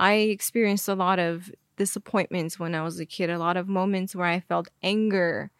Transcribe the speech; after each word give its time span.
I 0.00 0.14
experienced 0.14 0.88
a 0.88 0.94
lot 0.96 1.20
of 1.20 1.52
disappointments 1.78 2.58
when 2.58 2.74
I 2.74 2.82
was 2.82 3.00
a 3.00 3.06
kid, 3.06 3.30
a 3.30 3.38
lot 3.38 3.58
of 3.58 3.68
moments 3.68 4.16
where 4.16 4.26
I 4.26 4.40
felt 4.40 4.68
anger 4.82 5.52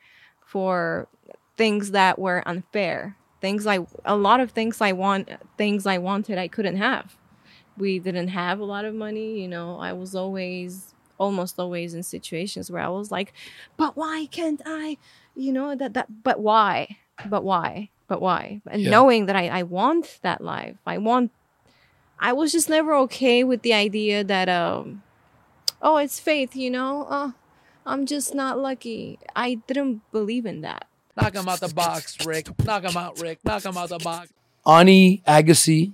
for 0.47 1.09
things 1.57 1.93
that 1.93 2.18
were 2.18 2.42
unfair. 2.47 3.18
Things 3.41 3.67
I 3.67 3.81
a 4.05 4.17
lot 4.17 4.41
of 4.41 4.53
things 4.53 4.81
I 4.83 4.92
want 4.92 5.31
things 5.58 5.87
I 5.87 5.99
wanted 5.99 6.39
I 6.39 6.49
couldn't 6.49 6.76
have. 6.76 7.17
We 7.76 7.99
didn't 7.99 8.29
have 8.29 8.61
a 8.61 8.64
lot 8.64 8.84
of 8.84 8.95
money, 8.95 9.41
you 9.43 9.48
know. 9.48 9.79
I 9.79 9.93
was 9.95 10.14
always 10.14 10.95
almost 11.18 11.59
always 11.59 11.95
in 11.95 12.02
situations 12.02 12.70
where 12.70 12.82
I 12.82 12.88
was 12.88 13.11
like, 13.11 13.32
"But 13.77 13.96
why 13.96 14.27
can't 14.30 14.61
I?" 14.66 14.98
You 15.34 15.52
know, 15.52 15.75
that 15.77 15.95
that 15.95 16.09
but 16.22 16.41
why? 16.41 16.98
But 17.25 17.45
why? 17.45 17.91
But 18.09 18.20
why? 18.20 18.62
And 18.66 18.82
Yeah. 18.84 18.91
knowing 18.91 19.27
that 19.27 19.36
I 19.36 19.48
I 19.48 19.62
want 19.64 20.18
that 20.22 20.41
life. 20.43 20.79
I 20.86 20.98
want 20.98 21.32
I 22.21 22.32
was 22.32 22.52
just 22.52 22.68
never 22.68 22.95
okay 23.07 23.43
with 23.43 23.62
the 23.62 23.73
idea 23.73 24.23
that 24.23 24.48
um 24.48 25.03
oh, 25.82 25.96
it's 25.96 26.21
faith, 26.21 26.54
you 26.54 26.71
know? 26.71 27.04
Uh 27.08 27.31
I'm 27.86 28.07
just 28.07 28.35
not 28.35 28.58
lucky. 28.58 29.18
I 29.35 29.54
didn't 29.67 30.03
believe 30.12 30.45
in 30.46 30.61
that. 30.61 30.86
Knock 31.17 31.35
him 31.35 31.48
out 31.48 31.61
the 31.61 31.72
box, 31.75 32.24
Rick. 32.24 32.48
Knock 32.64 32.84
him 32.84 32.96
out, 32.96 33.18
Rick. 33.20 33.38
Knock 33.45 33.64
him 33.64 33.76
out 33.76 33.88
the 33.88 33.98
box. 33.98 34.30
Ani 34.66 35.22
Agassi. 35.26 35.92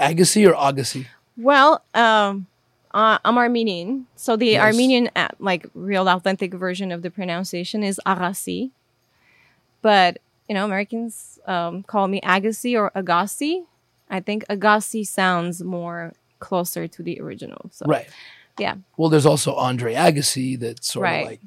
Agassi 0.00 0.48
or 0.48 0.54
Agassi? 0.54 1.06
Well, 1.36 1.84
um, 1.94 2.46
uh, 2.92 3.18
I'm 3.24 3.36
Armenian, 3.36 4.06
so 4.16 4.36
the 4.36 4.46
Yes. 4.46 4.62
Armenian, 4.62 5.10
uh, 5.14 5.28
like 5.38 5.66
real 5.74 6.08
authentic 6.08 6.54
version 6.54 6.90
of 6.90 7.02
the 7.02 7.10
pronunciation 7.10 7.82
is 7.82 8.00
Agassi, 8.06 8.70
but 9.82 10.18
you 10.48 10.54
know 10.54 10.64
Americans 10.64 11.38
um, 11.46 11.82
call 11.82 12.08
me 12.08 12.20
Agassi 12.22 12.74
or 12.74 12.90
Agassi. 12.96 13.64
I 14.10 14.20
think 14.20 14.44
Agassi 14.48 15.06
sounds 15.06 15.62
more 15.62 16.12
closer 16.38 16.86
to 16.88 17.02
the 17.02 17.20
original. 17.20 17.70
So 17.72 17.86
Right. 17.86 18.06
yeah, 18.58 18.76
Well, 18.96 19.08
there's 19.08 19.26
also 19.26 19.54
Andre 19.54 19.94
Agassi 19.94 20.58
that 20.60 20.84
sort 20.84 21.04
Right. 21.04 21.22
of 21.22 21.26
like 21.28 21.40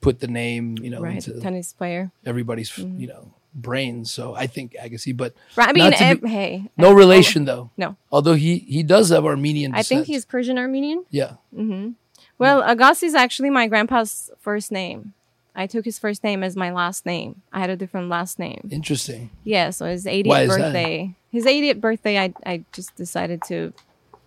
put 0.00 0.20
the 0.20 0.28
name, 0.28 0.76
you 0.80 0.90
know, 0.90 1.00
right, 1.00 1.16
into 1.26 1.40
tennis 1.40 1.72
player. 1.72 2.10
everybody's, 2.24 2.76
you 2.78 3.06
know, 3.06 3.32
brains. 3.54 4.10
So 4.12 4.34
I 4.34 4.46
think 4.46 4.74
Agassi, 4.74 5.16
but 5.16 5.34
Right. 5.56 5.68
I 5.68 5.72
mean, 5.72 5.84
Not 5.90 5.96
to 5.98 6.04
ev- 6.04 6.22
be- 6.22 6.28
hey, 6.28 6.70
no 6.76 6.92
relation 6.92 7.44
though. 7.44 7.70
no. 7.76 7.96
Although 8.12 8.34
he 8.34 8.58
he 8.58 8.82
does 8.82 9.08
have 9.10 9.24
Armenian. 9.26 9.74
I 9.74 9.82
think 9.82 10.06
he's 10.06 10.24
Persian 10.24 10.56
Armenian. 10.58 11.04
yeah. 11.10 11.32
Mm-hmm. 11.54 11.90
Well, 12.38 12.62
Agassi 12.62 13.02
is 13.04 13.14
actually 13.14 13.50
my 13.50 13.66
grandpa's 13.66 14.30
first 14.38 14.72
name. 14.72 15.12
I 15.54 15.66
took 15.66 15.84
his 15.84 15.98
first 15.98 16.22
name 16.24 16.42
as 16.42 16.56
my 16.56 16.70
last 16.70 17.04
name. 17.04 17.42
I 17.52 17.60
had 17.60 17.70
a 17.70 17.76
different 17.76 18.08
last 18.08 18.38
name. 18.38 18.68
Interesting. 18.70 19.30
Yeah, 19.44 19.70
so 19.70 19.86
his 19.86 20.04
Why 20.04 20.12
80th 20.22 20.42
is 20.42 20.48
that? 20.48 20.58
birthday. 20.58 21.14
His 21.30 21.44
80th 21.46 21.80
birthday, 21.80 22.18
I 22.18 22.32
I 22.46 22.64
just 22.72 22.94
decided 22.96 23.42
to, 23.48 23.72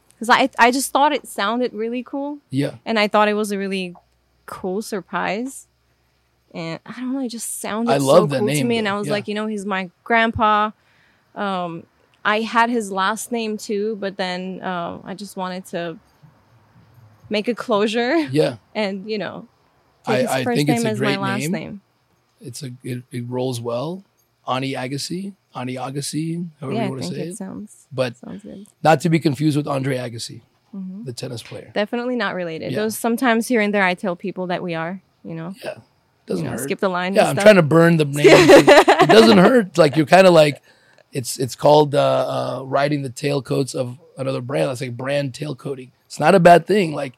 because 0.10 0.30
I 0.30 0.50
I 0.60 0.72
just 0.72 0.92
thought 0.92 1.12
it 1.14 1.28
sounded 1.28 1.74
really 1.74 2.04
cool, 2.04 2.40
Yeah. 2.50 2.76
and 2.86 2.98
I 3.00 3.08
thought 3.08 3.28
it 3.28 3.34
was 3.36 3.52
a 3.52 3.58
really 3.58 3.96
cool 4.46 4.82
surprise. 4.82 5.68
And 6.54 6.80
I 6.86 6.94
don't 7.00 7.14
know, 7.14 7.20
it 7.22 7.30
just 7.30 7.60
sounded 7.62 8.00
so 8.00 8.28
cool 8.28 8.28
to 8.28 8.42
name, 8.42 8.68
me. 8.68 8.78
And 8.78 8.88
I 8.88 8.96
was 8.98 9.08
yeah. 9.08 9.14
like, 9.14 9.28
you 9.28 9.34
know, 9.34 9.48
he's 9.48 9.66
my 9.66 9.90
grandpa. 10.04 10.70
Um, 11.36 11.88
I 12.24 12.42
had 12.42 12.70
his 12.70 12.92
last 12.92 13.32
name 13.32 13.58
too, 13.58 13.98
but 14.00 14.18
then 14.18 14.62
uh, 14.62 15.00
I 15.04 15.16
just 15.16 15.36
wanted 15.36 15.66
to 15.68 15.98
make 17.30 17.48
a 17.48 17.56
closure 17.56 18.18
Yeah. 18.30 18.58
and 18.76 19.10
you 19.10 19.18
know, 19.18 19.48
I- 20.06 20.40
I 20.40 20.44
think 20.44 20.70
it's 20.70 20.84
a 20.84 20.96
great 20.96 21.20
name. 21.20 21.52
name. 21.52 21.82
It's 22.42 22.62
a 22.64 22.72
it, 22.84 23.04
it 23.12 23.26
rolls 23.28 23.62
well. 23.62 24.04
Ani 24.48 24.74
Agassi, 24.74 25.34
Ani 25.56 25.76
Agassi, 25.76 26.48
however 26.60 26.76
Yeah, 26.76 26.84
you 26.86 26.90
want 26.92 27.02
to 27.04 27.08
say 27.08 27.20
it 27.22 27.28
it. 27.30 27.38
sounds 27.38 27.88
But 27.94 28.18
sounds 28.18 28.44
good. 28.44 28.66
not 28.84 29.00
to 29.02 29.10
be 29.10 29.18
confused 29.20 29.56
with 29.56 29.68
Andre 29.68 29.98
Agassi, 29.98 30.42
Mm-hmm. 30.76 31.06
the 31.06 31.14
tennis 31.14 31.42
player. 31.44 31.72
Definitely 31.74 32.16
not 32.18 32.36
related. 32.36 32.72
Yeah. 32.74 32.80
Those 32.80 32.98
sometimes 32.98 33.48
here 33.48 33.62
and 33.62 33.74
there 33.74 33.84
I 33.84 33.94
tell 33.94 34.16
people 34.18 34.48
that 34.48 34.62
we 34.62 34.74
are, 34.76 35.02
you 35.24 35.36
know, 35.36 35.54
Yeah. 35.64 35.76
Doesn't 36.26 36.44
know, 36.46 36.52
hurt. 36.52 36.60
skip 36.62 36.80
the 36.80 36.90
line. 36.90 37.14
yeah, 37.14 37.28
I'm 37.30 37.36
stuff. 37.36 37.44
trying 37.44 37.56
to 37.58 37.62
burn 37.62 37.98
the 37.98 38.06
name. 38.06 38.26
it 38.28 39.10
doesn't 39.10 39.38
hurt. 39.38 39.78
Like 39.78 39.96
you're 39.98 40.06
kind 40.06 40.26
of 40.28 40.34
like 40.34 40.62
it's 41.12 41.38
it's 41.38 41.56
called 41.56 41.94
uh, 41.96 42.60
uh, 42.60 42.64
riding 42.66 43.02
the 43.04 43.10
tailcoats 43.10 43.76
of 43.76 44.00
another 44.18 44.42
brand. 44.42 44.70
That's 44.70 44.82
like 44.82 44.96
brand 44.98 45.34
tailcoating. 45.34 45.90
It's 46.08 46.20
not 46.20 46.34
a 46.34 46.40
bad 46.40 46.66
thing. 46.66 46.94
Like 46.94 47.14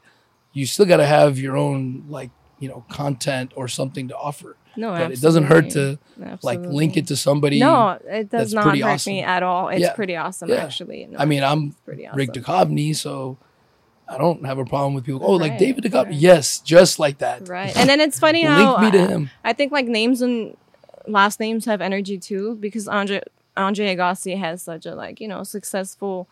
you 0.53 0.65
still 0.65 0.85
got 0.85 0.97
to 0.97 1.05
have 1.05 1.37
your 1.39 1.55
own 1.55 2.05
like 2.09 2.29
you 2.59 2.69
know 2.69 2.83
content 2.89 3.51
or 3.55 3.67
something 3.67 4.07
to 4.09 4.17
offer. 4.17 4.55
No, 4.77 4.91
but 4.91 5.11
it 5.11 5.21
doesn't 5.21 5.45
hurt 5.45 5.69
to 5.71 5.97
absolutely. 6.21 6.38
like 6.67 6.73
link 6.75 6.97
it 6.97 7.07
to 7.07 7.16
somebody. 7.16 7.59
No, 7.59 7.97
it 8.05 8.29
does 8.29 8.53
not 8.53 8.66
hurt 8.66 8.81
awesome. 8.83 9.13
me 9.13 9.21
at 9.21 9.41
all. 9.41 9.69
It's 9.69 9.79
Yeah. 9.81 9.93
pretty 9.93 10.16
awesome, 10.17 10.49
Yeah. 10.49 10.57
actually. 10.66 11.05
No, 11.09 11.17
I 11.17 11.25
mean, 11.25 11.43
I'm 11.43 11.71
pretty 11.85 12.07
Rick 12.13 12.31
awesome. 12.31 12.43
Duchovny, 12.43 12.93
so 12.95 13.38
I 14.07 14.17
don't 14.17 14.45
have 14.45 14.57
a 14.59 14.66
problem 14.66 14.93
with 14.93 15.05
people. 15.05 15.21
Oh, 15.23 15.33
like 15.33 15.57
David 15.57 15.85
Duchovny. 15.85 16.05
right. 16.05 16.13
Yes, 16.13 16.59
just 16.59 16.99
like 16.99 17.19
that. 17.19 17.47
right. 17.47 17.75
And 17.77 17.88
then 17.89 18.01
it's 18.01 18.19
funny 18.19 18.41
how 18.51 18.77
Link 18.81 18.93
me 18.93 18.99
to 18.99 19.05
I- 19.05 19.07
him. 19.07 19.29
I 19.45 19.53
think 19.53 19.72
like 19.72 19.87
names 19.87 20.22
and 20.22 20.57
last 21.07 21.39
names 21.39 21.66
have 21.66 21.79
energy 21.81 22.17
too 22.17 22.55
because 22.59 22.87
Andre 22.87 23.22
Andre 23.55 23.95
Agassi 23.95 24.37
has 24.37 24.61
such 24.61 24.85
a 24.85 24.93
like 24.95 25.22
you 25.22 25.27
know 25.29 25.43
successful 25.43 26.27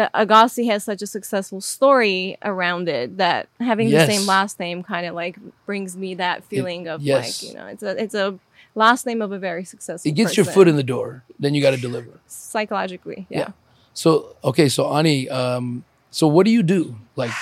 that 0.00 0.12
Agassi 0.14 0.64
has 0.72 0.82
such 0.84 1.02
a 1.02 1.06
successful 1.06 1.60
story 1.60 2.38
around 2.42 2.88
it 2.88 3.18
that 3.18 3.48
having 3.60 3.88
Yes. 3.88 4.08
the 4.08 4.14
same 4.14 4.26
last 4.26 4.58
name 4.58 4.82
kind 4.82 5.04
of 5.06 5.14
like 5.14 5.36
brings 5.66 5.94
me 5.96 6.14
that 6.14 6.42
feeling 6.44 6.88
of 6.88 7.02
yes. 7.02 7.42
like 7.42 7.50
you 7.50 7.54
know 7.58 7.66
it's 7.66 7.82
a 7.82 8.02
it's 8.02 8.14
a 8.14 8.38
last 8.74 9.04
name 9.04 9.20
of 9.20 9.30
a 9.32 9.38
very 9.38 9.64
successful 9.64 10.08
It 10.08 10.14
gets 10.14 10.36
your 10.38 10.46
foot 10.46 10.68
in 10.68 10.76
the 10.76 10.82
door. 10.94 11.22
Then 11.38 11.54
you 11.54 11.60
got 11.60 11.72
to 11.72 11.82
deliver. 11.88 12.12
psychologically 12.26 13.26
yeah. 13.28 13.38
Yeah. 13.38 13.50
So 13.92 14.36
okay, 14.42 14.68
so 14.70 14.88
Ani, 14.96 15.28
um, 15.28 15.84
so 16.10 16.26
what 16.28 16.46
do 16.46 16.52
you 16.52 16.62
do? 16.62 16.96
Like, 17.16 17.32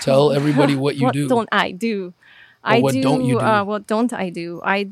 tell 0.00 0.32
everybody 0.40 0.74
what 0.74 0.96
you 0.96 1.06
what 1.06 1.14
do. 1.14 1.28
don't 1.28 1.48
I 1.52 1.70
do? 1.70 2.12
I 2.64 2.80
what 2.80 2.94
do, 2.94 3.02
don't 3.02 3.24
you 3.24 3.38
do? 3.38 3.46
Uh, 3.46 3.62
what 3.62 3.86
don't 3.86 4.12
I 4.12 4.30
do? 4.30 4.60
I 4.64 4.90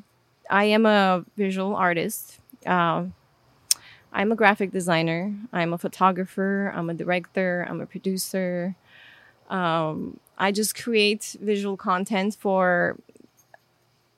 I 0.48 0.64
am 0.76 0.86
a 0.86 1.24
visual 1.36 1.74
artist. 1.74 2.38
Um, 2.66 3.14
I'm 4.14 4.30
a 4.30 4.36
graphic 4.36 4.70
designer. 4.70 5.34
I'm 5.52 5.72
a 5.72 5.78
photographer. 5.78 6.72
I'm 6.74 6.88
a 6.88 6.94
director. 6.94 7.66
I'm 7.68 7.80
a 7.80 7.86
producer. 7.86 8.76
Um, 9.50 10.20
I 10.38 10.52
just 10.52 10.80
create 10.80 11.36
visual 11.40 11.76
content 11.76 12.36
for 12.38 12.96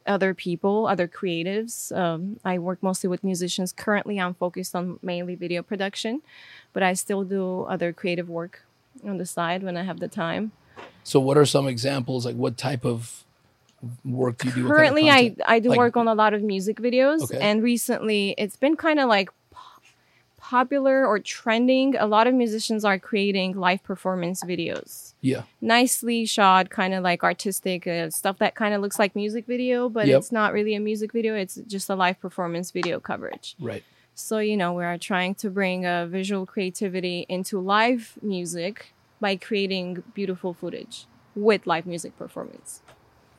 other 0.06 0.34
people, 0.34 0.86
other 0.86 1.08
creatives. 1.08 1.96
Um, 1.96 2.38
I 2.44 2.58
work 2.58 2.82
mostly 2.82 3.08
with 3.08 3.24
musicians. 3.24 3.72
Currently, 3.72 4.20
I'm 4.20 4.34
focused 4.34 4.76
on 4.76 4.98
mainly 5.02 5.34
video 5.34 5.62
production, 5.62 6.20
but 6.74 6.82
I 6.82 6.92
still 6.92 7.24
do 7.24 7.62
other 7.62 7.92
creative 7.92 8.28
work 8.28 8.62
on 9.04 9.16
the 9.18 9.26
side 9.26 9.62
when 9.62 9.76
I 9.76 9.82
have 9.82 9.98
the 9.98 10.08
time. 10.08 10.52
So 11.04 11.18
what 11.20 11.38
are 11.38 11.46
some 11.46 11.66
examples? 11.66 12.24
Like, 12.26 12.36
what 12.36 12.56
type 12.56 12.84
of 12.84 13.24
work 14.04 14.38
do 14.38 14.48
you 14.48 14.54
do? 14.54 14.62
What 14.64 14.68
kind 14.68 14.70
of 14.70 14.76
currently 14.76 15.10
I. 15.10 15.36
I 15.46 15.58
do 15.58 15.70
Like- 15.70 15.78
work 15.78 15.96
on 15.96 16.06
a 16.06 16.14
lot 16.14 16.34
of 16.34 16.42
music 16.42 16.78
videos 16.78 17.22
Okay. 17.22 17.38
and 17.40 17.62
recently 17.62 18.34
it's 18.38 18.56
been 18.56 18.76
kind 18.76 19.00
of 19.00 19.08
like 19.08 19.30
popular 20.50 21.04
or 21.04 21.18
trending 21.18 21.96
a 21.96 22.06
lot 22.06 22.26
of 22.28 22.34
musicians 22.44 22.84
are 22.84 22.98
creating 23.10 23.48
live 23.66 23.82
performance 23.82 24.38
videos 24.44 25.14
yeah, 25.20 25.42
nicely 25.60 26.24
shot 26.24 26.70
kind 26.70 26.94
of 26.94 27.02
like 27.02 27.24
artistic 27.24 27.80
uh, 27.88 28.08
stuff 28.10 28.36
that 28.38 28.54
kind 28.54 28.72
of 28.74 28.80
looks 28.80 28.98
like 29.02 29.16
music 29.16 29.44
video 29.54 29.88
but 29.88 30.06
Yep. 30.06 30.18
it's 30.18 30.32
not 30.40 30.52
really 30.52 30.74
a 30.76 30.82
music 30.90 31.10
video 31.18 31.34
it's 31.34 31.56
just 31.74 31.90
a 31.90 31.96
live 32.04 32.18
performance 32.20 32.70
video 32.70 33.00
coverage 33.00 33.56
right. 33.70 33.82
so 34.14 34.38
you 34.38 34.56
know 34.56 34.70
we 34.72 34.84
are 34.84 34.98
trying 35.10 35.34
to 35.42 35.50
bring 35.50 35.84
uh, 35.84 36.06
visual 36.06 36.46
creativity 36.46 37.26
into 37.28 37.54
live 37.76 38.02
music 38.22 38.74
by 39.20 39.34
creating 39.34 40.04
beautiful 40.14 40.54
footage 40.54 41.06
with 41.34 41.66
live 41.66 41.86
music 41.92 42.12
performance 42.16 42.82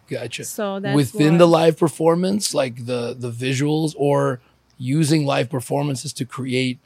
Gotcha. 0.10 0.44
so 0.44 0.80
that's 0.82 0.96
Within 0.96 1.34
what- 1.34 1.40
the 1.44 1.48
live 1.60 1.76
performance, 1.86 2.54
like 2.62 2.76
the 2.92 3.02
the 3.26 3.30
visuals, 3.46 3.92
or 3.98 4.40
using 4.78 5.22
live 5.26 5.50
performances 5.58 6.12
to 6.20 6.24
create 6.38 6.78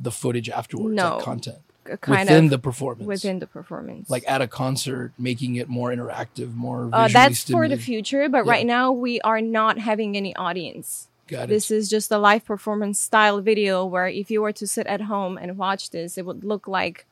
the 0.00 0.10
footage 0.10 0.48
afterwards, 0.48 0.94
No. 0.94 1.16
like 1.16 1.24
content 1.24 1.58
kind 2.02 2.28
within 2.28 2.44
of 2.44 2.50
the 2.50 2.58
performance, 2.58 3.06
within 3.06 3.38
the 3.38 3.46
performance. 3.46 4.10
like 4.10 4.22
at 4.28 4.42
a 4.42 4.46
concert, 4.46 5.12
making 5.18 5.56
it 5.56 5.68
more 5.68 5.90
interactive, 5.90 6.54
more 6.54 6.90
uh, 6.92 7.08
that's 7.08 7.44
for 7.44 7.66
the 7.68 7.78
future, 7.78 8.28
but 8.28 8.44
Yeah. 8.44 8.50
right 8.50 8.66
now 8.66 8.92
we 8.92 9.20
are 9.22 9.40
not 9.40 9.78
having 9.78 10.16
any 10.16 10.36
audience. 10.36 11.08
Got 11.28 11.44
it. 11.44 11.48
This 11.48 11.70
is 11.70 11.88
just 11.88 12.10
a 12.10 12.18
live 12.18 12.44
performance 12.44 13.00
style 13.00 13.40
video 13.40 13.84
where 13.84 14.06
if 14.06 14.30
you 14.30 14.42
were 14.42 14.52
to 14.52 14.66
sit 14.66 14.86
at 14.86 15.02
home 15.02 15.36
and 15.38 15.56
watch 15.58 15.90
this, 15.90 16.16
it 16.18 16.24
would 16.26 16.44
look 16.44 16.66
like 16.68 17.06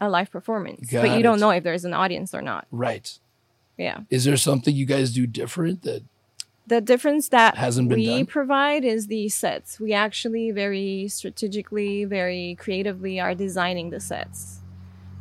a 0.00 0.08
live 0.10 0.30
performance. 0.30 0.90
but 0.92 1.04
Got 1.04 1.16
you 1.16 1.22
don't 1.22 1.40
know 1.40 1.50
if 1.50 1.62
there's 1.64 1.84
an 1.84 1.94
audience 1.94 2.34
or 2.34 2.42
not. 2.42 2.66
right. 2.70 3.18
Yeah. 3.78 4.00
Is 4.10 4.24
there 4.24 4.36
something 4.36 4.74
you 4.76 4.84
guys 4.84 5.12
do 5.14 5.26
different 5.26 5.82
that 5.82 6.02
The 6.66 6.80
difference 6.80 7.28
that 7.30 7.56
Hasn't 7.56 7.88
been 7.88 7.98
we 7.98 8.06
done? 8.06 8.26
provide 8.26 8.84
is 8.84 9.08
the 9.08 9.28
sets. 9.28 9.80
We 9.80 9.92
actually 9.92 10.52
very 10.52 11.08
strategically, 11.08 12.04
very 12.04 12.54
creatively 12.58 13.18
are 13.20 13.34
designing 13.34 13.90
the 13.90 13.98
sets. 14.00 14.60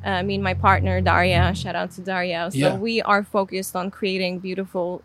Uh, 0.05 0.09
I 0.09 0.23
mean, 0.23 0.41
my 0.43 0.53
partner 0.53 1.01
Daria, 1.01 1.53
shout 1.55 1.75
out 1.75 1.91
to 1.91 2.01
Daria. 2.01 2.49
So 2.51 2.57
Yeah. 2.57 2.77
we 2.77 3.01
are 3.01 3.23
focused 3.23 3.75
on 3.75 3.89
creating 3.91 4.39
beautiful, 4.39 5.01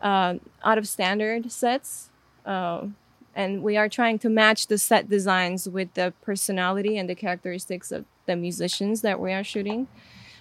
uh, 0.00 0.34
out 0.64 0.78
of 0.78 0.86
standard 0.88 1.50
sets, 1.52 2.10
uh, 2.46 2.86
and 3.34 3.62
we 3.62 3.76
are 3.76 3.88
trying 3.88 4.18
to 4.20 4.28
match 4.28 4.66
the 4.68 4.78
set 4.78 5.08
designs 5.08 5.68
with 5.68 5.94
the 5.94 6.12
personality 6.22 6.96
and 6.98 7.08
the 7.08 7.14
characteristics 7.14 7.90
of 7.92 8.04
the 8.26 8.36
musicians 8.36 9.02
that 9.02 9.20
we 9.20 9.32
are 9.32 9.44
shooting. 9.44 9.88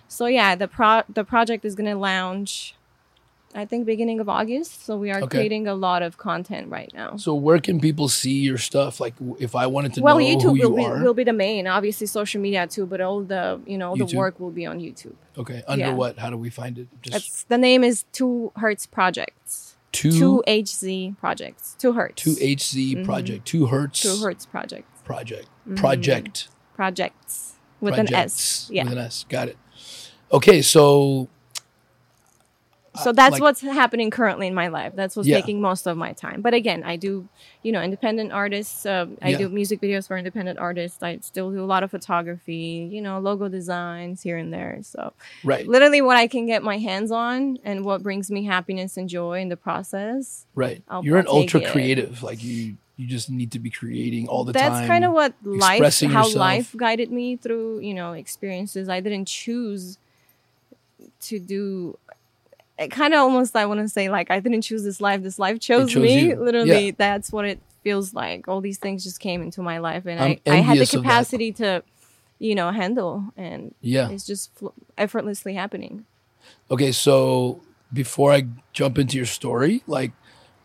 So 0.07 0.25
yeah, 0.27 0.55
the 0.55 0.67
pro 0.67 1.03
the 1.09 1.23
project 1.23 1.65
is 1.65 1.75
gonna 1.75 1.95
launch. 1.97 2.75
I 3.55 3.65
think 3.65 3.85
beginning 3.85 4.19
of 4.19 4.29
August. 4.29 4.85
So 4.85 4.95
we 4.97 5.09
are 5.11 5.21
Okay. 5.21 5.37
creating 5.37 5.67
a 5.67 5.73
lot 5.73 6.03
of 6.03 6.17
content 6.17 6.69
right 6.69 6.91
now. 6.93 7.15
So 7.17 7.33
where 7.33 7.59
can 7.59 7.79
people 7.79 8.07
see 8.07 8.39
your 8.39 8.57
stuff? 8.57 8.99
Like 8.99 9.15
if 9.39 9.55
I 9.55 9.65
wanted 9.65 9.93
to 9.95 10.01
well, 10.01 10.19
know 10.19 10.25
YouTube 10.25 10.41
who 10.41 10.55
you 10.55 10.69
will 10.69 10.75
be, 10.77 10.85
are. 10.85 11.03
will 11.03 11.13
be 11.13 11.23
the 11.23 11.33
main. 11.33 11.65
Obviously, 11.65 12.05
social 12.07 12.39
media 12.41 12.67
too, 12.67 12.85
but 12.85 13.01
all 13.01 13.21
the 13.21 13.59
you 13.65 13.77
know 13.77 13.93
YouTube? 13.95 14.11
the 14.11 14.17
work 14.17 14.39
will 14.39 14.51
be 14.51 14.65
on 14.65 14.79
YouTube. 14.79 15.15
okay. 15.37 15.63
Under 15.67 15.85
yeah. 15.85 15.93
what? 15.93 16.19
How 16.19 16.29
do 16.29 16.37
we 16.37 16.49
find 16.49 16.77
it? 16.77 16.87
Just 17.01 17.15
It's, 17.17 17.43
the 17.43 17.57
name 17.57 17.83
is 17.83 18.05
Two 18.11 18.51
Hertz 18.55 18.85
Projects. 18.85 19.77
two 19.91 20.11
Two 20.11 20.43
HZ 20.47 21.17
Projects. 21.17 21.75
Two 21.79 21.93
Hertz. 21.93 22.21
two 22.21 22.35
HZ 22.35 22.73
mm-hmm. 22.75 23.03
project. 23.03 23.45
Two 23.45 23.65
hertz. 23.67 24.01
Two 24.01 24.17
Hertz 24.23 24.45
Projects. 24.45 25.01
project. 25.03 25.47
Mm-hmm. 25.67 25.75
Project. 25.75 26.47
Projects 26.75 27.55
with 27.81 27.97
an 27.97 28.13
S. 28.13 28.69
Yeah. 28.71 28.83
With 28.83 28.93
an 28.93 28.99
S. 28.99 29.25
Got 29.27 29.49
it. 29.49 29.57
Okay, 30.31 30.61
so 30.61 31.27
so 33.03 33.11
that's 33.11 33.33
like- 33.33 33.41
what's 33.41 33.61
happening 33.61 34.09
currently 34.09 34.47
in 34.47 34.53
my 34.53 34.67
life 34.67 34.93
that's 34.95 35.15
what's 35.15 35.27
Yeah. 35.27 35.37
taking 35.37 35.59
most 35.61 35.87
of 35.87 35.97
my 35.97 36.13
time 36.13 36.41
but 36.41 36.53
again 36.53 36.83
i 36.83 36.95
do 36.95 37.27
you 37.63 37.71
know 37.71 37.81
independent 37.81 38.31
artists 38.31 38.85
um, 38.85 39.17
i 39.21 39.29
Yeah. 39.29 39.37
do 39.39 39.49
music 39.49 39.81
videos 39.81 40.07
for 40.07 40.17
independent 40.17 40.59
artists 40.59 41.01
i 41.03 41.17
still 41.21 41.51
do 41.51 41.63
a 41.63 41.65
lot 41.73 41.83
of 41.83 41.91
photography 41.91 42.89
you 42.91 43.01
know 43.01 43.19
logo 43.19 43.47
designs 43.49 44.21
here 44.23 44.37
and 44.37 44.53
there 44.53 44.79
so 44.81 45.13
right, 45.43 45.67
literally 45.67 46.01
what 46.01 46.17
i 46.17 46.27
can 46.27 46.45
get 46.45 46.63
my 46.63 46.77
hands 46.77 47.11
on 47.11 47.57
and 47.63 47.83
what 47.85 48.03
brings 48.03 48.29
me 48.31 48.43
happiness 48.45 48.97
and 48.97 49.09
joy 49.09 49.39
in 49.41 49.49
the 49.49 49.57
process 49.57 50.45
right. 50.55 50.81
I'll- 50.89 51.03
You're 51.03 51.19
an 51.19 51.27
ultra 51.27 51.61
it. 51.61 51.67
creative. 51.71 52.21
Like 52.23 52.43
you, 52.43 52.75
you 52.97 53.07
just 53.07 53.29
need 53.29 53.51
to 53.51 53.59
be 53.59 53.69
creating 53.69 54.27
all 54.27 54.43
the 54.43 54.51
that's 54.51 54.63
time. 54.67 54.73
That's 54.79 54.87
kind 54.87 55.05
of 55.05 55.13
what 55.13 55.33
life 55.43 55.79
how 55.79 56.07
yourself. 56.25 56.35
life 56.35 56.75
guided 56.75 57.11
me 57.11 57.37
through 57.37 57.79
you 57.79 57.93
know 57.93 58.11
experiences 58.13 58.89
i 58.89 58.99
didn't 58.99 59.25
choose 59.25 59.97
to 61.21 61.39
do 61.39 61.97
it 62.79 62.89
kind 62.89 63.13
of 63.13 63.19
almost 63.19 63.55
i 63.55 63.65
want 63.65 63.79
to 63.79 63.87
say 63.89 64.09
like 64.09 64.31
i 64.31 64.39
didn't 64.39 64.61
choose 64.61 64.83
this 64.83 64.99
life 65.01 65.21
this 65.21 65.37
life 65.39 65.59
chose, 65.59 65.91
chose 65.91 66.01
me 66.03 66.29
you. 66.29 66.35
literally 66.43 66.85
Yeah. 66.87 66.91
that's 66.97 67.31
what 67.31 67.45
it 67.45 67.59
feels 67.83 68.13
like 68.13 68.47
all 68.47 68.61
these 68.61 68.77
things 68.77 69.03
just 69.03 69.19
came 69.19 69.41
into 69.41 69.61
my 69.61 69.77
life 69.79 70.05
and 70.05 70.19
I'm 70.19 70.31
I, 70.47 70.51
I 70.51 70.55
had 70.55 70.65
the 70.65 70.69
envious 70.71 70.93
of 70.93 71.01
that. 71.03 71.07
capacity 71.09 71.51
to 71.53 71.83
you 72.39 72.55
know 72.55 72.71
handle 72.71 73.25
and 73.37 73.73
Yeah. 73.81 74.09
it's 74.09 74.25
just 74.25 74.51
effortlessly 74.97 75.53
happening 75.53 76.05
Okay, 76.71 76.91
so 76.91 77.61
before 77.93 78.31
I 78.31 78.45
jump 78.73 78.97
into 78.97 79.17
your 79.17 79.25
story, 79.25 79.83
like, 79.87 80.11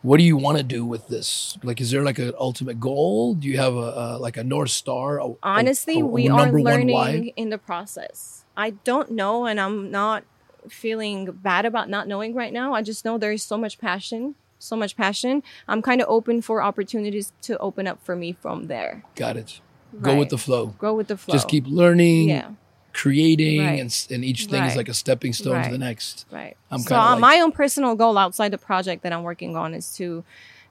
what 0.03 0.19
do 0.19 0.23
you 0.25 0.37
want 0.37 0.57
to 0.59 0.63
do 0.63 0.85
with 0.85 1.09
this? 1.09 1.59
Like, 1.63 1.81
is 1.81 1.91
there 1.91 2.03
like 2.03 2.19
an 2.19 2.33
ultimate 2.39 2.79
goal? 2.79 3.35
Do 3.35 3.49
you 3.49 3.57
have 3.59 3.75
a, 3.75 3.79
a 3.79 4.19
like 4.19 4.37
a 4.37 4.45
north 4.45 4.71
star? 4.71 5.19
a- 5.21 5.35
honestly 5.43 6.01
a 6.01 6.05
we 6.05 6.29
are 6.29 6.51
learning 6.53 7.33
in 7.37 7.49
the 7.51 7.59
process 7.59 8.45
i 8.57 8.71
don't 8.71 9.11
know 9.11 9.47
and 9.47 9.59
i'm 9.61 9.91
not 9.91 10.23
feeling 10.69 11.31
bad 11.43 11.65
about 11.67 11.89
not 11.89 12.09
knowing 12.09 12.35
right 12.35 12.53
now 12.53 12.73
i 12.75 12.83
just 12.83 13.05
know 13.05 13.19
there 13.19 13.33
is 13.33 13.43
so 13.43 13.57
much 13.57 13.79
passion 13.79 14.35
so 14.59 14.77
much 14.77 14.97
passion 14.97 15.43
i'm 15.69 15.83
kind 15.83 16.01
of 16.01 16.09
open 16.09 16.41
for 16.43 16.63
opportunities 16.63 17.33
to 17.43 17.57
open 17.59 17.87
up 17.87 18.03
for 18.05 18.17
me 18.17 18.33
from 18.33 18.67
there 18.67 19.03
Got 19.15 19.37
it. 19.37 19.61
Go 20.01 20.17
with 20.19 20.31
the 20.31 20.39
flow. 20.39 20.67
go 20.79 20.93
with 20.95 21.07
the 21.09 21.17
flow 21.17 21.33
Just 21.35 21.49
keep 21.49 21.67
learning, 21.67 22.29
yeah 22.29 22.51
creating, 22.93 23.61
Right. 23.61 23.81
and 23.81 24.07
and 24.11 24.25
each 24.25 24.47
thing 24.47 24.63
is 24.65 24.77
like 24.77 24.89
a 24.89 24.95
stepping 24.95 25.33
stone 25.33 25.63
to 25.65 25.71
the 25.71 25.79
next. 25.79 26.27
right 26.31 26.57
I'm 26.71 26.79
so 26.81 26.95
uh, 26.97 27.11
like- 27.13 27.21
my 27.21 27.41
own 27.41 27.51
personal 27.53 27.95
goal 27.97 28.17
outside 28.17 28.51
the 28.51 28.59
project 28.59 29.03
that 29.03 29.13
i'm 29.13 29.25
working 29.25 29.57
on 29.57 29.75
is 29.75 29.95
to 29.97 30.25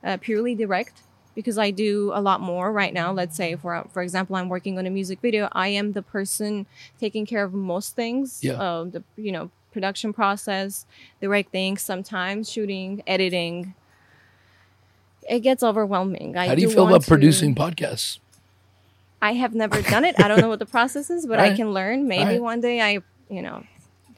uh, 0.04 0.18
purely 0.20 0.56
direct 0.56 1.02
because 1.36 1.58
I 1.58 1.72
do 1.72 2.12
a 2.14 2.22
lot 2.22 2.42
more 2.42 2.72
right 2.72 2.94
now. 2.94 3.12
Let's 3.12 3.36
say, 3.36 3.56
for 3.56 3.88
for 3.92 4.04
example, 4.04 4.36
I'm 4.36 4.50
working 4.50 4.78
on 4.78 4.86
a 4.86 4.92
music 4.92 5.20
video. 5.20 5.50
I 5.52 5.70
am 5.70 5.94
the 5.94 6.04
person 6.04 6.68
taking 7.00 7.26
care 7.26 7.44
of 7.44 7.54
most 7.56 7.96
things. 7.96 8.40
Yeah. 8.44 8.54
Uh, 8.62 8.84
the 8.84 9.04
you 9.18 9.32
know 9.32 9.50
production 9.74 10.14
process, 10.14 10.86
the 11.20 11.28
right 11.28 11.44
directing, 11.44 11.78
sometimes 11.78 12.50
shooting, 12.50 13.04
editing. 13.06 13.74
It 15.30 15.40
gets 15.40 15.64
overwhelming. 15.64 16.38
I 16.38 16.48
How 16.48 16.56
do 16.56 16.62
you 16.62 16.68
do 16.68 16.74
feel 16.74 16.88
about 16.88 17.02
to- 17.02 17.08
producing 17.08 17.56
podcasts? 17.56 18.20
I 19.22 19.34
have 19.34 19.56
never 19.56 19.82
done 19.82 20.04
it. 20.04 20.16
I 20.20 20.28
don't 20.28 20.42
know 20.42 20.50
what 20.50 20.60
the 20.60 20.66
process 20.66 21.10
is, 21.10 21.26
but 21.26 21.40
I 21.40 21.56
can 21.56 21.72
learn. 21.72 22.08
Maybe 22.10 22.24
Alright. 22.24 22.42
one 22.42 22.60
day 22.62 22.82
I, 22.82 23.00
you 23.30 23.42
know, 23.42 23.64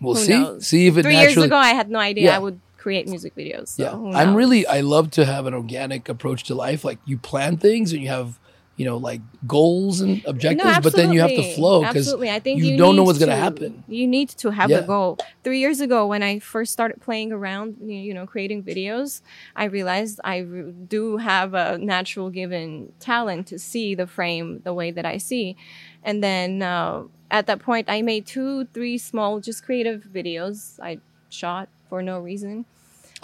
We'll 0.02 0.16
see. 0.16 0.34
knows? 0.34 0.66
See 0.68 0.88
if 0.88 0.98
it 0.98 1.04
three 1.04 1.13
naturally. 1.13 1.34
years 1.36 1.46
ago 1.46 1.56
I 1.58 1.69
had 1.69 1.90
no 1.92 2.00
idea 2.00 2.25
Yeah. 2.25 2.36
I 2.36 2.40
would 2.40 2.60
create 2.78 3.08
music 3.08 3.36
videos. 3.36 3.69
So 3.69 3.84
yeah, 4.12 4.18
I'm 4.18 4.34
really. 4.36 4.66
I 4.68 4.81
love 4.81 5.12
to 5.12 5.25
have 5.25 5.46
an 5.46 5.54
organic 5.54 6.10
approach 6.10 6.44
to 6.46 6.56
life. 6.56 6.84
Like 6.84 6.98
you 7.06 7.18
plan 7.18 7.58
things 7.58 7.94
and 7.94 8.01
you 8.01 8.08
have, 8.10 8.40
you 8.77 8.86
know, 8.86 8.98
like 8.98 9.22
goals 9.48 10.01
and 10.01 10.22
objectives, 10.25 10.80
but 10.80 10.94
then 10.94 11.13
you 11.13 11.22
have 11.22 11.30
to 11.30 11.56
flow 11.56 11.81
because 11.81 12.12
you 12.12 12.54
you, 12.54 12.77
don't 12.77 12.95
know 12.95 13.04
what's 13.04 13.19
gonna 13.19 13.36
happen. 13.36 13.83
You 13.88 14.07
need 14.07 14.30
to 14.30 14.51
have 14.51 14.69
Yeah. 14.69 14.80
a 14.80 14.83
goal. 14.83 15.18
Three 15.44 15.60
years 15.60 15.80
ago, 15.80 16.06
when 16.07 16.22
I 16.24 16.39
first 16.39 16.74
started 16.74 17.01
playing 17.01 17.31
around, 17.31 17.77
you 17.81 17.95
you 17.95 18.13
know, 18.13 18.25
creating 18.25 18.63
videos, 18.63 19.22
I 19.56 19.66
realized 19.66 20.19
I 20.24 20.42
do 20.42 21.18
have 21.18 21.54
a 21.54 21.77
natural 21.77 22.30
given 22.30 22.92
talent 23.00 23.48
to 23.48 23.60
see 23.60 23.95
the 23.95 24.07
frame 24.07 24.62
the 24.63 24.74
way 24.74 24.92
that 24.92 25.06
I 25.06 25.18
see, 25.18 25.56
and 26.04 26.22
then 26.24 26.62
uh, 26.62 27.04
at 27.31 27.48
that 27.48 27.60
point, 27.60 27.89
I 27.89 28.01
made 28.01 28.25
two, 28.25 28.66
three 28.66 28.98
small, 28.98 29.39
just 29.39 29.63
creative 29.66 30.04
videos. 30.13 30.80
I 30.81 31.00
shot 31.30 31.69
for 31.89 32.01
no 32.01 32.19
reason. 32.19 32.66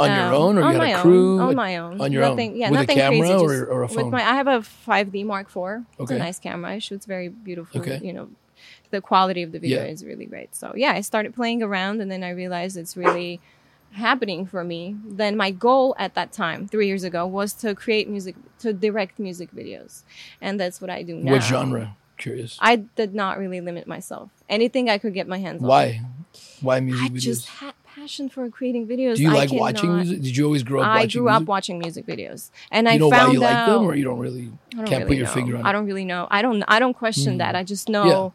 On 0.01 0.15
your 0.18 0.25
Um, 0.27 0.33
own, 0.33 0.57
or 0.57 0.63
on 0.63 0.74
you 0.74 0.77
my 0.80 0.88
had 0.89 1.00
a 1.00 1.01
crew. 1.01 1.33
own, 1.36 1.39
on 1.50 1.56
my 1.56 1.77
own, 1.77 2.01
on 2.01 2.12
your 2.12 2.21
nothing, 2.24 2.51
own? 2.51 2.57
Yeah, 2.57 2.69
With 2.71 2.80
a 2.80 2.81
nothing 2.83 2.98
camera 2.98 3.19
crazy, 3.19 3.33
or- 3.33 3.65
or 3.65 3.80
a 3.83 3.86
With 3.88 3.95
phone? 3.95 4.12
my, 4.12 4.21
I 4.21 4.36
have 4.36 4.48
a 4.48 4.59
5D 4.62 5.24
Mark 5.25 5.48
IV. 5.56 5.86
It's 6.00 6.12
a 6.12 6.18
nice 6.18 6.39
camera. 6.39 6.75
It 6.75 6.83
shoots 6.83 7.06
very 7.06 7.30
beautiful. 7.30 7.81
Okay. 7.81 8.00
You 8.03 8.13
know, 8.13 8.30
the 8.92 9.01
quality 9.01 9.42
of 9.44 9.51
the 9.51 9.59
video 9.59 9.83
Yeah. 9.83 9.89
is 9.92 10.03
really 10.06 10.25
great. 10.25 10.53
So 10.56 10.74
yeah, 10.75 10.92
I 10.94 11.01
started 11.01 11.33
playing 11.33 11.63
around, 11.63 12.01
and 12.01 12.12
then 12.12 12.24
I 12.24 12.30
realized 12.31 12.75
it's 12.77 12.95
really 12.98 13.39
happening 13.94 14.45
for 14.45 14.63
me. 14.63 14.95
Then 15.06 15.36
my 15.36 15.51
goal 15.51 15.95
at 16.00 16.13
that 16.15 16.31
time, 16.31 16.68
three 16.68 16.88
years 16.88 17.03
ago, 17.03 17.25
was 17.27 17.53
to 17.56 17.75
create 17.75 18.07
music, 18.09 18.36
to 18.59 18.71
direct 18.74 19.19
music 19.19 19.50
videos, 19.53 20.03
and 20.42 20.59
that's 20.59 20.80
what 20.81 20.89
I 20.89 21.03
do 21.03 21.15
now. 21.15 21.33
What 21.33 21.44
genre? 21.44 21.95
Curious. 22.18 22.57
I 22.62 22.75
did 22.75 23.15
not 23.15 23.39
really 23.39 23.62
limit 23.62 23.88
myself. 23.88 24.30
Anything 24.48 24.89
I 24.89 24.98
could 25.00 25.13
get 25.13 25.27
my 25.27 25.39
hands 25.39 25.62
on. 25.63 25.68
Why? 25.68 26.01
Why 26.62 26.80
music 26.80 27.06
I 27.06 27.09
videos? 27.09 27.21
just 27.21 27.48
passion 28.01 28.30
for 28.30 28.50
creating 28.50 28.88
videos. 28.88 29.18
Do 29.18 29.24
you 29.24 29.30
I 29.30 29.33
like 29.33 29.51
watching 29.51 29.95
music? 29.95 30.21
Did 30.21 30.36
you 30.36 30.45
always 30.45 30.63
grow 30.63 30.81
up 30.81 30.88
watching 30.88 31.03
I 31.03 31.12
grew 31.12 31.30
up 31.30 31.42
music? 31.42 31.50
watching 31.50 31.80
music 31.80 32.06
videos, 32.06 32.50
and 32.71 32.88
you 32.88 32.94
I 32.94 32.98
know 32.98 33.09
found 33.09 33.27
why 33.27 33.33
you 33.33 33.39
like 33.39 33.65
them, 33.68 33.83
or 33.83 33.95
you 33.95 34.03
don't 34.03 34.19
really 34.19 34.51
I 34.74 34.77
don't 34.77 34.86
can't 34.88 35.03
put 35.03 35.09
really 35.09 35.18
your 35.18 35.27
know. 35.27 35.33
finger 35.33 35.57
on 35.57 35.65
I 35.65 35.71
don't 35.71 35.86
really 35.86 36.06
know. 36.06 36.27
I 36.31 36.42
don't. 36.42 36.63
I 36.68 36.80
don't 36.80 36.94
question 36.94 37.38
that. 37.38 37.51
Hmm. 37.56 37.59
I 37.59 37.63
just 37.63 37.89
know. 37.89 38.33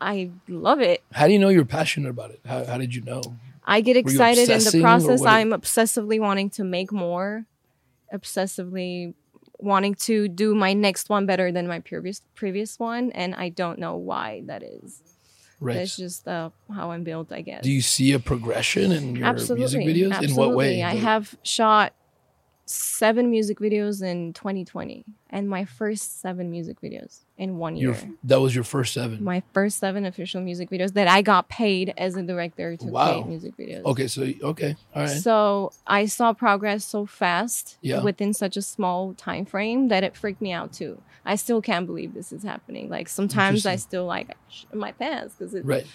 I 0.00 0.30
love 0.48 0.80
it. 0.80 1.02
How 1.12 1.26
do 1.26 1.32
you 1.32 1.38
know 1.38 1.48
you're 1.48 1.64
passionate 1.64 2.10
about 2.10 2.30
it? 2.30 2.40
How, 2.44 2.64
how 2.66 2.76
did 2.76 2.94
you 2.94 3.00
know? 3.00 3.22
I 3.64 3.80
get 3.80 3.96
excited 3.96 4.48
in 4.50 4.58
the 4.58 4.80
process. 4.80 5.22
I'm 5.22 5.50
obsessively 5.50 6.20
wanting 6.20 6.50
to 6.50 6.64
make 6.64 6.92
more, 6.92 7.46
obsessively 8.12 9.14
wanting 9.58 9.94
to 9.94 10.28
do 10.28 10.54
my 10.54 10.74
next 10.74 11.08
one 11.08 11.24
better 11.24 11.50
than 11.50 11.66
my 11.66 11.80
previous 11.80 12.20
previous 12.34 12.78
one, 12.78 13.10
and 13.12 13.34
I 13.34 13.48
don't 13.48 13.78
know 13.78 13.96
why 13.96 14.42
that 14.46 14.62
is. 14.62 15.15
Right. 15.58 15.74
That's 15.74 15.96
just 15.96 16.28
uh, 16.28 16.50
how 16.74 16.90
I'm 16.90 17.02
built, 17.02 17.32
I 17.32 17.40
guess. 17.40 17.62
Do 17.62 17.72
you 17.72 17.80
see 17.80 18.12
a 18.12 18.18
progression 18.18 18.92
in 18.92 19.16
your 19.16 19.26
absolutely, 19.26 19.60
music 19.60 19.80
videos? 19.82 20.12
Absolutely. 20.12 20.30
In 20.30 20.36
what 20.36 20.56
way? 20.56 20.82
I 20.82 20.94
have 20.94 21.34
shot 21.42 21.94
seven 22.68 23.30
music 23.30 23.58
videos 23.60 24.02
in 24.02 24.32
2020, 24.32 25.04
and 25.30 25.48
my 25.48 25.64
first 25.64 26.20
seven 26.20 26.50
music 26.50 26.80
videos 26.80 27.20
in 27.38 27.58
one 27.58 27.76
your 27.76 27.94
year. 27.94 28.10
that 28.24 28.40
was 28.40 28.54
your 28.54 28.64
first 28.64 28.92
seven. 28.92 29.22
my 29.22 29.40
first 29.52 29.78
seven 29.78 30.04
official 30.04 30.40
music 30.40 30.68
videos 30.70 30.92
that 30.94 31.06
I 31.06 31.22
got 31.22 31.48
paid 31.48 31.94
as 31.96 32.16
a 32.16 32.22
director 32.22 32.76
to 32.76 32.86
Wow. 32.86 33.12
create 33.12 33.26
music 33.28 33.56
videos. 33.56 33.84
okay, 33.84 34.08
so 34.08 34.22
okay, 34.50 34.74
all 34.94 35.02
right. 35.02 35.08
So 35.08 35.72
I 35.86 36.06
saw 36.06 36.32
progress 36.32 36.84
so 36.84 37.06
fast 37.06 37.78
Yeah. 37.82 38.02
within 38.02 38.34
such 38.34 38.56
a 38.56 38.62
small 38.62 39.14
time 39.14 39.44
frame 39.44 39.88
that 39.88 40.02
it 40.02 40.16
freaked 40.16 40.40
me 40.42 40.52
out 40.52 40.72
too. 40.72 41.00
I 41.24 41.36
still 41.36 41.62
can't 41.62 41.86
believe 41.86 42.14
this 42.14 42.32
is 42.32 42.42
happening. 42.42 42.88
Like 42.88 43.08
sometimes 43.08 43.64
I 43.66 43.76
still 43.76 44.06
like 44.06 44.36
my 44.72 44.92
pants 44.92 45.34
because 45.38 45.54
it, 45.54 45.64
right. 45.64 45.86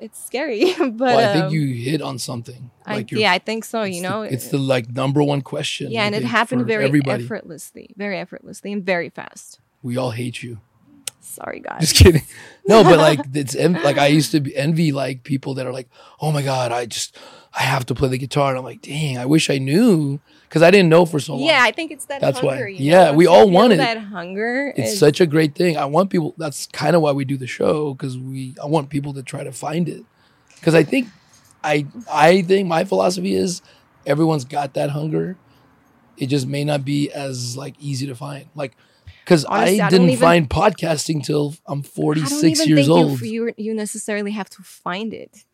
It's 0.00 0.24
scary. 0.24 0.74
but 0.78 0.98
Well, 0.98 1.30
I 1.30 1.32
think 1.32 1.44
um, 1.46 1.52
you 1.54 1.66
hit 1.74 2.00
on 2.02 2.18
something. 2.18 2.70
Like 2.86 3.10
you're- 3.10 3.22
yeah, 3.22 3.32
I 3.32 3.38
think 3.38 3.64
so. 3.64 3.82
You 3.84 4.02
the- 4.02 4.08
know, 4.08 4.22
it's 4.22 4.48
the 4.48 4.58
like 4.58 4.88
number 4.90 5.22
one 5.22 5.42
question. 5.42 5.90
yeah, 5.92 6.02
I 6.02 6.06
and 6.06 6.14
it 6.14 6.24
happened 6.24 6.66
very 6.66 6.84
everybody. 6.86 7.24
effortlessly, 7.24 7.90
very 7.96 8.18
effortlessly, 8.18 8.72
and 8.72 8.84
very 8.84 9.10
fast. 9.10 9.60
We 9.82 9.96
all 9.96 10.10
hate 10.12 10.42
you. 10.42 10.60
Sorry, 11.20 11.60
guys. 11.60 11.80
Just 11.80 11.96
kidding. 11.96 12.22
No, 12.68 12.84
but 12.84 12.98
like 12.98 13.20
it's 13.34 13.56
en- 13.56 13.82
like 13.82 13.98
I 13.98 14.08
used 14.08 14.30
to 14.32 14.38
be 14.40 14.54
envy 14.54 14.92
like 14.92 15.24
people 15.24 15.54
that 15.54 15.66
are 15.66 15.72
like, 15.72 15.88
oh 16.20 16.30
my 16.30 16.42
god, 16.42 16.70
I 16.72 16.86
just 16.86 17.16
I 17.52 17.62
have 17.62 17.84
to 17.86 17.94
play 17.96 18.08
the 18.10 18.18
guitar, 18.18 18.50
and 18.50 18.58
I'm 18.58 18.64
like, 18.64 18.82
dang, 18.82 19.18
I 19.18 19.24
wish 19.26 19.50
I 19.50 19.58
knew 19.58 20.20
because 20.48 20.62
I 20.62 20.70
didn't 20.70 20.88
know 20.90 21.04
for 21.04 21.18
so 21.18 21.32
long. 21.34 21.42
Yeah, 21.48 21.60
I 21.62 21.72
think 21.72 21.90
it's 21.90 22.04
that 22.04 22.20
That's 22.20 22.42
why. 22.42 22.52
hunger. 22.56 22.68
you 22.68 22.84
Yeah, 22.92 23.06
know, 23.06 23.14
we 23.14 23.26
all 23.26 23.50
want 23.50 23.72
it. 23.72 23.78
That 23.78 23.98
hunger. 23.98 24.72
it's 24.76 24.92
is- 24.92 24.98
such 25.00 25.20
a 25.20 25.26
great 25.26 25.54
thing. 25.56 25.78
I 25.78 25.86
want 25.86 26.10
people. 26.10 26.34
That's 26.38 26.66
kind 26.66 26.94
of 26.94 27.02
why 27.02 27.10
we 27.12 27.24
do 27.24 27.36
the 27.36 27.46
show 27.48 27.94
because 27.94 28.16
we. 28.16 28.54
I 28.62 28.66
want 28.66 28.88
people 28.90 29.14
to 29.14 29.22
try 29.22 29.42
to 29.42 29.52
find 29.52 29.88
it 29.88 30.04
because 30.56 30.74
I 30.76 30.84
think, 30.84 31.08
I 31.64 31.86
I 32.12 32.42
think 32.42 32.68
my 32.68 32.84
philosophy 32.84 33.34
is 33.34 33.62
everyone's 34.06 34.44
got 34.44 34.74
that 34.74 34.90
hunger. 34.90 35.36
It 36.18 36.26
just 36.26 36.46
may 36.46 36.62
not 36.62 36.84
be 36.84 37.10
as 37.10 37.56
like 37.56 37.74
easy 37.80 38.06
to 38.06 38.14
find. 38.14 38.46
Like 38.54 38.76
because 39.30 39.44
I 39.44 39.78
I 39.86 39.88
didn't 39.88 40.10
even- 40.10 40.18
find 40.18 40.50
podcasting 40.50 41.22
till 41.24 41.54
I'm 41.64 41.78
I 41.78 41.82
don't 41.82 41.86
46 41.86 42.60
even 42.60 42.68
years 42.68 42.88
old. 42.88 43.20
You, 43.20 43.46
you 43.46 43.54
you 43.56 43.74
necessarily 43.74 44.32
have 44.32 44.50
to 44.50 44.62
find 44.62 45.14
it. 45.14 45.44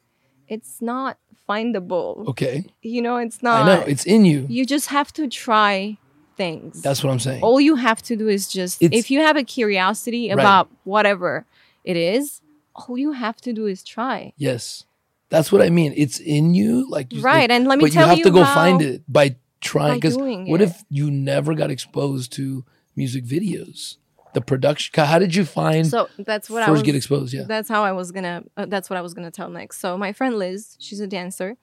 it's 0.49 0.81
not 0.81 1.19
findable. 1.49 2.27
Okay. 2.29 2.65
You 2.83 3.03
know, 3.03 3.17
it's 3.19 3.43
not. 3.43 3.63
I 3.63 3.67
know. 3.77 3.81
It's 3.83 4.05
in 4.07 4.25
you. 4.25 4.47
you 4.49 4.65
just 4.65 4.87
have 4.89 5.13
to 5.19 5.29
try 5.29 5.99
things. 6.37 6.81
That's 6.83 7.03
what 7.05 7.11
I'm 7.11 7.19
saying. 7.29 7.43
all 7.43 7.61
you 7.61 7.77
have 7.77 8.01
to 8.03 8.17
do 8.17 8.29
is 8.29 8.49
just 8.49 8.83
It's- 8.83 8.99
if 8.99 9.11
you 9.11 9.21
have 9.21 9.37
a 9.37 9.45
curiosity 9.45 10.29
Right. 10.31 10.39
about 10.41 10.69
whatever 10.85 11.45
it 11.85 11.97
is, 11.97 12.41
all 12.75 12.97
you 12.97 13.13
have 13.13 13.37
to 13.47 13.53
do 13.53 13.67
is 13.67 13.83
try. 13.83 14.33
Yes. 14.37 14.85
That's 15.29 15.51
what 15.53 15.61
I 15.61 15.71
mean. 15.71 15.93
It's 15.97 16.19
in 16.21 16.55
you. 16.55 16.89
Like 16.97 17.13
you- 17.13 17.21
Right, 17.21 17.51
and 17.51 17.67
let 17.67 17.79
me 17.79 17.85
but 17.87 17.93
tell 17.93 18.07
you 18.07 18.11
you 18.19 18.25
have 18.25 18.33
to 18.33 18.39
go 18.41 18.45
find 18.63 18.81
it 18.81 19.03
by 19.09 19.37
trying. 19.61 19.99
Because 20.01 20.17
what 20.17 20.61
it. 20.61 20.69
if 20.69 20.83
you 20.89 21.11
never 21.11 21.53
got 21.55 21.71
exposed 21.71 22.33
to 22.39 22.65
music 22.97 23.25
videos? 23.25 23.97
The 24.35 24.41
production. 24.41 24.93
How 25.03 25.19
did 25.19 25.35
you 25.35 25.47
find 25.47 25.87
So 25.87 26.09
that's 26.19 26.51
what 26.51 26.63
I 26.63 26.67
first 26.67 26.73
was 26.73 26.83
get 26.83 26.95
exposed? 26.95 27.33
Yeah. 27.33 27.45
That's 27.47 27.69
how 27.69 27.85
I 27.85 27.93
was 27.93 28.13
gonna. 28.13 28.45
Uh, 28.57 28.67
that's 28.67 28.91
what 28.91 28.99
I 28.99 29.01
was 29.01 29.15
gonna 29.15 29.31
tell 29.31 29.49
next. 29.49 29.79
So 29.79 29.97
my 29.97 30.13
friend 30.13 30.39
Liz, 30.39 30.77
she's 30.79 31.01
a 31.01 31.07
dancer. 31.07 31.57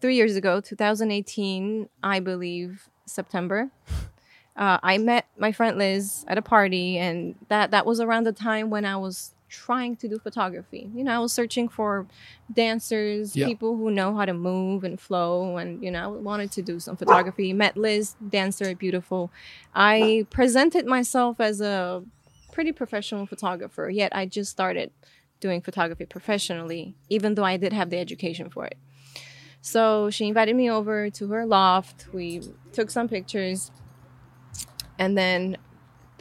Three 0.00 0.16
years 0.16 0.36
ago, 0.36 0.60
2018, 0.60 1.88
I 2.02 2.20
believe 2.20 2.88
September. 3.06 3.70
Uh, 4.54 4.78
I 4.82 4.98
met 4.98 5.26
my 5.38 5.50
friend 5.50 5.78
Liz 5.78 6.24
at 6.28 6.36
a 6.36 6.42
party, 6.42 6.98
and 6.98 7.34
that 7.48 7.70
that 7.70 7.86
was 7.86 8.00
around 8.00 8.24
the 8.24 8.32
time 8.32 8.70
when 8.70 8.84
I 8.84 8.96
was 8.96 9.34
trying 9.52 9.94
to 9.96 10.08
do 10.08 10.18
photography. 10.18 10.90
You 10.94 11.04
know, 11.04 11.14
I 11.14 11.18
was 11.18 11.32
searching 11.32 11.68
for 11.68 12.06
dancers, 12.52 13.36
Yeah. 13.36 13.46
people 13.46 13.76
who 13.76 13.90
know 13.90 14.10
how 14.16 14.24
to 14.24 14.34
move 14.34 14.82
and 14.88 14.98
flow, 14.98 15.56
and 15.58 15.82
you 15.84 15.90
know, 15.90 16.04
I 16.04 16.20
wanted 16.30 16.50
to 16.52 16.62
do 16.62 16.80
some 16.80 16.96
photography. 16.96 17.52
Met 17.52 17.76
Liz, 17.76 18.16
dancer, 18.36 18.74
beautiful. 18.74 19.30
I 19.74 20.26
presented 20.30 20.86
myself 20.86 21.38
as 21.40 21.60
a 21.60 22.02
pretty 22.52 22.72
professional 22.72 23.26
photographer, 23.26 23.88
yet 23.90 24.10
I 24.14 24.26
just 24.26 24.50
started 24.50 24.90
doing 25.40 25.60
photography 25.60 26.06
professionally, 26.06 26.94
even 27.08 27.34
though 27.34 27.44
I 27.44 27.56
did 27.56 27.72
have 27.72 27.90
the 27.90 27.98
education 27.98 28.48
for 28.48 28.64
it. 28.64 28.78
So 29.60 30.10
she 30.10 30.26
invited 30.28 30.56
me 30.56 30.70
over 30.70 31.10
to 31.18 31.28
her 31.28 31.44
loft. 31.46 32.06
We 32.12 32.42
took 32.72 32.90
some 32.90 33.06
pictures, 33.08 33.70
and 34.98 35.16
then 35.16 35.56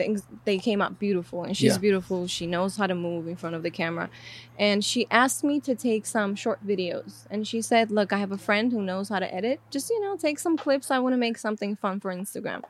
things 0.01 0.23
they 0.45 0.57
came 0.57 0.81
out 0.81 0.99
beautiful. 0.99 1.43
And 1.43 1.55
she's 1.55 1.73
Yeah. 1.73 1.77
beautiful. 1.87 2.27
She 2.27 2.45
knows 2.47 2.77
how 2.77 2.87
to 2.87 2.95
move 2.95 3.27
in 3.27 3.35
front 3.35 3.55
of 3.55 3.63
the 3.63 3.69
camera, 3.71 4.09
and 4.57 4.83
she 4.83 5.07
asked 5.11 5.43
me 5.43 5.59
to 5.61 5.73
take 5.75 6.05
some 6.05 6.35
short 6.35 6.59
videos. 6.65 7.25
And 7.31 7.47
she 7.47 7.61
said, 7.61 7.91
"Look, 7.91 8.11
I 8.11 8.17
have 8.17 8.31
a 8.31 8.37
friend 8.37 8.71
who 8.71 8.81
knows 8.81 9.09
how 9.09 9.19
to 9.19 9.29
edit. 9.33 9.59
Just 9.69 9.89
you 9.89 10.01
know, 10.01 10.15
take 10.17 10.39
some 10.39 10.57
clips. 10.57 10.89
I 10.91 10.99
want 10.99 11.13
to 11.13 11.17
make 11.17 11.37
something 11.37 11.75
fun 11.75 11.99
for 11.99 12.13
Instagram." 12.13 12.61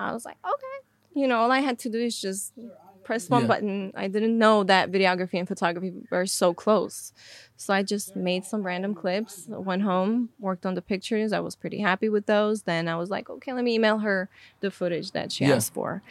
I 0.00 0.12
was 0.12 0.24
like, 0.24 0.38
"Okay." 0.44 0.76
You 1.20 1.26
know, 1.28 1.38
all 1.38 1.50
I 1.50 1.60
had 1.60 1.78
to 1.80 1.88
do 1.88 1.98
is 1.98 2.20
just 2.20 2.52
press 3.06 3.30
one 3.30 3.42
Yeah. 3.42 3.48
button. 3.48 3.92
I 3.94 4.08
didn't 4.08 4.36
know 4.36 4.64
that 4.64 4.90
videography 4.90 5.38
and 5.38 5.46
photography 5.46 5.92
were 6.10 6.26
so 6.26 6.52
close. 6.52 7.12
So 7.56 7.72
I 7.72 7.82
just 7.84 8.16
made 8.16 8.44
some 8.44 8.62
random 8.64 8.94
clips, 8.94 9.46
went 9.48 9.82
home, 9.82 10.30
worked 10.40 10.66
on 10.66 10.74
the 10.74 10.82
pictures. 10.82 11.32
I 11.32 11.40
was 11.40 11.54
pretty 11.54 11.78
happy 11.78 12.08
with 12.08 12.26
those. 12.26 12.64
Then 12.64 12.88
I 12.88 12.96
was 12.96 13.08
like, 13.08 13.30
okay, 13.30 13.52
let 13.52 13.64
me 13.64 13.74
email 13.74 13.98
her 13.98 14.28
the 14.60 14.70
footage 14.70 15.12
that 15.12 15.30
she 15.32 15.44
Yeah. 15.44 15.54
asked 15.54 15.72
for. 15.72 16.02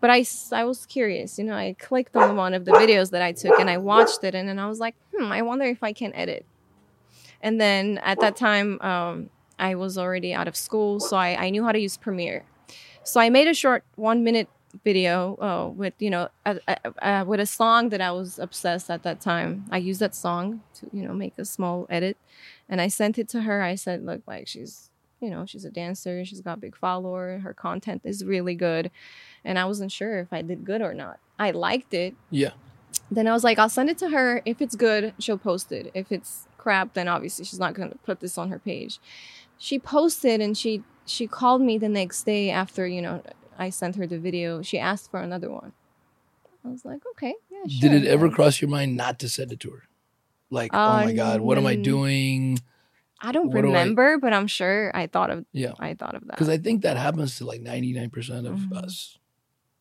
But 0.00 0.10
I, 0.10 0.24
I 0.52 0.64
was 0.64 0.86
curious, 0.86 1.38
you 1.38 1.44
know, 1.44 1.54
I 1.54 1.74
clicked 1.78 2.16
on 2.16 2.36
one 2.36 2.54
of 2.54 2.64
the 2.64 2.72
videos 2.72 3.10
that 3.10 3.22
I 3.22 3.32
took 3.32 3.58
and 3.58 3.68
I 3.68 3.78
watched 3.78 4.24
it 4.24 4.34
and 4.34 4.48
then 4.48 4.58
I 4.58 4.68
was 4.68 4.78
like, 4.80 4.94
hmm, 5.14 5.30
I 5.32 5.42
wonder 5.42 5.64
if 5.66 5.82
I 5.82 5.92
can 5.92 6.12
edit. 6.14 6.46
And 7.42 7.60
then 7.60 7.98
at 7.98 8.20
that 8.20 8.36
time, 8.36 8.80
um, 8.80 9.30
I 9.58 9.74
was 9.74 9.96
already 9.96 10.34
out 10.34 10.48
of 10.48 10.56
school, 10.56 11.00
so 11.00 11.16
I, 11.16 11.46
I 11.46 11.50
knew 11.50 11.64
how 11.64 11.72
to 11.72 11.78
use 11.78 11.96
Premiere. 11.96 12.44
So 13.04 13.20
I 13.20 13.30
made 13.30 13.48
a 13.48 13.54
short 13.54 13.84
one 13.94 14.22
minute 14.22 14.48
video 14.84 15.36
uh, 15.36 15.68
with 15.70 15.94
you 15.98 16.10
know 16.10 16.28
uh, 16.44 16.54
uh, 16.68 16.74
uh, 17.00 17.24
with 17.26 17.40
a 17.40 17.46
song 17.46 17.90
that 17.90 18.00
I 18.00 18.10
was 18.10 18.38
obsessed 18.38 18.90
at 18.90 19.02
that 19.02 19.20
time. 19.20 19.66
I 19.70 19.78
used 19.78 20.00
that 20.00 20.14
song 20.14 20.62
to 20.74 20.88
you 20.92 21.06
know 21.06 21.12
make 21.12 21.34
a 21.38 21.44
small 21.44 21.86
edit, 21.90 22.16
and 22.68 22.80
I 22.80 22.88
sent 22.88 23.18
it 23.18 23.28
to 23.30 23.42
her. 23.42 23.62
I 23.62 23.74
said, 23.74 24.04
"Look, 24.04 24.22
like 24.26 24.48
she's 24.48 24.90
you 25.20 25.30
know 25.30 25.46
she's 25.46 25.64
a 25.64 25.70
dancer. 25.70 26.24
She's 26.24 26.40
got 26.40 26.58
a 26.58 26.60
big 26.60 26.76
follower. 26.76 27.38
Her 27.38 27.54
content 27.54 28.02
is 28.04 28.24
really 28.24 28.54
good," 28.54 28.90
and 29.44 29.58
I 29.58 29.64
wasn't 29.64 29.92
sure 29.92 30.18
if 30.18 30.32
I 30.32 30.42
did 30.42 30.64
good 30.64 30.82
or 30.82 30.94
not. 30.94 31.18
I 31.38 31.50
liked 31.50 31.94
it. 31.94 32.14
Yeah. 32.30 32.52
Then 33.10 33.28
I 33.28 33.32
was 33.32 33.44
like, 33.44 33.58
I'll 33.58 33.68
send 33.68 33.90
it 33.90 33.98
to 33.98 34.08
her. 34.08 34.42
If 34.44 34.60
it's 34.60 34.74
good, 34.74 35.14
she'll 35.18 35.38
post 35.38 35.70
it. 35.70 35.90
If 35.94 36.10
it's 36.10 36.48
crap, 36.58 36.94
then 36.94 37.06
obviously 37.06 37.44
she's 37.44 37.60
not 37.60 37.74
gonna 37.74 37.96
put 38.04 38.20
this 38.20 38.36
on 38.36 38.50
her 38.50 38.58
page. 38.58 38.98
She 39.58 39.78
posted 39.78 40.40
and 40.40 40.56
she 40.56 40.82
she 41.06 41.26
called 41.26 41.62
me 41.62 41.78
the 41.78 41.88
next 41.88 42.24
day 42.24 42.50
after 42.50 42.86
you 42.86 43.00
know 43.00 43.22
I 43.58 43.70
sent 43.70 43.96
her 43.96 44.06
the 44.06 44.18
video. 44.18 44.62
She 44.62 44.78
asked 44.78 45.10
for 45.10 45.20
another 45.20 45.50
one. 45.50 45.72
I 46.64 46.68
was 46.68 46.84
like, 46.84 47.02
okay, 47.12 47.34
yeah, 47.50 47.60
sure. 47.68 47.90
Did 47.90 48.04
it 48.04 48.08
ever 48.08 48.28
cross 48.28 48.60
your 48.60 48.68
mind 48.70 48.96
not 48.96 49.18
to 49.20 49.28
send 49.28 49.52
it 49.52 49.60
to 49.60 49.70
her? 49.70 49.82
Like, 50.50 50.72
oh 50.74 51.04
my 51.04 51.12
god, 51.12 51.40
what 51.40 51.58
am 51.58 51.66
I 51.66 51.76
doing? 51.76 52.58
I 53.20 53.32
don't 53.32 53.46
what 53.48 53.62
do 53.62 53.68
I- 53.68 53.70
remember, 53.80 54.18
but 54.18 54.32
I'm 54.32 54.46
sure 54.46 54.90
I 54.94 55.06
thought 55.06 55.30
of 55.30 55.44
Yeah. 55.52 55.72
I 55.78 55.94
thought 55.94 56.14
of 56.14 56.22
that. 56.26 56.32
Because 56.32 56.48
I 56.48 56.58
think 56.58 56.82
that 56.82 56.96
happens 56.96 57.38
to 57.38 57.44
like 57.46 57.60
99% 57.62 58.46
of 58.46 58.58
Mhm. 58.58 58.72
us 58.76 59.18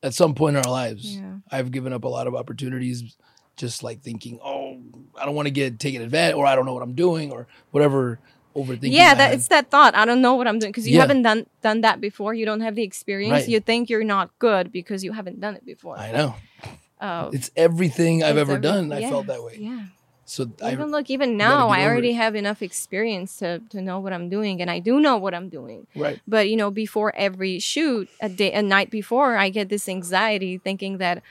at 0.03 0.13
some 0.13 0.33
point 0.35 0.55
in 0.57 0.63
our 0.65 0.71
lives. 0.71 1.17
yeah. 1.17 1.37
I've 1.51 1.71
given 1.71 1.91
up 1.91 2.03
a 2.03 2.07
lot 2.07 2.27
of 2.27 2.35
opportunities 2.35 3.17
just 3.57 3.83
like 3.83 4.01
thinking, 4.01 4.39
oh, 4.43 4.77
I 5.19 5.25
don't 5.25 5.35
want 5.35 5.47
to 5.47 5.51
get 5.51 5.79
taken 5.79 6.01
advantage 6.01 6.35
or 6.35 6.45
I 6.45 6.55
don't 6.55 6.65
know 6.65 6.73
what 6.73 6.83
I'm 6.83 6.93
doing 6.93 7.31
or 7.31 7.47
whatever 7.71 8.19
overthinking. 8.55 8.91
Yeah, 8.91 9.11
I 9.11 9.15
that 9.15 9.33
it's 9.33 9.47
that 9.49 9.69
thought. 9.69 9.95
I 9.95 10.05
don't 10.05 10.21
know 10.21 10.35
what 10.35 10.47
I'm 10.47 10.59
doing 10.59 10.71
because 10.71 10.87
you 10.87 10.95
Yeah. 10.95 11.01
haven't 11.01 11.23
done 11.23 11.45
done 11.61 11.81
that 11.81 11.99
before. 12.01 12.33
You 12.33 12.45
don't 12.45 12.61
have 12.61 12.75
the 12.75 12.83
experience. 12.83 13.31
Right. 13.31 13.47
You 13.49 13.59
think 13.59 13.89
you're 13.89 14.03
not 14.05 14.31
good 14.39 14.71
because 14.71 15.03
you 15.03 15.11
haven't 15.13 15.39
done 15.41 15.55
it 15.55 15.65
before. 15.65 15.97
I 15.97 16.11
know. 16.11 16.35
Oh, 17.01 17.29
It's 17.33 17.51
everything 17.57 18.23
I've 18.23 18.37
it's 18.37 18.41
ever 18.41 18.53
every- 18.53 18.61
done. 18.61 18.91
I 18.93 19.01
felt 19.09 19.27
that 19.27 19.43
way. 19.43 19.57
Yeah. 19.59 19.81
So 20.27 20.49
I, 20.63 20.71
Even 20.71 20.89
look, 20.89 21.11
even 21.11 21.37
now, 21.37 21.69
I 21.69 21.85
already 21.85 22.09
it. 22.09 22.15
have 22.15 22.33
enough 22.33 22.63
experience 22.63 23.37
to 23.37 23.59
to 23.69 23.79
know 23.79 23.99
what 23.99 24.11
I'm 24.11 24.27
doing, 24.27 24.59
and 24.61 24.71
I 24.71 24.79
do 24.79 24.99
know 24.99 25.17
what 25.17 25.35
I'm 25.35 25.49
doing. 25.49 25.85
right. 25.95 26.19
But 26.27 26.49
you 26.49 26.55
know, 26.55 26.71
before 26.71 27.13
every 27.15 27.59
shoot, 27.59 28.09
a 28.21 28.29
day, 28.29 28.51
a 28.51 28.63
night 28.63 28.89
before, 28.89 29.37
I 29.37 29.49
get 29.49 29.69
this 29.69 29.87
anxiety, 29.87 30.57
thinking 30.57 30.97
that, 30.97 31.21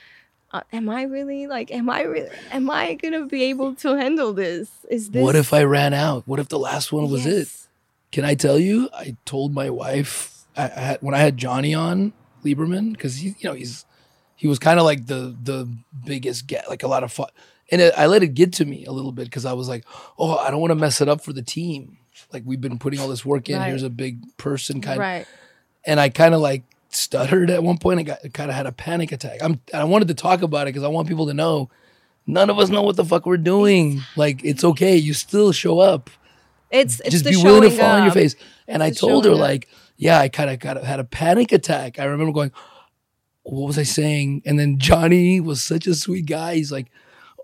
uh, 0.55 0.61
am 0.73 0.89
I 0.89 1.03
really 1.03 1.47
like, 1.47 1.71
am 1.71 1.89
I 1.89 2.01
really, 2.03 2.29
am 2.51 2.69
I 2.69 2.93
gonna 2.95 3.25
be 3.25 3.43
able 3.43 3.75
to 3.75 3.95
handle 3.95 4.33
this? 4.33 4.69
Is 4.89 5.09
this 5.11 5.21
What 5.23 5.35
if 5.35 5.53
I 5.53 5.63
ran 5.63 5.93
out? 5.93 6.23
What 6.27 6.39
if 6.39 6.47
the 6.49 6.59
last 6.59 6.91
one 6.91 7.09
was 7.09 7.25
it? 7.25 7.47
Can 8.11 8.23
I 8.25 8.35
tell 8.35 8.57
you? 8.59 8.89
I 8.93 9.15
told 9.25 9.53
my 9.53 9.69
wife 9.69 10.45
I, 10.55 10.63
I 10.65 10.67
had, 10.79 10.97
when 11.01 11.13
I 11.13 11.19
had 11.19 11.37
Johnny 11.37 11.73
on 11.73 12.13
Lieberman 12.43 12.93
because 12.93 13.17
he, 13.17 13.29
you 13.39 13.49
know, 13.49 13.53
he's 13.53 13.85
he 14.35 14.47
was 14.47 14.59
kind 14.59 14.79
of 14.79 14.85
like 14.85 15.07
the 15.07 15.35
the 15.43 15.67
biggest 16.05 16.47
get, 16.47 16.69
like 16.69 16.83
a 16.83 16.87
lot 16.87 17.03
of 17.03 17.11
fun, 17.11 17.29
and 17.71 17.81
it, 17.81 17.93
I 17.97 18.05
let 18.07 18.23
it 18.23 18.29
get 18.29 18.53
to 18.53 18.65
me 18.65 18.85
a 18.85 18.91
little 18.91 19.11
bit 19.11 19.25
because 19.25 19.45
I 19.45 19.53
was 19.53 19.67
like, 19.67 19.83
oh, 20.17 20.37
I 20.37 20.51
don't 20.51 20.61
want 20.61 20.71
to 20.71 20.75
mess 20.75 21.01
it 21.01 21.09
up 21.09 21.21
for 21.21 21.33
the 21.33 21.41
team. 21.41 21.97
Like 22.31 22.43
we've 22.45 22.61
been 22.61 22.79
putting 22.79 22.99
all 22.99 23.07
this 23.09 23.25
work 23.25 23.49
in. 23.49 23.57
Right. 23.59 23.67
Here's 23.67 23.83
a 23.83 23.89
big 23.89 24.37
person 24.37 24.79
kind, 24.81 24.99
Right. 24.99 25.25
and 25.85 25.99
I 25.99 26.09
kind 26.09 26.33
of 26.33 26.39
like 26.41 26.63
stuttered 26.95 27.49
at 27.49 27.63
one 27.63 27.77
point. 27.77 27.99
I 27.99 28.03
got 28.03 28.33
kind 28.33 28.49
of 28.49 28.55
had 28.55 28.65
a 28.65 28.71
panic 28.71 29.11
attack. 29.11 29.39
I'm 29.41 29.61
I 29.73 29.83
wanted 29.85 30.07
to 30.09 30.13
talk 30.15 30.41
about 30.41 30.63
it 30.63 30.73
because 30.73 30.83
I 30.83 30.87
want 30.87 31.07
people 31.07 31.27
to 31.27 31.33
know. 31.33 31.69
None 32.27 32.49
of 32.49 32.57
us 32.59 32.69
know 32.69 32.81
what 32.81 32.95
the 32.95 33.05
fuck 33.05 33.25
we're 33.25 33.37
doing. 33.37 34.01
Like 34.15 34.43
it's 34.43 34.63
okay. 34.63 34.97
You 34.97 35.13
still 35.13 35.51
show 35.51 35.79
up 35.79 36.09
It's 36.71 36.99
it's 37.01 37.11
just 37.11 37.25
be 37.25 37.35
willing 37.37 37.63
to 37.63 37.69
fall 37.69 37.91
on 37.97 38.03
your 38.03 38.11
face. 38.13 38.35
And 38.67 38.81
I 38.83 38.87
It's 38.87 39.01
the 39.01 39.07
told 39.07 39.25
her 39.25 39.31
up. 39.33 39.39
like, 39.39 39.67
yeah, 39.97 40.19
I 40.19 40.29
kind 40.29 40.49
of 40.49 40.59
got 40.59 40.83
had 40.83 40.99
a 40.99 41.03
panic 41.03 41.51
attack. 41.51 41.99
I 41.99 42.05
remember 42.05 42.33
going, 42.33 42.51
what 43.43 43.67
was 43.67 43.77
I 43.77 43.83
saying? 43.83 44.41
And 44.45 44.59
then 44.59 44.79
Johnny 44.79 45.39
was 45.39 45.63
such 45.63 45.87
a 45.87 45.93
sweet 45.95 46.25
guy. 46.25 46.55
He's 46.55 46.71
like, 46.71 46.87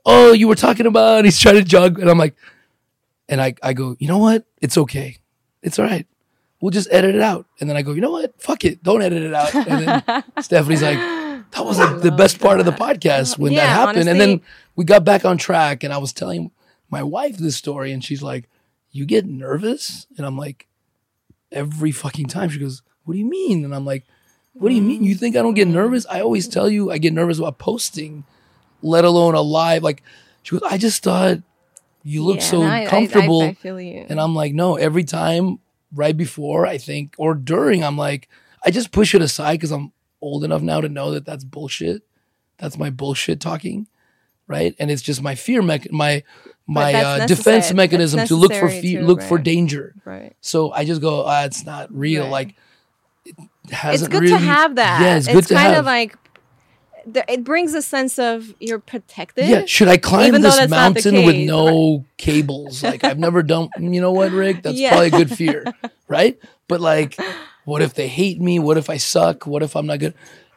oh, 0.06 0.34
you 0.34 0.48
were 0.48 0.56
talking 0.56 0.88
about. 0.88 1.26
He's 1.26 1.40
trying 1.40 1.56
to 1.56 1.64
jog, 1.64 2.00
and 2.00 2.10
I'm 2.10 2.18
like, 2.18 2.36
and 3.30 3.42
I 3.42 3.54
I 3.62 3.74
go, 3.74 3.96
you 4.00 4.08
know 4.08 4.18
what? 4.18 4.46
It's 4.62 4.78
okay. 4.78 5.18
It's 5.62 5.78
all 5.78 5.86
right. 5.86 6.08
We'll 6.62 6.72
just 6.72 6.88
edit 6.92 7.16
it 7.16 7.22
out. 7.22 7.48
And 7.60 7.68
then 7.70 7.76
I 7.76 7.82
go, 7.82 7.92
you 7.94 8.02
know 8.02 8.12
what? 8.12 8.40
Fuck 8.40 8.64
it. 8.66 8.84
Don't 8.84 9.02
edit 9.02 9.24
it 9.24 9.34
out. 9.34 9.54
And 9.56 10.04
then 10.06 10.24
Stephanie's 10.42 10.84
like, 10.84 10.98
that 11.00 11.66
was 11.66 11.80
like 11.80 12.02
the 12.02 12.14
oh, 12.14 12.16
best 12.16 12.40
part 12.40 12.60
of 12.60 12.66
the 12.68 12.72
podcast 12.72 13.38
when 13.40 13.54
that 13.56 13.64
Yeah, 13.64 13.68
happened. 13.68 14.08
and 14.08 14.22
then 14.22 14.42
we 14.76 14.86
got 14.86 15.04
back 15.04 15.26
on 15.26 15.38
track, 15.38 15.84
and 15.84 15.92
I 15.92 15.98
was 15.98 16.14
telling 16.14 16.52
my 16.90 17.02
wife 17.04 17.38
this 17.38 17.56
story, 17.58 17.92
and 17.92 18.02
she's 18.04 18.22
like, 18.24 18.48
"You 18.92 19.06
get 19.06 19.26
nervous?" 19.26 20.08
And 20.18 20.26
I'm 20.26 20.38
like, 20.38 20.68
"Every 21.52 21.92
fucking 21.92 22.28
time." 22.28 22.50
She 22.50 22.60
goes, 22.60 22.82
"What 23.04 23.14
do 23.14 23.20
you 23.20 23.26
mean?" 23.26 23.66
And 23.66 23.76
I'm 23.76 23.86
like, 23.86 24.06
"What 24.54 24.70
do 24.70 24.76
you 24.76 24.82
mean? 24.82 25.04
You 25.04 25.16
think 25.16 25.36
I 25.36 25.42
don't 25.42 25.54
get 25.56 25.68
nervous? 25.68 26.06
I 26.10 26.22
always 26.22 26.48
tell 26.48 26.70
you 26.70 26.90
I 26.92 26.98
get 27.00 27.12
nervous 27.14 27.38
about 27.40 27.58
posting, 27.58 28.24
let 28.82 29.04
alone 29.04 29.36
a 29.36 29.42
live." 29.42 29.84
Like, 29.84 30.04
she 30.44 30.58
goes, 30.58 30.70
"I 30.72 30.78
just 30.78 31.04
thought 31.04 31.40
you 32.04 32.24
look 32.24 32.38
Yeah, 32.38 32.44
so 32.44 32.62
I- 32.62 32.66
I- 32.66 32.84
I- 32.84 32.86
comfortable." 32.88 33.42
I, 33.42 33.54
feel 33.56 33.80
you. 33.82 34.06
And 34.08 34.22
I'm 34.22 34.36
like, 34.36 34.54
no, 34.54 34.76
every 34.76 35.04
time 35.04 35.60
right 35.94 36.16
before 36.16 36.66
I 36.66 36.78
think 36.78 37.16
or 37.18 37.34
during, 37.36 37.84
I'm 37.84 37.98
like, 37.98 38.30
I 38.66 38.72
just 38.72 38.92
push 38.92 39.14
it 39.16 39.22
aside 39.22 39.54
because 39.54 39.72
I'm 39.72 39.92
old 40.22 40.44
enough 40.44 40.62
now 40.62 40.82
to 40.82 40.90
know 40.90 41.12
that 41.12 41.26
that's 41.26 41.44
bullshit. 41.44 42.04
That's 42.58 42.78
my 42.78 42.90
bullshit 42.92 43.40
talking, 43.40 43.88
right? 44.48 44.76
And 44.80 44.92
it's 44.92 45.02
just 45.02 45.22
my 45.22 45.36
fear 45.36 45.62
mech, 45.62 45.92
my 45.92 46.24
my 46.68 46.94
uh, 46.94 47.26
defense 47.28 47.74
mechanism 47.74 48.26
to 48.28 48.36
look 48.36 48.54
for 48.54 48.70
too, 48.70 49.02
look 49.02 49.22
for 49.22 49.38
danger. 49.38 49.94
right. 50.06 50.36
So 50.42 50.72
I 50.72 50.86
just 50.86 51.02
go, 51.02 51.24
ah, 51.26 51.44
it's 51.46 51.66
not 51.66 51.92
real. 51.94 52.24
Right. 52.24 52.32
Like 52.32 52.56
it 53.26 53.36
It's 53.66 53.74
hasn't 53.74 54.14
It's 54.14 54.20
good 54.20 54.30
really. 54.30 54.34
to 54.34 54.46
have 54.46 54.76
that. 54.76 55.02
Yeah, 55.02 55.18
it's 55.18 55.28
good 55.28 55.46
to 55.48 55.54
kind 55.56 55.70
have. 55.74 55.80
of 55.80 55.86
like 55.86 56.16
it 57.06 57.44
brings 57.44 57.74
a 57.74 57.82
sense 57.82 58.20
of 58.20 58.54
you're 58.60 58.80
protected. 58.80 59.48
Yeah, 59.48 59.66
should 59.66 59.88
I 59.88 59.98
climb 59.98 60.34
this 60.34 60.42
that's 60.44 60.58
not 60.58 60.64
the 60.64 60.70
mountain 61.12 61.26
with 61.26 61.36
no 61.48 62.06
cables? 62.18 62.84
Like 62.84 63.04
I've 63.04 63.20
never 63.20 63.42
done. 63.44 63.70
You 63.80 64.02
know 64.02 64.12
what, 64.12 64.32
Rick? 64.32 64.64
That's 64.64 64.78
Yeah. 64.78 64.90
probably 64.92 65.08
a 65.08 65.12
good 65.12 65.32
fear, 65.32 65.66
right? 66.08 66.40
But 66.68 66.82
like, 66.82 67.18
what 67.66 67.82
if 67.82 67.94
they 67.94 68.08
hate 68.08 68.40
me? 68.40 68.60
What 68.60 68.78
if 68.78 68.90
I 68.90 68.98
suck? 68.98 69.46
What 69.48 69.64
if 69.64 69.76
I'm 69.76 69.86
not 69.88 70.00
good? 70.00 70.14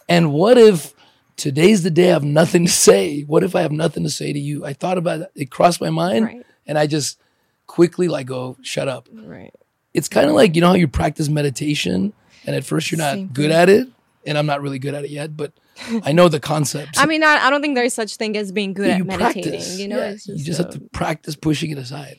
And 0.09 0.33
what 0.33 0.59
if 0.59 0.95
today's 1.37 1.83
the 1.83 1.91
day 1.91 2.11
I 2.11 2.13
have 2.13 2.25
nothing 2.25 2.67
to 2.67 2.71
say? 2.73 3.23
What 3.23 3.43
if 3.43 3.57
I 3.57 3.63
have 3.63 3.73
nothing 3.73 4.03
to 4.05 4.11
say 4.11 4.33
to 4.33 4.39
you? 4.39 4.65
I 4.65 4.73
thought 4.75 4.99
about 4.99 5.21
it. 5.23 5.31
It 5.35 5.51
crossed 5.51 5.81
my 5.81 5.91
mind, 5.91 6.25
Right. 6.27 6.47
and 6.67 6.79
I 6.79 6.87
just 6.87 7.19
quickly 7.67 8.09
like 8.09 8.27
go, 8.27 8.57
shut 8.63 8.89
up. 8.89 9.09
Right. 9.13 9.53
It's 9.95 10.09
kind 10.09 10.29
of 10.29 10.35
like 10.35 10.55
you 10.55 10.61
know 10.61 10.69
how 10.69 10.75
you 10.75 10.89
practice 10.89 11.29
meditation, 11.29 12.13
and 12.47 12.55
at 12.55 12.65
first 12.65 12.91
you're 12.91 12.99
not 12.99 13.15
Same 13.15 13.29
good 13.29 13.51
thing. 13.51 13.59
at 13.61 13.69
it, 13.69 13.89
and 14.27 14.37
I'm 14.37 14.47
not 14.47 14.61
really 14.61 14.79
good 14.79 14.93
at 14.95 15.05
it 15.05 15.11
yet, 15.11 15.37
but 15.37 15.53
I 16.05 16.13
know 16.13 16.29
the 16.29 16.41
concept. 16.41 16.91
I 16.99 17.07
mean, 17.07 17.23
I, 17.23 17.37
I 17.47 17.51
don't 17.51 17.63
think 17.63 17.75
there's 17.75 17.95
such 17.95 18.17
thing 18.17 18.37
as 18.37 18.53
being 18.53 18.73
good 18.73 18.89
Yeah, 18.89 18.97
at 18.97 19.07
meditating. 19.07 19.51
practice. 19.51 19.79
You 19.81 19.89
know, 19.89 19.99
Yeah, 19.99 20.05
it's 20.11 20.27
just, 20.27 20.39
you 20.39 20.45
just 20.45 20.59
have 20.61 20.71
to 20.71 20.81
practice 20.93 21.37
pushing 21.37 21.71
it 21.71 21.79
aside. 21.79 22.19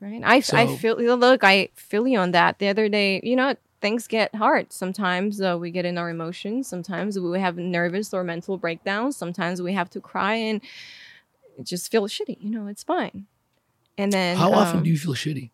Right. 0.00 0.20
I, 0.22 0.42
I 0.52 0.76
feel 0.76 0.96
look, 0.96 1.44
I 1.44 1.70
feel 1.76 2.06
you 2.06 2.18
on 2.18 2.32
that. 2.32 2.58
The 2.58 2.68
other 2.68 2.88
day, 2.88 3.20
you 3.22 3.36
know, 3.36 3.54
things 3.80 4.06
get 4.06 4.34
hard. 4.34 4.72
Sometimes 4.72 5.40
uh, 5.40 5.56
we 5.58 5.70
get 5.70 5.84
in 5.84 5.96
our 5.96 6.10
emotions. 6.10 6.68
Sometimes 6.68 7.18
we 7.18 7.40
have 7.40 7.56
nervous 7.56 8.12
or 8.12 8.22
mental 8.24 8.58
breakdowns. 8.58 9.16
Sometimes 9.16 9.62
we 9.62 9.72
have 9.72 9.88
to 9.90 10.00
cry 10.00 10.34
and 10.34 10.60
just 11.62 11.90
feel 11.90 12.04
shitty. 12.04 12.36
You 12.40 12.50
know, 12.50 12.66
it's 12.66 12.82
fine. 12.82 13.26
And 13.96 14.12
then 14.12 14.36
How 14.36 14.52
often 14.52 14.78
um, 14.78 14.84
do 14.84 14.90
you 14.90 14.98
feel 14.98 15.14
shitty? 15.14 15.50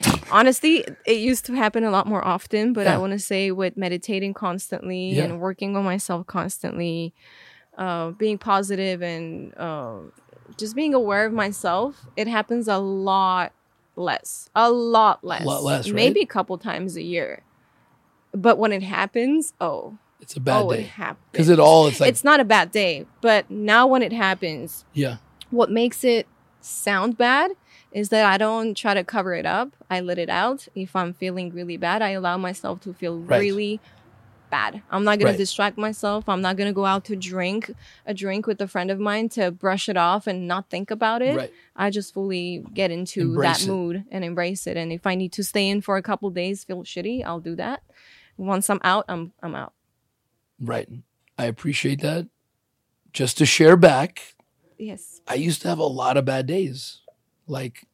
honestly, 0.30 0.84
it 1.06 1.18
used 1.18 1.44
to 1.46 1.54
happen 1.54 1.84
a 1.84 1.90
lot 1.90 2.06
more 2.06 2.24
often, 2.24 2.72
but 2.72 2.86
Yeah. 2.86 2.94
I 2.94 2.98
want 2.98 3.12
to 3.12 3.18
say 3.18 3.50
with 3.50 3.76
meditating 3.76 4.34
constantly 4.34 5.16
Yeah. 5.16 5.24
and 5.24 5.40
working 5.40 5.76
on 5.76 5.84
myself 5.84 6.26
constantly, 6.26 7.12
uh, 7.76 8.10
being 8.10 8.38
positive 8.38 9.02
and 9.02 9.56
um 9.58 10.12
just 10.58 10.74
being 10.74 10.94
aware 10.94 11.26
of 11.26 11.32
myself, 11.32 12.06
it 12.16 12.26
happens 12.26 12.66
a 12.66 12.78
lot 12.78 13.52
less. 13.96 14.50
A 14.54 14.70
lot 14.70 15.22
less. 15.22 15.44
lot 15.44 15.62
less, 15.62 15.86
right? 15.86 15.94
Maybe 15.94 16.20
a 16.22 16.26
couple 16.26 16.58
times 16.58 16.96
a 16.96 17.02
year. 17.02 17.42
But 18.32 18.58
when 18.58 18.72
it 18.72 18.82
happens, 18.82 19.52
oh, 19.60 19.96
It's 20.20 20.36
a 20.36 20.40
bad 20.40 20.64
oh, 20.64 20.72
day 20.72 20.90
because 21.32 21.48
it 21.48 21.58
all 21.60 21.86
it's 21.86 22.00
like 22.00 22.08
it's 22.08 22.24
not 22.24 22.40
a 22.40 22.44
bad 22.44 22.70
day, 22.72 23.06
but 23.20 23.50
now 23.50 23.86
when 23.86 24.02
it 24.02 24.12
happens, 24.12 24.84
yeah 24.92 25.18
what 25.50 25.70
makes 25.70 26.04
it 26.04 26.26
sound 26.60 27.16
bad 27.18 27.50
is 27.92 28.08
that 28.10 28.24
I 28.24 28.36
don't 28.38 28.76
try 28.76 28.94
to 28.94 29.04
cover 29.04 29.34
it 29.34 29.46
up. 29.46 29.74
I 29.90 30.00
let 30.00 30.18
it 30.18 30.28
out. 30.30 30.68
If 30.74 30.94
I'm 30.94 31.12
feeling 31.12 31.50
really 31.50 31.76
bad, 31.76 32.02
I 32.02 32.10
allow 32.10 32.36
myself 32.36 32.80
to 32.82 32.94
feel 32.94 33.18
Right. 33.18 33.38
really 33.40 33.80
bad. 34.50 34.82
I'm 34.90 35.04
not 35.04 35.18
going 35.18 35.26
Right. 35.26 35.32
to 35.32 35.38
distract 35.38 35.78
myself. 35.78 36.28
I'm 36.28 36.40
not 36.40 36.56
going 36.56 36.68
to 36.68 36.72
go 36.74 36.84
out 36.84 37.04
to 37.06 37.16
drink 37.16 37.70
a 38.04 38.12
drink 38.14 38.46
with 38.46 38.60
a 38.60 38.66
friend 38.66 38.90
of 38.90 38.98
mine 38.98 39.28
to 39.30 39.50
brush 39.52 39.88
it 39.88 39.96
off 39.96 40.26
and 40.26 40.48
not 40.48 40.68
think 40.70 40.90
about 40.90 41.22
it. 41.22 41.36
right 41.36 41.52
I 41.76 41.90
just 41.90 42.12
fully 42.12 42.64
get 42.74 42.90
into 42.90 43.20
Embrace 43.22 43.58
that 43.58 43.64
it. 43.64 43.70
mood 43.70 44.04
and 44.10 44.24
embrace 44.24 44.66
it. 44.66 44.76
And 44.76 44.92
if 44.92 45.06
I 45.06 45.14
need 45.14 45.32
to 45.34 45.44
stay 45.44 45.68
in 45.68 45.80
for 45.80 45.96
a 45.96 46.02
couple 46.02 46.28
days, 46.30 46.64
feel 46.64 46.82
shitty, 46.82 47.24
I'll 47.24 47.40
do 47.40 47.54
that. 47.56 47.82
Once 48.36 48.68
I'm 48.70 48.80
out, 48.82 49.04
I'm 49.08 49.32
I'm 49.42 49.54
out. 49.54 49.72
right. 50.60 50.88
I 51.38 51.46
appreciate 51.46 52.00
that. 52.02 52.26
Just 53.12 53.38
to 53.38 53.46
share 53.46 53.76
back, 53.76 54.34
Yes. 54.78 55.20
I 55.28 55.34
used 55.34 55.62
to 55.62 55.68
have 55.68 55.78
a 55.78 55.84
lot 55.84 56.16
of 56.16 56.24
bad 56.24 56.46
days, 56.46 56.99
like 57.50 57.86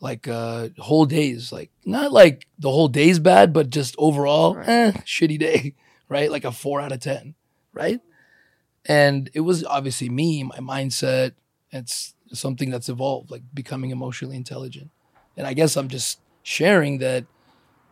like 0.00 0.28
uh 0.28 0.68
whole 0.78 1.06
days, 1.06 1.50
like 1.52 1.70
not 1.84 2.12
like 2.12 2.46
the 2.58 2.70
whole 2.70 2.88
day's 2.88 3.18
bad, 3.18 3.52
but 3.52 3.70
just 3.70 3.94
overall, 3.98 4.54
Right. 4.54 4.68
eh, 4.68 4.92
shitty 5.04 5.38
day, 5.38 5.74
right? 6.08 6.30
Like 6.30 6.44
a 6.44 6.52
four 6.52 6.80
out 6.80 6.92
of 6.92 7.00
ten, 7.00 7.34
right? 7.72 8.00
And 8.86 9.28
it 9.34 9.40
was 9.40 9.64
obviously 9.64 10.08
me, 10.08 10.44
my 10.44 10.58
mindset. 10.58 11.32
It's 11.72 12.14
something 12.32 12.70
that's 12.70 12.88
evolved, 12.88 13.30
like 13.30 13.42
becoming 13.52 13.90
emotionally 13.90 14.36
intelligent. 14.36 14.90
And 15.36 15.46
I 15.46 15.52
guess 15.52 15.76
I'm 15.76 15.88
just 15.88 16.20
sharing 16.42 16.98
that 16.98 17.24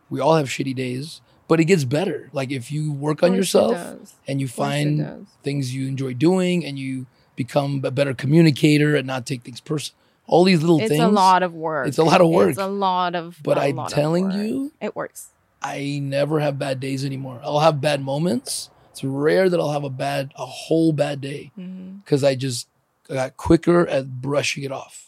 we 0.09 0.19
all 0.19 0.35
have 0.35 0.47
shitty 0.47 0.75
days, 0.75 1.21
but 1.47 1.59
it 1.59 1.65
gets 1.65 1.83
better. 1.83 2.29
Like 2.33 2.51
if 2.51 2.71
you 2.71 2.91
work 2.91 3.21
on 3.21 3.29
Of 3.29 3.35
course 3.37 3.53
it 3.55 3.59
yourself 3.59 4.05
and 4.27 4.39
you 4.41 4.47
Of 4.47 4.55
course 4.55 4.73
it 4.73 4.73
find 4.81 5.27
things 5.43 5.75
you 5.75 5.87
enjoy 5.87 6.13
doing 6.13 6.65
and 6.65 6.79
you 6.79 7.05
become 7.35 7.81
a 7.85 7.91
better 7.91 8.13
communicator 8.13 8.95
and 8.95 9.05
not 9.05 9.25
take 9.25 9.43
things 9.43 9.59
personal. 9.61 9.99
All 10.27 10.43
these 10.43 10.61
little 10.61 10.79
It's 10.79 10.89
things. 10.89 11.01
It's 11.01 11.09
a 11.09 11.11
lot 11.11 11.41
of 11.41 11.53
work. 11.53 11.87
It's 11.87 11.97
a 11.97 12.03
lot 12.03 12.21
of 12.21 12.29
work. 12.29 12.49
It's 12.49 12.59
a 12.59 12.67
lot 12.67 13.15
of. 13.15 13.39
But 13.41 13.57
I'm 13.57 13.87
telling 13.87 14.31
you, 14.31 14.73
it 14.81 14.95
works. 14.95 15.29
I 15.61 15.99
never 16.03 16.39
have 16.39 16.59
bad 16.59 16.79
days 16.79 17.03
anymore. 17.03 17.39
I'll 17.43 17.59
have 17.59 17.81
bad 17.81 18.01
moments. 18.01 18.69
It's 18.91 19.03
rare 19.03 19.49
that 19.49 19.59
I'll 19.59 19.71
have 19.71 19.83
a 19.83 19.89
bad, 19.89 20.31
a 20.35 20.45
whole 20.45 20.91
bad 20.91 21.21
day 21.21 21.51
mm-hmm. 21.57 21.97
because 21.97 22.23
I 22.23 22.35
just 22.35 22.67
got 23.07 23.37
quicker 23.37 23.87
at 23.87 24.21
brushing 24.21 24.63
it 24.63 24.71
off. 24.71 25.06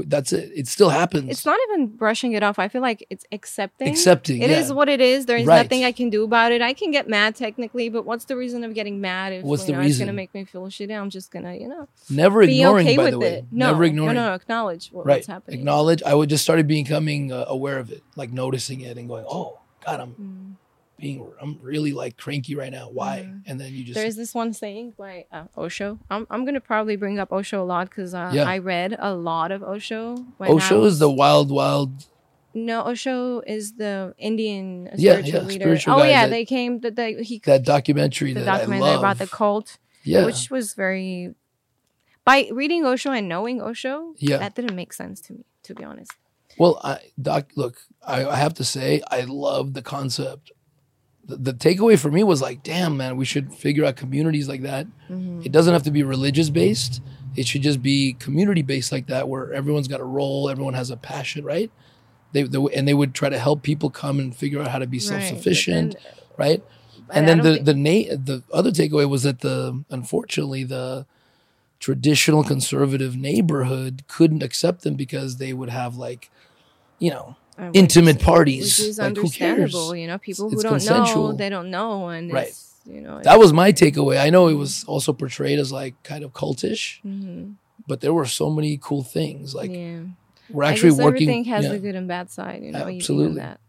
That's 0.00 0.32
it. 0.32 0.50
It 0.54 0.68
still 0.68 0.88
happens. 0.90 1.30
It's 1.30 1.44
not 1.46 1.58
even 1.70 1.88
brushing 1.88 2.32
it 2.32 2.42
off. 2.42 2.58
I 2.58 2.68
feel 2.68 2.82
like 2.82 3.06
it's 3.10 3.24
accepting. 3.32 3.88
accepting. 3.88 4.42
It 4.42 4.50
yeah. 4.50 4.58
is 4.60 4.72
what 4.72 4.88
it 4.88 5.00
is. 5.00 5.26
There 5.26 5.36
is 5.36 5.46
Right. 5.46 5.62
nothing 5.62 5.84
I 5.84 5.92
can 5.92 6.10
do 6.10 6.24
about 6.24 6.52
it. 6.52 6.62
I 6.62 6.72
can 6.72 6.90
get 6.90 7.08
mad 7.08 7.34
technically, 7.36 7.88
but 7.88 8.04
what's 8.04 8.24
the 8.26 8.36
reason 8.36 8.64
of 8.64 8.74
getting 8.74 9.00
mad 9.00 9.32
if 9.32 9.44
What's 9.44 9.62
you 9.62 9.74
the 9.74 9.80
know, 9.80 9.86
it's 9.86 9.98
gonna 9.98 10.12
make 10.12 10.32
me 10.34 10.44
feel 10.44 10.62
shitty? 10.68 10.98
I'm 10.98 11.10
just 11.10 11.30
gonna, 11.30 11.54
you 11.54 11.68
know, 11.68 11.88
Never 12.10 12.42
ignoring. 12.42 12.86
okay 12.86 12.96
by 12.96 13.10
the 13.10 13.18
way, 13.18 13.34
it. 13.34 13.44
No, 13.50 13.66
never 13.72 13.84
ignoring. 13.84 14.14
no, 14.14 14.28
no, 14.28 14.34
acknowledge 14.34 14.88
what, 14.90 15.06
right. 15.06 15.16
what's 15.16 15.26
happening. 15.26 15.60
Acknowledge. 15.60 16.02
I 16.02 16.14
would 16.14 16.28
just 16.30 16.44
started 16.44 16.66
becoming 16.66 17.32
uh, 17.32 17.44
aware 17.48 17.78
of 17.78 17.90
it, 17.90 18.02
like 18.16 18.32
noticing 18.32 18.80
it 18.80 18.96
and 18.96 19.08
going, 19.08 19.24
"Oh 19.28 19.58
God, 19.84 20.00
I'm 20.00 20.10
Mm. 20.14 20.47
Being, 20.98 21.26
I'm 21.40 21.58
really 21.62 21.92
like 21.92 22.16
cranky 22.16 22.54
right 22.54 22.70
now. 22.72 22.90
Why?" 22.90 23.20
Mhm. 23.26 23.42
And 23.46 23.60
then 23.60 23.72
you 23.72 23.84
just 23.84 23.94
There 23.96 24.06
is 24.06 24.16
this 24.16 24.34
one 24.34 24.52
saying 24.52 24.94
by 24.98 25.26
uh, 25.32 25.44
Osho. 25.56 25.98
I'm, 26.10 26.26
I'm 26.30 26.44
gonna 26.44 26.60
probably 26.60 26.96
bring 26.96 27.18
up 27.18 27.32
Osho 27.32 27.62
a 27.62 27.64
lot 27.64 27.88
because 27.88 28.14
uh, 28.14 28.30
Yeah. 28.34 28.44
I 28.44 28.58
read 28.58 28.96
a 28.98 29.14
lot 29.14 29.50
of 29.52 29.62
Osho. 29.62 30.16
Osho 30.40 30.84
is 30.84 30.98
the 30.98 31.10
wild, 31.10 31.50
wild. 31.50 32.06
no 32.54 32.84
Osho 32.86 33.40
is 33.46 33.74
the 33.76 34.14
Indian 34.18 34.88
spiritual 34.96 35.32
yeah, 35.42 35.46
leader. 35.46 35.62
spiritual 35.64 35.94
oh 35.94 36.02
yeah, 36.04 36.26
that- 36.26 36.30
they 36.30 36.44
came. 36.44 36.80
That 36.80 36.96
they 36.96 37.22
he 37.22 37.38
That 37.44 37.64
documentary 37.64 38.32
the 38.32 38.40
that 38.40 38.48
I 38.48 38.58
documentary 38.58 38.88
love. 38.90 38.98
about 39.00 39.18
the 39.18 39.26
cult. 39.26 39.78
yeah, 40.04 40.24
which 40.26 40.50
was 40.50 40.74
very 40.74 41.34
by 42.24 42.48
reading 42.52 42.84
Osho 42.84 43.10
and 43.12 43.26
knowing 43.28 43.60
Osho, 43.62 44.14
Yeah. 44.18 44.36
that 44.38 44.54
didn't 44.54 44.76
make 44.76 44.92
sense 44.92 45.20
to 45.22 45.32
me, 45.32 45.44
to 45.62 45.74
be 45.74 45.82
honest. 45.82 46.12
Well, 46.58 46.78
I, 46.84 46.98
Doc, 47.20 47.52
look, 47.56 47.76
I, 48.06 48.26
I 48.26 48.36
have 48.36 48.52
to 48.54 48.64
say, 48.64 49.00
I 49.10 49.20
love 49.22 49.72
the 49.74 49.80
concept. 49.80 50.50
The, 51.28 51.36
the 51.36 51.52
takeaway 51.54 51.98
for 51.98 52.10
me 52.10 52.24
was 52.24 52.42
like, 52.42 52.62
damn, 52.62 52.96
man, 52.96 53.16
we 53.16 53.24
should 53.24 53.52
figure 53.52 53.84
out 53.84 53.96
communities 53.96 54.48
like 54.48 54.62
that. 54.62 54.86
Mm-hmm. 55.10 55.42
It 55.44 55.52
doesn't 55.52 55.72
have 55.72 55.84
to 55.84 55.90
be 55.90 56.02
religious 56.02 56.50
based. 56.50 57.02
It 57.36 57.46
should 57.46 57.62
just 57.62 57.82
be 57.82 58.14
community 58.14 58.62
based 58.62 58.90
like 58.90 59.06
that, 59.08 59.28
where 59.28 59.52
everyone's 59.52 59.86
got 59.88 60.00
a 60.00 60.04
role, 60.04 60.48
everyone 60.48 60.74
has 60.74 60.90
a 60.90 60.96
passion, 60.96 61.44
right? 61.44 61.70
They, 62.32 62.42
they 62.42 62.58
and 62.74 62.88
they 62.88 62.94
would 62.94 63.14
try 63.14 63.28
to 63.28 63.38
help 63.38 63.62
people 63.62 63.90
come 63.90 64.18
and 64.18 64.34
figure 64.34 64.60
out 64.60 64.68
how 64.68 64.78
to 64.78 64.86
be 64.86 64.98
self 64.98 65.22
sufficient, 65.22 65.96
right? 66.36 66.62
And 67.10 67.26
then 67.28 67.38
the 67.38 67.58
the 67.62 67.74
na- 67.74 68.16
the 68.16 68.42
other 68.52 68.70
takeaway 68.70 69.08
was 69.08 69.22
that 69.22 69.40
the 69.40 69.82
unfortunately 69.88 70.64
the 70.64 71.06
traditional 71.80 72.42
conservative 72.42 73.16
neighborhood 73.16 74.02
couldn't 74.08 74.42
accept 74.42 74.82
them 74.82 74.94
because 74.94 75.36
they 75.36 75.52
would 75.52 75.70
have 75.70 75.96
like, 75.96 76.30
you 76.98 77.10
know, 77.10 77.36
intimate 77.72 78.20
parties. 78.20 78.78
which 78.78 78.88
is 78.88 78.98
Like, 78.98 79.16
who 79.16 79.22
understandable. 79.22 79.88
cares? 79.90 80.00
You 80.00 80.06
know, 80.06 80.18
people 80.18 80.48
who 80.50 80.54
it's 80.54 80.62
don't 80.62 80.84
know, 80.86 81.32
they 81.32 81.48
don't 81.48 81.70
know, 81.70 82.08
and 82.08 82.32
Right. 82.32 82.52
you 82.86 83.00
know, 83.00 83.20
That 83.22 83.38
was 83.38 83.52
my 83.52 83.72
takeaway. 83.72 84.20
I 84.20 84.30
know 84.30 84.48
it 84.48 84.54
was 84.54 84.84
also 84.84 85.12
portrayed 85.12 85.58
as 85.58 85.70
like 85.72 86.00
kind 86.02 86.24
of 86.24 86.32
cultish, 86.32 87.00
hmm 87.02 87.52
but 87.86 88.02
there 88.02 88.12
were 88.12 88.26
so 88.26 88.50
many 88.50 88.78
cool 88.82 89.02
things. 89.02 89.54
Like 89.54 89.70
yeah. 89.70 90.00
we're 90.50 90.64
actually 90.64 90.90
working. 90.90 91.06
everything 91.28 91.44
has 91.46 91.64
yeah. 91.64 91.72
a 91.72 91.78
good 91.78 91.94
and 91.94 92.06
bad 92.06 92.30
side. 92.30 92.62
You 92.62 92.72
know, 92.72 92.86
Absolutely. 92.86 93.36
that. 93.40 93.60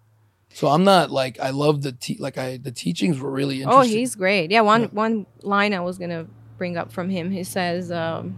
So 0.53 0.67
I'm 0.67 0.83
not 0.83 1.09
like 1.09 1.39
I 1.39 1.51
love 1.51 1.83
the 1.83 1.93
te- 1.93 2.17
like 2.19 2.37
I 2.37 2.57
the 2.57 2.71
teachings 2.71 3.17
were 3.19 3.31
really 3.31 3.61
interesting. 3.61 3.79
Oh, 3.93 3.97
he's 3.97 4.15
great. 4.15 4.51
Yeah, 4.51 4.59
one 4.61 4.81
Yeah. 4.81 4.87
one 4.91 5.25
line 5.41 5.73
I 5.73 5.79
was 5.79 5.97
gonna 5.97 6.25
bring 6.57 6.75
up 6.75 6.91
from 6.91 7.09
him. 7.09 7.31
He 7.31 7.45
says, 7.45 7.91
um, 7.93 8.35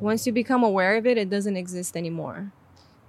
"Once 0.00 0.26
you 0.28 0.32
become 0.32 0.62
aware 0.62 0.96
of 0.96 1.06
it, 1.06 1.18
it 1.18 1.28
doesn't 1.28 1.56
exist 1.56 1.96
anymore. 1.96 2.52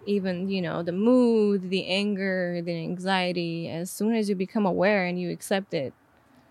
Even 0.06 0.50
you 0.50 0.62
know 0.62 0.82
the 0.84 0.92
mood, 0.92 1.70
the 1.70 1.86
anger, 1.88 2.62
the 2.64 2.74
anxiety. 2.74 3.70
As 3.70 3.92
soon 3.92 4.16
as 4.16 4.30
you 4.30 4.36
become 4.36 4.66
aware 4.66 5.06
and 5.06 5.20
you 5.20 5.30
accept 5.32 5.74
it, 5.74 5.94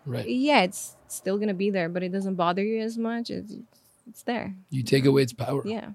right. 0.06 0.26
yeah, 0.28 0.62
it's 0.62 0.96
still 1.08 1.38
gonna 1.38 1.54
be 1.54 1.70
there, 1.70 1.88
but 1.88 2.02
it 2.02 2.10
doesn't 2.12 2.36
bother 2.36 2.62
you 2.62 2.80
as 2.80 2.96
much. 2.96 3.30
It's 3.30 3.54
it's 4.08 4.22
there. 4.22 4.54
You 4.70 4.82
take 4.82 5.04
away 5.04 5.22
its 5.22 5.32
power 5.32 5.62
Yeah. 5.66 5.90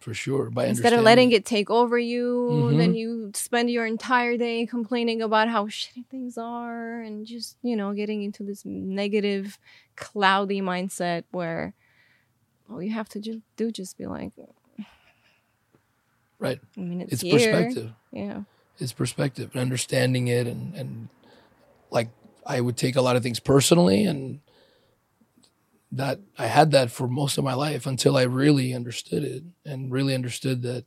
for 0.00 0.12
sure 0.14 0.50
by 0.50 0.66
Instead 0.66 0.92
of 0.92 1.02
letting 1.02 1.32
it 1.32 1.44
take 1.46 1.70
over 1.70 1.98
you, 1.98 2.70
Mhm. 2.70 2.76
then 2.76 2.94
you 2.94 3.30
spend 3.34 3.70
your 3.70 3.86
entire 3.86 4.36
day 4.36 4.66
complaining 4.66 5.22
about 5.22 5.48
how 5.48 5.66
shitty 5.66 6.06
things 6.10 6.36
are 6.36 7.00
and 7.00 7.26
just, 7.26 7.56
you 7.62 7.74
know, 7.74 7.92
getting 7.94 8.22
into 8.22 8.42
this 8.42 8.64
negative, 8.66 9.58
cloudy 9.96 10.60
mindset 10.60 11.24
where 11.30 11.72
all 12.68 12.82
you 12.82 12.90
have 12.92 13.08
to 13.10 13.20
just 13.20 13.40
do 13.56 13.70
just 13.70 13.96
be 13.96 14.06
like, 14.06 14.32
Right. 16.44 16.60
I 16.76 16.80
mean, 16.80 17.00
it's, 17.00 17.12
It's 17.14 17.22
here. 17.22 17.32
perspective. 17.52 17.92
Yeah. 18.12 18.42
It's 18.78 18.92
perspective 18.92 19.50
and 19.52 19.60
understanding 19.62 20.28
it 20.28 20.46
and 20.46 20.74
and 20.74 21.08
like 21.90 22.08
I 22.46 22.60
would 22.60 22.76
take 22.76 22.96
a 22.96 23.00
lot 23.02 23.16
of 23.16 23.22
things 23.22 23.40
personally 23.40 24.04
and 24.04 24.40
that 25.92 26.18
I 26.38 26.46
had 26.46 26.72
that 26.72 26.90
for 26.90 27.06
most 27.06 27.38
of 27.38 27.44
my 27.44 27.54
life 27.54 27.86
until 27.86 28.16
I 28.16 28.22
really 28.22 28.74
understood 28.74 29.22
it 29.22 29.44
and 29.64 29.92
really 29.92 30.14
understood 30.14 30.62
that 30.62 30.84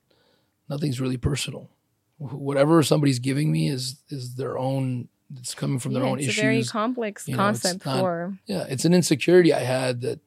nothing's 0.69 0.99
really 0.99 1.17
personal. 1.17 1.69
Whatever 2.17 2.83
somebody's 2.83 3.19
giving 3.19 3.51
me 3.51 3.69
is 3.69 4.01
is 4.09 4.35
their 4.35 4.57
own. 4.57 5.07
It's 5.37 5.53
coming 5.53 5.79
from 5.79 5.93
their 5.93 6.03
Yeah, 6.03 6.09
own 6.09 6.19
it's 6.19 6.27
issues. 6.29 6.37
It's 6.37 6.41
a 6.43 6.45
very 6.45 6.63
complex 6.63 7.27
you 7.27 7.33
know, 7.35 7.43
concept 7.43 7.85
not- 7.85 7.99
for 7.99 8.37
yeah, 8.47 8.65
it's 8.69 8.85
an 8.85 8.93
insecurity 8.93 9.53
I 9.53 9.59
had 9.61 10.01
that 10.01 10.19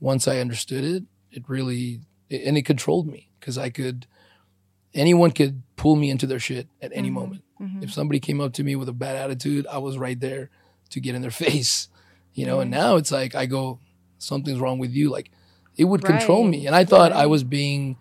once 0.00 0.26
I 0.28 0.38
understood 0.40 0.84
it, 0.84 1.04
it 1.30 1.48
really 1.48 2.00
it, 2.28 2.42
and 2.46 2.56
it 2.56 2.62
controlled 2.64 3.06
me 3.08 3.28
because 3.40 3.56
I 3.58 3.70
could 3.70 4.06
anyone 4.94 5.30
could 5.30 5.62
pull 5.76 5.96
me 5.96 6.10
into 6.10 6.26
their 6.26 6.38
shit 6.38 6.68
at 6.80 6.92
any 6.94 7.08
Mhm, 7.10 7.12
moment. 7.14 7.42
mhm. 7.60 7.82
If 7.82 7.92
somebody 7.92 8.20
came 8.20 8.40
up 8.40 8.52
to 8.54 8.64
me 8.64 8.76
with 8.76 8.88
a 8.88 8.92
bad 8.92 9.16
attitude, 9.16 9.66
I 9.70 9.78
was 9.78 9.96
right 9.98 10.18
there 10.18 10.50
to 10.90 11.00
get 11.00 11.14
in 11.14 11.22
their 11.22 11.30
face. 11.46 11.88
You 12.34 12.46
know, 12.46 12.60
and 12.60 12.68
Mhm. 12.72 12.76
now 12.76 12.96
it's 12.96 13.10
like 13.12 13.34
I 13.34 13.46
go, 13.46 13.78
something's 14.18 14.58
wrong 14.58 14.78
with 14.78 14.92
you. 14.92 15.10
Like 15.10 15.30
it 15.76 15.84
would 15.84 16.02
control 16.04 16.44
me. 16.44 16.66
And 16.66 16.74
I 16.76 16.84
thought 16.84 17.12
I 17.12 17.26
was 17.26 17.44
being 17.44 17.96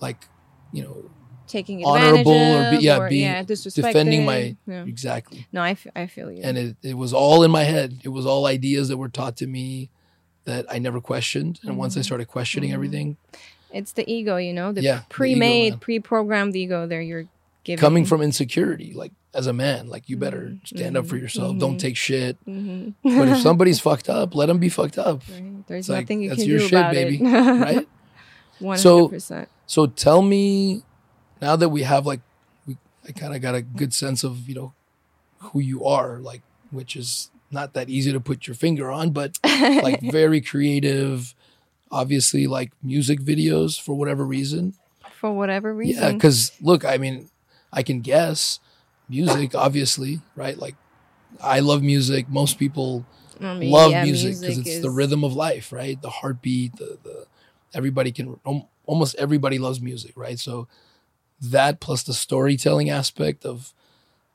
like, 0.00 0.26
you 0.72 0.82
know, 0.82 1.10
taking 1.46 1.84
honorable 1.84 2.32
or 2.32 2.70
be- 2.70 2.78
yeah, 2.78 2.98
or, 2.98 3.08
being- 3.08 3.22
yeah, 3.22 3.42
defending 3.42 4.24
my 4.24 4.56
yeah. 4.66 4.84
exactly. 4.84 5.46
No, 5.52 5.62
I, 5.62 5.70
f- 5.70 5.86
I 5.94 6.06
feel 6.06 6.30
you. 6.32 6.42
and 6.42 6.58
it, 6.58 6.76
it 6.82 6.94
was 6.94 7.12
all 7.12 7.42
in 7.44 7.50
my 7.50 7.62
head. 7.64 8.00
It 8.02 8.08
was 8.08 8.26
all 8.26 8.46
ideas 8.46 8.88
that 8.88 8.96
were 8.96 9.08
taught 9.08 9.36
to 9.38 9.46
me 9.46 9.90
that 10.44 10.66
I 10.70 10.78
never 10.78 11.00
questioned. 11.00 11.60
And 11.64 11.76
once 11.78 11.96
I 11.96 12.00
Mhm. 12.00 12.04
started 12.04 12.26
questioning 12.28 12.70
Mhm. 12.70 12.74
everything, 12.74 13.16
it's 13.76 13.92
the 13.92 14.10
ego, 14.10 14.36
you 14.36 14.52
know, 14.52 14.72
the 14.72 14.82
Yeah, 14.82 14.92
the 14.92 14.98
ego, 15.00 15.06
pre-made, 15.10 15.80
pre-programmed 15.80 16.54
ego 16.56 16.86
there 16.86 17.00
you're 17.02 17.26
giving. 17.64 17.80
coming 17.80 18.04
from 18.04 18.22
insecurity, 18.22 18.92
like 18.94 19.12
as 19.34 19.46
a 19.46 19.52
man, 19.52 19.88
like 19.88 20.08
you 20.08 20.16
better 20.16 20.42
Mhm, 20.54 20.66
stand 20.66 20.96
up 20.96 21.06
for 21.06 21.16
yourself. 21.16 21.58
Don't 21.58 21.76
mhm. 21.76 21.78
take 21.78 21.96
shit. 21.96 22.36
hmm 22.44 22.90
But 23.04 23.28
if 23.28 23.38
somebody's 23.48 23.80
fucked 23.80 24.08
up, 24.08 24.34
let 24.34 24.46
them 24.46 24.58
be 24.58 24.68
fucked 24.70 24.98
up, 24.98 25.22
right. 25.30 25.66
there's 25.66 25.80
It's 25.80 25.88
like, 25.90 26.04
nothing 26.06 26.22
you 26.22 26.28
that's 26.30 26.40
can 26.42 26.48
your 26.50 26.58
do 26.60 26.68
shit, 26.68 26.78
about 26.78 26.92
baby, 26.94 27.16
it. 27.20 27.22
right? 27.60 27.88
One 28.60 28.78
So- 28.78 28.96
hundred 28.98 29.08
percent. 29.10 29.48
So 29.66 29.86
tell 29.86 30.22
me, 30.22 30.82
now 31.42 31.56
that 31.56 31.68
we 31.70 31.82
have 31.82 32.06
like, 32.06 32.20
we, 32.66 32.76
I 33.06 33.12
kind 33.12 33.34
of 33.34 33.42
got 33.42 33.54
a 33.56 33.62
good 33.62 33.92
sense 33.92 34.22
of 34.24 34.48
you 34.48 34.54
know 34.54 34.72
who 35.40 35.60
you 35.60 35.84
are, 35.84 36.18
like 36.18 36.42
which 36.70 36.96
is 36.96 37.30
not 37.50 37.74
that 37.74 37.88
easy 37.88 38.12
to 38.12 38.20
put 38.20 38.46
your 38.46 38.54
finger 38.54 38.90
on, 38.90 39.10
but 39.10 39.38
like 39.44 40.00
very 40.00 40.40
creative. 40.40 41.34
Obviously, 41.90 42.46
like 42.46 42.72
music 42.82 43.20
videos 43.20 43.80
for 43.80 43.94
whatever 43.94 44.24
reason. 44.24 44.74
For 45.20 45.32
whatever 45.32 45.72
reason. 45.74 46.02
Yeah, 46.02 46.12
because 46.12 46.52
look, 46.60 46.84
I 46.84 46.98
mean, 46.98 47.30
I 47.72 47.82
can 47.82 48.00
guess 48.00 48.58
music, 49.08 49.54
obviously, 49.54 50.20
right? 50.34 50.58
Like, 50.58 50.74
I 51.42 51.60
love 51.60 51.82
music. 51.82 52.28
Most 52.28 52.58
people 52.58 53.04
I 53.40 53.54
mean, 53.54 53.70
love 53.70 53.92
yeah, 53.92 54.04
music 54.04 54.40
because 54.40 54.58
it's 54.58 54.80
the 54.80 54.90
rhythm 54.90 55.24
of 55.24 55.34
life, 55.34 55.72
right? 55.72 56.00
The 56.00 56.10
heartbeat, 56.10 56.76
the 56.76 56.98
the 57.02 57.26
everybody 57.74 58.10
can 58.12 58.38
al- 58.46 58.68
almost 58.84 59.14
everybody 59.16 59.58
loves 59.58 59.80
music, 59.80 60.12
right? 60.16 60.38
So 60.38 60.68
that 61.40 61.80
plus 61.80 62.02
the 62.02 62.14
storytelling 62.14 62.90
aspect 62.90 63.44
of 63.44 63.72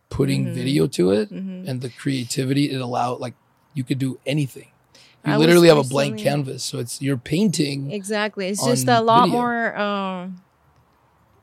putting 0.09 0.45
Mhm. 0.47 0.53
video 0.53 0.87
to 0.87 1.11
it 1.11 1.31
Mhm. 1.31 1.67
and 1.67 1.81
the 1.81 1.89
creativity 1.89 2.69
it 2.69 2.79
allowed 2.81 3.19
like 3.19 3.33
you 3.73 3.83
could 3.83 3.97
do 3.99 4.19
anything. 4.25 4.70
You 5.25 5.33
I 5.33 5.37
literally 5.37 5.67
have 5.67 5.77
a 5.77 5.83
blank 5.83 6.17
canvas, 6.17 6.63
so 6.63 6.79
it's 6.79 7.01
you're 7.01 7.17
painting. 7.17 7.91
Exactly. 7.91 8.47
It's 8.47 8.65
just 8.65 8.87
a 8.87 9.01
lot 9.01 9.25
video. 9.25 9.39
more 9.39 9.77
um, 9.77 10.41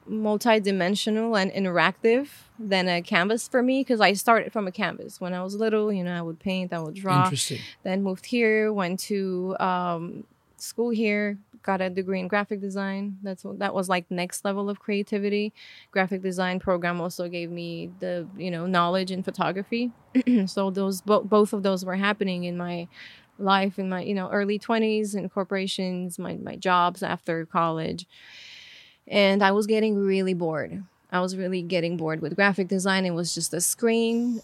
multi-dimensional 0.09 1.37
and 1.37 1.53
interactive 1.53 2.29
than 2.59 2.88
a 2.88 3.03
canvas 3.03 3.47
for 3.47 3.62
me 3.62 3.81
because 3.81 4.01
I 4.01 4.14
started 4.14 4.53
from 4.53 4.67
a 4.67 4.73
canvas 4.73 5.21
when 5.21 5.33
I 5.33 5.45
was 5.45 5.55
little. 5.55 5.93
You 5.93 6.03
know, 6.03 6.12
I 6.12 6.23
would 6.23 6.41
paint, 6.41 6.73
I 6.73 6.81
would 6.81 6.95
draw. 6.95 7.25
Interesting. 7.25 7.61
Then 7.85 8.03
moved 8.03 8.27
here, 8.27 8.73
went 8.73 8.99
to 9.01 9.57
um, 9.61 10.25
school 10.57 10.91
here, 10.91 11.38
got 11.62 11.81
a 11.81 11.91
degree 11.91 12.21
in 12.21 12.29
graphic 12.29 12.61
design. 12.61 13.19
That's 13.23 13.45
what 13.45 13.59
that 13.61 13.75
was 13.75 13.88
like 13.88 14.11
next 14.11 14.45
level 14.45 14.69
of 14.69 14.81
creativity. 14.81 15.53
Graphic 15.93 16.23
design 16.23 16.59
program 16.59 17.01
also 17.01 17.29
gave 17.29 17.51
me 17.51 17.91
the 18.01 18.27
you 18.37 18.51
know 18.51 18.67
knowledge 18.67 19.11
in 19.11 19.23
photography. 19.23 19.93
so 20.47 20.71
those 20.71 21.01
bo- 21.01 21.23
both 21.23 21.53
of 21.53 21.62
those 21.62 21.85
were 21.85 21.97
happening 21.97 22.45
in 22.45 22.57
my 22.57 22.88
life 23.38 23.79
in 23.79 23.88
my 23.88 24.03
you 24.03 24.14
know 24.14 24.29
early 24.31 24.59
20s 24.59 25.14
in 25.14 25.29
corporations 25.29 26.18
my, 26.18 26.35
my 26.37 26.57
jobs 26.57 27.03
after 27.03 27.46
college. 27.46 28.07
And 29.07 29.42
i 29.42 29.53
was 29.53 29.66
getting 29.66 29.96
really 29.96 30.35
bored. 30.35 30.83
I 31.11 31.20
was 31.20 31.37
really 31.37 31.62
getting 31.62 31.96
bored 31.96 32.20
with 32.20 32.37
graphic 32.37 32.68
design. 32.68 33.07
It 33.07 33.12
was 33.12 33.35
just 33.35 33.55
a 33.55 33.61
screen 33.61 34.42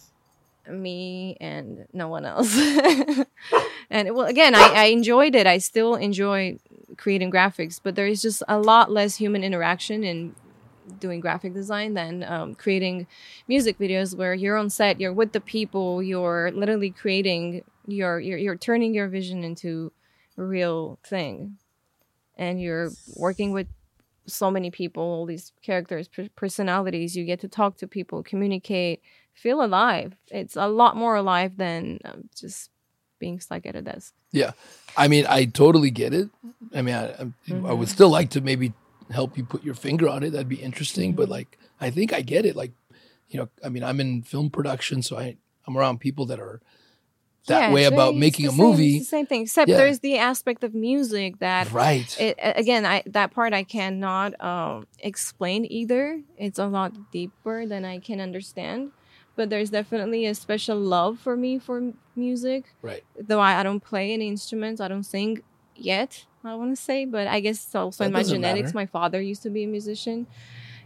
me 0.71 1.37
and 1.41 1.87
no 1.93 2.09
one 2.09 2.25
else. 2.25 2.59
And 3.91 4.09
it, 4.09 4.15
well 4.15 4.27
again 4.27 4.55
I, 4.55 4.73
I 4.75 4.85
enjoyed 4.87 5.35
it. 5.35 5.47
I 5.47 5.59
still 5.59 5.95
enjoy 5.95 6.59
creating 6.97 7.31
graphics 7.31 7.81
but 7.83 7.95
there 7.95 8.07
is 8.07 8.23
just 8.23 8.43
a 8.49 8.59
lot 8.59 8.91
less 8.91 9.17
human 9.17 9.45
interaction 9.45 10.05
in 10.05 10.35
doing 11.01 11.21
graphic 11.21 11.55
design 11.55 11.95
than 11.95 12.23
um, 12.25 12.55
creating 12.55 13.07
music 13.49 13.79
videos 13.79 14.17
where 14.17 14.35
you're 14.35 14.57
on 14.57 14.71
set 14.71 15.01
you're 15.01 15.13
with 15.13 15.33
the 15.33 15.41
people 15.41 16.03
you're 16.03 16.51
literally 16.53 16.91
creating 16.91 17.63
you're 17.87 18.21
you're, 18.21 18.39
you're 18.39 18.57
turning 18.57 18.95
your 18.95 19.09
vision 19.09 19.45
into 19.45 19.93
a 20.39 20.43
real 20.45 20.99
thing 21.05 21.59
and 22.37 22.61
you're 22.61 22.91
working 23.17 23.53
with 23.53 23.67
so 24.27 24.51
many 24.51 24.71
people 24.71 25.03
all 25.03 25.27
these 25.27 25.53
characters 25.63 26.09
per- 26.09 26.29
personalities 26.35 27.17
you 27.17 27.25
get 27.25 27.41
to 27.41 27.49
talk 27.49 27.77
to 27.77 27.87
people 27.87 28.23
communicate 28.23 29.03
feel 29.35 29.63
alive 29.63 30.15
it's 30.31 30.57
a 30.57 30.67
lot 30.67 30.97
more 30.97 31.15
alive 31.17 31.57
than 31.59 31.99
um, 32.05 32.29
just 32.35 32.71
being 33.19 33.39
stuck 33.39 33.67
at 33.67 33.77
a 33.77 33.83
desk 33.83 34.15
yeah 34.33 34.53
I 34.97 35.09
mean, 35.09 35.27
I 35.29 35.47
totally 35.47 35.91
get 35.91 36.15
it. 36.15 36.29
I 36.73 36.81
mean, 36.83 36.95
I, 36.95 37.05
I, 37.07 37.23
I 37.23 37.25
Mm-hmm. 37.51 37.75
would 37.75 37.89
still 37.89 38.11
like 38.11 38.31
to 38.31 38.41
maybe 38.41 38.73
help 39.11 39.37
you 39.37 39.45
put 39.45 39.65
your 39.65 39.75
finger 39.75 40.09
on 40.09 40.23
it. 40.23 40.31
That'd 40.31 40.49
be 40.49 40.63
interesting. 40.63 41.15
But 41.15 41.25
Mm-hmm. 41.25 41.33
like, 41.33 41.59
I 41.81 41.91
think 41.91 42.13
I 42.13 42.21
get 42.21 42.47
it. 42.47 42.55
Like, 42.55 42.71
you 43.29 43.41
know, 43.41 43.49
I 43.65 43.71
mean, 43.71 43.83
I'm 43.83 43.99
in 43.99 44.23
film 44.23 44.51
production, 44.51 45.03
so 45.03 45.19
I 45.19 45.37
I'm 45.67 45.77
around 45.77 45.99
people 45.99 46.27
that 46.27 46.39
are 46.39 46.61
that 47.47 47.61
Yeah, 47.69 47.73
way 47.73 47.85
about 47.85 48.17
making 48.17 48.47
a 48.47 48.51
same- 48.51 48.59
movie. 48.59 48.99
the 49.01 49.05
same 49.05 49.27
thing 49.27 49.43
except 49.43 49.69
Yeah. 49.69 49.77
there's 49.77 49.99
the 50.01 50.17
aspect 50.19 50.65
of 50.65 50.75
music 50.75 51.39
that 51.41 51.71
Right. 51.73 52.09
it 52.21 52.37
again 52.39 52.87
i 52.87 53.03
that 53.07 53.33
part 53.33 53.53
i 53.53 53.63
cannot 53.63 54.31
um 54.43 54.87
explain 55.01 55.67
either 55.71 56.23
it's 56.39 56.59
a 56.59 56.67
lot 56.67 56.93
deeper 57.13 57.67
than 57.67 57.85
i 57.85 57.99
can 57.99 58.21
understand 58.21 58.93
but 59.37 59.51
there's 59.51 59.71
definitely 59.71 60.25
a 60.27 60.35
special 60.35 60.79
love 60.79 61.19
for 61.19 61.37
me 61.37 61.59
for 61.59 61.93
music 62.17 62.65
right. 62.83 63.03
though 63.29 63.41
i, 63.41 63.61
I 63.61 63.63
don't 63.63 63.81
play 63.81 64.13
any 64.13 64.29
instruments 64.29 64.81
i 64.81 64.89
don't 64.89 65.05
sing 65.05 65.43
yet 65.77 66.25
i 66.45 66.55
want 66.55 66.75
to 66.77 66.81
say 66.81 67.05
but 67.05 67.27
i 67.27 67.41
guess 67.41 67.59
it's 67.65 67.75
also 67.75 68.05
That 68.05 68.09
in 68.09 68.13
my 68.15 68.23
genetics 68.23 68.69
matter. 68.69 68.77
my 68.77 68.87
father 68.87 69.21
used 69.21 69.43
to 69.43 69.51
be 69.51 69.65
a 69.65 69.67
musician 69.67 70.27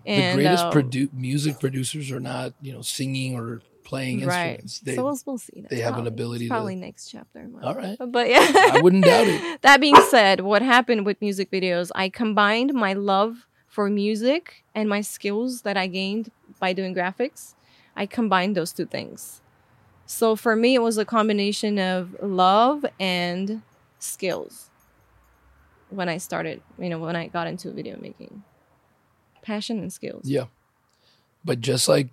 the 0.05 0.11
and 0.13 0.37
greatest 0.39 0.65
uh, 0.65 0.71
produ- 0.73 1.13
music 1.13 1.61
producers 1.61 2.11
are 2.11 2.21
not, 2.21 2.55
you 2.63 2.73
know, 2.73 2.81
singing 2.81 3.35
or 3.37 3.61
playing 3.89 4.27
right 4.27 4.61
instruments. 4.61 4.81
They, 4.81 4.95
so 4.97 5.05
we'll, 5.05 5.19
we'll 5.25 5.39
see 5.39 5.63
That's 5.63 5.71
they 5.71 5.81
have 5.81 5.97
an 5.99 6.07
ability 6.07 6.45
it's 6.45 6.51
to- 6.51 6.55
probably 6.55 6.77
next 6.77 7.09
chapter 7.09 7.49
All 7.63 7.75
right. 7.75 7.97
but 7.99 8.29
yeah 8.29 8.53
I 8.73 8.81
wouldn't 8.83 9.05
doubt 9.05 9.27
it. 9.27 9.63
that 9.63 9.81
being 9.81 9.97
said, 10.11 10.41
what 10.43 10.61
happened 10.61 11.07
with 11.07 11.21
music 11.23 11.51
videos, 11.51 11.91
I 11.95 12.11
combined 12.11 12.75
my 12.75 12.93
love 12.93 13.47
for 13.67 13.89
music 13.89 14.63
and 14.75 14.89
my 14.89 15.01
skills 15.01 15.63
that 15.63 15.77
I 15.79 15.87
gained 15.87 16.31
by 16.61 16.75
doing 16.75 16.95
graphics. 16.95 17.55
I 17.97 18.05
combined 18.05 18.57
those 18.57 18.73
two 18.73 18.87
things. 18.87 19.41
So 20.05 20.37
for 20.37 20.55
me, 20.55 20.75
it 20.75 20.83
was 20.83 20.99
a 20.99 21.05
combination 21.05 21.79
of 21.79 22.15
love 22.23 22.85
and 23.01 23.63
skills 23.99 24.71
when 25.91 26.09
I 26.09 26.19
started, 26.19 26.61
you 26.79 26.91
know, 26.91 26.99
when 26.99 27.17
I 27.17 27.29
got 27.29 27.47
into 27.47 27.71
video 27.73 27.99
making. 28.01 28.43
Passion 29.43 29.79
and 29.79 29.91
skills. 29.93 30.25
Yeah. 30.27 30.45
But 31.45 31.61
just 31.61 31.89
like, 31.89 32.09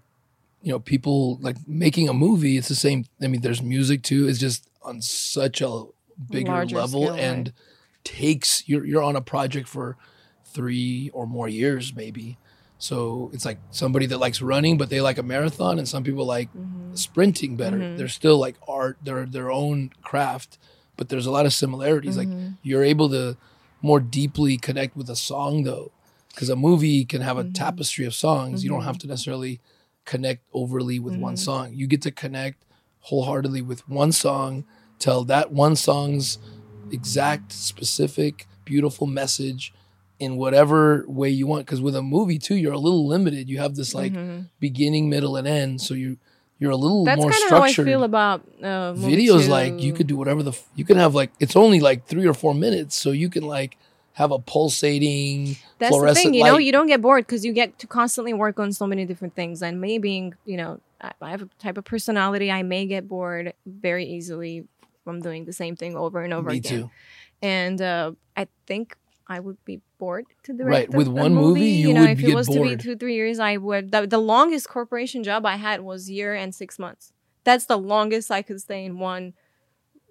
you 0.65 0.71
know, 0.71 0.79
people 0.79 1.37
like 1.41 1.57
making 1.67 2.09
a 2.09 2.13
movie, 2.13 2.57
it's 2.57 2.69
the 2.69 2.75
same. 2.75 3.05
I 3.21 3.27
mean, 3.27 3.41
there's 3.41 3.61
music 3.61 4.01
too. 4.01 4.27
It's 4.27 4.39
just 4.39 4.67
on 4.81 4.99
such 5.01 5.61
a 5.61 5.83
bigger 6.31 6.51
Larger 6.51 6.75
level 6.77 7.11
and 7.13 7.47
right. 7.47 7.53
takes 8.03 8.67
you're 8.67 8.83
you're 8.83 9.03
on 9.03 9.15
a 9.15 9.21
project 9.21 9.67
for 9.67 9.95
three 10.43 11.11
or 11.13 11.27
more 11.27 11.47
years 11.47 11.93
maybe. 11.95 12.37
So 12.79 13.29
it's 13.33 13.45
like 13.45 13.59
somebody 13.71 14.05
that 14.07 14.17
likes 14.17 14.41
running, 14.41 14.77
but 14.77 14.89
they 14.89 15.01
like 15.01 15.17
a 15.19 15.23
marathon, 15.23 15.77
and 15.79 15.87
some 15.87 16.03
people 16.03 16.25
like 16.25 16.49
Mhm. 16.53 16.97
sprinting 16.97 17.55
better. 17.57 17.77
Mhm. 17.77 17.97
They're 17.97 18.07
still 18.21 18.37
like 18.39 18.55
art, 18.67 18.97
they're 19.03 19.25
their 19.27 19.51
own 19.51 19.91
craft, 20.01 20.57
but 20.97 21.09
there's 21.09 21.25
a 21.27 21.31
lot 21.31 21.45
of 21.45 21.53
similarities. 21.53 22.17
Like 22.17 22.27
Mhm. 22.27 22.57
you're 22.63 22.83
able 22.83 23.09
to 23.09 23.37
more 23.83 23.99
deeply 23.99 24.57
connect 24.57 24.97
with 24.97 25.09
a 25.11 25.15
song 25.15 25.63
though, 25.63 25.91
because 26.29 26.49
a 26.49 26.55
movie 26.55 27.05
can 27.05 27.21
have 27.21 27.37
a 27.37 27.43
Mhm. 27.43 27.53
tapestry 27.53 28.05
of 28.05 28.15
songs. 28.15 28.63
You 28.63 28.69
don't 28.71 28.81
Mhm. 28.81 28.85
have 28.91 28.97
to 28.99 29.07
necessarily 29.07 29.59
connect 30.05 30.43
overly 30.53 30.99
with 30.99 31.15
one 31.17 31.35
Mhm. 31.35 31.39
song. 31.39 31.73
You 31.73 31.87
get 31.87 32.01
to 32.03 32.11
connect 32.11 32.63
wholeheartedly 33.01 33.61
with 33.61 33.87
one 33.89 34.11
song, 34.11 34.65
tell 34.99 35.23
that 35.25 35.51
one 35.51 35.75
song's 35.75 36.37
exact, 36.91 37.51
specific, 37.51 38.47
beautiful 38.63 39.07
message 39.07 39.73
in 40.19 40.37
whatever 40.37 41.03
way 41.07 41.29
you 41.29 41.45
want. 41.47 41.65
Because 41.65 41.81
with 41.81 41.95
a 41.95 42.01
movie 42.01 42.39
too, 42.39 42.55
you're 42.55 42.73
a 42.73 42.79
little 42.79 43.05
limited. 43.07 43.49
You 43.49 43.57
have 43.59 43.75
this 43.75 43.93
like 43.93 44.13
Mhm. 44.13 44.49
beginning, 44.59 45.09
middle, 45.09 45.35
and 45.35 45.47
end. 45.47 45.81
So 45.81 45.93
you 45.93 46.17
you're 46.57 46.71
a 46.71 46.77
little 46.77 47.03
That's 47.03 47.19
more 47.19 47.29
kind 47.31 47.43
of 47.43 47.49
how 47.49 47.57
I 47.63 47.71
structured. 47.71 47.85
feel 47.85 48.03
about 48.03 48.41
uh, 48.63 48.93
Videos 48.93 49.43
too. 49.45 49.51
like 49.51 49.83
you 49.83 49.91
could 49.91 50.07
do 50.07 50.15
whatever 50.15 50.41
the 50.41 50.51
f- 50.51 50.69
you 50.73 50.85
can 50.85 50.95
have 50.95 51.13
like 51.13 51.31
it's 51.39 51.55
only 51.57 51.81
like 51.81 52.05
three 52.07 52.25
or 52.25 52.33
four 52.33 52.53
minutes, 52.55 52.95
so 52.95 53.11
you 53.11 53.29
can 53.29 53.43
like 53.43 53.77
have 54.15 54.31
a 54.31 54.39
pulsating 54.39 55.57
That's 55.79 55.97
the 55.97 56.13
thing, 56.13 56.33
you 56.33 56.43
know, 56.43 56.57
you 56.57 56.71
don't 56.71 56.87
get 56.87 57.01
bored 57.01 57.25
because 57.25 57.45
you 57.45 57.53
get 57.53 57.79
to 57.79 57.87
constantly 57.87 58.33
work 58.33 58.59
on 58.59 58.71
so 58.71 58.87
many 58.87 59.05
different 59.05 59.35
things. 59.35 59.61
And 59.61 59.79
me 59.79 59.97
being, 59.99 60.33
you 60.45 60.57
know, 60.57 60.79
I 61.21 61.29
have 61.29 61.41
a 61.41 61.49
type 61.59 61.77
of 61.77 61.85
personality, 61.85 62.51
I 62.51 62.63
may 62.63 62.85
get 62.85 63.07
bored 63.07 63.53
very 63.65 64.05
easily 64.05 64.67
from 65.03 65.21
doing 65.21 65.45
the 65.45 65.53
same 65.53 65.75
thing 65.75 65.95
over 65.95 66.21
and 66.21 66.33
over 66.33 66.49
Me 66.49 66.57
again. 66.57 66.83
too. 66.83 66.89
And 67.41 67.81
uh, 67.81 68.13
I 68.35 68.47
think 68.65 68.95
I 69.27 69.39
would 69.39 69.57
be 69.65 69.81
bored 69.99 70.25
to 70.43 70.53
direct 70.53 70.69
Right, 70.69 70.97
with 70.97 71.07
one 71.07 71.35
movie, 71.35 71.61
you 71.61 71.89
you 71.89 71.93
know, 71.93 72.03
if 72.05 72.23
it 72.23 72.33
was 72.33 72.47
to 72.47 72.61
be 72.61 72.77
two, 72.77 72.95
three 72.95 73.15
years, 73.15 73.39
I 73.39 73.57
would. 73.57 73.91
The, 73.91 74.07
the 74.07 74.17
longest 74.17 74.69
corporation 74.69 75.23
job 75.23 75.45
I 75.45 75.57
had 75.57 75.81
was 75.81 76.09
year 76.09 76.33
and 76.33 76.55
six 76.55 76.79
months. 76.79 77.11
That's 77.43 77.65
the 77.65 77.77
longest 77.77 78.31
I 78.31 78.41
could 78.41 78.61
stay 78.61 78.85
in 78.85 78.97
one, 78.97 79.33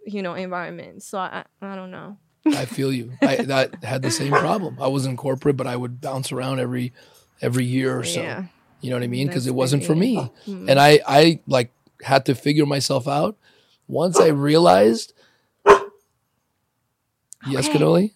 you 0.06 0.22
know, 0.22 0.34
environment. 0.34 1.02
So 1.02 1.18
I, 1.18 1.44
I 1.62 1.74
don't 1.74 1.90
know. 1.90 2.18
I 2.46 2.64
feel 2.66 2.92
you. 2.92 3.12
I 3.22 3.36
that 3.36 3.82
had 3.84 4.02
the 4.02 4.10
same 4.10 4.32
problem. 4.32 4.76
I 4.80 4.88
was 4.88 5.06
in 5.06 5.16
corporate, 5.16 5.56
but 5.56 5.66
I 5.66 5.76
would 5.76 6.00
bounce 6.00 6.32
around 6.32 6.60
every 6.60 6.92
every 7.40 7.64
year 7.64 7.98
or 7.98 8.04
so. 8.04 8.22
Yeah. 8.22 8.44
You 8.80 8.90
know 8.90 8.96
what 8.96 9.02
I 9.02 9.06
mean? 9.08 9.28
Because 9.28 9.46
it 9.46 9.54
wasn't 9.54 9.84
for 9.84 9.94
me. 9.94 10.16
Mm. 10.46 10.68
And 10.68 10.78
I 10.78 11.00
I 11.06 11.40
like 11.46 11.72
had 12.02 12.26
to 12.26 12.34
figure 12.34 12.66
myself 12.66 13.08
out. 13.08 13.36
Once 13.88 14.20
I 14.20 14.28
realized 14.28 15.12
Yes, 17.46 17.68
Okay. 17.68 17.78
Cannoli? 17.78 18.12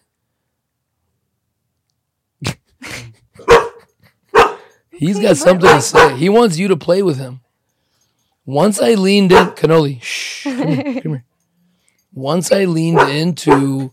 He's 4.91 5.19
got 5.19 5.37
something 5.37 5.69
to 5.69 5.81
say. 5.81 6.17
He 6.17 6.29
wants 6.29 6.57
you 6.57 6.67
to 6.69 6.77
play 6.77 7.01
with 7.03 7.17
him. 7.17 7.41
Once 8.45 8.81
I 8.81 8.95
leaned 8.95 9.31
in, 9.31 9.47
Cannoli, 9.49 10.01
shh, 10.01 10.43
come 10.43 10.67
here, 10.67 10.83
come 11.01 11.11
here. 11.13 11.23
Once 12.13 12.51
I 12.51 12.65
leaned 12.65 12.99
into 12.99 13.91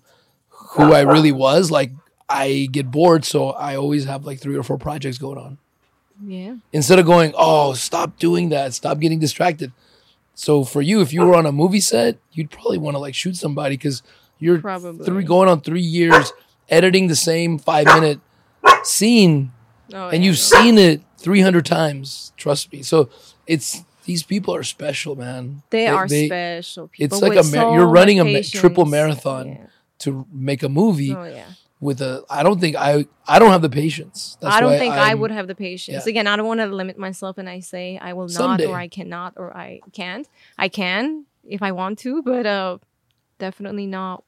who 0.77 0.93
I 0.93 1.01
really 1.03 1.33
was, 1.33 1.71
like 1.71 1.93
I 2.29 2.69
get 2.71 2.91
bored, 2.91 3.25
so 3.25 3.51
I 3.51 3.77
always 3.77 4.05
have 4.05 4.25
like 4.25 4.41
three 4.41 4.57
or 4.57 4.63
four 4.63 4.79
projects 4.79 5.19
going 5.19 5.39
on 5.39 5.59
Yeah. 6.25 6.57
instead 6.73 6.99
of 6.99 7.07
going, 7.07 7.33
oh, 7.37 7.75
stop 7.75 8.19
doing 8.19 8.49
that, 8.51 8.75
stop 8.75 8.99
getting 8.99 9.19
distracted. 9.19 9.73
So 10.35 10.65
for 10.65 10.83
you, 10.83 11.01
if 11.01 11.13
you 11.13 11.23
were 11.25 11.35
on 11.35 11.47
a 11.47 11.53
movie 11.53 11.81
set, 11.81 12.19
you'd 12.33 12.51
probably 12.51 12.79
want 12.79 12.95
to 12.95 12.99
like 12.99 13.15
shoot 13.15 13.37
somebody 13.37 13.77
because 13.77 14.03
you're 14.39 14.59
Probably. 14.59 15.05
three 15.07 15.25
going 15.25 15.49
on 15.49 15.61
three 15.63 15.81
years 15.81 16.33
editing 16.69 17.07
the 17.09 17.17
same 17.17 17.59
five 17.59 17.87
minute 17.87 18.21
scene, 18.83 19.53
Oh, 19.95 20.09
and 20.09 20.23
yeah. 20.23 20.29
you've 20.31 20.39
seen 20.39 20.79
it 20.79 21.01
three 21.17 21.41
hundred 21.41 21.65
times. 21.65 22.33
Trust 22.37 22.73
me. 22.73 22.83
So 22.83 23.09
it's 23.47 23.85
these 24.05 24.23
people 24.25 24.55
are 24.55 24.63
special, 24.63 25.17
man. 25.17 25.63
They, 25.71 25.87
are 25.87 26.07
they- 26.09 26.27
special 26.27 26.89
people. 26.89 27.17
It's 27.17 27.23
like 27.23 27.39
a 27.39 27.57
mar- 27.57 27.75
you're 27.77 27.87
running 27.87 28.21
a 28.21 28.25
ma- 28.25 28.41
triple 28.45 28.85
marathon 28.85 29.49
Yeah. 29.49 29.67
To 30.01 30.27
make 30.33 30.63
a 30.63 30.69
movie 30.69 31.15
Oh 31.15 31.25
yeah. 31.25 31.47
with 31.81 32.01
a. 32.01 32.25
I 32.31 32.43
don't 32.43 32.61
think 32.61 32.77
I. 32.77 33.07
I 33.27 33.39
don't 33.39 33.51
have 33.51 33.63
the 33.63 33.71
patience. 33.71 34.37
That's 34.41 34.55
I 34.55 34.61
don't 34.61 34.79
think 34.79 34.95
i 34.95 35.09
I'm- 35.09 35.21
would 35.21 35.31
have 35.31 35.47
the 35.47 35.55
patience. 35.55 36.05
yeah. 36.07 36.11
Again, 36.11 36.27
I 36.27 36.37
don't 36.37 36.47
want 36.47 36.61
to 36.61 36.67
limit 36.67 36.99
myself 36.99 37.39
and 37.39 37.49
I 37.49 37.61
say 37.61 37.99
I 37.99 38.13
will 38.13 38.29
Someday. 38.29 38.65
not 38.67 38.73
or 38.73 38.77
I 38.77 38.89
cannot 38.89 39.35
or 39.37 39.57
I 39.57 39.81
can't. 39.93 40.29
I 40.59 40.69
can 40.69 41.25
if 41.45 41.63
I 41.63 41.73
want 41.73 41.99
to, 42.01 42.23
but 42.23 42.47
uh 42.47 42.79
definitely 43.39 43.87
not. 43.87 44.25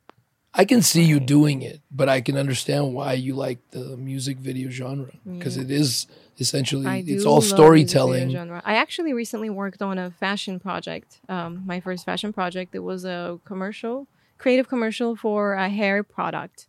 I 0.55 0.65
can 0.65 0.83
see 0.83 1.03
you 1.03 1.21
doing 1.21 1.63
it, 1.63 1.81
but 1.91 2.09
I 2.09 2.21
can 2.21 2.37
understand 2.37 2.95
why 2.95 3.13
you 3.13 3.35
like 3.35 3.59
the 3.71 3.97
music 3.97 4.39
video 4.39 4.71
genre 4.71 5.13
because 5.25 5.57
Yeah. 5.57 5.65
it 5.65 5.71
is 5.71 6.07
essentially 6.39 6.87
I 6.87 7.05
it's 7.07 7.25
all 7.25 7.35
love 7.35 7.43
music 7.45 7.57
video 7.57 7.57
storytelling. 7.57 8.31
genre. 8.31 8.63
I 8.65 8.75
actually 8.77 9.13
recently 9.13 9.51
worked 9.51 9.83
on 9.83 9.99
a 9.99 10.11
fashion 10.11 10.59
project. 10.59 11.21
Um, 11.29 11.63
my 11.67 11.81
first 11.81 12.05
fashion 12.07 12.33
project. 12.33 12.75
It 12.75 12.81
was 12.81 13.05
a 13.05 13.39
commercial, 13.45 14.07
creative 14.39 14.69
commercial 14.69 15.17
for 15.17 15.55
a 15.55 15.69
hair 15.69 16.03
product, 16.03 16.69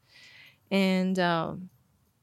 and 0.72 1.18
um, 1.20 1.70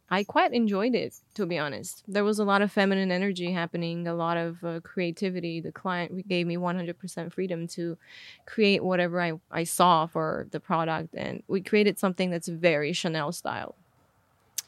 I 0.08 0.22
quite 0.22 0.52
enjoyed 0.52 0.94
it. 0.94 1.14
To 1.34 1.46
be 1.46 1.58
honest, 1.58 2.04
there 2.06 2.24
was 2.24 2.38
a 2.38 2.44
lot 2.44 2.62
of 2.62 2.70
feminine 2.70 3.10
energy 3.10 3.50
happening, 3.52 4.06
a 4.06 4.14
lot 4.14 4.36
of 4.36 4.62
uh, 4.64 4.80
creativity. 4.80 5.60
The 5.60 5.72
client 5.72 6.28
gave 6.28 6.46
me 6.46 6.56
100% 6.56 7.32
freedom 7.32 7.66
to 7.68 7.98
create 8.46 8.84
whatever 8.84 9.20
I, 9.20 9.32
I 9.50 9.64
saw 9.64 10.06
for 10.06 10.46
the 10.50 10.60
product, 10.60 11.14
and 11.14 11.42
we 11.48 11.60
created 11.60 11.98
something 11.98 12.30
that's 12.30 12.48
very 12.48 12.92
Chanel 12.92 13.32
style. 13.32 13.74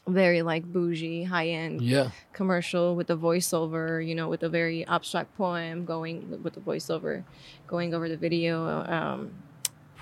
Very 0.07 0.41
like 0.41 0.63
bougie, 0.63 1.23
high 1.23 1.49
end 1.49 1.81
Yeah, 1.81 2.09
commercial 2.33 2.95
with 2.95 3.07
the 3.07 3.17
voiceover, 3.17 4.05
you 4.05 4.15
know, 4.15 4.27
with 4.27 4.41
a 4.43 4.49
very 4.49 4.85
abstract 4.87 5.37
poem 5.37 5.85
going 5.85 6.41
with 6.43 6.53
the 6.53 6.61
voiceover, 6.61 7.23
going 7.67 7.93
over 7.93 8.09
the 8.09 8.17
video. 8.17 8.83
Um, 8.89 9.31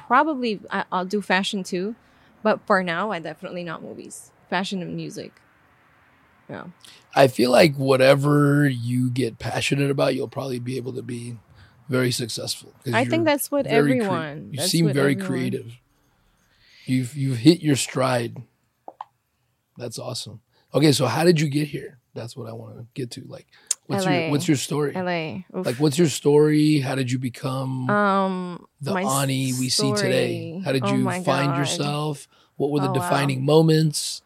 probably 0.08 0.60
I, 0.72 0.86
I'll 0.92 1.06
do 1.06 1.22
fashion 1.22 1.64
too, 1.64 1.96
but 2.44 2.60
for 2.66 2.82
now, 2.84 3.12
I 3.12 3.20
definitely 3.20 3.64
not 3.64 3.82
movies, 3.84 4.32
fashion 4.50 4.82
and 4.82 4.96
music. 4.96 5.34
Yeah, 6.50 6.66
I 7.14 7.28
feel 7.28 7.52
like 7.52 7.76
whatever 7.76 8.68
you 8.68 9.10
get 9.10 9.38
passionate 9.38 9.92
about, 9.92 10.16
you'll 10.16 10.30
probably 10.30 10.60
be 10.60 10.78
able 10.78 10.94
to 10.94 11.02
be 11.02 11.38
very 11.90 12.12
successful. 12.12 12.74
I 12.94 13.04
think 13.06 13.26
that's 13.26 13.52
what 13.52 13.66
very 13.66 13.98
cre- 14.00 14.06
everyone. 14.06 14.50
you 14.54 14.62
seem 14.62 14.86
very 14.94 15.12
everyone- 15.14 15.28
creative. 15.28 15.74
You've 16.86 17.18
you've 17.18 17.38
hit 17.40 17.62
your 17.62 17.76
stride. 17.76 18.38
That's 19.78 20.00
awesome. 20.00 20.40
Okay, 20.74 20.92
so 20.94 21.06
how 21.06 21.24
did 21.26 21.40
you 21.42 21.50
get 21.50 21.68
here? 21.68 22.00
That's 22.14 22.36
what 22.36 22.50
I 22.50 22.54
want 22.54 22.78
to 22.78 22.86
get 22.94 23.12
to. 23.12 23.26
Like, 23.28 23.46
what's 23.88 24.06
your 24.06 24.30
what's 24.30 24.48
your 24.48 24.58
story? 24.58 24.94
LA. 24.96 25.58
Oof. 25.58 25.66
Like, 25.66 25.76
what's 25.78 25.98
your 25.98 26.08
story? 26.10 26.80
How 26.80 26.96
did 26.96 27.12
you 27.12 27.20
become? 27.20 27.90
um 27.90 28.66
the 28.82 28.94
Ani 28.96 29.54
we 29.54 29.70
see 29.70 29.92
today? 29.94 30.62
How 30.64 30.72
did 30.72 30.84
Oh 30.88 30.94
you 30.94 31.10
find 31.24 31.48
God. 31.52 31.58
yourself? 31.58 32.28
What 32.58 32.72
were 32.72 32.80
the 32.80 32.88
Oh, 32.88 32.92
wow. 32.92 33.00
defining 33.00 33.44
moments? 33.46 34.22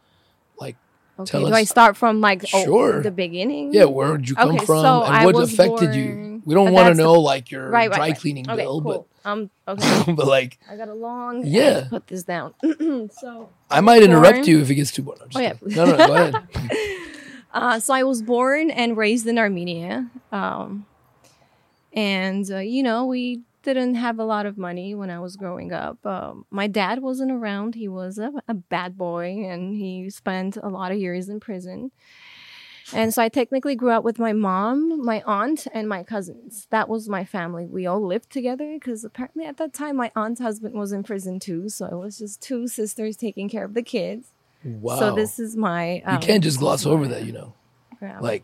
Okay, 1.20 1.30
tell 1.30 1.44
us. 1.46 1.50
do 1.52 1.56
I 1.56 1.64
start 1.66 1.98
from 1.98 2.20
like 2.22 2.44
oh, 2.54 2.64
Sure. 2.64 3.04
the 3.04 3.12
beginning? 3.12 3.74
Yeah, 3.74 3.86
where 3.86 4.18
did 4.18 4.28
you 4.30 4.36
come 4.36 4.56
Okay, 4.56 4.66
from, 4.66 4.82
so 4.82 5.04
and 5.04 5.24
what 5.26 5.36
affected 5.44 5.94
you? 5.94 6.42
We 6.46 6.56
don't 6.56 6.72
want 6.72 6.96
to 6.96 7.04
know 7.04 7.14
like 7.14 7.52
your 7.52 7.70
Right, 7.70 7.90
right, 7.90 7.96
dry 7.96 8.08
right. 8.10 8.18
cleaning 8.18 8.50
Okay, 8.50 8.56
bill, 8.64 8.82
cool. 8.82 9.08
Um, 9.24 9.52
okay. 9.68 10.04
but 10.06 10.16
but 10.16 10.26
like 10.28 10.58
I 10.68 10.78
got 10.78 10.88
a 10.88 10.96
long. 10.96 11.46
Yeah. 11.46 11.86
Put 11.90 12.08
this 12.08 12.24
down. 12.24 12.56
so 13.12 13.50
I 13.70 13.82
might 13.82 14.02
interrupt 14.02 14.48
you 14.48 14.62
if 14.62 14.70
it 14.72 14.76
gets 14.76 14.92
too 14.92 15.04
much. 15.04 15.20
Oh, 15.36 15.40
yeah. 15.40 15.54
No, 15.62 15.86
no, 15.86 15.98
go 15.98 16.14
ahead. 16.14 16.48
Uh, 17.54 17.80
so 17.80 17.94
I 17.94 18.04
was 18.04 18.22
born 18.22 18.72
and 18.72 18.96
raised 18.96 19.28
in 19.28 19.38
Armenia, 19.38 20.10
um, 20.32 20.86
and 21.94 22.50
uh, 22.50 22.60
you 22.60 22.82
know 22.82 23.06
we 23.06 23.42
didn't 23.64 23.96
have 23.96 24.20
a 24.20 24.24
lot 24.24 24.46
of 24.46 24.58
money 24.58 24.96
when 24.96 25.10
I 25.10 25.20
was 25.20 25.36
growing 25.36 25.72
up. 25.72 26.04
Um, 26.06 26.46
my 26.50 26.68
dad 26.68 27.02
wasn't 27.02 27.32
around; 27.32 27.76
he 27.76 27.88
was 27.90 28.18
a, 28.18 28.32
a 28.48 28.54
bad 28.54 28.98
boy, 28.98 29.44
and 29.46 29.76
he 29.76 30.10
spent 30.10 30.56
a 30.58 30.70
lot 30.70 30.92
of 30.92 30.98
years 30.98 31.28
in 31.28 31.40
prison. 31.40 31.92
And 32.94 33.14
so 33.14 33.22
I 33.22 33.30
technically 33.30 33.76
grew 33.76 33.92
up 33.92 34.04
with 34.04 34.20
my 34.20 34.34
mom, 34.34 35.06
my 35.06 35.24
aunt, 35.26 35.66
and 35.74 35.88
my 35.88 36.04
cousins. 36.04 36.68
That 36.72 36.90
was 36.90 37.08
my 37.08 37.24
family. 37.24 37.66
We 37.66 37.86
all 37.86 38.06
lived 38.06 38.30
together 38.30 38.74
because 38.74 39.06
apparently 39.06 39.46
at 39.46 39.58
that 39.58 39.74
time 39.74 39.96
my 39.96 40.12
aunt's 40.16 40.42
husband 40.42 40.76
was 40.76 40.92
in 40.92 41.04
prison 41.04 41.40
too. 41.40 41.70
So 41.70 41.86
it 41.86 41.96
was 41.96 42.18
just 42.18 42.42
two 42.42 42.68
sisters 42.68 43.16
taking 43.16 43.48
care 43.48 43.64
of 43.64 43.76
the 43.76 43.84
kids. 43.84 44.34
Wow. 44.64 45.00
So 45.00 45.16
this 45.16 45.40
is 45.40 45.56
my. 45.56 45.96
you 45.96 46.02
um, 46.06 46.22
can't 46.22 46.44
just 46.44 46.60
gloss 46.60 46.86
over 46.86 47.08
that, 47.08 47.26
you 47.26 47.32
know. 47.34 47.54
yeah. 48.02 48.20
Like 48.20 48.44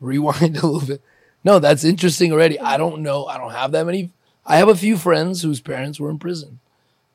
rewind 0.00 0.56
a 0.62 0.66
little 0.66 0.86
bit. 0.86 1.02
No, 1.44 1.58
that's 1.58 1.84
interesting 1.84 2.32
already. 2.32 2.58
I 2.58 2.76
don't 2.76 3.02
know. 3.02 3.26
I 3.26 3.38
don't 3.38 3.52
have 3.52 3.72
that 3.72 3.86
many. 3.86 4.10
I 4.44 4.56
have 4.56 4.68
a 4.68 4.74
few 4.76 4.96
friends 4.96 5.42
whose 5.42 5.60
parents 5.60 5.98
were 6.00 6.10
in 6.10 6.18
prison. 6.18 6.60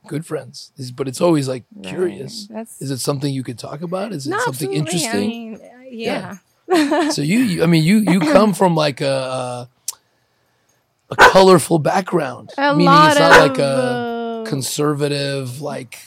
Good 0.07 0.25
friends, 0.25 0.71
but 0.95 1.07
it's 1.07 1.21
always 1.21 1.47
like 1.47 1.63
curious. 1.84 2.47
That's 2.47 2.81
Is 2.81 2.89
it 2.91 2.97
something 2.97 3.31
you 3.31 3.43
could 3.43 3.60
talk 3.60 3.81
about? 3.81 4.12
Is 4.13 4.25
it 4.25 4.31
No, 4.31 4.39
something 4.39 4.75
absolutely. 4.75 4.77
interesting? 4.79 5.12
I 5.12 5.27
mean, 5.27 5.55
uh, 5.55 6.38
yeah. 6.71 7.10
so 7.12 7.21
you, 7.21 7.39
you, 7.39 7.63
I 7.63 7.67
mean, 7.67 7.84
you 7.84 7.97
you 7.99 8.19
come 8.19 8.53
from 8.53 8.73
like 8.75 8.99
a 9.01 9.69
a 11.10 11.15
colorful 11.17 11.77
background, 11.77 12.49
a 12.57 12.71
meaning 12.73 12.86
lot 12.88 13.12
it's 13.12 13.19
not 13.19 13.31
of. 13.41 13.49
like 13.49 13.60
a 13.60 13.63
uh, 13.63 14.45
conservative, 14.45 15.62
like. 15.62 15.99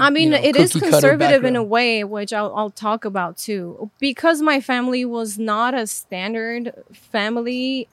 I 0.00 0.10
mean, 0.10 0.32
you 0.32 0.38
know, 0.38 0.44
it 0.44 0.56
is 0.56 0.72
conservative 0.72 1.44
in 1.44 1.56
a 1.56 1.62
way, 1.62 2.04
which 2.04 2.32
I'll, 2.32 2.54
I'll 2.54 2.70
talk 2.70 3.04
about 3.04 3.38
too. 3.38 3.90
Because 3.98 4.42
my 4.42 4.60
family 4.60 5.04
was 5.04 5.38
not 5.38 5.74
a 5.74 5.86
standard 5.86 6.72
family 6.92 7.88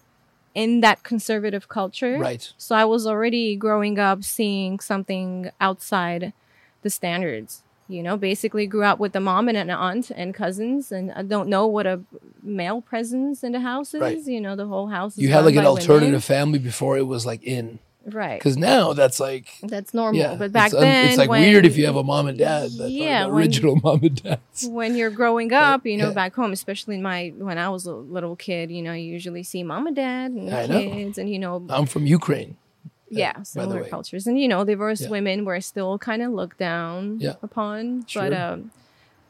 in 0.54 0.82
that 0.82 1.04
conservative 1.04 1.68
culture. 1.68 2.18
Right. 2.18 2.52
So 2.58 2.76
I 2.76 2.86
was 2.86 3.06
already 3.06 3.56
growing 3.56 4.00
up 4.00 4.24
seeing 4.24 4.80
something 4.80 5.52
outside 5.60 6.34
the 6.82 6.90
standards. 6.90 7.62
You 7.88 8.02
know, 8.02 8.18
basically 8.18 8.66
grew 8.66 8.84
up 8.84 8.98
with 8.98 9.16
a 9.16 9.20
mom 9.20 9.48
and 9.48 9.56
an 9.56 9.70
aunt 9.70 10.10
and 10.10 10.34
cousins, 10.34 10.92
and 10.92 11.12
I 11.12 11.22
don't 11.22 11.48
know 11.48 11.68
what 11.68 11.86
a 11.86 12.02
male 12.42 12.82
presence 12.82 13.44
in 13.44 13.52
the 13.52 13.60
house 13.60 13.94
is. 13.94 14.02
Right. 14.02 14.18
You 14.26 14.42
know, 14.42 14.56
the 14.56 14.66
whole 14.66 14.88
house. 14.88 15.14
Is 15.14 15.20
You 15.20 15.30
had 15.30 15.46
like 15.46 15.54
an 15.54 15.66
by 15.66 15.70
women. 15.70 15.82
alternative 15.82 16.24
family 16.24 16.58
before 16.58 16.98
it 16.98 17.06
was 17.06 17.28
like 17.28 17.44
in. 17.44 17.78
Right. 18.06 18.40
Because 18.40 18.58
now 18.58 18.94
that's 18.94 19.20
like 19.20 19.48
That's 19.64 19.94
normal. 19.94 20.20
yeah, 20.22 20.36
but 20.36 20.52
back 20.52 20.68
it's, 20.72 20.80
then, 20.80 21.08
it's 21.10 21.18
like 21.18 21.30
when, 21.30 21.42
weird 21.42 21.66
if 21.66 21.76
you 21.78 21.86
have 21.86 21.96
a 21.96 22.04
mom 22.04 22.28
and 22.28 22.38
dad 22.38 22.72
that 22.78 22.90
Yeah, 22.90 23.24
the 23.24 23.30
when- 23.30 23.38
original 23.38 23.76
mom 23.84 24.00
and 24.04 24.22
dads. 24.24 24.68
when 24.68 24.96
you're 24.96 25.10
growing 25.10 25.52
up, 25.54 25.86
you 25.86 25.98
know, 25.98 26.08
yeah. 26.10 26.14
back 26.14 26.34
home, 26.36 26.52
especially 26.54 26.96
in 26.96 27.02
my 27.02 27.34
when 27.38 27.58
I 27.58 27.70
was 27.70 27.86
a 27.86 27.94
little 27.94 28.36
kid, 28.36 28.72
you 28.72 28.82
know, 28.82 28.94
you 28.94 29.12
usually 29.12 29.44
see 29.44 29.64
mom 29.64 29.88
and 29.88 29.96
dad 29.96 30.32
and 30.32 30.54
I 30.54 30.66
know. 30.68 30.80
kids, 30.80 31.18
and 31.18 31.30
you 31.30 31.40
know, 31.40 31.66
I'm 31.70 31.86
from 31.86 32.06
Ukraine. 32.06 32.58
yeah, 33.10 33.34
by 33.34 33.40
the 33.40 33.46
similar 33.46 33.84
cultures, 33.86 34.28
and 34.28 34.40
you 34.40 34.48
know, 34.48 34.64
diverse 34.64 35.02
Yeah. 35.02 35.10
women 35.10 35.46
were 35.46 35.62
still 35.62 35.98
kind 36.00 36.22
of 36.22 36.32
looked 36.32 36.58
down 36.58 37.20
Yeah. 37.20 37.34
upon. 37.44 38.02
But 38.02 38.10
Sure. 38.10 38.36
um, 38.36 38.72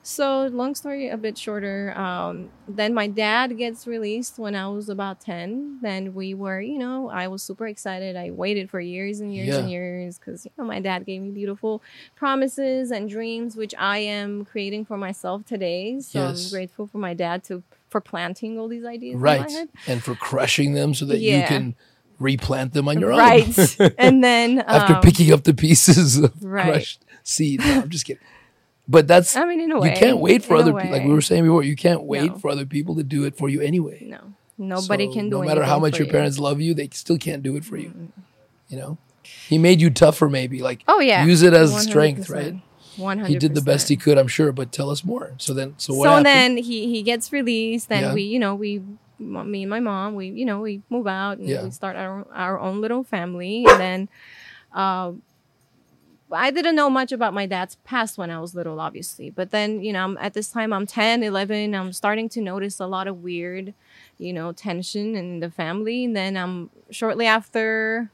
so 0.07 0.45
long 0.47 0.75
story 0.75 1.09
a 1.09 1.17
bit 1.17 1.35
shorter. 1.35 1.91
Um, 1.97 2.49
then 2.67 2.93
my 2.93 3.07
dad 3.07 3.57
gets 3.57 3.87
released 3.87 4.37
when 4.37 4.53
I 4.55 4.67
was 4.67 4.87
about 4.87 5.19
ten. 5.19 5.79
Then 5.81 6.13
we 6.13 6.33
were, 6.35 6.61
you 6.61 6.77
know, 6.77 7.09
I 7.09 7.27
was 7.27 7.41
super 7.41 7.65
excited. 7.65 8.15
I 8.15 8.29
waited 8.29 8.69
for 8.69 8.79
years 8.79 9.19
and 9.19 9.33
years 9.33 9.55
and 9.57 9.69
years 9.71 10.19
because 10.19 10.45
you 10.45 10.51
know 10.57 10.63
my 10.65 10.79
dad 10.79 11.05
gave 11.05 11.21
me 11.21 11.31
beautiful 11.31 11.81
promises 12.15 12.91
and 12.91 13.09
dreams, 13.09 13.55
which 13.55 13.73
I 13.77 13.97
am 13.99 14.45
creating 14.45 14.85
for 14.85 14.97
myself 14.97 15.43
today. 15.45 15.99
So 16.01 16.19
Yes. 16.19 16.45
I'm 16.45 16.51
grateful 16.51 16.87
for 16.87 16.99
my 16.99 17.13
dad 17.13 17.43
to 17.45 17.63
for 17.89 17.99
planting 18.01 18.59
all 18.59 18.67
these 18.67 18.85
ideas 18.85 19.15
in 19.15 19.19
Right. 19.21 19.41
my 19.41 19.49
head. 19.51 19.69
And 19.87 20.03
for 20.03 20.15
crushing 20.15 20.73
them 20.73 20.93
so 20.93 21.05
that 21.05 21.19
you 21.19 21.43
can 21.47 21.75
replant 22.19 22.73
them 22.73 22.87
on 22.87 22.99
your 22.99 23.09
Right. 23.09 23.43
own. 23.47 23.65
Right. 23.79 23.95
and 23.97 24.23
then 24.23 24.59
After 24.59 24.95
um, 24.95 25.01
picking 25.01 25.33
up 25.33 25.43
the 25.43 25.53
pieces 25.53 26.17
of 26.17 26.31
right. 26.43 26.65
crushed 26.65 27.05
seed. 27.23 27.59
No, 27.61 27.81
I'm 27.81 27.89
just 27.89 28.05
kidding. 28.05 28.21
But 28.88 29.08
that's 29.08 29.36
I 29.36 29.45
mean, 29.45 29.62
in 29.62 29.71
a 29.71 29.80
way, 29.80 29.89
you 29.89 29.95
can't 29.95 30.19
wait 30.19 30.43
for 30.43 30.56
other 30.56 30.74
people. 30.74 30.91
Like 30.91 31.04
we 31.04 31.13
were 31.13 31.21
saying 31.21 31.43
before, 31.43 31.63
you 31.63 31.76
can't 31.76 32.04
wait 32.04 32.32
No. 32.32 32.38
for 32.38 32.50
other 32.50 32.65
people 32.65 32.95
to 32.95 33.04
do 33.04 33.24
it 33.26 33.36
for 33.38 33.50
you 33.50 33.62
anyway. 33.62 34.06
No, 34.06 34.19
nobody 34.58 35.08
So 35.08 35.13
can 35.13 35.30
do 35.30 35.38
it. 35.38 35.39
No 35.41 35.45
matter 35.48 35.63
how 35.63 35.80
much 35.80 35.98
your 35.98 36.06
you. 36.06 36.12
parents 36.12 36.38
love 36.38 36.62
you, 36.62 36.74
they 36.76 36.89
still 36.91 37.17
can't 37.17 37.41
do 37.41 37.56
it 37.56 37.65
for 37.65 37.78
you. 37.78 38.12
You 38.69 38.78
know, 38.78 38.98
he 39.24 39.58
made 39.58 39.82
you 39.82 39.89
tougher. 39.89 40.30
Maybe 40.30 40.62
like 40.62 40.84
Oh 40.88 41.00
yeah, 41.00 41.26
use 41.26 41.41
it 41.41 41.54
as 41.54 41.76
strength, 41.82 42.30
right? 42.30 42.56
One 42.98 43.17
hundred. 43.17 43.34
He 43.34 43.39
did 43.39 43.56
the 43.56 43.62
best 43.62 43.89
he 43.89 43.98
could, 43.98 44.17
I'm 44.17 44.28
sure. 44.28 44.52
But 44.52 44.71
tell 44.71 44.89
us 44.89 45.04
more. 45.04 45.34
So 45.38 45.54
then, 45.54 45.74
so 45.78 45.93
what 45.95 46.06
so 46.06 46.10
happened? 46.12 46.26
then 46.28 46.58
he 46.58 46.88
he 46.89 47.02
gets 47.04 47.34
released. 47.34 47.89
Then 47.89 48.04
Yeah. 48.04 48.13
we, 48.13 48.21
you 48.21 48.39
know, 48.39 48.56
we, 48.56 48.82
me 49.19 49.63
and 49.63 49.69
my 49.69 49.80
mom, 49.82 50.15
we, 50.15 50.28
you 50.30 50.45
know, 50.45 50.62
we 50.62 50.82
move 50.89 51.06
out 51.08 51.38
and 51.39 51.50
Yeah. 51.50 51.63
we 51.63 51.71
start 51.71 51.95
our 51.98 52.26
our 52.34 52.58
own 52.60 52.80
little 52.82 53.04
family. 53.04 53.65
And 53.67 53.80
then, 53.82 54.10
uh, 54.74 55.12
I 56.31 56.49
didn't 56.49 56.75
know 56.75 56.89
much 56.89 57.11
about 57.11 57.33
my 57.33 57.45
dad's 57.45 57.75
past 57.83 58.17
when 58.17 58.31
I 58.31 58.39
was 58.39 58.55
little, 58.55 58.79
obviously. 58.79 59.29
But 59.29 59.51
then, 59.51 59.81
you 59.83 59.93
know, 59.93 60.03
I'm, 60.03 60.17
at 60.17 60.33
this 60.33 60.49
time, 60.49 60.73
I'm 60.73 60.88
10, 60.88 61.21
11. 61.21 61.75
I'm 61.75 61.93
starting 61.93 62.29
to 62.29 62.41
notice 62.41 62.79
a 62.79 62.88
lot 62.88 63.07
of 63.07 63.21
weird, 63.21 63.73
you 64.17 64.33
know, 64.33 64.51
tension 64.51 65.15
in 65.15 65.39
the 65.39 65.51
family. 65.51 66.05
And 66.05 66.15
then, 66.15 66.35
I'm 66.35 66.71
shortly 66.89 67.27
after 67.27 68.09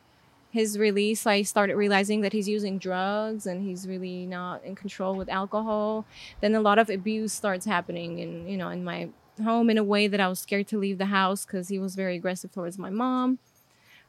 his 0.52 0.78
release, 0.78 1.26
I 1.26 1.44
started 1.44 1.76
realizing 1.76 2.22
that 2.22 2.34
he's 2.34 2.48
using 2.48 2.78
drugs 2.78 3.46
and 3.46 3.64
he's 3.64 3.88
really 3.88 4.26
not 4.26 4.64
in 4.66 4.76
control 4.76 5.16
with 5.16 5.30
alcohol. 5.30 6.06
Then 6.42 6.54
a 6.56 6.62
lot 6.62 6.78
of 6.78 6.90
abuse 6.90 7.32
starts 7.32 7.66
happening, 7.66 8.20
in 8.20 8.48
you 8.48 8.58
know, 8.58 8.68
in 8.70 8.84
my 8.84 9.10
home 9.42 9.70
in 9.70 9.78
a 9.78 9.84
way 9.84 10.08
that 10.08 10.20
I 10.20 10.28
was 10.28 10.40
scared 10.40 10.68
to 10.68 10.78
leave 10.78 10.98
the 10.98 11.06
house 11.06 11.46
because 11.46 11.70
he 11.70 11.80
was 11.80 11.96
very 11.96 12.18
aggressive 12.18 12.52
towards 12.52 12.78
my 12.78 12.90
mom. 12.90 13.40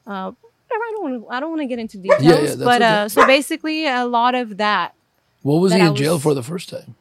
Uh, 0.05 0.33
whatever, 0.73 0.85
I 0.85 0.91
don't 0.95 1.03
want 1.03 1.23
to. 1.25 1.29
I 1.37 1.41
don't 1.41 1.51
want 1.51 1.63
to 1.63 1.67
get 1.67 1.79
into 1.79 1.99
details, 1.99 2.23
yeah, 2.23 2.35
that's 2.41 2.57
but 2.57 2.83
okay. 2.83 2.85
uh, 3.03 3.09
so 3.09 3.27
basically, 3.27 3.87
a 3.87 4.05
lot 4.05 4.35
of 4.35 4.57
that. 4.59 4.95
what 5.43 5.57
was 5.57 5.73
he 5.73 5.79
that 5.79 5.85
I 5.85 5.89
in 5.89 5.97
jail 5.97 6.19
for 6.19 6.35
the 6.35 6.43
first 6.43 6.69
time? 6.69 6.95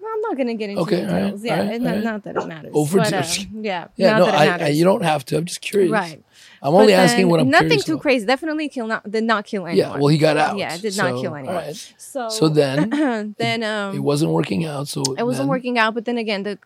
well, 0.00 0.10
I'm 0.14 0.20
not 0.22 0.36
gonna 0.36 0.54
get 0.54 0.70
into 0.70 0.82
Okay, 0.82 1.04
all 1.04 1.12
right, 1.12 1.22
details. 1.24 1.44
yeah, 1.44 1.58
right, 1.68 1.80
not, 1.80 1.94
right. 1.94 2.04
not 2.04 2.24
that 2.24 2.36
it 2.36 2.46
matters. 2.46 2.72
Over 2.74 2.98
but, 2.98 3.12
uh, 3.12 3.22
yeah, 3.52 3.88
Yeah, 3.96 4.10
not 4.12 4.18
no, 4.18 4.24
that 4.26 4.58
it 4.58 4.62
I, 4.62 4.66
I, 4.66 4.68
you 4.68 4.84
don't 4.84 5.02
have 5.02 5.24
to. 5.26 5.36
I'm 5.36 5.44
just 5.44 5.60
curious. 5.60 5.90
right. 5.90 6.22
I'm 6.62 6.74
only 6.74 6.92
asking 6.92 7.28
what 7.28 7.40
I'm 7.40 7.46
curious. 7.50 7.62
nothing 7.70 7.80
too 7.84 7.92
about. 7.94 8.02
crazy. 8.02 8.26
Definitely 8.26 8.68
kill 8.68 8.86
not 8.86 9.10
did 9.10 9.24
not 9.24 9.46
kill 9.46 9.66
anyone. 9.66 9.78
Yeah, 9.92 9.98
well, 9.98 10.08
he 10.08 10.18
got 10.18 10.36
out. 10.36 10.58
Yeah, 10.58 10.76
did 10.76 10.96
not 10.96 11.20
kill 11.20 11.34
anyone. 11.34 11.54
right. 11.56 11.94
So 11.96 12.28
So 12.28 12.48
then 12.48 13.34
then 13.38 13.62
um 13.62 13.94
it 13.96 14.00
wasn't 14.00 14.30
working 14.32 14.64
out. 14.66 14.86
So 14.88 15.00
it 15.16 15.24
wasn't 15.24 15.44
then- 15.44 15.48
working 15.48 15.78
out. 15.78 15.94
But 15.94 16.04
then 16.04 16.18
again, 16.18 16.42
the 16.42 16.58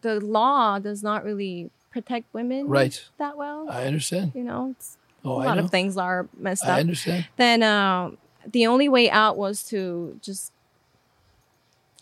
the 0.00 0.18
law 0.20 0.78
does 0.78 1.02
not 1.02 1.24
really 1.24 1.70
protect 1.90 2.32
women 2.32 2.68
Right. 2.68 3.02
that 3.18 3.36
well. 3.36 3.66
I 3.70 3.84
understand. 3.84 4.32
you 4.34 4.44
know, 4.44 4.74
it's, 4.76 4.96
Oh, 5.24 5.38
a 5.40 5.42
I 5.42 5.44
lot 5.46 5.56
know. 5.58 5.64
of 5.64 5.70
things 5.70 5.96
are 5.96 6.28
messed 6.38 6.64
up. 6.64 6.76
I 6.76 6.80
understand. 6.80 7.26
Then 7.36 7.62
uh, 7.62 8.10
the 8.46 8.66
only 8.68 8.88
way 8.88 9.10
out 9.10 9.36
was 9.36 9.64
to 9.64 10.16
just 10.22 10.52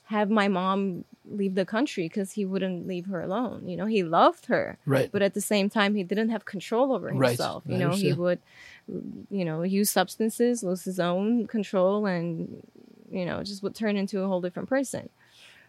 have 0.04 0.30
my 0.30 0.48
mom 0.48 1.04
leave 1.28 1.54
the 1.56 1.64
country 1.64 2.04
because 2.04 2.32
he 2.32 2.44
wouldn't 2.44 2.86
leave 2.86 3.06
her 3.06 3.20
alone. 3.20 3.66
You 3.68 3.76
know, 3.76 3.86
he 3.86 4.02
loved 4.04 4.46
her, 4.46 4.78
Right. 4.86 5.10
but 5.10 5.22
at 5.22 5.34
the 5.34 5.40
same 5.40 5.68
time, 5.68 5.94
he 5.96 6.04
didn't 6.04 6.28
have 6.28 6.44
control 6.44 6.92
over 6.92 7.10
himself. 7.10 7.64
I 7.68 7.72
You 7.72 7.78
know, 7.78 7.90
he 7.90 8.12
would, 8.12 8.38
you 9.30 9.44
know, 9.44 9.62
use 9.62 9.90
substances, 9.90 10.62
lose 10.62 10.84
his 10.84 11.00
own 11.00 11.46
control, 11.46 12.06
and 12.06 12.62
you 13.10 13.24
know, 13.24 13.42
just 13.42 13.62
would 13.62 13.74
turn 13.74 13.96
into 13.96 14.20
a 14.22 14.26
whole 14.28 14.40
different 14.40 14.68
person. 14.68 15.08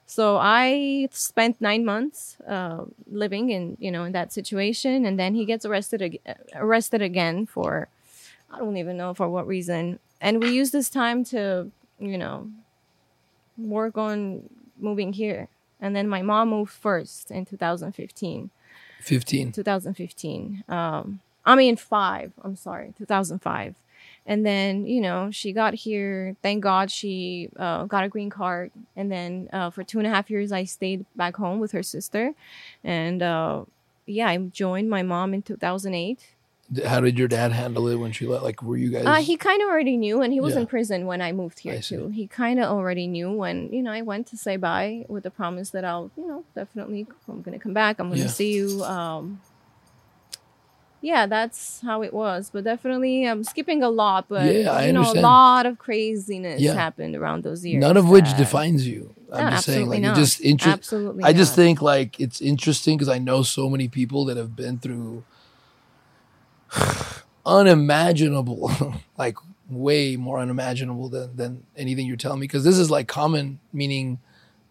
So 0.09 0.37
I 0.37 1.09
spent 1.11 1.59
nine 1.59 1.83
months 1.83 2.37
uh, 2.47 2.85
living 3.11 3.49
in 3.49 3.77
you 3.79 3.91
know 3.91 4.05
in 4.05 4.13
that 4.13 4.31
situation, 4.33 5.05
and 5.05 5.19
then 5.19 5.35
he 5.35 5.45
gets 5.45 5.65
arrested 5.65 6.01
ag- 6.01 6.21
arrested 6.55 7.01
again 7.01 7.45
for 7.45 7.89
I 8.51 8.59
don't 8.59 8.77
even 8.77 8.95
know 8.97 9.13
for 9.13 9.29
what 9.29 9.45
reason. 9.45 9.99
And 10.21 10.41
we 10.41 10.49
use 10.51 10.71
this 10.71 10.89
time 10.89 11.23
to 11.25 11.69
you 11.99 12.17
know 12.17 12.49
work 13.57 13.97
on 13.97 14.49
moving 14.79 15.13
here. 15.13 15.49
And 15.79 15.95
then 15.95 16.07
my 16.07 16.21
mom 16.21 16.49
moved 16.49 16.71
first 16.71 17.29
in 17.29 17.45
2015. 17.45 18.49
15. 19.01 19.51
2015. 19.51 20.63
Um, 20.67 21.19
I 21.45 21.55
mean, 21.55 21.75
five. 21.75 22.31
I'm 22.43 22.55
sorry, 22.55 22.93
2005. 22.97 23.75
And 24.29 24.45
then, 24.45 24.85
you 24.85 24.99
know, 24.99 25.29
she 25.31 25.53
got 25.53 25.73
here. 25.73 26.35
Thank 26.43 26.61
God 26.61 26.91
she 26.91 27.49
uh, 27.57 27.85
got 27.85 28.03
a 28.03 28.09
green 28.09 28.29
card. 28.29 28.71
And 28.95 29.09
then 29.09 29.47
uh, 29.53 29.69
for 29.69 29.83
two 29.85 29.99
and 29.99 30.05
a 30.07 30.09
half 30.09 30.29
years, 30.29 30.51
I 30.51 30.65
stayed 30.65 31.05
back 31.15 31.37
home 31.37 31.59
with 31.59 31.71
her 31.71 31.81
sister. 31.81 32.33
And 32.83 33.23
uh, 33.23 33.63
yeah, 34.05 34.27
I 34.27 34.37
joined 34.37 34.89
my 34.89 35.01
mom 35.01 35.33
in 35.33 35.41
2008. 35.43 36.19
How 36.85 36.99
did 36.99 37.17
your 37.17 37.29
dad 37.29 37.53
handle 37.53 37.87
it 37.87 37.95
when 37.95 38.11
she 38.11 38.27
left? 38.27 38.43
Like, 38.43 38.61
were 38.61 38.75
you 38.75 38.89
guys? 38.91 39.05
Uh, 39.05 39.21
he 39.21 39.37
kind 39.37 39.61
of 39.61 39.69
already 39.69 39.95
knew, 39.95 40.21
and 40.21 40.33
he 40.33 40.41
was 40.41 40.55
Yeah. 40.55 40.59
in 40.61 40.67
prison 40.67 41.05
when 41.05 41.21
I 41.21 41.31
moved 41.31 41.59
here 41.59 41.75
I 41.75 41.79
see. 41.79 41.95
too. 41.95 42.09
He 42.09 42.27
kind 42.27 42.59
of 42.59 42.65
already 42.69 43.07
knew 43.07 43.31
when 43.31 43.71
you 43.71 43.81
know 43.81 43.91
I 43.93 44.01
went 44.01 44.27
to 44.27 44.37
say 44.37 44.57
bye 44.57 45.05
with 45.07 45.23
the 45.23 45.31
promise 45.31 45.69
that 45.69 45.85
I'll 45.85 46.11
you 46.17 46.27
know 46.27 46.43
definitely 46.55 47.07
I'm 47.29 47.41
gonna 47.41 47.57
come 47.57 47.73
back. 47.73 47.99
I'm 47.99 48.09
gonna 48.09 48.23
Yeah. 48.23 48.27
see 48.27 48.51
you. 48.55 48.83
Um, 48.83 49.39
yeah, 51.01 51.25
that's 51.27 51.81
how 51.81 52.01
it 52.03 52.13
was. 52.13 52.49
But 52.51 52.63
definitely, 52.63 53.25
I'm 53.25 53.43
skipping 53.43 53.83
a 53.83 53.89
lot. 53.89 54.25
But 54.27 54.45
Yeah, 54.53 54.81
you 54.85 54.93
know, 54.93 55.01
understand. 55.01 55.25
a 55.25 55.27
lot 55.27 55.65
of 55.65 55.77
craziness 55.77 56.61
Yeah. 56.61 56.73
happened 56.73 57.15
around 57.15 57.43
those 57.43 57.65
years. 57.65 57.81
None 57.81 57.97
of 57.97 58.09
which 58.09 58.25
uh, 58.25 58.37
defines 58.37 58.87
you. 58.87 59.13
I'm 59.31 59.45
No, 59.45 59.51
just 59.51 59.65
saying, 59.65 59.89
like, 59.89 60.01
not. 60.01 60.15
just 60.15 60.41
interest. 60.41 60.73
Absolutely, 60.77 61.23
I 61.23 61.33
just 61.33 61.51
not. 61.51 61.55
think 61.63 61.81
like 61.81 62.19
it's 62.19 62.39
interesting 62.41 62.97
because 62.97 63.09
I 63.09 63.19
know 63.19 63.43
so 63.43 63.69
many 63.69 63.87
people 63.89 64.25
that 64.25 64.37
have 64.37 64.55
been 64.55 64.79
through 64.79 65.23
unimaginable, 67.45 68.71
like 69.17 69.37
way 69.69 70.15
more 70.15 70.39
unimaginable 70.39 71.09
than 71.09 71.35
than 71.35 71.63
anything 71.75 72.07
you're 72.07 72.17
telling 72.17 72.39
me. 72.39 72.45
Because 72.45 72.63
this 72.63 72.77
is 72.77 72.89
like 72.89 73.07
common, 73.07 73.59
meaning 73.73 74.19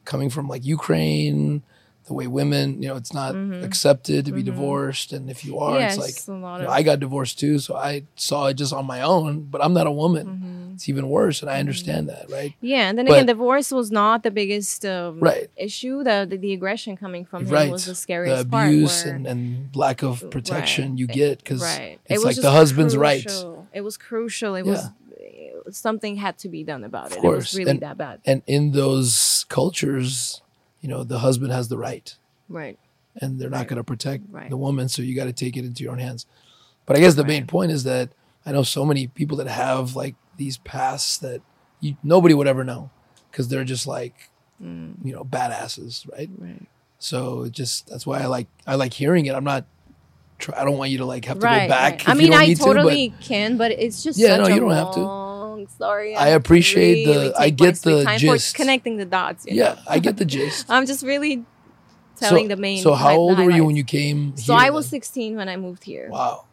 coming 0.04 0.30
from 0.30 0.48
like 0.48 0.64
Ukraine, 0.64 1.62
the 2.06 2.14
way 2.14 2.26
women, 2.28 2.80
you 2.82 2.88
know, 2.88 2.96
it's 2.96 3.12
not 3.12 3.34
accepted 3.64 4.24
to 4.26 4.32
be 4.32 4.42
divorced, 4.42 5.12
and 5.12 5.28
if 5.28 5.44
you 5.44 5.58
are, 5.58 5.72
Mm-hmm. 5.72 5.80
yes, 5.80 5.96
it's 5.98 6.28
like 6.28 6.36
you 6.36 6.40
know, 6.40 6.68
I 6.70 6.82
got 6.82 7.00
divorced 7.00 7.38
too, 7.40 7.58
so 7.58 7.74
I 7.74 8.04
saw 8.14 8.46
it 8.46 8.54
just 8.54 8.72
on 8.72 8.86
my 8.86 9.02
own. 9.02 9.42
But 9.50 9.62
I'm 9.64 9.72
not 9.74 9.86
a 9.86 9.92
woman; 9.92 10.26
Mm-hmm. 10.26 10.74
it's 10.74 10.88
even 10.88 11.08
worse, 11.08 11.42
and 11.42 11.50
I 11.50 11.58
understand 11.58 12.08
that, 12.08 12.30
right? 12.30 12.54
yeah. 12.60 12.88
And 12.88 12.96
then 12.96 13.06
but- 13.06 13.14
again, 13.14 13.26
divorce 13.26 13.72
was 13.72 13.90
not 13.90 14.22
the 14.22 14.30
biggest 14.30 14.84
um, 14.86 15.18
Right. 15.20 15.50
issue. 15.56 16.04
The, 16.04 16.26
the 16.30 16.36
the 16.36 16.52
aggression 16.52 16.96
coming 16.96 17.24
from 17.24 17.46
him 17.46 17.52
right. 17.52 17.70
was 17.72 17.84
the 17.86 17.90
the 17.90 17.96
scariest 17.96 18.42
abuse 18.46 19.02
part. 19.02 19.06
where- 19.06 19.14
and, 19.16 19.26
and 19.26 19.74
lack 19.76 20.02
of 20.04 20.30
protection 20.30 20.90
Right. 20.90 20.98
you 21.00 21.06
get 21.08 21.38
because 21.38 21.60
right. 21.62 21.98
it's 22.06 22.22
it 22.22 22.24
like 22.26 22.36
the 22.36 22.52
husband's 22.52 22.96
right. 22.96 23.24
crucial. 23.26 23.66
It 23.74 23.80
was 23.80 23.96
crucial. 23.96 24.54
It 24.54 24.64
Yeah. 24.66 24.72
was 25.66 25.76
something 25.76 26.14
had 26.16 26.38
to 26.38 26.48
be 26.48 26.62
done 26.62 26.84
about 26.84 27.06
it. 27.06 27.12
Of 27.12 27.18
It 27.18 27.20
course. 27.22 27.50
was 27.52 27.58
really 27.58 27.70
And- 27.72 27.80
that 27.80 27.98
bad. 27.98 28.20
And 28.24 28.42
in 28.46 28.70
those 28.70 29.44
cultures, 29.48 30.40
you 30.86 30.92
know, 30.92 31.02
the 31.02 31.18
husband 31.18 31.50
has 31.50 31.66
the 31.66 31.76
right 31.76 32.14
Right. 32.48 32.78
and 33.20 33.40
they're 33.40 33.50
not 33.50 33.58
Right. 33.58 33.68
going 33.68 33.76
to 33.78 33.84
protect 33.84 34.22
Right. 34.30 34.48
the 34.48 34.56
woman. 34.56 34.88
So 34.88 35.02
you 35.02 35.16
got 35.16 35.24
to 35.24 35.32
take 35.32 35.56
it 35.56 35.64
into 35.64 35.82
your 35.82 35.90
own 35.92 35.98
hands. 35.98 36.26
But 36.86 36.96
I 36.96 37.00
guess 37.00 37.14
the 37.16 37.24
main 37.24 37.48
point 37.48 37.72
is 37.72 37.82
that 37.82 38.10
I 38.46 38.52
know 38.52 38.62
so 38.62 38.84
many 38.84 39.08
people 39.08 39.36
that 39.38 39.48
have 39.48 39.96
like 39.96 40.14
these 40.36 40.58
pasts 40.58 41.18
that 41.18 41.40
you, 41.80 41.96
nobody 42.04 42.34
would 42.34 42.46
ever 42.46 42.62
know 42.62 42.90
because 43.32 43.48
they're 43.48 43.64
just 43.64 43.88
like, 43.88 44.30
Mm. 44.62 44.94
you 45.04 45.12
know, 45.12 45.24
badasses, 45.24 46.08
right? 46.12 46.30
Right. 46.38 46.62
So 47.00 47.42
it 47.42 47.52
just 47.52 47.88
that's 47.88 48.06
why 48.06 48.20
I 48.22 48.26
like 48.26 48.46
I 48.66 48.76
like 48.76 48.94
hearing 48.94 49.26
it. 49.26 49.34
I'm 49.34 49.44
not. 49.44 49.64
Try, 50.38 50.60
I 50.60 50.64
don't 50.64 50.78
want 50.78 50.90
you 50.92 50.98
to 50.98 51.04
like 51.06 51.24
have 51.24 51.40
to 51.40 51.44
Right. 51.44 51.62
go 51.66 51.68
back. 51.74 51.92
right. 52.06 52.08
I 52.10 52.14
mean, 52.14 52.32
I 52.32 52.46
need 52.46 52.56
to, 52.58 52.64
but- 52.64 52.74
totally 52.74 53.12
can, 53.20 53.56
but 53.56 53.72
it's 53.72 54.04
just 54.04 54.18
Yeah, 54.18 54.36
no, 54.36 54.46
you 54.46 54.60
don't 54.60 54.70
have 54.70 54.94
to. 54.94 55.00
I 55.80 56.30
to 56.30 56.36
appreciate 56.36 57.04
the- 57.04 57.10
really 57.12 57.34
I 57.34 57.50
get 57.50 57.76
the 57.82 58.04
time 58.04 58.18
gist. 58.18 58.52
for 58.56 58.62
connecting 58.62 58.96
the 58.96 59.04
dots. 59.04 59.46
you 59.46 59.56
yeah, 59.56 59.74
know? 59.74 59.78
I 59.88 59.98
get 59.98 60.16
the 60.16 60.24
gist. 60.36 60.66
I'm 60.68 60.86
just 60.86 61.04
really 61.04 61.44
telling 62.16 62.44
so, 62.44 62.48
the 62.48 62.56
main. 62.60 62.82
So 62.82 62.94
how 62.94 63.10
the 63.10 63.16
old 63.16 63.38
were 63.38 63.50
you 63.50 63.64
when 63.64 63.76
you 63.76 63.84
came? 63.84 64.36
So 64.36 64.54
here 64.54 64.66
I 64.66 64.70
was 64.70 64.86
then? 64.86 65.00
16 65.02 65.36
when 65.36 65.48
I 65.48 65.56
moved 65.56 65.84
here. 65.84 66.08
Wow. 66.10 66.44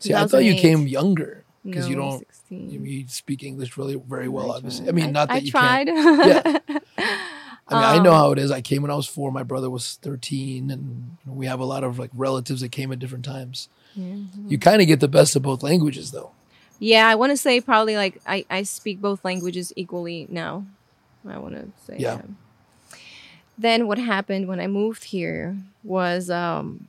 See, 0.00 0.14
I 0.14 0.26
thought 0.26 0.44
you 0.44 0.54
came 0.54 0.86
younger 0.86 1.44
because 1.64 1.88
you 1.88 1.96
don't 1.96 2.18
16. 2.18 2.70
you, 2.70 2.80
you 2.80 3.08
speak 3.08 3.42
English 3.42 3.76
really 3.76 3.94
very 3.94 4.28
well. 4.28 4.52
I 4.52 4.56
obviously. 4.56 4.88
I 4.88 4.92
mean, 4.92 5.12
not 5.12 5.28
that 5.28 5.34
I 5.34 5.38
you 5.38 5.50
tried. 5.50 5.86
can't. 5.86 6.62
Yeah. 6.68 6.78
I 7.66 7.74
mean, 7.76 8.00
I 8.00 8.02
know 8.04 8.10
Um, 8.12 8.16
how 8.16 8.32
it 8.32 8.38
is. 8.38 8.50
I 8.50 8.60
came 8.60 8.82
when 8.82 8.90
I 8.90 8.94
was 8.94 9.06
four. 9.06 9.32
My 9.32 9.42
brother 9.42 9.70
was 9.70 9.98
thirteen, 10.02 10.70
and 10.70 11.16
we 11.24 11.46
have 11.46 11.60
a 11.60 11.64
lot 11.64 11.82
of 11.82 11.98
like 11.98 12.10
relatives 12.12 12.60
that 12.60 12.70
came 12.72 12.92
at 12.92 12.98
different 12.98 13.24
times. 13.24 13.68
You 13.96 14.58
kind 14.58 14.82
of 14.82 14.88
get 14.88 14.98
the 15.00 15.08
best 15.08 15.36
of 15.36 15.42
both 15.42 15.62
languages, 15.62 16.10
though. 16.10 16.32
Yeah, 16.84 17.08
I 17.08 17.14
want 17.14 17.30
to 17.30 17.36
say 17.38 17.62
probably 17.62 17.96
like 17.96 18.20
I, 18.26 18.44
I 18.50 18.62
speak 18.62 19.00
both 19.00 19.24
languages 19.24 19.72
equally 19.74 20.26
now. 20.28 20.66
I 21.26 21.38
want 21.38 21.54
to 21.54 21.64
say. 21.86 21.96
Yeah. 21.98 22.16
that. 22.16 22.26
Then 23.56 23.86
what 23.86 23.96
happened 23.98 24.48
when 24.48 24.60
I 24.60 24.66
moved 24.66 25.04
here 25.04 25.56
was, 25.82 26.28
um, 26.28 26.88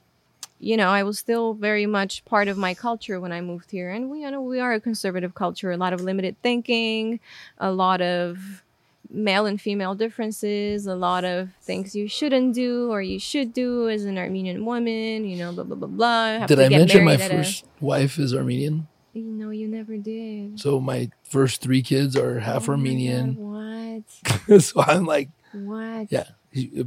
you 0.59 0.75
know, 0.75 0.89
I 0.89 1.03
was 1.03 1.17
still 1.17 1.53
very 1.53 1.85
much 1.85 2.25
part 2.25 2.49
of 2.49 2.57
my 2.57 2.73
culture 2.73 3.21
when 3.21 3.31
I 3.31 3.39
moved 3.39 3.71
here, 3.71 3.89
and 3.89 4.09
we, 4.09 4.21
you 4.23 4.31
know, 4.31 4.41
we 4.41 4.59
are 4.59 4.73
a 4.73 4.81
conservative 4.81 5.33
culture. 5.33 5.71
A 5.71 5.77
lot 5.77 5.93
of 5.93 6.01
limited 6.01 6.35
thinking, 6.41 7.21
a 7.57 7.71
lot 7.71 8.01
of 8.01 8.63
male 9.09 9.45
and 9.45 9.61
female 9.61 9.95
differences, 9.95 10.87
a 10.87 10.95
lot 10.95 11.23
of 11.23 11.51
things 11.61 11.95
you 11.95 12.09
shouldn't 12.09 12.53
do 12.53 12.91
or 12.91 13.01
you 13.01 13.19
should 13.19 13.53
do 13.53 13.87
as 13.87 14.03
an 14.03 14.17
Armenian 14.17 14.65
woman. 14.65 15.23
You 15.23 15.37
know, 15.37 15.53
blah 15.53 15.63
blah 15.63 15.77
blah 15.77 15.87
blah. 15.87 16.39
Have 16.39 16.47
Did 16.49 16.57
to 16.57 16.65
I 16.65 16.67
get 16.69 16.79
mention 16.79 17.05
my 17.05 17.13
at 17.13 17.21
a- 17.31 17.35
first 17.37 17.63
wife 17.79 18.19
is 18.19 18.33
Armenian? 18.35 18.87
You 19.15 19.23
know, 19.31 19.49
you 19.49 19.67
never 19.67 19.95
did. 19.97 20.59
So 20.59 20.79
my 20.81 21.09
first 21.23 21.61
three 21.61 21.81
kids 21.81 22.17
are 22.17 22.39
half 22.39 22.67
Oh 22.67 22.73
Armenian. 22.73 23.35
God, 23.35 24.41
what? 24.47 24.61
so 24.61 24.81
I'm 24.81 25.05
like, 25.05 25.29
What? 25.53 26.11
yeah, 26.11 26.25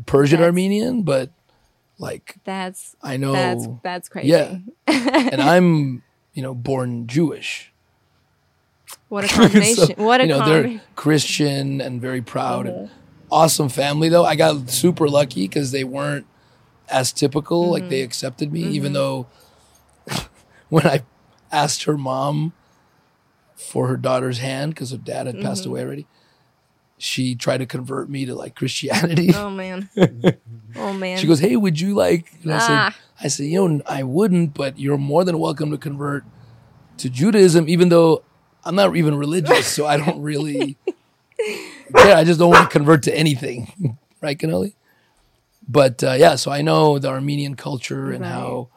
Persian 0.07 0.37
That's- 0.39 0.47
Armenian, 0.47 1.03
but 1.03 1.31
like 1.99 2.37
That's 2.45 2.95
I 3.03 3.16
know, 3.16 3.33
that's 3.33 3.66
that's 3.83 4.09
crazy. 4.11 4.29
yeah. 4.29 4.59
and 4.87 5.41
I'm 5.41 6.03
you 6.35 6.43
know 6.43 6.55
born 6.55 7.07
Jewish. 7.07 7.72
What 9.09 9.24
a 9.24 9.29
combination. 9.35 9.87
So, 9.87 9.95
what 9.97 10.20
a 10.20 10.24
you 10.24 10.29
know 10.29 10.39
combination. 10.41 10.70
they're 10.76 10.87
Christian 10.97 11.81
and 11.81 12.01
very 12.01 12.20
proud. 12.22 12.66
Uh-huh. 12.68 12.79
and 12.81 12.91
awesome 13.31 13.70
family 13.70 14.11
though. 14.11 14.24
I 14.26 14.37
got 14.37 14.68
super 14.68 15.09
lucky 15.09 15.49
because 15.49 15.70
they 15.72 15.83
weren't 15.85 16.26
as 16.91 17.11
typical. 17.11 17.70
Like 17.70 17.85
Mm-hmm. 17.85 17.91
they 17.91 18.03
accepted 18.03 18.53
me, 18.53 18.64
even 18.64 18.93
though 18.93 19.26
when 20.68 20.87
I 20.87 21.03
asked 21.53 21.84
her 21.84 21.96
mom 21.96 22.53
for 23.57 23.88
her 23.88 23.96
daughter's 23.96 24.38
hand 24.38 24.74
because 24.74 24.90
her 24.90 24.96
dad 24.96 25.26
had 25.26 25.40
passed 25.40 25.62
Mm-hmm. 25.62 25.70
away 25.70 25.82
already, 25.82 26.07
she 26.99 27.34
tried 27.34 27.59
to 27.59 27.66
convert 27.66 28.09
me 28.09 28.24
to 28.26 28.34
like 28.34 28.55
Christianity. 28.55 29.32
Oh 29.34 29.51
man. 29.51 29.88
Oh 30.76 30.92
man. 30.92 31.18
She 31.18 31.26
goes, 31.26 31.40
"Hey, 31.40 31.57
would 31.57 31.80
you 31.80 31.94
like?" 31.94 32.26
And 32.42 32.53
I 32.53 32.57
Ah. 32.57 32.61
said, 32.61 32.94
"I 33.24 33.28
said, 33.28 33.46
you 33.46 33.68
know, 33.68 33.82
I 33.86 34.03
wouldn't, 34.05 34.55
but 34.55 34.78
you're 34.78 34.96
more 34.99 35.24
than 35.24 35.38
welcome 35.38 35.70
to 35.70 35.78
convert 35.78 36.24
to 36.99 37.09
Judaism, 37.11 37.68
even 37.68 37.88
though 37.88 38.22
I'm 38.64 38.74
not 38.74 38.96
even 38.96 39.16
religious, 39.16 39.66
so 39.66 39.86
I 39.86 39.96
don't 39.96 40.20
really 40.22 40.76
care. 41.96 42.16
I 42.16 42.24
just 42.24 42.38
don't 42.38 42.51
want 42.51 42.70
to 42.70 42.78
convert 42.78 43.03
to 43.05 43.16
anything, 43.16 43.72
right, 44.22 44.38
Cannoli? 44.38 44.74
But 45.68 46.03
uh, 46.05 46.12
yeah, 46.12 46.36
so 46.36 46.51
I 46.51 46.62
know 46.62 46.99
the 46.99 47.09
Armenian 47.09 47.55
culture 47.57 48.11
and 48.12 48.22
Right. 48.22 48.30
how 48.32 48.68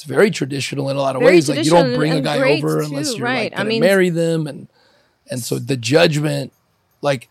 it's 0.00 0.08
very 0.08 0.30
traditional 0.30 0.88
in 0.88 0.96
a 0.96 1.00
lot 1.00 1.14
of 1.14 1.20
Very 1.20 1.34
ways. 1.34 1.48
Like 1.50 1.62
you 1.62 1.70
don't 1.70 1.94
bring 1.94 2.12
a 2.14 2.22
guy 2.22 2.38
over 2.38 2.80
too, 2.80 2.86
unless 2.86 3.16
you're 3.18 3.26
right. 3.26 3.52
like 3.52 3.52
I 3.52 3.56
gonna 3.58 3.68
mean- 3.68 3.82
marry 3.82 4.08
them, 4.08 4.46
and 4.46 4.66
and 5.30 5.42
so 5.42 5.58
the 5.58 5.76
judgment, 5.76 6.54
like 7.02 7.28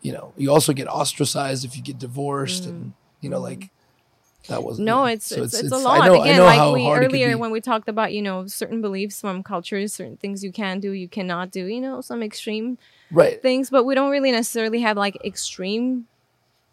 you 0.00 0.10
know, 0.10 0.32
you 0.38 0.50
also 0.50 0.72
get 0.72 0.88
ostracized 0.88 1.62
if 1.66 1.76
you 1.76 1.82
get 1.82 1.98
divorced, 1.98 2.64
and 2.64 2.94
you 3.20 3.28
know, 3.28 3.38
like 3.38 3.68
that 4.48 4.62
wasn't. 4.64 4.84
Mm. 4.84 4.92
no, 4.92 5.04
it's, 5.04 5.26
So 5.26 5.42
it's, 5.42 5.52
it's 5.60 5.70
a 5.72 5.76
I 5.76 5.78
lot. 5.80 6.06
know- 6.06 6.14
I 6.14 6.24
Again, 6.24 6.36
know 6.38 6.44
like 6.46 6.56
how 6.58 6.72
we 6.72 6.84
hard 6.84 7.04
earlier 7.04 7.36
when 7.36 7.50
we 7.50 7.60
talked 7.60 7.86
about, 7.90 8.14
you 8.14 8.22
know, 8.22 8.46
certain 8.46 8.80
beliefs 8.80 9.20
from 9.20 9.42
cultures, 9.42 9.92
certain 9.92 10.16
things 10.16 10.42
you 10.42 10.52
can 10.52 10.80
do, 10.80 10.92
you 10.92 11.06
cannot 11.06 11.50
do, 11.50 11.66
you 11.66 11.82
know, 11.82 12.00
some 12.00 12.22
extreme 12.22 12.78
right. 13.12 13.42
things, 13.42 13.68
but 13.68 13.84
we 13.84 13.94
don't 13.94 14.10
really 14.10 14.32
necessarily 14.32 14.80
have 14.80 14.96
like 14.96 15.18
extreme 15.22 16.06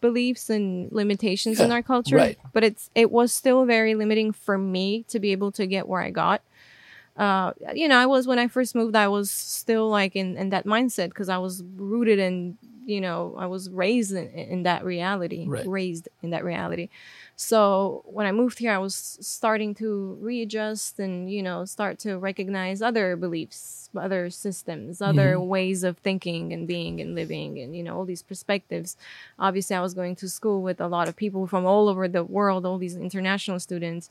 beliefs 0.02 0.50
and 0.50 0.92
limitations 0.92 1.60
in 1.60 1.72
our 1.72 1.82
culture. 1.84 2.16
right. 2.18 2.38
But 2.54 2.64
it's 2.64 2.90
it 2.96 3.12
was 3.12 3.32
still 3.34 3.66
very 3.66 3.96
limiting 3.96 4.32
for 4.32 4.58
me 4.58 5.04
to 5.10 5.20
be 5.20 5.32
able 5.32 5.52
to 5.54 5.66
get 5.68 5.88
where 5.88 6.02
I 6.02 6.12
got. 6.12 6.42
Uh, 7.16 7.52
you 7.74 7.88
know, 7.88 7.98
I 7.98 8.06
was 8.06 8.28
when 8.28 8.38
I 8.38 8.48
first 8.48 8.76
moved, 8.76 8.96
I 8.96 9.08
was 9.08 9.32
still 9.32 9.90
like 9.90 10.16
in, 10.16 10.38
in 10.38 10.50
that 10.50 10.66
mindset 10.66 11.10
because 11.10 11.30
I 11.30 11.40
was 11.40 11.64
rooted 11.76 12.20
in, 12.20 12.58
you 12.86 13.02
know, 13.02 13.36
I 13.40 13.48
was 13.48 13.72
raised 13.72 14.12
in, 14.12 14.28
in 14.30 14.64
that 14.64 14.86
reality, 14.86 15.46
Right. 15.48 15.68
raised 15.68 16.10
in 16.22 16.30
that 16.30 16.44
reality. 16.44 16.90
So 17.40 18.02
when 18.06 18.26
I 18.26 18.32
moved 18.32 18.58
here, 18.58 18.72
I 18.72 18.80
was 18.80 18.96
starting 19.22 19.76
to 19.76 20.18
readjust 20.20 20.98
and 21.00 21.32
you 21.32 21.44
know 21.44 21.66
start 21.66 22.00
to 22.00 22.18
recognize 22.18 22.82
other 22.82 23.16
beliefs, 23.16 23.92
other 23.96 24.32
systems, 24.32 25.02
other 25.02 25.36
Mm-hmm. 25.36 25.48
ways 25.48 25.84
of 25.84 26.00
thinking 26.00 26.52
and 26.52 26.68
being 26.68 27.00
and 27.00 27.14
living, 27.14 27.60
and 27.60 27.76
you 27.76 27.84
know 27.84 27.96
all 27.96 28.06
these 28.06 28.24
perspectives. 28.24 28.98
Obviously, 29.38 29.76
I 29.76 29.82
was 29.82 29.94
going 29.94 30.16
to 30.16 30.28
school 30.30 30.64
with 30.64 30.82
a 30.82 30.88
lot 30.88 31.08
of 31.08 31.16
people 31.16 31.46
from 31.46 31.64
all 31.64 31.90
over 31.90 32.08
the 32.08 32.24
world, 32.24 32.66
all 32.66 32.80
these 32.80 32.96
international 32.96 33.60
students, 33.60 34.10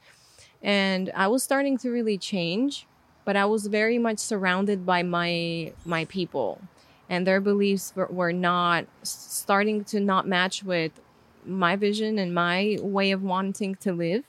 and 0.63 1.11
I 1.15 1.27
was 1.29 1.43
starting 1.43 1.79
to 1.79 1.91
really 1.91 2.19
change. 2.19 2.87
But 3.25 3.37
I 3.37 3.45
was 3.45 3.67
very 3.67 3.99
much 3.99 4.19
surrounded 4.21 4.87
by 4.87 5.03
my 5.03 5.73
my 5.85 6.05
people, 6.05 6.63
and 7.09 7.27
their 7.27 7.41
beliefs 7.41 7.93
were, 7.97 8.07
were 8.07 8.33
not 8.33 8.87
starting 9.03 9.85
to 9.87 9.99
not 10.01 10.29
match 10.29 10.63
with 10.63 10.93
my 11.47 11.77
vision 11.77 12.19
and 12.19 12.35
my 12.35 12.79
way 12.83 13.11
of 13.13 13.23
wanting 13.23 13.75
to 13.77 13.93
live. 13.93 14.25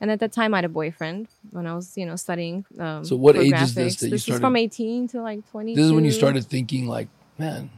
And 0.00 0.10
at 0.10 0.18
that 0.20 0.32
time, 0.32 0.54
I 0.54 0.58
had 0.58 0.64
a 0.64 0.68
boyfriend 0.68 1.28
when 1.50 1.66
I 1.66 1.74
was, 1.74 1.96
you 1.96 2.04
know, 2.04 2.16
studying. 2.16 2.64
Um, 2.78 3.04
So 3.04 3.16
what 3.16 3.36
age 3.36 3.52
is 3.54 3.74
this 3.74 3.96
that 3.96 4.06
you 4.06 4.10
This 4.10 4.20
is 4.20 4.24
started- 4.24 4.40
from 4.40 4.56
18 4.56 5.08
to 5.08 5.22
like 5.22 5.48
20. 5.50 5.74
This 5.74 5.84
is 5.86 5.92
when 5.92 6.04
you 6.04 6.10
started 6.10 6.44
thinking, 6.46 6.86
like, 6.88 7.08
man, 7.38 7.70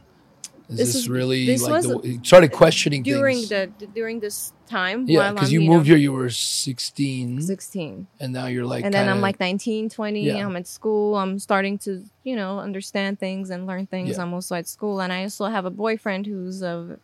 is 0.67 0.77
This 0.77 0.87
this, 0.87 0.95
is- 0.95 1.09
really 1.09 1.45
this 1.45 1.61
like 1.61 1.71
was 1.71 1.87
the, 1.87 1.99
you 2.03 2.19
started 2.23 2.51
questioning 2.51 3.03
during 3.03 3.37
things? 3.37 3.49
the 3.79 3.87
during 3.93 4.19
this 4.19 4.51
time. 4.67 5.05
yeah, 5.07 5.31
because 5.31 5.51
you 5.53 5.61
know, 5.61 5.71
moved 5.73 5.87
here, 5.87 5.95
you 5.95 6.11
were 6.11 6.29
16, 6.29 7.41
16 7.41 8.07
and 8.19 8.33
now 8.33 8.47
you're 8.47 8.65
like, 8.65 8.83
and 8.83 8.93
then 8.93 9.07
i'm 9.07 9.21
like 9.21 9.39
19 9.39 9.89
20 9.89 10.23
Yeah. 10.25 10.45
i'm 10.45 10.57
at 10.57 10.67
school 10.67 11.15
i'm 11.15 11.39
starting 11.39 11.77
to 11.85 12.03
you 12.25 12.35
know 12.35 12.59
understand 12.59 13.17
things 13.17 13.49
and 13.49 13.65
learn 13.65 13.85
things 13.85 14.09
Yeah. 14.17 14.23
i'm 14.23 14.33
also 14.33 14.55
at 14.55 14.67
school 14.67 14.99
and 14.99 15.13
i 15.13 15.23
also 15.23 15.45
have 15.45 15.63
a 15.63 15.69
boyfriend 15.71 16.25
who's 16.27 16.61
a 16.61 16.99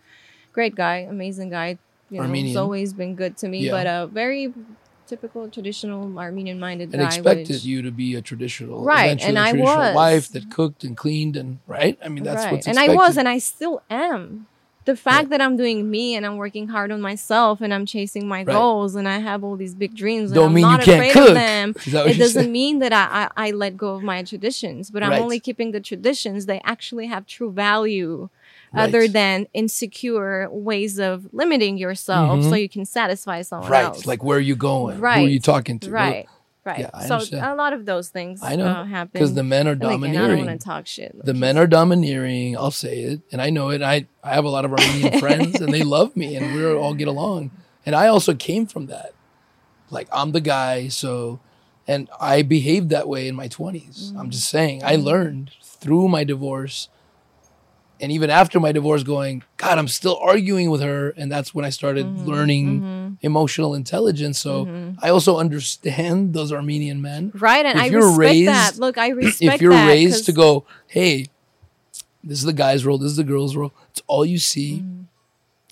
great 0.54 0.76
guy 0.76 0.98
amazing 1.10 1.50
guy 1.50 1.78
you 2.10 2.18
know 2.18 2.24
Armenian. 2.24 2.48
he's 2.48 2.56
always 2.58 2.94
been 2.94 3.16
good 3.16 3.36
to 3.38 3.48
me 3.48 3.60
Yeah. 3.66 3.72
but 3.72 3.88
a 3.88 4.08
very 4.08 4.54
typical 5.08 5.50
traditional 5.50 6.18
armenian 6.18 6.60
minded 6.60 6.94
and 6.94 7.02
guy 7.02 7.08
expected 7.08 7.50
which- 7.50 7.66
you 7.66 7.82
to 7.82 7.92
be 7.92 8.16
a 8.16 8.22
traditional, 8.22 8.84
Right, 8.84 9.22
and 9.22 9.38
I 9.38 9.52
traditional 9.52 9.78
was. 9.78 9.96
wife 9.96 10.30
that 10.30 10.50
cooked 10.50 10.84
and 10.86 10.96
cleaned 10.96 11.36
and 11.36 11.60
right. 11.68 11.98
I 12.04 12.08
mean, 12.10 12.24
that's 12.24 12.44
right. 12.46 12.54
what's 12.54 12.68
and 12.68 12.80
i 12.80 12.88
was 13.02 13.18
and 13.18 13.28
i 13.28 13.38
still 13.38 13.82
am 13.90 14.48
the 14.86 14.96
fact 14.96 15.30
that 15.30 15.40
i'm 15.42 15.56
doing 15.58 15.90
me 15.90 16.16
and 16.16 16.26
i'm 16.26 16.38
working 16.38 16.68
hard 16.70 16.90
on 16.92 17.02
myself 17.02 17.60
and 17.62 17.74
i'm 17.74 17.86
chasing 17.86 18.28
my 18.28 18.40
Right. 18.44 18.48
goals 18.56 18.96
and 18.96 19.08
i 19.08 19.18
have 19.20 19.44
all 19.44 19.56
these 19.58 19.76
big 19.76 19.94
dreams 19.96 20.32
and 20.32 20.36
Don't 20.36 20.48
i'm 20.50 20.54
mean 20.54 20.66
you 20.66 20.78
not 20.78 20.82
can't 20.82 21.00
afraid 21.02 21.14
cook. 21.14 21.30
of 21.30 21.36
them 21.36 21.74
Is 21.86 21.92
that 21.94 22.06
what 22.06 22.16
it 22.16 22.18
doesn't 22.20 22.52
mean 22.52 22.80
that 22.80 22.94
I, 22.94 23.06
I, 23.22 23.48
I 23.48 23.52
let 23.52 23.76
go 23.78 23.90
of 23.96 24.04
my 24.04 24.24
traditions, 24.24 24.90
but 24.90 25.04
I'm 25.04 25.12
Right. 25.12 25.22
only 25.22 25.40
keeping 25.48 25.72
the 25.72 25.82
traditions. 25.82 26.46
They 26.46 26.62
actually 26.64 27.08
have 27.08 27.26
true 27.26 27.52
value 27.52 28.30
Right. 28.74 28.84
other 28.84 29.08
than 29.08 29.46
insecure 29.54 30.50
ways 30.50 30.98
of 31.00 31.28
limiting 31.32 31.78
yourself 31.78 32.40
Mhm. 32.40 32.50
so 32.50 32.56
you 32.56 32.68
can 32.70 32.86
satisfy 32.86 33.42
someone 33.44 33.70
right. 33.70 33.86
else. 33.86 34.06
Like, 34.08 34.24
where 34.24 34.38
are 34.38 34.42
you 34.42 34.56
going? 34.56 35.00
Right. 35.00 35.16
Who 35.18 35.22
are 35.22 35.26
Right. 35.26 35.32
you 35.32 35.40
talking 35.40 35.78
to? 35.80 35.92
right, 35.92 36.26
right. 36.66 36.80
Yeah, 36.80 37.00
so 37.06 37.14
understand. 37.16 37.46
a 37.46 37.56
lot 37.56 37.74
of 37.74 37.86
those 37.86 38.10
things 38.10 38.40
I 38.42 38.56
know, 38.56 38.66
uh, 38.66 38.84
happen. 38.86 39.12
because 39.14 39.36
the 39.36 39.44
men 39.44 39.68
are 39.68 39.76
domineering. 39.76 40.16
again, 40.16 40.24
I 40.32 40.36
don't 40.36 40.46
want 40.48 40.60
to 40.60 40.66
talk 40.66 40.88
shit. 40.88 41.16
the 41.24 41.34
men 41.36 41.58
are 41.58 41.68
domineering. 41.68 42.58
I'll 42.58 42.72
say 42.72 43.02
it, 43.02 43.22
and 43.32 43.42
I 43.42 43.50
know 43.52 43.70
it. 43.70 43.82
I 43.84 44.08
I 44.24 44.34
have 44.34 44.46
a 44.46 44.50
lot 44.50 44.66
of 44.66 44.72
Armenian 44.74 45.20
friends, 45.26 45.62
and 45.62 45.72
they 45.74 45.84
love 45.84 46.16
me, 46.16 46.36
and 46.36 46.56
we 46.56 46.66
all 46.66 46.94
get 46.96 47.08
along. 47.08 47.52
And 47.86 47.96
I 47.96 48.08
also 48.08 48.34
came 48.34 48.66
from 48.66 48.88
that. 48.88 49.12
Like 49.92 50.08
I'm 50.12 50.32
the 50.32 50.42
guy, 50.42 50.88
so, 50.88 51.40
and 51.88 52.10
I 52.20 52.42
behaved 52.42 52.90
that 52.90 53.08
way 53.08 53.28
in 53.28 53.36
my 53.36 53.48
20s. 53.48 54.14
I'm 54.18 54.32
just 54.32 54.50
saying, 54.50 54.82
I 54.84 54.96
learned 54.96 55.52
through 55.62 56.08
my 56.08 56.24
divorce, 56.24 56.88
and 58.04 58.12
even 58.12 58.30
after 58.30 58.60
my 58.60 58.74
divorce, 58.74 59.02
going, 59.02 59.44
God, 59.56 59.78
I'm 59.78 59.88
still 59.88 60.18
arguing 60.18 60.70
with 60.70 60.82
her, 60.82 61.12
and 61.12 61.32
that's 61.32 61.56
when 61.56 61.64
I 61.64 61.70
started 61.70 62.06
mm-hmm. 62.06 62.26
learning 62.26 62.82
mm-hmm. 62.82 63.14
emotional 63.22 63.74
intelligence. 63.74 64.38
So 64.40 64.66
mm-hmm. 64.66 65.00
I 65.02 65.08
also 65.08 65.38
understand 65.38 66.34
those 66.34 66.52
Armenian 66.52 67.02
men 67.02 67.32
right, 67.34 67.66
and 67.66 67.78
if 67.78 67.86
I 67.86 67.88
you're 67.88 68.02
respect 68.02 68.20
raised- 68.20 68.50
that. 68.50 68.78
Look, 68.78 68.98
I 68.98 69.08
respect 69.08 69.40
that. 69.40 69.56
if 69.56 69.62
you're 69.62 69.72
that 69.72 69.88
raised 69.88 70.26
to 70.26 70.34
go, 70.34 70.66
hey, 70.88 71.28
this 72.22 72.40
is 72.40 72.44
the 72.44 72.52
guy's 72.52 72.86
role, 72.86 72.98
this 72.98 73.12
is 73.12 73.16
the 73.16 73.24
girl's 73.24 73.56
role. 73.56 73.72
It's 73.92 74.02
all 74.08 74.26
you 74.26 74.38
see. 74.38 74.80
Mm-hmm. 74.80 75.04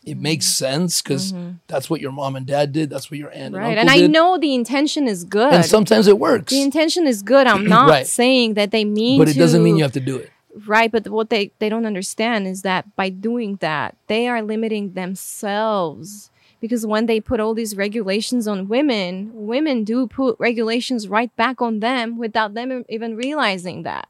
It 0.06 0.18
makes 0.18 0.46
sense 0.46 1.02
because 1.02 1.34
that's 1.68 1.90
what 1.90 2.00
your 2.00 2.14
mom 2.14 2.38
and 2.38 2.46
dad 2.46 2.72
did. 2.72 2.90
That's 2.90 3.12
what 3.12 3.20
your 3.20 3.30
aunt 3.32 3.54
right, 3.54 3.72
and 3.72 3.82
and 3.82 3.90
I 3.90 3.98
did. 3.98 4.12
know 4.12 4.38
the 4.38 4.56
intention 4.56 5.06
is 5.06 5.26
good. 5.26 5.54
and 5.54 5.66
sometimes 5.66 6.08
it 6.08 6.18
works, 6.18 6.52
the 6.52 6.62
intention 6.62 7.08
is 7.08 7.22
good. 7.22 7.46
I'm 7.46 7.68
not 7.78 7.90
Right. 7.90 8.08
saying 8.08 8.54
that 8.54 8.72
they 8.72 8.86
mean 8.86 9.20
but 9.20 9.28
it 9.28 9.36
doesn't 9.36 9.62
mean 9.62 9.76
you 9.76 9.84
have 9.84 9.92
to 9.92 10.00
do 10.00 10.16
it. 10.18 10.32
Right, 10.68 10.92
but 10.92 11.08
what 11.08 11.30
they 11.30 11.52
they 11.60 11.70
don't 11.70 11.86
understand 11.86 12.48
is 12.48 12.62
that 12.64 12.96
by 12.96 13.10
doing 13.10 13.58
that, 13.62 13.96
they 14.08 14.28
are 14.28 14.42
limiting 14.42 14.94
themselves 14.94 16.30
because 16.60 16.86
when 16.86 17.06
they 17.06 17.20
put 17.22 17.40
all 17.40 17.54
these 17.54 17.76
regulations 17.76 18.48
on 18.48 18.68
women, 18.68 19.32
women 19.34 19.84
do 19.84 20.08
put 20.08 20.36
regulations 20.40 21.08
right 21.08 21.34
back 21.38 21.62
on 21.62 21.80
them 21.80 22.18
without 22.18 22.54
them 22.54 22.84
even 22.90 23.16
realizing 23.16 23.84
that. 23.84 24.08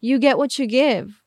You 0.00 0.18
get 0.18 0.36
what 0.36 0.58
you 0.58 0.66
give. 0.66 1.22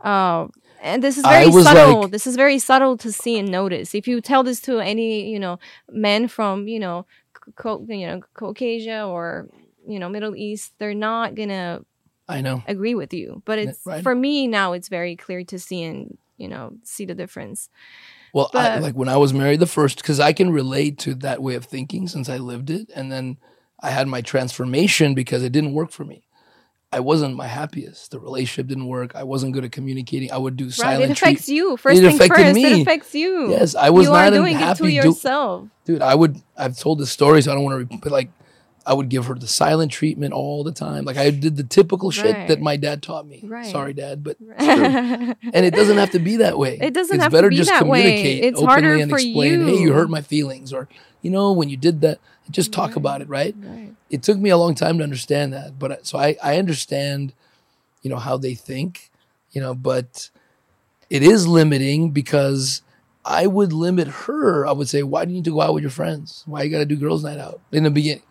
Uh, 0.00 0.48
and 0.82 1.02
this 1.02 1.16
is 1.16 1.24
very 1.24 1.46
subtle. 1.64 2.02
like- 2.02 2.10
this 2.10 2.26
is 2.26 2.36
very 2.36 2.58
subtle 2.58 2.96
to 2.98 3.10
see 3.12 3.38
and 3.38 3.50
notice. 3.50 3.94
If 3.94 4.06
you 4.06 4.20
tell 4.20 4.42
this 4.42 4.60
to 4.62 4.80
any, 4.80 5.30
you 5.30 5.38
know, 5.38 5.58
men 5.90 6.28
from, 6.28 6.68
you 6.68 6.78
know, 6.80 7.06
Co- 7.56 7.84
you 7.88 8.06
know, 8.06 8.22
Caucasia 8.34 9.06
or 9.06 9.48
you 9.86 9.98
know, 9.98 10.08
Middle 10.08 10.34
East, 10.34 10.72
they're 10.78 10.94
not 10.94 11.34
gonna 11.34 11.84
I 12.28 12.40
know. 12.40 12.62
agree 12.66 12.94
with 12.94 13.12
you. 13.12 13.42
But 13.44 13.58
it's 13.58 13.80
right. 13.84 14.02
for 14.02 14.14
me 14.14 14.46
now. 14.46 14.72
It's 14.72 14.88
very 14.88 15.16
clear 15.16 15.44
to 15.44 15.58
see 15.58 15.82
and 15.82 16.16
you 16.36 16.48
know 16.48 16.74
see 16.82 17.04
the 17.04 17.14
difference. 17.14 17.68
Well, 18.32 18.50
I, 18.52 18.78
like 18.78 18.94
when 18.96 19.08
I 19.08 19.16
was 19.16 19.32
married 19.32 19.60
the 19.60 19.66
first, 19.66 19.98
because 19.98 20.18
I 20.18 20.32
can 20.32 20.50
relate 20.50 20.98
to 21.00 21.14
that 21.16 21.40
way 21.40 21.54
of 21.54 21.64
thinking 21.64 22.08
since 22.08 22.28
I 22.28 22.38
lived 22.38 22.68
it, 22.70 22.90
and 22.94 23.12
then 23.12 23.36
I 23.80 23.90
had 23.90 24.08
my 24.08 24.22
transformation 24.22 25.14
because 25.14 25.42
it 25.44 25.52
didn't 25.52 25.72
work 25.72 25.92
for 25.92 26.04
me. 26.04 26.26
I 26.92 27.00
wasn't 27.00 27.34
my 27.34 27.48
happiest. 27.48 28.12
The 28.12 28.20
relationship 28.20 28.68
didn't 28.68 28.86
work. 28.86 29.16
I 29.16 29.24
wasn't 29.24 29.52
good 29.52 29.64
at 29.64 29.72
communicating. 29.72 30.30
I 30.30 30.36
would 30.38 30.56
do 30.56 30.70
silent. 30.70 31.00
Right? 31.00 31.10
It 31.10 31.12
affects 31.12 31.46
treat- 31.46 31.56
you. 31.56 31.76
First 31.76 31.98
It 31.98 32.06
thing 32.06 32.14
affected 32.14 32.44
first, 32.44 32.54
me. 32.54 32.64
it 32.64 32.82
affects 32.82 33.14
you. 33.16 33.50
Yes, 33.50 33.74
I 33.74 33.90
was 33.90 34.06
you 34.06 34.12
not 34.12 34.28
are 34.28 34.30
doing 34.30 34.54
it 34.54 34.58
to 34.60 34.64
happy. 34.64 34.92
yourself. 34.94 35.68
dude, 35.84 36.02
I 36.02 36.14
would. 36.14 36.40
I've 36.56 36.78
told 36.78 37.00
this 37.00 37.10
story, 37.10 37.42
so 37.42 37.50
I 37.50 37.54
don't 37.56 37.64
want 37.64 37.90
to. 37.90 37.98
But 37.98 38.12
like, 38.12 38.30
I 38.86 38.92
would 38.92 39.08
give 39.08 39.26
her 39.26 39.34
the 39.34 39.46
silent 39.46 39.90
treatment 39.92 40.34
all 40.34 40.62
the 40.62 40.72
time. 40.72 41.04
Like 41.04 41.16
I 41.16 41.30
did 41.30 41.56
the 41.56 41.62
typical 41.64 42.10
shit 42.10 42.34
Right. 42.34 42.48
that 42.48 42.60
my 42.60 42.76
dad 42.76 43.02
taught 43.02 43.26
me. 43.26 43.40
Right. 43.42 43.66
Sorry, 43.66 43.92
dad, 43.94 44.22
but 44.22 44.36
it's 44.40 44.64
true. 44.64 45.50
and 45.54 45.64
it 45.66 45.72
doesn't 45.74 45.96
have 45.96 46.10
to 46.10 46.18
be 46.18 46.36
that 46.36 46.58
way. 46.58 46.78
It 46.80 46.92
doesn't 46.92 47.14
it's 47.16 47.22
have 47.24 47.32
to 47.32 47.48
be 47.48 47.56
just 47.56 47.70
that 47.70 47.86
way. 47.86 48.02
communicate 48.02 48.44
It's 48.44 48.60
openly 48.60 49.00
and 49.02 49.10
explain. 49.12 49.60
Hey, 49.66 49.72
you. 49.76 49.80
you 49.80 49.92
hurt 49.94 50.10
my 50.10 50.20
feelings, 50.20 50.72
or 50.72 50.88
you 51.22 51.30
know, 51.30 51.52
when 51.52 51.70
you 51.70 51.76
did 51.78 52.02
that, 52.02 52.18
just 52.50 52.72
talk 52.72 52.94
about 52.96 53.22
it, 53.22 53.28
right? 53.28 53.54
right. 53.58 53.94
It 54.10 54.22
took 54.22 54.36
me 54.38 54.50
a 54.50 54.56
long 54.58 54.74
time 54.74 54.98
to 54.98 55.04
understand 55.04 55.54
that, 55.54 55.78
but 55.78 55.92
I- 55.92 55.98
so 56.02 56.18
I 56.18 56.36
I 56.42 56.58
understand, 56.58 57.32
you 58.02 58.10
know, 58.10 58.18
how 58.18 58.36
they 58.36 58.54
think, 58.54 59.10
you 59.52 59.62
know, 59.62 59.74
but 59.74 60.28
it 61.08 61.22
is 61.22 61.46
limiting 61.48 62.10
because 62.10 62.82
I 63.24 63.46
would 63.46 63.72
limit 63.72 64.08
her. 64.08 64.66
I 64.66 64.72
would 64.72 64.90
say, 64.90 65.02
why 65.02 65.24
do 65.24 65.30
you 65.30 65.36
need 65.36 65.44
to 65.46 65.52
go 65.52 65.62
out 65.62 65.72
with 65.72 65.82
your 65.82 65.90
friends? 65.90 66.42
Why 66.46 66.62
you 66.64 66.70
got 66.70 66.80
to 66.80 66.84
do 66.84 66.96
girls' 66.96 67.24
night 67.24 67.38
out 67.38 67.60
in 67.72 67.84
the 67.84 67.90
beginning? 67.90 68.22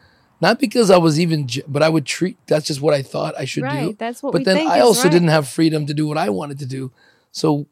Not 0.43 0.59
because 0.59 0.91
I 0.91 0.97
was 0.97 1.21
even, 1.21 1.47
but 1.69 1.81
I 1.81 1.87
would 1.87 2.05
treat. 2.05 2.35
That's 2.47 2.67
just 2.67 2.81
what 2.81 2.93
I 2.93 3.01
thought 3.01 3.33
I 3.39 3.45
should 3.45 3.63
Right. 3.63 3.91
do. 3.91 3.95
That's 3.97 4.21
what 4.21 4.33
but 4.33 4.43
then 4.43 4.67
I 4.67 4.81
also 4.81 5.03
right. 5.03 5.11
didn't 5.11 5.29
have 5.29 5.47
freedom 5.47 5.85
to 5.85 5.93
do 5.93 6.05
what 6.05 6.17
I 6.17 6.29
wanted 6.29 6.59
to 6.59 6.65
do. 6.65 6.91
So 7.31 7.67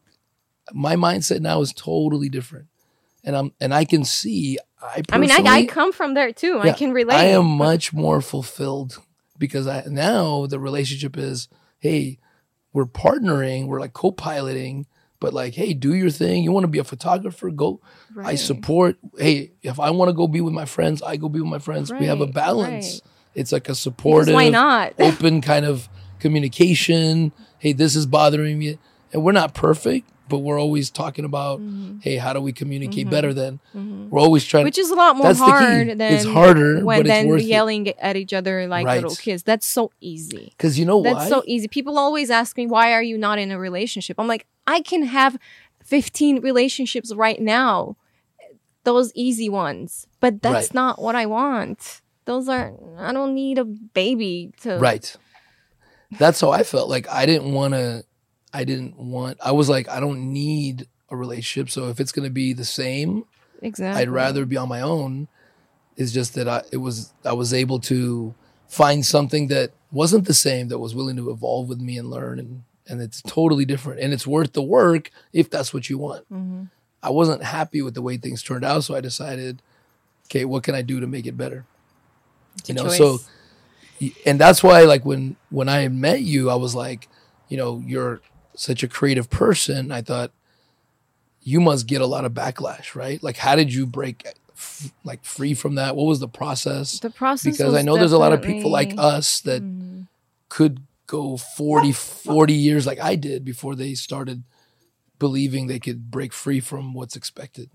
my 0.72 0.96
mindset 0.96 1.40
now 1.40 1.60
is 1.60 1.74
totally 1.74 2.30
different, 2.30 2.68
and 3.24 3.36
I'm 3.36 3.52
and 3.60 3.74
I 3.74 3.84
can 3.84 4.06
see. 4.06 4.56
I 4.80 5.02
I 5.12 5.18
mean, 5.18 5.30
I, 5.30 5.42
I 5.44 5.66
come 5.66 5.92
from 5.92 6.14
there 6.14 6.32
too. 6.32 6.60
I 6.60 6.72
can 6.72 6.94
relate. 6.94 7.14
I 7.14 7.24
am 7.26 7.44
much 7.44 7.92
more 7.92 8.22
fulfilled 8.22 8.96
because 9.36 9.66
I 9.66 9.84
now 9.86 10.46
the 10.46 10.58
relationship 10.58 11.18
is, 11.18 11.48
hey, 11.78 12.20
we're 12.72 12.86
partnering, 12.86 13.66
we're 13.66 13.80
like 13.80 13.92
co-piloting, 13.92 14.86
but 15.22 15.32
like, 15.32 15.54
hey, 15.54 15.72
do 15.72 15.94
your 15.94 16.10
thing. 16.10 16.42
You 16.42 16.50
want 16.50 16.64
to 16.64 16.68
be 16.68 16.80
a 16.80 16.84
photographer? 16.84 17.48
Go. 17.50 17.80
I 18.22 18.34
support. 18.34 18.98
Hey, 19.16 19.52
if 19.62 19.78
I 19.78 19.90
want 19.90 20.08
to 20.08 20.12
go 20.12 20.26
be 20.26 20.40
with 20.40 20.52
my 20.52 20.64
friends, 20.64 21.00
I 21.00 21.16
go 21.16 21.28
be 21.28 21.40
with 21.40 21.48
my 21.48 21.60
friends. 21.60 21.92
we 21.92 22.06
have 22.06 22.20
a 22.20 22.26
balance. 22.26 22.94
right. 22.94 23.12
It's 23.34 23.52
like 23.52 23.68
a 23.68 23.74
supportive, 23.76 24.34
why 24.34 24.48
not? 24.50 24.94
open 24.98 25.40
kind 25.40 25.64
of 25.64 25.88
communication. 26.18 27.32
Hey, 27.58 27.72
this 27.72 27.94
is 27.96 28.04
bothering 28.04 28.58
me, 28.58 28.78
and 29.12 29.22
we're 29.24 29.32
not 29.32 29.54
perfect, 29.54 30.10
but 30.28 30.38
we're 30.38 30.58
always 30.60 30.90
talking 30.90 31.24
about, 31.24 31.60
hey, 32.00 32.16
how 32.16 32.32
do 32.32 32.40
we 32.40 32.52
communicate 32.52 33.08
better? 33.08 33.32
Then 33.32 33.60
we're 34.10 34.18
always 34.20 34.44
trying. 34.44 34.62
Mm-hmm. 34.62 34.66
Which 34.66 34.78
is 34.78 34.90
a 34.90 34.94
lot 34.94 35.16
more 35.16 35.28
That's 35.28 35.38
the 35.38 35.44
hard 35.44 35.88
than 35.98 36.00
It's 36.12 36.24
harder, 36.24 36.84
when 36.84 37.04
then 37.06 37.28
worth 37.28 37.42
it. 37.42 37.46
yelling 37.46 37.88
at 38.00 38.16
each 38.16 38.32
other 38.32 38.66
like 38.66 38.86
Right. 38.86 39.00
little 39.02 39.16
kids. 39.16 39.44
That's 39.44 39.66
so 39.66 39.92
easy. 40.00 40.52
Because 40.56 40.78
you 40.78 40.84
know 40.84 40.98
why? 40.98 41.12
That's 41.14 41.24
why? 41.30 41.38
so 41.38 41.42
easy. 41.46 41.68
People 41.68 41.96
always 41.98 42.28
ask 42.30 42.56
me, 42.56 42.66
why 42.66 42.92
are 42.92 43.02
you 43.02 43.16
not 43.16 43.38
in 43.38 43.50
a 43.52 43.58
relationship? 43.58 44.16
I'm 44.18 44.26
like, 44.26 44.46
I 44.66 44.80
can 44.80 45.02
have 45.04 45.38
15 45.84 46.40
relationships 46.42 47.14
right 47.14 47.40
now, 47.40 47.96
those 48.84 49.12
easy 49.14 49.48
ones, 49.48 50.06
but 50.20 50.42
that's 50.42 50.68
Right. 50.68 50.74
not 50.74 51.00
what 51.02 51.14
I 51.16 51.26
want. 51.26 52.00
Those 52.24 52.48
are, 52.48 52.72
I 52.98 53.12
don't 53.12 53.34
need 53.34 53.58
a 53.58 53.64
baby 53.64 54.52
to. 54.62 54.78
Right. 54.78 55.14
That's 56.18 56.40
how 56.40 56.50
I 56.50 56.62
felt. 56.62 56.88
Like 56.88 57.08
I 57.10 57.26
didn't 57.26 57.52
want 57.52 57.74
to. 57.74 58.04
I 58.52 58.64
didn't 58.64 58.98
want. 58.98 59.38
I 59.42 59.52
was 59.52 59.68
like, 59.70 59.88
I 59.88 59.98
don't 59.98 60.30
need 60.32 60.86
a 61.10 61.16
relationship. 61.16 61.70
So 61.70 61.88
if 61.88 62.00
it's 62.00 62.12
going 62.12 62.24
to 62.26 62.30
be 62.32 62.52
the 62.52 62.64
same, 62.66 63.24
Exactly. 63.62 64.02
I'd 64.02 64.10
rather 64.10 64.44
be 64.44 64.56
on 64.58 64.68
my 64.68 64.80
own. 64.82 65.28
It's 65.96 66.12
just 66.12 66.34
that 66.34 66.48
I 66.48 66.62
it 66.70 66.76
was 66.78 67.12
I 67.24 67.32
was 67.32 67.54
able 67.54 67.78
to 67.80 68.34
find 68.68 69.04
something 69.06 69.48
that 69.48 69.70
wasn't 69.90 70.26
the 70.26 70.34
same 70.34 70.68
that 70.68 70.78
was 70.78 70.94
willing 70.94 71.16
to 71.16 71.30
evolve 71.30 71.68
with 71.68 71.80
me 71.80 71.96
and 71.98 72.10
learn 72.10 72.38
and 72.38 72.62
and 72.88 73.00
it's 73.00 73.22
totally 73.22 73.64
different 73.64 74.00
and 74.00 74.12
it's 74.12 74.26
worth 74.26 74.52
the 74.52 74.62
work 74.62 75.10
if 75.32 75.48
that's 75.50 75.72
what 75.72 75.88
you 75.88 75.98
want. 75.98 76.24
Mm-hmm. 76.32 76.64
I 77.02 77.10
wasn't 77.10 77.42
happy 77.42 77.82
with 77.82 77.94
the 77.94 78.02
way 78.02 78.16
things 78.16 78.42
turned 78.42 78.64
out, 78.64 78.84
so 78.84 78.94
I 78.94 79.00
decided, 79.00 79.60
okay, 80.26 80.44
what 80.44 80.62
can 80.62 80.74
I 80.74 80.82
do 80.82 81.00
to 81.00 81.06
make 81.06 81.26
it 81.26 81.36
better? 81.36 81.64
It's 82.58 82.68
you 82.68 82.74
know, 82.74 82.84
choice. 82.84 82.98
so 82.98 83.18
and 84.26 84.38
that's 84.40 84.62
why 84.62 84.82
like 84.82 85.04
when 85.04 85.36
when 85.50 85.68
I 85.68 85.88
met 85.88 86.22
you, 86.22 86.50
I 86.50 86.54
was 86.56 86.74
like, 86.74 87.08
you 87.48 87.56
know, 87.56 87.82
you're 87.86 88.20
such 88.54 88.82
a 88.82 88.88
creative 88.88 89.30
person. 89.30 89.90
I 89.92 90.02
thought 90.02 90.32
you 91.42 91.60
must 91.60 91.86
get 91.86 92.00
a 92.00 92.06
lot 92.06 92.24
of 92.24 92.32
backlash, 92.32 92.94
right? 92.94 93.22
Like, 93.22 93.36
how 93.36 93.56
did 93.56 93.72
you 93.72 93.86
break 93.86 94.26
f- 94.54 94.92
like 95.04 95.24
free 95.24 95.54
from 95.54 95.74
that? 95.76 95.96
What 95.96 96.04
was 96.04 96.20
the 96.20 96.28
process? 96.28 97.00
the 97.00 97.10
process 97.10 97.56
because 97.56 97.74
I 97.74 97.82
know 97.82 97.96
there's 97.96 98.12
a 98.12 98.18
lot 98.18 98.32
of 98.32 98.42
people 98.42 98.70
like 98.70 98.94
us 98.98 99.40
that 99.40 99.62
Mhm. 99.62 100.06
could 100.48 100.82
go 101.12 101.36
40, 101.36 101.92
40 101.92 102.54
years 102.54 102.86
like 102.86 102.98
I 102.98 103.16
did 103.16 103.44
before 103.44 103.74
they 103.76 103.92
started 103.94 104.44
believing 105.18 105.66
they 105.66 105.78
could 105.78 106.10
break 106.10 106.32
free 106.32 106.58
from 106.58 106.94
what's 106.94 107.16
expected. 107.16 107.68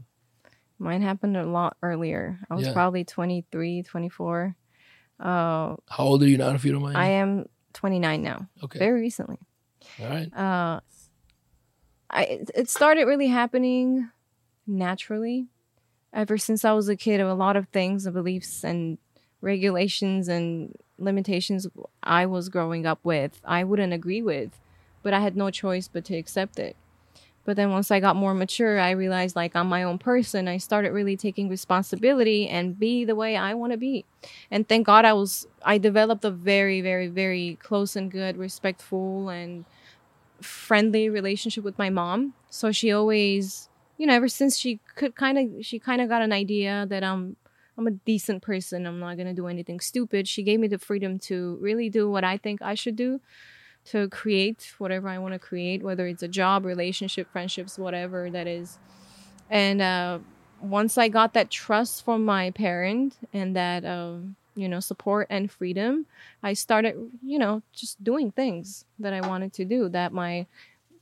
Mine 0.79 1.03
happened 1.03 1.37
a 1.37 1.45
lot 1.45 1.77
earlier. 1.83 2.39
I 2.49 2.55
was 2.55 2.65
Yeah. 2.65 2.73
probably 2.73 3.03
23, 3.05 3.83
24. 3.83 4.55
Uh, 5.19 5.75
How 5.87 6.03
old 6.03 6.23
are 6.23 6.27
you 6.27 6.37
now, 6.37 6.49
if 6.55 6.65
you 6.65 6.71
don't 6.71 6.81
mind? 6.81 6.97
I 6.97 7.09
am 7.21 7.45
29 7.73 8.23
now, 8.23 8.47
okay. 8.63 8.79
very 8.79 8.99
recently. 9.01 9.37
All 10.01 10.09
right. 10.09 10.33
Uh, 10.33 10.79
I 12.09 12.23
it- 12.23 12.51
it 12.55 12.69
started 12.69 13.05
really 13.05 13.27
happening 13.27 14.09
naturally. 14.65 15.47
Ever 16.11 16.37
since 16.39 16.65
I 16.65 16.71
was 16.73 16.89
a 16.89 16.95
kid, 16.95 17.19
a 17.21 17.33
lot 17.35 17.55
of 17.55 17.67
things, 17.69 18.05
and 18.07 18.13
beliefs, 18.15 18.63
and 18.63 18.97
regulations 19.41 20.27
and 20.27 20.75
limitations 20.97 21.67
I 22.03 22.25
was 22.25 22.49
growing 22.49 22.85
up 22.85 22.99
with, 23.03 23.39
I 23.45 23.63
wouldn't 23.63 23.93
agree 23.93 24.21
with, 24.21 24.59
but 25.03 25.13
I 25.13 25.19
had 25.19 25.37
no 25.37 25.49
choice 25.49 25.87
but 25.87 26.05
to 26.05 26.15
accept 26.15 26.59
it. 26.59 26.75
But 27.47 27.55
then 27.55 27.71
once 27.71 27.91
I 27.91 28.01
got 28.01 28.17
more 28.17 28.33
mature, 28.33 28.77
I 28.77 28.91
realized 28.91 29.37
like 29.37 29.55
I'm 29.55 29.69
my 29.69 29.81
own 29.81 29.99
person. 29.99 30.49
I 30.49 30.57
started 30.57 30.91
really 30.91 31.15
taking 31.15 31.47
responsibility 31.47 32.45
and 32.49 32.77
be 32.77 33.05
the 33.05 33.15
way 33.15 33.37
I 33.37 33.53
want 33.53 33.71
to 33.71 33.77
be. 33.77 34.03
And 34.51 34.67
thank 34.67 34.85
God 34.85 35.05
I 35.05 35.13
was 35.13 35.47
I 35.63 35.77
developed 35.77 36.25
a 36.25 36.29
very 36.29 36.81
very 36.81 37.07
very 37.07 37.57
close 37.61 37.95
and 37.95 38.11
good, 38.11 38.35
respectful 38.35 39.29
and 39.29 39.63
friendly 40.41 41.09
relationship 41.09 41.63
with 41.63 41.77
my 41.77 41.89
mom. 41.89 42.33
So 42.49 42.73
she 42.73 42.91
always, 42.91 43.69
you 43.97 44.07
know, 44.07 44.13
ever 44.13 44.27
since 44.27 44.57
she 44.57 44.81
could 44.95 45.15
kind 45.15 45.37
of 45.37 45.65
she 45.65 45.79
kind 45.79 46.01
of 46.01 46.09
got 46.09 46.21
an 46.21 46.33
idea 46.33 46.85
that 46.89 47.01
I'm 47.01 47.37
I'm 47.77 47.87
a 47.87 47.91
decent 47.91 48.41
person. 48.41 48.87
I'm 48.87 48.99
not 48.99 49.17
going 49.17 49.27
to 49.27 49.33
do 49.33 49.47
anything 49.47 49.79
stupid. 49.79 50.27
She 50.27 50.43
gave 50.43 50.59
me 50.59 50.67
the 50.67 50.79
freedom 50.79 51.19
to 51.19 51.57
really 51.61 51.89
do 51.89 52.09
what 52.09 52.23
I 52.23 52.37
think 52.37 52.61
I 52.61 52.73
should 52.73 52.95
do 52.95 53.21
to 53.85 54.09
create 54.09 54.73
whatever 54.79 55.07
I 55.07 55.17
want 55.17 55.33
to 55.33 55.39
create, 55.39 55.81
whether 55.83 56.07
it's 56.07 56.23
a 56.23 56.27
job, 56.27 56.65
relationship, 56.65 57.31
friendships, 57.31 57.77
whatever 57.77 58.29
that 58.29 58.47
is. 58.47 58.77
And 59.49 59.81
uh, 59.81 60.19
once 60.61 60.97
I 60.97 61.07
got 61.07 61.33
that 61.33 61.49
trust 61.49 62.03
from 62.03 62.25
my 62.25 62.51
parent 62.51 63.15
and 63.31 63.55
that, 63.55 63.85
um, 63.85 64.35
you 64.55 64.67
know, 64.67 64.79
support 64.79 65.27
and 65.29 65.49
freedom, 65.49 66.05
I 66.43 66.53
started, 66.53 66.95
you 67.23 67.39
know, 67.39 67.61
just 67.71 68.03
doing 68.03 68.31
things 68.31 68.85
that 68.99 69.13
I 69.13 69.21
wanted 69.21 69.53
to 69.53 69.65
do 69.65 69.87
that 69.89 70.11
my 70.11 70.47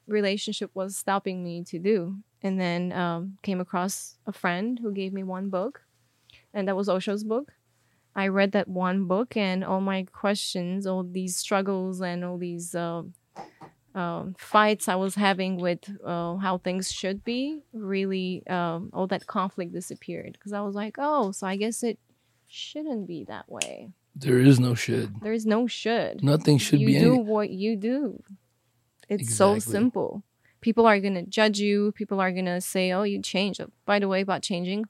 relationship 0.08 0.70
was 0.74 0.96
stopping 0.96 1.44
me 1.44 1.64
to 1.64 1.80
do. 1.80 2.18
And 2.44 2.60
then 2.60 2.92
um, 2.92 3.38
came 3.42 3.60
across 3.60 4.18
a 4.28 4.32
friend 4.32 4.78
who 4.80 4.92
gave 4.92 5.12
me 5.12 5.24
one 5.24 5.50
book, 5.50 5.82
and 6.56 6.68
that 6.68 6.76
was 6.76 6.88
Osho's 6.88 7.24
book. 7.24 7.54
I 8.16 8.30
read 8.30 8.54
that 8.54 8.68
one 8.68 9.06
book, 9.06 9.36
and 9.38 9.64
all 9.64 9.82
my 9.82 10.06
questions, 10.12 10.88
all 10.88 11.04
these 11.04 11.36
struggles, 11.38 12.02
and 12.02 12.24
all 12.26 12.38
these 12.40 12.74
uh, 12.74 13.04
um, 13.94 14.36
fights 14.38 14.88
I 14.88 14.96
was 14.96 15.16
having 15.16 15.58
with 15.58 15.90
uh, 16.04 16.38
how 16.38 16.58
things 16.58 16.92
should 16.92 17.24
be, 17.24 17.62
really, 17.74 18.44
um, 18.48 18.90
all 18.94 19.08
that 19.08 19.28
conflict 19.28 19.74
disappeared. 19.74 20.34
Because 20.34 20.54
I 20.54 20.62
was 20.62 20.76
like, 20.76 20.96
oh, 20.98 21.32
so 21.32 21.46
I 21.46 21.56
guess 21.58 21.84
it 21.84 22.00
shouldn't 22.48 23.06
be 23.08 23.26
that 23.26 23.50
way. 23.52 23.92
There 24.16 24.40
is 24.40 24.60
no 24.62 24.76
should. 24.76 25.22
There 25.22 25.34
is 25.34 25.46
no 25.46 25.68
should. 25.68 26.24
Nothing 26.24 26.58
should 26.58 26.80
you 26.80 26.88
be 26.88 26.94
You 26.94 27.00
do 27.02 27.14
any. 27.16 27.24
what 27.24 27.50
you 27.50 27.76
do. 27.76 28.24
It's 29.10 29.36
so 29.36 29.60
simple. 29.60 30.24
people 30.62 30.88
are 30.88 31.00
gonna 31.00 31.24
judge 31.24 31.60
you. 31.60 31.92
People 31.92 32.20
are 32.20 32.32
gonna 32.32 32.60
say, 32.60 32.92
"Oh, 32.92 33.04
you 33.04 33.22
changed." 33.22 33.62
By 33.86 34.00
the 34.00 34.08
way, 34.08 34.22
about 34.22 34.42
changing, 34.42 34.86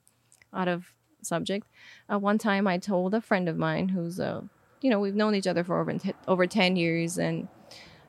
out 0.54 0.68
of 0.68 0.94
subject. 1.26 1.66
Uh, 2.10 2.18
one 2.18 2.38
time, 2.38 2.66
I 2.66 2.78
told 2.78 3.14
a 3.14 3.20
friend 3.20 3.48
of 3.48 3.56
mine 3.56 3.88
who's, 3.90 4.18
uh, 4.20 4.42
you 4.80 4.90
know, 4.90 5.00
we've 5.00 5.14
known 5.14 5.34
each 5.34 5.46
other 5.46 5.64
for 5.64 5.80
over 5.80 5.92
t- 5.98 6.14
over 6.28 6.46
ten 6.46 6.76
years, 6.76 7.18
and 7.18 7.48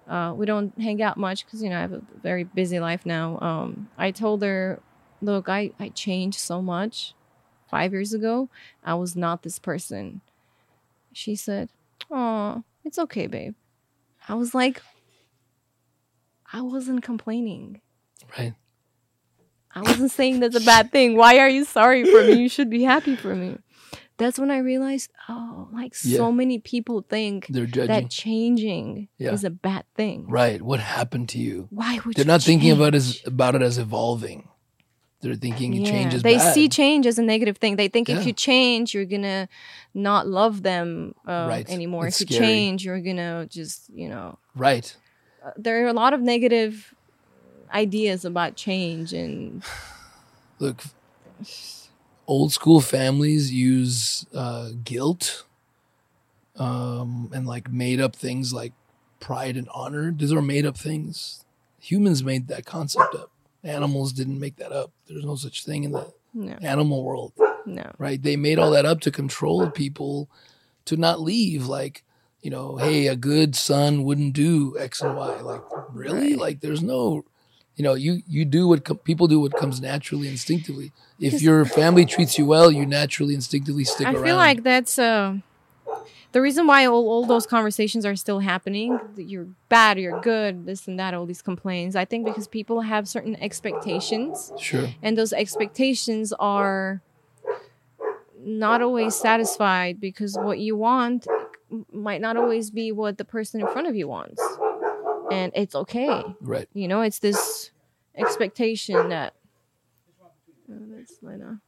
uh, 0.08 0.34
we 0.36 0.46
don't 0.46 0.80
hang 0.80 1.02
out 1.02 1.18
much 1.18 1.46
because 1.46 1.62
you 1.62 1.70
know 1.70 1.78
I 1.78 1.82
have 1.82 1.94
a 1.94 2.02
very 2.22 2.44
busy 2.44 2.80
life 2.80 3.06
now. 3.06 3.40
Um, 3.40 3.90
I 3.98 4.12
told 4.12 4.42
her, 4.44 4.82
"Look, 5.22 5.50
I 5.50 5.72
I 5.80 5.90
changed 5.90 6.40
so 6.40 6.62
much. 6.62 7.14
Five 7.70 7.92
years 7.92 8.14
ago, 8.14 8.50
I 8.84 8.94
was 8.94 9.16
not 9.16 9.44
this 9.44 9.60
person." 9.60 10.22
She 11.14 11.36
said, 11.36 11.70
"Oh, 12.10 12.64
it's 12.86 13.00
okay, 13.00 13.28
babe." 13.28 13.56
I 14.30 14.36
was 14.36 14.54
like, 14.54 14.82
I 16.52 16.62
wasn't 16.62 17.04
complaining. 17.04 17.82
Right. 18.38 18.54
I 19.78 19.82
wasn't 19.82 20.12
saying 20.12 20.40
that's 20.40 20.56
a 20.56 20.66
bad 20.66 20.92
thing. 20.92 21.16
Why 21.16 21.38
are 21.40 21.50
you 21.50 21.64
sorry 21.66 22.04
for 22.06 22.24
me? 22.24 22.34
You 22.42 22.50
should 22.50 22.70
be 22.70 22.84
happy 22.84 23.16
for 23.16 23.36
me. 23.36 23.58
That's 24.18 24.40
when 24.40 24.50
I 24.50 24.58
realized, 24.58 25.12
oh, 25.30 25.68
like 25.72 25.94
Yeah. 26.04 26.18
so 26.18 26.32
many 26.32 26.58
people 26.58 27.06
think 27.08 27.46
They're 27.48 27.68
judging. 27.68 27.88
that 27.88 28.10
changing 28.10 29.10
Yeah. 29.20 29.34
is 29.34 29.44
a 29.44 29.52
bad 29.52 29.86
thing. 29.96 30.26
right. 30.28 30.60
What 30.62 30.80
happened 30.80 31.30
to 31.30 31.38
you? 31.38 31.68
Why 31.70 32.00
would 32.04 32.16
They're 32.16 32.26
not 32.26 32.42
thinking 32.42 32.72
about 32.72 32.94
it 32.96 32.96
as 32.96 33.22
about 33.26 33.54
it 33.56 33.62
as 33.62 33.78
evolving. 33.78 34.50
They're 35.22 35.36
thinking 35.36 35.74
Yeah, 35.74 35.90
change 35.92 36.14
is 36.16 36.22
they 36.24 36.38
bad. 36.38 36.54
see 36.54 36.68
change 36.70 37.06
as 37.08 37.18
a 37.20 37.24
negative 37.24 37.58
thing. 37.58 37.76
They 37.76 37.88
think 37.90 38.08
if 38.10 38.26
you 38.26 38.34
change, 38.34 38.94
you're 38.94 39.06
gonna 39.06 39.50
not 39.94 40.28
love 40.28 40.62
them 40.64 41.14
uh, 41.28 41.46
Right. 41.50 41.70
anymore. 41.70 42.08
It's 42.08 42.22
if 42.22 42.30
you 42.30 42.36
scary. 42.38 42.48
change, 42.48 42.86
you're 42.86 43.02
gonna 43.02 43.48
just 43.50 43.90
you 43.94 44.10
know. 44.10 44.38
right. 44.56 44.96
uh, 45.46 45.52
there 45.58 45.84
are 45.86 45.88
a 45.88 45.94
lot 45.94 46.14
of 46.14 46.22
negative 46.22 46.94
ideas 47.74 48.26
about 48.26 48.56
change, 48.56 49.14
and 49.14 49.64
Look, 50.60 50.84
old 52.26 52.52
school 52.52 52.82
families 52.82 53.52
use 53.52 54.26
uh, 54.34 54.70
guilt 54.84 55.46
um, 56.58 57.30
and 57.34 57.48
like 57.48 57.72
made 57.72 58.02
up 58.02 58.16
things 58.16 58.54
like 58.54 58.74
pride 59.20 59.58
and 59.58 59.70
honor. 59.74 60.12
These 60.12 60.34
are 60.34 60.42
made 60.42 60.66
up 60.66 60.78
things. 60.78 61.46
Humans 61.80 62.24
made 62.24 62.48
that 62.48 62.66
concept 62.66 63.16
up. 63.16 63.32
Animals 63.64 64.14
didn't 64.14 64.40
make 64.40 64.58
that 64.58 64.72
up. 64.72 64.92
There's 65.08 65.26
no 65.26 65.36
such 65.36 65.66
thing 65.66 65.84
in 65.84 65.92
the 65.92 66.12
no, 66.34 66.58
animal 66.62 67.04
world, 67.04 67.34
no. 67.66 67.92
right? 67.98 68.22
They 68.22 68.36
made 68.36 68.60
all 68.60 68.72
that 68.72 68.86
up 68.86 69.02
to 69.02 69.12
control 69.12 69.70
people 69.70 70.30
to 70.86 70.98
not 70.98 71.22
leave. 71.22 71.68
Like, 71.68 72.04
you 72.42 72.50
know, 72.50 72.78
hey, 72.78 73.08
a 73.08 73.16
good 73.16 73.56
son 73.56 74.04
wouldn't 74.04 74.34
do 74.34 74.76
X 74.80 75.02
and 75.02 75.16
Y. 75.16 75.42
Like, 75.42 75.62
really? 75.90 76.36
Like, 76.36 76.62
there's 76.62 76.82
no, 76.82 77.26
you 77.78 77.84
know, 77.84 77.94
you 77.94 78.24
you 78.28 78.44
do 78.44 78.68
what 78.68 78.84
com- 78.84 78.98
people 78.98 79.28
do 79.28 79.40
what 79.40 79.56
comes 79.56 79.80
naturally, 79.80 80.28
instinctively. 80.28 80.92
If 81.20 81.42
your 81.44 81.64
family 81.64 82.06
treats 82.06 82.38
you 82.38 82.46
well, 82.48 82.72
you 82.72 82.86
naturally, 82.88 83.36
instinctively 83.36 83.84
stick 83.84 84.08
I 84.08 84.14
around. 84.14 84.24
I 84.24 84.26
feel 84.26 84.36
like 84.36 84.64
that's 84.64 84.98
uh, 84.98 85.38
the 86.32 86.42
reason 86.42 86.66
why 86.66 86.86
all, 86.88 87.08
all 87.08 87.26
those 87.28 87.46
conversations 87.46 88.04
are 88.04 88.16
still 88.16 88.40
happening. 88.40 89.00
You're 89.16 89.48
bad, 89.70 90.00
you're 90.00 90.20
good, 90.22 90.66
this 90.66 90.88
and 90.88 91.00
that, 91.00 91.14
all 91.14 91.28
these 91.28 91.44
complaints. 91.44 91.96
I 91.96 92.04
think 92.04 92.26
because 92.26 92.48
people 92.48 92.82
have 92.82 93.08
certain 93.08 93.36
expectations, 93.36 94.52
sure, 94.58 94.90
and 95.04 95.16
those 95.16 95.32
expectations 95.32 96.34
are 96.40 97.02
not 98.40 98.82
always 98.82 99.16
satisfied 99.16 100.02
because 100.02 100.36
what 100.36 100.58
you 100.58 100.76
want 100.76 101.28
might 101.92 102.22
not 102.22 102.38
always 102.38 102.72
be 102.72 102.92
what 102.92 103.20
the 103.20 103.26
person 103.26 103.62
in 103.62 103.68
front 103.68 103.88
of 103.88 103.96
you 103.96 104.08
wants. 104.08 104.42
And 105.32 105.52
it's 105.56 105.76
okay. 105.76 106.24
right. 106.42 106.68
You 106.74 106.88
know, 106.88 107.02
it's 107.02 107.20
this 107.20 107.72
expectation 108.16 109.10
that. 109.10 109.34
Oh, 110.70 110.76
that's 110.96 111.14
Lena. 111.22 111.62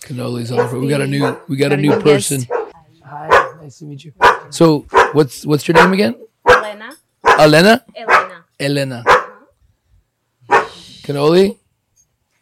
Cannolis 0.00 0.50
on 0.56 0.72
the. 0.72 0.78
We 0.80 0.88
got 0.88 1.00
a 1.00 1.06
new, 1.06 1.36
we 1.48 1.56
got, 1.56 1.70
Got 1.70 1.72
a 1.72 1.74
a 1.74 1.82
new 1.82 1.90
new 1.90 2.02
guest. 2.02 2.04
person. 2.30 2.46
Hi, 3.04 3.28
nice 3.60 3.78
to 3.78 3.84
meet 3.84 4.04
you. 4.04 4.12
So, 4.50 4.86
what's 5.12 5.44
what's 5.46 5.66
your 5.66 5.74
name 5.76 5.92
again? 5.92 6.14
Elena. 6.48 6.90
Elena. 7.38 7.84
Elena. 7.96 8.44
Elena. 8.60 9.04
Uh-huh. 9.06 10.64
Cannoli, 11.02 11.56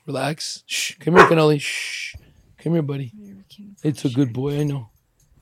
relax. 0.06 0.62
Shh. 0.66 0.94
Come 1.00 1.16
here, 1.16 1.26
Cannoli. 1.26 1.60
Shh. 1.60 2.14
Come 2.58 2.72
here, 2.74 2.82
buddy. 2.82 3.12
It's 3.82 4.04
a 4.04 4.08
good 4.10 4.32
boy. 4.32 4.60
I 4.60 4.64
know. 4.64 4.90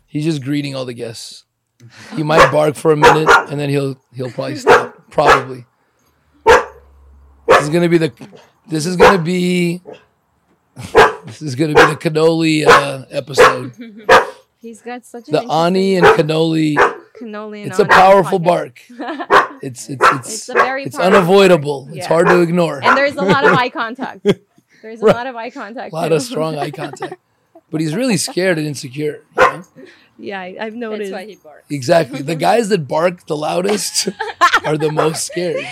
He's 0.06 0.24
just 0.24 0.42
greeting 0.42 0.74
all 0.76 0.84
the 0.84 0.94
guests. 0.94 1.44
He 2.16 2.22
might 2.22 2.50
bark 2.50 2.74
for 2.76 2.92
a 2.92 2.96
minute, 2.96 3.28
and 3.50 3.58
then 3.60 3.68
he'll 3.68 3.96
he'll 4.14 4.30
probably 4.30 4.56
stop. 4.56 5.10
Probably. 5.10 5.64
This 6.44 7.62
is 7.62 7.68
gonna 7.70 7.88
be 7.88 7.98
the. 7.98 8.12
This 8.68 8.86
is 8.86 8.96
gonna 8.96 9.18
be. 9.22 9.80
This 11.26 11.42
is 11.42 11.54
gonna 11.54 11.74
be 11.74 11.80
the 11.86 11.96
cannoli 11.96 12.66
uh, 12.66 13.04
episode. 13.10 13.72
He's 14.60 14.80
got 14.82 15.04
such 15.04 15.28
an 15.28 15.32
The 15.34 15.42
Ani 15.50 15.96
and 15.96 16.06
cannoli. 16.18 16.74
cannoli. 17.20 17.62
And 17.62 17.70
It's 17.70 17.78
a 17.78 17.84
powerful 17.86 18.38
bark. 18.38 18.80
It's 19.62 19.88
it's 19.88 20.04
it's 20.12 20.28
It's 20.34 20.48
a 20.50 20.52
very 20.54 20.84
it's 20.84 20.98
unavoidable. 20.98 21.88
It's 21.92 22.04
hard 22.06 22.26
to 22.26 22.40
ignore. 22.42 22.82
and 22.84 22.94
there's 22.98 23.14
a 23.16 23.22
lot 23.22 23.44
of 23.46 23.52
eye 23.54 23.70
contact. 23.70 24.20
There's 24.82 25.00
a 25.00 25.06
Right. 25.06 25.16
lot 25.16 25.26
of 25.26 25.34
eye 25.36 25.48
contact. 25.48 25.92
a 25.92 25.96
lot 25.96 26.08
too. 26.08 26.16
of 26.16 26.22
strong 26.22 26.58
eye 26.58 26.70
contact. 26.70 27.14
But 27.74 27.80
he's 27.80 27.96
really 27.96 28.16
scared 28.18 28.56
and 28.56 28.68
insecure. 28.68 29.24
You 29.36 29.42
know? 29.42 29.62
yeah, 30.16 30.40
I, 30.40 30.44
I've 30.44 30.56
That's 30.58 30.74
noticed. 30.76 31.10
why 31.12 31.24
he 31.26 31.34
barks. 31.34 31.68
Exactly. 31.68 32.22
The 32.22 32.36
guys 32.36 32.68
that 32.68 32.86
bark 32.86 33.26
the 33.26 33.36
loudest 33.36 34.10
are 34.64 34.78
the 34.78 34.92
most 34.92 35.26
scared. 35.26 35.66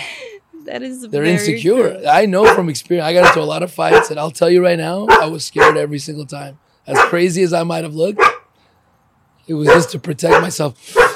that 0.65 0.83
is 0.83 0.99
They're 0.99 1.09
very 1.21 1.31
insecure. 1.31 1.93
true. 2.01 2.05
I 2.05 2.25
know 2.25 2.53
from 2.53 2.67
experience. 2.67 3.05
I 3.07 3.13
got 3.13 3.27
into 3.27 3.39
a 3.39 3.47
lot 3.47 3.63
of 3.63 3.71
fights, 3.71 4.09
and 4.11 4.19
I'll 4.19 4.31
tell 4.31 4.49
you 4.49 4.61
right 4.61 4.77
now, 4.77 5.07
I 5.11 5.27
was 5.27 5.45
scared 5.45 5.77
every 5.77 5.97
single 5.97 6.25
time. 6.25 6.59
As 6.85 6.99
crazy 7.03 7.41
as 7.41 7.53
I 7.53 7.63
might 7.63 7.85
have 7.85 7.95
looked, 7.95 8.21
it 9.47 9.53
was 9.53 9.69
just 9.69 9.91
to 9.91 9.99
protect 9.99 10.41
myself. 10.41 10.97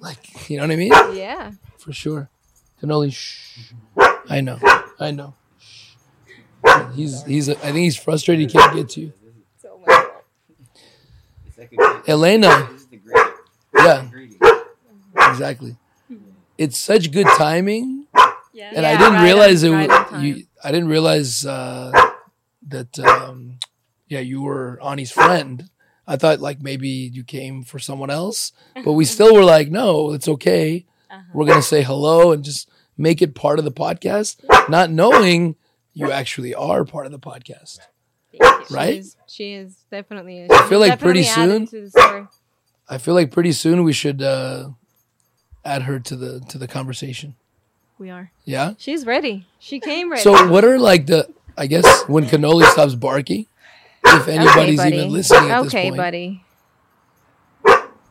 Like, 0.00 0.48
you 0.48 0.56
know 0.56 0.62
what 0.62 0.70
I 0.72 0.76
mean? 0.76 0.92
Yeah. 1.14 1.52
For 1.76 1.92
sure. 1.92 2.30
Cannoli, 2.82 3.12
shh. 3.12 3.72
I 4.26 4.40
know. 4.40 4.58
I 4.98 5.10
know. 5.10 5.34
He's 6.94 7.24
he's. 7.24 7.50
I 7.50 7.54
think 7.56 7.76
he's 7.76 7.98
frustrated. 7.98 8.50
He 8.50 8.58
can't 8.58 8.74
get 8.74 8.88
to 8.90 9.00
you. 9.02 9.12
So 11.68 11.76
much. 11.76 12.08
Elena. 12.08 12.68
This 12.72 12.82
is 12.82 12.86
the 12.88 12.96
greeting. 12.96 13.32
Yeah, 13.76 15.30
exactly. 15.30 15.76
It's 16.58 16.76
such 16.78 17.10
good 17.12 17.26
timing, 17.38 18.06
Yeah. 18.52 18.72
and 18.74 18.84
I 18.84 18.96
didn't 18.96 19.14
right 19.14 19.24
realize 19.24 19.64
on- 19.64 19.72
it. 19.80 19.88
right 19.88 20.12
wa- 20.12 20.18
you, 20.18 20.44
I 20.62 20.70
didn't 20.72 20.88
realize 20.88 21.46
uh, 21.46 21.92
that. 22.68 22.98
Um, 22.98 23.58
yeah, 24.08 24.20
you 24.20 24.42
were 24.42 24.78
Ani's 24.82 25.10
friend. 25.12 25.70
I 26.06 26.16
thought 26.16 26.40
like 26.40 26.60
maybe 26.60 26.88
you 26.88 27.22
came 27.24 27.62
for 27.62 27.78
someone 27.78 28.10
else, 28.10 28.52
but 28.84 28.92
we 28.92 29.04
still 29.04 29.32
were 29.34 29.44
like, 29.44 29.70
no, 29.70 30.12
it's 30.12 30.26
okay. 30.28 30.84
Uh-huh. 31.10 31.22
We're 31.32 31.46
gonna 31.46 31.62
say 31.62 31.82
hello 31.82 32.32
and 32.32 32.44
just 32.44 32.68
make 32.98 33.22
it 33.22 33.34
part 33.34 33.58
of 33.58 33.64
the 33.64 33.70
podcast, 33.72 34.36
not 34.68 34.90
knowing 34.90 35.56
you 35.94 36.10
actually 36.10 36.54
are 36.54 36.84
part 36.84 37.06
of 37.06 37.12
the 37.12 37.18
podcast. 37.18 37.78
Right? 38.70 38.94
She 38.94 38.98
is, 38.98 39.16
she 39.26 39.52
is 39.54 39.76
definitely. 39.90 40.46
I 40.50 40.68
feel 40.68 40.78
like 40.80 40.98
pretty 41.00 41.24
soon- 41.24 41.66
to 41.66 41.80
the 41.82 41.90
story. 41.90 42.26
I 42.88 42.98
feel 42.98 43.14
like 43.14 43.30
pretty 43.30 43.52
soon 43.52 43.84
we 43.84 43.92
should 43.92 44.20
uh, 44.20 44.70
add 45.64 45.82
her 45.82 46.00
to 46.00 46.16
the 46.16 46.40
to 46.48 46.58
the 46.58 46.66
conversation. 46.66 47.36
We 47.98 48.10
are. 48.10 48.32
Yeah. 48.44 48.74
She's 48.78 49.06
ready. 49.06 49.46
She 49.58 49.78
came 49.78 50.10
ready. 50.10 50.22
So 50.22 50.48
what 50.48 50.64
are 50.64 50.78
like 50.78 51.06
the 51.06 51.28
I 51.56 51.66
guess 51.66 52.02
when 52.08 52.24
cannoli 52.26 52.64
stops 52.70 52.94
barking, 52.94 53.46
if 54.04 54.26
anybody's 54.26 54.78
buddy. 54.78 54.96
even 54.96 55.12
listening 55.12 55.50
at 55.50 55.58
okay, 55.60 55.64
this 55.64 55.72
point, 55.72 55.86
Okay, 55.92 55.96
buddy. 55.96 56.44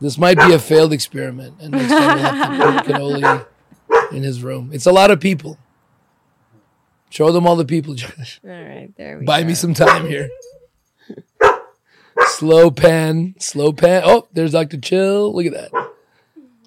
this 0.00 0.16
might 0.16 0.38
be 0.38 0.52
a 0.52 0.58
failed 0.58 0.92
experiment, 0.92 1.56
and 1.60 1.72
next 1.72 1.88
time 1.90 2.14
we'll 2.16 2.24
have 2.32 2.84
to 2.86 2.92
put 2.92 2.94
cannoli 2.96 3.46
in 4.12 4.22
his 4.22 4.42
room. 4.42 4.70
It's 4.72 4.86
a 4.86 4.92
lot 4.92 5.10
of 5.10 5.20
people. 5.20 5.58
Show 7.10 7.32
them 7.32 7.46
all 7.46 7.56
the 7.56 7.64
people, 7.64 7.94
Josh. 7.94 8.40
All 8.44 8.50
right, 8.50 8.90
there 8.96 9.18
we 9.18 9.24
go. 9.24 9.26
Buy 9.26 9.42
go. 9.42 9.48
me 9.48 9.54
some 9.54 9.74
time 9.74 10.06
here. 10.06 10.30
slow 12.28 12.70
pan, 12.70 13.34
slow 13.38 13.72
pan. 13.72 14.02
Oh, 14.04 14.28
there's 14.32 14.52
Dr. 14.52 14.78
Chill. 14.78 15.34
Look 15.34 15.46
at 15.46 15.52
that. 15.52 15.90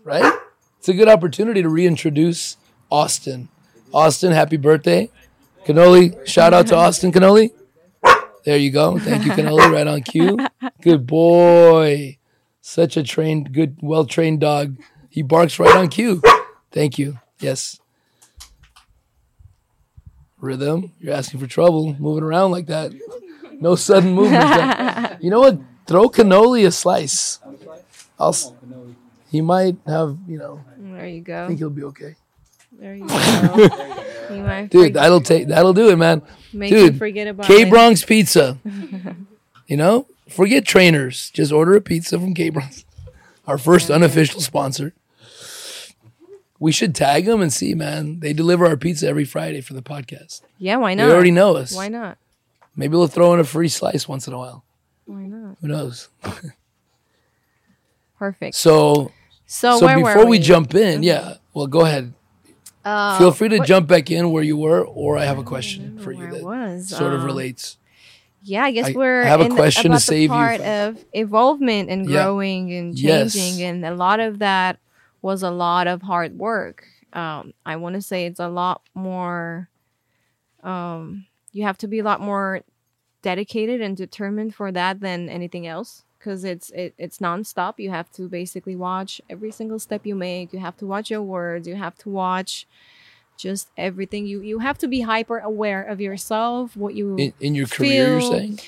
Right? 0.03 0.33
It's 0.79 0.89
a 0.89 0.93
good 0.93 1.07
opportunity 1.07 1.61
to 1.61 1.69
reintroduce 1.69 2.57
Austin. 2.91 3.47
Austin, 3.93 4.33
happy 4.33 4.57
birthday. 4.57 5.09
Cannoli, 5.65 6.27
shout 6.27 6.53
out 6.53 6.67
to 6.67 6.75
Austin 6.75 7.13
Cannoli. 7.13 7.51
There 8.43 8.57
you 8.57 8.71
go. 8.71 8.99
Thank 8.99 9.25
you, 9.25 9.31
Cannoli. 9.31 9.71
Right 9.71 9.87
on 9.87 10.01
cue. 10.01 10.37
Good 10.81 11.07
boy. 11.07 12.17
Such 12.59 12.97
a 12.97 13.03
trained, 13.03 13.53
good, 13.53 13.77
well 13.81 14.05
trained 14.05 14.41
dog. 14.41 14.77
He 15.09 15.21
barks 15.21 15.57
right 15.57 15.75
on 15.75 15.87
cue. 15.87 16.21
Thank 16.71 16.99
you. 16.99 17.19
Yes. 17.39 17.79
Rhythm. 20.43 20.91
You're 20.99 21.13
asking 21.13 21.39
for 21.39 21.47
trouble. 21.47 21.95
Moving 21.97 22.23
around 22.23 22.51
like 22.51 22.67
that. 22.67 22.91
No 23.61 23.75
sudden 23.75 24.11
movement. 24.13 25.17
you 25.23 25.29
know 25.29 25.39
what? 25.39 25.57
Throw 25.87 26.09
cannoli 26.09 26.67
a 26.67 26.71
slice. 26.71 27.39
I'll. 28.19 28.35
He 29.31 29.41
might 29.41 29.77
have. 29.87 30.17
You 30.27 30.37
know. 30.37 30.65
There 30.77 31.07
you 31.07 31.17
I 31.17 31.19
go. 31.19 31.47
think 31.47 31.59
he'll 31.59 31.69
be 31.69 31.83
okay. 31.85 32.15
There 32.73 32.93
you 32.93 33.07
go. 33.07 33.15
You 34.29 34.67
Dude, 34.69 34.95
that'll 34.95 35.21
take 35.21 35.47
that'll 35.47 35.73
do 35.73 35.89
it, 35.89 35.95
man. 35.95 36.21
make 36.51 36.71
you 36.71 36.89
dude, 36.91 36.97
forget 36.97 37.27
about 37.27 37.45
K 37.45 37.61
it. 37.61 37.69
Bronx 37.69 38.03
Pizza. 38.03 38.57
you 39.67 39.77
know, 39.77 40.07
forget 40.27 40.65
trainers. 40.65 41.29
Just 41.31 41.53
order 41.53 41.73
a 41.75 41.81
pizza 41.81 42.19
from 42.19 42.33
K 42.33 42.49
Bronx. 42.49 42.83
Our 43.47 43.57
first 43.57 43.89
unofficial 43.89 44.41
sponsor. 44.41 44.93
We 46.63 46.71
should 46.71 46.95
tag 46.95 47.25
them 47.25 47.41
and 47.41 47.51
see, 47.51 47.73
man. 47.75 48.21
They 48.21 48.31
deliver 48.31 48.65
our 48.65 48.77
pizza 48.77 49.05
every 49.07 49.25
Friday 49.25 49.59
for 49.59 49.73
the 49.73 49.81
podcast. 49.81 50.41
Yeah, 50.57 50.77
why 50.77 50.93
not? 50.93 51.07
They 51.07 51.13
already 51.13 51.31
know 51.31 51.57
us. 51.57 51.75
Why 51.75 51.89
not? 51.89 52.17
Maybe 52.73 52.95
we'll 52.95 53.07
throw 53.07 53.33
in 53.33 53.41
a 53.41 53.43
free 53.43 53.67
slice 53.67 54.07
once 54.07 54.27
in 54.29 54.33
a 54.33 54.37
while. 54.37 54.63
Why 55.05 55.23
not? 55.25 55.57
Who 55.59 55.67
knows? 55.67 56.07
Perfect. 58.17 58.55
So, 58.55 59.11
So, 59.45 59.77
so 59.79 59.87
before 59.93 60.23
we 60.25 60.37
we 60.37 60.39
jump 60.39 60.73
in, 60.73 61.03
yeah. 61.03 61.35
Well, 61.53 61.67
go 61.67 61.81
ahead. 61.81 62.13
Uh, 62.85 63.17
Feel 63.17 63.31
free 63.31 63.49
to 63.49 63.57
what- 63.59 63.67
jump 63.67 63.87
back 63.87 64.09
in 64.09 64.31
where 64.31 64.43
you 64.43 64.57
were, 64.57 64.85
or 64.85 65.17
I 65.17 65.25
have 65.25 65.37
a 65.37 65.43
question 65.43 65.99
for 65.99 66.11
you 66.13 66.29
that 66.31 66.43
was. 66.43 66.89
sort 66.89 67.13
of 67.13 67.19
Um, 67.21 67.25
relates. 67.25 67.77
Yeah, 68.41 68.63
I 68.63 68.71
guess 68.71 68.87
I 68.89 68.91
we're 68.93 69.23
have 69.23 69.39
a 69.41 69.43
in 69.45 69.49
the- 69.49 69.55
question 69.55 69.91
to 69.91 69.99
save 69.99 70.21
you 70.23 70.27
the 70.29 70.33
part 70.33 70.61
of 70.61 71.03
evolvement 71.13 71.89
and 71.89 72.09
Yeah. 72.09 72.23
growing 72.23 72.73
and 72.73 72.97
Yes. 72.97 73.33
changing, 73.33 73.63
and 73.65 73.85
a 73.85 73.95
lot 73.95 74.19
of 74.19 74.39
that 74.39 74.79
was 75.23 75.41
a 75.41 75.49
lot 75.49 75.87
of 75.87 76.03
hard 76.03 76.37
work. 76.37 76.85
Um, 77.13 77.53
I 77.65 77.77
want 77.77 77.95
to 77.95 78.01
say 78.01 78.27
it's 78.27 78.39
a 78.39 78.49
lot 78.49 78.81
more. 78.93 79.69
Um, 80.61 81.25
you 81.51 81.63
have 81.63 81.77
to 81.79 81.87
be 81.87 81.99
a 81.99 82.03
lot 82.03 82.21
more 82.21 82.61
dedicated 83.21 83.81
and 83.81 83.97
determined 83.97 84.53
for 84.53 84.71
that 84.71 84.99
than 84.99 85.29
anything 85.29 85.65
else 85.65 86.03
because 86.19 86.43
it's 86.43 86.69
it, 86.71 86.93
it's 86.97 87.17
nonstop. 87.19 87.75
You 87.77 87.89
have 87.89 88.11
to 88.13 88.27
basically 88.27 88.75
watch 88.75 89.21
every 89.29 89.51
single 89.51 89.79
step 89.79 90.05
you 90.05 90.13
make. 90.13 90.53
You 90.53 90.59
have 90.59 90.77
to 90.77 90.85
watch 90.85 91.09
your 91.09 91.21
words. 91.23 91.67
You 91.67 91.75
have 91.75 91.97
to 91.99 92.09
watch 92.09 92.67
just 93.37 93.69
everything. 93.77 94.27
You 94.27 94.41
you 94.41 94.59
have 94.59 94.77
to 94.79 94.87
be 94.87 95.01
hyper 95.01 95.39
aware 95.39 95.83
of 95.83 96.01
yourself, 96.01 96.75
what 96.75 96.95
you 96.95 97.15
In, 97.17 97.33
in 97.39 97.55
your 97.55 97.67
career, 97.67 98.19
you're 98.19 98.21
saying? 98.21 98.59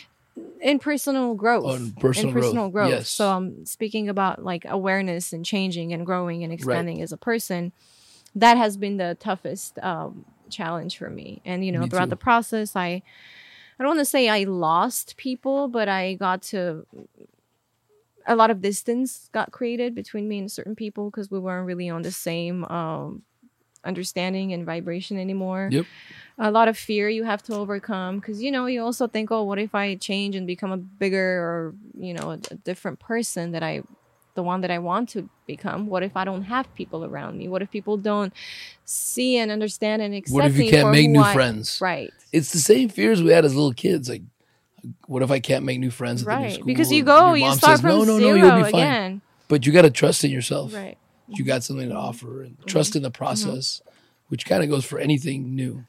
In 0.62 0.80
personal 0.80 1.36
growth. 1.36 1.80
In 1.80 1.94
personal 1.94 2.30
in 2.30 2.34
personal 2.34 2.70
growth, 2.70 2.90
growth. 2.90 2.90
yes. 2.90 3.10
So 3.10 3.30
I'm 3.30 3.66
speaking 3.66 4.10
about 4.10 4.44
like 4.44 4.66
awareness 4.68 5.34
and 5.34 5.46
changing 5.46 5.94
and 5.94 6.06
growing 6.06 6.44
and 6.44 6.52
expanding 6.52 7.02
as 7.02 7.12
a 7.12 7.18
person. 7.18 7.72
That 8.36 8.58
has 8.58 8.76
been 8.76 8.98
the 8.98 9.16
toughest 9.20 9.80
um, 9.80 10.26
challenge 10.50 10.98
for 10.98 11.10
me. 11.10 11.42
And 11.46 11.66
you 11.66 11.72
know, 11.72 11.82
Me 11.82 11.90
throughout 11.90 12.06
too. 12.06 12.10
the 12.12 12.18
process, 12.18 12.76
I 12.76 13.02
I 13.78 13.84
don't 13.84 13.88
want 13.88 14.00
to 14.00 14.06
say 14.06 14.30
I 14.30 14.44
lost 14.44 15.18
people, 15.18 15.68
but 15.68 15.90
I 15.90 16.16
got 16.16 16.42
to 16.44 16.86
a 18.28 18.36
lot 18.36 18.50
of 18.50 18.62
distance 18.62 19.30
got 19.34 19.52
created 19.52 19.94
between 19.94 20.28
me 20.28 20.40
and 20.40 20.52
certain 20.52 20.76
people 20.76 21.12
because 21.12 21.30
we 21.30 21.40
weren't 21.40 21.68
really 21.68 21.90
on 21.90 22.02
the 22.02 22.12
same 22.12 22.66
um, 22.66 23.22
understanding 23.86 24.52
and 24.54 24.66
vibration 24.66 25.18
anymore 25.18 25.70
Yep. 25.72 25.86
a 26.38 26.52
lot 26.52 26.68
of 26.68 26.78
fear 26.78 27.08
you 27.10 27.24
have 27.24 27.42
to 27.44 27.54
overcome 27.56 28.20
because 28.20 28.42
you 28.42 28.52
know 28.52 28.66
you 28.66 28.82
also 28.84 29.08
think 29.08 29.32
oh 29.32 29.44
what 29.44 29.60
if 29.60 29.74
i 29.76 29.96
change 29.96 30.36
and 30.36 30.46
become 30.48 30.72
a 30.72 30.78
bigger 30.78 31.40
or 31.48 31.76
you 31.98 32.14
know 32.14 32.32
a, 32.32 32.40
a 32.52 32.56
different 32.56 33.00
person 33.00 33.52
that 33.52 33.64
i 33.64 33.82
the 34.34 34.44
one 34.44 34.60
that 34.62 34.72
i 34.72 34.80
want 34.80 35.08
to 35.10 35.30
become 35.48 35.88
what 35.88 36.04
if 36.04 36.18
i 36.18 36.24
don't 36.26 36.44
have 36.44 36.66
people 36.76 37.06
around 37.06 37.38
me 37.38 37.48
what 37.48 37.62
if 37.62 37.70
people 37.72 37.96
don't 37.96 38.34
see 38.84 39.38
and 39.38 39.50
understand 39.52 40.02
and 40.02 40.14
accept 40.14 40.32
me? 40.32 40.36
What 40.42 40.46
if 40.52 40.58
you 40.58 40.70
can't 40.70 40.92
make 40.92 41.10
new 41.10 41.22
I- 41.22 41.34
friends? 41.34 41.80
right 41.82 42.12
It's 42.34 42.52
the 42.52 42.60
same 42.60 42.90
fears 42.90 43.24
we 43.24 43.32
had 43.32 43.46
as 43.46 43.56
little 43.56 43.74
kids. 43.74 44.10
Like, 44.10 44.24
what 45.08 45.22
if 45.24 45.32
I 45.32 45.40
can't 45.40 45.64
make 45.66 45.80
new 45.80 45.90
friends 45.90 46.22
at 46.22 46.26
the 46.28 46.36
new 46.38 46.44
right 46.44 46.54
school? 46.54 46.66
because 46.66 46.92
you 46.92 47.04
go 47.04 47.34
you 47.34 47.46
start 47.54 47.60
says, 47.78 47.82
from 47.82 47.90
no, 47.92 48.04
no, 48.04 48.18
zero 48.20 48.36
no, 48.38 48.46
you'll 48.46 48.56
be 48.66 48.72
fine. 48.72 48.82
again 48.82 49.22
But 49.48 49.66
you 49.66 49.72
got 49.72 49.84
to 49.84 49.90
trust 49.90 50.24
in 50.26 50.32
yourself. 50.32 50.74
right 50.74 50.98
You 51.28 51.44
got 51.44 51.64
something 51.64 51.90
to 51.90 51.96
offer 51.96 52.44
and 52.44 52.54
Mm-hmm. 52.58 52.66
trust 52.68 52.96
in 52.96 53.02
the 53.04 53.12
process, 53.12 53.82
which 54.28 54.46
kind 54.46 54.64
of 54.64 54.70
goes 54.70 54.86
for 54.86 55.00
anything 55.00 55.56
new. 55.56 55.86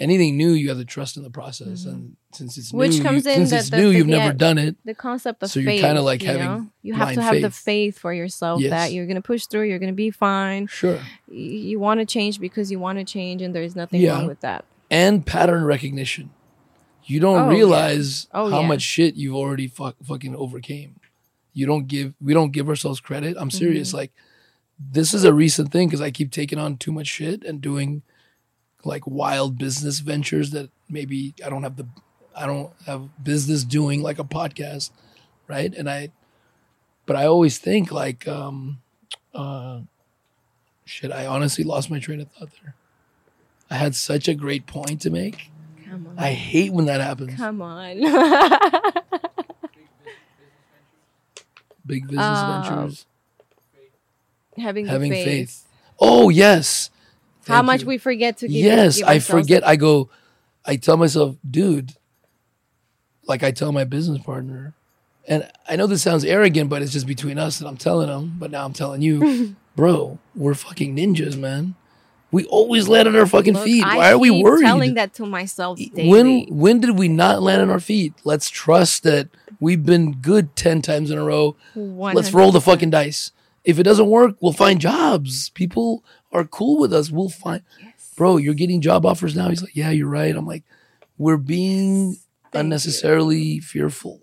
Anything 0.00 0.36
new, 0.36 0.50
you 0.50 0.70
have 0.70 0.78
to 0.78 0.84
trust 0.84 1.16
in 1.16 1.22
the 1.22 1.30
process, 1.30 1.84
and 1.84 2.16
since 2.32 2.58
it's 2.58 2.68
Mm-hmm. 2.70 2.78
Which 2.78 2.96
new, 2.98 3.02
comes 3.04 3.24
you, 3.26 3.30
in 3.30 3.36
since 3.46 3.50
the- 3.50 3.56
it's 3.58 3.70
the- 3.70 3.76
new, 3.76 3.92
the- 3.92 3.98
you've 3.98 4.06
never 4.08 4.32
done 4.32 4.58
it. 4.58 4.74
the 4.84 4.92
concept 4.94 5.40
of 5.44 5.50
So 5.52 5.60
you're 5.60 5.70
faith 5.70 5.82
kinda 5.82 6.02
like 6.02 6.20
you 6.22 6.26
having 6.28 6.44
know? 6.44 6.66
you 6.82 6.94
have 6.94 7.14
to 7.14 7.22
have 7.22 7.34
the 7.36 7.42
faith. 7.42 7.54
faith 7.94 7.98
for 8.00 8.12
yourself 8.12 8.60
Yes. 8.60 8.70
that 8.70 8.92
you're 8.92 9.06
gonna 9.06 9.22
push 9.22 9.46
through 9.46 9.68
you're 9.68 9.78
gonna 9.78 9.92
be 9.92 10.10
fine 10.10 10.66
Sure. 10.66 10.96
y- 11.28 11.34
you 11.36 11.78
want 11.78 12.00
to 12.00 12.06
change 12.06 12.40
because 12.40 12.72
you 12.72 12.80
want 12.80 12.98
to 12.98 13.04
change 13.04 13.40
and 13.40 13.54
there's 13.54 13.76
nothing 13.76 14.00
Yeah. 14.00 14.14
wrong 14.14 14.26
with 14.26 14.40
that 14.40 14.64
and 14.90 15.24
pattern 15.24 15.62
recognition. 15.62 16.30
You 17.04 17.20
don't 17.20 17.42
Oh, 17.42 17.50
yeah. 17.50 17.56
realize 17.56 18.26
Oh, 18.34 18.50
how 18.50 18.62
yeah. 18.62 18.66
much 18.66 18.82
shit 18.82 19.14
you've 19.14 19.36
already 19.36 19.68
fuck, 19.68 19.94
fucking 20.02 20.34
overcame. 20.34 20.96
You 21.52 21.66
don't 21.66 21.86
give 21.86 22.14
we 22.20 22.34
don't 22.34 22.50
give 22.50 22.68
ourselves 22.68 22.98
credit. 22.98 23.36
I'm 23.38 23.48
Mm-hmm. 23.48 23.58
serious. 23.58 23.94
Like 23.94 24.10
this 24.90 25.14
is 25.14 25.24
a 25.24 25.32
recent 25.32 25.70
thing 25.70 25.88
because 25.88 26.00
I 26.00 26.10
keep 26.10 26.30
taking 26.30 26.58
on 26.58 26.76
too 26.76 26.92
much 26.92 27.06
shit 27.06 27.44
and 27.44 27.60
doing 27.60 28.02
like 28.84 29.06
wild 29.06 29.58
business 29.58 30.00
ventures 30.00 30.50
that 30.50 30.70
maybe 30.88 31.34
I 31.44 31.48
don't 31.50 31.62
have 31.62 31.76
the 31.76 31.86
I 32.34 32.46
don't 32.46 32.72
have 32.86 33.08
business 33.22 33.62
doing 33.64 34.02
like 34.02 34.18
a 34.18 34.24
podcast, 34.24 34.90
right? 35.48 35.72
And 35.74 35.88
I 35.88 36.10
but 37.06 37.16
I 37.16 37.26
always 37.26 37.58
think 37.58 37.92
like 37.92 38.26
um 38.26 38.80
uh 39.34 39.80
shit, 40.84 41.12
I 41.12 41.26
honestly 41.26 41.64
lost 41.64 41.90
my 41.90 41.98
train 41.98 42.20
of 42.20 42.30
thought 42.32 42.48
there. 42.62 42.74
I 43.70 43.76
had 43.76 43.94
such 43.94 44.28
a 44.28 44.34
great 44.34 44.66
point 44.66 45.00
to 45.02 45.10
make. 45.10 45.50
come 45.88 46.06
on 46.08 46.18
I 46.18 46.32
hate 46.32 46.72
when 46.72 46.86
that 46.86 47.00
happens. 47.00 47.34
come 47.36 47.62
on 47.62 48.00
Big 51.86 52.06
business 52.08 52.38
Um, 52.40 52.62
ventures. 52.62 53.06
Having, 54.58 54.86
Having 54.86 55.10
the 55.10 55.16
faith. 55.24 55.50
faith, 55.50 55.66
Oh 56.00 56.28
yes. 56.28 56.90
how 57.46 57.62
much 57.62 57.82
you. 57.82 57.86
we 57.88 57.98
forget 57.98 58.38
to 58.38 58.48
give 58.48 58.56
Yes, 58.56 58.98
give 58.98 59.08
I 59.08 59.18
forget. 59.18 59.66
I 59.66 59.76
go. 59.76 60.08
I 60.64 60.76
tell 60.76 60.96
myself, 60.96 61.36
dude. 61.48 61.92
Like 63.26 63.42
I 63.42 63.50
tell 63.52 63.70
my 63.72 63.84
business 63.84 64.20
partner, 64.22 64.74
and 65.28 65.48
I 65.68 65.76
know 65.76 65.86
this 65.86 66.02
sounds 66.02 66.24
arrogant, 66.24 66.68
but 66.68 66.82
it's 66.82 66.92
just 66.92 67.06
between 67.06 67.38
us 67.38 67.58
that 67.60 67.68
I'm 67.68 67.76
telling 67.76 68.08
him. 68.08 68.34
But 68.38 68.50
now 68.50 68.64
I'm 68.64 68.72
telling 68.72 69.00
you, 69.00 69.54
bro, 69.76 70.18
we're 70.34 70.54
fucking 70.54 70.96
ninjas, 70.96 71.38
man. 71.38 71.74
We 72.32 72.44
always 72.46 72.88
land 72.88 73.06
on 73.08 73.14
our 73.14 73.26
fucking 73.26 73.54
Look, 73.54 73.64
feet. 73.64 73.84
I 73.84 73.96
Why 73.96 74.12
are 74.12 74.18
we 74.18 74.30
worried? 74.30 74.64
telling 74.64 74.94
that 74.94 75.14
to 75.14 75.26
myself 75.26 75.78
daily 75.94 76.08
when 76.08 76.46
when 76.58 76.80
did 76.80 76.98
we 76.98 77.06
not 77.06 77.42
land 77.42 77.62
on 77.62 77.70
our 77.70 77.78
feet? 77.80 78.14
Let's 78.24 78.50
trust 78.50 79.04
that 79.04 79.28
we've 79.60 79.84
been 79.84 80.14
good 80.14 80.56
ten 80.56 80.82
times 80.82 81.10
in 81.10 81.18
a 81.18 81.22
row. 81.24 81.54
Let's 81.76 82.32
roll 82.34 82.50
the 82.50 82.60
fucking 82.60 82.90
dice. 82.90 83.30
If 83.64 83.78
it 83.78 83.84
doesn't 83.84 84.08
work, 84.08 84.36
we'll 84.40 84.52
find 84.52 84.80
jobs. 84.80 85.50
People 85.50 86.04
are 86.32 86.44
cool 86.44 86.78
with 86.80 86.92
us. 86.92 87.10
We'll 87.10 87.28
find. 87.28 87.62
yes. 87.80 88.12
Bro, 88.16 88.38
you're 88.38 88.54
getting 88.54 88.80
job 88.80 89.06
offers 89.06 89.36
now. 89.36 89.48
He's 89.48 89.62
like, 89.62 89.76
yeah, 89.76 89.90
you're 89.90 90.08
right. 90.08 90.34
I'm 90.34 90.46
like, 90.46 90.64
we're 91.18 91.36
being 91.36 92.16
unnecessarily 92.52 93.60
fearful 93.60 94.20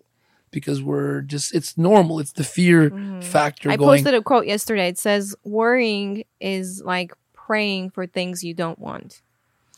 because 0.51 0.81
we're 0.81 1.21
just. 1.21 1.53
It's 1.53 1.77
normal. 1.77 2.19
It's 2.19 2.31
the 2.33 2.43
fear 2.43 2.89
factor 3.21 3.69
Mm-hmm. 3.69 3.73
I 3.73 3.77
going. 3.77 3.97
posted 3.99 4.13
a 4.15 4.21
quote 4.21 4.47
yesterday. 4.47 4.87
It 4.87 4.97
says, 4.97 5.35
"Worrying 5.43 6.23
is 6.39 6.81
like 6.83 7.13
praying 7.33 7.91
for 7.91 8.07
things 8.07 8.43
you 8.43 8.53
don't 8.53 8.79
want." 8.79 9.21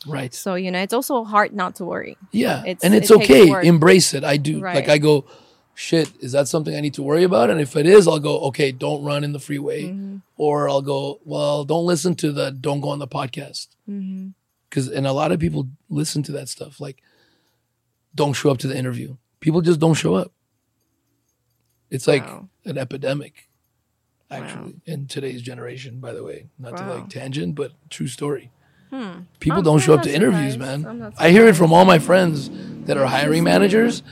right. 0.06 0.34
So 0.34 0.54
you 0.56 0.70
know, 0.72 0.80
it's 0.80 0.92
also 0.94 1.22
hard 1.24 1.52
not 1.54 1.76
to 1.76 1.84
worry. 1.84 2.16
Yeah, 2.32 2.60
It's- 2.62 2.78
and 2.82 2.94
it's 2.94 3.10
it 3.10 3.16
okay. 3.18 3.66
Embrace 3.66 4.14
it. 4.14 4.24
I 4.24 4.36
do. 4.36 4.60
Right. 4.60 4.74
Like 4.74 4.88
I 4.88 4.98
go, 4.98 5.26
shit. 5.74 6.12
Is 6.20 6.32
that 6.32 6.48
something 6.48 6.74
I 6.74 6.80
need 6.80 6.94
to 6.94 7.02
worry 7.02 7.24
about? 7.24 7.50
And 7.50 7.60
if 7.60 7.76
it 7.76 7.86
is, 7.86 8.06
I'll 8.08 8.18
go. 8.18 8.38
Okay, 8.48 8.72
don't 8.72 9.02
run 9.04 9.24
in 9.24 9.32
the 9.32 9.38
freeway, 9.40 9.84
Mm-hmm. 9.84 10.16
or 10.36 10.68
I'll 10.68 10.82
go. 10.82 11.20
Well, 11.24 11.64
don't 11.64 11.86
listen 11.86 12.14
to 12.16 12.32
the. 12.32 12.50
Don't 12.50 12.80
go 12.80 12.88
on 12.90 12.98
the 12.98 13.08
podcast 13.08 13.68
Mm-hmm. 13.88 14.28
because 14.68 14.88
and 14.88 15.06
a 15.06 15.12
lot 15.12 15.32
of 15.32 15.40
people 15.40 15.68
listen 15.88 16.22
to 16.24 16.32
that 16.32 16.48
stuff. 16.48 16.80
Like, 16.80 17.02
don't 18.14 18.34
show 18.34 18.50
up 18.50 18.58
to 18.58 18.68
the 18.68 18.76
interview. 18.76 19.16
People 19.40 19.60
just 19.60 19.80
don't 19.80 19.94
show 19.94 20.14
up. 20.14 20.32
It's 21.90 22.06
like 22.08 22.24
Wow. 22.24 22.48
an 22.64 22.78
epidemic, 22.78 23.48
actually, 24.30 24.76
in 24.86 25.06
today's 25.06 25.42
generation. 25.42 26.00
By 26.00 26.12
the 26.12 26.22
way, 26.24 26.46
not 26.58 26.76
to 26.76 26.86
like 26.86 27.08
tangent, 27.08 27.54
but 27.54 27.72
true 27.90 28.06
story. 28.08 28.50
Hmm. 28.90 29.20
People 29.40 29.58
I'm- 29.58 29.64
don't 29.64 29.78
show 29.80 29.94
up 29.94 30.02
to 30.02 30.14
interviews, 30.14 30.56
man. 30.58 31.12
I 31.18 31.30
hear 31.30 31.46
it 31.48 31.56
from 31.56 31.72
all 31.72 31.84
my 31.84 31.98
friends 31.98 32.50
that 32.86 32.96
are 32.96 33.06
hiring 33.06 33.42
managers. 33.44 34.02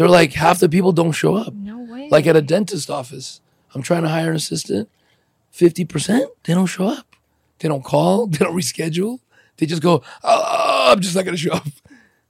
They're 0.00 0.08
like 0.08 0.32
half 0.32 0.60
the 0.60 0.68
people 0.70 0.92
don't 0.92 1.12
show 1.12 1.34
up. 1.36 1.52
No 1.52 1.76
way. 1.80 2.08
Like 2.10 2.26
at 2.26 2.34
a 2.34 2.40
dentist 2.40 2.88
office, 2.88 3.42
I'm 3.74 3.82
trying 3.82 4.02
to 4.04 4.08
hire 4.08 4.30
an 4.30 4.36
assistant. 4.36 4.88
Fifty 5.50 5.84
percent 5.84 6.30
they 6.44 6.54
don't 6.54 6.64
show 6.68 6.86
up. 6.86 7.16
They 7.58 7.68
don't 7.68 7.84
call. 7.84 8.26
They 8.30 8.38
don't 8.38 8.56
reschedule. 8.56 9.18
They 9.58 9.66
just 9.66 9.82
go. 9.82 10.02
Oh, 10.24 10.88
I'm 10.92 11.00
just 11.00 11.14
not 11.14 11.26
gonna 11.26 11.36
show 11.36 11.52
up 11.52 11.66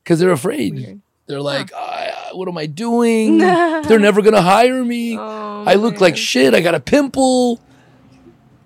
because 0.02 0.18
they're 0.18 0.32
afraid. 0.32 0.74
Weird. 0.74 1.00
They're 1.26 1.40
like, 1.40 1.70
"Ah, 1.72 2.30
what 2.32 2.48
am 2.48 2.58
I 2.58 2.66
doing? 2.66 3.38
they're 3.86 4.00
never 4.00 4.20
gonna 4.20 4.42
hire 4.42 4.84
me. 4.84 5.16
Oh, 5.16 5.62
I 5.64 5.74
look 5.74 6.00
like 6.00 6.16
shit. 6.16 6.54
I 6.54 6.60
got 6.62 6.74
a 6.74 6.80
pimple, 6.80 7.60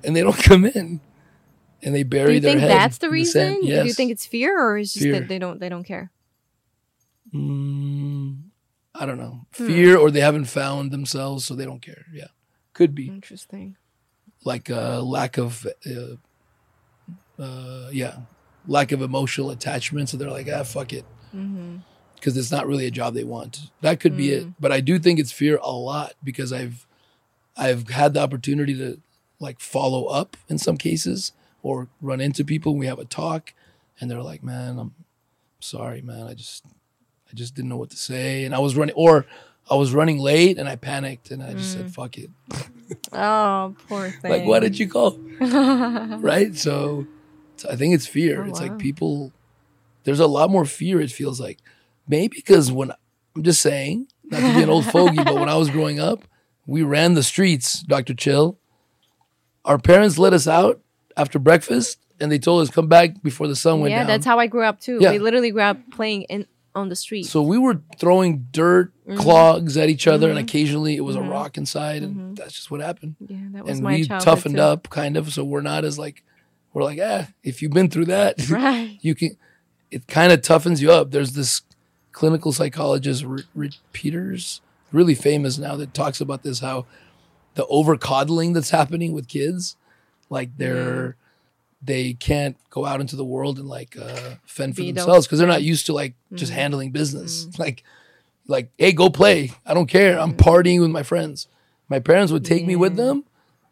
and 0.03 0.17
they 0.17 0.23
don't 0.23 0.33
come 0.51 0.65
in. 0.65 1.03
And 1.83 1.95
they 1.95 2.05
bury 2.05 2.29
Do 2.29 2.35
you 2.37 2.41
their 2.41 2.53
think 2.55 2.69
that's 2.69 2.97
the 2.97 3.11
reason? 3.11 3.53
sand. 3.53 3.63
Do 3.65 3.69
you 3.87 3.93
think 3.93 4.13
it's 4.13 4.25
fear, 4.25 4.59
or 4.59 4.79
is 4.79 4.95
just 4.95 5.03
Fear. 5.05 5.13
that 5.21 5.29
they 5.29 5.39
don't 5.39 5.61
they 5.61 5.69
don't 5.69 5.85
care? 5.85 6.11
Mm, 7.35 8.44
I 8.95 9.07
don't 9.07 9.19
know. 9.19 9.47
Hmm. 9.57 9.67
Fear 9.67 9.97
or 9.99 10.11
they 10.11 10.21
haven't 10.21 10.45
found 10.45 10.91
themselves, 10.91 11.45
so 11.45 11.55
they 11.55 11.65
don't 11.65 11.83
care. 11.83 12.07
Yeah, 12.13 12.29
could 12.73 12.95
be 12.95 13.09
Interesting. 13.09 13.77
like 14.45 14.71
a 14.71 15.01
lack 15.03 15.37
of, 15.37 15.67
uh, 15.87 17.43
uh, 17.43 17.89
yeah, 17.91 18.19
lack 18.67 18.93
of 18.93 19.03
emotional 19.03 19.51
attachment. 19.51 20.09
So 20.09 20.17
they're 20.17 20.31
like, 20.31 20.49
ah, 20.53 20.63
fuck 20.63 20.93
it. 20.93 21.05
Mm-hmm. 21.35 21.79
Because 22.15 22.37
it's 22.37 22.53
not 22.53 22.67
really 22.67 22.87
a 22.87 22.91
job 22.91 23.15
they 23.15 23.25
want. 23.25 23.71
That 23.83 24.01
could 24.01 24.17
be 24.17 24.31
it. 24.31 24.47
But 24.59 24.73
I 24.73 24.81
do 24.81 24.99
think 24.99 25.19
it's 25.19 25.33
fear 25.33 25.59
a 25.63 25.73
lot 25.73 26.15
because 26.23 26.53
I've 26.53 26.87
I've 27.57 27.89
had 27.91 28.15
the 28.15 28.21
opportunity 28.21 28.75
to 28.79 29.01
like 29.41 29.61
follow 29.61 30.07
up 30.07 30.37
in 30.49 30.57
some 30.57 30.79
cases 30.79 31.33
or 31.63 31.89
run 32.01 32.23
into 32.23 32.43
people 32.45 32.73
and 32.73 32.81
we 32.81 32.87
have 32.87 32.99
a 32.99 33.05
talk 33.05 33.53
and 34.01 34.11
they're 34.11 34.23
like, 34.23 34.43
Man, 34.43 34.79
I'm 34.79 34.95
sorry, 35.61 36.01
man. 36.01 36.27
I 36.27 36.33
just 36.33 36.65
I 37.35 37.37
just 37.37 37.57
didn't 37.57 37.69
know 37.69 37.77
what 37.77 37.91
to 37.91 37.97
say. 37.97 38.45
And 38.45 38.55
I 38.55 38.61
was 38.61 38.77
running 38.77 38.95
or 38.95 39.27
I 39.69 39.75
was 39.75 39.93
running 39.93 40.19
late 40.19 40.57
and 40.57 40.69
I 40.69 40.77
panicked 40.77 41.33
and 41.33 41.43
I 41.43 41.55
just 41.55 41.73
said, 41.73 41.87
mm. 41.87 41.91
fuck 41.91 42.17
it. 42.17 42.31
Oh, 43.13 43.75
poor 43.89 44.09
thing. 44.11 44.31
Like, 44.31 44.45
why 44.45 44.61
did 44.61 44.79
you 44.79 44.89
call? 44.89 45.19
right? 45.41 46.55
So, 46.55 47.09
so 47.57 47.69
I 47.69 47.75
think 47.75 47.93
it's 47.93 48.07
fear. 48.07 48.45
Oh, 48.45 48.49
it's 48.49 48.61
wow. 48.61 48.69
like 48.69 48.79
people, 48.79 49.33
there's 50.05 50.21
a 50.21 50.29
lot 50.29 50.49
more 50.49 50.65
fear, 50.65 51.01
it 51.01 51.11
feels 51.11 51.41
like. 51.41 51.59
Maybe 52.07 52.37
because 52.37 52.71
when 52.71 52.93
I'm 53.35 53.43
just 53.43 53.61
saying, 53.61 54.07
not 54.23 54.39
to 54.39 54.55
be 54.55 54.63
an 54.63 54.71
old 54.71 54.85
fogey, 54.85 55.25
but 55.25 55.35
when 55.35 55.49
I 55.49 55.57
was 55.57 55.71
growing 55.71 55.99
up, 55.99 56.23
we 56.69 56.85
ran 56.85 57.15
the 57.15 57.25
streets, 57.25 57.83
Dr. 57.83 58.15
Chill. 58.15 58.59
Our 59.65 59.79
parents 59.79 60.19
let 60.19 60.33
us 60.33 60.47
out 60.47 60.81
after 61.17 61.41
breakfast 61.41 61.99
and 62.21 62.31
they 62.31 62.39
told 62.39 62.63
us 62.63 62.71
come 62.71 62.87
back 62.87 63.23
before 63.25 63.49
the 63.49 63.57
sun 63.57 63.81
went 63.81 63.91
yeah, 63.91 63.99
down. 63.99 64.07
Yeah, 64.09 64.15
that's 64.15 64.27
how 64.27 64.39
I 64.39 64.47
grew 64.47 64.63
up 64.63 64.79
too. 64.79 64.99
Yeah. 65.01 65.11
We 65.11 65.19
literally 65.19 65.51
grew 65.51 65.63
up 65.63 65.79
playing 65.91 66.23
in 66.23 66.47
on 66.75 66.89
the 66.89 66.97
street. 66.97 67.25
so 67.25 67.41
we 67.43 67.59
were 67.59 67.81
throwing 67.99 68.47
dirt 68.51 68.91
Mm-hmm. 69.07 69.19
clogs 69.21 69.77
at 69.77 69.91
each 69.91 70.07
other 70.07 70.31
and 70.31 70.39
occasionally 70.39 70.97
it 70.97 71.03
was 71.03 71.15
a 71.15 71.21
rock 71.21 71.59
inside 71.59 72.03
and 72.03 72.35
that's 72.39 72.55
just 72.55 72.71
what 72.71 72.81
happened. 72.81 73.17
yeah, 73.21 73.37
that 73.53 73.65
was 73.67 73.73
and 73.77 73.83
my 73.85 73.97
we 73.97 74.07
toughened 74.09 74.55
too. 74.57 74.63
up 74.63 74.89
kind 74.89 75.19
of 75.19 75.31
so 75.31 75.45
we're 75.45 75.61
not 75.61 75.85
as 75.85 75.99
like 75.99 76.23
we're 76.73 76.83
like 76.85 76.99
ah 77.03 77.27
if 77.43 77.61
you've 77.61 77.71
been 77.75 77.91
through 77.91 78.07
that 78.07 78.49
Right. 78.49 78.97
you 79.03 79.15
can 79.15 79.37
it 79.91 80.07
kind 80.09 80.33
of 80.33 80.41
toughens 80.41 80.81
you 80.81 80.91
up 80.91 81.11
there's 81.11 81.33
this 81.35 81.61
clinical 82.13 82.51
psychologist 82.51 83.25
Rick 83.55 83.75
peters 83.93 84.63
really 84.91 85.15
famous 85.15 85.59
now 85.59 85.77
that 85.77 85.93
talks 85.93 86.23
about 86.23 86.43
this 86.43 86.61
how 86.61 86.87
the 87.57 87.67
over 87.67 87.99
coddling 87.99 88.55
that's 88.55 88.71
happening 88.71 89.13
with 89.13 89.29
kids 89.29 89.77
like 90.31 90.57
they're 90.57 91.17
they 91.85 92.15
can't 92.15 92.57
go 92.71 92.85
out 92.85 93.01
into 93.01 93.17
the 93.17 93.25
world 93.25 93.59
and 93.59 93.69
like 93.69 93.97
uh, 94.01 94.35
fend 94.47 94.75
for 94.75 94.83
Be 94.83 94.93
themselves 94.93 95.27
because 95.27 95.39
they're 95.39 95.49
not 95.49 95.63
used 95.63 95.87
to 95.87 95.93
like 95.93 96.15
just 96.33 96.51
mm-hmm. 96.51 96.61
handling 96.61 96.91
business 96.91 97.45
mm-hmm. 97.45 97.63
like 97.63 97.85
like 98.47 98.71
hey 98.79 98.93
go 98.93 99.11
play 99.11 99.53
i 99.67 99.75
don't 99.75 99.87
care 99.87 100.19
i'm 100.19 100.33
mm-hmm. 100.33 100.49
partying 100.49 100.81
with 100.81 100.91
my 100.91 101.03
friends 101.03 101.49
my 101.89 101.99
parents 101.99 102.33
would 102.33 102.45
take 102.45 102.67
me 102.67 102.77
with 102.77 102.97
them 102.97 103.25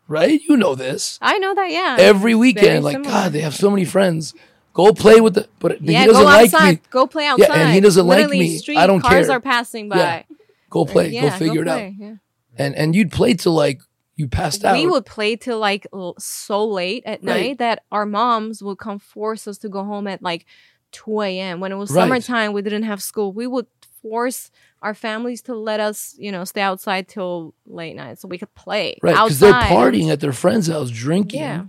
right 0.08 0.40
you 0.48 0.56
know 0.56 0.74
this 0.74 1.18
I 1.22 1.38
know 1.38 1.54
that. 1.54 1.70
Yeah. 1.70 1.96
every 1.98 2.34
weekend 2.34 2.64
very 2.64 2.80
like 2.80 2.94
similar. 2.94 3.10
god 3.10 3.32
they 3.32 3.40
have 3.40 3.54
so 3.54 3.70
many 3.70 3.84
friends 3.84 4.34
go 4.72 4.92
play 4.92 5.20
with 5.20 5.34
the 5.34 5.48
but 5.58 5.80
yeah, 5.82 6.00
he 6.00 6.06
doesn't 6.06 6.22
go 6.22 6.24
like 6.24 6.52
me 6.52 6.80
Go 6.90 7.06
play 7.06 7.26
outside. 7.26 7.48
Yeah, 7.48 7.66
and 7.66 7.74
he 7.74 7.80
doesn't 7.80 8.06
like 8.06 8.28
me. 8.28 8.56
Street 8.58 8.78
I 8.78 8.86
don't 8.86 9.00
cars 9.00 9.10
care. 9.10 9.18
Cars 9.20 9.28
are 9.30 9.40
passing 9.40 9.88
by. 9.88 9.96
Yeah. 9.96 10.22
go 10.70 10.84
play 10.84 11.08
Yeah, 11.08 11.22
go 11.22 11.30
figure 11.30 11.62
it 11.62 11.68
out 11.68 11.78
play, 11.78 11.96
yeah. 11.98 12.14
and 12.56 12.74
and 12.74 12.96
you'd 12.96 13.12
play 13.12 13.34
till 13.34 13.52
like 13.52 13.80
you 14.16 14.28
passed 14.28 14.64
out 14.64 14.76
We 14.76 14.86
would 14.86 15.06
play 15.06 15.36
till 15.36 15.58
like 15.58 15.86
l- 15.92 16.14
so 16.18 16.64
late 16.66 17.02
at 17.06 17.22
Right. 17.22 17.40
night 17.40 17.58
that 17.58 17.84
our 17.90 18.06
moms 18.06 18.62
would 18.62 18.78
come 18.78 18.98
force 18.98 19.46
us 19.48 19.58
to 19.58 19.68
go 19.68 19.84
home 19.84 20.06
at 20.06 20.22
like 20.22 20.44
2 20.92 21.22
a.m. 21.22 21.60
When 21.60 21.72
it 21.72 21.76
was 21.76 21.90
Right. 21.90 22.02
summertime, 22.02 22.52
we 22.52 22.60
didn't 22.62 22.82
have 22.82 23.02
school. 23.02 23.32
We 23.32 23.46
would 23.46 23.66
force 24.02 24.50
our 24.82 24.94
families 24.94 25.40
to 25.42 25.54
let 25.54 25.80
us, 25.80 26.14
you 26.18 26.32
know, 26.32 26.44
stay 26.44 26.60
outside 26.60 27.06
till 27.08 27.54
late 27.66 27.94
night 27.96 28.18
so 28.18 28.26
we 28.28 28.36
could 28.36 28.52
play 28.54 28.98
right 29.00 29.12
because 29.14 29.38
they're 29.38 29.52
partying 29.52 30.10
at 30.10 30.18
their 30.20 30.32
friend's 30.32 30.66
house 30.66 30.90
drinking 30.90 31.40
Yeah. 31.40 31.64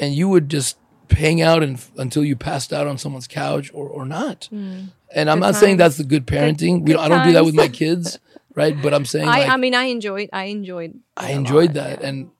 and 0.00 0.12
you 0.12 0.28
would 0.28 0.48
just 0.48 0.76
hang 1.10 1.40
out 1.40 1.62
and, 1.62 1.80
until 1.96 2.24
you 2.24 2.34
passed 2.36 2.72
out 2.72 2.86
on 2.88 2.98
someone's 2.98 3.28
couch 3.28 3.70
or, 3.72 3.88
or 3.88 4.04
not 4.04 4.48
mm. 4.52 4.88
and 5.14 5.30
i'm 5.30 5.38
Good 5.38 5.46
not 5.46 5.54
saying 5.54 5.76
that's 5.78 5.96
the 5.96 6.04
good 6.04 6.26
parenting 6.26 6.80
we 6.80 6.86
good 6.88 6.92
don't, 6.94 7.04
i 7.04 7.08
don't 7.08 7.26
do 7.26 7.32
that 7.32 7.44
with 7.46 7.54
my 7.54 7.68
kids 7.68 8.18
right 8.58 8.82
but 8.82 8.92
i'm 8.92 9.04
saying 9.04 9.28
I, 9.28 9.40
like, 9.40 9.48
I 9.48 9.56
mean, 9.56 9.74
I 9.74 9.84
enjoyed. 9.84 10.28
I 10.32 10.44
enjoyed. 10.44 10.98
I 11.16 11.30
enjoyed 11.32 11.74
lot, 11.74 11.74
that 11.74 12.00
yeah. 12.00 12.08
and 12.08 12.30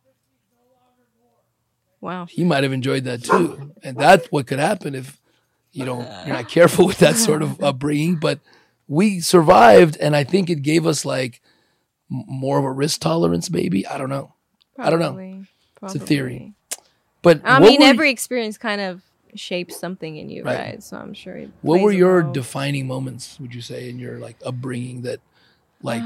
wow. 2.00 2.26
he 2.26 2.44
might 2.44 2.62
have 2.64 2.72
enjoyed 2.72 3.04
that 3.04 3.24
too. 3.24 3.72
And 3.82 3.96
that's 3.96 4.26
what 4.28 4.46
could 4.46 4.58
happen 4.58 4.94
if 4.94 5.20
you 5.72 5.84
don't 5.84 6.06
you're 6.26 6.36
not 6.36 6.48
careful 6.48 6.86
with 6.86 6.98
that 6.98 7.16
sort 7.16 7.42
of 7.42 7.62
upbringing. 7.68 8.16
But 8.16 8.40
we 8.86 9.20
survived, 9.20 9.96
and 10.00 10.16
I 10.16 10.24
think 10.24 10.50
it 10.50 10.62
gave 10.62 10.86
us 10.86 11.04
like 11.04 11.40
more 12.08 12.58
of 12.58 12.64
a 12.64 12.72
risk 12.72 13.00
tolerance. 13.00 13.50
Maybe 13.50 13.86
I 13.86 13.98
don't 13.98 14.10
know, 14.10 14.34
I 14.78 14.90
don't 14.90 15.00
know. 15.00 15.12
Probably, 15.12 15.46
It's 15.82 15.94
a 15.94 16.06
theory. 16.06 16.54
but 17.22 17.40
I 17.44 17.60
mean, 17.60 17.82
every 17.82 18.10
experience 18.10 18.58
kind 18.58 18.80
of 18.80 19.02
shapes 19.34 19.78
something 19.78 20.16
in 20.16 20.30
you, 20.30 20.42
Right. 20.42 20.58
right? 20.58 20.82
So 20.82 20.96
I'm 20.96 21.14
sure. 21.14 21.46
What 21.62 21.80
were 21.80 21.92
your 21.92 22.22
defining 22.22 22.86
moments? 22.86 23.38
Would 23.40 23.54
you 23.54 23.60
say 23.60 23.88
in 23.90 23.98
your 23.98 24.18
like 24.18 24.36
upbringing 24.44 25.02
that, 25.02 25.20
like, 25.82 26.02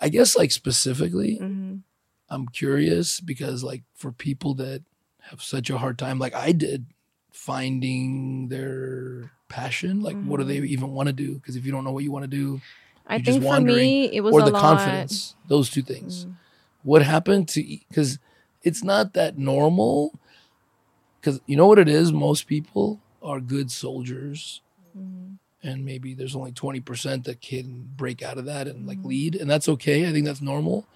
I 0.00 0.08
guess 0.08 0.36
like 0.36 0.50
specifically, 0.50 1.38
Mhm. 1.40 1.82
I'm 2.28 2.46
curious 2.48 3.20
because 3.20 3.62
like 3.64 3.82
for 3.94 4.12
people 4.12 4.54
that 4.54 4.82
have 5.30 5.42
such 5.42 5.68
a 5.70 5.78
hard 5.78 5.98
time, 5.98 6.18
like 6.18 6.34
I 6.34 6.52
did, 6.52 6.86
finding 7.32 8.48
their 8.48 9.32
passion, 9.48 10.00
like 10.00 10.16
what 10.22 10.38
do 10.38 10.44
they 10.44 10.58
even 10.58 10.90
want 10.92 11.08
to 11.08 11.12
do? 11.12 11.34
Because 11.34 11.56
if 11.56 11.66
you 11.66 11.72
don't 11.72 11.84
know 11.84 11.92
what 11.92 12.04
you 12.04 12.12
want 12.12 12.22
to 12.24 12.28
do, 12.30 12.60
I 13.06 13.16
you're 13.16 13.24
just 13.24 13.38
think 13.40 13.52
for 13.52 13.60
me, 13.60 14.04
it 14.12 14.20
was 14.20 14.32
or 14.34 14.42
the 14.42 14.52
lot. 14.52 14.60
confidence, 14.60 15.34
those 15.48 15.68
two 15.70 15.82
things. 15.82 16.26
Mm. 16.26 16.34
What 16.82 17.02
happened 17.02 17.48
to 17.50 17.62
because 17.88 18.18
it's 18.62 18.82
not 18.84 19.14
that 19.14 19.36
normal. 19.38 20.18
Because 21.20 21.40
you 21.46 21.54
know 21.56 21.66
what 21.66 21.78
it 21.78 21.88
is, 21.88 22.12
most 22.12 22.46
people 22.46 23.00
are 23.22 23.40
good 23.40 23.70
soldiers, 23.70 24.62
Mm-hmm. 24.96 25.29
And 25.62 25.84
maybe 25.84 26.14
there's 26.14 26.34
only 26.36 26.52
twenty 26.52 26.80
percent 26.80 27.24
that 27.24 27.40
can 27.40 27.88
break 27.96 28.22
out 28.22 28.38
of 28.38 28.44
that 28.46 28.66
and 28.66 28.78
Mm-hmm. 28.80 28.88
like 28.88 28.98
lead, 29.04 29.34
and 29.36 29.48
that's 29.50 29.68
okay. 29.68 30.08
I 30.08 30.12
think 30.12 30.26
that's 30.26 30.40
normal. 30.40 30.86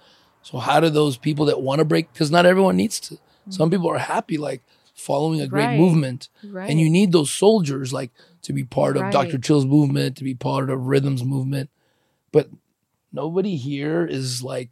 So 0.41 0.59
how 0.59 0.79
do 0.79 0.89
those 0.89 1.17
people 1.17 1.45
that 1.45 1.61
want 1.61 1.79
to 1.79 1.85
break? 1.85 2.11
Because 2.13 2.29
not 2.31 2.45
everyone 2.45 2.75
needs 2.77 2.99
to. 3.01 3.17
Some 3.49 3.69
people 3.71 3.89
are 3.89 3.97
happy 3.99 4.37
like 4.37 4.61
following 4.95 5.41
a 5.41 5.47
great 5.47 5.63
Mm-hmm. 5.63 5.71
Right. 5.71 5.79
movement, 5.79 6.29
Right. 6.43 6.69
and 6.69 6.79
you 6.79 6.89
need 6.89 7.11
those 7.11 7.29
soldiers 7.31 7.91
like 7.93 8.11
to 8.43 8.53
be 8.53 8.63
part 8.63 8.95
of 8.95 9.03
Right. 9.03 9.11
Dr. 9.13 9.37
Chill's 9.39 9.65
movement, 9.65 10.17
to 10.17 10.23
be 10.23 10.33
part 10.35 10.69
of 10.69 10.79
Rhythm's 10.87 11.23
movement. 11.23 11.69
But 12.31 12.49
nobody 13.11 13.55
here 13.57 14.05
is 14.05 14.43
like 14.43 14.69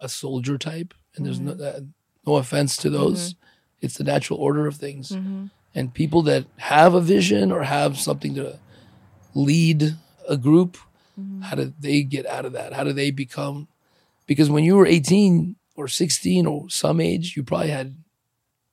a 0.00 0.08
soldier 0.08 0.58
type, 0.58 0.94
and 1.16 1.24
there's 1.26 1.40
no 1.40 1.52
uh, 1.52 1.80
no 2.26 2.36
offense 2.36 2.76
to 2.78 2.90
those. 2.90 3.34
It's 3.80 3.96
the 3.98 4.04
natural 4.04 4.38
order 4.38 4.66
of 4.66 4.76
things, 4.76 5.10
Mm-hmm. 5.10 5.46
and 5.74 5.92
people 5.94 6.22
that 6.22 6.44
have 6.58 6.94
a 6.94 7.00
vision 7.00 7.50
or 7.52 7.64
have 7.64 7.98
something 7.98 8.34
to 8.36 8.58
lead 9.34 9.96
a 10.28 10.36
group, 10.36 10.76
mm-hmm. 11.18 11.42
how 11.42 11.56
do 11.56 11.72
they 11.78 12.02
get 12.02 12.26
out 12.26 12.44
of 12.44 12.52
that? 12.52 12.72
How 12.72 12.84
do 12.84 12.92
they 12.92 13.10
become? 13.10 13.68
Because 14.26 14.48
when 14.50 14.64
you 14.64 14.76
were 14.76 14.86
18 14.86 15.56
or 15.76 15.88
16 15.88 16.46
or 16.46 16.68
some 16.70 17.00
age, 17.00 17.36
you 17.36 17.42
probably 17.42 17.68
had. 17.70 17.96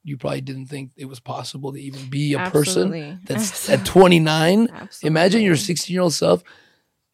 You 0.02 0.16
probably 0.18 0.42
didn't 0.42 0.68
think 0.68 0.92
it 0.96 1.06
was 1.06 1.20
possible 1.20 1.74
to 1.74 1.80
even 1.80 2.10
be 2.10 2.34
a 2.34 2.40
Absolutely. 2.40 3.02
person 3.02 3.20
that's 3.26 3.70
at 3.70 3.86
29. 3.86 4.70
Absolutely. 4.72 5.08
Imagine 5.08 5.42
your 5.42 5.58
16 5.58 5.94
year 5.94 6.02
old 6.02 6.14
self. 6.14 6.42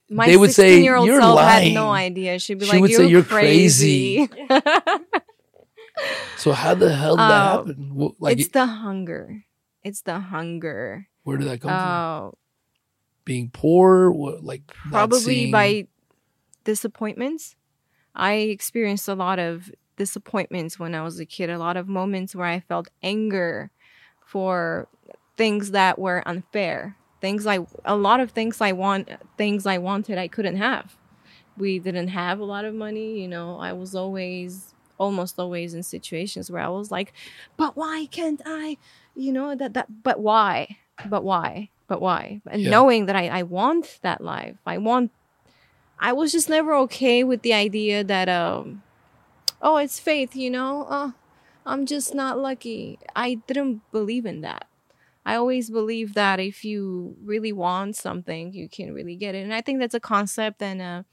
My 0.08 0.28
they 0.28 0.38
would 0.38 0.52
say, 0.54 0.78
16-year-old 0.78 1.08
"You're 1.08 1.20
self 1.20 1.36
lying." 1.36 1.74
had 1.74 1.74
no 1.74 1.90
idea. 1.90 2.38
She'd 2.38 2.60
be 2.60 2.66
She 2.68 2.74
like, 2.74 2.82
would 2.82 2.92
"You're, 2.92 3.00
say, 3.00 3.08
"You're 3.08 3.24
crazy." 3.24 4.30
So 6.38 6.52
how 6.52 6.76
the 6.76 6.94
hell 6.94 7.16
did 7.16 7.22
that 7.24 7.54
Oh, 7.54 7.58
happen? 7.66 8.14
Like, 8.20 8.38
it's 8.40 8.50
the 8.50 8.66
hunger. 8.66 9.44
It's 9.84 10.02
the 10.02 10.20
hunger. 10.20 11.08
where 11.24 11.38
did 11.38 11.48
that 11.48 11.62
come 11.62 11.70
from? 11.72 11.80
Oh, 11.80 12.34
Being 13.26 13.50
poor, 13.52 14.12
what, 14.12 14.44
like 14.44 14.68
probably 14.92 15.20
seeing- 15.20 15.52
by 15.52 15.88
disappointments. 16.64 17.56
I 18.14 18.34
experienced 18.34 19.08
a 19.08 19.16
lot 19.16 19.40
of 19.40 19.72
disappointments 19.98 20.80
when 20.80 20.96
I 20.96 21.02
was 21.02 21.20
a 21.20 21.26
kid. 21.26 21.50
A 21.50 21.58
lot 21.58 21.76
of 21.78 21.88
moments 21.88 22.36
where 22.36 22.48
I 22.48 22.60
felt 22.62 22.88
anger 23.04 23.72
for 24.26 24.88
things 25.38 25.72
that 25.72 26.00
were 26.00 26.24
unfair. 26.26 26.96
Things 27.22 27.46
I, 27.48 27.60
a 27.84 27.96
lot 27.96 28.20
of 28.20 28.32
things 28.32 28.62
I 28.62 28.72
want, 28.72 29.10
things 29.38 29.66
I 29.66 29.78
wanted, 29.78 30.18
I 30.18 30.28
couldn't 30.28 30.58
have. 30.58 30.98
We 31.58 31.80
didn't 31.80 32.10
have 32.10 32.40
a 32.40 32.46
lot 32.46 32.66
of 32.66 32.74
money. 32.74 33.22
You 33.22 33.28
know, 33.28 33.58
I 33.60 33.74
was 33.74 33.96
always, 33.96 34.74
almost 34.98 35.40
always 35.40 35.74
in 35.74 35.84
situations 35.84 36.52
where 36.52 36.62
I 36.62 36.70
was 36.70 36.92
like, 36.92 37.14
but 37.58 37.76
why 37.76 38.08
can't 38.12 38.42
I? 38.46 38.78
You 39.16 39.32
know, 39.34 39.56
that, 39.56 39.74
that, 39.74 40.04
but 40.04 40.20
why? 40.20 40.78
But 41.10 41.24
why? 41.24 41.70
But 41.88 42.02
why? 42.02 42.42
And 42.50 42.64
Yeah. 42.64 42.72
knowing 42.72 43.06
that 43.08 43.16
I, 43.16 43.28
I 43.30 43.44
want 43.44 44.00
that 44.02 44.22
life, 44.22 44.58
I 44.66 44.78
want 44.78 45.12
I 46.00 46.14
was 46.14 46.32
just 46.32 46.50
never 46.50 46.74
okay 46.88 47.24
with 47.24 47.42
the 47.42 47.54
idea 47.54 48.04
that 48.04 48.30
um 48.30 48.84
oh 49.62 49.78
it's 49.78 50.00
faith, 50.00 50.36
you 50.36 50.50
know? 50.52 50.84
Uh 50.90 51.12
I'm 51.66 51.86
just 51.86 52.16
not 52.16 52.40
lucky. 52.40 53.00
I 53.16 53.36
didn't 53.48 53.82
believe 53.92 54.26
in 54.26 54.42
that. 54.42 54.68
I 55.26 55.36
always 55.36 55.70
believe 55.72 56.14
that 56.16 56.40
if 56.40 56.64
you 56.66 57.16
really 57.24 57.54
want 57.54 57.96
something, 57.96 58.54
you 58.54 58.70
can 58.70 58.94
really 58.94 59.16
get 59.16 59.36
it. 59.36 59.44
And 59.44 59.54
I 59.54 59.62
think 59.62 59.80
that's 59.80 59.96
a 59.96 60.00
concept 60.00 60.62
and 60.62 60.82
uh, 60.82 61.04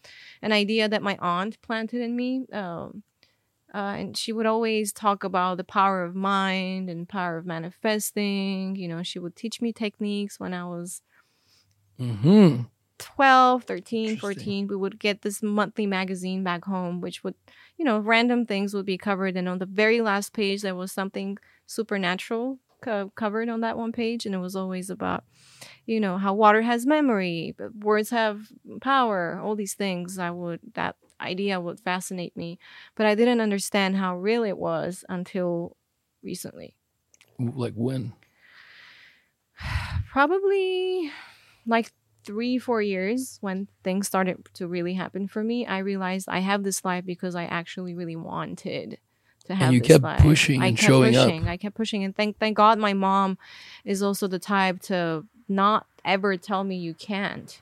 an 0.42 0.52
idea 0.52 0.88
that 0.88 1.02
my 1.02 1.18
aunt 1.20 1.60
planted 1.62 2.02
in 2.02 2.16
me. 2.16 2.46
Um, 2.52 3.02
Uh, 3.74 3.94
and 3.98 4.16
she 4.16 4.32
would 4.32 4.46
always 4.46 4.92
talk 4.92 5.24
about 5.24 5.56
the 5.56 5.64
power 5.64 6.04
of 6.04 6.14
mind 6.14 6.90
and 6.90 7.08
power 7.08 7.38
of 7.38 7.46
manifesting. 7.46 8.76
You 8.76 8.88
know, 8.88 9.02
she 9.02 9.18
would 9.18 9.34
teach 9.36 9.60
me 9.60 9.72
techniques 9.72 10.38
when 10.38 10.52
I 10.52 10.64
was 10.66 11.02
Mm-hmm. 11.98 12.62
12, 12.98 13.64
13, 13.64 14.16
14. 14.16 14.68
We 14.68 14.76
would 14.76 14.98
get 14.98 15.22
this 15.22 15.42
monthly 15.42 15.86
magazine 15.86 16.44
back 16.44 16.64
home, 16.64 17.00
which 17.00 17.24
would, 17.24 17.34
you 17.76 17.84
know, 17.84 17.98
random 17.98 18.46
things 18.46 18.74
would 18.74 18.86
be 18.86 18.98
covered. 18.98 19.36
And 19.36 19.48
on 19.48 19.58
the 19.58 19.66
very 19.66 20.00
last 20.00 20.32
page, 20.32 20.62
there 20.62 20.74
was 20.76 20.92
something 20.92 21.36
supernatural 21.66 22.58
co- 22.82 23.10
covered 23.16 23.48
on 23.48 23.60
that 23.60 23.76
one 23.76 23.92
page. 23.92 24.24
And 24.24 24.34
it 24.34 24.38
was 24.38 24.54
always 24.54 24.88
about, 24.88 25.24
you 25.86 25.98
know, 26.00 26.18
how 26.18 26.34
water 26.34 26.62
has 26.62 26.86
memory, 26.86 27.54
but 27.58 27.74
words 27.74 28.10
have 28.10 28.48
power, 28.80 29.40
all 29.42 29.56
these 29.56 29.74
things. 29.74 30.18
I 30.18 30.30
would, 30.30 30.60
that 30.74 30.96
idea 31.22 31.60
would 31.60 31.80
fascinate 31.80 32.36
me. 32.36 32.58
But 32.94 33.06
I 33.06 33.14
didn't 33.14 33.40
understand 33.40 33.96
how 33.96 34.16
real 34.16 34.44
it 34.44 34.58
was 34.58 35.04
until 35.08 35.76
recently. 36.22 36.76
Like 37.38 37.74
when? 37.74 38.12
probably 40.10 41.10
like 41.66 41.92
three 42.24 42.58
four 42.58 42.80
years 42.80 43.38
when 43.40 43.66
things 43.82 44.06
started 44.06 44.46
to 44.54 44.68
really 44.68 44.94
happen 44.94 45.26
for 45.26 45.42
me 45.42 45.66
i 45.66 45.78
realized 45.78 46.28
i 46.28 46.38
have 46.38 46.62
this 46.62 46.84
life 46.84 47.04
because 47.04 47.34
i 47.34 47.44
actually 47.44 47.94
really 47.94 48.14
wanted 48.14 48.98
to 49.44 49.54
have 49.56 49.66
And 49.68 49.74
you 49.74 49.80
this 49.80 49.88
kept 49.88 50.04
life. 50.04 50.20
pushing 50.20 50.62
I 50.62 50.68
and 50.68 50.76
kept 50.78 50.86
showing 50.86 51.16
up. 51.16 51.26
pushing. 51.26 51.48
i 51.48 51.56
kept 51.56 51.74
pushing 51.74 52.04
and 52.04 52.14
thank 52.14 52.38
thank 52.38 52.56
god 52.56 52.78
my 52.78 52.92
mom 52.92 53.38
is 53.84 54.02
also 54.04 54.28
the 54.28 54.38
type 54.38 54.80
to 54.82 55.24
not 55.48 55.86
ever 56.04 56.36
tell 56.36 56.62
me 56.62 56.76
you 56.76 56.94
can't 56.94 57.60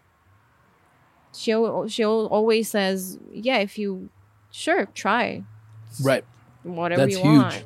she'll 1.34 1.88
she'll 1.88 2.26
always 2.30 2.68
says 2.70 3.18
yeah 3.32 3.58
if 3.58 3.78
you 3.78 4.08
sure 4.50 4.86
try 4.94 5.42
Right. 6.02 6.24
whatever 6.62 7.02
That's 7.02 7.16
you 7.16 7.22
huge. 7.22 7.42
want. 7.42 7.64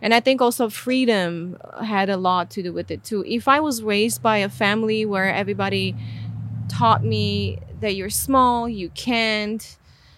And 0.00 0.14
I 0.14 0.20
think 0.20 0.40
also 0.40 0.68
freedom 0.68 1.56
had 1.82 2.08
a 2.08 2.16
lot 2.16 2.50
to 2.52 2.62
do 2.62 2.72
with 2.72 2.90
it 2.90 3.02
too. 3.02 3.24
If 3.26 3.48
I 3.48 3.58
was 3.60 3.82
raised 3.82 4.22
by 4.22 4.38
a 4.38 4.48
family 4.48 5.04
where 5.04 5.32
everybody 5.32 5.96
taught 6.68 7.04
me 7.04 7.58
that 7.80 7.94
you're 7.96 8.10
small, 8.10 8.68
you 8.68 8.90
can't, 8.90 9.76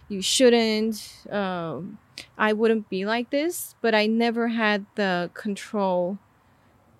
you 0.08 0.20
shouldn't, 0.20 1.24
um, 1.30 1.98
I 2.36 2.52
wouldn't 2.52 2.88
be 2.90 3.06
like 3.06 3.30
this. 3.30 3.74
But 3.80 3.94
I 3.94 4.06
never 4.06 4.48
had 4.48 4.84
the 4.94 5.30
control 5.34 6.18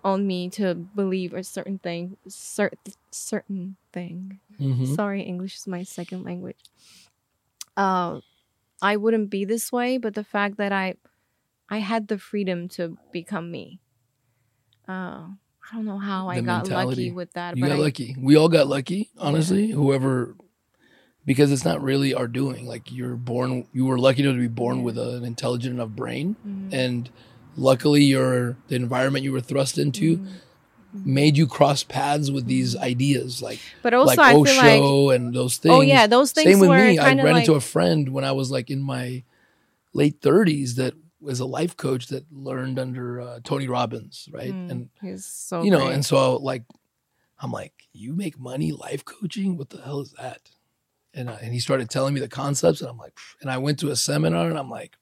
on 0.06 0.24
me 0.24 0.48
to 0.50 0.74
believe 0.74 1.34
a 1.34 1.42
certain 1.42 1.78
thing, 1.82 2.16
certain 2.28 2.78
certain 3.10 3.74
thing. 3.92 4.38
Mm-hmm. 4.60 4.94
Sorry, 4.94 5.22
English 5.22 5.56
is 5.56 5.66
my 5.66 5.82
second 5.82 6.22
language. 6.22 6.62
Uh, 7.76 8.20
I 8.80 8.96
wouldn't 8.96 9.30
be 9.30 9.44
this 9.44 9.72
way, 9.72 9.98
but 9.98 10.14
the 10.14 10.22
fact 10.24 10.58
that 10.58 10.70
I, 10.72 10.94
I 11.68 11.78
had 11.78 12.06
the 12.06 12.18
freedom 12.18 12.68
to 12.78 12.96
become 13.10 13.50
me. 13.50 13.80
Uh, 14.88 15.34
I 15.66 15.74
don't 15.74 15.84
know 15.84 15.98
how 15.98 16.28
I 16.28 16.40
got 16.40 16.62
mentality. 16.68 16.86
lucky 17.06 17.10
with 17.10 17.32
that, 17.32 17.56
You 17.56 17.62
but 17.64 17.68
got 17.70 17.78
I, 17.78 17.82
lucky. 17.82 18.14
We 18.18 18.36
all 18.36 18.48
got 18.48 18.68
lucky, 18.68 19.10
honestly. 19.18 19.70
Whoever, 19.72 20.36
because 21.24 21.50
it's 21.50 21.64
not 21.64 21.82
really 21.82 22.14
our 22.14 22.28
doing. 22.28 22.68
Like 22.68 22.92
you're 22.92 23.16
born, 23.16 23.66
you 23.72 23.86
were 23.86 23.98
lucky 23.98 24.22
to 24.22 24.32
be 24.32 24.46
born 24.46 24.76
Yeah. 24.78 24.82
with 24.84 24.98
an 24.98 25.24
intelligent 25.24 25.74
enough 25.74 25.90
brain, 25.90 26.36
Mhm. 26.46 26.72
and 26.72 27.10
luckily, 27.56 28.04
your 28.04 28.56
the 28.68 28.76
environment 28.76 29.24
you 29.24 29.32
were 29.32 29.40
thrust 29.40 29.78
into 29.78 30.18
Mhm. 30.18 30.40
made 31.04 31.36
you 31.36 31.46
cross 31.46 31.82
paths 31.84 32.30
with 32.30 32.46
these 32.46 32.76
ideas, 32.76 33.40
like 33.42 33.58
But 33.82 33.94
also, 33.94 34.08
like 34.08 34.18
I 34.18 34.32
feel 34.32 34.40
Osho 34.40 35.08
like 35.08 35.16
and 35.16 35.34
those 35.34 35.56
things. 35.58 35.74
oh 35.74 35.80
yeah, 35.82 36.06
those 36.06 36.32
things 36.32 36.50
Same 36.52 36.60
with 36.60 36.70
me. 36.70 36.98
I 36.98 37.12
ran 37.12 37.22
like 37.34 37.36
into 37.42 37.54
a 37.54 37.60
friend 37.60 38.08
when 38.10 38.24
I 38.24 38.32
was 38.32 38.50
like 38.50 38.70
in 38.70 38.82
my 38.82 39.22
late 39.92 40.20
30s 40.20 40.74
that 40.76 40.94
was 41.20 41.40
a 41.40 41.46
life 41.46 41.76
coach 41.76 42.08
that 42.08 42.24
learned 42.32 42.78
under 42.78 43.20
uh, 43.20 43.40
Tony 43.42 43.68
Robbins, 43.68 44.28
right? 44.32 44.52
Mm, 44.54 44.70
And 44.70 44.88
he's 45.00 45.24
so 45.24 45.62
you 45.62 45.70
know, 45.70 45.86
great. 45.86 45.94
and 45.94 46.04
so 46.04 46.36
like, 46.36 46.64
I'm 47.40 47.52
like, 47.52 47.72
you 47.92 48.14
make 48.14 48.38
money 48.38 48.72
life 48.72 49.04
coaching? 49.04 49.56
What 49.56 49.70
the 49.70 49.80
hell 49.82 50.00
is 50.00 50.12
that? 50.12 50.50
And 51.14 51.28
uh, 51.30 51.36
and 51.42 51.52
he 51.52 51.60
started 51.60 51.88
telling 51.90 52.14
me 52.14 52.20
the 52.20 52.28
concepts, 52.28 52.80
and 52.80 52.90
I'm 52.90 52.98
like, 52.98 53.16
and 53.40 53.50
I 53.50 53.58
went 53.58 53.78
to 53.80 53.90
a 53.90 53.96
seminar, 53.96 54.48
and 54.48 54.58
I'm 54.58 54.70
like, 54.70 54.96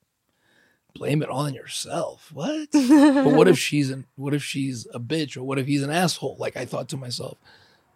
blame 0.95 1.23
it 1.23 1.29
all 1.29 1.41
on 1.41 1.55
yourself. 1.55 2.31
What? 2.33 2.69
but 2.73 3.27
what 3.35 3.49
if 3.49 3.59
she's 3.67 3.91
an, 3.91 4.07
what 4.17 4.33
if 4.35 4.43
she's 4.43 4.87
a 4.95 5.01
bitch, 5.01 5.37
or 5.37 5.43
what 5.43 5.59
if 5.59 5.67
he's 5.67 5.83
an 5.83 5.91
asshole? 5.91 6.37
Like 6.39 6.57
I 6.57 6.65
thought 6.65 6.89
to 6.91 6.97
myself, 6.97 7.37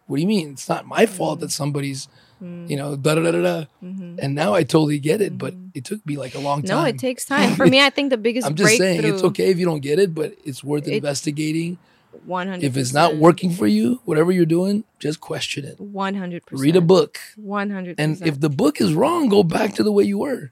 what 0.07 0.17
do 0.17 0.21
you 0.21 0.27
mean? 0.27 0.51
It's 0.51 0.67
not 0.69 0.85
my 0.85 1.05
fault 1.05 1.39
that 1.41 1.51
somebody's, 1.51 2.07
Mm, 2.41 2.69
you 2.69 2.77
know, 2.77 2.95
da 2.95 3.15
da 3.15 3.21
da 3.31 3.31
da 3.41 3.65
mhm. 3.83 4.17
And 4.17 4.33
now 4.33 4.53
I 4.53 4.63
totally 4.63 4.97
get 4.97 5.19
it, 5.19 5.37
but 5.37 5.53
it 5.73 5.83
took 5.83 6.05
me 6.05 6.15
like 6.15 6.35
a 6.35 6.39
long 6.39 6.61
time. 6.63 6.77
No, 6.77 6.85
it 6.85 6.97
takes 6.97 7.25
time. 7.25 7.53
For 7.55 7.65
me, 7.73 7.81
I 7.81 7.89
think 7.89 8.11
the 8.11 8.17
biggest 8.17 8.47
I'm 8.47 8.55
just 8.55 8.77
saying 8.77 9.03
it's 9.03 9.23
okay 9.25 9.49
if 9.49 9.59
you 9.59 9.65
don't 9.65 9.81
get 9.81 9.99
it, 9.99 10.15
but 10.15 10.35
it's 10.45 10.63
worth 10.63 10.87
It- 10.87 10.93
investigating. 10.93 11.77
One 12.25 12.47
hundred. 12.47 12.63
If 12.63 12.77
it's 12.77 12.93
not 12.93 13.17
working 13.17 13.51
for 13.51 13.67
you, 13.67 13.99
whatever 14.05 14.31
you're 14.31 14.45
doing, 14.45 14.85
just 14.99 15.19
question 15.19 15.65
it. 15.65 15.81
one 15.81 16.15
hundred 16.15 16.45
percent. 16.45 16.63
Read 16.63 16.75
a 16.77 16.81
book. 16.81 17.19
One 17.35 17.69
hundred. 17.71 17.99
And 17.99 18.21
if 18.25 18.39
the 18.39 18.49
book 18.49 18.79
is 18.79 18.93
wrong, 18.93 19.27
go 19.27 19.43
back 19.43 19.75
to 19.75 19.83
the 19.83 19.91
way 19.91 20.05
you 20.05 20.19
were. 20.19 20.51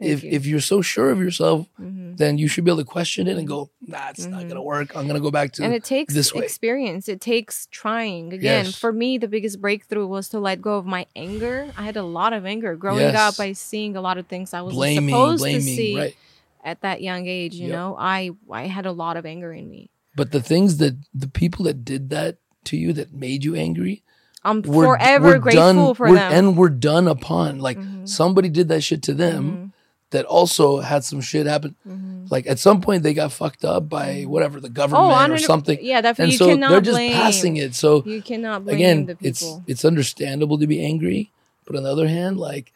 If 0.00 0.22
you. 0.24 0.30
if 0.30 0.46
you're 0.46 0.60
so 0.60 0.82
sure 0.82 1.10
of 1.10 1.18
yourself, 1.20 1.66
Mhm. 1.80 2.16
then 2.16 2.38
you 2.38 2.48
should 2.48 2.64
be 2.64 2.70
able 2.70 2.78
to 2.82 2.84
question 2.84 3.26
it 3.28 3.36
and 3.36 3.46
go, 3.46 3.70
nah, 3.86 4.10
it's 4.10 4.26
not 4.26 4.48
gonna 4.48 4.62
work. 4.62 4.94
I'm 4.96 5.06
gonna 5.06 5.20
go 5.20 5.30
back 5.30 5.52
to 5.52 5.62
Mm-hmm. 5.62 5.64
and 5.66 5.74
it 5.74 5.84
takes 5.84 6.12
this 6.14 6.34
way. 6.34 6.44
experience 6.44 7.08
it 7.08 7.20
takes 7.20 7.68
trying 7.70 8.32
again 8.32 8.66
Yes. 8.66 8.74
for 8.76 8.92
me 8.92 9.18
the 9.18 9.28
biggest 9.28 9.60
breakthrough 9.60 10.06
was 10.06 10.28
to 10.30 10.38
let 10.40 10.60
go 10.60 10.76
of 10.76 10.86
my 10.86 11.06
anger 11.16 11.68
i 11.76 11.82
had 11.84 11.96
a 11.96 12.02
lot 12.02 12.32
of 12.32 12.44
anger 12.46 12.74
growing 12.76 13.00
Yes. 13.00 13.16
up 13.16 13.36
by 13.36 13.52
seeing 13.52 13.96
a 13.96 14.00
lot 14.00 14.18
of 14.18 14.26
things 14.26 14.52
i 14.54 14.60
was 14.62 14.74
blaming, 14.74 15.08
supposed 15.14 15.40
blaming, 15.42 15.60
to 15.60 15.66
see 15.66 15.96
right? 15.98 16.16
at 16.64 16.80
that 16.82 17.02
young 17.02 17.26
age 17.26 17.54
you 17.54 17.68
Yep. 17.68 17.76
know 17.76 17.96
i 17.98 18.30
i 18.50 18.66
had 18.66 18.86
a 18.86 18.92
lot 18.92 19.16
of 19.16 19.24
anger 19.26 19.52
in 19.52 19.68
me 19.70 19.90
But 20.16 20.30
the 20.32 20.40
things 20.42 20.76
that 20.78 20.94
the 21.14 21.28
people 21.28 21.64
that 21.66 21.84
did 21.84 22.10
that 22.10 22.36
to 22.64 22.76
you 22.76 22.92
that 22.94 23.12
made 23.12 23.44
you 23.44 23.54
angry, 23.54 24.02
i'm 24.44 24.62
we're 24.62 24.84
forever 24.96 25.26
we're 25.26 25.38
grateful 25.38 25.62
done, 25.86 25.94
for 25.94 26.06
we're- 26.08 26.18
them 26.18 26.32
and 26.32 26.56
we're 26.56 26.68
done 26.70 27.06
upon. 27.08 27.58
Like 27.58 27.78
Mhm. 27.78 28.08
somebody 28.08 28.48
did 28.48 28.68
that 28.68 28.82
shit 28.82 29.02
to 29.04 29.14
them. 29.14 29.42
Mhm. 29.44 29.70
That 30.14 30.24
also 30.26 30.78
had 30.78 31.02
some 31.04 31.20
shit 31.20 31.46
happen. 31.46 31.74
Mhm. 31.86 32.30
Like 32.30 32.46
at 32.46 32.58
some 32.60 32.80
point, 32.80 33.02
they 33.02 33.14
got 33.14 33.32
fucked 33.32 33.64
up 33.64 33.88
by 33.88 34.22
whatever 34.32 34.60
the 34.60 34.68
government 34.80 35.32
or 35.32 35.38
something. 35.38 35.78
yeah 35.82 36.00
definitely 36.00 36.24
and 36.24 36.32
you 36.32 36.38
so 36.38 36.70
they're 36.70 36.80
just 36.80 36.96
blame 36.96 37.12
passing 37.12 37.56
it. 37.64 37.74
So 37.74 38.02
you 38.06 38.22
cannot 38.22 38.64
blame 38.64 38.76
again, 38.76 38.98
the 39.06 39.16
it's 39.20 39.40
people 39.42 39.62
it's 39.66 39.84
understandable 39.84 40.56
to 40.58 40.66
be 40.74 40.78
angry, 40.92 41.20
but 41.66 41.74
on 41.76 41.82
the 41.82 41.90
other 41.90 42.06
hand, 42.08 42.38
like 42.38 42.66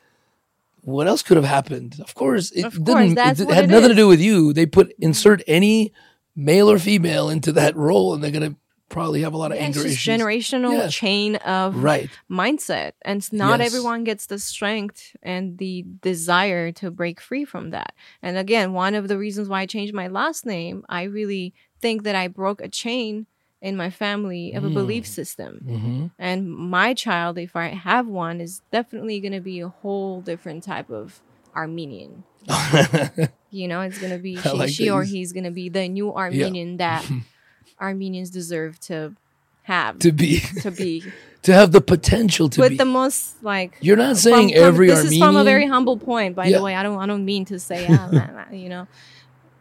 what 0.82 1.06
else 1.06 1.22
could 1.22 1.36
have 1.36 1.46
happened? 1.58 1.96
Of 2.00 2.14
course, 2.14 2.50
it 2.50 2.64
Of 2.64 2.74
course, 2.84 2.86
didn't. 3.02 3.14
that's 3.14 3.40
it 3.40 3.48
had 3.50 3.64
it 3.64 3.70
nothing 3.70 3.90
to 3.90 3.94
do 4.02 4.08
with 4.08 4.20
you. 4.20 4.52
They 4.52 4.66
put 4.66 4.86
insert 4.98 5.42
any 5.46 5.92
male 6.34 6.68
or 6.70 6.78
female 6.78 7.26
into 7.30 7.52
that 7.52 7.76
role, 7.76 8.14
and 8.14 8.20
they're 8.22 8.36
gonna 8.38 8.56
probably 8.88 9.22
have 9.22 9.34
a 9.34 9.36
lot 9.36 9.52
of 9.52 9.58
Yeah, 9.58 9.66
it's 9.66 9.76
anger 9.76 9.88
just 9.88 9.98
issues. 9.98 10.20
generational 10.20 10.82
Yeah. 10.82 10.88
chain 10.88 11.36
of 11.36 11.74
Right. 11.76 12.10
mindset 12.30 12.92
and 13.02 13.30
not 13.32 13.60
Yes. 13.60 13.66
everyone 13.68 14.04
gets 14.04 14.26
the 14.26 14.38
strength 14.38 15.14
and 15.22 15.58
the 15.58 15.84
desire 16.00 16.72
to 16.72 16.90
break 16.90 17.20
free 17.20 17.44
from 17.44 17.70
that 17.70 17.92
and 18.22 18.36
again 18.38 18.72
one 18.72 18.94
of 18.94 19.08
the 19.08 19.18
reasons 19.18 19.48
why 19.48 19.60
i 19.62 19.66
changed 19.66 19.94
my 19.94 20.08
last 20.08 20.46
name 20.46 20.84
i 20.88 21.02
really 21.02 21.54
think 21.80 22.02
that 22.04 22.14
i 22.14 22.28
broke 22.28 22.60
a 22.60 22.68
chain 22.68 23.26
in 23.60 23.76
my 23.76 23.90
family 23.90 24.52
of 24.52 24.64
a 24.64 24.70
belief 24.70 25.06
system 25.06 25.52
hmm 25.66 26.06
and 26.18 26.50
my 26.50 26.94
child 26.94 27.38
if 27.38 27.54
i 27.56 27.68
have 27.68 28.06
one 28.06 28.40
is 28.40 28.60
definitely 28.72 29.20
going 29.20 29.32
to 29.32 29.40
be 29.40 29.60
a 29.60 29.68
whole 29.68 30.20
different 30.22 30.64
type 30.64 30.90
of 30.90 31.20
armenian 31.54 32.24
you 33.50 33.68
know 33.68 33.80
it's 33.80 33.98
going 33.98 34.10
to 34.10 34.18
be 34.18 34.36
she, 34.36 34.58
like 34.58 34.68
she 34.70 34.90
or 34.90 35.04
he's 35.04 35.32
going 35.32 35.44
to 35.44 35.50
be 35.50 35.68
the 35.68 35.88
new 35.88 36.12
armenian 36.14 36.76
that 36.78 37.04
armenians 37.80 38.30
deserve 38.30 38.78
to 38.80 39.14
have 39.62 39.98
to 39.98 40.12
be 40.12 40.40
to 40.62 40.70
be 40.70 41.02
to 41.42 41.52
have 41.52 41.72
the 41.72 41.80
potential 41.80 42.48
to 42.48 42.60
with 42.60 42.70
be. 42.70 42.76
the 42.76 42.84
most 42.84 43.42
like 43.42 43.76
You're 43.80 43.96
not 43.96 44.16
saying 44.16 44.50
from- 44.54 44.62
every 44.64 44.86
this 44.88 44.98
Armenian. 44.98 45.22
is 45.22 45.26
from 45.26 45.36
a 45.36 45.44
very 45.44 45.66
humble 45.66 45.96
point 45.96 46.34
by 46.34 46.46
Yeah. 46.46 46.58
the 46.58 46.64
way 46.64 46.74
i 46.74 46.82
don't 46.82 46.98
i 46.98 47.06
don't 47.06 47.24
mean 47.24 47.44
to 47.46 47.58
say 47.58 47.86
ah, 47.88 48.08
nah, 48.12 48.54
you 48.56 48.68
know 48.68 48.86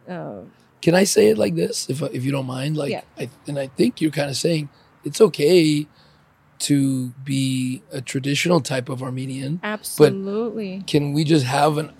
uh, 0.08 0.40
Can 0.80 0.94
I 0.94 1.04
say 1.04 1.28
it 1.30 1.36
like 1.38 1.54
this, 1.54 1.90
if 1.90 2.00
if 2.16 2.24
you 2.24 2.32
don't 2.32 2.46
mind? 2.46 2.76
Like, 2.78 2.92
Yeah. 2.92 3.02
I, 3.18 3.28
and 3.46 3.58
I 3.58 3.66
think 3.66 4.00
you're 4.00 4.10
kind 4.20 4.30
of 4.30 4.36
saying 4.36 4.68
it's 5.04 5.20
okay 5.20 5.86
to 6.60 7.08
be 7.24 7.82
a 7.92 8.00
traditional 8.00 8.60
type 8.60 8.88
of 8.88 9.02
Armenian. 9.02 9.60
absolutely 9.62 10.82
Can 10.86 11.12
we 11.12 11.24
just 11.24 11.44
have 11.44 11.76
an 11.78 11.92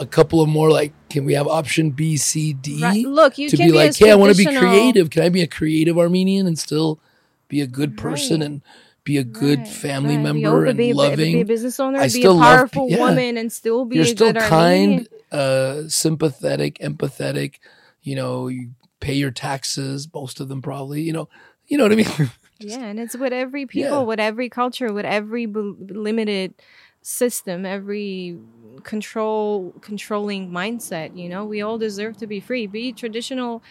a- 0.00 0.06
couple 0.06 0.40
of 0.40 0.48
more 0.48 0.70
like? 0.70 0.92
Can 1.08 1.24
we 1.24 1.34
have 1.34 1.46
option 1.48 1.90
B, 1.90 2.16
C, 2.16 2.52
D 2.52 2.80
right. 2.82 3.04
look 3.06 3.38
you 3.38 3.48
to 3.50 3.56
can 3.56 3.66
be 3.66 3.72
be 3.72 3.76
like, 3.78 3.96
hey, 3.96 4.10
I 4.10 4.14
want 4.14 4.34
to 4.34 4.38
be 4.38 4.44
creative. 4.56 5.10
Can 5.10 5.22
I 5.22 5.28
be 5.28 5.42
a 5.42 5.46
creative 5.46 5.98
Armenian 5.98 6.46
and 6.46 6.58
still 6.58 7.00
be 7.48 7.60
a 7.60 7.66
good 7.66 7.96
person 7.96 8.40
Right. 8.40 8.46
and 8.46 8.62
be 9.04 9.18
a 9.18 9.24
good 9.24 9.60
Right, 9.60 9.68
family. 9.68 10.16
Member 10.16 10.64
and 10.66 10.78
be, 10.78 10.92
loving? 10.92 11.32
be 11.34 11.40
a 11.40 11.44
business 11.44 11.78
owner 11.80 11.98
I 11.98 12.08
be 12.08 12.24
a 12.24 12.28
powerful 12.34 12.86
pe- 12.88 12.94
yeah. 12.94 13.00
woman 13.00 13.36
and 13.36 13.52
still 13.52 13.84
be 13.84 13.96
You're 13.96 14.04
a 14.04 14.08
still 14.08 14.32
good 14.32 14.42
kind, 14.42 15.08
uh, 15.32 15.88
sympathetic, 15.88 16.78
empathetic. 16.78 17.54
You 18.02 18.16
know, 18.16 18.48
you 18.48 18.70
pay 19.00 19.14
your 19.14 19.30
taxes, 19.32 20.08
most 20.14 20.40
of 20.40 20.48
them 20.48 20.62
probably. 20.62 21.02
You 21.02 21.12
know, 21.12 21.28
you 21.66 21.76
know 21.78 21.84
what 21.84 21.92
I 21.92 21.96
mean. 21.96 22.30
yeah 22.64 22.78
and 22.78 23.00
it's 23.00 23.16
with 23.16 23.32
every 23.32 23.66
people 23.66 23.90
Yeah. 23.90 24.02
with 24.04 24.20
every 24.20 24.48
culture 24.48 24.92
with 24.92 25.04
every 25.04 25.46
b- 25.46 25.74
limited 25.88 26.54
system, 27.02 27.66
every 27.66 28.38
control 28.84 29.74
controlling 29.80 30.50
mindset. 30.50 31.16
You 31.16 31.28
know, 31.28 31.44
we 31.44 31.60
all 31.62 31.78
deserve 31.78 32.16
to 32.18 32.26
be 32.26 32.40
free. 32.40 32.66
Be 32.66 32.92
traditional 32.92 33.62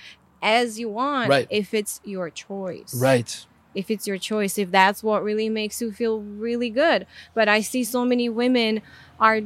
as 0.42 0.80
you 0.80 0.90
want, 0.90 1.30
Right. 1.30 1.48
if 1.50 1.74
it's 1.74 2.00
your 2.04 2.30
choice 2.30 2.94
Right. 3.00 3.46
if 3.74 3.90
it's 3.90 4.06
your 4.06 4.18
choice 4.18 4.58
if 4.58 4.70
that's 4.72 5.02
what 5.02 5.24
really 5.24 5.48
makes 5.48 5.80
you 5.80 5.92
feel 5.94 6.20
really 6.22 6.70
good 6.70 7.08
but 7.34 7.48
i 7.48 7.62
see 7.62 7.86
so 7.86 8.04
many 8.04 8.28
women 8.28 8.82
are 9.18 9.40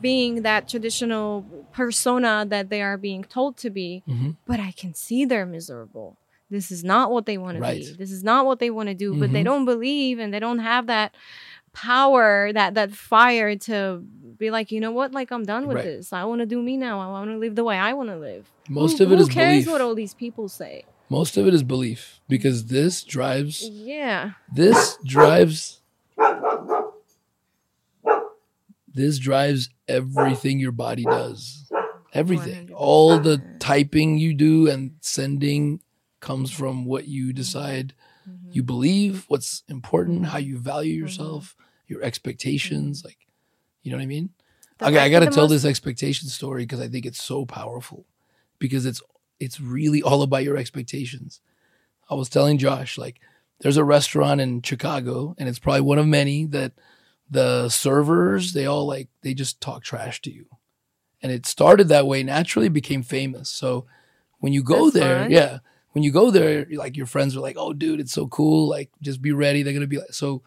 being 0.00 0.42
that 0.42 0.68
traditional 0.68 1.46
persona 1.72 2.44
that 2.48 2.70
they 2.70 2.82
are 2.82 2.96
being 2.98 3.22
told 3.24 3.56
to 3.58 3.70
be 3.70 4.02
hmm 4.06 4.30
but 4.46 4.60
i 4.60 4.70
can 4.72 4.94
see 4.94 5.24
they're 5.24 5.46
miserable 5.46 6.16
this 6.50 6.70
is 6.70 6.82
not 6.84 7.10
what 7.10 7.26
they 7.26 7.36
want 7.38 7.56
to 7.56 7.60
be 7.60 7.92
this 7.98 8.10
is 8.10 8.22
not 8.24 8.46
what 8.46 8.58
they 8.58 8.70
want 8.70 8.88
to 8.88 8.94
do 8.94 9.14
but 9.14 9.32
they 9.32 9.42
Mhm. 9.42 9.44
don't 9.44 9.64
believe 9.64 10.18
and 10.18 10.32
they 10.32 10.38
don't 10.40 10.60
have 10.60 10.86
that 10.86 11.14
power 11.76 12.50
that 12.54 12.72
that 12.74 12.90
fire 12.92 13.54
to 13.54 14.02
be 14.38 14.50
like 14.50 14.72
you 14.72 14.80
know 14.80 14.90
what? 14.98 15.12
Like 15.12 15.30
i'm 15.30 15.44
done 15.44 15.66
with 15.68 15.76
Right. 15.76 15.84
this. 15.84 16.12
I 16.12 16.24
want 16.24 16.40
to 16.40 16.46
do 16.46 16.60
me 16.62 16.76
now. 16.78 17.00
I 17.00 17.08
want 17.08 17.30
to 17.30 17.36
live 17.36 17.54
the 17.54 17.64
way 17.64 17.76
i 17.76 17.92
want 17.92 18.08
to 18.08 18.16
live. 18.16 18.48
Most 18.68 18.98
who, 18.98 19.04
of 19.04 19.12
it 19.12 19.16
who 19.16 19.22
is 19.22 19.28
cares 19.28 19.64
belief. 19.64 19.68
what 19.72 19.80
all 19.82 19.94
these 19.94 20.14
people 20.14 20.48
say? 20.48 20.84
Most 21.10 21.36
of 21.36 21.46
it 21.46 21.54
is 21.54 21.62
belief 21.62 22.20
because 22.28 22.66
this 22.66 23.04
drives 23.04 23.62
yeah. 23.68 24.32
this 24.52 24.96
drives 25.04 25.80
this 28.92 29.18
drives 29.18 29.68
everything 29.88 30.58
your 30.58 30.72
body 30.72 31.04
does. 31.04 31.70
Everything. 32.14 32.68
100%. 32.68 32.72
all 32.74 33.18
the 33.18 33.42
typing 33.60 34.16
you 34.16 34.32
do 34.32 34.68
and 34.70 34.92
sending 35.02 35.80
comes 36.20 36.50
from 36.50 36.84
what 36.86 37.06
you 37.06 37.32
decide 37.32 37.92
Mm-hmm. 38.28 38.50
you 38.56 38.62
believe 38.64 39.24
what's 39.28 39.62
important 39.68 40.26
how 40.26 40.38
you 40.38 40.58
value 40.58 40.94
yourself 40.94 41.54
your 41.86 42.02
expectations 42.02 43.04
like 43.04 43.18
you 43.82 43.90
know 43.90 43.96
what 43.98 44.02
i 44.02 44.06
mean? 44.06 44.30
The 44.78 44.86
okay 44.86 44.96
i 44.96 44.98
fact 45.00 45.12
gotta 45.12 45.26
tell 45.26 45.44
most- 45.44 45.50
this 45.52 45.64
expectation 45.64 46.28
story 46.28 46.62
because 46.64 46.80
i 46.80 46.88
think 46.88 47.06
it's 47.06 47.22
so 47.22 47.46
powerful 47.46 48.04
because 48.58 48.86
it's 48.86 49.00
it's 49.38 49.60
really 49.60 50.02
all 50.02 50.22
about 50.22 50.44
your 50.44 50.56
expectations. 50.56 51.40
I 52.10 52.14
was 52.14 52.28
telling 52.28 52.58
josh 52.58 52.96
like 52.98 53.20
there's 53.60 53.76
a 53.76 53.84
restaurant 53.84 54.40
in 54.40 54.62
chicago 54.62 55.34
and 55.38 55.48
it's 55.48 55.58
probably 55.58 55.80
one 55.82 55.98
of 55.98 56.06
many 56.06 56.44
that 56.46 56.72
the 57.30 57.68
servers 57.68 58.52
they 58.52 58.66
all 58.66 58.86
like 58.86 59.08
they 59.22 59.34
just 59.34 59.60
talk 59.60 59.82
trash 59.82 60.20
to 60.22 60.30
you. 60.32 60.46
And 61.22 61.32
it 61.32 61.46
started 61.46 61.88
that 61.88 62.06
way 62.06 62.22
naturally 62.22 62.68
became 62.68 63.02
famous. 63.02 63.48
So 63.48 63.86
when 64.38 64.52
you 64.52 64.62
go 64.62 64.84
That's 64.90 64.94
there 64.94 65.22
fun. 65.22 65.30
yeah 65.30 65.58
when 65.92 66.02
you 66.04 66.12
go 66.12 66.30
there 66.30 66.66
like 66.72 66.96
your 66.96 67.06
friends 67.06 67.34
are 67.36 67.40
like 67.40 67.56
oh 67.58 67.72
dude 67.72 68.00
it's 68.00 68.12
so 68.12 68.26
cool 68.28 68.68
like 68.68 68.90
just 69.00 69.20
be 69.22 69.32
ready. 69.32 69.62
They're 69.62 69.72
gonna 69.74 69.86
be 69.86 69.98
like 69.98 70.12
so 70.12 70.42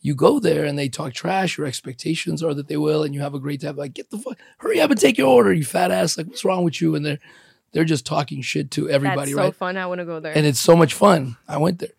you 0.00 0.14
go 0.14 0.38
there 0.38 0.64
and 0.64 0.78
they 0.78 0.88
talk 0.88 1.12
trash 1.12 1.58
your 1.58 1.66
expectations 1.66 2.42
are 2.42 2.54
that 2.54 2.68
they 2.68 2.76
will 2.76 3.02
and 3.02 3.14
you 3.14 3.20
have 3.20 3.34
a 3.34 3.38
great 3.40 3.60
time 3.60 3.76
like 3.76 3.94
get 3.94 4.08
the 4.10 4.18
fuck 4.18 4.38
hurry 4.58 4.80
up 4.80 4.90
and 4.90 5.00
take 5.00 5.18
your 5.18 5.26
order 5.28 5.52
you 5.52 5.64
fat 5.64 5.90
ass 5.90 6.16
like 6.16 6.26
what's 6.28 6.44
wrong 6.44 6.62
with 6.62 6.80
you 6.80 6.94
and 6.94 7.04
they're 7.04 7.18
they're 7.72 7.84
just 7.84 8.06
talking 8.06 8.40
shit 8.40 8.70
to 8.70 8.88
everybody 8.88 9.32
That's 9.32 9.36
so 9.36 9.42
right 9.44 9.54
fun. 9.54 9.76
I 9.76 9.86
want 9.86 9.98
to 9.98 10.04
go 10.06 10.20
there. 10.20 10.32
and 10.36 10.46
it's 10.46 10.58
so 10.60 10.74
much 10.74 10.94
fun. 10.94 11.36
I 11.46 11.58
went 11.58 11.80
there, 11.80 11.90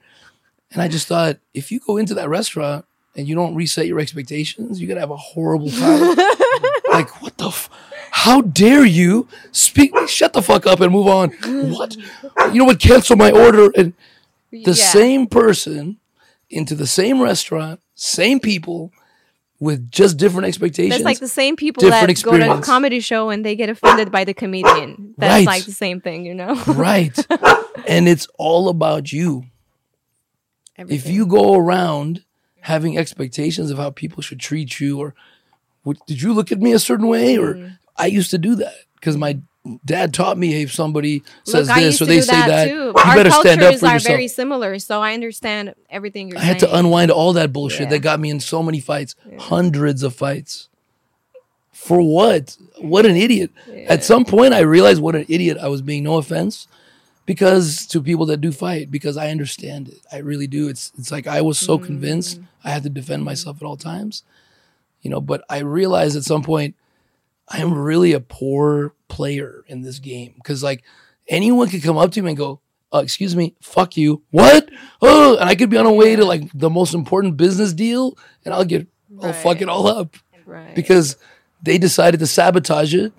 and 0.72 0.82
I 0.82 0.88
just 0.88 1.08
thought 1.08 1.38
if 1.54 1.72
you 1.72 1.80
go 1.86 1.98
into 1.98 2.16
that 2.16 2.28
restaurant 2.28 2.86
and 3.16 3.28
you 3.28 3.36
don't 3.36 3.54
reset 3.54 3.86
your 3.86 4.00
expectations, 4.00 4.82
you're 4.82 4.88
gonna 4.88 5.00
have 5.02 5.12
a 5.12 5.16
horrible 5.18 5.70
time. 5.70 6.16
like 6.90 7.22
what 7.22 7.38
the? 7.38 7.50
F- 7.50 7.70
How 8.10 8.42
dare 8.42 8.84
you 8.84 9.28
speak? 9.52 9.92
Shut 10.08 10.34
the 10.34 10.42
fuck 10.42 10.66
up 10.66 10.80
and 10.80 10.92
move 10.92 11.06
on. 11.08 11.30
What? 11.72 11.96
You 12.52 12.56
know 12.56 12.66
what? 12.66 12.80
Cancel 12.80 13.16
my 13.16 13.30
order. 13.30 13.70
And 13.78 13.94
the 14.52 14.72
Yeah. 14.72 14.74
same 14.74 15.28
person 15.28 15.99
into 16.50 16.76
the 16.76 16.88
same 16.88 17.22
restaurant, 17.22 17.80
same 17.96 18.40
people 18.40 18.92
with 19.60 19.92
just 19.92 20.18
different 20.18 20.48
expectations. 20.48 20.92
That's 20.94 21.04
like 21.04 21.20
the 21.20 21.28
same 21.28 21.56
people 21.58 21.84
that 21.90 22.24
go 22.24 22.38
to 22.38 22.58
a 22.58 22.62
comedy 22.62 23.02
show 23.02 23.30
and 23.30 23.46
they 23.46 23.56
get 23.56 23.70
offended 23.70 24.10
by 24.12 24.24
the 24.24 24.34
comedian. 24.34 25.14
That's 25.18 25.32
Right. 25.32 25.46
like 25.46 25.66
the 25.66 25.74
same 25.74 26.00
thing, 26.00 26.26
you 26.26 26.34
know. 26.34 26.56
right, 26.68 27.18
and 27.88 28.08
it's 28.08 28.28
all 28.38 28.70
about 28.70 29.12
you. 29.12 29.44
if 30.78 31.08
you 31.08 31.26
go 31.28 31.56
around 31.56 32.24
having 32.62 32.98
expectations 32.98 33.70
of 33.70 33.78
how 33.78 33.90
people 33.90 34.22
should 34.22 34.40
treat 34.40 34.80
you 34.80 35.00
or 35.00 35.14
what, 35.84 35.98
did 36.08 36.22
you 36.22 36.34
look 36.34 36.52
at 36.52 36.60
me 36.60 36.72
a 36.74 36.80
certain 36.80 37.08
way 37.08 37.38
or 37.38 37.54
Mm. 37.56 37.78
i 37.98 38.06
used 38.06 38.32
to 38.32 38.38
do 38.38 38.56
that 38.56 38.76
because 38.96 39.16
my 39.18 39.40
dad 39.86 40.14
taught 40.14 40.38
me 40.38 40.62
if 40.64 40.74
somebody 40.74 41.24
says 41.44 41.68
Look, 41.68 41.78
this 41.78 42.02
or 42.02 42.06
they 42.06 42.22
say 42.22 42.32
that, 42.34 42.48
that 42.48 42.68
too. 42.68 42.74
you 42.74 42.94
Our 42.96 43.16
better 43.16 43.32
stand 43.32 43.62
up 43.62 43.76
for 43.80 43.86
are 43.88 43.94
yourself. 43.94 44.04
very 44.04 44.28
similar, 44.28 44.80
so 44.80 45.02
I 45.02 45.14
understand 45.14 45.74
everything 45.90 46.28
you're 46.30 46.38
saying. 46.38 46.46
i 46.50 46.52
had 46.54 46.60
to 46.60 46.76
unwind 46.76 47.12
all 47.12 47.34
that 47.34 47.52
bullshit 47.54 47.82
Yeah. 47.82 47.90
that 47.90 48.00
got 48.00 48.20
me 48.20 48.30
in 48.30 48.40
so 48.40 48.62
many 48.64 48.80
fights 48.80 49.16
hundreds 49.38 50.04
of 50.04 50.16
fights. 50.16 50.68
For 51.72 52.02
what? 52.02 52.58
What 52.80 53.06
an 53.06 53.16
idiot. 53.16 53.52
At 53.88 54.04
some 54.04 54.26
point 54.26 54.54
i 54.54 54.60
realized 54.60 55.02
what 55.02 55.16
an 55.16 55.26
idiot 55.30 55.58
i 55.62 55.68
was 55.68 55.82
being. 55.82 56.04
No 56.04 56.18
offense 56.18 56.68
because 57.26 57.86
to 57.88 58.02
people 58.02 58.26
that 58.26 58.42
do 58.42 58.52
fight 58.52 58.90
because 58.92 59.16
i 59.18 59.30
understand 59.30 59.88
it. 59.90 60.00
I 60.12 60.18
really 60.18 60.48
do. 60.48 60.68
It's 60.68 60.92
it's 60.98 61.12
like 61.12 61.28
i 61.28 61.42
was 61.42 61.58
so 61.58 61.78
Mm. 61.80 61.86
convinced 61.86 62.40
i 62.64 62.70
had 62.72 62.84
to 62.84 62.90
defend 62.90 63.24
myself 63.24 63.58
at 63.62 63.64
all 63.66 63.78
times 63.78 64.24
you 65.02 65.10
know 65.10 65.22
but 65.22 65.44
i 65.50 65.60
realized 65.60 66.18
at 66.18 66.24
some 66.24 66.44
point 66.44 66.76
i 67.48 67.60
am 67.60 67.74
really 67.74 68.12
a 68.12 68.20
poor 68.20 68.94
player 69.10 69.64
in 69.68 69.82
this 69.82 70.00
game 70.00 70.34
because 70.36 70.64
like 70.64 70.84
anyone 71.28 71.68
could 71.68 71.84
come 71.84 71.98
up 71.98 72.12
to 72.12 72.22
me 72.22 72.30
and 72.30 72.38
go 72.38 72.62
uh, 72.94 73.00
excuse 73.00 73.36
me 73.36 73.56
fuck 73.62 73.98
you 73.98 74.24
what 74.32 74.70
oh 75.02 75.38
and 75.38 75.50
i 75.50 75.56
could 75.56 75.70
be 75.70 75.78
on 75.78 75.86
a 75.86 75.94
way 75.94 76.16
to 76.16 76.24
like 76.24 76.44
the 76.54 76.70
most 76.70 76.94
important 76.94 77.36
business 77.36 77.74
deal 77.74 78.18
and 78.46 78.54
i'll 78.54 78.66
get 78.66 78.88
i'll 79.22 79.34
fuck 79.34 79.62
it 79.62 79.68
all 79.70 79.88
up 79.88 80.16
right. 80.46 80.74
because 80.76 81.18
they 81.62 81.78
decided 81.78 82.20
to 82.20 82.28
sabotage 82.28 82.94
it 82.96 83.12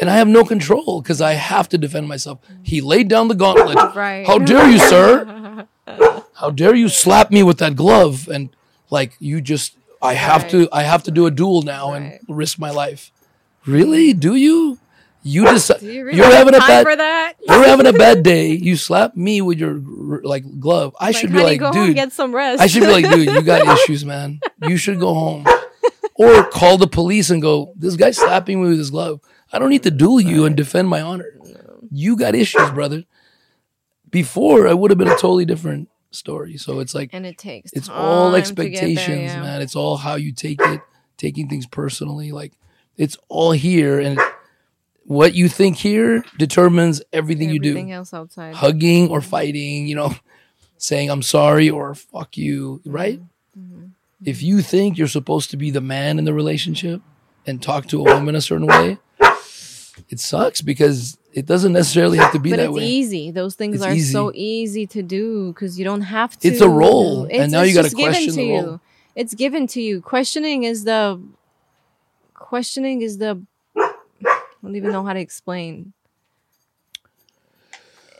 and 0.00 0.08
I 0.08 0.16
have 0.16 0.28
no 0.28 0.42
control 0.44 1.02
because 1.02 1.20
I 1.20 1.34
have 1.34 1.68
to 1.68 1.78
defend 1.78 2.08
myself. 2.08 2.38
He 2.62 2.80
laid 2.80 3.08
down 3.08 3.28
the 3.28 3.34
gauntlet. 3.34 3.76
Right. 3.94 4.26
How 4.26 4.38
dare 4.38 4.68
you, 4.68 4.78
sir? 4.78 5.66
How 6.34 6.50
dare 6.50 6.74
you 6.74 6.88
slap 6.88 7.30
me 7.30 7.42
with 7.42 7.58
that 7.58 7.76
glove? 7.76 8.26
And 8.28 8.48
like 8.90 9.12
you 9.18 9.40
just 9.42 9.76
I 10.00 10.14
have 10.14 10.48
to 10.50 10.68
I 10.72 10.82
have 10.82 11.02
to 11.04 11.10
do 11.10 11.26
a 11.26 11.30
duel 11.30 11.62
now 11.62 11.92
Right. 11.92 12.18
and 12.18 12.20
risk 12.26 12.58
my 12.58 12.70
life. 12.70 13.12
Really? 13.66 14.12
Do 14.14 14.34
you? 14.34 14.78
You 15.24 15.44
Do 15.44 15.86
you 15.86 16.04
really 16.04 16.16
you're 16.16 16.26
have 16.26 16.34
having 16.34 16.54
a 16.54 16.58
bad 16.58 16.84
for 16.84 16.96
that? 16.96 17.34
you're 17.40 17.64
having 17.64 17.86
a 17.86 17.92
bad 17.92 18.22
day. 18.24 18.52
You 18.52 18.76
slap 18.76 19.16
me 19.16 19.40
with 19.40 19.58
your 19.58 19.74
like 20.22 20.58
glove. 20.58 20.96
I 20.98 21.06
Like, 21.06 21.16
should 21.16 21.32
be 21.32 21.42
like, 21.42 21.60
go 21.60 21.72
home, 21.72 21.86
dude, 21.86 21.94
get 21.94 22.12
some 22.12 22.34
rest. 22.34 22.60
I 22.60 22.66
should 22.66 22.82
be 22.82 22.90
like, 22.90 23.08
dude, 23.08 23.28
you 23.28 23.42
got 23.42 23.66
issues, 23.78 24.04
man. 24.04 24.40
You 24.66 24.76
should 24.76 24.98
go 24.98 25.14
home. 25.14 25.46
Or 26.14 26.44
call 26.44 26.76
the 26.76 26.86
police 26.88 27.30
and 27.30 27.40
go, 27.40 27.72
this 27.76 27.96
guy's 27.96 28.16
slapping 28.16 28.62
me 28.62 28.68
with 28.68 28.78
his 28.78 28.90
glove. 28.90 29.20
I 29.52 29.58
don't 29.58 29.70
need 29.70 29.82
to 29.84 29.90
duel 29.90 30.20
you 30.20 30.44
and 30.44 30.56
defend 30.56 30.88
my 30.88 31.00
honor. 31.00 31.38
You 31.90 32.16
got 32.16 32.34
issues, 32.34 32.70
brother. 32.70 33.04
Before, 34.10 34.66
I 34.68 34.74
would 34.74 34.90
have 34.90 34.98
been 34.98 35.08
a 35.08 35.16
totally 35.16 35.44
different 35.44 35.88
story. 36.10 36.56
So 36.56 36.80
it's 36.80 36.94
like, 36.94 37.10
and 37.12 37.24
it 37.26 37.38
takes. 37.38 37.72
it's 37.72 37.88
all 37.88 38.26
get 38.26 38.32
there, 38.32 38.40
expectations, 38.40 39.32
yeah. 39.32 39.42
man. 39.42 39.62
It's 39.62 39.76
all 39.76 39.96
how 39.96 40.16
you 40.16 40.32
take 40.32 40.60
it, 40.60 40.80
taking 41.16 41.48
things 41.48 41.66
personally. 41.66 42.32
Like, 42.32 42.52
it's 42.96 43.16
all 43.28 43.52
here. 43.52 44.00
And 44.00 44.18
what 45.04 45.34
you 45.34 45.48
think 45.48 45.76
here 45.76 46.24
determines 46.38 47.00
everything, 47.12 47.48
Everything 47.48 47.50
you 47.50 47.58
do 47.60 47.70
Everything 47.70 47.92
else 47.92 48.14
outside. 48.14 48.54
hugging 48.54 49.08
or 49.10 49.20
fighting, 49.20 49.86
you 49.86 49.94
know, 49.96 50.14
saying 50.78 51.10
I'm 51.10 51.22
sorry 51.22 51.68
or 51.70 51.94
fuck 51.94 52.36
you, 52.36 52.80
right? 52.84 53.20
Mm-hmm. 53.58 53.86
If 54.24 54.42
you 54.42 54.62
think 54.62 54.98
you're 54.98 55.08
supposed 55.08 55.50
to 55.50 55.56
be 55.56 55.70
the 55.70 55.80
man 55.80 56.18
in 56.18 56.24
the 56.24 56.32
relationship 56.34 57.00
and 57.46 57.60
talk 57.62 57.86
to 57.88 58.00
a 58.00 58.04
woman 58.14 58.34
a 58.36 58.40
certain 58.40 58.66
way, 58.68 58.98
it 60.08 60.20
sucks 60.20 60.60
because 60.62 61.18
it 61.32 61.46
doesn't 61.46 61.72
necessarily 61.72 62.18
have 62.18 62.32
to 62.32 62.38
be 62.38 62.50
but 62.50 62.56
that 62.58 62.66
it's 62.66 62.74
way. 62.74 62.86
easy. 62.86 63.30
Those 63.32 63.54
things 63.56 63.76
It's 63.76 63.84
are 63.84 63.92
easy. 63.92 64.12
so 64.12 64.30
easy 64.34 64.86
to 64.88 65.02
do 65.02 65.52
because 65.52 65.78
you 65.78 65.84
don't 65.84 66.02
have 66.02 66.38
to. 66.38 66.48
It's 66.48 66.60
a 66.60 66.68
role, 66.68 67.22
and 67.24 67.32
It's- 67.32 67.50
now 67.50 67.62
you 67.62 67.74
gotta 67.74 67.90
given 67.90 68.04
question 68.12 68.26
to 68.28 68.32
the 68.40 68.44
you. 68.44 68.54
role. 68.60 68.80
It's 69.16 69.34
given 69.34 69.66
to 69.68 69.80
you. 69.82 70.00
Questioning 70.00 70.62
is 70.64 70.84
the. 70.84 71.20
Questioning 72.34 73.02
is 73.02 73.18
the. 73.18 73.42
I 74.62 74.66
don't 74.66 74.76
even 74.76 74.92
know 74.92 75.04
how 75.04 75.12
to 75.12 75.20
explain. 75.20 75.92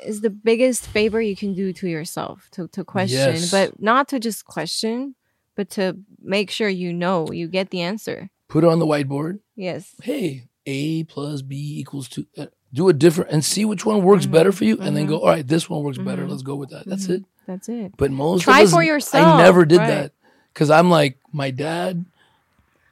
Is 0.04 0.20
the 0.20 0.30
biggest 0.30 0.84
favor 0.86 1.20
you 1.22 1.36
can 1.36 1.54
do 1.54 1.72
to 1.74 1.88
yourself 1.88 2.48
to 2.52 2.66
to 2.68 2.82
question, 2.84 3.34
Yes. 3.34 3.50
but 3.52 3.80
not 3.80 4.08
to 4.08 4.18
just 4.18 4.44
question, 4.44 5.14
but 5.54 5.70
to 5.70 5.96
make 6.20 6.50
sure 6.50 6.68
you 6.68 6.92
know 6.92 7.30
you 7.30 7.46
get 7.46 7.70
the 7.70 7.82
answer. 7.82 8.28
Put 8.48 8.64
it 8.64 8.66
on 8.66 8.80
the 8.80 8.86
whiteboard. 8.86 9.38
Yes. 9.54 9.94
Hey, 10.02 10.48
A 10.66 11.04
plus 11.04 11.42
B 11.42 11.78
equals 11.78 12.08
two. 12.08 12.26
Uh, 12.36 12.46
do 12.74 12.88
a 12.88 12.92
different 12.92 13.30
and 13.30 13.44
see 13.44 13.64
which 13.64 13.86
one 13.86 14.02
works 14.02 14.24
Mm-hmm. 14.24 14.32
better 14.32 14.50
for 14.50 14.64
you, 14.64 14.76
and 14.80 14.96
then 14.96 15.06
go. 15.06 15.18
All 15.20 15.28
right, 15.28 15.46
this 15.46 15.70
one 15.70 15.84
works 15.84 15.98
better. 15.98 16.26
Let's 16.26 16.42
go 16.42 16.56
with 16.56 16.70
that. 16.70 16.84
That's 16.84 17.06
it. 17.08 17.24
That's 17.46 17.68
it. 17.68 17.92
But 17.96 18.10
most 18.10 18.42
Try 18.42 18.60
of 18.62 18.66
us, 18.68 18.72
for 18.72 18.82
yourself. 18.82 19.24
I 19.24 19.42
never 19.42 19.64
did 19.64 19.78
right. 19.78 19.86
that 19.88 20.12
because 20.52 20.68
I'm 20.68 20.90
like 20.90 21.18
my 21.32 21.52
dad 21.52 22.04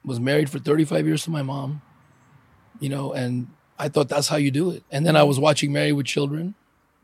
was 0.05 0.21
married 0.21 0.49
for 0.49 0.61
35 0.61 1.07
years 1.07 1.25
to 1.25 1.31
my 1.31 1.43
mom, 1.43 1.83
you 2.81 2.89
know, 2.89 3.13
and 3.13 3.49
I 3.79 3.89
thought 3.89 4.09
that's 4.09 4.29
how 4.29 4.37
you 4.37 4.51
do 4.51 4.71
it. 4.71 4.83
And 4.91 5.07
then 5.07 5.17
I 5.17 5.23
was 5.23 5.39
watching 5.39 5.73
Married 5.73 5.93
with 5.93 6.07
Children. 6.07 6.55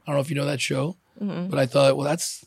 I 0.06 0.10
don't 0.10 0.16
know 0.16 0.20
if 0.20 0.30
you 0.30 0.36
know 0.36 0.46
that 0.46 0.60
show, 0.60 0.96
mm-hmm. 1.20 1.48
but 1.48 1.58
I 1.58 1.66
thought, 1.66 1.96
well, 1.96 2.06
that's 2.06 2.44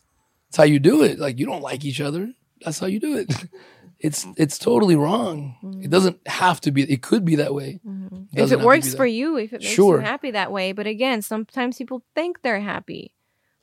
that's 0.50 0.58
how 0.58 0.64
you 0.64 0.80
do 0.80 1.04
it. 1.04 1.20
Like 1.20 1.40
you 1.40 1.46
don't 1.46 1.62
like 1.62 1.86
each 1.86 2.02
other. 2.02 2.32
That's 2.64 2.80
how 2.80 2.88
you 2.88 3.00
do 3.00 3.18
it. 3.18 3.34
it's 4.00 4.26
it's 4.38 4.58
totally 4.58 4.96
wrong. 4.96 5.58
Mm-hmm. 5.64 5.84
It 5.84 5.90
doesn't 5.90 6.26
have 6.28 6.62
to 6.62 6.72
be. 6.72 6.84
It 6.84 7.02
could 7.02 7.26
be 7.26 7.36
that 7.36 7.54
way. 7.54 7.80
Mm-hmm. 7.86 8.16
if 8.32 8.38
Doesn't 8.38 8.60
have 8.60 8.64
it 8.64 8.68
works 8.68 8.96
for 8.96 9.06
you, 9.06 9.38
if 9.38 9.54
it 9.54 9.62
makes 9.62 9.74
Sure. 9.74 10.00
you 10.00 10.06
happy 10.06 10.32
that 10.32 10.52
way. 10.52 10.72
But 10.72 10.88
again, 10.88 11.22
sometimes 11.22 11.78
people 11.78 12.04
think 12.16 12.42
they're 12.42 12.62
happy, 12.62 13.14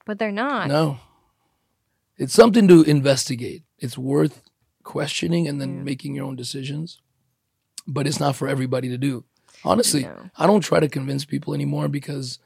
but 0.05 0.19
they're 0.19 0.33
not. 0.33 0.69
No. 0.69 0.99
It's 2.19 2.35
something 2.35 2.67
to 2.69 2.83
investigate. 2.83 3.63
It's 3.79 3.99
worth 3.99 4.43
questioning 4.83 5.47
and 5.49 5.61
then 5.61 5.79
Yeah. 5.79 5.83
making 5.83 6.15
your 6.15 6.25
own 6.27 6.37
decisions. 6.37 7.01
But 7.87 8.07
it's 8.07 8.21
not 8.21 8.37
for 8.37 8.49
everybody 8.49 8.89
to 8.89 8.99
do. 8.99 9.25
Honestly, 9.65 10.03
No. 10.03 10.31
I 10.37 10.47
don't 10.47 10.61
try 10.61 10.81
to 10.81 10.89
convince 10.89 11.25
people 11.25 11.55
anymore 11.55 11.89
because 11.89 12.39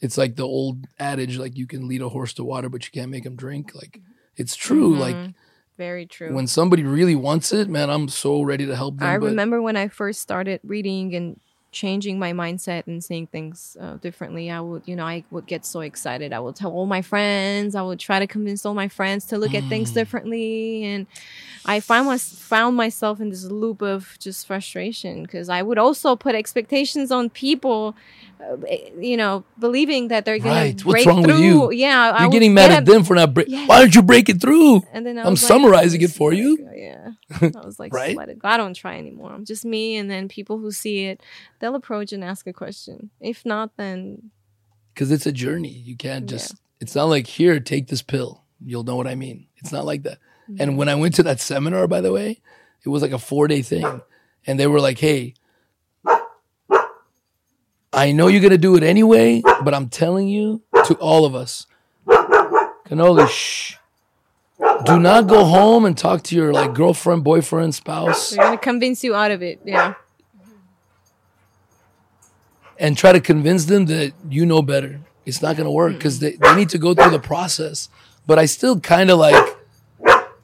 it's 0.00 0.16
like 0.18 0.36
the 0.36 0.46
old 0.46 0.86
adage 0.98 1.36
like 1.38 1.56
you 1.56 1.66
can 1.66 1.88
lead 1.88 2.02
a 2.02 2.08
horse 2.08 2.32
to 2.34 2.44
water 2.44 2.68
but 2.68 2.84
you 2.84 2.90
can't 2.92 3.10
make 3.10 3.24
him 3.24 3.36
drink. 3.36 3.74
Like 3.74 4.00
it's 4.36 4.56
true. 4.56 4.96
Like 4.96 5.16
Mhm. 5.16 5.34
Very 5.76 6.04
true. 6.06 6.34
when 6.34 6.46
somebody 6.46 6.82
really 6.82 7.14
wants 7.14 7.52
it, 7.52 7.68
man, 7.68 7.88
I'm 7.88 8.08
so 8.08 8.42
ready 8.42 8.66
to 8.66 8.76
help 8.76 8.98
them. 8.98 9.08
I 9.08 9.14
remember 9.14 9.62
when 9.62 9.76
I 9.76 9.88
first 9.88 10.20
started 10.20 10.60
reading 10.62 11.14
and 11.14 11.40
changing 11.72 12.18
my 12.18 12.32
mindset 12.32 12.86
and 12.86 13.02
seeing 13.02 13.26
things 13.26 13.76
uh, 13.80 13.94
differently. 13.96 14.50
I 14.50 14.60
would, 14.60 14.82
you 14.86 14.96
know, 14.96 15.06
I 15.06 15.24
would 15.30 15.46
get 15.46 15.64
so 15.64 15.80
excited. 15.80 16.32
I 16.32 16.40
would 16.40 16.56
tell 16.56 16.72
all 16.72 16.86
my 16.86 17.02
friends. 17.02 17.74
I 17.74 17.82
would 17.82 17.98
try 18.00 18.18
to 18.18 18.26
convince 18.26 18.66
all 18.66 18.74
my 18.74 18.88
friends 18.88 19.24
to 19.26 19.38
look 19.38 19.54
at 19.54 19.64
things 19.68 19.90
Mm. 19.90 19.94
differently, 19.94 20.84
and 20.84 21.06
I 21.64 21.80
find 21.80 22.06
my, 22.06 22.18
found 22.18 22.76
myself 22.76 23.20
in 23.20 23.30
this 23.30 23.44
loop 23.44 23.82
of 23.82 24.16
just 24.18 24.46
frustration 24.46 25.22
because 25.22 25.48
I 25.48 25.62
would 25.62 25.78
also 25.78 26.16
put 26.16 26.34
expectations 26.34 27.10
on 27.10 27.30
people. 27.30 27.94
Uh, 28.42 28.56
you 29.00 29.16
know, 29.16 29.44
believing 29.58 30.08
that 30.08 30.24
they're 30.24 30.38
gonna 30.38 30.54
Right. 30.54 30.82
Break 30.82 31.06
wrong 31.06 31.22
with 31.22 31.30
through. 31.36 31.44
you? 31.44 31.72
Yeah, 31.72 32.12
I 32.14 32.20
You're 32.20 32.28
would 32.28 32.32
getting 32.32 32.54
mad 32.54 32.70
at 32.70 32.84
them 32.86 33.04
for 33.04 33.14
not 33.14 33.34
break. 33.34 33.48
Yes. 33.48 33.68
Why 33.68 33.80
aren't 33.80 33.94
you 33.94 34.02
breaking 34.02 34.38
through? 34.38 34.82
and 34.92 35.04
then 35.06 35.18
I 35.18 35.22
I'm 35.22 35.28
like, 35.30 35.38
summarizing 35.38 36.00
it 36.02 36.10
for 36.10 36.32
you. 36.32 36.56
like, 36.56 36.66
uh, 36.66 36.76
yeah. 36.76 37.10
I 37.62 37.66
was 37.66 37.78
like, 37.78 37.92
Right? 37.94 38.16
let 38.16 38.28
it 38.28 38.38
go. 38.38 38.48
I 38.48 38.56
don't 38.56 38.74
try 38.74 38.96
anymore. 38.98 39.32
I'm 39.32 39.44
just 39.44 39.64
me. 39.64 39.96
And 39.96 40.10
then 40.10 40.28
people 40.28 40.58
who 40.58 40.70
see 40.72 41.04
it, 41.06 41.22
they'll 41.60 41.74
approach 41.74 42.12
and 42.12 42.24
ask 42.24 42.46
a 42.46 42.52
question. 42.52 43.10
If 43.20 43.44
not, 43.44 43.76
then 43.76 44.30
Because 44.94 45.10
it's 45.10 45.26
a 45.26 45.32
journey. 45.32 45.70
You 45.70 45.96
can't 45.96 46.24
Yeah. 46.30 46.36
just, 46.38 46.54
it's 46.80 46.94
not 46.94 47.04
like, 47.04 47.26
here, 47.26 47.60
take 47.60 47.86
this 47.88 48.02
pill. 48.02 48.44
You'll 48.64 48.84
know 48.84 48.96
what 48.96 49.06
I 49.06 49.14
mean. 49.14 49.46
It's 49.58 49.72
not 49.72 49.84
like 49.84 50.02
that. 50.02 50.18
Mm-hmm. 50.50 50.56
And 50.62 50.76
when 50.78 50.88
I 50.88 50.94
went 50.96 51.14
to 51.16 51.22
that 51.24 51.40
seminar, 51.40 51.86
by 51.86 52.00
the 52.00 52.12
way, 52.12 52.40
it 52.84 52.88
was 52.88 53.02
like 53.02 53.12
a 53.12 53.18
four 53.18 53.46
day 53.48 53.62
thing. 53.62 54.02
And 54.46 54.58
they 54.58 54.66
were 54.66 54.80
like, 54.80 54.98
hey, 54.98 55.34
I 57.92 58.12
know 58.12 58.28
you're 58.28 58.40
going 58.40 58.50
to 58.52 58.58
do 58.58 58.76
it 58.76 58.82
anyway, 58.82 59.42
but 59.64 59.74
I'm 59.74 59.88
telling 59.88 60.28
you 60.28 60.62
to 60.86 60.94
all 60.94 61.24
of 61.24 61.34
us, 61.34 61.66
Cannoli, 62.06 63.28
shh. 63.28 63.76
Do 64.84 64.98
not 65.00 65.26
go 65.26 65.44
home 65.44 65.84
and 65.84 65.96
talk 65.96 66.22
to 66.24 66.36
your 66.36 66.52
like 66.52 66.74
girlfriend, 66.74 67.24
boyfriend, 67.24 67.74
spouse, 67.74 68.30
they're 68.30 68.44
going 68.44 68.58
to 68.58 68.62
convince 68.62 69.02
you 69.02 69.14
out 69.14 69.30
of 69.30 69.42
it. 69.42 69.60
Yeah. 69.64 69.94
and 72.78 72.96
try 72.96 73.12
to 73.12 73.20
convince 73.20 73.66
them 73.66 73.86
that 73.86 74.12
you 74.30 74.46
know 74.46 74.62
better. 74.62 75.00
It's 75.26 75.42
not 75.42 75.56
going 75.56 75.66
to 75.66 75.70
work 75.70 75.92
because 75.94 76.18
they, 76.18 76.32
they 76.32 76.56
need 76.56 76.70
to 76.70 76.78
go 76.78 76.94
through 76.94 77.10
the 77.10 77.18
process. 77.18 77.88
But 78.26 78.38
I 78.38 78.46
still 78.46 78.80
kind 78.80 79.10
of 79.10 79.18
like 79.18 79.56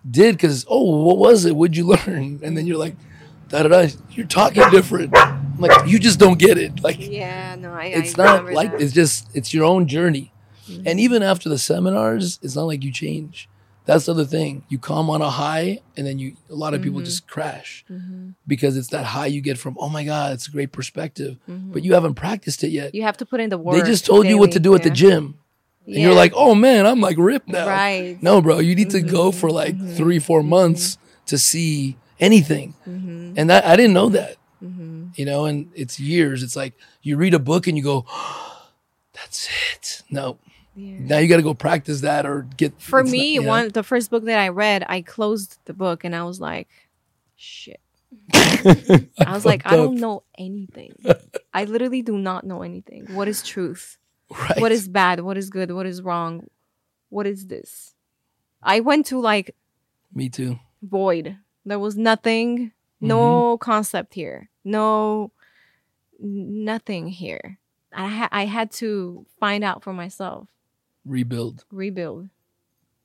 did 0.09 0.37
because, 0.37 0.65
oh, 0.69 1.03
what 1.03 1.17
was 1.19 1.45
it? 1.47 1.57
What'd 1.57 1.77
you 1.77 1.87
learn? 1.87 2.41
And 2.43 2.57
then 2.57 2.67
you're 2.67 2.77
like, 2.79 2.95
da 3.49 3.63
da 3.63 3.69
da, 3.69 3.89
you're 4.11 4.27
talking 4.27 4.69
different. 4.71 5.15
I'm 5.57 5.63
like, 5.63 5.89
you 5.89 5.99
just 5.99 6.19
don't 6.19 6.39
get 6.39 6.59
it. 6.59 6.83
Like, 6.83 6.99
Yeah. 7.01 7.55
No, 7.57 7.73
I, 7.73 7.87
it's 7.87 8.19
I 8.19 8.25
not 8.25 8.53
like 8.53 8.73
that. 8.73 8.81
it's 8.83 8.93
just 8.93 9.29
it's 9.35 9.53
your 9.55 9.65
own 9.65 9.87
journey 9.89 10.33
Mm-hmm. 10.69 10.83
and 10.89 10.99
even 10.99 11.23
after 11.23 11.49
the 11.49 11.59
seminars 11.59 12.41
it's 12.43 12.57
not 12.57 12.65
like 12.65 12.83
you 12.83 12.91
change 12.91 13.49
that's 13.85 14.07
the 14.07 14.11
other 14.11 14.25
thing 14.25 14.65
you 14.69 14.79
come 14.81 15.09
on 15.09 15.23
a 15.23 15.31
high 15.31 15.79
and 15.97 16.05
then 16.05 16.19
you 16.19 16.35
a 16.51 16.57
lot 16.57 16.75
of 16.75 16.83
people 16.83 16.99
Mm-hmm. 16.99 17.05
just 17.05 17.29
crash 17.29 17.85
because 18.49 18.77
it's 18.77 18.89
that 18.89 19.05
high 19.05 19.27
you 19.27 19.41
get 19.41 19.59
from 19.59 19.77
oh 19.79 19.89
my 19.89 20.03
god 20.03 20.33
it's 20.33 20.49
a 20.49 20.51
great 20.51 20.73
perspective 20.73 21.37
Mm-hmm. 21.49 21.71
but 21.73 21.85
you 21.85 21.95
haven't 21.95 22.15
practiced 22.15 22.65
it 22.65 22.71
yet 22.71 22.97
You 22.97 23.03
have 23.05 23.17
to 23.19 23.25
put 23.27 23.39
in 23.39 23.49
the 23.51 23.59
work. 23.59 23.77
they 23.77 23.89
just 23.89 24.05
told 24.05 24.27
you 24.27 24.39
what 24.39 24.51
to 24.53 24.59
daily. 24.59 24.79
do 24.79 24.79
at 24.79 24.83
the 24.83 24.91
gym 24.91 25.39
and 25.87 25.95
you're 26.03 26.15
like 26.15 26.33
oh 26.35 26.57
man 26.57 26.85
i'm 26.85 27.01
like 27.01 27.17
ripped 27.17 27.47
now 27.49 27.69
Right. 27.69 28.17
Mm-hmm. 28.17 28.25
no 28.27 28.43
bro 28.43 28.59
you 28.59 28.75
need 28.75 28.91
to 28.91 29.01
go 29.03 29.31
for 29.31 29.51
like 29.51 29.77
three 29.95 30.19
four 30.19 30.43
months 30.43 30.99
to 31.27 31.39
see 31.39 31.97
anything 32.19 32.75
Mm-hmm. 32.89 33.35
and 33.39 33.49
that 33.51 33.65
i 33.65 33.77
didn't 33.77 33.95
know 33.95 34.09
that 34.09 34.35
you 35.17 35.25
know 35.25 35.45
and 35.47 35.69
it's 35.75 35.99
years 35.99 36.43
it's 36.43 36.57
like 36.57 36.75
you 37.03 37.17
read 37.17 37.35
a 37.35 37.39
book 37.39 37.67
and 37.67 37.77
you 37.77 37.83
go 37.83 38.05
that's 39.13 39.49
it 39.75 40.03
no 40.11 40.39
Yeah. 40.75 40.99
now 41.01 41.19
you 41.19 41.29
got 41.29 41.37
to 41.39 41.43
go 41.43 41.55
practice 41.55 42.01
that 42.03 42.27
or 42.27 42.47
get 42.57 42.81
For 42.81 43.03
me, 43.03 43.37
not- 43.37 43.43
yeah. 43.45 43.49
one 43.49 43.69
the 43.71 43.83
first 43.83 44.11
book 44.11 44.25
that 44.25 44.39
I 44.39 44.49
read, 44.49 44.85
I 44.89 45.01
closed 45.03 45.59
the 45.65 45.73
book 45.75 46.05
and 46.05 46.15
I 46.15 46.23
was 46.25 46.39
like, 46.41 46.69
shit. 47.35 47.81
I 48.35 49.07
was 49.33 49.45
like, 49.45 49.63
fucked 49.63 49.73
I 49.73 49.77
don't 49.77 49.97
know 50.01 50.23
anything. 50.39 50.93
I 51.55 51.65
literally 51.65 52.03
do 52.03 52.19
not 52.19 52.45
know 52.45 52.63
anything. 52.63 53.07
What 53.15 53.27
is 53.29 53.43
truth? 53.43 53.97
right. 54.31 54.61
What 54.61 54.71
is 54.73 54.87
bad? 54.89 55.21
What 55.21 55.37
is 55.39 55.49
good? 55.51 55.71
What 55.73 55.87
is 55.87 56.03
wrong? 56.03 56.47
What 57.09 57.27
is 57.27 57.47
this? 57.47 57.95
I 58.63 58.81
went 58.81 59.07
to 59.07 59.21
like 59.21 59.55
me 60.15 60.29
too 60.29 60.59
void. 60.83 61.37
There 61.65 61.79
was 61.79 61.97
nothing, 61.97 62.73
Mm-hmm. 62.97 63.09
no 63.09 63.59
concept 63.59 64.15
here, 64.15 64.49
no 64.65 65.33
nothing 66.19 67.09
here. 67.09 67.59
I 67.93 68.09
ha- 68.09 68.29
I 68.33 68.47
had 68.47 68.71
to 68.73 69.27
find 69.39 69.63
out 69.65 69.83
for 69.83 69.93
myself, 69.93 70.49
rebuild 71.05 71.65
rebuild. 71.71 72.29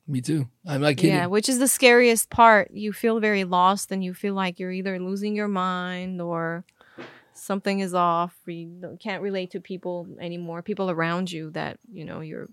me 0.08 0.20
too 0.20 0.48
i'm 0.66 0.80
not 0.80 0.96
kidding 0.96 1.14
Yeah, 1.14 1.26
which 1.26 1.48
is 1.48 1.58
the 1.58 1.68
scariest 1.68 2.28
part. 2.30 2.70
You 2.72 2.92
feel 2.92 3.20
very 3.20 3.44
lost 3.44 3.92
and 3.92 4.02
you 4.02 4.12
feel 4.14 4.34
like 4.34 4.58
you're 4.58 4.72
either 4.72 4.98
losing 4.98 5.36
your 5.36 5.48
mind 5.48 6.20
or 6.20 6.64
something 7.34 7.80
is 7.80 7.94
off. 7.94 8.34
You 8.46 8.98
can't 9.00 9.22
relate 9.22 9.50
to 9.52 9.60
people 9.60 10.06
anymore, 10.20 10.62
people 10.62 10.90
around 10.90 11.30
you 11.30 11.50
that, 11.52 11.78
you 11.90 12.04
know, 12.04 12.20
you're, 12.20 12.48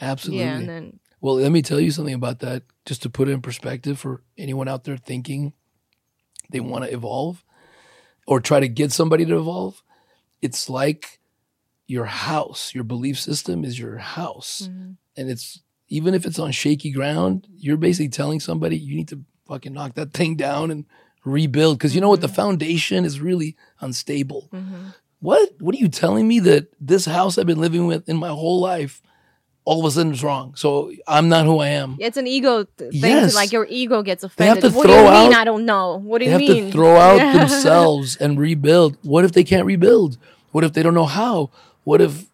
absolutely 0.00 0.44
yeah, 0.44 0.56
and 0.56 0.68
then, 0.68 0.98
well 1.20 1.36
let 1.36 1.52
me 1.52 1.62
tell 1.62 1.78
you 1.78 1.90
something 1.90 2.14
about 2.14 2.40
that 2.40 2.62
just 2.84 3.02
to 3.02 3.10
put 3.10 3.28
it 3.28 3.32
in 3.32 3.40
perspective 3.42 3.98
for 3.98 4.22
anyone 4.36 4.66
out 4.68 4.84
there 4.84 4.96
thinking 4.96 5.52
they 6.50 6.60
want 6.60 6.84
to 6.84 6.92
evolve 6.92 7.44
or 8.26 8.40
try 8.40 8.60
to 8.60 8.68
get 8.68 8.92
somebody 8.92 9.24
to 9.24 9.36
evolve 9.36 9.82
it's 10.44 10.68
like 10.68 11.20
your 11.86 12.04
house 12.04 12.74
your 12.74 12.84
belief 12.84 13.18
system 13.18 13.64
is 13.64 13.78
your 13.78 13.98
house. 13.98 14.68
Mm-hmm. 14.70 14.92
And 15.16 15.30
it's 15.30 15.60
even 15.88 16.14
if 16.14 16.26
it's 16.26 16.38
on 16.38 16.52
shaky 16.52 16.90
ground 16.90 17.46
you're 17.56 17.76
basically 17.76 18.10
telling 18.10 18.40
somebody 18.40 18.76
you 18.76 18.94
need 18.94 19.08
to 19.08 19.22
fucking 19.46 19.72
knock 19.72 19.94
that 19.94 20.12
thing 20.12 20.36
down 20.36 20.70
and 20.70 20.84
rebuild. 21.24 21.78
Because 21.78 21.94
you 21.94 22.00
know 22.00 22.10
what? 22.10 22.20
The 22.20 22.26
mm-hmm. 22.26 22.36
foundation 22.36 23.04
is 23.04 23.20
really 23.20 23.56
unstable. 23.80 24.50
Mm-hmm. 24.52 24.88
What? 25.20 25.50
What 25.60 25.74
are 25.74 25.78
you 25.78 25.88
telling 25.88 26.28
me 26.28 26.40
that 26.40 26.68
this 26.78 27.06
house 27.06 27.38
i've 27.38 27.46
been 27.46 27.60
living 27.60 27.86
with 27.86 28.06
in 28.08 28.18
my 28.18 28.28
whole 28.28 28.60
life 28.60 29.00
all 29.64 29.80
of 29.80 29.86
a 29.86 29.90
sudden 29.90 30.12
it's 30.12 30.22
wrong 30.22 30.54
so 30.56 30.92
i'm 31.08 31.28
not 31.28 31.46
who 31.46 31.58
i 31.58 31.68
am 31.68 31.96
it's 31.98 32.16
an 32.16 32.26
ego 32.26 32.64
th- 32.64 32.92
thing. 32.92 33.00
Yes. 33.00 33.34
Like 33.34 33.52
your 33.52 33.66
ego 33.68 34.02
gets 34.02 34.24
offended. 34.24 34.62
They 34.62 34.66
have 34.66 34.72
to 34.72 34.76
what 34.76 34.86
do 34.86 34.92
you 34.92 34.98
throw 34.98 35.10
mean? 35.10 35.34
I 35.34 35.44
don't 35.44 35.64
know. 35.64 35.98
What 35.98 36.18
do 36.18 36.26
you 36.26 36.36
mean? 36.36 36.48
they 36.48 36.56
have 36.56 36.66
to 36.66 36.72
throw 36.72 36.96
out 36.96 37.32
themselves 37.38 38.16
and 38.16 38.38
rebuild 38.38 38.96
what 39.02 39.24
if 39.24 39.32
they 39.32 39.44
can't 39.44 39.66
rebuild 39.66 40.18
what 40.52 40.64
if 40.64 40.72
they 40.72 40.82
don't 40.82 40.94
know 40.94 41.06
how 41.06 41.50
what 41.84 42.00
if 42.00 42.26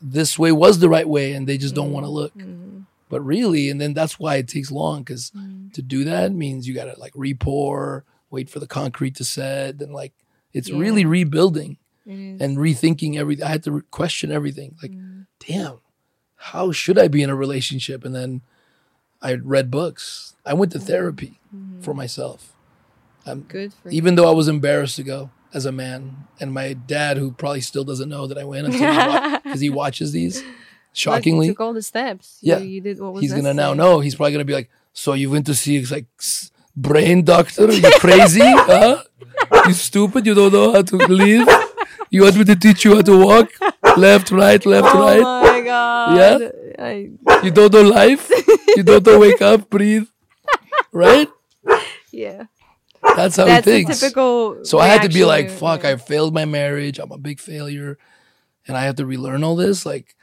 this 0.00 0.38
way 0.38 0.52
was 0.52 0.78
the 0.78 0.88
right 0.88 1.08
way 1.08 1.32
and 1.32 1.46
they 1.46 1.58
just 1.58 1.74
don't 1.74 1.92
want 1.92 2.04
to 2.04 2.10
look 2.10 2.34
mm-hmm. 2.34 2.80
but 3.08 3.20
really 3.22 3.68
and 3.70 3.80
then 3.80 3.94
that's 3.94 4.18
why 4.18 4.36
it 4.36 4.48
takes 4.48 4.70
long 4.70 5.00
because 5.00 5.30
mm. 5.30 5.72
to 5.72 5.82
do 5.82 6.04
that 6.04 6.32
means 6.32 6.66
you 6.66 6.74
gotta 6.74 6.94
like 6.98 7.12
re-pour 7.14 8.04
wait 8.30 8.48
for 8.50 8.58
the 8.58 8.66
concrete 8.66 9.14
to 9.14 9.24
set 9.24 9.80
and 9.80 9.92
like 9.92 10.12
it's 10.52 10.68
Yeah. 10.68 10.78
really 10.78 11.04
rebuilding 11.04 11.78
and 12.08 12.56
rethinking 12.56 13.16
everything 13.16 13.44
i 13.44 13.48
had 13.48 13.64
to 13.64 13.72
re- 13.72 13.82
question 13.90 14.30
everything 14.30 14.76
like 14.82 14.92
mm. 14.92 15.26
damn 15.46 15.78
how 16.36 16.72
should 16.72 16.98
i 16.98 17.08
be 17.08 17.22
in 17.22 17.30
a 17.30 17.36
relationship 17.36 18.04
and 18.04 18.14
then 18.14 18.40
i 19.22 19.34
read 19.34 19.70
books 19.70 20.34
i 20.44 20.52
went 20.52 20.72
to 20.72 20.78
therapy 20.78 21.38
mm-hmm. 21.54 21.80
for 21.80 21.94
myself 21.94 22.52
um, 23.26 23.40
Good 23.42 23.74
for 23.74 23.90
you. 23.90 23.96
even 23.96 24.14
though 24.14 24.28
I 24.28 24.32
was 24.32 24.48
embarrassed 24.48 24.96
to 24.96 25.02
go 25.02 25.30
as 25.52 25.66
a 25.66 25.72
man, 25.72 26.28
and 26.38 26.52
my 26.52 26.74
dad, 26.74 27.16
who 27.16 27.32
probably 27.32 27.60
still 27.60 27.84
doesn't 27.84 28.08
know 28.08 28.26
that 28.26 28.38
I 28.38 28.44
went 28.44 28.70
because 28.70 29.60
he 29.60 29.70
watches 29.70 30.12
these, 30.12 30.44
shockingly, 30.92 31.48
took 31.48 31.60
all 31.60 31.72
the 31.72 31.82
steps. 31.82 32.38
Yeah. 32.40 32.58
You, 32.58 32.80
did 32.80 33.00
what 33.00 33.14
was 33.14 33.22
he's 33.22 33.34
gonna 33.34 33.54
now 33.54 33.74
know. 33.74 34.00
He's 34.00 34.14
probably 34.14 34.32
gonna 34.32 34.44
be 34.44 34.52
like, 34.52 34.70
"So 34.92 35.14
you 35.14 35.30
went 35.30 35.46
to 35.46 35.54
see 35.54 35.84
like 35.86 36.06
brain 36.76 37.24
doctor? 37.24 37.72
You 37.72 37.90
crazy? 37.98 38.40
huh? 38.44 39.02
You 39.66 39.72
stupid? 39.72 40.24
You 40.26 40.34
don't 40.34 40.52
know 40.52 40.72
how 40.72 40.82
to 40.82 40.96
live? 40.96 41.48
You 42.10 42.22
want 42.22 42.36
me 42.36 42.44
to 42.44 42.54
teach 42.56 42.84
you 42.84 42.94
how 42.94 43.02
to 43.02 43.18
walk? 43.18 43.50
Left, 43.96 44.30
right, 44.30 44.64
left, 44.64 44.94
Oh 44.94 45.00
right? 45.00 45.55
God. 45.66 46.16
Yeah? 46.16 46.50
I, 46.78 47.10
You 47.42 47.50
don't 47.50 47.72
know 47.72 47.82
life? 47.82 48.30
You 48.76 48.82
don't 48.82 49.04
know 49.04 49.18
wake 49.18 49.42
up, 49.42 49.68
breathe, 49.68 50.06
right? 50.92 51.28
yeah. 52.10 52.46
That's 53.02 53.36
how 53.36 53.44
That's 53.44 53.66
he 53.66 53.84
thinks." 53.84 54.00
typical. 54.00 54.64
So 54.64 54.78
I 54.78 54.86
had 54.86 55.02
to 55.02 55.08
be 55.08 55.24
like, 55.24 55.50
fuck, 55.50 55.82
yeah. 55.82 55.90
I 55.90 55.96
failed 55.96 56.34
my 56.34 56.44
marriage. 56.44 56.98
I'm 56.98 57.12
a 57.12 57.18
big 57.18 57.40
failure. 57.40 57.98
And 58.66 58.76
I 58.76 58.82
have 58.82 58.96
to 58.96 59.06
relearn 59.06 59.44
all 59.44 59.54
this. 59.54 59.86
Like, 59.86 60.16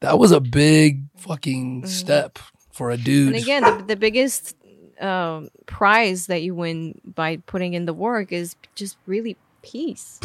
that 0.00 0.18
was 0.18 0.32
a 0.32 0.40
big 0.40 1.04
fucking 1.16 1.86
step 1.86 2.38
for 2.72 2.90
a 2.90 2.96
dude. 2.96 3.34
Mm-hmm. 3.34 3.34
And 3.34 3.42
again, 3.42 3.62
the, 3.62 3.84
the 3.94 3.96
biggest 3.96 4.56
um, 5.00 5.48
prize 5.66 6.26
that 6.26 6.42
you 6.42 6.54
win 6.54 7.00
by 7.04 7.36
putting 7.44 7.74
in 7.74 7.84
the 7.84 7.92
work 7.92 8.32
is 8.32 8.56
just 8.74 8.96
really 9.06 9.36
peace. 9.62 10.20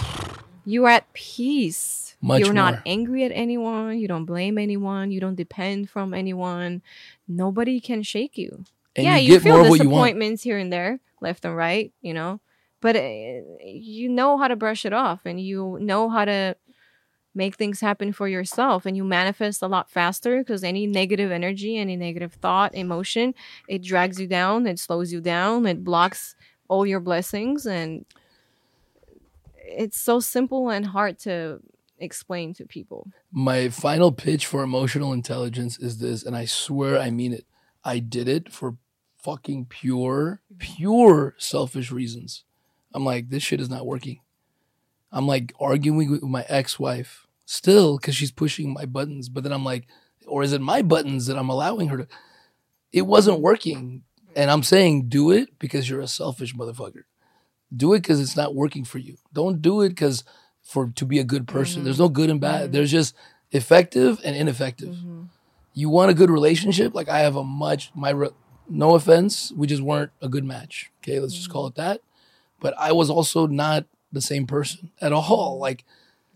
You 0.65 0.85
are 0.85 0.91
at 0.91 1.11
peace. 1.13 2.08
Much 2.21 2.41
You're 2.41 2.53
not 2.53 2.81
angry 2.85 3.23
at 3.23 3.31
anyone. 3.33 3.97
You 3.97 4.07
don't 4.07 4.25
blame 4.25 4.57
anyone. 4.57 5.11
You 5.11 5.21
don't 5.21 5.35
depend 5.35 5.89
from 5.89 6.13
anyone. 6.13 6.81
Nobody 7.27 7.79
can 7.79 8.03
shake 8.03 8.37
you. 8.37 8.65
And 8.95 9.05
yeah, 9.05 9.17
you, 9.17 9.27
you, 9.27 9.33
get 9.35 9.43
feel 9.43 9.63
more 9.63 9.77
disappointments 9.77 10.43
here 10.43 10.57
and 10.57 10.73
there, 10.73 10.99
left 11.21 11.45
and 11.45 11.55
right, 11.55 11.93
you 12.01 12.13
know, 12.13 12.41
but 12.81 12.95
uh, 12.95 12.99
you 13.63 14.09
know 14.09 14.37
how 14.37 14.47
to 14.47 14.55
brush 14.55 14.85
it 14.85 14.93
off, 14.93 15.21
and 15.25 15.39
you 15.39 15.77
know 15.79 16.09
how 16.09 16.25
to 16.25 16.55
make 17.35 17.55
things 17.55 17.79
happen 17.79 18.11
for 18.11 18.27
yourself, 18.27 18.85
and 18.85 18.97
you 18.97 19.03
manifest 19.03 19.61
a 19.61 19.67
lot 19.67 19.89
faster 19.89 20.39
because 20.39 20.63
any 20.63 20.87
negative 20.87 21.31
energy, 21.31 21.77
any 21.77 21.95
negative 21.95 22.33
thought, 22.33 22.73
emotion, 22.75 23.33
it 23.67 23.83
drags 23.83 24.19
you 24.19 24.27
down, 24.27 24.65
it 24.67 24.79
slows 24.79 25.13
you 25.13 25.21
down, 25.21 25.65
it 25.65 25.83
blocks 25.83 26.35
all 26.67 26.85
your 26.85 26.99
blessings, 26.99 27.65
and 27.65 28.05
it's 29.55 30.01
so 30.01 30.19
simple 30.19 30.69
and 30.69 30.87
hard 30.87 31.19
to 31.19 31.61
explain 31.99 32.53
to 32.55 32.65
people. 32.65 33.11
My 33.31 33.69
final 33.69 34.11
pitch 34.11 34.45
for 34.45 34.63
emotional 34.63 35.13
intelligence 35.13 35.77
is 35.79 35.99
this, 35.99 36.23
and 36.23 36.35
I 36.35 36.45
swear 36.45 36.99
I 36.99 37.09
mean 37.09 37.33
it. 37.33 37.45
I 37.83 37.99
did 37.99 38.27
it 38.27 38.51
for 38.51 38.77
fucking 39.17 39.65
pure, 39.65 40.41
pure 40.57 41.35
selfish 41.37 41.91
reasons. 41.91 42.43
I'm 42.93 43.05
like, 43.05 43.29
this 43.29 43.43
shit 43.43 43.61
is 43.61 43.69
not 43.69 43.85
working. 43.85 44.21
I'm 45.11 45.27
like 45.27 45.53
arguing 45.59 46.11
with 46.11 46.23
my 46.23 46.45
ex-wife 46.47 47.27
still 47.45 47.97
because 47.97 48.15
she's 48.15 48.31
pushing 48.31 48.73
my 48.73 48.85
buttons, 48.85 49.29
but 49.29 49.43
then 49.43 49.53
I'm 49.53 49.65
like, 49.65 49.87
or 50.27 50.43
is 50.43 50.53
it 50.53 50.61
my 50.61 50.81
buttons 50.81 51.25
that 51.27 51.37
I'm 51.37 51.49
allowing 51.49 51.87
her 51.89 51.97
to? 51.97 52.07
It 52.91 53.03
wasn't 53.03 53.41
working, 53.41 54.03
and 54.35 54.51
I'm 54.51 54.63
saying, 54.63 55.09
do 55.09 55.31
it 55.31 55.57
because 55.59 55.89
you're 55.89 56.01
a 56.01 56.07
selfish 56.07 56.55
motherfucker. 56.55 57.03
Do 57.75 57.93
it 57.93 58.01
because 58.01 58.19
it's 58.19 58.37
not 58.37 58.55
working 58.55 58.83
for 58.85 58.97
you. 58.97 59.17
Don't 59.33 59.61
do 59.61 59.81
it 59.81 59.89
because 59.89 60.23
for 60.69 60.91
to 60.95 61.05
be 61.05 61.17
a 61.17 61.23
good 61.23 61.47
person. 61.47 61.83
There's 61.83 61.95
mm-hmm. 61.95 62.03
no 62.03 62.09
good 62.09 62.29
and 62.29 62.39
bad. 62.39 62.71
There's 62.71 62.91
just 62.91 63.15
effective 63.51 64.21
and 64.23 64.35
ineffective. 64.35 64.89
Mm-hmm. 64.89 65.23
You 65.73 65.89
want 65.89 66.11
a 66.11 66.13
good 66.13 66.29
relationship? 66.29 66.93
Like 66.93 67.09
I 67.09 67.19
have 67.21 67.35
a 67.35 67.43
much 67.43 67.91
my 67.95 68.11
re- 68.11 68.29
no 68.69 68.93
offense, 68.93 69.51
we 69.55 69.65
just 69.65 69.81
weren't 69.81 70.11
a 70.21 70.29
good 70.29 70.45
match. 70.45 70.91
Okay, 71.01 71.19
let's 71.19 71.33
just 71.33 71.49
call 71.49 71.65
it 71.65 71.71
mm-hmm. 71.71 71.89
that. 71.89 72.01
But 72.59 72.75
I 72.77 72.91
was 72.91 73.09
also 73.09 73.47
not 73.47 73.85
the 74.11 74.21
same 74.21 74.45
person 74.45 74.91
at 75.01 75.11
all. 75.11 75.57
Like 75.59 75.85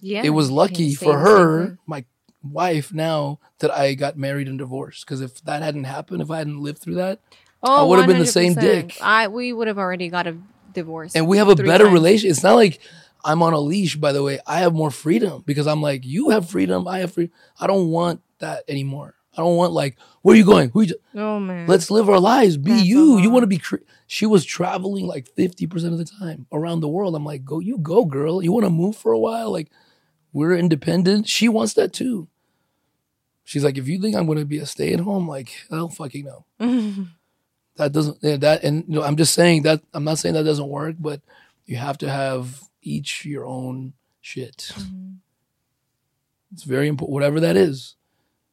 Yeah, 0.01 0.23
it 0.23 0.31
was 0.31 0.49
lucky 0.49 0.95
for 0.95 1.19
her, 1.19 1.67
thing. 1.67 1.77
my 1.85 2.05
wife 2.41 2.91
now 2.91 3.39
that 3.59 3.69
I 3.69 3.93
got 3.93 4.17
married 4.17 4.47
and 4.47 4.57
divorced. 4.57 5.05
Because 5.05 5.21
if 5.21 5.43
that 5.43 5.61
hadn't 5.61 5.83
happened, 5.83 6.23
if 6.23 6.31
I 6.31 6.39
hadn't 6.39 6.59
lived 6.59 6.79
through 6.79 6.95
that, 6.95 7.19
Oh, 7.61 7.87
would've 7.87 8.07
been 8.07 8.17
the 8.17 8.25
same 8.25 8.55
dick. 8.55 8.97
I 8.99 9.27
we 9.27 9.53
would 9.53 9.67
have 9.67 9.77
already 9.77 10.09
got 10.09 10.25
a 10.25 10.37
divorce, 10.73 11.15
and 11.15 11.27
we 11.27 11.37
have 11.37 11.49
a 11.49 11.55
better 11.55 11.83
times. 11.83 11.93
relation. 11.93 12.31
It's 12.31 12.41
not 12.41 12.55
like 12.55 12.79
I'm 13.23 13.41
on 13.41 13.53
a 13.53 13.59
leash. 13.59 13.95
By 13.95 14.11
the 14.11 14.23
way, 14.23 14.39
I 14.45 14.59
have 14.59 14.73
more 14.73 14.91
freedom 14.91 15.43
because 15.45 15.67
I'm 15.67 15.81
like, 15.81 16.05
you 16.05 16.29
have 16.29 16.49
freedom, 16.49 16.87
I 16.87 16.99
have 16.99 17.13
freedom. 17.13 17.33
I 17.59 17.67
don't 17.67 17.89
want 17.89 18.21
that 18.39 18.63
anymore. 18.67 19.15
I 19.35 19.41
don't 19.41 19.55
want 19.55 19.73
like, 19.73 19.97
where 20.21 20.33
are 20.33 20.37
you 20.37 20.45
going? 20.45 20.69
Who 20.69 20.81
you 20.81 20.95
Oh 21.15 21.39
man, 21.39 21.67
Let's 21.67 21.89
live 21.89 22.09
our 22.09 22.19
lives. 22.19 22.57
Be 22.57 22.71
That's 22.71 22.85
you. 22.85 23.17
You 23.17 23.29
want 23.29 23.43
to 23.43 23.47
be. 23.47 23.57
Cre- 23.57 23.77
she 24.05 24.25
was 24.25 24.45
traveling 24.45 25.07
like 25.07 25.27
fifty 25.35 25.65
percent 25.65 25.93
of 25.93 25.99
the 25.99 26.05
time 26.05 26.45
around 26.51 26.81
the 26.81 26.87
world. 26.87 27.15
I'm 27.15 27.25
like, 27.25 27.43
go, 27.43 27.59
you 27.59 27.77
go, 27.79 28.05
girl. 28.05 28.43
You 28.43 28.51
want 28.51 28.65
to 28.65 28.69
move 28.69 28.95
for 28.95 29.11
a 29.11 29.19
while? 29.19 29.51
Like, 29.51 29.71
we're 30.31 30.55
independent. 30.55 31.27
She 31.27 31.49
wants 31.49 31.73
that 31.73 31.93
too. 31.93 32.27
She's 33.43 33.63
like, 33.63 33.77
if 33.77 33.87
you 33.87 33.99
think 33.99 34.15
I'm 34.15 34.25
going 34.25 34.37
to 34.37 34.45
be 34.45 34.59
a 34.59 34.65
stay 34.65 34.93
at 34.93 35.01
home, 35.01 35.27
like, 35.27 35.53
I 35.69 35.75
don't 35.75 35.93
fucking 35.93 36.25
know. 36.25 36.45
that 37.75 37.91
doesn't. 37.91 38.17
Yeah, 38.21 38.37
that 38.37 38.63
and 38.63 38.85
you 38.87 38.95
know, 38.95 39.03
I'm 39.03 39.17
just 39.17 39.33
saying 39.33 39.63
that. 39.63 39.81
I'm 39.93 40.03
not 40.03 40.19
saying 40.19 40.35
that 40.35 40.43
doesn't 40.43 40.69
work, 40.69 40.95
but 40.99 41.21
you 41.65 41.77
have 41.77 41.97
to 41.99 42.09
have 42.09 42.61
each 42.83 43.25
your 43.25 43.45
own 43.45 43.93
shit. 44.21 44.71
Mm-hmm. 44.75 45.13
It's 46.53 46.63
very 46.63 46.87
important. 46.87 47.13
Whatever 47.13 47.39
that 47.39 47.57
is. 47.57 47.95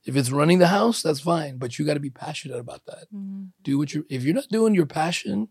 If 0.07 0.17
it's 0.17 0.31
running 0.31 0.59
the 0.59 0.69
house, 0.69 1.03
that's 1.03 1.21
fine, 1.21 1.59
but 1.59 1.79
you 1.79 1.85
got 1.85 1.95
to 1.95 2.01
be 2.01 2.09
passionate 2.11 2.59
about 2.59 2.87
that 2.87 3.13
mm-hmm. 3.15 3.45
do 3.63 3.77
what 3.77 3.93
you're. 3.93 4.05
if 4.09 4.25
you're 4.25 4.35
not 4.35 4.49
doing 4.49 4.75
your 4.75 4.87
passion 4.87 5.49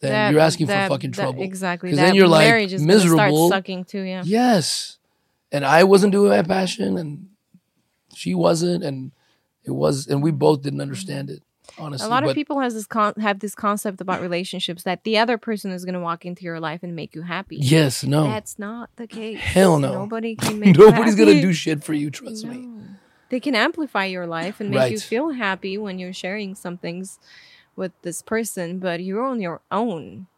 then 0.00 0.12
That- 0.12 0.30
you're 0.30 0.40
asking 0.40 0.66
that- 0.68 0.88
for 0.88 0.94
fucking 0.94 1.10
that- 1.10 1.20
trouble 1.20 1.42
exactly. 1.42 1.90
'Cause 1.90 1.96
That 1.98 2.06
then 2.06 2.14
you're, 2.14 2.28
like, 2.28 2.46
marriage 2.46 2.72
is 2.72 2.82
gonna 2.82 2.94
miserable. 2.94 3.48
Sucking 3.48 3.84
too. 3.84 4.02
Yeah. 4.02 4.22
yes 4.24 4.98
and 5.52 5.64
i 5.64 5.84
wasn't 5.84 6.12
doing 6.12 6.30
my 6.30 6.42
passion 6.42 6.96
and 6.96 7.28
she 8.14 8.34
wasn't 8.34 8.84
and 8.84 9.12
it 9.64 9.70
was 9.72 10.06
and 10.06 10.22
we 10.22 10.30
both 10.30 10.62
didn't 10.62 10.74
mm-hmm. 10.74 10.82
understand 10.82 11.30
it 11.30 11.42
honestly 11.78 12.06
A 12.06 12.10
lot 12.10 12.24
of 12.24 12.34
people 12.34 12.60
has 12.60 12.74
this 12.74 12.86
con- 12.86 13.14
have 13.18 13.40
this 13.40 13.54
concept 13.54 14.00
about 14.00 14.20
relationships 14.20 14.82
that 14.84 15.04
the 15.04 15.18
other 15.18 15.38
person 15.38 15.70
is 15.70 15.84
going 15.84 15.94
to 15.94 16.00
walk 16.00 16.24
into 16.24 16.44
your 16.44 16.60
life 16.60 16.82
and 16.82 16.94
make 16.96 17.14
you 17.14 17.22
happy. 17.22 17.56
yes 17.56 18.04
no 18.04 18.24
That's 18.24 18.58
not 18.58 18.90
the 18.96 19.06
case. 19.06 19.38
Hell 19.38 19.78
no. 19.78 19.92
Nobody 19.92 20.36
can 20.42 20.58
make. 20.60 20.76
nobody's 20.76 21.14
gonna 21.14 21.40
do 21.40 21.52
shit 21.52 21.82
for 21.84 21.94
you 21.94 22.10
trust 22.10 22.44
me 22.46 22.68
They 23.28 23.40
can 23.40 23.54
amplify 23.54 24.04
your 24.06 24.26
life 24.26 24.60
and 24.60 24.70
make 24.70 24.92
you 24.92 24.98
feel 25.00 25.30
happy 25.30 25.76
when 25.78 25.98
you're 25.98 26.12
sharing 26.12 26.54
some 26.54 26.76
things 26.78 27.18
with 27.74 27.92
this 28.02 28.22
person, 28.22 28.78
but 28.78 29.02
you're 29.02 29.22
on 29.24 29.40
your 29.40 29.60
own. 29.70 30.28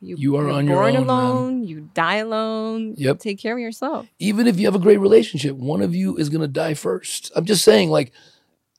You 0.00 0.14
are 0.16 0.18
you're 0.44 0.50
on 0.50 0.66
your 0.66 0.76
born 0.76 0.96
own, 0.96 1.06
man. 1.06 1.16
alone. 1.16 1.64
You 1.64 1.88
die 1.94 2.16
alone. 2.16 2.94
Yep. 2.96 3.18
Take 3.20 3.38
care 3.38 3.52
of 3.54 3.60
yourself. 3.60 4.06
even 4.18 4.46
if 4.46 4.58
you 4.58 4.66
have 4.66 4.74
a 4.74 4.78
great 4.80 4.98
relationship 4.98 5.54
one 5.56 5.80
of 5.82 5.94
you 5.94 6.16
is 6.16 6.28
gonna 6.28 6.48
die 6.48 6.74
first 6.74 7.30
i'm 7.36 7.44
just 7.44 7.62
saying 7.64 7.88
like 7.90 8.10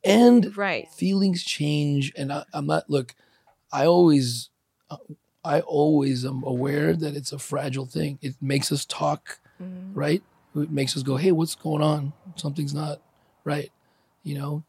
and 0.04 0.56
Right. 0.58 0.90
feelings 0.92 1.44
change 1.44 2.12
and 2.18 2.32
I, 2.32 2.44
i'm 2.54 2.66
not 2.68 2.90
look 2.90 3.16
i 3.72 3.86
always 3.86 4.50
i 5.46 5.62
always 5.62 6.26
am 6.26 6.44
aware 6.44 6.96
that 6.96 7.16
it's 7.16 7.32
a 7.32 7.40
fragile 7.40 7.86
thing 7.86 8.20
it 8.22 8.36
makes 8.42 8.72
us 8.72 8.86
talk 8.86 9.40
Mhm. 9.62 9.92
right 9.96 10.24
it 10.56 10.70
makes 10.72 10.96
us 10.98 11.04
go 11.04 11.18
hey 11.18 11.32
what's 11.32 11.56
going 11.56 11.82
on 11.82 12.14
something's 12.36 12.74
not 12.74 13.02
right 13.44 13.72
you 14.24 14.36
know 14.38 14.64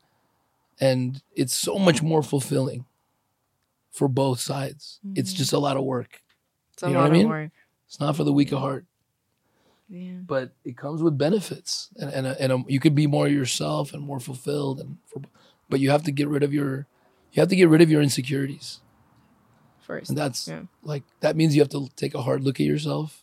and 0.80 1.22
it's 1.36 1.54
so 1.54 1.78
much 1.78 2.02
more 2.02 2.22
fulfilling 2.22 2.84
for 3.92 4.08
both 4.08 4.40
sides 4.40 5.00
it's 5.14 5.32
Mhm. 5.32 5.36
just 5.36 5.52
a 5.52 5.58
lot 5.58 5.76
of 5.76 5.84
work 5.84 6.20
It's 6.72 6.82
a 6.82 6.86
You 6.88 6.94
know 6.94 6.98
lot 7.00 7.04
what 7.10 7.14
I 7.14 7.18
mean? 7.18 7.26
of 7.26 7.30
work. 7.30 7.52
it's 7.86 8.00
not 8.00 8.16
for 8.16 8.24
the 8.24 8.32
weak 8.32 8.50
of 8.52 8.58
heart 8.60 8.86
Yeah. 9.88 10.18
but 10.26 10.52
it 10.64 10.76
comes 10.76 11.02
with 11.02 11.18
benefits 11.18 11.90
and 11.96 12.10
and, 12.10 12.26
a, 12.26 12.40
and 12.42 12.52
a, 12.52 12.64
you 12.68 12.80
could 12.80 12.94
be 12.94 13.06
more 13.06 13.28
yourself 13.28 13.92
and 13.92 14.02
more 14.02 14.18
fulfilled 14.20 14.80
and 14.80 14.96
for, 15.06 15.20
but 15.68 15.78
you 15.80 15.90
have 15.90 16.02
to 16.04 16.10
get 16.12 16.26
rid 16.28 16.42
of 16.42 16.52
your 16.54 16.86
you 17.32 17.40
have 17.40 17.48
to 17.50 17.56
get 17.56 17.68
rid 17.68 17.82
of 17.82 17.90
your 17.90 18.00
insecurities 18.02 18.80
First. 19.82 20.08
and 20.08 20.16
that's 20.18 20.48
Yeah. 20.48 20.62
like 20.82 21.02
that 21.20 21.36
means 21.36 21.54
you 21.54 21.60
have 21.62 21.68
to 21.70 21.88
take 21.96 22.14
a 22.14 22.22
hard 22.22 22.42
look 22.42 22.58
at 22.60 22.66
yourself 22.66 23.22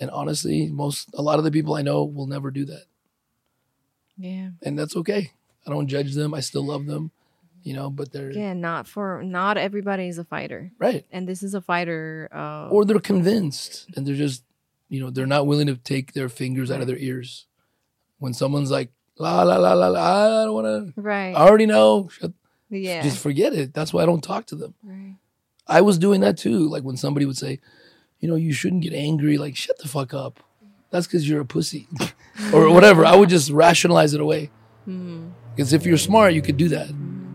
and 0.00 0.10
honestly 0.10 0.66
most 0.68 1.08
a 1.14 1.22
lot 1.22 1.38
of 1.38 1.44
the 1.44 1.52
people 1.52 1.74
i 1.74 1.82
know 1.82 2.02
will 2.02 2.26
never 2.26 2.50
do 2.50 2.64
that 2.64 2.84
Yeah. 4.16 4.50
and 4.62 4.78
that's 4.78 4.96
okay 4.96 5.32
i 5.66 5.70
don't 5.70 5.86
judge 5.88 6.14
them 6.14 6.34
i 6.34 6.40
still 6.40 6.66
love 6.66 6.86
them 6.86 7.10
you 7.62 7.74
know 7.74 7.88
but 7.90 8.12
they're 8.12 8.32
Yeah. 8.32 8.52
Not 8.52 8.86
for 8.88 9.22
not 9.22 9.56
everybody 9.56 10.08
is 10.08 10.18
a 10.18 10.24
fighter, 10.24 10.72
right 10.78 11.04
and 11.10 11.26
this 11.28 11.42
is 11.42 11.54
a 11.54 11.60
fighter. 11.62 12.28
Uh, 12.34 12.68
or 12.70 12.84
they're 12.84 12.98
convinced 13.00 13.86
and 13.96 14.06
they're 14.06 14.16
just 14.16 14.42
you 14.88 15.00
know 15.00 15.10
they're 15.10 15.26
not 15.26 15.46
willing 15.46 15.66
to 15.66 15.76
take 15.76 16.12
their 16.12 16.28
fingers 16.28 16.70
out 16.70 16.80
of 16.80 16.86
their 16.86 16.98
ears 16.98 17.46
when 18.18 18.34
someone's 18.34 18.70
like 18.70 18.90
la 19.18 19.42
la 19.42 19.56
la 19.56 19.72
la, 19.72 19.88
la 19.88 20.42
i 20.42 20.44
don't 20.44 20.54
want 20.54 20.94
to 20.94 21.00
right. 21.00 21.34
i 21.34 21.40
already 21.40 21.66
know 21.66 22.08
Shut 22.08 22.32
yeah. 22.82 23.02
just 23.02 23.18
forget 23.18 23.52
it. 23.52 23.74
That's 23.74 23.92
why 23.92 24.02
I 24.02 24.06
don't 24.06 24.22
talk 24.22 24.46
to 24.46 24.56
them. 24.56 24.74
right. 24.82 25.16
I 25.66 25.80
was 25.80 25.98
doing 25.98 26.20
that 26.20 26.36
too. 26.36 26.68
Like 26.68 26.82
when 26.82 26.96
somebody 26.96 27.26
would 27.26 27.38
say, 27.38 27.60
you 28.20 28.28
know, 28.28 28.36
you 28.36 28.52
shouldn't 28.52 28.82
get 28.82 28.92
angry, 28.92 29.38
like, 29.38 29.56
shut 29.56 29.78
the 29.78 29.88
fuck 29.88 30.12
up. 30.12 30.40
That's 30.90 31.06
because 31.06 31.28
you're 31.28 31.40
a 31.40 31.46
pussy 31.46 31.88
or 32.52 32.70
whatever. 32.70 33.04
I 33.04 33.16
would 33.16 33.28
just 33.28 33.50
rationalize 33.50 34.14
it 34.14 34.20
away. 34.20 34.50
Mm-hmm. 34.86 35.28
Because 35.54 35.72
if 35.72 35.86
you're 35.86 35.98
smart, 35.98 36.34
you 36.34 36.42
could 36.42 36.56
do 36.56 36.68
that. 36.68 36.88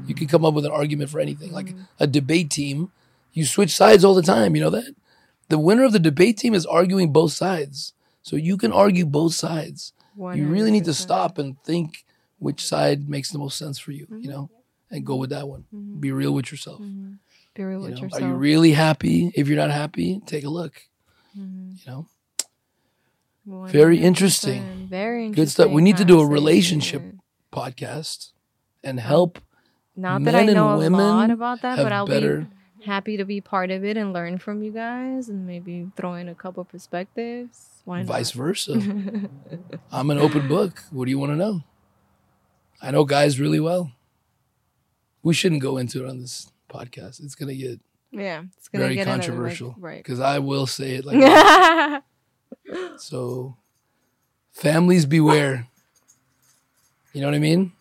You 0.05 0.15
could 0.15 0.29
come 0.29 0.45
up 0.45 0.53
with 0.53 0.65
an 0.65 0.71
argument 0.71 1.09
for 1.09 1.19
anything. 1.19 1.51
Like 1.51 1.67
mm-hmm. 1.67 1.81
a 1.99 2.07
debate 2.07 2.49
team, 2.49 2.91
you 3.33 3.45
switch 3.45 3.75
sides 3.75 4.03
all 4.03 4.13
the 4.13 4.21
time. 4.21 4.55
You 4.55 4.61
know 4.61 4.69
that? 4.69 4.95
The 5.49 5.59
winner 5.59 5.83
of 5.83 5.91
the 5.93 5.99
debate 5.99 6.37
team 6.37 6.53
is 6.53 6.65
arguing 6.65 7.11
both 7.11 7.31
sides. 7.33 7.93
So 8.21 8.35
you 8.35 8.57
can 8.57 8.71
argue 8.71 9.05
both 9.05 9.33
sides. 9.33 9.93
You 10.17 10.47
really 10.47 10.71
need 10.71 10.85
to 10.85 10.93
stop 10.93 11.37
and 11.37 11.55
think 11.63 12.03
which 12.39 12.65
side 12.65 13.09
makes 13.09 13.31
the 13.31 13.37
most 13.39 13.57
sense 13.57 13.77
for 13.79 13.91
you, 13.91 14.05
you 14.19 14.29
know, 14.29 14.49
and 14.91 15.05
go 15.05 15.15
with 15.15 15.29
that 15.31 15.47
one. 15.47 15.65
Be 15.99 16.11
real 16.11 16.33
with 16.33 16.51
yourself. 16.51 16.81
Mhm. 16.81 17.17
Be 17.55 17.63
real 17.63 17.79
You 17.79 17.85
with 17.85 17.95
know, 17.95 18.01
yourself. 18.03 18.23
Are 18.23 18.27
you 18.27 18.33
really 18.35 18.71
happy? 18.73 19.31
If 19.35 19.47
you're 19.47 19.57
not 19.57 19.71
happy, 19.71 20.21
take 20.25 20.43
a 20.45 20.49
look. 20.49 20.73
Mhm. 21.37 21.77
You 21.85 21.91
know, 21.91 22.05
Very 23.45 23.97
100%. 23.97 24.03
interesting. 24.03 24.87
Very 24.89 25.25
interesting. 25.25 25.43
good 25.45 25.49
stuff. 25.51 25.71
We 25.71 25.81
need 25.81 25.97
to 25.97 26.05
do 26.05 26.19
a 26.19 26.25
relationship 26.27 27.01
podcast 27.51 28.31
and 28.83 28.99
help 28.99 29.39
Not 29.95 30.23
that 30.25 30.35
I 30.35 30.41
and 30.41 30.53
know 30.53 30.75
a 30.75 30.89
lot 30.89 31.29
about 31.31 31.61
that, 31.61 31.77
but 31.77 31.91
I'll 31.91 32.05
better. 32.05 32.41
be 32.41 32.47
happy 32.85 33.17
to 33.17 33.25
be 33.25 33.41
part 33.41 33.71
of 33.71 33.83
it 33.83 33.97
and 33.97 34.13
learn 34.13 34.37
from 34.37 34.63
you 34.63 34.71
guys 34.71 35.29
and 35.29 35.45
maybe 35.45 35.87
throw 35.95 36.13
in 36.15 36.27
a 36.29 36.35
couple 36.35 36.63
perspectives. 36.63 37.81
Why 37.85 37.99
not? 37.99 38.07
Vice 38.07 38.31
versa. 38.31 38.73
I'm 39.91 40.09
an 40.09 40.17
open 40.17 40.47
book. 40.47 40.83
What 40.91 41.05
do 41.05 41.11
you 41.11 41.19
want 41.19 41.31
to 41.31 41.35
know? 41.35 41.61
I 42.81 42.91
know 42.91 43.03
guys 43.05 43.39
really 43.39 43.59
well. 43.59 43.91
We 45.23 45.33
shouldn't 45.33 45.61
go 45.61 45.77
into 45.77 46.05
it 46.05 46.09
on 46.09 46.19
this 46.19 46.51
podcast. 46.69 47.21
It's 47.23 47.35
gonna 47.35 47.55
get 47.55 47.79
Yeah, 48.11 48.43
it's 48.57 48.69
gonna 48.69 48.85
very 48.85 48.95
get 48.95 49.01
another, 49.07 49.17
like, 49.17 49.25
controversial, 49.27 49.75
right? 49.77 49.97
Because 50.03 50.19
I 50.21 50.39
will 50.39 50.65
say 50.67 50.95
it 50.95 51.05
like 51.05 52.03
so. 52.97 53.55
Families 54.51 55.05
beware. 55.05 55.67
You 57.13 57.21
know 57.21 57.27
what 57.27 57.35
I 57.35 57.39
mean? 57.39 57.71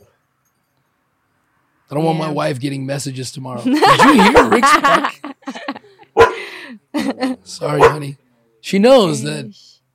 I 1.90 1.94
don't 1.94 2.04
want 2.04 2.18
my 2.18 2.30
wife 2.30 2.60
getting 2.60 2.84
messages 2.84 3.32
tomorrow. 3.32 3.62
Did 3.64 3.74
you 3.76 4.22
hear 4.22 4.48
Rick's 4.50 4.80
back? 4.80 5.36
Sorry, 7.44 7.80
honey. 7.80 8.16
She 8.60 8.78
knows 8.78 9.22
that 9.22 9.54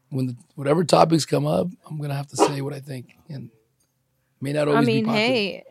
when 0.09 0.27
the, 0.27 0.35
whatever 0.55 0.83
topics 0.83 1.25
come 1.25 1.45
up, 1.45 1.67
I'm 1.89 1.99
gonna 1.99 2.15
have 2.15 2.27
to 2.27 2.37
say 2.37 2.61
what 2.61 2.73
I 2.73 2.79
think, 2.79 3.15
and 3.29 3.49
may 4.41 4.53
not 4.53 4.67
always. 4.67 4.83
I 4.83 4.85
mean, 4.85 5.05
hey, 5.05 5.63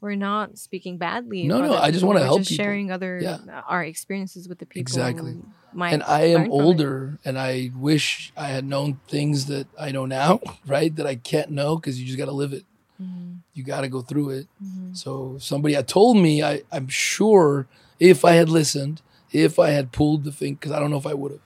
we're 0.00 0.16
not 0.16 0.58
speaking 0.58 0.98
badly. 0.98 1.44
No, 1.44 1.62
no, 1.62 1.74
I 1.74 1.90
just 1.90 2.04
wanna 2.04 2.20
help 2.22 2.40
just 2.40 2.50
people. 2.50 2.64
sharing 2.64 2.90
other 2.90 3.18
Yeah. 3.22 3.38
our 3.66 3.82
experiences 3.84 4.48
with 4.48 4.58
the 4.58 4.66
people. 4.66 4.80
Exactly. 4.82 5.36
and 5.78 6.02
I 6.02 6.22
am 6.24 6.34
learn 6.42 6.50
from 6.50 6.52
it. 6.52 6.62
older, 6.62 7.18
and 7.24 7.38
I 7.38 7.70
wish 7.74 8.32
I 8.36 8.48
had 8.48 8.64
known 8.66 9.00
things 9.08 9.46
that 9.46 9.66
I 9.78 9.92
know 9.92 10.04
now, 10.04 10.40
right? 10.66 10.94
That 10.94 11.06
I 11.06 11.14
can't 11.14 11.50
know 11.50 11.76
because 11.76 11.98
you 11.98 12.06
just 12.06 12.18
got 12.18 12.26
to 12.26 12.32
live 12.32 12.52
it. 12.52 12.64
Mm-hmm. 13.00 13.33
You 13.54 13.62
got 13.64 13.82
to 13.82 13.88
go 13.88 14.02
through 14.02 14.30
it. 14.30 14.46
Mm-hmm. 14.62 14.94
So 14.94 15.36
somebody 15.38 15.74
had 15.74 15.86
told 15.88 16.16
me, 16.16 16.42
I, 16.42 16.62
I'm 16.72 16.88
sure 16.88 17.66
if 18.00 18.24
I 18.24 18.32
had 18.32 18.48
listened, 18.48 19.00
if 19.32 19.58
I 19.58 19.70
had 19.70 19.92
pulled 19.92 20.24
the 20.24 20.32
thing, 20.32 20.54
because 20.54 20.72
I 20.72 20.80
don't 20.80 20.90
know 20.90 20.96
if 20.96 21.06
I 21.06 21.14
would 21.14 21.32
have. 21.32 21.40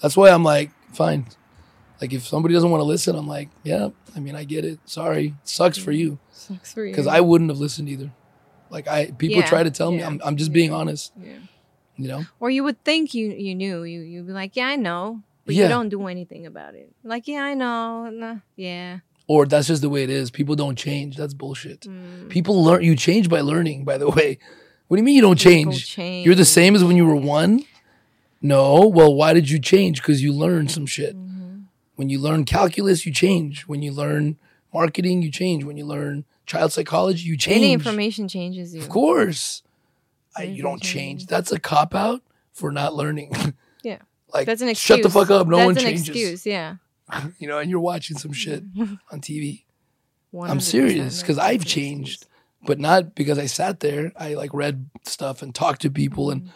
That's 0.00 0.16
why 0.16 0.30
I'm 0.30 0.44
like, 0.44 0.70
fine. 0.92 1.26
Like 2.00 2.12
if 2.12 2.26
somebody 2.26 2.54
doesn't 2.54 2.70
want 2.70 2.80
to 2.80 2.84
listen, 2.86 3.16
I'm 3.16 3.26
like, 3.26 3.48
yeah. 3.64 3.88
I 4.16 4.20
mean, 4.20 4.36
I 4.36 4.44
get 4.44 4.64
it. 4.64 4.78
Sorry, 4.84 5.34
sucks 5.44 5.76
for 5.78 5.90
you 5.90 6.18
Sucks 6.30 6.72
for 6.72 6.84
you. 6.84 6.92
because 6.92 7.06
I 7.08 7.20
wouldn't 7.20 7.50
have 7.50 7.58
listened 7.58 7.88
either. 7.88 8.12
Like 8.70 8.86
I, 8.86 9.06
people 9.10 9.40
Yeah, 9.40 9.46
try 9.46 9.62
to 9.64 9.70
tell 9.70 9.90
me, 9.90 10.02
I'm, 10.04 10.20
I'm 10.24 10.36
just 10.36 10.52
being 10.52 10.72
honest. 10.72 11.12
Yeah. 11.20 11.38
You 11.96 12.08
know. 12.08 12.24
Or 12.40 12.50
you 12.50 12.62
would 12.64 12.82
think 12.84 13.14
you 13.14 13.28
you 13.30 13.54
knew. 13.54 13.82
You 13.84 14.00
you'd 14.02 14.26
be 14.26 14.32
like, 14.32 14.54
yeah, 14.56 14.66
I 14.66 14.76
know, 14.76 15.22
but 15.46 15.54
Yeah. 15.54 15.64
you 15.64 15.68
don't 15.68 15.88
do 15.88 16.06
anything 16.08 16.46
about 16.46 16.74
it. 16.74 16.92
Like, 17.04 17.26
yeah, 17.28 17.42
I 17.42 17.54
know. 17.54 18.10
Nah, 18.10 18.36
yeah. 18.56 18.98
Or 19.26 19.46
that's 19.46 19.68
just 19.68 19.82
the 19.82 19.88
way 19.88 20.02
it 20.02 20.10
is. 20.10 20.30
People 20.30 20.54
don't 20.54 20.76
change. 20.76 21.16
That's 21.16 21.34
bullshit. 21.34 21.80
Mm. 21.82 22.28
People 22.28 22.62
learn. 22.62 22.82
You 22.82 22.96
change 22.96 23.28
by 23.28 23.40
learning. 23.40 23.84
By 23.84 23.98
the 23.98 24.08
way, 24.08 24.38
what 24.88 24.96
do 24.96 25.00
you 25.00 25.04
mean 25.04 25.16
you 25.16 25.22
don't 25.22 25.38
People 25.38 25.72
change? 25.72 26.26
You're 26.26 26.34
the 26.34 26.44
same 26.44 26.74
as 26.74 26.84
when 26.84 26.96
you 26.96 27.06
were 27.06 27.16
one. 27.16 27.64
No. 28.42 28.86
Well, 28.86 29.14
why 29.14 29.32
did 29.32 29.48
you 29.48 29.58
change? 29.58 30.00
Because 30.02 30.22
you 30.22 30.32
learned 30.32 30.70
some 30.70 30.86
shit. 30.86 31.16
Mm-hmm. 31.16 31.62
When 31.96 32.08
you 32.10 32.18
learn 32.18 32.44
calculus, 32.44 33.06
you 33.06 33.12
change. 33.12 33.62
When 33.62 33.80
you 33.82 33.92
learn 33.92 34.36
marketing, 34.72 35.22
you 35.22 35.30
change. 35.30 35.64
When 35.64 35.76
you 35.76 35.86
learn 35.86 36.24
child 36.44 36.72
psychology, 36.72 37.22
you 37.22 37.36
change. 37.36 37.56
Any 37.56 37.72
information 37.72 38.28
changes 38.28 38.74
you. 38.74 38.82
Of 38.82 38.88
course. 38.88 39.62
I, 40.36 40.42
you 40.42 40.62
don't 40.62 40.82
change. 40.82 41.26
That's 41.26 41.52
a 41.52 41.60
cop 41.60 41.94
out 41.94 42.20
for 42.52 42.70
not 42.72 42.94
learning. 42.94 43.32
Yeah. 43.84 43.98
like 44.32 44.46
That's 44.46 44.62
an 44.62 44.70
excuse. 44.70 44.96
shut 44.96 45.02
the 45.02 45.10
fuck 45.10 45.30
up. 45.30 45.46
No 45.46 45.58
That's 45.58 45.66
one 45.66 45.76
an 45.76 45.82
changes. 45.82 46.08
excuse. 46.08 46.46
Yeah. 46.46 46.76
You 47.38 47.48
know, 47.48 47.58
and 47.58 47.70
you're 47.70 47.80
watching 47.80 48.16
some 48.16 48.32
shit 48.32 48.62
on 49.12 49.20
TV. 49.20 49.64
I'm 50.42 50.60
serious 50.60 51.20
because 51.20 51.38
I've 51.38 51.64
changed, 51.64 52.26
but 52.66 52.78
not 52.80 53.14
because 53.14 53.38
I 53.38 53.46
sat 53.46 53.80
there. 53.80 54.10
I 54.18 54.34
like 54.34 54.52
read 54.52 54.88
stuff 55.04 55.42
and 55.42 55.54
talked 55.54 55.82
to 55.82 55.90
people 55.90 56.30
and 56.30 56.50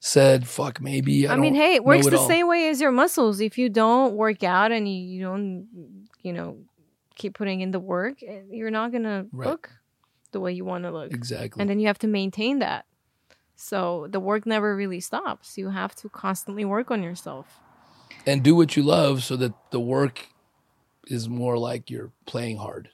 said, 0.00 0.46
"Fuck, 0.46 0.80
maybe." 0.82 1.26
I, 1.26 1.34
I 1.34 1.36
mean, 1.36 1.54
hey, 1.54 1.76
it 1.76 1.84
works 1.84 2.04
know 2.04 2.10
the 2.10 2.18
all." 2.18 2.28
same 2.28 2.46
way 2.48 2.68
as 2.68 2.80
your 2.80 2.92
muscles. 2.92 3.40
If 3.40 3.56
you 3.56 3.68
don't 3.70 4.14
work 4.16 4.42
out 4.44 4.70
and 4.72 4.86
you, 4.86 4.94
you 5.02 5.22
don't, 5.22 5.66
you 6.22 6.32
know, 6.34 6.58
keep 7.14 7.34
putting 7.34 7.60
in 7.62 7.70
the 7.70 7.80
work, 7.80 8.22
eh, 8.22 8.42
you're 8.50 8.70
not 8.70 8.92
gonna 8.92 9.26
Right. 9.32 9.48
look 9.48 9.70
the 10.32 10.40
way 10.40 10.52
you 10.52 10.64
want 10.66 10.84
to 10.84 10.90
look. 10.90 11.12
Exactly. 11.12 11.60
and 11.60 11.70
then 11.70 11.80
you 11.80 11.86
have 11.86 11.98
to 12.00 12.08
maintain 12.08 12.58
that. 12.58 12.84
So 13.54 14.06
the 14.10 14.20
work 14.20 14.44
never 14.44 14.76
really 14.76 15.00
stops. 15.00 15.56
You 15.56 15.70
have 15.70 15.94
to 15.96 16.10
constantly 16.10 16.66
work 16.66 16.90
on 16.90 17.02
yourself. 17.02 17.60
And 18.26 18.42
do 18.42 18.54
what 18.54 18.76
you 18.76 18.82
love 18.82 19.22
so 19.22 19.36
that 19.36 19.52
the 19.70 19.80
work 19.80 20.26
is 21.06 21.28
more 21.28 21.56
like 21.56 21.90
you're 21.90 22.10
playing 22.26 22.58
hard. 22.58 22.90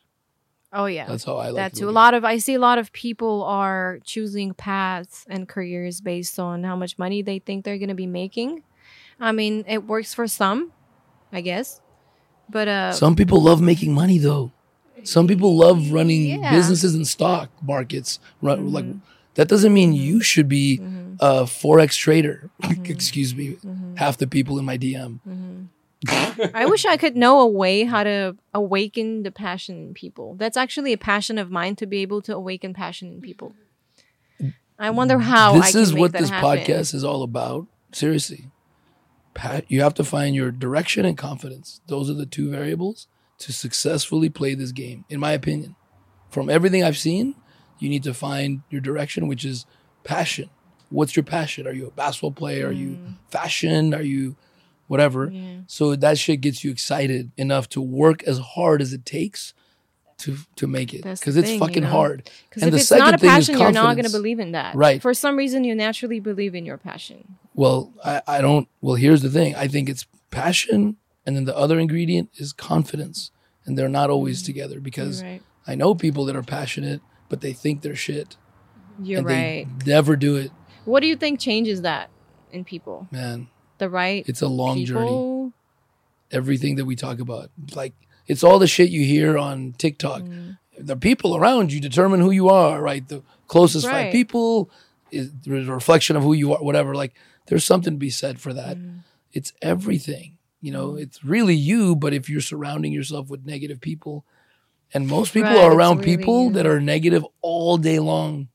Oh 0.73 0.87
yeah. 0.87 1.07
That's 1.07 1.25
how 1.25 1.37
I 1.37 1.47
like 1.49 1.57
that 1.57 1.75
to 1.75 1.81
too. 1.81 1.89
A 1.89 1.93
lot 1.93 2.15
of 2.15 2.25
I 2.25 2.39
see 2.39 2.55
a 2.55 2.59
lot 2.59 2.79
of 2.79 2.93
people 2.93 3.43
are 3.45 3.99
choosing 4.05 4.55
paths 4.55 5.25
and 5.29 5.49
careers 5.49 6.01
based 6.01 6.39
on 6.39 6.65
how 6.65 6.77
much 6.77 6.99
money 6.99 7.23
they 7.23 7.39
think 7.39 7.65
they're 7.65 7.79
gonna 7.79 7.95
be 7.95 8.07
making. 8.07 8.63
I 9.21 9.33
mean, 9.33 9.65
it 9.69 9.85
works 9.85 10.15
for 10.15 10.27
some, 10.27 10.73
I 11.33 11.41
guess. 11.43 11.81
But 12.49 12.69
uh. 12.69 12.93
Some 12.93 13.17
people 13.17 13.43
love 13.43 13.61
making 13.61 13.93
money 13.95 14.19
though. 14.19 14.53
Some 15.05 15.27
people 15.27 15.57
love 15.57 15.91
running 15.91 16.41
Yeah. 16.41 16.51
businesses 16.53 16.95
and 16.95 17.07
stock 17.07 17.51
markets. 17.63 18.19
Run, 18.41 18.73
Like 18.73 18.85
Mm-hmm. 18.85 18.99
That 19.35 19.49
doesn't 19.49 19.73
mean 19.73 19.93
you 19.93 20.15
mm-hmm. 20.15 20.21
should 20.21 20.49
be 20.49 20.79
mm-hmm. 20.79 21.15
a 21.21 21.45
forex 21.45 21.97
trader. 21.97 22.51
Mm-hmm. 22.63 22.93
Excuse 22.93 23.35
me. 23.35 23.57
Mm-hmm. 23.65 23.97
Half 23.97 24.19
the 24.19 24.27
people 24.27 24.59
in 24.59 24.65
my 24.65 24.79
DM. 24.79 25.19
I 26.09 26.67
wish 26.67 26.85
I 26.85 26.97
could 26.97 27.17
know 27.17 27.41
a 27.41 27.47
way 27.47 27.85
how 27.85 28.03
to 28.05 28.37
awaken 28.55 29.23
the 29.23 29.31
passion 29.31 29.77
in 29.77 29.95
people. 29.95 30.35
That's 30.35 30.57
actually 30.57 30.93
a 30.93 30.99
passion 30.99 31.39
of 31.39 31.51
mine 31.51 31.77
to 31.77 31.87
be 31.87 31.99
able 31.99 32.23
to 32.23 32.35
awaken 32.35 32.75
passion 32.75 33.13
in 33.13 33.21
people. 33.21 33.55
I 34.79 34.91
wonder 34.91 35.19
how 35.19 35.55
I 35.55 35.61
this 35.61 35.75
is 35.75 35.95
what 35.95 36.13
this 36.13 36.29
happen. 36.29 36.59
podcast 36.59 36.95
is 36.95 37.05
all 37.05 37.23
about. 37.23 37.67
Seriously, 37.93 38.51
Pat, 39.35 39.65
you 39.69 39.83
have 39.83 39.95
to 39.95 40.05
find 40.05 40.35
your 40.35 40.51
direction 40.51 41.05
and 41.05 41.17
confidence. 41.17 41.81
Those 41.87 42.11
are 42.11 42.15
the 42.15 42.27
two 42.27 42.51
variables 42.51 43.07
to 43.39 43.53
successfully 43.53 44.29
play 44.29 44.55
this 44.55 44.73
game, 44.73 45.05
in 45.09 45.21
my 45.21 45.33
opinion. 45.33 45.77
From 46.31 46.49
everything 46.49 46.83
I've 46.83 46.99
seen, 46.99 47.35
you 47.83 47.89
need 47.89 48.03
to 48.05 48.15
find 48.15 48.63
your 48.71 48.81
direction, 48.81 49.27
which 49.27 49.45
is 49.45 49.67
passion. 50.05 50.49
What's 50.91 51.17
your 51.17 51.25
passion? 51.25 51.67
Are 51.67 51.73
you 51.73 51.87
a 51.87 51.91
basketball 51.91 52.33
player? 52.33 52.69
Are 52.69 52.73
you 52.73 52.91
Mm. 52.91 53.15
fashion? 53.31 53.95
Are 53.95 54.03
you 54.03 54.37
whatever? 54.89 55.33
So 55.67 55.97
that 55.97 56.19
shit 56.19 56.41
gets 56.41 56.63
you 56.65 56.71
excited 56.71 57.31
enough 57.37 57.69
to 57.71 57.81
work 57.81 58.23
as 58.25 58.39
hard 58.39 58.81
as 58.83 58.93
it 58.93 59.05
takes 59.07 59.55
to 60.19 60.37
to 60.57 60.67
make 60.67 60.95
it 60.95 61.03
because 61.03 61.37
it's 61.37 61.47
thing, 61.49 61.55
you 61.55 61.59
fucking 61.67 61.83
know? 61.83 61.89
hard. 61.89 62.31
Because 62.49 62.63
And 62.63 62.69
if 62.69 62.75
the 62.75 62.81
it's 62.81 62.91
not 62.91 62.99
a 62.99 63.05
second 63.05 63.19
thing 63.21 63.29
is 63.31 63.49
passion, 63.49 63.59
you're 63.61 63.73
not 63.73 63.95
going 63.97 64.05
to 64.05 64.11
believe 64.13 64.39
in 64.39 64.53
that. 64.53 64.75
Right. 64.77 65.01
For 65.03 65.15
some 65.15 65.37
reason, 65.37 65.65
you 65.65 65.75
naturally 65.75 66.21
believe 66.21 66.55
in 66.55 66.65
your 66.65 66.79
passion. 66.79 67.37
Well, 67.55 67.93
I, 68.05 68.23
I 68.29 68.41
don't. 68.41 68.69
Well, 68.81 68.95
here's 68.95 69.23
the 69.23 69.31
thing. 69.31 69.55
I 69.57 69.67
think 69.67 69.89
it's 69.89 70.07
passion, 70.31 70.97
and 71.27 71.35
then 71.37 71.45
the 71.47 71.57
other 71.57 71.79
ingredient 71.81 72.29
is 72.37 72.53
confidence, 72.53 73.31
and 73.65 73.77
they're 73.77 73.89
not 73.89 74.11
always 74.11 74.43
together 74.43 74.79
because 74.79 75.23
Mm. 75.23 75.25
Right. 75.25 75.43
I 75.67 75.75
know 75.75 75.95
people 75.95 76.25
that 76.27 76.37
are 76.37 76.43
passionate, 76.43 77.01
but 77.33 77.41
they 77.41 77.55
think 77.55 77.81
they're 77.81 77.97
shit, 77.97 78.37
You're 79.03 79.23
right. 79.23 79.67
they 79.79 79.87
never 79.87 80.17
do 80.17 80.37
it. 80.37 80.51
What 80.85 81.01
do 81.01 81.07
you 81.07 81.17
think 81.17 81.41
changes 81.41 81.81
that 81.81 82.11
in 82.51 82.63
people? 82.63 83.09
Man, 83.11 83.49
The 83.79 83.89
right 83.89 84.23
it's 84.29 84.43
a 84.43 84.49
long 84.49 84.85
journey. 84.85 85.53
Everything 86.31 86.77
that 86.77 86.85
we 86.85 86.95
talk 86.95 87.21
about, 87.21 87.51
like 87.75 87.95
it's 88.27 88.45
all 88.45 88.59
the 88.59 88.67
shit 88.67 88.91
you 88.91 89.07
hear 89.07 89.39
on 89.39 89.73
TikTok. 89.79 90.21
Mm. 90.21 90.59
The 90.77 90.95
people 90.95 91.35
around 91.35 91.73
you 91.73 91.81
determine 91.81 92.21
who 92.21 92.33
you 92.33 92.51
are, 92.51 92.83
right? 92.83 93.09
The 93.09 93.23
closest 93.47 93.87
five 93.87 94.13
people 94.13 94.69
is 95.11 95.33
the 95.33 95.63
reflection 95.73 96.17
of 96.17 96.23
who 96.23 96.35
you 96.35 96.53
are. 96.53 96.63
Whatever. 96.63 96.95
Like, 96.95 97.15
there's 97.47 97.65
something 97.65 97.95
to 97.95 97.99
be 97.99 98.11
said 98.11 98.41
for 98.41 98.53
that. 98.53 98.77
Mm. 98.77 99.05
it's 99.33 99.55
everything. 99.63 100.37
You 100.61 100.73
know, 100.73 100.97
it's 100.97 101.25
really 101.25 101.55
you, 101.55 101.97
but 101.97 102.13
if 102.13 102.29
you're 102.29 102.43
surrounding 102.43 102.93
yourself 102.93 103.31
with 103.31 103.47
negative 103.47 103.81
people, 103.81 104.27
and 104.95 105.07
most 105.07 105.33
people 105.33 105.51
Right, 105.51 105.65
are 105.65 105.73
around 105.73 105.99
really 105.99 106.17
people 106.17 106.51
that 106.51 106.67
are 106.67 106.81
negative 106.81 107.25
all 107.41 107.77
day 107.79 107.99
long. 107.99 108.49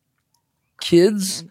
Kids, 0.80 1.44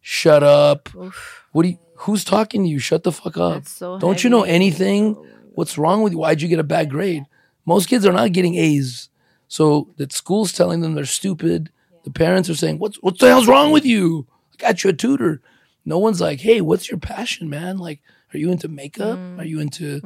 shut 0.00 0.42
up. 0.42 0.94
Oof. 0.94 1.44
What 1.52 1.62
do 1.64 1.70
you, 1.70 1.78
who's 1.96 2.24
talking 2.24 2.62
to 2.62 2.68
you? 2.68 2.78
Shut 2.78 3.02
the 3.02 3.12
fuck 3.12 3.36
up. 3.36 3.66
So 3.66 3.98
Don't 3.98 4.22
you 4.22 4.30
know 4.30 4.44
anything? 4.44 5.16
Oh. 5.18 5.26
What's 5.54 5.76
wrong 5.76 6.02
with 6.02 6.12
you? 6.12 6.18
Why'd 6.18 6.40
you 6.40 6.48
get 6.48 6.60
a 6.60 6.64
bad 6.64 6.90
grade? 6.90 7.24
Most 7.66 7.88
kids 7.88 8.06
are 8.06 8.12
not 8.12 8.32
getting 8.32 8.54
A's. 8.54 9.08
So 9.48 9.88
that 9.96 10.12
school's 10.12 10.52
telling 10.52 10.80
them 10.80 10.94
they're 10.94 11.04
stupid. 11.04 11.70
The 12.04 12.10
parents 12.10 12.48
are 12.48 12.54
saying, 12.54 12.78
What's 12.78 12.96
what 13.02 13.18
the 13.18 13.26
hell's 13.26 13.48
wrong 13.48 13.72
with 13.72 13.84
you? 13.84 14.26
I 14.54 14.56
got 14.56 14.84
you 14.84 14.90
a 14.90 14.92
tutor. 14.92 15.42
No 15.84 15.98
one's 15.98 16.20
like, 16.20 16.40
hey, 16.40 16.60
what's 16.60 16.90
your 16.90 17.00
passion, 17.00 17.48
man? 17.50 17.78
Like, 17.78 18.00
are 18.32 18.38
you 18.38 18.50
into 18.52 18.68
makeup? 18.68 19.18
Are 19.38 19.44
you 19.44 19.60
into, 19.60 20.00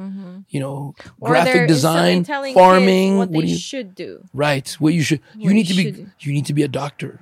you 0.49 0.59
know, 0.59 0.93
Mm. 0.97 1.03
Mm-hmm. 1.05 1.09
Or 1.19 1.29
they're 1.33 1.43
graphic 1.43 1.67
design, 1.67 2.23
farming? 2.53 3.17
what 3.17 3.29
What 3.29 3.41
they 3.45 3.51
you 3.51 3.57
should 3.57 3.95
do. 3.95 4.23
right? 4.33 4.67
What 4.79 4.93
you 4.93 5.03
should 5.03 5.21
you 5.35 5.53
need 5.53 5.67
you 5.69 5.75
to 5.75 5.83
be 5.83 5.91
do. 5.91 6.11
you 6.19 6.33
need 6.33 6.45
to 6.47 6.53
be 6.53 6.63
a 6.63 6.67
doctor. 6.67 7.19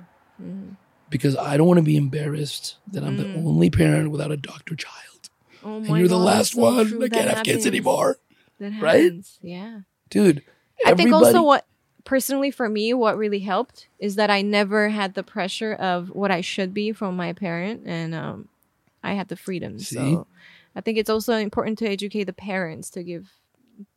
Because 1.10 1.36
I 1.36 1.56
don't 1.56 1.66
want 1.68 1.78
to 1.78 1.84
be 1.84 1.96
embarrassed 1.96 2.78
that 2.92 3.04
I'm 3.04 3.16
the 3.16 3.24
Mm. 3.24 3.46
only 3.46 3.70
parent 3.70 4.10
without 4.10 4.32
a 4.32 4.36
doctor 4.36 4.74
child. 4.74 5.30
Oh 5.62 5.76
And 5.76 5.88
you're 5.98 6.08
the 6.08 6.16
God, 6.16 6.24
last 6.24 6.52
so 6.54 6.62
one. 6.62 6.88
true. 6.88 6.98
I 7.04 7.08
can't 7.08 7.26
That 7.28 7.36
have 7.36 7.44
kids 7.46 7.66
anymore. 7.66 8.16
Right? 8.60 9.12
Yeah. 9.42 9.80
Dude, 10.10 10.42
I 10.84 10.94
think 10.94 11.12
also 11.12 11.42
what 11.42 11.66
personally 12.04 12.50
for 12.50 12.68
me 12.68 12.92
what 12.92 13.16
really 13.16 13.38
helped 13.40 13.88
is 13.98 14.16
that 14.16 14.28
I 14.30 14.42
never 14.42 14.90
had 14.90 15.14
the 15.14 15.22
pressure 15.22 15.72
of 15.72 16.10
what 16.10 16.30
I 16.30 16.40
should 16.42 16.74
be 16.74 16.92
from 16.92 17.16
my 17.16 17.32
parent 17.32 17.82
and 17.86 18.14
um 18.14 18.48
I 19.02 19.12
had 19.14 19.28
the 19.28 19.36
freedom. 19.36 19.78
See? 19.78 19.96
So 19.96 20.26
I 20.76 20.80
think 20.80 20.98
it's 20.98 21.10
also 21.10 21.34
important 21.36 21.78
to 21.78 21.88
educate 21.88 22.24
the 22.24 22.32
parents 22.32 22.90
to 22.90 23.02
give 23.04 23.30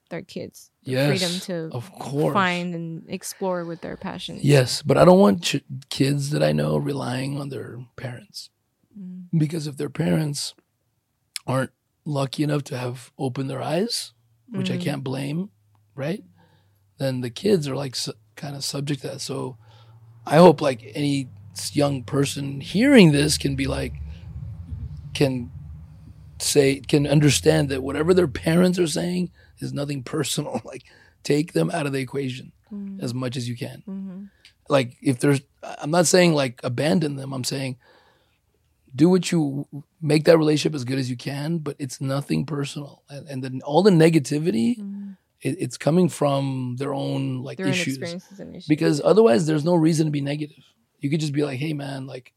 their 0.09 0.21
kids 0.21 0.71
the 0.83 0.91
Yes, 0.93 1.07
freedom 1.09 1.39
to 1.69 1.75
of 1.75 1.91
course. 1.91 2.33
find 2.33 2.73
and 2.73 3.03
explore 3.09 3.65
with 3.65 3.81
their 3.81 3.97
passions. 3.97 4.43
Yes, 4.43 4.81
but 4.81 4.97
I 4.97 5.03
don't 5.03 5.19
want 5.19 5.43
ch- 5.43 5.63
kids 5.89 6.29
that 6.29 6.41
I 6.41 6.51
know 6.53 6.77
relying 6.77 7.39
on 7.39 7.49
their 7.49 7.79
parents 7.95 8.49
Mm. 8.97 9.25
because 9.37 9.67
if 9.67 9.75
their 9.77 9.89
parents 9.89 10.53
aren't 11.45 11.71
lucky 12.05 12.41
enough 12.43 12.63
to 12.65 12.77
have 12.77 13.11
opened 13.17 13.49
their 13.49 13.61
eyes, 13.61 14.13
which 14.49 14.71
I 14.71 14.77
Mm. 14.77 14.81
can't 14.81 15.03
blame, 15.03 15.49
right? 15.93 16.23
Then 16.97 17.21
the 17.21 17.29
kids 17.29 17.67
are 17.67 17.75
like 17.75 17.95
su- 17.95 18.13
kind 18.35 18.55
of 18.55 18.63
subject 18.63 19.01
to 19.01 19.07
that. 19.09 19.21
So 19.21 19.57
I 20.25 20.37
hope 20.37 20.61
like 20.61 20.91
any 20.95 21.27
young 21.73 22.03
person 22.03 22.61
hearing 22.61 23.11
this 23.11 23.37
can 23.37 23.55
be 23.55 23.67
like, 23.67 23.93
can 25.13 25.51
say, 26.39 26.79
can 26.81 27.07
understand 27.07 27.69
that 27.69 27.83
whatever 27.83 28.13
their 28.13 28.27
parents 28.27 28.77
are 28.79 28.87
saying 28.87 29.31
is 29.59 29.73
nothing 29.73 30.03
personal. 30.03 30.61
Like 30.65 30.83
take 31.23 31.53
them 31.53 31.69
out 31.71 31.85
of 31.85 31.93
the 31.93 31.99
equation 31.99 32.51
Mm. 32.71 33.01
as 33.01 33.13
much 33.13 33.37
as 33.37 33.47
you 33.47 33.55
can 33.55 33.81
Mhm. 33.87 34.29
like 34.67 34.97
if 35.01 35.19
there's 35.21 35.39
i'm 35.79 35.89
not 35.89 36.05
saying 36.05 36.33
like 36.33 36.59
abandon 36.65 37.15
them 37.15 37.31
i'm 37.31 37.45
saying 37.45 37.77
do 38.93 39.07
what 39.07 39.31
you 39.31 39.67
make 40.01 40.25
that 40.25 40.37
relationship 40.37 40.75
as 40.75 40.83
good 40.83 40.99
as 40.99 41.09
you 41.09 41.15
can 41.15 41.59
but 41.59 41.77
it's 41.79 42.01
nothing 42.01 42.45
personal 42.45 43.03
and, 43.09 43.25
and 43.29 43.41
then 43.41 43.61
all 43.63 43.83
the 43.83 43.89
negativity 43.89 44.77
Mhm. 44.79 45.15
it's 45.41 45.77
coming 45.77 46.09
from 46.09 46.75
their 46.77 46.93
own 46.93 47.41
like 47.41 47.57
Their 47.57 47.67
own 47.67 47.71
issues 47.71 47.97
and 48.39 48.55
issues. 48.55 48.67
because 48.67 48.99
otherwise 49.01 49.45
there's 49.45 49.63
no 49.63 49.75
reason 49.75 50.05
to 50.07 50.11
be 50.11 50.19
negative 50.19 50.63
you 50.99 51.09
could 51.09 51.21
just 51.21 51.31
be 51.33 51.45
like 51.45 51.59
hey 51.59 51.71
man 51.71 52.05
like 52.05 52.33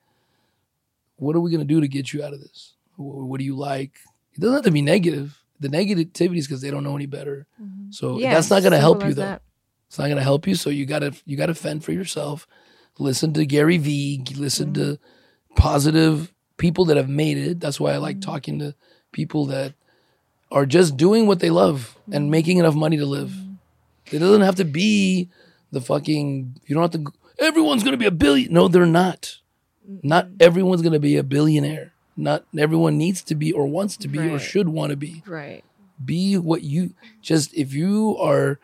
what 1.16 1.34
are 1.34 1.40
we 1.40 1.50
going 1.50 1.66
to 1.66 1.74
do 1.74 1.80
to 1.80 1.88
get 1.88 2.12
you 2.12 2.22
out 2.22 2.32
of 2.32 2.40
this 2.40 2.74
what, 3.00 3.26
what 3.26 3.38
do 3.38 3.44
you 3.44 3.56
like 3.56 3.92
it 4.34 4.40
doesn't 4.40 4.54
have 4.56 4.64
to 4.64 4.70
be 4.70 4.82
negative 4.82 5.38
the 5.58 5.68
negativity 5.68 6.38
is 6.38 6.46
because 6.46 6.62
they 6.62 6.70
don't 6.70 6.84
know 6.84 6.96
any 6.96 7.06
better 7.06 7.46
Mhm. 7.62 7.92
so 7.92 8.18
Yeah, 8.18 8.34
that's 8.34 8.50
not 8.50 8.60
going 8.62 8.72
to 8.72 8.78
help 8.78 9.02
you 9.02 9.10
as 9.10 9.16
though 9.16 9.22
that. 9.22 9.42
it's 9.88 9.98
not 9.98 10.08
gonna 10.08 10.22
help 10.22 10.46
you. 10.46 10.54
So 10.54 10.70
you 10.70 10.86
gotta 10.86 11.12
you 11.26 11.36
gotta 11.36 11.54
fend 11.54 11.82
for 11.84 11.92
yourself. 11.92 12.46
Listen 12.98 13.32
to 13.34 13.44
Gary 13.44 13.76
Vee. 13.76 14.22
Listen 14.36 14.72
to 14.74 14.98
positive 15.56 16.32
people 16.56 16.84
that 16.86 16.96
have 16.96 17.08
made 17.08 17.36
it. 17.38 17.60
That's 17.60 17.80
why 17.80 17.92
I 17.92 17.96
like 17.98 18.20
talking 18.20 18.58
to 18.60 18.74
people 19.12 19.46
that 19.46 19.74
are 20.52 20.66
just 20.66 20.96
doing 20.96 21.26
what 21.26 21.40
they 21.40 21.50
love 21.50 21.96
and 22.12 22.30
making 22.30 22.58
enough 22.58 22.74
money 22.74 22.96
to 22.98 23.06
live. 23.06 23.32
It 24.12 24.18
doesn't 24.18 24.42
have 24.42 24.56
to 24.56 24.64
be 24.64 25.28
the 25.72 25.80
fucking. 25.80 26.60
You 26.66 26.74
don't 26.74 26.82
have 26.82 26.90
to. 26.92 26.98
go, 26.98 27.12
Everyone's 27.38 27.82
gonna 27.82 27.96
be 27.96 28.06
a 28.06 28.10
billion. 28.10 28.52
No, 28.52 28.68
they're 28.68 28.86
not. 28.86 29.38
Not 30.02 30.28
everyone's 30.38 30.82
gonna 30.82 30.98
be 31.00 31.16
a 31.16 31.22
billionaire. 31.22 31.92
Not 32.20 32.44
everyone 32.56 32.98
needs 32.98 33.22
to 33.24 33.34
be 33.34 33.52
or 33.52 33.66
wants 33.66 33.96
to 33.98 34.08
be 34.08 34.18
or 34.18 34.38
should 34.38 34.68
want 34.68 34.90
to 34.90 34.96
be. 34.96 35.22
Right. 35.26 35.64
be 36.04 36.36
what 36.38 36.62
you 36.62 36.94
just 37.20 37.52
if 37.54 37.74
you 37.74 38.16
are 38.18 38.58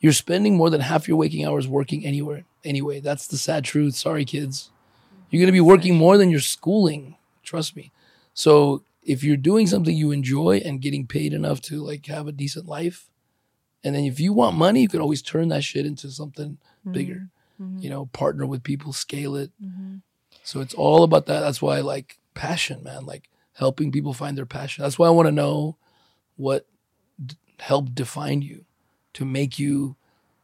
you're 0.00 0.12
spending 0.12 0.56
more 0.56 0.70
than 0.70 0.80
half 0.80 1.08
your 1.08 1.16
waking 1.16 1.44
hours 1.44 1.66
working 1.66 2.04
anywhere 2.06 2.44
anyway. 2.64 3.00
That's 3.00 3.26
the 3.26 3.36
sad 3.36 3.64
truth. 3.64 3.94
Sorry 3.96 4.24
kids. 4.24 4.70
You're 5.30 5.40
going 5.40 5.48
to 5.48 5.52
be 5.52 5.60
working 5.60 5.96
more 5.96 6.16
than 6.16 6.30
you're 6.30 6.40
schooling. 6.40 7.16
Trust 7.42 7.76
me. 7.76 7.92
So 8.32 8.82
if 9.02 9.22
you're 9.24 9.36
doing 9.36 9.66
something 9.66 9.94
you 9.96 10.10
enjoy 10.12 10.62
and 10.64 10.80
getting 10.80 11.06
paid 11.06 11.32
enough 11.32 11.60
to 11.62 11.82
like 11.84 12.06
have 12.06 12.26
a 12.28 12.32
decent 12.32 12.66
life 12.66 13.08
and 13.84 13.94
then 13.94 14.04
if 14.04 14.18
you 14.20 14.32
want 14.32 14.56
money 14.56 14.82
you 14.82 14.88
could 14.88 15.00
always 15.00 15.22
turn 15.22 15.48
that 15.48 15.64
shit 15.64 15.86
into 15.86 16.10
something 16.10 16.58
bigger. 16.90 17.28
Mhm. 17.60 17.82
you 17.82 17.90
know 17.90 18.06
partner 18.06 18.46
with 18.46 18.62
people 18.62 18.92
scale 18.92 19.34
it. 19.36 19.50
Mhm. 19.62 20.00
so 20.44 20.60
it's 20.60 20.74
all 20.74 21.02
about 21.02 21.26
that. 21.26 21.40
That's 21.40 21.60
why 21.60 21.80
like 21.80 22.18
passion, 22.38 22.82
man. 22.82 23.04
Like 23.04 23.28
helping 23.54 23.90
people 23.92 24.12
find 24.14 24.38
their 24.38 24.46
passion. 24.46 24.82
That's 24.82 24.98
why 24.98 25.08
I 25.08 25.10
want 25.10 25.26
to 25.26 25.32
know 25.32 25.76
what 26.36 26.66
d- 27.24 27.36
helped 27.58 27.94
define 27.94 28.40
you 28.42 28.64
to 29.14 29.24
make 29.24 29.58
you 29.58 29.96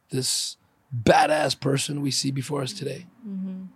this 0.09 0.57
badass 0.93 1.57
person 1.59 2.01
we 2.01 2.11
see 2.11 2.31
before 2.31 2.61
us 2.61 2.73
today. 2.73 3.05
Mhm. 3.27 3.67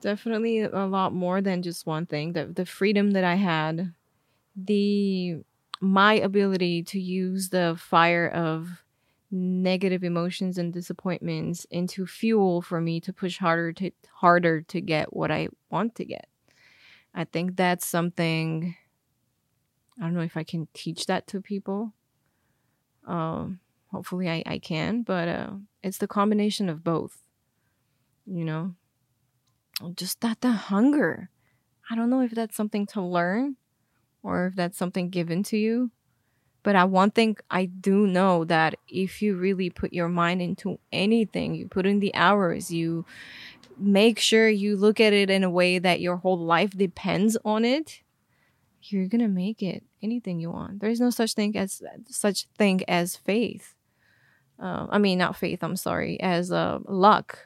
Definitely 0.00 0.60
a 0.60 0.86
lot 0.86 1.12
more 1.12 1.42
than 1.42 1.60
just 1.62 1.86
one 1.86 2.06
thing. 2.06 2.32
The 2.32 2.46
the 2.46 2.64
freedom 2.64 3.10
that 3.12 3.24
I 3.24 3.34
had, 3.34 3.92
the 4.56 5.42
my 5.82 6.14
ability 6.14 6.82
to 6.84 6.98
use 7.00 7.50
the 7.50 7.76
fire 7.78 8.28
of 8.28 8.82
negative 9.30 10.02
emotions 10.02 10.58
and 10.58 10.72
disappointments 10.72 11.66
into 11.70 12.06
fuel 12.06 12.60
for 12.62 12.80
me 12.80 12.98
to 13.00 13.12
push 13.12 13.38
harder 13.38 13.72
to 13.74 13.90
harder 14.22 14.62
to 14.62 14.80
get 14.80 15.12
what 15.14 15.30
I 15.30 15.48
want 15.70 15.94
to 15.96 16.04
get. 16.04 16.26
I 17.14 17.24
think 17.24 17.56
that's 17.56 17.86
something 17.86 18.76
I 19.98 20.02
don't 20.02 20.14
know 20.14 20.20
if 20.22 20.36
I 20.36 20.42
can 20.44 20.66
teach 20.74 21.06
that 21.06 21.26
to 21.28 21.40
people. 21.40 21.92
Um 23.06 23.60
hopefully 23.90 24.28
I, 24.28 24.42
I 24.46 24.58
can, 24.58 25.02
but 25.02 25.28
uh 25.28 25.50
it's 25.82 25.98
the 25.98 26.06
combination 26.08 26.68
of 26.68 26.84
both. 26.84 27.22
You 28.26 28.44
know, 28.44 28.74
just 29.94 30.20
that 30.20 30.40
the 30.40 30.52
hunger. 30.52 31.30
I 31.90 31.96
don't 31.96 32.10
know 32.10 32.22
if 32.22 32.32
that's 32.32 32.56
something 32.56 32.86
to 32.88 33.02
learn 33.02 33.56
or 34.22 34.46
if 34.48 34.56
that's 34.56 34.78
something 34.78 35.10
given 35.10 35.42
to 35.44 35.58
you. 35.58 35.92
But 36.62 36.76
I 36.76 36.84
one 36.84 37.10
thing 37.12 37.36
I 37.50 37.66
do 37.66 38.06
know 38.06 38.44
that 38.46 38.74
if 38.88 39.22
you 39.22 39.36
really 39.36 39.70
put 39.70 39.92
your 39.94 40.08
mind 40.08 40.42
into 40.42 40.78
anything, 40.92 41.54
you 41.54 41.68
put 41.68 41.86
in 41.86 42.00
the 42.00 42.14
hours, 42.14 42.70
you 42.72 43.06
make 43.80 44.18
sure 44.18 44.48
you 44.48 44.76
look 44.76 45.00
at 45.00 45.12
it 45.12 45.30
in 45.30 45.44
a 45.44 45.50
way 45.50 45.78
that 45.78 46.00
your 46.00 46.16
whole 46.16 46.38
life 46.38 46.76
depends 46.76 47.36
on 47.44 47.64
it, 47.64 48.00
you're 48.82 49.06
gonna 49.06 49.28
make 49.28 49.62
it 49.62 49.84
anything 50.02 50.40
you 50.40 50.50
want. 50.50 50.80
There's 50.80 51.00
no 51.00 51.10
such 51.10 51.34
thing 51.34 51.56
as 51.56 51.82
such 52.08 52.46
thing 52.56 52.82
as 52.88 53.16
faith. 53.16 53.74
Uh, 54.58 54.86
I 54.90 54.98
mean, 54.98 55.18
not 55.18 55.36
faith. 55.36 55.62
I'm 55.62 55.76
sorry, 55.76 56.20
as 56.20 56.52
uh, 56.52 56.80
luck. 56.84 57.38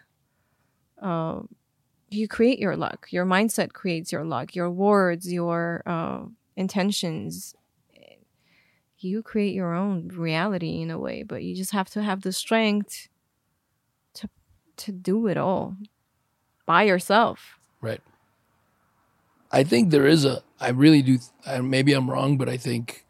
Uh, 1.00 1.42
you 2.10 2.28
create 2.28 2.58
your 2.58 2.76
luck. 2.76 3.08
Your 3.10 3.26
mindset 3.26 3.72
creates 3.72 4.12
your 4.12 4.24
luck. 4.24 4.54
Your 4.54 4.70
words, 4.70 5.32
your 5.32 5.82
uh, 5.86 6.24
intentions. 6.56 7.54
You 8.98 9.22
create 9.22 9.54
your 9.54 9.74
own 9.74 10.08
reality 10.08 10.80
in 10.80 10.90
a 10.90 10.98
way, 10.98 11.24
but 11.24 11.42
you 11.42 11.54
just 11.54 11.72
have 11.72 11.90
to 11.90 12.02
have 12.02 12.22
the 12.22 12.32
strength 12.32 13.08
to 14.14 14.28
to 14.76 14.92
do 14.92 15.26
it 15.26 15.36
all 15.36 15.76
by 16.66 16.82
yourself. 16.84 17.58
Right. 17.80 18.00
I 19.52 19.62
think 19.64 19.90
there 19.90 20.06
is 20.06 20.24
a, 20.24 20.42
I 20.60 20.70
really 20.70 21.02
do, 21.02 21.18
I, 21.46 21.60
maybe 21.60 21.92
I'm 21.92 22.10
wrong, 22.10 22.36
but 22.36 22.48
I 22.48 22.56
think 22.56 23.04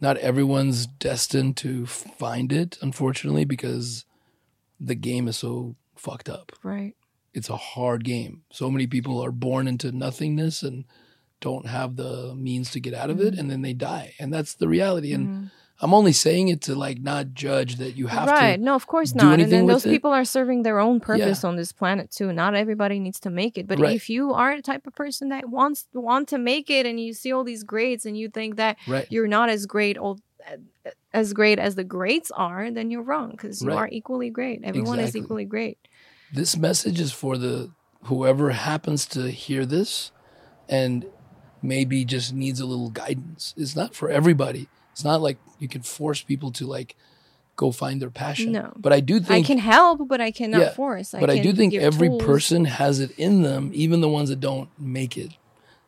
not 0.00 0.16
everyone's 0.18 0.86
destined 0.86 1.56
to 1.58 1.84
find 1.86 2.52
it, 2.52 2.78
unfortunately, 2.80 3.44
because 3.44 4.04
the 4.78 4.94
game 4.94 5.28
is 5.28 5.36
so 5.36 5.76
fucked 5.96 6.28
up. 6.28 6.52
Right. 6.62 6.94
it's 7.32 7.50
a 7.50 7.56
hard 7.56 8.02
game. 8.02 8.42
So 8.50 8.70
many 8.70 8.86
people 8.88 9.22
are 9.24 9.30
born 9.30 9.68
into 9.68 9.92
nothingness 9.92 10.62
and 10.64 10.84
don't 11.40 11.66
have 11.68 11.94
the 11.94 12.34
means 12.34 12.70
to 12.72 12.80
get 12.80 12.92
out 12.92 13.08
of 13.08 13.20
it, 13.20 13.34
and 13.38 13.48
then 13.50 13.62
they 13.62 13.72
die, 13.72 14.14
and 14.18 14.32
that's 14.34 14.52
the 14.54 14.66
reality. 14.68 15.12
And 15.12 15.28
Mhm. 15.28 15.50
I'm 15.82 15.94
only 15.94 16.12
saying 16.12 16.48
it 16.48 16.60
to 16.62 16.74
like 16.74 17.00
not 17.00 17.32
judge 17.32 17.76
that 17.76 17.96
you 17.96 18.06
have 18.08 18.28
right. 18.28 18.38
to. 18.38 18.46
Right. 18.46 18.60
No, 18.60 18.74
of 18.74 18.86
course 18.86 19.14
not. 19.14 19.40
And 19.40 19.50
then 19.50 19.66
those 19.66 19.86
it. 19.86 19.90
people 19.90 20.10
are 20.10 20.24
serving 20.26 20.62
their 20.62 20.78
own 20.78 21.00
purpose 21.00 21.42
on 21.42 21.56
this 21.56 21.72
planet 21.72 22.10
too. 22.10 22.32
Not 22.32 22.54
everybody 22.54 22.98
needs 22.98 23.18
to 23.20 23.30
make 23.30 23.56
it. 23.56 23.66
But 23.66 23.78
Right. 23.78 23.96
if 23.96 24.10
you 24.10 24.32
are 24.34 24.54
the 24.56 24.62
type 24.62 24.86
of 24.86 24.94
person 24.94 25.30
that 25.30 25.48
wants 25.48 25.86
want 25.94 26.28
to 26.28 26.38
make 26.38 26.68
it 26.68 26.84
and 26.84 27.00
you 27.00 27.14
see 27.14 27.32
all 27.32 27.44
these 27.44 27.64
grades 27.64 28.04
and 28.04 28.16
you 28.16 28.28
think 28.28 28.56
that 28.56 28.76
Right. 28.86 29.06
you're 29.10 29.28
not 29.28 29.48
as 29.48 29.64
great 29.66 29.96
or 29.98 30.16
as 31.12 31.32
great 31.32 31.58
as 31.58 31.74
the 31.74 31.84
greats 31.84 32.30
are, 32.30 32.70
then 32.70 32.90
you're 32.90 33.02
wrong 33.02 33.30
because 33.30 33.62
you 33.62 33.72
are 33.72 33.88
equally 33.90 34.30
great. 34.30 34.60
Everyone 34.62 34.98
is 35.00 35.16
equally 35.16 35.44
great. 35.44 35.78
This 36.32 36.56
message 36.56 37.00
is 37.00 37.12
for 37.12 37.36
the 37.36 37.70
whoever 38.04 38.50
happens 38.50 39.06
to 39.06 39.30
hear 39.30 39.66
this, 39.66 40.12
and 40.68 41.06
maybe 41.62 42.04
just 42.04 42.32
needs 42.32 42.60
a 42.60 42.66
little 42.66 42.90
guidance. 42.90 43.54
It's 43.56 43.76
not 43.76 43.94
for 43.94 44.08
everybody. 44.08 44.68
It's 45.00 45.04
not 45.06 45.22
like 45.22 45.38
you 45.58 45.66
can 45.66 45.80
force 45.80 46.20
people 46.22 46.50
to 46.52 46.66
like 46.66 46.94
go 47.56 47.72
find 47.72 48.02
their 48.02 48.10
passion. 48.10 48.52
No. 48.52 48.74
But 48.76 48.92
I 48.92 49.00
do 49.00 49.18
think 49.18 49.46
I 49.46 49.46
can 49.46 49.56
help, 49.56 50.06
but 50.06 50.20
I 50.20 50.30
cannot 50.30 50.60
Yeah, 50.60 50.70
force. 50.72 51.12
but 51.18 51.30
I, 51.30 51.38
do 51.38 51.54
think 51.54 51.72
every 51.72 52.08
tools. 52.08 52.22
person 52.22 52.66
has 52.66 53.00
it 53.00 53.12
in 53.18 53.40
them, 53.40 53.70
even 53.72 54.02
the 54.02 54.10
ones 54.10 54.28
that 54.28 54.40
don't 54.40 54.68
make 54.78 55.16
it. 55.16 55.30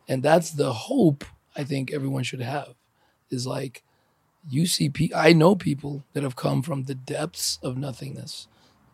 And 0.07 0.23
that's 0.23 0.49
the 0.49 0.73
hope 0.73 1.25
I 1.55 1.63
think 1.63 1.93
everyone 1.93 2.23
should 2.23 2.41
have 2.41 2.73
is 3.29 3.45
like 3.45 3.83
you 4.49 4.65
see 4.65 4.89
pe- 4.89 5.13
I 5.15 5.31
know 5.33 5.55
people 5.55 6.03
that 6.13 6.23
have 6.23 6.35
come 6.35 6.63
from 6.63 6.85
the 6.85 6.95
depths 6.95 7.59
of 7.61 7.77
nothingness. 7.77 8.47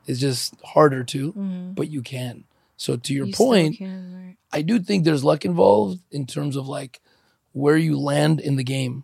It's 0.06 0.20
just 0.20 0.54
harder 0.76 1.06
to, 1.06 1.32
Mhm. 1.32 1.76
but 1.76 1.90
you 1.90 2.02
can. 2.02 2.44
So 2.76 2.98
to 2.98 3.14
your 3.14 3.28
You 3.28 3.34
point, 3.34 3.78
can, 3.78 4.14
right. 4.14 4.36
I 4.52 4.62
do 4.64 4.80
think 4.80 5.06
there's 5.06 5.24
luck 5.24 5.46
involved 5.46 6.02
in 6.12 6.26
terms 6.26 6.56
of 6.58 6.68
like 6.68 7.00
where 7.54 7.78
you 7.78 8.00
land 8.00 8.40
in 8.40 8.56
the 8.56 8.64
game. 8.64 9.04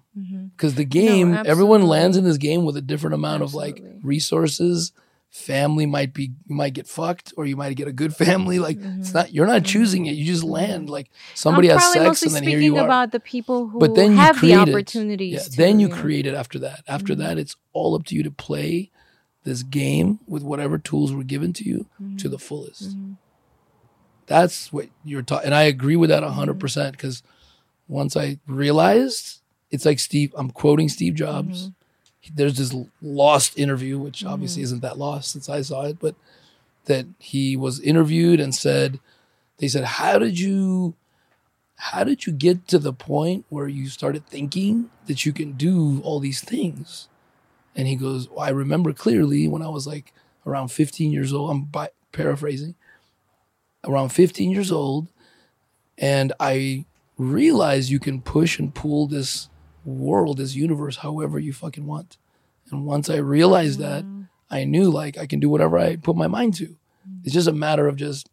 Because 0.56 0.76
the 0.76 0.86
game, 0.86 1.34
everyone 1.46 1.84
lands 1.84 2.16
in 2.18 2.24
this 2.24 2.38
game 2.38 2.64
with 2.66 2.78
a 2.78 2.82
different 2.82 3.14
amount 3.16 3.44
of 3.44 3.54
like 3.54 3.84
resources, 4.02 4.92
family 5.30 5.86
might 5.86 6.14
be 6.14 6.32
you 6.48 6.56
might 6.56 6.74
get 6.74 6.88
fucked 6.88 7.34
or 7.36 7.46
you 7.46 7.58
might 7.58 7.76
get 7.76 7.88
a 7.90 7.92
good 7.92 8.16
family. 8.16 8.58
Like 8.60 8.78
it's 8.80 9.14
not 9.14 9.34
you're 9.34 9.48
not 9.48 9.66
choosing 9.66 10.06
it. 10.06 10.12
You 10.14 10.24
just 10.26 10.44
land. 10.44 10.90
Like 10.90 11.10
somebody 11.34 11.68
Mm-hmm. 11.68 11.78
I'm 11.98 12.04
has 12.06 12.20
sex 12.20 12.22
and 12.24 12.36
then 12.36 12.44
here 12.44 12.60
you 12.60 12.78
are. 12.78 12.86
about 12.86 13.12
the 13.12 13.20
people 13.20 13.68
who 13.68 13.80
but 13.80 13.96
then 13.96 14.12
you 14.12 14.18
have 14.18 14.36
the 14.36 14.40
create 14.40 14.54
it. 14.54 14.70
opportunities. 14.70 15.34
Yeah, 15.34 15.40
to, 15.40 15.58
then 15.58 15.80
you 15.82 15.90
know. 15.90 15.96
create 15.96 16.26
it 16.26 16.34
after 16.34 16.58
that. 16.60 16.84
After 16.88 17.14
Mm-hmm. 17.14 17.22
that, 17.24 17.38
it's 17.38 17.58
all 17.74 17.96
up 17.96 18.06
to 18.06 18.16
you 18.16 18.24
to 18.24 18.32
play 18.32 18.92
this 19.44 19.64
game 19.64 20.20
with 20.28 20.44
whatever 20.44 20.78
tools 20.78 21.12
were 21.14 21.24
given 21.24 21.52
to 21.54 21.64
you 21.66 21.88
Mm-hmm. 22.02 22.16
to 22.18 22.30
the 22.30 22.40
fullest. 22.40 22.96
That's 24.28 24.72
what 24.74 24.88
you're 25.04 25.22
talking. 25.22 25.46
And 25.48 25.54
I 25.56 25.64
agree 25.64 25.96
with 25.98 26.10
that 26.10 26.24
100 26.24 26.58
Mm-hmm. 26.58 27.26
Once 27.88 28.16
I 28.18 28.40
realized, 28.48 29.42
it's 29.72 29.86
like 29.86 30.00
Steve, 30.00 30.34
I'm 30.38 30.52
quoting 30.52 30.90
Steve 30.90 31.16
Jobs. 31.16 31.70
Mm-hmm. 31.70 32.36
There's 32.36 32.58
this 32.58 32.76
lost 33.02 33.58
interview, 33.58 34.00
which 34.00 34.26
obviously 34.26 34.64
isn't 34.64 34.82
that 34.82 34.98
lost 34.98 35.32
since 35.32 35.48
I 35.48 35.62
saw 35.62 35.86
it, 35.86 36.00
but 36.00 36.16
that 36.86 37.06
he 37.20 37.56
was 37.56 37.80
interviewed 37.80 38.40
and 38.40 38.54
said, 38.54 39.00
they 39.58 39.68
said, 39.68 39.84
how 39.84 40.18
did 40.20 40.40
you 40.40 40.96
how 41.78 42.04
did 42.06 42.26
you 42.26 42.32
get 42.32 42.68
to 42.70 42.80
the 42.80 42.94
point 42.94 43.46
where 43.50 43.68
you 43.68 43.90
started 43.90 44.26
thinking 44.26 44.90
that 45.08 45.26
you 45.26 45.34
can 45.34 45.52
do 45.54 46.02
all 46.04 46.20
these 46.20 46.42
things? 46.42 47.10
And 47.76 47.88
he 47.88 47.96
goes, 47.96 48.30
well, 48.30 48.40
I 48.40 48.50
remember 48.50 48.94
clearly 48.94 49.48
when 49.48 49.62
I 49.62 49.68
was 49.68 49.86
like 49.86 50.14
around 50.46 50.70
15 50.70 51.12
years 51.12 51.34
old. 51.34 51.52
I'm 51.52 51.66
bi- 51.66 51.90
paraphrasing. 52.12 52.76
Around 53.84 54.10
15 54.10 54.50
years 54.50 54.72
old, 54.72 55.10
and 55.98 56.34
I 56.40 56.86
realized 57.18 57.90
you 57.90 58.00
can 58.00 58.22
push 58.22 58.60
and 58.60 58.74
pull 58.74 59.08
this 59.08 59.50
world, 59.84 60.38
this 60.38 60.56
universe, 60.56 60.98
however 60.98 61.40
you 61.40 61.54
fucking 61.54 61.86
want. 61.86 62.18
And 62.72 62.86
once 62.86 63.10
I 63.10 63.18
realized 63.18 63.80
that, 63.80 64.04
mm. 64.04 64.28
I 64.50 64.64
knew 64.64 64.90
like 64.90 65.18
I 65.18 65.26
can 65.26 65.40
do 65.40 65.50
whatever 65.50 65.78
I 65.78 65.96
put 65.96 66.16
my 66.16 66.28
mind 66.28 66.56
to. 66.56 66.76
It's 67.24 67.34
just 67.34 67.48
a 67.48 67.54
matter 67.54 67.88
of 67.88 67.96
just 67.96 68.30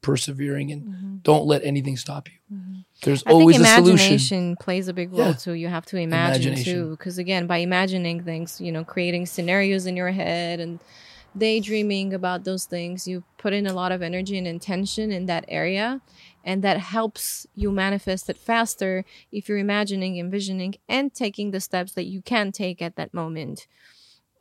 persevering 0.00 0.72
and 0.72 0.82
mm-hmm. 0.82 1.16
don't 1.22 1.46
let 1.46 1.64
anything 1.64 1.96
stop 1.96 2.28
you. 2.28 2.56
Mm-hmm. 2.56 2.80
There's 3.02 3.22
I 3.22 3.30
think 3.30 3.40
always 3.40 3.60
a 3.60 3.64
solution. 3.64 3.90
imagination 3.92 4.56
plays 4.60 4.88
a 4.88 4.92
big 4.92 5.12
role 5.12 5.28
Yeah. 5.28 5.32
too. 5.32 5.52
You 5.52 5.68
have 5.68 5.86
to 5.86 5.96
imagine 5.96 6.56
too, 6.56 6.90
because 6.90 7.18
again, 7.18 7.46
by 7.46 7.58
imagining 7.58 8.22
things, 8.22 8.60
you 8.60 8.72
know, 8.72 8.84
creating 8.84 9.26
scenarios 9.26 9.86
in 9.86 9.96
your 9.96 10.10
head 10.10 10.60
and 10.60 10.80
daydreaming 11.36 12.12
about 12.14 12.44
those 12.44 12.64
things, 12.66 13.06
you 13.06 13.24
put 13.38 13.52
in 13.52 13.66
a 13.66 13.72
lot 13.72 13.92
of 13.92 14.02
energy 14.02 14.36
and 14.38 14.46
intention 14.46 15.10
in 15.12 15.26
that 15.26 15.44
area, 15.48 16.00
and 16.44 16.62
that 16.64 16.78
helps 16.78 17.46
you 17.54 17.70
manifest 17.72 18.28
it 18.28 18.36
faster 18.38 19.04
if 19.30 19.48
you're 19.48 19.58
imagining, 19.58 20.18
envisioning, 20.18 20.74
and 20.88 21.14
taking 21.14 21.50
the 21.50 21.60
steps 21.60 21.92
that 21.94 22.04
you 22.06 22.22
can 22.22 22.52
take 22.52 22.82
at 22.82 22.96
that 22.96 23.12
moment. 23.14 23.66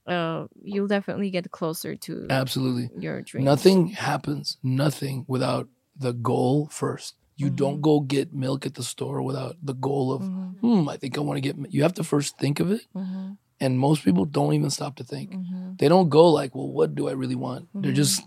Uh, 0.07 0.47
you'll 0.63 0.87
definitely 0.87 1.29
get 1.29 1.49
closer 1.51 1.95
to 1.95 2.27
Absolutely. 2.29 2.89
your 2.99 3.21
dreams. 3.21 3.45
Nothing 3.45 3.87
happens, 3.89 4.57
nothing 4.63 5.25
without 5.27 5.67
the 5.95 6.13
goal 6.13 6.67
first. 6.71 7.15
You 7.37 7.47
Mm-hmm. 7.47 7.55
don't 7.55 7.81
go 7.81 8.01
get 8.01 8.33
milk 8.33 8.65
at 8.65 8.73
the 8.75 8.83
store 8.83 9.21
without 9.21 9.55
the 9.63 9.73
goal 9.73 10.11
of, 10.13 10.21
Mm-hmm. 10.23 10.67
hmm, 10.81 10.89
I 10.89 10.97
think 10.97 11.17
I 11.17 11.21
want 11.21 11.37
to 11.37 11.41
get. 11.41 11.55
You 11.73 11.83
have 11.83 11.93
to 11.95 12.03
first 12.03 12.37
think 12.37 12.59
of 12.59 12.71
it, 12.71 12.81
Mm-hmm. 12.95 13.31
And 13.61 13.77
most 13.79 14.03
people 14.03 14.25
don't 14.25 14.53
even 14.53 14.71
stop 14.71 14.95
to 14.97 15.03
think. 15.03 15.33
They 15.77 15.87
don't 15.87 16.09
go 16.09 16.27
like, 16.29 16.53
well, 16.55 16.67
what 16.67 16.95
do 16.95 17.07
I 17.07 17.11
really 17.11 17.35
want? 17.35 17.65
Mm-hmm. 17.69 17.81
They're 17.81 17.93
just 17.93 18.23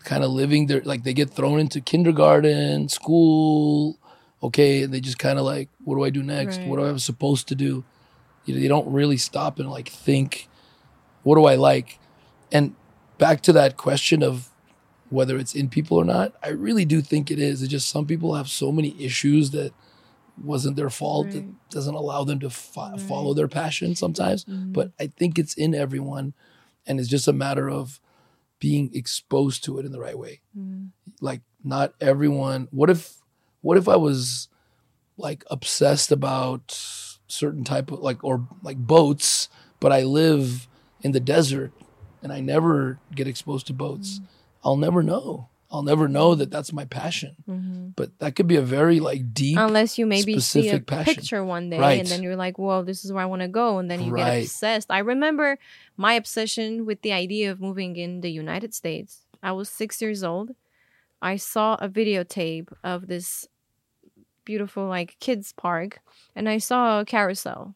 kind 0.00 0.24
of 0.24 0.30
living 0.30 0.66
their 0.66 0.80
like 0.82 1.04
they 1.04 1.14
get 1.14 1.30
thrown 1.30 1.60
into 1.60 1.80
kindergarten, 1.80 2.88
school, 2.88 3.98
okay, 4.42 4.82
and 4.82 4.92
they 4.92 5.00
just 5.00 5.18
kind 5.18 5.38
of 5.38 5.44
like, 5.44 5.68
what 5.84 5.94
do 5.94 6.04
I 6.04 6.10
do 6.10 6.22
next? 6.22 6.58
Right. 6.58 6.66
What 6.66 6.80
am 6.80 6.94
I 6.94 6.98
supposed 6.98 7.46
to 7.48 7.54
do? 7.54 7.84
You 8.44 8.54
know, 8.54 8.60
they 8.60 8.68
don't 8.68 8.92
really 8.92 9.16
stop 9.16 9.60
and 9.60 9.70
like 9.70 9.88
think, 9.88 10.48
what 11.22 11.36
do 11.36 11.44
I 11.44 11.54
like? 11.54 12.00
And 12.50 12.74
back 13.16 13.40
to 13.42 13.52
that 13.52 13.76
question 13.76 14.22
of 14.24 14.50
whether 15.10 15.38
it's 15.38 15.54
in 15.54 15.68
people 15.68 15.96
or 15.96 16.04
not, 16.04 16.34
I 16.42 16.48
really 16.48 16.84
do 16.84 17.00
think 17.00 17.30
it 17.30 17.38
is. 17.38 17.62
It's 17.62 17.70
just 17.70 17.88
some 17.88 18.06
people 18.06 18.34
have 18.34 18.48
so 18.48 18.72
many 18.72 18.94
issues 19.02 19.52
that 19.52 19.72
wasn't 20.42 20.76
their 20.76 20.90
fault. 20.90 21.28
It 21.28 21.44
doesn't 21.70 21.94
allow 21.94 22.24
them 22.24 22.40
to 22.40 22.50
fo- 22.50 22.96
follow 22.96 23.34
their 23.34 23.48
passion 23.48 23.94
sometimes. 23.94 24.44
Mm-hmm. 24.44 24.72
But 24.72 24.92
I 24.98 25.08
think 25.08 25.38
it's 25.38 25.54
in 25.54 25.74
everyone, 25.74 26.34
and 26.86 26.98
it's 27.00 27.08
just 27.08 27.28
a 27.28 27.32
matter 27.32 27.68
of 27.68 28.00
being 28.60 28.90
exposed 28.94 29.64
to 29.64 29.78
it 29.78 29.86
in 29.86 29.92
the 29.92 30.00
right 30.00 30.18
way. 30.18 30.40
Mm-hmm. 30.58 30.86
Like 31.20 31.42
not 31.62 31.94
everyone. 32.00 32.68
What 32.70 32.90
if? 32.90 33.16
What 33.60 33.76
if 33.76 33.88
I 33.88 33.96
was 33.96 34.48
like 35.16 35.44
obsessed 35.50 36.12
about 36.12 36.78
certain 37.26 37.64
type 37.64 37.90
of 37.90 38.00
like 38.00 38.22
or 38.24 38.46
like 38.62 38.78
boats, 38.78 39.48
but 39.80 39.92
I 39.92 40.02
live 40.02 40.68
in 41.02 41.12
the 41.12 41.20
desert 41.20 41.72
and 42.22 42.32
I 42.32 42.40
never 42.40 42.98
get 43.14 43.28
exposed 43.28 43.66
to 43.68 43.72
boats. 43.72 44.20
I'll 44.64 44.76
never 44.76 45.02
know. 45.02 45.48
I'll 45.70 45.82
never 45.82 46.08
know 46.08 46.34
that 46.34 46.50
that's 46.50 46.72
my 46.72 46.86
passion. 46.86 47.36
Mm-hmm. 47.48 47.88
But 47.94 48.18
that 48.20 48.36
could 48.36 48.46
be 48.46 48.56
a 48.56 48.62
very 48.62 49.00
like 49.00 49.34
deep. 49.34 49.58
unless 49.58 49.98
you 49.98 50.06
maybe 50.06 50.40
see 50.40 50.70
a 50.70 50.80
passion. 50.80 51.14
picture 51.14 51.44
one 51.44 51.68
day 51.68 51.98
and 51.98 52.08
then 52.08 52.22
you're 52.22 52.36
like 52.36 52.58
"Whoa, 52.58 52.82
this 52.82 53.04
is 53.04 53.12
where 53.12 53.22
i 53.22 53.26
want 53.26 53.42
to 53.42 53.48
go 53.48 53.78
and 53.78 53.90
then 53.90 54.02
you 54.02 54.14
get 54.14 54.42
obsessed 54.42 54.90
i 54.90 54.98
remember 54.98 55.58
my 55.96 56.14
obsession 56.14 56.86
with 56.86 57.02
the 57.02 57.12
idea 57.12 57.50
of 57.50 57.60
moving 57.60 57.96
in 57.96 58.20
the 58.20 58.30
united 58.30 58.74
states 58.74 59.26
i 59.42 59.52
was 59.52 59.68
six 59.68 60.00
years 60.00 60.24
old 60.24 60.54
i 61.20 61.36
saw 61.36 61.74
a 61.80 61.88
videotape 61.88 62.72
of 62.82 63.06
this 63.08 63.46
beautiful 64.44 64.86
like 64.86 65.16
kids 65.20 65.52
park 65.52 66.00
and 66.34 66.48
i 66.48 66.58
saw 66.58 67.00
a 67.00 67.04
carousel 67.04 67.74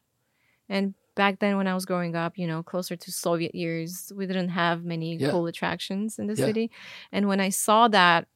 and 0.68 0.94
back 1.14 1.38
then 1.40 1.56
when 1.56 1.66
i 1.66 1.74
was 1.74 1.84
growing 1.84 2.14
up 2.16 2.36
you 2.38 2.46
know 2.46 2.62
closer 2.62 2.96
to 2.96 3.12
soviet 3.12 3.54
years 3.54 4.12
we 4.16 4.26
didn't 4.26 4.48
have 4.50 4.84
many 4.84 5.16
Yeah. 5.16 5.30
cool 5.30 5.46
attractions 5.46 6.18
in 6.18 6.26
the 6.26 6.34
Yeah. 6.36 6.46
city 6.46 6.70
and 7.12 7.28
when 7.28 7.40
i 7.40 7.50
saw 7.50 7.88
that 7.88 8.26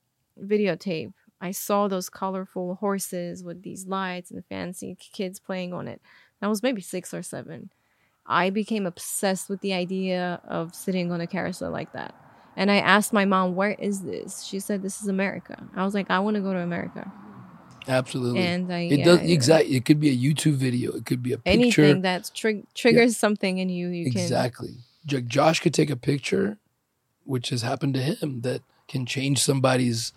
videotape 0.43 1.13
I 1.39 1.51
saw 1.51 1.87
those 1.87 2.09
colorful 2.09 2.77
horses 2.77 3.45
with 3.45 3.63
these 3.63 3.87
lights 3.87 4.31
and 4.31 4.43
fancy 4.47 4.97
kids 4.99 5.39
playing 5.39 5.75
on 5.75 5.87
it. 5.87 6.01
I 6.41 6.49
was 6.49 6.63
maybe 6.63 6.81
six 6.81 7.13
or 7.13 7.23
seven. 7.23 7.69
I 8.25 8.49
became 8.49 8.87
obsessed 8.87 9.51
with 9.51 9.61
the 9.61 9.75
idea 9.75 10.41
of 10.49 10.75
sitting 10.75 11.13
on 11.13 11.21
a 11.21 11.27
carousel 11.27 11.71
like 11.71 11.93
that. 11.93 12.15
And 12.57 12.71
I 12.71 12.79
asked 12.79 13.13
my 13.13 13.27
mom, 13.27 13.55
Where 13.55 13.73
is 13.73 14.01
this? 14.03 14.45
She 14.45 14.61
said, 14.61 14.81
This 14.81 15.03
is 15.03 15.09
America. 15.09 15.63
I 15.77 15.85
was 15.85 15.93
like, 15.93 16.11
I 16.11 16.21
want 16.21 16.37
to 16.37 16.41
go 16.41 16.55
to 16.55 16.61
America. 16.61 17.13
Absolutely. 17.89 18.41
And 18.41 18.73
I, 18.73 18.81
it 18.81 18.99
yeah, 18.99 19.05
does 19.05 19.23
yeah. 19.23 19.35
exactly. 19.35 19.77
It 19.77 19.85
could 19.85 20.01
be 20.01 20.11
a 20.11 20.17
YouTube 20.17 20.55
video. 20.55 20.93
It 20.93 21.07
could 21.07 21.23
be 21.23 21.33
a 21.33 21.39
picture. 21.39 21.83
Anything 21.83 22.03
that 22.03 22.31
trig- 22.35 22.67
triggers 22.75 23.17
something 23.17 23.59
in 23.59 23.69
you, 23.69 23.89
you 23.89 24.07
exactly. 24.07 24.75
J- 25.05 25.23
Josh 25.23 25.61
could 25.61 25.75
take 25.75 25.91
a 25.91 25.97
picture, 25.97 26.59
which 27.25 27.51
has 27.51 27.63
happened 27.63 27.95
to 27.95 28.01
him, 28.01 28.43
that 28.43 28.63
can 28.89 29.07
change 29.07 29.39
somebody's 29.39 30.13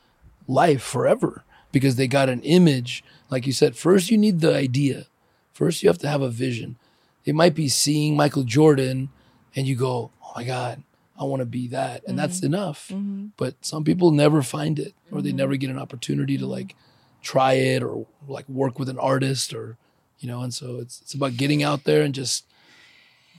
life 0.47 0.81
forever 0.81 1.43
because 1.71 1.95
they 1.95 2.07
got 2.07 2.29
an 2.29 2.41
image. 2.41 3.03
Like 3.29 3.45
you 3.45 3.53
said, 3.53 3.75
first 3.75 4.11
you 4.11 4.17
need 4.17 4.41
the 4.41 4.53
idea. 4.53 5.05
First 5.53 5.83
you 5.83 5.89
have 5.89 5.99
to 5.99 6.07
have 6.07 6.21
a 6.21 6.29
vision. 6.29 6.77
It 7.25 7.35
might 7.35 7.55
be 7.55 7.69
seeing 7.69 8.15
Michael 8.15 8.43
Jordan 8.43 9.09
and 9.55 9.67
you 9.67 9.75
go, 9.75 10.11
oh 10.23 10.31
my 10.35 10.43
God, 10.43 10.83
I 11.19 11.25
want 11.25 11.41
to 11.41 11.45
be 11.45 11.67
that. 11.67 12.03
And 12.07 12.17
that's 12.17 12.37
mm-hmm. 12.37 12.53
enough. 12.53 12.87
Mm-hmm. 12.87 13.27
But 13.37 13.55
some 13.61 13.83
people 13.83 14.11
never 14.11 14.41
find 14.41 14.79
it 14.79 14.93
or 15.11 15.21
they 15.21 15.29
mm-hmm. 15.29 15.37
never 15.37 15.55
get 15.57 15.69
an 15.69 15.77
opportunity 15.77 16.37
to 16.37 16.47
like 16.47 16.75
try 17.21 17.53
it 17.53 17.83
or 17.83 18.05
like 18.27 18.47
work 18.49 18.79
with 18.79 18.89
an 18.89 18.99
artist 18.99 19.53
or, 19.53 19.77
you 20.19 20.27
know, 20.27 20.41
and 20.41 20.53
so 20.53 20.77
it's, 20.77 21.01
it's 21.01 21.13
about 21.13 21.37
getting 21.37 21.63
out 21.63 21.83
there 21.83 22.03
and 22.03 22.13
just 22.13 22.45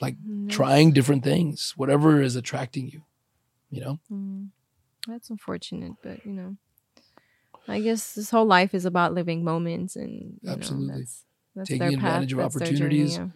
like 0.00 0.16
mm-hmm. 0.16 0.48
trying 0.48 0.92
different 0.92 1.24
things, 1.24 1.74
whatever 1.76 2.20
is 2.20 2.36
attracting 2.36 2.88
you, 2.88 3.02
you 3.70 3.80
know? 3.80 3.98
Mm-hmm. 4.12 4.44
That's 5.10 5.30
unfortunate, 5.30 5.92
but 6.02 6.24
you 6.26 6.32
know, 6.32 6.56
I 7.66 7.80
guess 7.80 8.14
this 8.14 8.30
whole 8.30 8.46
life 8.46 8.74
is 8.74 8.84
about 8.84 9.14
living 9.14 9.44
moments 9.44 9.96
and 9.96 10.38
Absolutely. 10.46 10.86
Know, 10.88 10.98
that's, 10.98 11.24
that's 11.54 11.68
Taking 11.68 11.94
advantage 11.94 12.34
path, 12.34 12.54
of 12.54 12.62
opportunities. 12.62 13.16
yeah. 13.16 13.28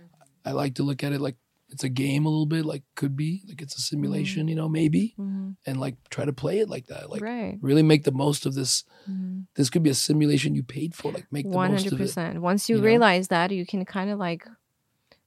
I 0.45 0.53
like 0.53 0.75
to 0.75 0.83
look 0.83 1.03
at 1.03 1.13
it 1.13 1.21
like 1.21 1.37
it's 1.75 1.85
a 1.85 1.89
game 1.89 2.25
a 2.25 2.29
little 2.29 2.47
bit, 2.47 2.65
like 2.65 2.85
could 2.95 3.17
be, 3.17 3.43
like 3.49 3.61
it's 3.61 3.77
a 3.77 3.81
simulation, 3.81 4.43
mm-hmm. 4.43 4.49
you 4.49 4.55
know, 4.55 4.69
maybe, 4.69 5.15
mm-hmm. 5.19 5.51
and 5.67 5.81
like 5.81 5.97
try 6.09 6.25
to 6.25 6.33
play 6.33 6.61
it 6.61 6.71
like 6.71 6.87
that. 6.87 7.11
Like 7.11 7.21
right. 7.21 7.59
really 7.61 7.83
make 7.83 8.05
the 8.05 8.13
most 8.13 8.47
of 8.47 8.55
this. 8.55 8.85
Mm-hmm. 9.11 9.41
This 9.57 9.69
could 9.71 9.83
be 9.83 9.91
a 9.91 9.95
simulation 9.95 10.55
you 10.55 10.63
paid 10.63 10.95
for. 10.95 11.11
Like 11.11 11.27
make 11.33 11.45
the 11.45 11.51
One 11.57 11.73
most 11.73 11.83
hundred 11.83 12.01
of 12.01 12.19
it. 12.37 12.39
Once 12.41 12.69
you, 12.69 12.77
you 12.77 12.81
know? 12.81 12.87
realize 12.87 13.29
that, 13.29 13.51
you 13.51 13.67
can 13.67 13.85
kind 13.85 14.09
of 14.09 14.19
like 14.21 14.47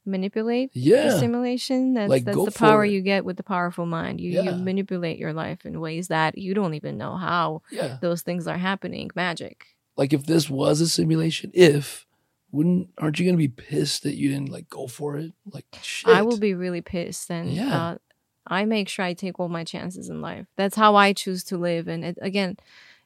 manipulate 0.06 0.72
the 0.72 0.80
Yeah. 0.80 1.19
simulation. 1.19 1.94
That's 1.94 2.10
Like, 2.10 2.24
that's 2.24 2.45
the 2.45 2.52
power 2.52 2.86
you 2.86 3.02
get 3.02 3.26
with 3.26 3.36
the 3.36 3.44
powerful 3.44 3.86
mind. 3.86 4.22
You 4.22 4.41
you 4.41 4.52
manipulate 4.53 5.19
your 5.19 5.34
life 5.34 5.65
in 5.65 5.82
ways 5.82 6.07
that 6.07 6.38
you 6.38 6.53
don't 6.53 6.74
even 6.74 6.98
know 6.98 7.18
how 7.18 7.61
Yeah. 7.69 7.98
those 8.02 8.22
things 8.22 8.48
are 8.48 8.57
happening. 8.57 9.10
Magic. 9.15 9.65
Like 9.98 10.14
if 10.14 10.26
this 10.26 10.49
was 10.49 10.80
a 10.80 10.88
simulation, 10.88 11.52
if 11.53 12.07
wouldn't 12.52 12.90
aren't 12.98 13.19
you 13.19 13.26
gonna 13.26 13.38
be 13.38 13.48
pissed 13.48 14.03
that 14.03 14.15
you 14.15 14.30
didn't 14.30 14.49
like 14.49 14.69
go 14.69 14.88
for 14.88 15.18
it? 15.18 15.34
Like 15.52 15.65
shit. 15.82 16.10
I 16.10 16.22
will 16.22 16.38
be 16.40 16.53
really 16.53 16.82
pissed, 16.82 17.30
and 17.30 17.52
Yeah. 17.52 17.78
uh, 17.78 17.98
I 18.45 18.65
make 18.65 18.88
sure 18.88 19.03
I 19.03 19.14
take 19.14 19.40
all 19.40 19.49
my 19.49 19.64
chances 19.65 20.10
in 20.10 20.22
life. 20.22 20.48
That's 20.56 20.76
how 20.78 20.95
I 20.95 21.14
choose 21.14 21.44
to 21.45 21.57
live, 21.57 21.88
and 21.88 22.03
it 22.06 22.18
again 22.22 22.57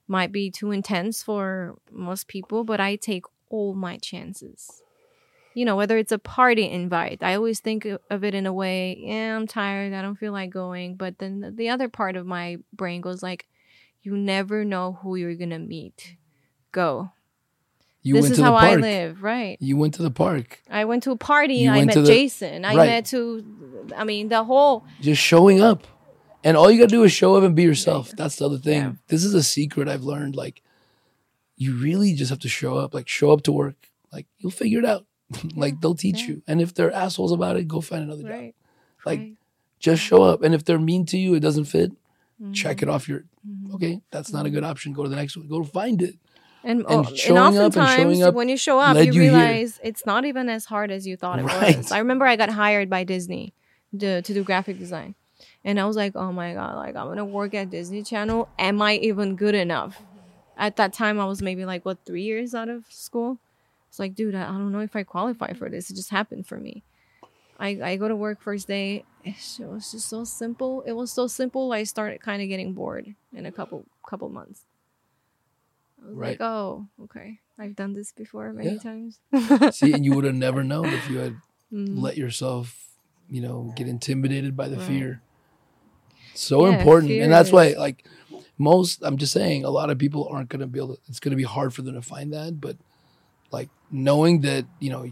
might 0.07 0.31
be 0.31 0.51
too 0.51 0.71
intense 0.71 1.23
for 1.23 1.75
most 1.91 2.27
people, 2.27 2.63
but 2.63 2.79
I 2.79 2.95
take 2.95 3.25
all 3.49 3.73
my 3.73 3.97
chances. 3.97 4.83
you 5.53 5.65
know, 5.65 5.75
whether 5.75 5.97
it's 5.97 6.13
a 6.13 6.17
party 6.17 6.69
invite, 6.69 7.21
I 7.21 7.35
always 7.35 7.59
think 7.59 7.85
of 8.09 8.23
it 8.23 8.33
in 8.33 8.45
a 8.45 8.53
way, 8.53 8.95
yeah, 9.01 9.35
I'm 9.35 9.47
tired, 9.47 9.91
I 9.91 10.01
don't 10.01 10.15
feel 10.15 10.31
like 10.31 10.49
going. 10.49 10.95
But 10.95 11.17
then 11.19 11.41
the- 11.41 11.51
the 11.51 11.67
other 11.67 11.89
part 11.89 12.15
of 12.15 12.25
my 12.25 12.55
brain 12.71 13.01
goes 13.01 13.21
like, 13.21 13.49
you 14.01 14.15
never 14.15 14.63
know 14.63 14.93
who 15.01 15.17
you're 15.17 15.35
gonna 15.35 15.59
meet. 15.59 16.15
Go. 16.71 17.11
You 18.03 18.15
this 18.15 18.23
went 18.23 18.31
is 18.31 18.37
to 18.37 18.41
the 18.41 18.47
how 18.47 18.55
I 18.55 18.69
park. 18.69 18.81
live, 18.81 19.21
right? 19.23 19.57
You 19.59 19.77
went 19.77 19.93
to 19.95 20.01
the 20.01 20.09
park. 20.11 20.61
I 20.69 20.85
went 20.85 21.03
to 21.03 21.11
a 21.11 21.15
party. 21.15 21.55
You 21.55 21.69
I 21.71 21.85
met 21.85 21.93
the- 21.95 22.03
Jason. 22.03 22.65
I 22.65 22.75
Right. 22.75 22.85
met 22.87 23.05
to, 23.07 23.45
I 23.95 24.03
mean, 24.03 24.29
the 24.29 24.43
whole. 24.43 24.85
Just 25.01 25.21
showing 25.21 25.61
up. 25.61 25.85
And 26.43 26.57
all 26.57 26.71
you 26.71 26.79
gotta 26.79 26.89
do 26.89 27.03
is 27.03 27.11
show 27.11 27.35
up 27.35 27.43
and 27.43 27.55
be 27.55 27.61
yourself. 27.61 28.11
That's 28.17 28.37
the 28.37 28.45
other 28.45 28.57
thing. 28.57 28.81
Yeah. 28.81 28.91
This 29.07 29.23
is 29.23 29.35
a 29.35 29.43
secret 29.43 29.87
I've 29.87 30.03
learned. 30.03 30.35
Like, 30.35 30.63
you 31.55 31.75
really 31.77 32.13
just 32.15 32.29
have 32.31 32.39
to 32.39 32.49
show 32.49 32.77
up. 32.77 32.93
Like, 32.95 33.07
show 33.07 33.31
up 33.31 33.43
to 33.43 33.51
work. 33.51 33.75
Like, 34.11 34.25
you'll 34.39 34.51
figure 34.51 34.79
it 34.79 34.85
out. 34.85 35.05
like, 35.55 35.79
they'll 35.81 35.93
teach 35.93 36.21
yeah. 36.23 36.27
you. 36.29 36.41
And 36.47 36.59
if 36.59 36.73
they're 36.73 36.91
assholes 36.91 37.31
about 37.31 37.57
it, 37.57 37.67
go 37.67 37.81
find 37.81 38.03
another 38.03 38.23
job. 38.23 38.53
Like, 39.05 39.19
right. 39.19 39.33
just 39.79 40.01
show 40.01 40.23
up. 40.23 40.41
And 40.41 40.55
if 40.55 40.65
they're 40.65 40.79
mean 40.79 41.05
to 41.07 41.17
you, 41.19 41.35
it 41.35 41.41
doesn't 41.41 41.65
fit, 41.65 41.91
Mm-hmm. 42.41 42.53
check 42.53 42.81
it 42.81 42.89
off 42.89 43.07
your. 43.07 43.25
Okay, 43.75 44.01
that's 44.09 44.33
not 44.33 44.47
a 44.47 44.49
good 44.49 44.63
option. 44.63 44.93
Go 44.93 45.03
to 45.03 45.09
the 45.09 45.15
next 45.15 45.37
one. 45.37 45.47
Go 45.47 45.63
find 45.63 46.01
it. 46.01 46.15
And, 46.63 46.79
and 46.81 46.85
oh, 46.87 46.99
and 46.99 47.19
and 47.27 47.37
oftentimes 47.37 48.21
up 48.21 48.35
when 48.35 48.47
you 48.49 48.57
show 48.57 48.79
up, 48.79 48.95
you 48.97 49.03
you 49.05 49.13
here. 49.13 49.21
realize 49.23 49.79
it's 49.83 50.05
not 50.05 50.25
even 50.25 50.47
as 50.47 50.65
hard 50.65 50.91
as 50.91 51.07
you 51.07 51.17
thought 51.17 51.39
it 51.39 51.45
Right. 51.45 51.77
was. 51.77 51.91
I 51.91 51.99
remember 51.99 52.25
I 52.25 52.35
got 52.35 52.49
hired 52.49 52.89
by 52.89 53.03
Disney 53.03 53.53
to, 53.97 54.21
to 54.21 54.33
do 54.33 54.43
graphic 54.43 54.77
design. 54.77 55.15
And 55.63 55.79
I 55.79 55.85
was 55.85 55.95
like, 55.95 56.15
oh 56.15 56.31
my 56.31 56.53
God, 56.53 56.75
like 56.75 56.95
I'm 56.95 57.05
going 57.05 57.17
to 57.17 57.25
work 57.25 57.53
at 57.55 57.69
Disney 57.71 58.03
Channel. 58.03 58.47
Am 58.59 58.81
I 58.81 58.95
even 58.97 59.35
good 59.35 59.55
enough? 59.55 60.01
At 60.57 60.75
that 60.75 60.93
time, 60.93 61.19
I 61.19 61.25
was 61.25 61.41
maybe 61.41 61.65
like, 61.65 61.83
what, 61.83 61.97
three 62.05 62.21
years 62.23 62.53
out 62.53 62.69
of 62.69 62.85
school? 62.89 63.39
It's 63.89 63.97
like, 63.97 64.13
dude, 64.13 64.35
I 64.35 64.43
I 64.43 64.47
don't 64.47 64.71
know 64.71 64.79
if 64.79 64.95
I 64.95 65.03
qualify 65.03 65.53
for 65.53 65.67
this. 65.69 65.89
It 65.89 65.95
just 65.95 66.11
happened 66.11 66.45
for 66.45 66.57
me. 66.57 66.83
I, 67.59 67.79
I 67.83 67.95
go 67.97 68.07
to 68.07 68.15
work 68.15 68.41
first 68.41 68.67
day. 68.67 69.03
It 69.23 69.35
was 69.59 69.91
just 69.91 70.09
so 70.09 70.23
simple. 70.23 70.81
It 70.85 70.93
was 70.93 71.11
so 71.11 71.27
simple. 71.27 71.71
I 71.71 71.83
started 71.83 72.21
kind 72.21 72.41
of 72.41 72.47
getting 72.47 72.73
bored 72.73 73.13
in 73.33 73.45
a 73.45 73.51
couple 73.51 73.85
couple 74.07 74.29
months. 74.29 74.61
I 76.01 76.07
was 76.09 76.17
Right. 76.17 76.39
like, 76.39 76.41
oh, 76.41 76.87
okay. 77.03 77.39
I've 77.59 77.75
done 77.75 77.93
this 77.93 78.11
before 78.11 78.51
many 78.53 78.73
Yeah. 78.73 78.79
times. 78.79 79.19
See, 79.71 79.93
and 79.93 80.03
you 80.03 80.13
would 80.13 80.23
have 80.25 80.35
never 80.35 80.63
known 80.71 80.93
if 80.93 81.09
you 81.09 81.17
had 81.19 81.37
Mm. 81.71 82.01
let 82.01 82.17
yourself, 82.17 82.97
you 83.29 83.41
know, 83.41 83.71
get 83.75 83.87
intimidated 83.87 84.57
by 84.57 84.67
the 84.67 84.77
Right. 84.77 84.85
fear. 84.85 85.21
So 86.33 86.65
Yeah, 86.65 86.73
important. 86.73 87.11
fear 87.11 87.23
And 87.23 87.31
that's 87.31 87.51
why, 87.51 87.75
like, 87.77 88.05
most, 88.57 89.01
I'm 89.03 89.17
just 89.17 89.31
saying, 89.33 89.63
a 89.63 89.69
lot 89.69 89.89
of 89.89 89.97
people 89.97 90.27
aren't 90.29 90.49
going 90.49 90.59
to 90.61 90.67
be 90.67 90.79
able 90.79 90.95
to, 90.95 91.01
it's 91.07 91.19
going 91.19 91.31
to 91.31 91.37
be 91.37 91.43
hard 91.43 91.73
for 91.73 91.81
them 91.81 91.93
to 91.95 92.01
find 92.01 92.33
that. 92.33 92.59
But, 92.59 92.77
like, 93.51 93.69
knowing 93.89 94.41
that, 94.41 94.65
you 94.79 94.89
know, 94.89 95.05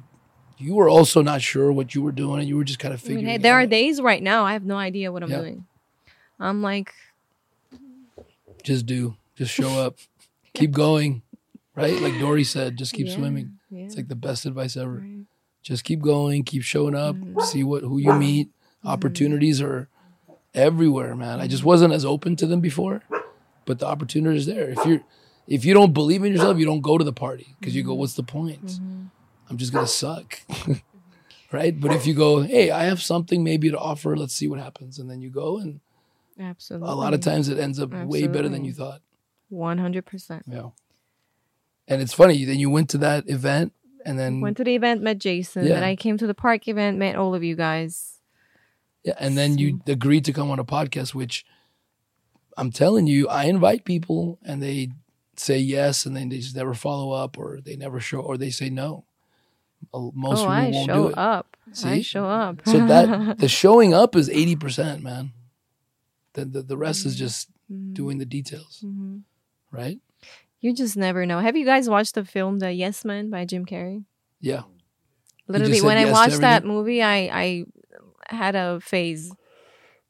you 0.57 0.75
were 0.75 0.89
also 0.89 1.21
not 1.21 1.41
sure 1.41 1.71
what 1.71 1.95
you 1.95 2.01
were 2.01 2.11
doing 2.11 2.39
and 2.39 2.47
you 2.49 2.57
were 2.57 2.63
just 2.65 2.79
kind 2.79 2.93
of 2.93 2.99
I 3.05 3.07
mean, 3.07 3.17
figuring 3.17 3.25
hey, 3.27 3.35
it 3.37 3.41
there 3.43 3.55
are 3.55 3.63
out. 3.63 3.69
days 3.69 4.01
right 4.01 4.21
now 4.21 4.43
I 4.43 4.53
have 4.53 4.65
no 4.65 4.75
idea 4.77 5.11
what 5.11 5.23
I'm 5.23 5.29
Yeah. 5.29 5.37
doing. 5.39 5.65
I'm 6.39 6.61
like, 6.61 6.93
Just 8.63 8.85
do, 8.85 9.15
just 9.37 9.51
show 9.53 9.69
up, 9.79 9.97
keep 10.53 10.71
going, 10.71 11.21
right? 11.75 11.99
Like 12.01 12.19
Dory 12.19 12.43
said, 12.43 12.77
just 12.77 12.93
keep 12.93 13.07
yeah, 13.07 13.15
swimming. 13.15 13.59
Yeah. 13.69 13.85
It's 13.85 13.95
like 13.95 14.07
the 14.07 14.15
best 14.15 14.45
advice 14.45 14.75
ever. 14.77 14.99
right. 14.99 15.25
just 15.61 15.83
keep 15.83 16.01
going, 16.01 16.43
keep 16.43 16.63
showing 16.63 16.95
up, 16.95 17.15
Mm-hmm. 17.15 17.39
see 17.41 17.63
what 17.63 17.83
who 17.83 17.97
you 17.99 18.13
meet. 18.13 18.49
Opportunities 18.85 19.61
are 19.61 19.89
everywhere, 20.53 21.15
man. 21.15 21.39
I 21.39 21.47
just 21.47 21.63
wasn't 21.63 21.93
as 21.93 22.05
open 22.05 22.35
to 22.37 22.45
them 22.47 22.61
before, 22.61 23.03
but 23.65 23.79
the 23.79 23.85
opportunity 23.85 24.37
is 24.37 24.45
there. 24.45 24.69
If 24.69 24.85
you're 24.85 25.01
if 25.47 25.65
you 25.65 25.73
don't 25.73 25.93
believe 25.93 26.23
in 26.23 26.31
yourself, 26.31 26.57
you 26.59 26.65
don't 26.65 26.81
go 26.81 26.97
to 26.97 27.03
the 27.03 27.13
party 27.13 27.55
because 27.59 27.75
you 27.75 27.83
go, 27.83 27.91
Mm-hmm. 27.91 27.99
"What's 27.99 28.13
the 28.13 28.23
point? 28.23 28.79
I'm 29.49 29.57
just 29.57 29.73
gonna 29.73 29.87
suck." 29.87 30.39
right? 31.51 31.79
But 31.79 31.91
if 31.93 32.05
you 32.07 32.13
go, 32.13 32.41
"Hey, 32.41 32.71
I 32.71 32.83
have 32.85 33.01
something 33.01 33.43
maybe 33.43 33.69
to 33.69 33.77
offer. 33.77 34.15
Let's 34.15 34.33
see 34.33 34.47
what 34.47 34.59
happens," 34.59 34.97
and 34.99 35.09
then 35.09 35.21
you 35.21 35.29
go, 35.29 35.57
and 35.57 35.81
Absolutely. 36.39 36.87
a 36.89 36.93
lot 36.95 37.13
of 37.13 37.21
times 37.21 37.49
it 37.49 37.59
ends 37.59 37.79
up 37.79 37.91
way 37.93 38.27
better 38.27 38.47
than 38.49 38.63
you 38.63 38.73
thought. 38.73 39.01
100%. 39.51 40.41
Yeah. 40.47 40.69
And 41.87 42.01
it's 42.01 42.13
funny. 42.13 42.45
Then 42.45 42.59
you 42.59 42.69
went 42.69 42.89
to 42.91 42.97
that 42.99 43.27
event, 43.29 43.73
and 44.05 44.17
then 44.19 44.41
Went 44.41 44.57
to 44.57 44.63
the 44.63 44.75
event, 44.75 45.01
met 45.01 45.17
Jason. 45.17 45.63
Yeah. 45.65 45.75
Then 45.75 45.83
I 45.83 45.95
came 45.95 46.17
to 46.17 46.27
the 46.27 46.33
park 46.35 46.67
event, 46.67 46.97
met 46.97 47.15
all 47.15 47.33
of 47.35 47.43
you 47.43 47.55
guys. 47.55 48.19
Yeah, 49.03 49.15
and 49.19 49.37
then 49.37 49.57
you 49.57 49.81
agreed 49.87 50.25
to 50.25 50.33
come 50.33 50.51
on 50.51 50.59
a 50.59 50.63
podcast, 50.65 51.15
which 51.15 51.45
I'm 52.57 52.69
telling 52.71 53.07
you, 53.07 53.27
I 53.27 53.45
invite 53.45 53.85
people 53.85 54.37
and 54.43 54.61
they 54.61 54.89
say 55.37 55.57
yes, 55.57 56.05
and 56.05 56.15
then 56.15 56.29
they 56.29 56.39
just 56.39 56.55
never 56.55 56.73
follow 56.73 57.11
up, 57.11 57.37
or 57.37 57.59
they 57.61 57.75
never 57.77 57.99
show, 58.01 58.19
or 58.19 58.37
they 58.37 58.49
say 58.49 58.69
no. 58.69 59.05
Most 59.93 60.39
oh, 60.39 60.41
people 60.41 60.47
I 60.49 60.69
won't 60.69 60.85
show 60.85 61.03
do 61.03 61.07
it. 61.09 61.17
up. 61.17 61.57
I 61.69 61.73
See? 61.73 62.01
show 62.01 62.25
up. 62.25 62.61
So 62.65 62.85
that 62.85 63.37
the 63.39 63.47
showing 63.47 63.93
up 63.93 64.15
is 64.17 64.29
eighty 64.29 64.55
percent, 64.57 65.01
man. 65.01 65.31
The, 66.33 66.43
the 66.45 66.61
the 66.61 66.77
rest 66.77 67.05
is 67.05 67.15
just 67.15 67.49
Mhm. 67.71 67.93
doing 67.93 68.17
the 68.17 68.25
details, 68.25 68.83
Mhm. 68.85 69.21
Right? 69.71 69.99
You 70.61 70.73
just 70.73 70.97
never 70.97 71.25
know. 71.25 71.39
Have 71.39 71.55
you 71.55 71.65
guys 71.65 71.89
watched 71.89 72.15
the 72.15 72.25
film 72.25 72.59
The 72.59 72.71
Yes 72.73 73.05
Man 73.05 73.29
by 73.29 73.45
Jim 73.45 73.65
Carrey? 73.65 74.03
Yeah, 74.41 74.63
Literally, 75.47 75.81
when 75.81 75.97
I 75.97 76.01
yes 76.01 76.09
to 76.09 76.13
watched 76.13 76.41
that 76.41 76.63
movie, 76.65 77.01
I 77.01 77.17
I 77.31 77.65
had 78.27 78.55
a 78.55 78.79
phase 78.79 79.31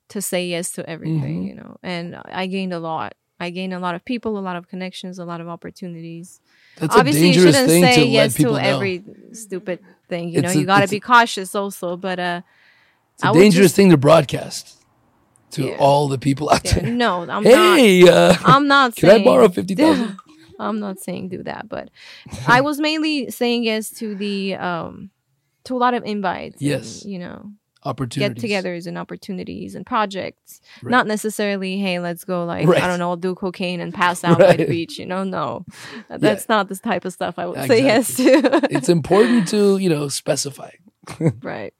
to 0.09 0.21
say 0.21 0.47
yes 0.47 0.71
to 0.71 0.89
everything, 0.89 1.43
Mhm. 1.43 1.47
you 1.47 1.55
know, 1.55 1.77
and 1.83 2.15
I 2.25 2.47
gained 2.47 2.73
a 2.73 2.79
lot. 2.79 3.13
I 3.39 3.51
gained 3.51 3.73
a 3.73 3.79
lot 3.79 3.95
of 3.95 4.03
people, 4.03 4.37
a 4.37 4.41
lot 4.41 4.57
of 4.57 4.67
connections, 4.67 5.17
a 5.17 5.23
lot 5.23 5.39
of 5.39 5.47
opportunities. 5.47 6.41
that's 6.77 6.95
Obviously, 6.95 7.23
a 7.23 7.27
you 7.27 7.33
dangerous 7.33 7.55
shouldn't 7.55 7.69
thing 7.69 7.83
say 7.83 7.95
to 8.03 8.05
yes 8.07 8.33
to 8.35 8.43
know. 8.43 8.55
every 8.55 9.03
stupid 9.33 9.79
thing. 10.09 10.29
You 10.29 10.39
It's 10.39 10.43
know, 10.53 10.59
a- 10.59 10.61
you 10.61 10.65
got 10.65 10.81
to 10.81 10.87
be 10.87 10.99
cautious 10.99 11.55
also. 11.55 11.95
But 11.95 12.19
uh, 12.19 12.41
it's 13.13 13.23
a 13.23 13.27
I 13.27 13.33
dangerous 13.33 13.65
just- 13.67 13.75
thing 13.75 13.89
to 13.91 13.97
broadcast 13.97 14.75
to 15.51 15.67
Yeah. 15.69 15.75
all 15.79 16.07
the 16.07 16.17
people 16.17 16.49
out 16.49 16.63
yeah, 16.65 16.79
there. 16.79 16.91
no, 16.91 17.21
I'm 17.21 17.43
not. 17.43 17.45
hey, 17.45 18.07
uh, 18.07 18.35
I'm 18.43 18.67
not. 18.67 18.95
can 18.95 19.09
I 19.09 19.23
borrow 19.23 19.49
fifty 19.49 19.75
thousand? 19.75 20.17
I'm 20.59 20.79
not 20.79 20.99
saying 20.99 21.29
do 21.29 21.41
that, 21.43 21.69
but 21.69 21.89
I 22.47 22.59
was 22.61 22.79
mainly 22.79 23.31
saying 23.31 23.63
yes 23.63 23.89
to 23.91 24.13
the 24.15 24.55
um 24.55 25.09
to 25.65 25.75
a 25.75 25.79
lot 25.79 25.93
of 25.93 26.03
invites. 26.03 26.55
and, 26.61 26.69
Yes. 26.69 27.05
you 27.05 27.17
know, 27.19 27.51
Opportunities. 27.85 28.43
get-togethers 28.43 28.87
and 28.87 28.97
opportunities 28.97 29.73
and 29.73 29.85
projects. 29.85 30.59
Right. 30.83 30.91
Not 30.91 31.07
necessarily, 31.07 31.77
hey, 31.77 31.99
let's 31.99 32.25
go 32.25 32.43
like 32.43 32.67
Right. 32.67 32.81
I 32.83 32.87
don't 32.87 32.99
know, 32.99 33.15
do 33.15 33.35
cocaine 33.35 33.79
and 33.79 33.93
pass 33.93 34.21
out 34.27 34.37
by 34.39 34.57
the 34.57 34.65
beach. 34.65 34.99
You 34.99 35.05
know, 35.05 35.23
no, 35.23 35.63
that's 36.09 36.49
not 36.49 36.67
the 36.67 36.75
type 36.75 37.05
of 37.05 37.13
stuff 37.13 37.35
I 37.39 37.45
would 37.45 37.55
Yeah, 37.57 37.65
say 37.67 37.83
yes 37.83 38.17
to. 38.17 38.67
it's 38.69 38.89
important 38.89 39.47
to 39.49 39.77
you 39.77 39.87
know 39.89 40.09
specify 40.09 40.71
right. 41.43 41.73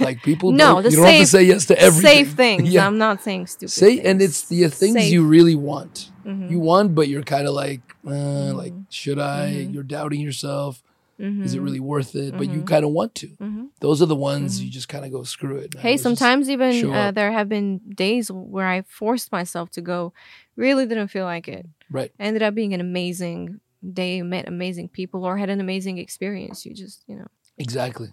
like 0.00 0.22
people 0.22 0.52
No, 0.62 0.74
don't, 0.74 0.82
the 0.84 0.90
you 0.90 0.96
don't 0.96 1.06
have 1.06 1.14
to 1.14 1.26
safe- 1.26 1.28
say 1.28 1.42
yes 1.44 1.66
to 1.66 1.78
everything 1.78 2.24
Safe 2.24 2.32
things. 2.34 2.68
yeah 2.70 2.86
I'm 2.86 2.98
not 2.98 3.22
saying 3.22 3.46
stupid. 3.48 3.70
say 3.72 3.96
things. 3.96 4.06
and 4.08 4.22
it's 4.22 4.48
the 4.48 4.68
things 4.68 4.94
Safe. 4.94 5.12
you 5.12 5.24
really 5.26 5.54
want 5.54 6.10
Mhm. 6.24 6.50
you 6.50 6.58
want 6.60 6.94
but 6.94 7.08
you're 7.08 7.22
kind 7.22 7.46
of 7.48 7.54
like 7.54 7.80
uh, 8.06 8.10
Mm-hmm. 8.10 8.56
like 8.56 8.72
should 8.90 9.18
i 9.18 9.48
you're 9.72 9.82
doubting 9.82 10.20
yourself 10.20 10.82
is 11.18 11.52
it 11.54 11.60
really 11.60 11.80
worth 11.80 12.14
it 12.14 12.32
but 12.36 12.48
you 12.48 12.60
Mhm. 12.62 12.66
kind 12.66 12.84
of 12.84 12.90
want 12.92 13.14
to 13.16 13.28
Mhm. 13.40 13.68
those 13.80 14.00
are 14.02 14.06
the 14.06 14.16
ones 14.16 14.62
you 14.62 14.70
just 14.70 14.88
kind 14.88 15.04
of 15.04 15.10
go 15.12 15.22
screw 15.22 15.56
it 15.58 15.74
man. 15.74 15.82
Hey, 15.82 15.90
Let's 15.92 16.02
sometimes 16.02 16.48
even 16.48 16.90
uh, 16.94 17.10
there 17.10 17.30
have 17.32 17.48
been 17.48 17.78
days 17.94 18.30
where 18.32 18.66
I 18.66 18.82
forced 18.88 19.30
myself 19.30 19.70
to 19.72 19.82
go. 19.82 20.12
Really 20.56 20.86
didn't 20.86 21.08
feel 21.08 21.24
like 21.26 21.46
it. 21.46 21.66
right 21.90 22.10
Ended 22.18 22.42
up 22.42 22.54
being 22.54 22.72
an 22.72 22.80
amazing 22.80 23.60
day. 24.00 24.22
Met 24.22 24.48
amazing 24.48 24.88
people 24.88 25.24
or 25.26 25.36
had 25.36 25.50
an 25.50 25.60
amazing 25.60 25.98
experience. 25.98 26.64
You 26.66 26.72
just, 26.74 27.04
you 27.06 27.16
know. 27.16 27.28
exactly 27.58 28.08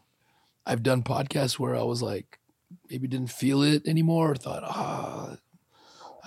i've 0.68 0.84
done 0.84 1.02
podcasts 1.02 1.57
where 1.57 1.76
i 1.76 1.81
was 1.84 2.02
like 2.02 2.38
maybe 2.89 3.07
didn't 3.07 3.31
feel 3.31 3.61
it 3.64 3.88
anymore 3.88 4.31
or 4.31 4.35
thought 4.35 4.64
ah 4.64 5.38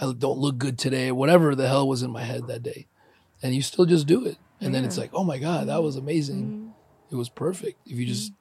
i 0.00 0.12
don't 0.18 0.38
look 0.38 0.56
good 0.58 0.78
today 0.78 1.12
whatever 1.12 1.54
the 1.54 1.68
hell 1.68 1.86
was 1.86 2.02
in 2.02 2.10
my 2.10 2.22
head 2.24 2.46
that 2.48 2.62
day. 2.62 2.86
And 3.42 3.54
you 3.54 3.62
still 3.62 3.86
just 3.86 4.06
do 4.06 4.26
it. 4.26 4.36
And 4.60 4.74
then 4.74 4.84
it's 4.84 4.98
like 4.98 5.10
oh 5.14 5.24
my 5.24 5.38
god 5.38 5.68
that 5.68 5.82
was 5.82 5.96
amazing. 5.96 6.42
Mhm. 6.44 7.12
it 7.12 7.16
was 7.16 7.28
perfect. 7.30 7.78
If 7.86 7.96
you 7.98 8.06
just 8.06 8.32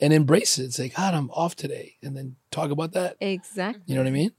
and 0.00 0.12
embrace 0.14 0.58
it. 0.58 0.72
Say 0.72 0.88
god 0.88 1.12
i'm 1.14 1.30
off 1.30 1.54
today. 1.56 1.96
And 2.02 2.16
then 2.16 2.36
talk 2.50 2.70
about 2.70 2.92
that. 2.92 3.16
Exactly. 3.20 3.82
you 3.86 3.94
know 3.94 4.02
what 4.02 4.08
i 4.08 4.12
mean? 4.12 4.32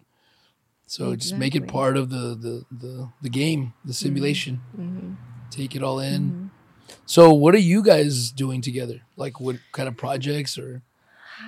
So 0.87 1.15
just 1.15 1.35
make 1.37 1.55
it 1.55 1.67
part 1.67 1.97
of 1.97 2.09
the 2.09 2.25
the 2.45 2.65
the, 2.83 3.09
the 3.21 3.29
game 3.29 3.73
the 3.85 3.93
simulation. 3.93 4.61
Mhm. 4.77 5.17
take 5.51 5.75
it 5.75 5.83
all 5.83 5.99
in. 5.99 6.21
Mm-hmm. 6.23 6.47
so 7.05 7.31
what 7.33 7.53
are 7.55 7.65
you 7.73 7.81
guys 7.83 8.31
doing 8.31 8.61
together? 8.61 9.01
Like 9.15 9.39
what 9.39 9.57
kind 9.71 9.87
of 9.89 9.97
projects 9.97 10.57
or 10.57 10.81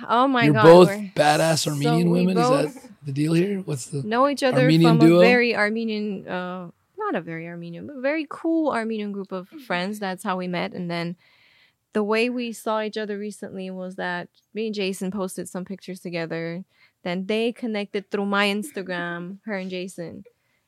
Oh 0.08 0.26
my 0.28 0.44
you're 0.44 0.54
god. 0.54 0.62
both 0.62 0.88
we're- 0.88 1.12
badass 1.14 1.66
armenian 1.66 2.10
we 2.10 2.20
women 2.20 2.36
both 2.36 2.66
is 2.66 2.74
that 2.74 2.82
the 3.04 3.12
deal 3.12 3.32
here 3.34 3.60
what's 3.60 3.86
the 3.86 4.02
know 4.02 4.28
each 4.28 4.42
other 4.42 4.62
Armenian 4.62 4.98
from 4.98 5.06
duo? 5.06 5.20
a 5.20 5.24
very 5.24 5.54
Armenian, 5.54 6.26
uh, 6.26 6.70
not 6.96 7.14
a 7.14 7.20
very 7.20 7.46
Armenian, 7.46 7.86
but 7.86 7.96
very 7.98 8.26
cool 8.28 8.72
Armenian 8.72 9.12
group 9.12 9.30
of 9.32 9.48
friends. 9.66 9.98
That's 9.98 10.24
how 10.24 10.36
we 10.38 10.48
met. 10.48 10.72
And 10.72 10.90
then 10.90 11.16
the 11.92 12.02
way 12.02 12.30
we 12.30 12.52
saw 12.52 12.80
each 12.80 12.96
other 12.96 13.18
recently 13.18 13.70
was 13.70 13.96
that 13.96 14.28
me 14.54 14.66
and 14.66 14.74
Jason 14.74 15.10
posted 15.10 15.48
some 15.48 15.64
pictures 15.66 16.00
together. 16.00 16.64
Then 17.02 17.26
they 17.26 17.52
connected 17.52 18.10
through 18.10 18.26
my 18.26 18.46
Instagram, 18.46 19.38
her 19.44 19.56
and 19.56 19.68
Jason. 19.70 20.24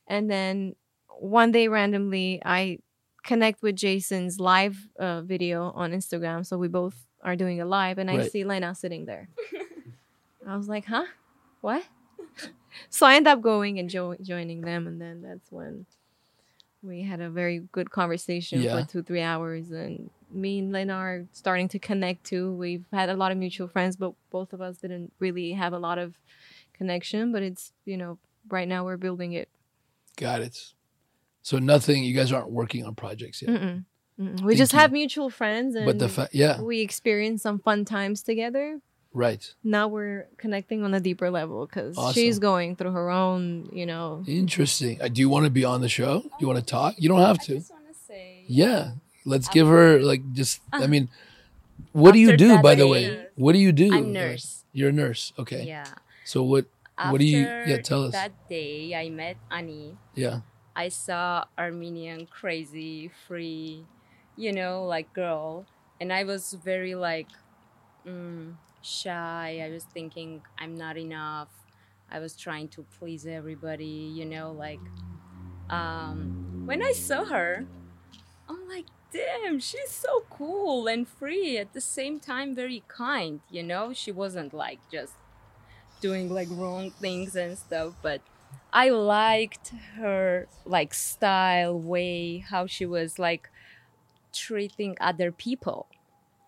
And 0.07 0.31
then 0.31 0.77
one 1.19 1.53
day 1.53 1.69
randomly, 1.69 2.43
I 2.44 2.81
connect 3.24 3.62
with 3.62 3.77
Jason's 3.77 4.39
live 4.39 4.77
uh, 5.01 5.23
video 5.23 5.73
on 5.74 5.93
Instagram. 5.93 6.44
So 6.44 6.59
we 6.59 6.69
both 6.69 7.05
are 7.27 7.36
doing 7.36 7.61
a 7.61 7.66
live, 7.66 7.98
and 7.98 8.11
I 8.11 8.19
Right. 8.19 8.31
see 8.31 8.44
Lena 8.44 8.74
sitting 8.74 9.05
there. 9.05 9.28
I 10.47 10.57
was 10.57 10.69
like, 10.69 10.86
huh? 10.86 11.05
What? 11.61 11.85
so 12.89 13.05
I 13.05 13.16
end 13.16 13.27
up 13.27 13.43
going 13.43 13.78
and 13.78 13.90
jo- 13.90 14.16
joining 14.23 14.61
them, 14.62 14.86
and 14.86 15.01
then 15.01 15.20
that's 15.23 15.51
when 15.51 15.86
we 16.82 17.03
had 17.03 17.20
a 17.20 17.28
very 17.28 17.59
good 17.73 17.90
conversation 17.90 18.62
Yeah. 18.62 18.81
for 18.81 18.86
two, 18.90 19.03
three 19.03 19.23
hours. 19.23 19.73
And 19.73 20.09
me 20.31 20.61
and 20.61 20.70
Lena 20.73 20.93
are 20.94 21.27
starting 21.32 21.66
to 21.70 21.81
connect 21.81 22.24
too. 22.24 22.53
We've 22.53 22.85
had 22.93 23.09
a 23.11 23.15
lot 23.16 23.32
of 23.32 23.39
mutual 23.39 23.66
friends, 23.66 23.97
but 23.97 24.12
both 24.31 24.53
of 24.53 24.61
us 24.61 24.77
didn't 24.78 25.12
really 25.19 25.53
have 25.53 25.73
a 25.73 25.78
lot 25.81 25.98
of 25.98 26.15
connection. 26.74 27.32
But 27.32 27.43
it's, 27.43 27.73
you 27.85 27.97
know, 27.97 28.19
right 28.48 28.69
now 28.69 28.85
we're 28.85 28.98
building 28.98 29.32
it. 29.32 29.48
Got 30.16 30.43
it. 30.43 30.73
So 31.43 31.59
nothing. 31.59 32.05
You 32.05 32.15
guys 32.15 32.31
aren't 32.31 32.51
working 32.53 32.85
on 32.85 32.94
projects 32.94 33.43
yet. 33.43 33.51
Mm-mm. 33.51 33.85
Mm-mm. 34.20 34.40
We 34.43 34.55
just 34.56 34.72
have 34.72 34.93
mutual 34.93 35.28
friends, 35.30 35.74
and 35.74 35.84
But 35.86 35.98
the 35.98 36.09
fa- 36.09 36.28
yeah, 36.32 36.60
we 36.60 36.80
experience 36.80 37.43
some 37.43 37.59
fun 37.59 37.84
times 37.84 38.22
together. 38.22 38.80
right. 39.12 39.44
Now 39.64 39.88
we're 39.88 40.28
connecting 40.38 40.84
on 40.84 40.93
a 40.94 41.01
deeper 41.01 41.30
level 41.30 41.66
because 41.66 41.97
Awesome. 41.98 42.14
she's 42.14 42.38
going 42.38 42.76
through 42.76 42.93
her 42.93 43.10
own, 43.10 43.68
you 43.72 43.84
know. 43.86 44.24
Interesting. 44.26 45.01
Uh, 45.01 45.09
do 45.09 45.20
you 45.20 45.28
want 45.28 45.44
to 45.44 45.51
be 45.51 45.64
on 45.64 45.80
the 45.80 45.88
show? 45.88 46.20
Do 46.20 46.30
you 46.40 46.47
want 46.47 46.59
to 46.60 46.64
talk? 46.64 46.94
You 46.98 47.09
don't 47.09 47.20
have 47.20 47.38
I 47.40 47.44
to. 47.44 47.55
just 47.56 47.70
want 47.70 47.88
to 47.88 47.94
say, 47.94 48.44
Yeah. 48.48 48.93
Let's 49.24 49.48
give 49.48 49.66
her 49.66 49.98
like 50.01 50.22
just. 50.34 50.60
I 50.72 50.86
mean, 50.86 51.09
what 51.93 52.12
do 52.12 52.20
you 52.20 52.36
do? 52.36 52.62
By 52.62 52.74
the 52.76 52.84
day- 52.84 52.90
way, 52.90 53.26
what 53.34 53.52
do 53.52 53.59
you 53.59 53.72
do? 53.72 53.93
I'm 53.93 54.12
nurse. 54.12 54.64
You're 54.72 54.90
a 54.90 54.93
nurse. 54.93 55.32
Okay. 55.38 55.64
Yeah. 55.66 55.84
So 56.24 56.43
what? 56.44 56.66
After 56.97 57.12
What 57.12 57.18
do 57.20 57.26
you- 57.26 57.40
yeah, 57.66 57.78
tell 57.82 58.05
us. 58.05 58.12
That 58.12 58.32
day, 58.48 58.94
I 58.94 59.10
met 59.10 59.36
Annie. 59.51 59.97
Yeah. 60.14 60.40
I 60.76 60.88
saw 60.88 61.44
Armenian 61.59 62.26
crazy, 62.26 63.10
free, 63.26 63.84
you 64.36 64.52
know, 64.52 64.84
like 64.84 65.12
girl, 65.12 65.66
and 66.00 66.12
I 66.12 66.24
was 66.24 66.52
very 66.54 66.94
like 66.94 67.30
mm, 68.06 68.56
shy. 68.82 69.60
I 69.64 69.70
was 69.70 69.84
thinking 69.84 70.44
I'm 70.58 70.74
not 70.76 70.96
enough. 70.98 71.50
I 72.10 72.20
was 72.20 72.36
trying 72.36 72.68
to 72.70 72.84
please 72.84 73.26
everybody, 73.26 73.86
you 73.86 74.24
know, 74.26 74.52
like 74.52 74.82
um, 75.70 76.36
when 76.64 76.82
I 76.82 76.92
saw 76.92 77.24
her, 77.26 77.68
I'm 78.48 78.68
like, 78.68 78.86
damn, 79.12 79.60
she's 79.60 79.90
so 79.92 80.26
cool 80.30 80.86
and 80.88 81.08
free 81.08 81.58
at 81.58 81.72
the 81.72 81.80
same 81.80 82.20
time, 82.20 82.54
very 82.54 82.84
kind, 82.88 83.42
you 83.50 83.62
know. 83.62 83.92
She 83.92 84.12
wasn't 84.12 84.54
like 84.54 84.80
just 84.90 85.14
doing 86.00 86.28
like 86.30 86.48
wrong 86.50 86.90
things 86.92 87.36
and 87.36 87.58
stuff, 87.58 87.94
but 88.02 88.22
I 88.72 88.90
liked 88.90 89.68
her 89.96 90.48
like 90.64 90.94
style, 90.94 91.80
way, 91.80 92.38
how 92.38 92.66
she 92.66 92.86
was 92.86 93.18
like 93.18 93.50
treating 94.36 94.96
other 95.00 95.32
people. 95.32 95.86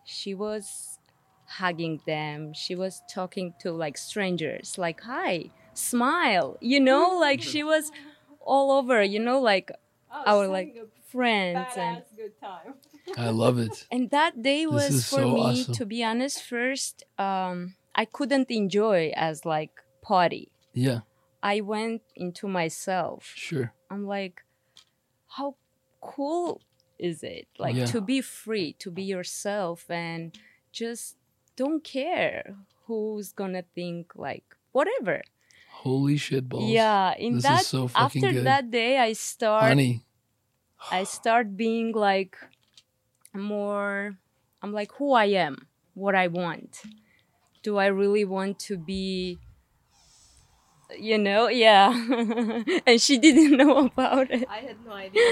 She 0.04 0.34
was 0.34 0.98
hugging 1.46 2.00
them. 2.06 2.52
She 2.52 2.74
was 2.74 3.02
talking 3.10 3.54
to 3.60 3.72
like 3.72 3.96
strangers, 3.98 4.76
like 4.78 5.00
hi, 5.02 5.50
smile, 5.74 6.56
you 6.60 6.80
know, 6.80 7.18
like 7.20 7.42
she 7.42 7.62
was 7.64 7.90
all 8.40 8.70
over, 8.72 9.02
you 9.02 9.18
know, 9.18 9.40
like 9.40 9.70
our 10.10 10.46
like 10.46 10.76
friends 11.10 11.68
and 11.76 12.02
good 12.16 12.38
time. 12.40 12.74
I 13.16 13.30
love 13.30 13.58
it. 13.58 13.86
and 13.90 14.10
that 14.10 14.42
day 14.42 14.66
This 14.66 14.72
was 14.74 15.08
for 15.08 15.20
so 15.22 15.34
me 15.34 15.40
awesome. 15.62 15.74
to 15.74 15.86
be 15.86 16.04
honest 16.04 16.42
first 16.42 17.04
um 17.18 17.74
I 17.94 18.04
couldn't 18.04 18.50
enjoy 18.50 19.12
as 19.16 19.44
like 19.44 19.72
party. 20.02 20.52
Yeah. 20.72 21.00
I 21.42 21.60
went 21.60 22.02
into 22.14 22.46
myself. 22.48 23.32
Sure. 23.34 23.72
I'm 23.90 24.06
like, 24.06 24.42
how 25.28 25.56
cool 26.00 26.60
is 26.98 27.22
it? 27.22 27.48
Oh, 27.58 27.62
like 27.64 27.76
Yeah. 27.76 27.86
to 27.86 28.00
be 28.00 28.20
free, 28.20 28.72
to 28.74 28.90
be 28.90 29.02
yourself, 29.02 29.90
and 29.90 30.36
just 30.72 31.16
don't 31.56 31.82
care 31.84 32.56
who's 32.86 33.32
gonna 33.32 33.62
think 33.74 34.14
like 34.16 34.44
whatever. 34.72 35.22
Holy 35.70 36.16
shit 36.16 36.48
balls. 36.48 36.70
Yeah, 36.70 37.14
in 37.16 37.34
This 37.34 37.44
is 37.44 37.50
that 37.50 37.64
so 37.66 37.88
after 37.94 38.32
good. 38.32 38.44
that 38.44 38.70
day, 38.70 38.98
I 38.98 39.12
start 39.12 39.68
Honey. 39.68 40.04
I 40.90 41.04
start 41.04 41.56
being 41.56 41.92
like 41.92 42.36
more. 43.34 44.18
I'm 44.62 44.72
like 44.72 44.92
who 44.92 45.12
I 45.12 45.26
am, 45.26 45.68
what 45.94 46.14
I 46.14 46.26
want. 46.28 46.82
Do 47.62 47.76
I 47.76 47.86
really 47.86 48.24
want 48.24 48.58
to 48.60 48.76
be? 48.76 49.38
You 50.96 51.18
know, 51.18 51.48
yeah. 51.48 51.90
and 52.86 53.00
she 53.00 53.18
didn't 53.18 53.56
know 53.56 53.86
about 53.86 54.30
it. 54.30 54.46
I 54.48 54.58
had 54.60 54.76
no 54.86 54.92
idea. 54.92 55.22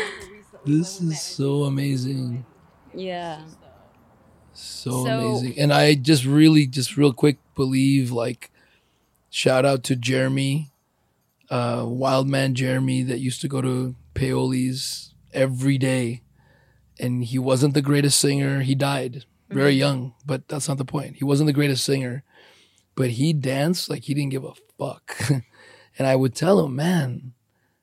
This 0.64 1.00
is 1.00 1.20
so 1.20 1.64
amazing. 1.64 2.44
Yeah. 2.94 3.42
So, 4.52 5.04
So- 5.04 5.20
amazing. 5.28 5.58
And 5.58 5.72
I 5.72 5.94
just 5.94 6.24
really, 6.24 6.66
just 6.66 6.96
real 6.96 7.12
quick, 7.12 7.38
believe 7.54 8.10
like, 8.10 8.50
shout 9.30 9.64
out 9.64 9.82
to 9.84 9.96
Jeremy, 9.96 10.72
uh, 11.50 11.84
Wildman 11.86 12.54
Jeremy, 12.54 13.02
that 13.04 13.20
used 13.20 13.40
to 13.42 13.48
go 13.48 13.60
to 13.62 13.94
Paoli's 14.14 15.14
every 15.32 15.78
day. 15.78 16.22
And 16.98 17.24
he 17.24 17.38
wasn't 17.38 17.74
the 17.74 17.82
greatest 17.82 18.18
singer. 18.18 18.60
He 18.60 18.74
died 18.74 19.24
very 19.50 19.74
young, 19.74 20.14
but 20.24 20.48
that's 20.48 20.68
not 20.68 20.78
the 20.78 20.84
point. 20.84 21.16
He 21.16 21.24
wasn't 21.24 21.46
the 21.46 21.52
greatest 21.52 21.84
singer, 21.84 22.24
but 22.96 23.10
he 23.10 23.32
danced 23.32 23.88
like 23.88 24.04
he 24.04 24.14
didn't 24.14 24.30
give 24.30 24.44
a 24.44 24.54
fuck. 24.78 25.16
and 25.98 26.06
I 26.06 26.16
would 26.16 26.34
tell 26.34 26.64
him, 26.64 26.74
man, 26.74 27.34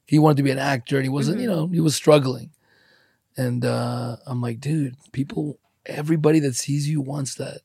he 0.06 0.20
wanted 0.20 0.38
to 0.38 0.44
be 0.44 0.52
an 0.52 0.60
actor 0.60 0.98
and 0.98 1.06
he 1.06 1.10
wasn't, 1.10 1.40
you 1.40 1.48
know, 1.48 1.68
he 1.68 1.80
was 1.80 1.96
struggling. 1.96 2.52
And 3.38 3.64
uh, 3.64 4.18
I'm 4.26 4.42
like, 4.42 4.60
dude, 4.60 4.96
people, 5.12 5.60
everybody 5.86 6.40
that 6.40 6.56
sees 6.56 6.90
you 6.90 7.00
wants 7.00 7.36
that 7.36 7.62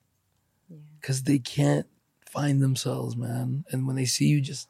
because 1.00 1.24
they 1.24 1.38
can't 1.38 1.86
find 2.30 2.62
themselves, 2.62 3.16
man. 3.16 3.64
And 3.70 3.86
when 3.86 3.96
they 3.96 4.04
see 4.04 4.26
you, 4.26 4.40
just 4.40 4.68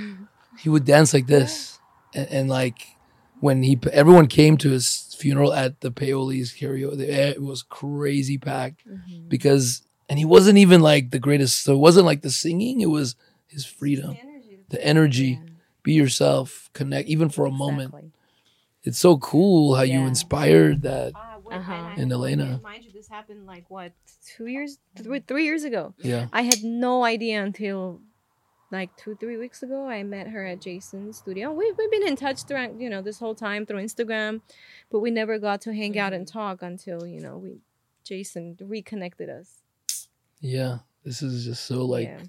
he 0.58 0.68
would 0.68 0.84
dance 0.84 1.12
like 1.12 1.26
this, 1.26 1.78
and, 2.14 2.28
and 2.28 2.48
like 2.48 2.96
when 3.40 3.62
he, 3.62 3.78
everyone 3.92 4.26
came 4.26 4.56
to 4.58 4.70
his 4.70 5.14
funeral 5.18 5.52
at 5.52 5.80
the 5.80 5.90
Paoli's 5.90 6.52
karaoke, 6.52 7.00
it 7.00 7.42
was 7.42 7.62
crazy 7.62 8.38
packed 8.38 8.82
because, 9.28 9.82
and 10.10 10.18
he 10.18 10.24
wasn't 10.24 10.58
even 10.58 10.82
like 10.82 11.10
the 11.10 11.20
greatest. 11.20 11.62
So 11.62 11.72
it 11.72 11.78
wasn't 11.78 12.04
like 12.04 12.20
the 12.20 12.30
singing; 12.30 12.80
it 12.80 12.90
was 12.90 13.14
his 13.46 13.64
freedom, 13.64 14.16
the 14.68 14.84
energy. 14.84 15.40
Be 15.82 15.94
yourself, 15.94 16.68
connect, 16.74 17.08
even 17.08 17.30
for 17.30 17.46
a 17.46 17.50
moment. 17.50 17.94
It's 18.82 18.98
so 18.98 19.16
cool 19.16 19.76
how 19.76 19.82
you 19.82 20.00
inspired 20.00 20.82
that. 20.82 21.14
Uh-huh. 21.50 21.94
And 21.96 22.12
Elena. 22.12 22.60
Mind 22.62 22.84
you, 22.84 22.92
this 22.92 23.08
happened 23.08 23.44
like 23.46 23.64
what 23.70 23.92
two 24.24 24.46
years, 24.46 24.78
three, 24.96 25.20
three 25.20 25.44
years 25.44 25.64
ago. 25.64 25.94
Yeah. 25.98 26.28
I 26.32 26.42
had 26.42 26.62
no 26.62 27.02
idea 27.02 27.42
until 27.42 28.00
like 28.70 28.96
two, 28.96 29.16
three 29.16 29.36
weeks 29.36 29.62
ago. 29.62 29.88
I 29.88 30.04
met 30.04 30.28
her 30.28 30.46
at 30.46 30.60
Jason's 30.60 31.18
studio. 31.18 31.52
We 31.52 31.72
we've 31.76 31.90
been 31.90 32.06
in 32.06 32.14
touch 32.14 32.44
throughout, 32.44 32.78
you 32.80 32.88
know, 32.88 33.02
this 33.02 33.18
whole 33.18 33.34
time 33.34 33.66
through 33.66 33.82
Instagram, 33.82 34.42
but 34.92 35.00
we 35.00 35.10
never 35.10 35.38
got 35.38 35.60
to 35.62 35.74
hang 35.74 35.98
out 35.98 36.12
and 36.12 36.28
talk 36.28 36.62
until 36.62 37.04
you 37.04 37.20
know 37.20 37.38
we 37.38 37.58
Jason 38.04 38.56
reconnected 38.60 39.28
us. 39.28 39.60
Yeah. 40.40 40.78
This 41.04 41.22
is 41.22 41.44
just 41.44 41.64
so 41.66 41.84
like 41.84 42.08
yeah. 42.08 42.22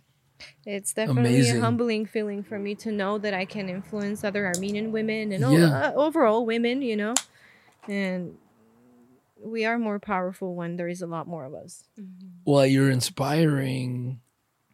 It's 0.66 0.94
definitely 0.94 1.36
amazing. 1.36 1.58
a 1.58 1.62
humbling 1.62 2.06
feeling 2.08 2.42
for 2.44 2.58
me 2.58 2.74
to 2.76 2.92
know 2.92 3.18
that 3.20 3.34
I 3.34 3.46
can 3.46 3.70
influence 3.70 4.24
other 4.24 4.46
Armenian 4.48 4.92
women 4.92 5.32
and 5.32 5.44
o- 5.44 5.52
Yeah. 5.52 5.90
uh, 5.90 5.94
overall 5.94 6.46
women, 6.48 6.82
you 6.82 6.96
know, 6.96 7.14
and 7.88 8.38
we 9.44 9.66
are 9.66 9.78
more 9.78 10.00
powerful 10.00 10.56
when 10.56 10.78
there 10.78 10.88
is 10.88 11.02
a 11.02 11.08
lot 11.08 11.28
more 11.28 11.46
of 11.46 11.54
us. 11.54 11.84
well 12.46 12.66
you're 12.66 12.90
inspiring 12.92 14.20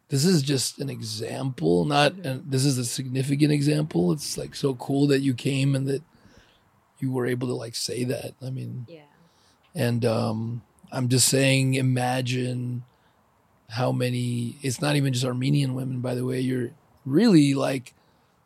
this 0.08 0.24
is 0.24 0.42
just 0.42 0.78
an 0.78 0.88
example 0.90 1.84
not 1.86 2.12
and 2.24 2.50
this 2.50 2.64
is 2.66 2.76
a 2.78 2.84
significant 2.84 3.50
example 3.52 4.12
it's 4.12 4.36
like 4.38 4.54
so 4.54 4.74
cool 4.74 5.06
that 5.06 5.20
you 5.20 5.32
came 5.34 5.74
and 5.74 5.86
that 5.86 6.02
you 6.98 7.10
were 7.12 7.26
able 7.26 7.46
to 7.48 7.54
like 7.54 7.74
say 7.74 8.04
that 8.04 8.32
i 8.42 8.50
mean 8.50 8.84
Yeah. 8.88 9.02
and 9.74 10.04
um 10.04 10.62
i'm 10.92 11.08
just 11.08 11.28
saying 11.28 11.72
imagine 11.74 12.84
how 13.70 13.92
many 13.92 14.56
it's 14.62 14.80
not 14.80 14.96
even 14.96 15.12
just 15.12 15.24
armenian 15.24 15.74
women 15.74 16.00
by 16.00 16.14
the 16.14 16.24
way 16.24 16.40
you're 16.40 16.70
really 17.04 17.54
like 17.54 17.94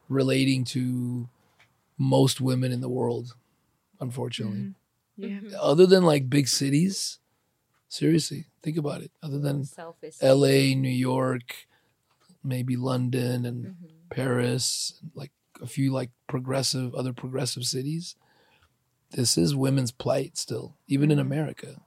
relating 0.08 0.64
to 0.64 1.28
most 1.98 2.40
women 2.40 2.72
in 2.72 2.80
the 2.80 2.88
world 2.88 3.34
unfortunately 4.00 4.58
mm-hmm. 4.58 4.70
Yeah. 5.18 5.28
Mm-hmm. 5.28 5.54
other 5.60 5.86
than 5.86 6.04
like 6.04 6.30
big 6.30 6.48
cities 6.48 7.18
seriously 7.88 8.46
think 8.62 8.76
about 8.76 9.02
it 9.02 9.10
other 9.22 9.38
than 9.38 9.64
Selfish. 9.64 10.16
LA, 10.22 10.74
New 10.74 10.88
York, 10.88 11.66
maybe 12.42 12.76
London 12.76 13.44
and 13.44 13.64
Mm-hmm. 13.64 13.86
Paris, 14.10 15.00
like 15.14 15.30
a 15.62 15.66
few 15.66 15.90
like 15.90 16.10
progressive 16.26 16.94
other 16.94 17.14
progressive 17.14 17.64
cities. 17.64 18.14
This 19.10 19.38
is 19.38 19.56
women's 19.56 19.90
plight 19.90 20.36
still, 20.36 20.76
even 20.86 21.10
in 21.10 21.18
mm-hmm. 21.18 21.32
America. 21.32 21.80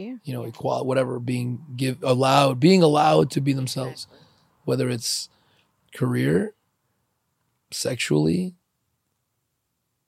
Yeah. 0.00 0.16
You 0.24 0.32
know, 0.32 0.44
equality, 0.44 0.86
whatever, 0.86 1.20
being 1.20 1.64
give 1.76 2.02
allowed, 2.02 2.58
being 2.58 2.82
allowed 2.82 3.30
to 3.32 3.40
be 3.40 3.52
themselves, 3.52 4.06
whether 4.64 4.88
it's 4.88 5.28
career, 5.94 6.54
sexually, 7.70 8.54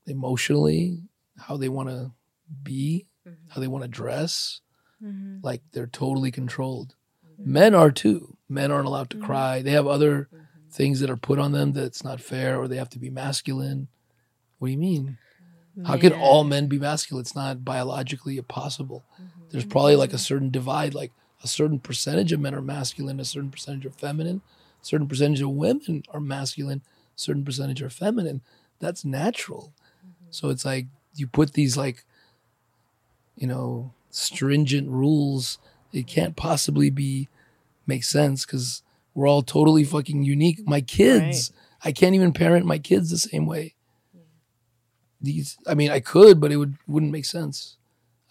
emotionally, 0.06 1.02
how 1.38 1.56
they 1.56 1.68
want 1.68 1.90
to 1.90 2.12
be, 2.62 3.06
mm-hmm. 3.28 3.36
how 3.50 3.60
they 3.60 3.68
want 3.68 3.84
to 3.84 3.88
dress, 3.88 4.60
mm-hmm. 5.02 5.38
like 5.42 5.62
they're 5.72 5.86
totally 5.86 6.30
controlled. 6.30 6.94
Mm-hmm. 7.26 7.52
Men 7.52 7.74
are 7.74 7.90
too. 7.90 8.36
Men 8.48 8.70
aren't 8.70 8.86
allowed 8.86 9.10
to 9.10 9.18
cry. 9.18 9.62
They 9.62 9.72
have 9.72 9.86
other 9.86 10.28
things 10.70 11.00
that 11.00 11.10
are 11.10 11.16
put 11.16 11.38
on 11.38 11.52
them 11.52 11.72
that's 11.72 12.02
not 12.02 12.20
fair, 12.20 12.58
or 12.58 12.66
they 12.66 12.76
have 12.76 12.90
to 12.90 12.98
be 12.98 13.10
masculine. 13.10 13.88
What 14.58 14.68
do 14.68 14.72
you 14.72 14.78
mean? 14.78 15.18
How 15.86 15.96
can 15.96 16.12
all 16.12 16.44
men 16.44 16.66
be 16.66 16.78
masculine? 16.78 17.22
It's 17.22 17.34
not 17.34 17.64
biologically 17.64 18.40
possible. 18.42 19.04
There's 19.52 19.64
mm-hmm. 19.64 19.70
probably 19.70 19.96
like 19.96 20.12
a 20.12 20.18
certain 20.18 20.50
divide, 20.50 20.94
like 20.94 21.12
a 21.44 21.46
certain 21.46 21.78
percentage 21.78 22.32
of 22.32 22.40
men 22.40 22.54
are 22.54 22.62
masculine, 22.62 23.20
a 23.20 23.24
certain 23.24 23.50
percentage 23.50 23.84
are 23.84 23.90
feminine, 23.90 24.40
a 24.82 24.84
certain 24.84 25.06
percentage 25.06 25.42
of 25.42 25.50
women 25.50 26.02
are 26.10 26.20
masculine, 26.20 26.82
a 27.14 27.18
certain 27.20 27.44
percentage 27.44 27.82
are 27.82 27.90
feminine. 27.90 28.40
That's 28.80 29.04
natural. 29.04 29.74
Mm-hmm. 29.98 30.26
So 30.30 30.48
it's 30.48 30.64
like 30.64 30.86
you 31.14 31.26
put 31.26 31.52
these 31.52 31.76
like, 31.76 32.04
you 33.36 33.46
know, 33.46 33.92
stringent 34.10 34.88
rules. 34.88 35.58
It 35.92 35.98
mm-hmm. 35.98 36.06
can't 36.08 36.36
possibly 36.36 36.88
be 36.88 37.28
make 37.86 38.04
sense 38.04 38.46
because 38.46 38.82
we're 39.14 39.28
all 39.28 39.42
totally 39.42 39.84
fucking 39.84 40.22
unique. 40.22 40.66
My 40.66 40.80
kids, 40.80 41.52
I 41.84 41.92
can't 41.92 42.14
even 42.14 42.32
parent 42.32 42.64
my 42.64 42.78
kids 42.78 43.10
the 43.10 43.18
same 43.18 43.44
way. 43.44 43.74
These, 45.20 45.58
I 45.66 45.74
mean, 45.74 45.90
I 45.90 46.00
could, 46.00 46.40
but 46.40 46.50
it 46.50 46.56
would 46.56 46.76
wouldn't 46.88 47.12
make 47.12 47.26
sense. 47.26 47.76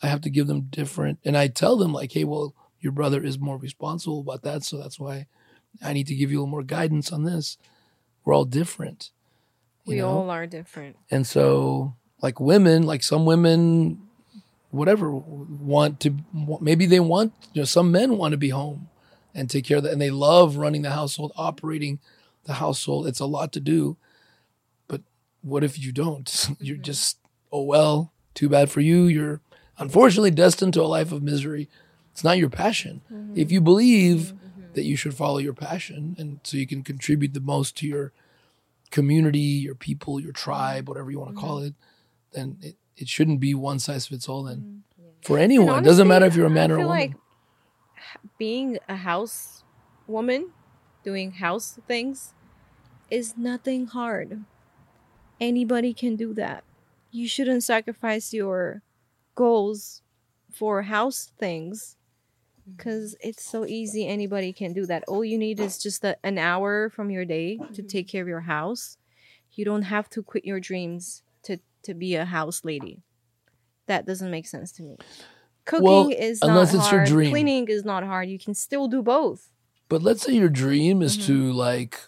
I 0.01 0.07
have 0.07 0.21
to 0.21 0.29
give 0.29 0.47
them 0.47 0.61
different, 0.69 1.19
and 1.23 1.37
I 1.37 1.47
tell 1.47 1.77
them 1.77 1.93
like, 1.93 2.11
hey, 2.11 2.23
well, 2.23 2.53
your 2.79 2.91
brother 2.91 3.23
is 3.23 3.39
more 3.39 3.57
responsible 3.57 4.19
about 4.19 4.41
that, 4.43 4.63
so 4.63 4.77
that's 4.77 4.99
why 4.99 5.27
I 5.83 5.93
need 5.93 6.07
to 6.07 6.15
give 6.15 6.31
you 6.31 6.37
a 6.37 6.41
little 6.41 6.51
more 6.51 6.63
guidance 6.63 7.11
on 7.11 7.23
this. 7.23 7.57
We're 8.25 8.33
all 8.33 8.45
different. 8.45 9.11
We 9.85 9.95
know? 9.95 10.09
all 10.09 10.29
are 10.29 10.47
different. 10.47 10.97
And 11.09 11.25
so, 11.25 11.95
like 12.21 12.39
women, 12.39 12.83
like 12.83 13.03
some 13.03 13.25
women, 13.25 14.01
whatever, 14.69 15.11
want 15.11 15.99
to, 16.01 16.15
maybe 16.59 16.85
they 16.85 16.99
want, 16.99 17.33
you 17.53 17.61
know, 17.61 17.65
some 17.65 17.91
men 17.91 18.17
want 18.17 18.31
to 18.31 18.37
be 18.37 18.49
home 18.49 18.89
and 19.33 19.49
take 19.49 19.65
care 19.65 19.77
of 19.77 19.83
that. 19.83 19.93
And 19.93 20.01
they 20.01 20.11
love 20.11 20.57
running 20.57 20.81
the 20.81 20.91
household, 20.91 21.31
operating 21.35 21.99
the 22.45 22.53
household. 22.53 23.07
It's 23.07 23.19
a 23.19 23.25
lot 23.25 23.51
to 23.53 23.59
do. 23.59 23.97
But 24.87 25.01
what 25.41 25.63
if 25.63 25.79
you 25.79 25.91
don't? 25.91 26.49
You're 26.59 26.75
mm-hmm. 26.75 26.83
just, 26.83 27.17
oh, 27.51 27.63
well, 27.63 28.13
too 28.33 28.49
bad 28.49 28.69
for 28.69 28.81
you. 28.81 29.05
You're 29.05 29.41
unfortunately 29.81 30.31
destined 30.31 30.73
to 30.75 30.81
a 30.81 30.83
life 30.83 31.11
of 31.11 31.23
misery. 31.23 31.67
It's 32.11 32.23
not 32.23 32.37
your 32.37 32.49
passion. 32.49 33.01
Mm-hmm. 33.11 33.33
If 33.35 33.51
you 33.51 33.61
believe 33.61 34.17
mm-hmm. 34.17 34.35
Mm-hmm. 34.35 34.73
that 34.73 34.83
you 34.83 34.95
should 34.95 35.13
follow 35.13 35.39
your 35.39 35.53
passion 35.53 36.15
and 36.17 36.39
so 36.43 36.57
you 36.57 36.67
can 36.67 36.83
contribute 36.83 37.33
the 37.33 37.39
most 37.39 37.75
to 37.77 37.87
your 37.87 38.13
community, 38.91 39.39
your 39.39 39.75
people, 39.75 40.19
your 40.19 40.33
tribe, 40.33 40.87
whatever 40.87 41.09
you 41.09 41.19
want 41.19 41.33
to 41.33 41.39
call 41.39 41.59
it, 41.59 41.73
then 42.33 42.57
it, 42.61 42.75
it 42.97 43.07
shouldn't 43.07 43.39
be 43.39 43.53
one 43.53 43.79
size 43.79 44.07
fits 44.07 44.29
all 44.29 44.43
then. 44.43 44.83
For 45.23 45.37
anyone. 45.37 45.83
it 45.83 45.85
doesn't 45.85 46.07
matter 46.07 46.25
if 46.25 46.35
you're 46.35 46.47
a 46.47 46.49
man 46.49 46.71
or 46.71 46.75
a 46.75 46.77
woman. 46.79 46.89
like 46.89 47.13
being 48.37 48.79
a 48.89 48.95
house 48.95 49.63
woman, 50.07 50.49
doing 51.03 51.31
house 51.33 51.79
things, 51.87 52.33
is 53.09 53.37
nothing 53.37 53.87
hard. 53.87 54.43
Anybody 55.39 55.93
can 55.93 56.15
do 56.15 56.33
that. 56.35 56.63
You 57.11 57.27
shouldn't 57.27 57.63
sacrifice 57.63 58.33
your 58.33 58.81
goals 59.35 60.01
for 60.51 60.81
house 60.81 61.31
things 61.39 61.95
mm-hmm. 62.61 62.75
because 62.75 63.15
it's 63.21 63.43
so 63.43 63.65
easy. 63.65 64.07
Anybody 64.07 64.53
can 64.53 64.73
do 64.73 64.85
that. 64.85 65.03
All 65.07 65.23
you 65.23 65.37
need 65.37 65.59
is 65.59 65.81
just 65.81 66.03
a, 66.03 66.17
an 66.23 66.37
hour 66.37 66.89
from 66.89 67.09
your 67.09 67.25
day 67.25 67.57
to 67.57 67.63
mm-hmm. 67.63 67.87
take 67.87 68.07
care 68.07 68.21
of 68.21 68.27
your 68.27 68.41
house. 68.41 68.97
You 69.53 69.65
don't 69.65 69.83
have 69.83 70.09
to 70.11 70.23
quit 70.23 70.45
your 70.45 70.59
dreams 70.59 71.23
to, 71.43 71.57
to 71.83 71.93
be 71.93 72.15
a 72.15 72.25
house 72.25 72.63
lady. 72.63 73.01
That 73.87 74.05
doesn't 74.05 74.31
make 74.31 74.47
sense 74.47 74.71
to 74.73 74.83
me. 74.83 74.97
Cooking 75.65 75.85
Well, 75.85 76.09
is 76.09 76.39
unless 76.41 76.73
not 76.73 76.81
it's 76.81 76.91
your 76.91 77.01
hard. 77.01 77.09
dream. 77.09 77.31
Cleaning 77.31 77.67
is 77.67 77.83
not 77.85 78.03
hard. 78.03 78.29
You 78.29 78.39
can 78.39 78.53
still 78.53 78.87
do 78.87 79.01
both. 79.01 79.49
But 79.89 80.01
let's 80.01 80.23
say 80.23 80.33
your 80.33 80.49
dream 80.49 81.01
is 81.01 81.17
to 81.25 81.33
mm-hmm. 81.33 81.51
like 81.51 81.99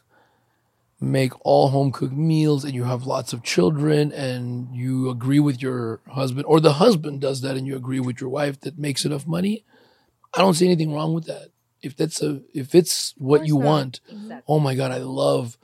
make 1.03 1.33
all 1.45 1.67
home 1.69 1.91
cooked 1.91 2.13
meals 2.13 2.63
and 2.63 2.73
you 2.73 2.85
have 2.85 3.05
lots 3.05 3.33
of 3.33 3.43
children 3.43 4.11
and 4.13 4.73
you 4.73 5.09
agree 5.09 5.39
with 5.39 5.61
your 5.61 5.99
husband 6.09 6.45
or 6.47 6.59
the 6.59 6.73
husband 6.73 7.19
does 7.19 7.41
that 7.41 7.57
and 7.57 7.67
you 7.67 7.75
agree 7.75 7.99
with 7.99 8.21
your 8.21 8.29
wife 8.29 8.59
that 8.61 8.77
makes 8.79 9.03
enough 9.03 9.27
money. 9.27 9.65
I 10.33 10.39
don't 10.41 10.53
see 10.53 10.65
anything 10.65 10.93
wrong 10.93 11.13
with 11.13 11.25
that. 11.25 11.49
If 11.81 11.97
that's 11.97 12.21
a 12.21 12.41
if 12.53 12.73
it's 12.73 13.13
what 13.17 13.45
you 13.45 13.55
not. 13.59 13.65
want, 13.65 13.99
Exactly. 14.09 14.43
oh 14.47 14.59
my 14.59 14.73
god, 14.75 14.91
I 14.91 14.99
love 14.99 15.57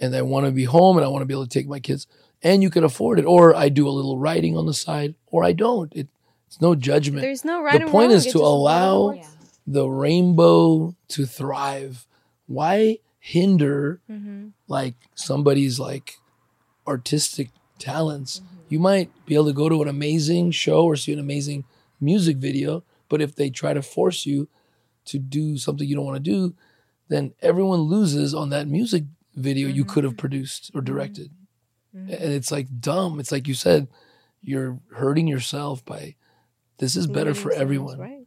and 0.00 0.14
I 0.16 0.22
want 0.22 0.46
to 0.46 0.52
be 0.52 0.64
home 0.64 0.96
and 0.96 1.04
I 1.04 1.08
want 1.08 1.22
to 1.22 1.26
be 1.26 1.34
able 1.34 1.44
to 1.46 1.48
take 1.58 1.68
my 1.68 1.78
kids 1.78 2.06
and 2.42 2.62
you 2.62 2.70
can 2.70 2.82
afford 2.82 3.18
it 3.20 3.24
or 3.24 3.54
I 3.54 3.68
do 3.68 3.86
a 3.88 3.90
little 3.90 4.18
writing 4.18 4.56
on 4.56 4.66
the 4.66 4.74
side 4.74 5.14
or 5.26 5.44
I 5.44 5.52
don't. 5.52 5.92
It, 5.94 6.08
it's 6.48 6.60
no 6.60 6.74
judgment 6.74 7.22
There's 7.22 7.44
no 7.44 7.62
right 7.62 7.78
the 7.80 7.86
point 7.86 8.08
wrong. 8.08 8.16
is 8.16 8.26
to 8.26 8.38
allow 8.40 9.14
the 9.66 9.88
rainbow 9.88 10.96
to 11.08 11.26
thrive. 11.26 12.08
Why 12.46 12.98
hinder 13.20 14.00
Mhm. 14.10 14.52
like 14.66 14.94
somebody's 15.14 15.78
like 15.78 16.18
artistic 16.86 17.50
talents? 17.78 18.40
You 18.68 18.78
might 18.78 19.10
be 19.26 19.34
able 19.34 19.46
to 19.46 19.52
go 19.52 19.68
to 19.68 19.82
an 19.82 19.88
amazing 19.88 20.50
show 20.52 20.84
or 20.84 20.96
see 20.96 21.12
an 21.12 21.18
amazing 21.18 21.64
music 22.00 22.38
video, 22.38 22.82
but 23.08 23.20
if 23.20 23.34
they 23.36 23.50
try 23.50 23.74
to 23.74 23.82
force 23.82 24.26
you 24.26 24.48
to 25.06 25.18
do 25.18 25.58
something 25.58 25.86
you 25.86 25.94
don't 25.96 26.04
want 26.04 26.22
to 26.24 26.30
do, 26.30 26.54
then 27.08 27.34
everyone 27.42 27.80
loses 27.80 28.34
on 28.34 28.50
that 28.50 28.68
music 28.68 29.04
video 29.34 29.68
you 29.68 29.84
could 29.84 30.04
have 30.04 30.16
produced 30.16 30.70
or 30.74 30.80
directed. 30.80 31.30
And 31.92 32.10
it's 32.10 32.52
like 32.52 32.80
dumb. 32.80 33.18
It's 33.18 33.32
like 33.32 33.48
you 33.48 33.54
said, 33.54 33.88
you're 34.42 34.78
hurting 34.94 35.26
yourself 35.26 35.84
by 35.84 36.14
this 36.78 36.94
is 36.96 37.06
better 37.08 37.34
for 37.34 37.52
everyone. 37.52 37.98
Right. 37.98 38.26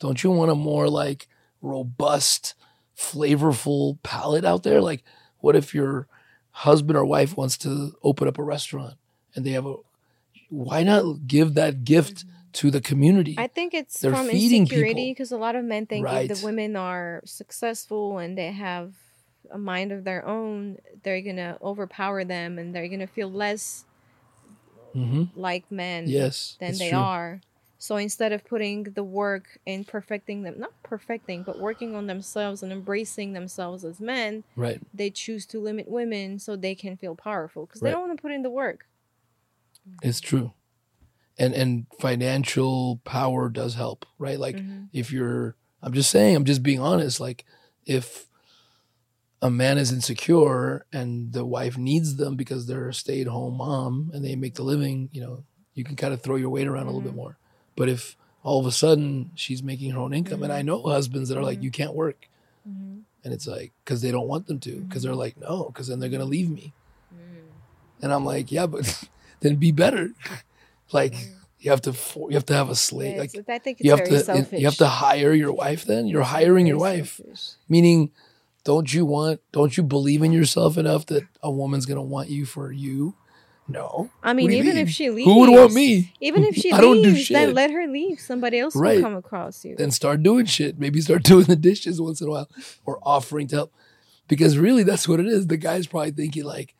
Don't 0.00 0.22
you 0.22 0.30
want 0.32 0.50
a 0.50 0.54
more 0.56 0.88
like 0.90 1.28
robust, 1.62 2.54
flavorful 2.98 4.02
palate 4.02 4.44
out 4.44 4.62
there? 4.62 4.80
Like, 4.80 5.04
what 5.38 5.56
if 5.56 5.74
your 5.74 6.08
husband 6.50 6.96
or 6.96 7.04
wife 7.04 7.36
wants 7.36 7.56
to 7.58 7.92
open 8.02 8.26
up 8.28 8.38
a 8.38 8.42
restaurant 8.42 8.94
and 9.34 9.44
they 9.44 9.52
have 9.52 9.66
a 9.66 9.76
why 10.50 10.82
not 10.82 11.26
give 11.26 11.54
that 11.54 11.84
gift 11.84 12.24
to 12.54 12.70
the 12.70 12.80
community? 12.80 13.34
I 13.38 13.46
think 13.46 13.74
it's 13.74 14.00
They're 14.00 14.12
from 14.14 14.28
feeding 14.28 14.62
insecurity 14.62 15.10
because 15.12 15.30
a 15.30 15.36
lot 15.36 15.56
of 15.56 15.64
men 15.64 15.86
think 15.86 16.04
Right. 16.04 16.30
if 16.30 16.38
the 16.40 16.44
women 16.46 16.74
are 16.76 17.20
successful 17.24 18.18
and 18.18 18.36
they 18.36 18.50
have 18.52 18.94
a 19.50 19.58
mind 19.58 19.92
of 19.92 20.04
their 20.04 20.26
own, 20.26 20.78
they're 21.02 21.20
gonna 21.20 21.58
overpower 21.62 22.24
them 22.24 22.58
and 22.58 22.74
they're 22.74 22.88
gonna 22.88 23.06
feel 23.06 23.30
less 23.30 23.84
hmm 24.92 25.24
like 25.36 25.70
men 25.70 26.06
Yes, 26.08 26.56
than 26.58 26.78
they 26.78 26.90
true. 26.90 26.98
are. 26.98 27.40
So 27.80 27.96
instead 27.96 28.32
of 28.32 28.44
putting 28.44 28.82
the 28.84 29.04
work 29.04 29.58
in 29.64 29.84
perfecting 29.84 30.42
them, 30.42 30.58
not 30.58 30.72
perfecting, 30.82 31.44
but 31.44 31.58
working 31.60 31.94
on 31.94 32.08
themselves 32.08 32.62
and 32.62 32.72
embracing 32.72 33.34
themselves 33.34 33.84
as 33.84 34.00
men, 34.00 34.42
Right. 34.56 34.80
they 34.92 35.10
choose 35.10 35.46
to 35.46 35.60
limit 35.60 35.88
women 35.88 36.40
so 36.40 36.56
they 36.56 36.74
can 36.74 36.96
feel 36.96 37.14
powerful 37.14 37.66
because 37.66 37.80
they 37.80 37.90
don't 37.92 38.08
want 38.08 38.18
to 38.18 38.20
put 38.22 38.32
in 38.32 38.42
the 38.42 38.50
work. 38.50 38.86
It's 40.02 40.20
true. 40.20 40.52
And 41.38 41.54
and 41.54 41.86
financial 42.00 43.00
power 43.04 43.48
does 43.48 43.74
help, 43.74 44.04
right? 44.18 44.38
Like 44.40 44.56
Mm-hmm. 44.56 44.84
if 44.92 45.12
you're 45.12 45.54
I'm 45.80 45.92
just 45.92 46.10
saying, 46.10 46.34
I'm 46.34 46.44
just 46.44 46.64
being 46.64 46.80
honest, 46.80 47.20
like 47.20 47.44
if 47.86 48.26
a 49.40 49.50
man 49.50 49.78
is 49.78 49.92
insecure 49.92 50.84
and 50.92 51.32
the 51.32 51.44
wife 51.44 51.78
needs 51.78 52.16
them 52.16 52.34
because 52.34 52.66
they're 52.66 52.88
a 52.88 52.94
stay-at-home 52.94 53.56
mom 53.56 54.10
and 54.12 54.24
they 54.24 54.34
make 54.34 54.54
the 54.54 54.64
living, 54.64 55.08
you 55.12 55.20
know, 55.20 55.44
you 55.74 55.84
can 55.84 55.94
kind 55.94 56.12
of 56.12 56.20
throw 56.20 56.34
your 56.34 56.50
weight 56.50 56.66
around 56.66 56.84
a 56.86 56.90
little 56.90 57.00
bit 57.00 57.14
more. 57.14 57.38
But 57.78 57.88
if 57.88 58.16
all 58.42 58.60
of 58.60 58.66
a 58.66 58.72
sudden 58.72 59.30
she's 59.34 59.62
making 59.62 59.92
her 59.92 60.00
own 60.00 60.12
income 60.12 60.42
and 60.42 60.52
I 60.52 60.62
know 60.62 60.78
mm-hmm. 60.78 60.90
husbands 60.90 61.28
that 61.28 61.38
are 61.38 61.42
like 61.42 61.62
you 61.62 61.70
can't 61.70 61.94
work. 61.94 62.28
Mm-hmm. 62.68 62.98
And 63.24 63.34
it's 63.34 63.46
like 63.46 63.72
cuz 63.84 64.02
they 64.02 64.10
don't 64.10 64.28
want 64.28 64.46
them 64.46 64.60
to 64.60 64.80
because 64.80 65.02
they're 65.02 65.14
like 65.14 65.36
no, 65.40 65.70
cuz 65.74 65.86
then 65.86 66.00
they're 66.00 66.10
going 66.10 66.20
to 66.20 66.24
mm-hmm. 66.24 66.32
leave 66.32 66.50
me. 66.50 66.74
And 68.00 68.12
I'm 68.12 68.24
like, 68.24 68.52
yeah, 68.52 68.66
but 68.66 69.08
then 69.40 69.56
be 69.56 69.72
better. 69.72 70.10
like 70.92 71.14
you 71.58 71.70
have 71.70 71.82
to 71.82 71.92
for, 71.92 72.30
you 72.30 72.36
have 72.36 72.46
to 72.46 72.54
have 72.54 72.70
a 72.70 72.76
slave. 72.76 73.14
Yeah, 73.14 73.20
like 73.20 73.48
I 73.48 73.58
think 73.58 73.80
it's 73.80 73.84
you 73.84 73.90
have 73.90 74.04
to 74.04 74.20
selfish. 74.20 74.60
you 74.60 74.66
have 74.66 74.76
to 74.76 74.86
hire 74.86 75.32
your 75.32 75.52
wife. 75.52 75.84
Then 75.84 76.06
you're 76.06 76.22
hiring 76.22 76.66
your 76.66 76.78
wife. 76.78 77.16
selfish. 77.16 77.50
Meaning, 77.68 78.12
don't 78.64 78.92
you 78.92 79.04
want? 79.04 79.40
Don't 79.52 79.76
you 79.76 79.82
believe 79.82 80.22
in 80.22 80.32
yourself 80.32 80.78
enough 80.78 81.06
that 81.06 81.24
a 81.42 81.50
woman's 81.50 81.86
gonna 81.86 82.02
want 82.02 82.30
you 82.30 82.46
for 82.46 82.70
you? 82.70 83.14
No. 83.68 84.08
I 84.22 84.32
mean, 84.32 84.44
What 84.44 84.50
do 84.50 84.56
you 84.56 84.62
even 84.62 84.76
mean? 84.76 84.86
if 84.86 84.90
she 84.90 85.10
leaves, 85.10 85.26
Who 85.26 85.40
would 85.40 85.50
want 85.50 85.74
me? 85.74 86.14
Even 86.20 86.42
if 86.44 86.56
she 86.56 86.72
I 86.72 86.80
don't 86.80 87.02
do 87.02 87.10
leaves, 87.10 87.28
then 87.28 87.52
let 87.54 87.70
her 87.70 87.86
leave. 87.86 88.18
Somebody 88.18 88.58
else 88.58 88.74
Right. 88.74 88.96
will 88.96 89.02
come 89.02 89.14
across 89.16 89.64
you. 89.64 89.76
Then 89.76 89.90
start 89.90 90.22
doing 90.22 90.46
shit. 90.46 90.78
Maybe 90.78 91.00
start 91.02 91.22
doing 91.32 91.44
the 91.44 91.56
dishes 91.56 92.00
once 92.00 92.20
in 92.22 92.28
a 92.28 92.30
while, 92.30 92.48
or 92.86 92.98
offering 93.02 93.46
to 93.48 93.56
help. 93.56 93.72
Because 94.26 94.56
really, 94.58 94.82
that's 94.82 95.06
what 95.06 95.20
it 95.20 95.26
is. 95.26 95.46
The 95.46 95.56
guy's 95.56 95.86
probably 95.86 96.10
thinking 96.12 96.44
like, 96.44 96.74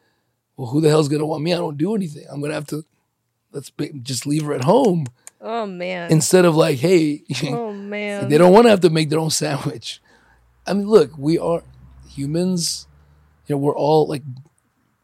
"Well, 0.56 0.68
who 0.68 0.80
the 0.80 0.88
hell's 0.88 1.08
gonna 1.08 1.26
want 1.26 1.42
me? 1.42 1.52
I 1.52 1.58
don't 1.58 1.76
do 1.78 1.94
anything. 1.94 2.24
I'm 2.30 2.40
gonna 2.40 2.54
have 2.54 2.66
to 2.68 2.84
let's 3.52 3.70
just 4.02 4.26
leave 4.26 4.44
her 4.44 4.52
at 4.52 4.64
home 4.64 5.06
oh 5.40 5.64
man. 5.66 6.10
instead 6.12 6.44
of 6.44 6.54
like, 6.56 6.78
hey, 6.78 7.22
oh 7.44 7.72
man. 7.72 8.28
They 8.28 8.38
don't 8.38 8.52
want 8.52 8.64
to 8.66 8.70
have 8.70 8.80
to 8.80 8.90
make 8.90 9.08
their 9.10 9.18
own 9.18 9.30
sandwich. 9.30 10.00
I 10.66 10.74
mean, 10.74 10.86
look, 10.88 11.16
we 11.16 11.38
are 11.38 11.62
humans. 12.08 12.86
You 13.46 13.54
know, 13.54 13.58
we're 13.58 13.74
all 13.76 14.06
like 14.06 14.22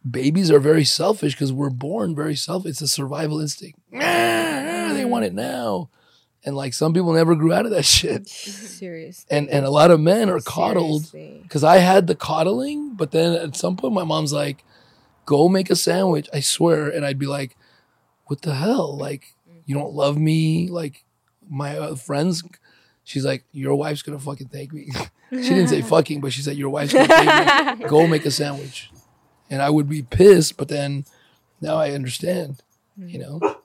babies 0.09 0.51
are 0.51 0.61
very 0.61 0.85
selfish 0.85 1.35
because 1.35 1.53
we're 1.53 1.71
born 1.71 2.15
very 2.15 2.37
selfish. 2.37 2.71
It's 2.71 2.83
a 2.83 2.89
survival 2.89 3.41
instinct. 3.41 3.79
Ah, 3.95 4.91
they 4.93 5.05
want 5.05 5.25
it 5.25 5.35
now, 5.35 5.89
and 6.45 6.57
like 6.57 6.75
some 6.75 6.93
people 6.93 7.13
never 7.13 7.35
grew 7.35 7.53
out 7.53 7.65
of 7.65 7.71
that 7.73 7.85
shit. 7.97 8.29
Serious. 8.29 9.25
And 9.31 9.49
and 9.49 9.65
a 9.65 9.71
lot 9.71 9.91
of 9.91 10.01
men 10.01 10.29
are 10.29 10.41
coddled 10.41 11.11
because 11.43 11.65
I 11.65 11.79
had 11.79 12.07
the 12.07 12.15
coddling, 12.15 12.95
but 12.95 13.11
then 13.11 13.35
at 13.35 13.57
some 13.57 13.77
point 13.77 13.95
my 13.95 14.05
mom's 14.05 14.33
like, 14.33 14.65
"Go 15.27 15.49
make 15.49 15.71
a 15.71 15.77
sandwich." 15.77 16.29
I 16.33 16.41
swear, 16.41 16.89
and 16.89 17.05
I'd 17.05 17.19
be 17.19 17.27
like, 17.27 17.57
"What 18.27 18.43
the 18.43 18.55
hell? 18.55 18.97
Like, 18.97 19.35
you 19.65 19.75
don't 19.75 19.95
love 19.95 20.19
me? 20.19 20.69
Like, 20.69 21.05
my 21.49 21.77
uh, 21.79 21.95
friends." 21.95 22.43
She's 23.07 23.25
like, 23.25 23.45
"Your 23.53 23.75
wife's 23.75 24.03
gonna 24.03 24.19
fucking 24.19 24.49
thank 24.49 24.73
me." 24.73 24.89
she 25.31 25.51
didn't 25.51 25.69
say 25.69 25.83
fucking, 25.95 26.21
but 26.21 26.33
she 26.33 26.41
said, 26.43 26.57
"Your 26.57 26.71
wife's 26.71 26.93
gonna 26.95 27.07
thank 27.07 27.81
me. 27.81 27.87
Go 27.87 28.07
make 28.07 28.25
a 28.25 28.31
sandwich." 28.31 28.91
And 29.51 29.63
I 29.63 29.71
would 29.71 29.89
be 29.89 30.03
pissed, 30.03 30.57
but 30.57 30.69
then 30.69 31.05
now 31.61 31.77
I 31.77 31.91
understand. 31.91 32.63
Hmm. 32.99 33.09
You 33.09 33.19
know. 33.19 33.57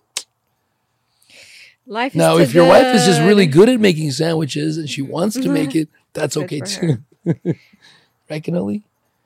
Life 1.90 2.14
is 2.14 2.18
Now, 2.18 2.38
too 2.38 2.44
if 2.44 2.54
your 2.54 2.68
wife 2.68 2.96
is 2.96 3.06
just 3.06 3.20
really 3.22 3.48
good. 3.48 3.66
good 3.66 3.70
at 3.70 3.80
making 3.80 4.12
sandwiches 4.12 4.78
and 4.78 4.88
she 4.88 5.02
mm-hmm. 5.02 5.12
wants 5.12 5.36
to 5.36 5.50
make 5.50 5.72
mm-hmm. 5.72 5.80
it, 5.80 5.90
that's 6.14 6.36
Good 6.36 6.44
okay 6.44 6.60
too. 6.60 6.98
right, 7.26 8.44
Cannoli? 8.44 8.84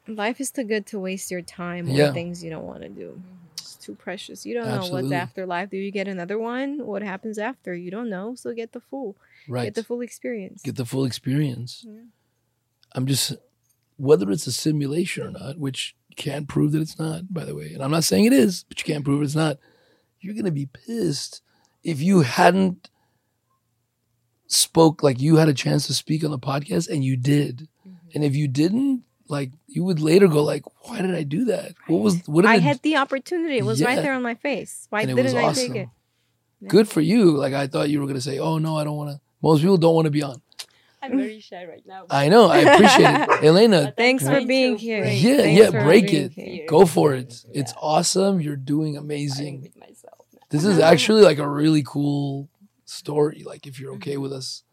Life 0.08 0.40
is 0.40 0.50
too 0.50 0.64
good 0.64 0.86
to 0.88 1.00
waste 1.00 1.30
your 1.30 1.42
time 1.42 1.90
on 1.90 2.14
things 2.14 2.42
you 2.42 2.50
don't 2.50 2.66
want 2.66 2.82
to 2.82 2.90
do. 2.90 3.22
It's 3.54 3.74
mm-hmm. 3.74 3.84
too 3.84 3.96
precious. 3.96 4.46
You 4.46 4.54
don't 4.54 4.66
know 4.66 4.76
Absolutely. 4.76 5.04
what's 5.04 5.14
after 5.14 5.46
life. 5.46 5.72
Do 5.72 5.78
you 5.78 5.92
get 5.92 6.08
another 6.08 6.40
one? 6.40 6.86
What 6.86 7.02
happens 7.02 7.38
after? 7.38 7.76
You 7.76 7.92
don't 7.92 8.10
know. 8.10 8.34
So 8.36 8.54
get 8.54 8.72
the 8.72 8.80
full. 8.80 9.18
Right. 9.50 9.66
Get 9.66 9.76
the 9.76 9.84
full 9.84 10.00
experience. 10.00 10.62
Get 10.62 10.78
the 10.78 10.86
full 10.86 11.04
experience. 11.04 11.86
Yeah. 11.86 12.00
I'm 12.94 13.08
just, 13.08 13.34
whether 13.98 14.32
it's 14.32 14.48
a 14.48 14.54
simulation 14.54 15.28
or 15.28 15.32
not, 15.32 15.58
which 15.58 15.96
you 16.18 16.24
can't 16.24 16.48
prove 16.48 16.72
that 16.72 16.82
it's 16.82 17.00
not, 17.00 17.34
by 17.34 17.44
the 17.46 17.56
way. 17.56 17.72
And 17.74 17.84
I'm 17.84 17.92
not 17.92 18.04
saying 18.04 18.26
it 18.26 18.34
is, 18.34 18.66
but 18.68 18.80
you 18.80 18.92
can't 18.92 19.06
prove 19.06 19.22
it's 19.22 19.36
not. 19.36 19.58
You're 20.20 20.36
going 20.36 20.46
to 20.46 20.52
be 20.52 20.68
pissed 20.68 21.42
if 21.84 22.02
you 22.02 22.22
hadn't 22.22 22.90
spoke, 24.48 25.04
like 25.04 25.20
you 25.20 25.38
had 25.38 25.50
a 25.50 25.54
chance 25.54 25.88
to 25.88 25.94
speak 25.94 26.24
on 26.24 26.32
the 26.32 26.40
podcast 26.40 26.90
and 26.90 27.04
you 27.04 27.18
did. 27.18 27.68
Mm-hmm. 27.88 28.08
And 28.16 28.24
if 28.24 28.36
you 28.36 28.48
didn't, 28.48 29.04
like 29.28 29.52
you 29.68 29.84
would 29.84 30.00
later 30.00 30.28
go 30.28 30.44
like, 30.44 30.64
why 30.88 31.02
did 31.02 31.16
I 31.16 31.24
do 31.24 31.46
that? 31.46 31.74
What 31.88 32.02
was, 32.02 32.28
what 32.28 32.44
did 32.44 32.52
I 32.52 32.60
had 32.60 32.82
the 32.84 32.98
opportunity. 32.98 33.58
It 33.58 33.66
was 33.66 33.82
right 33.82 34.02
there 34.02 34.14
on 34.14 34.22
my 34.22 34.36
face. 34.36 34.88
Why 34.90 35.06
didn't 35.06 35.24
was 35.24 35.34
I 35.34 35.54
take 35.54 35.76
it? 35.76 35.90
good 36.68 36.88
for 36.88 37.02
you. 37.02 37.32
Like 37.32 37.54
I 37.54 37.68
thought 37.68 37.90
you 37.90 38.00
were 38.00 38.08
gonna 38.08 38.22
say, 38.22 38.40
"Oh 38.40 38.58
no, 38.58 38.78
I 38.78 38.84
don't 38.84 38.96
want 38.96 39.12
to." 39.12 39.22
Most 39.42 39.62
people 39.62 39.78
don't 39.78 39.96
want 39.96 40.06
to 40.06 40.12
be 40.12 40.24
on. 40.24 40.42
I'm 41.04 41.18
very 41.18 41.40
shy 41.42 41.66
right 41.66 41.84
now. 41.86 42.06
I 42.10 42.30
know. 42.30 42.48
I 42.48 42.60
appreciate 42.60 43.10
it, 43.40 43.44
Elena. 43.50 43.84
But 43.86 43.98
Thanks 43.98 44.24
for 44.24 44.46
being 44.46 44.78
here. 44.78 45.02
break 45.04 45.22
Yeah, 45.22 45.38
Thanks 45.38 45.74
yeah. 45.74 45.84
Break 45.84 46.14
it. 46.14 46.32
here. 46.34 46.66
Go 46.68 46.86
for 46.86 47.14
it. 47.14 47.44
It's 47.54 47.72
Yeah. 47.74 47.80
awesome. 47.82 48.40
You're 48.42 48.56
doing 48.56 48.94
fighting 48.94 49.06
amazing. 49.06 49.62
with 49.64 49.78
myself. 49.78 50.26
This 50.50 50.64
is 50.66 50.80
actually 50.80 51.24
like 51.24 51.40
a 51.40 51.48
really 51.50 51.84
cool 51.86 52.48
story. 52.86 53.44
Like 53.46 53.68
if 53.68 53.80
you're 53.80 53.94
okay 53.96 54.18
with 54.18 54.32
us 54.32 54.64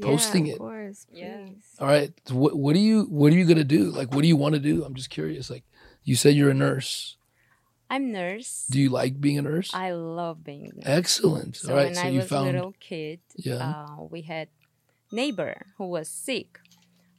posting 0.00 0.46
yeah, 0.46 0.52
it. 0.52 0.56
Of 0.56 0.58
course. 0.60 1.06
Yeah. 1.10 1.36
please. 1.46 1.64
All 1.80 1.86
right. 1.88 2.12
So 2.26 2.34
what 2.36 2.54
what 2.56 2.74
do 2.74 2.80
you 2.80 3.04
what 3.04 3.32
are 3.32 3.36
you 3.36 3.44
gonna 3.46 3.64
do? 3.64 3.90
Like 3.90 4.12
what 4.14 4.22
do 4.22 4.28
you 4.28 4.36
want 4.36 4.54
to 4.54 4.60
do? 4.60 4.84
I'm 4.84 4.94
just 4.94 5.10
curious. 5.10 5.50
Like 5.50 5.64
you 6.04 6.16
said 6.16 6.34
you're 6.34 6.50
a 6.50 6.54
nurse. 6.54 7.16
I'm 7.88 8.10
nurse. 8.12 8.66
Do 8.70 8.80
you 8.80 8.90
like 8.90 9.20
being 9.20 9.38
a 9.38 9.42
nurse? 9.42 9.70
I 9.72 9.92
love 9.92 10.42
being 10.44 10.66
a 10.66 10.74
nurse. 10.74 10.84
Excellent. 10.84 11.56
So 11.56 11.70
All 11.70 11.76
right. 11.76 11.86
when 11.86 11.94
So 11.94 12.02
I 12.02 12.08
you 12.08 12.18
was 12.18 12.28
found 12.28 12.46
little 12.46 12.74
kid, 12.80 13.20
Yeah. 13.36 13.56
uh, 13.98 14.02
we 14.10 14.22
had 14.22 14.48
neighbor 15.12 15.66
who 15.78 15.86
was 15.86 16.08
sick. 16.08 16.60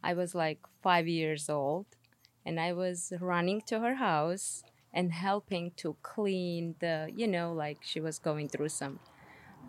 I 0.03 0.13
was 0.13 0.35
like 0.35 0.59
five 0.81 1.07
years 1.07 1.49
old, 1.49 1.85
and 2.45 2.59
I 2.59 2.73
was 2.73 3.13
running 3.19 3.61
to 3.67 3.79
her 3.79 3.95
house 3.95 4.63
and 4.93 5.11
helping 5.11 5.71
to 5.77 5.95
clean 6.01 6.75
the, 6.79 7.11
you 7.15 7.27
know, 7.27 7.53
like 7.53 7.79
she 7.81 7.99
was 7.99 8.19
going 8.19 8.49
through 8.49 8.69
some 8.69 8.99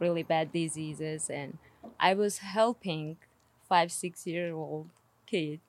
really 0.00 0.22
bad 0.22 0.52
diseases, 0.52 1.28
and 1.30 1.58
I 1.98 2.14
was 2.14 2.38
helping 2.38 3.16
five 3.68 3.90
six 3.92 4.26
year 4.26 4.54
old 4.54 4.90
kid, 5.26 5.60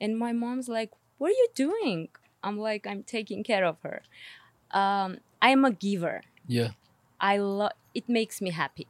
and 0.00 0.18
my 0.18 0.32
mom's 0.32 0.68
like, 0.68 0.90
"What 1.18 1.28
are 1.28 1.40
you 1.42 1.48
doing?" 1.54 2.08
I'm 2.42 2.58
like, 2.58 2.86
"I'm 2.86 3.02
taking 3.02 3.44
care 3.44 3.64
of 3.64 3.76
her." 3.82 4.02
Um, 4.70 5.18
I'm 5.40 5.64
a 5.64 5.70
giver. 5.72 6.22
yeah. 6.46 6.70
I 7.20 7.38
love 7.38 7.72
it 7.94 8.08
makes 8.08 8.40
me 8.40 8.50
happy. 8.50 8.86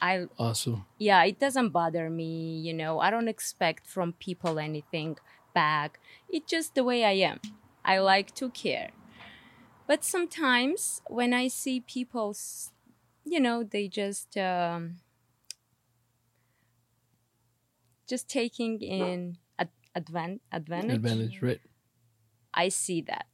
I 0.00 0.26
Awesome. 0.38 0.86
yeah, 0.98 1.24
it 1.24 1.38
doesn't 1.40 1.70
bother 1.70 2.10
me, 2.10 2.58
you 2.58 2.72
know. 2.74 3.00
I 3.00 3.10
don't 3.10 3.28
expect 3.28 3.86
from 3.86 4.12
people 4.14 4.58
anything 4.58 5.16
back. 5.54 6.00
It's 6.28 6.50
just 6.50 6.74
the 6.74 6.84
way 6.84 7.04
I 7.04 7.12
am. 7.12 7.40
I 7.84 7.98
like 7.98 8.34
to 8.36 8.50
care. 8.50 8.90
But 9.86 10.04
sometimes 10.04 11.00
when 11.08 11.32
I 11.32 11.48
see 11.48 11.80
people, 11.80 12.36
you 13.24 13.40
know, 13.40 13.64
they 13.64 13.88
just 13.88 14.36
um, 14.36 14.96
just 18.06 18.28
taking 18.28 18.80
in 18.80 19.38
ad- 19.58 19.70
advan- 19.96 20.40
advantage. 20.52 20.96
Advantage. 20.96 21.42
Right. 21.42 21.60
I 22.52 22.68
see 22.68 23.00
that. 23.02 23.26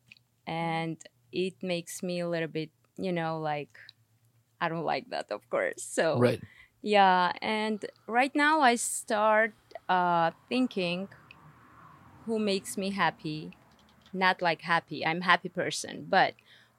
And 0.46 0.98
it 1.32 1.54
makes 1.62 2.02
me 2.02 2.20
a 2.20 2.28
little 2.28 2.48
bit, 2.48 2.70
you 2.96 3.12
know, 3.12 3.38
like 3.38 3.78
I 4.64 4.68
don't 4.68 4.84
like 4.84 5.10
that, 5.10 5.30
of 5.30 5.42
course. 5.50 5.82
So 5.82 6.18
Right. 6.18 6.40
yeah, 6.82 7.32
and 7.42 7.84
right 8.06 8.34
now 8.34 8.60
I 8.60 8.76
start 8.76 9.52
uh, 9.88 10.30
thinking 10.48 11.08
who 12.26 12.38
makes 12.38 12.76
me 12.76 12.90
happy, 12.90 13.52
not 14.12 14.40
like 14.40 14.62
happy. 14.62 15.04
I'm 15.04 15.20
happy 15.20 15.48
person, 15.48 16.06
but 16.08 16.34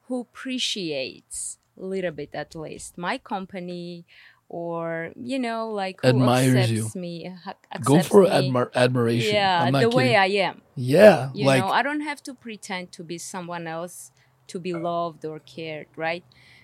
who 0.07 0.22
appreciates 0.22 1.57
a 1.80 1.86
little 1.86 2.12
bit 2.12 2.30
at 2.34 2.56
least 2.56 2.98
my 2.98 3.18
company, 3.18 4.06
or 4.49 5.12
you 5.16 5.38
know, 5.40 5.70
like 5.70 6.02
who 6.02 6.07
Admires 6.10 6.56
accepts 6.56 6.95
you. 6.95 7.02
me, 7.02 7.30
ha- 7.44 7.56
Go 7.84 7.99
for 8.02 8.26
admir- 8.26 8.74
admiration. 8.74 9.36
Yeah, 9.36 9.70
the 9.72 9.90
way. 9.90 10.16
I 10.16 10.28
am. 10.28 10.62
Yeah. 10.76 11.30
You 11.34 11.45
like 11.45 11.62
know, 11.62 11.70
I 11.70 11.82
don't 11.84 12.02
have 12.02 12.22
to 12.24 12.34
pretend 12.34 12.91
to 12.94 13.03
be 13.03 13.18
someone 13.18 13.68
else 13.68 14.12
to 14.48 14.60
be 14.60 14.74
loved 14.74 15.26
or 15.26 15.40
cared, 15.40 15.88
right? 15.95 16.24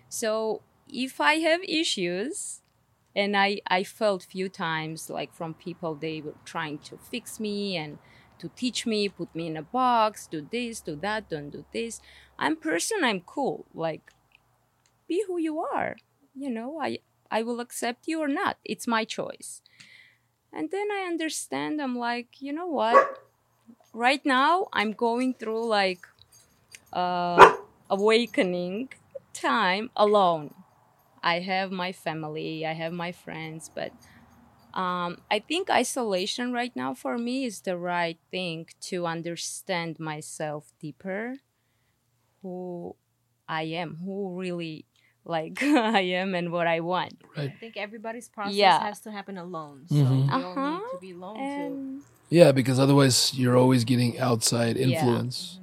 So 0.10 0.62
if 0.92 1.22
I 1.22 1.36
have 1.36 1.62
issues, 1.64 2.62
and 3.16 3.36
I 3.38 3.62
I 3.68 3.84
felt 3.84 4.24
few 4.24 4.50
times 4.50 5.10
like 5.10 5.34
from 5.34 5.54
people 5.54 5.96
they 5.96 6.22
were 6.22 6.36
trying 6.46 6.80
to 6.90 6.98
fix 6.98 7.40
me 7.40 7.78
and 7.78 8.00
to 8.40 8.50
teach 8.50 8.86
me, 8.88 9.10
put 9.10 9.34
me 9.36 9.48
in 9.48 9.58
a 9.58 9.62
box, 9.64 10.28
do 10.28 10.42
this, 10.52 10.82
do 10.82 10.96
that, 10.98 11.30
don't 11.30 11.52
do 11.52 11.66
this. 11.74 12.02
I'm 12.40 12.56
person, 12.58 13.04
I'm 13.04 13.22
cool. 13.22 13.66
Like 13.74 14.14
be 15.08 15.24
who 15.28 15.38
you 15.38 15.60
are. 15.60 15.98
You 16.36 16.50
know, 16.50 16.80
I 16.82 17.00
I 17.30 17.44
will 17.44 17.60
accept 17.60 18.08
you 18.08 18.20
or 18.22 18.28
not. 18.28 18.58
It's 18.66 18.88
my 18.88 19.06
choice. 19.06 19.62
And 20.54 20.72
then 20.72 20.92
I 20.92 21.06
understand 21.08 21.82
I'm 21.82 21.98
like, 21.98 22.42
you 22.42 22.54
know 22.54 22.68
what? 22.68 23.18
right 23.94 24.26
now 24.26 24.68
i'm 24.74 24.94
going 24.94 25.34
through 25.34 25.66
like 25.68 26.08
uh 26.94 27.58
awakening 27.90 28.90
time 29.34 29.90
alone 29.96 30.54
i 31.24 31.40
have 31.40 31.72
my 31.72 31.92
family 31.92 32.66
i 32.66 32.74
have 32.74 32.94
my 32.94 33.12
friends 33.12 33.70
but 33.74 33.92
um 34.74 35.18
i 35.30 35.40
think 35.40 35.70
isolation 35.70 36.52
right 36.54 36.76
now 36.76 36.94
for 36.94 37.18
me 37.18 37.46
is 37.46 37.62
the 37.62 37.78
right 37.78 38.20
thing 38.32 38.66
to 38.80 39.06
understand 39.06 40.00
myself 40.00 40.72
deeper 40.80 41.36
who 42.42 42.96
i 43.48 43.64
am 43.64 43.98
who 44.04 44.40
really 44.40 44.86
like 45.26 45.62
i 45.98 46.02
am 46.02 46.34
and 46.36 46.52
what 46.52 46.68
i 46.68 46.80
want 46.80 47.14
Right. 47.38 47.52
I 47.52 47.56
think 47.60 47.78
everybody's 47.78 48.28
process 48.30 48.56
Yeah. 48.58 48.80
has 48.84 49.00
to 49.02 49.12
happen 49.12 49.38
alone. 49.38 49.88
So 49.88 49.96
Mhm. 49.96 50.26
you 50.28 50.32
all 50.46 50.52
Uh-huh. 50.52 50.72
need 50.72 50.92
to 50.92 51.00
be 51.00 51.12
alone 51.12 51.38
too. 51.56 52.04
Yeah, 52.30 52.52
because 52.52 52.78
otherwise 52.78 53.34
you're 53.34 53.56
always 53.56 53.84
getting 53.86 54.20
outside 54.20 54.76
Yeah. 54.76 54.88
influence. 54.88 55.60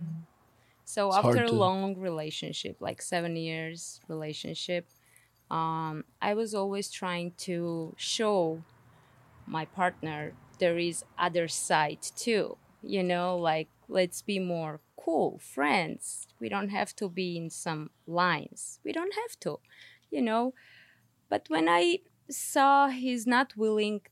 So 0.84 1.08
It's 1.08 1.18
after 1.18 1.44
a 1.44 1.48
to- 1.48 1.54
long 1.54 1.98
relationship, 1.98 2.80
like 2.80 3.02
seven 3.02 3.36
years 3.36 4.00
relationship, 4.08 4.88
um, 5.50 6.04
I 6.20 6.34
was 6.34 6.54
always 6.54 6.90
trying 6.90 7.32
to 7.38 7.94
show 7.96 8.62
my 9.46 9.64
partner 9.64 10.34
there 10.58 10.78
is 10.78 11.04
other 11.18 11.48
side 11.48 12.02
too. 12.16 12.56
You 12.82 13.02
know, 13.02 13.36
like 13.36 13.68
let's 13.88 14.22
be 14.22 14.38
more 14.38 14.80
cool 14.96 15.38
friends. 15.38 16.26
We 16.40 16.48
don't 16.48 16.68
have 16.68 16.94
to 16.96 17.08
be 17.08 17.36
in 17.36 17.50
some 17.50 17.90
lines. 18.06 18.80
We 18.84 18.92
don't 18.92 19.14
have 19.14 19.38
to, 19.40 19.60
you 20.10 20.22
know. 20.22 20.54
But 21.28 21.46
when 21.48 21.68
I 21.68 22.00
saw 22.30 22.88
he's 22.88 23.26
not 23.26 23.56
willing 23.56 24.02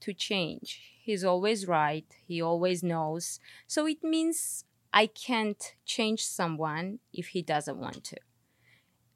to 0.00 0.12
change, 0.12 0.80
he's 1.02 1.24
always 1.24 1.66
right. 1.66 2.06
He 2.26 2.40
always 2.40 2.82
knows. 2.82 3.40
So 3.66 3.86
it 3.86 4.02
means 4.02 4.64
I 4.92 5.06
can't 5.06 5.74
change 5.84 6.24
someone 6.24 7.00
if 7.12 7.28
he 7.28 7.42
doesn't 7.42 7.76
want 7.78 8.04
to. 8.04 8.16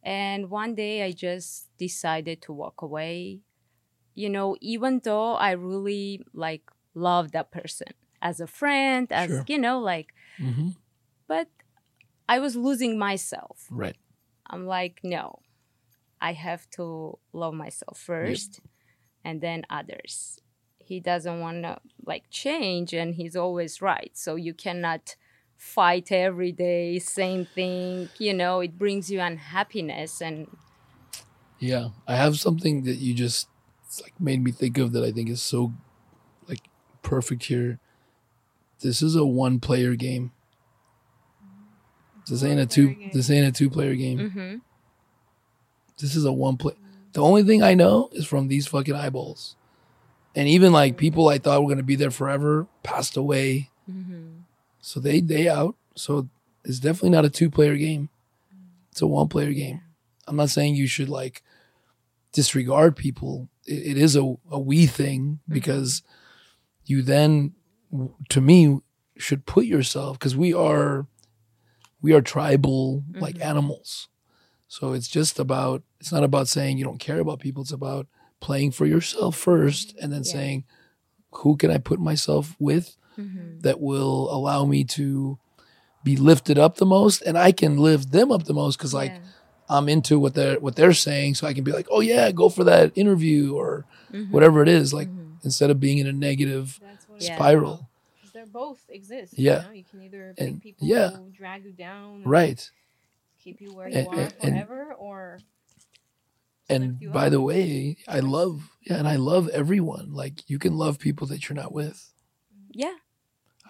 And 0.03 0.51
one 0.51 0.75
day 0.75 1.03
I 1.03 1.13
just 1.13 1.69
decided 1.79 2.43
to 2.43 2.53
walk 2.53 2.83
away. 2.83 3.41
You 4.15 4.31
know, 4.31 4.57
even 4.61 5.01
though 5.05 5.35
I 5.35 5.53
really 5.53 6.23
like 6.33 6.71
love 6.95 7.33
that 7.33 7.51
person 7.51 7.89
as 8.23 8.41
a 8.41 8.47
friend, 8.47 9.11
as 9.13 9.31
Sure. 9.31 9.45
you 9.47 9.59
know, 9.59 9.79
like, 9.81 10.15
hmm 10.39 10.71
but 11.27 11.49
I 12.29 12.39
was 12.39 12.57
losing 12.57 12.99
myself. 12.99 13.67
Right. 13.71 13.97
I'm 14.47 14.67
like, 14.67 15.01
no, 15.03 15.41
I 16.21 16.33
have 16.33 16.69
to 16.71 17.19
love 17.33 17.55
myself 17.55 17.99
first 17.99 18.61
and 19.25 19.41
then 19.41 19.65
others. 19.71 20.41
He 20.79 21.01
doesn't 21.01 21.41
want 21.41 21.65
to 21.65 21.79
like 22.05 22.31
change, 22.31 22.95
and 22.95 23.15
he's 23.15 23.37
always 23.37 23.83
right. 23.83 24.13
So 24.17 24.37
you 24.37 24.55
cannot 24.55 25.17
fight 25.59 26.11
every 26.11 26.53
day, 26.53 26.99
same 26.99 27.45
thing. 27.45 28.09
You 28.19 28.33
know, 28.33 28.61
it 28.61 28.79
brings 28.79 29.11
you 29.11 29.21
unhappiness, 29.21 30.23
and 30.23 30.47
Yeah, 31.59 31.89
I 32.07 32.15
have 32.17 32.39
something 32.39 32.85
that 32.85 32.97
you 32.97 33.13
just 33.13 33.49
like 34.03 34.19
made 34.21 34.43
me 34.43 34.53
think 34.53 34.79
of 34.79 34.93
that 34.93 35.05
I 35.05 35.13
think 35.13 35.29
is 35.29 35.43
so 35.43 35.73
like 36.49 36.63
perfect 37.03 37.45
here. 37.45 37.79
This 38.81 39.03
is 39.03 39.17
a 39.17 39.27
one 39.27 39.59
player 39.59 39.97
game. 39.97 40.31
This 42.29 42.45
ain't 42.45 42.61
a 42.61 42.67
two. 42.67 42.91
Game. 42.91 43.11
This 43.13 43.31
ain't 43.31 43.47
a 43.49 43.53
two 43.53 43.69
player 43.71 43.95
game. 43.97 44.31
hmm 44.31 44.55
This 45.99 46.15
is 46.15 46.25
a 46.25 46.33
one 46.33 46.57
play. 46.57 46.75
The 47.13 47.23
only 47.23 47.43
thing 47.43 47.63
I 47.63 47.75
know 47.75 48.11
is 48.13 48.27
from 48.27 48.49
these 48.49 48.69
fucking 48.69 48.95
eyeballs, 48.95 49.57
and 50.37 50.47
even 50.47 50.73
like 50.73 50.97
people 50.97 51.29
I 51.29 51.39
thought 51.39 51.63
were 51.63 51.69
gonna 51.69 51.83
be 51.83 51.97
there 51.97 52.11
forever 52.13 52.67
passed 52.83 53.17
away, 53.17 53.71
hmm 53.91 54.38
so 54.89 55.01
they 55.01 55.21
they 55.21 55.51
out. 55.51 55.77
So 55.97 56.31
it's 56.65 56.79
definitely 56.79 57.11
not 57.11 57.27
a 57.27 57.31
two 57.31 57.51
player 57.51 57.77
game. 57.77 58.09
It's 58.91 59.03
a 59.03 59.07
one 59.07 59.29
player 59.29 59.53
game. 59.53 59.83
I'm 60.27 60.37
not 60.37 60.49
saying 60.49 60.77
you 60.77 60.87
should 60.87 61.11
like 61.11 61.43
disregard 62.33 62.97
people. 62.97 63.51
It, 63.67 63.87
it 63.87 63.99
is 63.99 64.17
a, 64.17 64.35
a 64.51 64.59
we 64.59 64.87
thing 64.87 65.41
mm-hmm. 65.43 65.53
because 65.53 66.03
you 66.87 67.03
then, 67.03 67.53
to 68.31 68.41
me, 68.41 68.81
should 69.19 69.45
put 69.45 69.67
yourself 69.67 70.19
because 70.19 70.35
we 70.35 70.55
are 70.55 71.07
we 72.01 72.15
are 72.15 72.23
tribal 72.23 73.05
like 73.13 73.35
mm-hmm. 73.35 73.51
animals. 73.51 74.09
So 74.69 74.95
it's 74.95 75.09
just 75.09 75.39
about 75.39 75.83
it's 76.01 76.13
not 76.13 76.25
about 76.25 76.49
saying 76.49 76.79
you 76.79 76.85
don't 76.85 76.97
care 76.97 77.21
about 77.21 77.41
people. 77.41 77.63
It's 77.63 77.73
about 77.73 78.07
playing 78.41 78.71
for 78.71 78.87
yourself 78.87 79.37
first 79.37 79.95
and 80.01 80.11
then 80.11 80.23
Yeah. 80.25 80.33
saying 80.33 80.65
who 81.33 81.59
can 81.59 81.71
I 81.71 81.77
put 81.77 82.01
myself 82.01 82.57
with 82.59 82.97
hmm 83.19 83.59
that 83.61 83.81
will 83.81 84.33
allow 84.33 84.65
me 84.65 84.85
to 84.85 85.39
be 86.05 86.17
lifted 86.17 86.59
up 86.59 86.77
the 86.77 86.87
most 86.87 87.21
and 87.23 87.37
I 87.37 87.51
can 87.53 87.77
lift 87.77 88.13
them 88.13 88.31
up 88.31 88.45
the 88.45 88.55
most 88.55 88.77
because 88.79 88.95
like 88.95 89.15
I'm 89.69 89.89
into 89.89 90.19
what 90.21 90.35
they're 90.35 90.61
what 90.61 90.77
they're 90.77 90.93
saying 90.95 91.35
so 91.35 91.47
I 91.47 91.53
can 91.55 91.65
be 91.65 91.73
like 91.73 91.89
oh 91.91 92.01
yeah 92.01 92.31
go 92.31 92.49
for 92.49 92.65
that 92.65 92.93
interview 92.97 93.55
or 93.55 93.85
Mm-hmm. 94.13 94.33
whatever 94.33 94.63
it 94.63 94.69
is 94.71 94.95
like 94.95 95.09
instead 95.45 95.69
of 95.71 95.79
being 95.81 95.99
in 95.99 96.07
a 96.07 96.13
negative 96.15 96.81
Yeah. 97.19 97.35
spiral 97.37 97.91
Because 98.17 98.33
they 98.33 98.45
both 98.51 98.81
exist. 98.89 99.35
Yeah. 99.37 99.63
You, 99.63 99.67
know? 99.69 99.75
you 99.75 99.85
can 99.91 100.03
either 100.03 100.35
And- 100.39 100.63
people 100.63 100.87
yeah. 100.89 101.11
who 101.11 101.29
drag 101.31 101.65
you 101.67 101.73
down, 101.73 102.23
right 102.25 102.71
Keep 103.45 103.61
you 103.61 103.75
where 103.75 103.87
And- 103.87 104.07
you 104.07 104.19
are 104.19 104.29
and- 104.41 104.55
forever, 104.55 104.95
or 104.95 105.41
and 106.71 107.13
by 107.13 107.29
the 107.29 107.41
way 107.41 107.97
I 108.07 108.21
love 108.21 108.71
yeah 108.83 108.97
and 108.97 109.09
I 109.09 109.17
love 109.17 109.49
everyone 109.51 110.13
like 110.13 110.49
you 110.49 110.59
can 110.59 110.75
love 110.77 110.99
people 110.99 111.27
that 111.29 111.49
you're 111.49 111.57
not 111.57 111.73
with 111.73 112.13
yeah. 112.73 112.95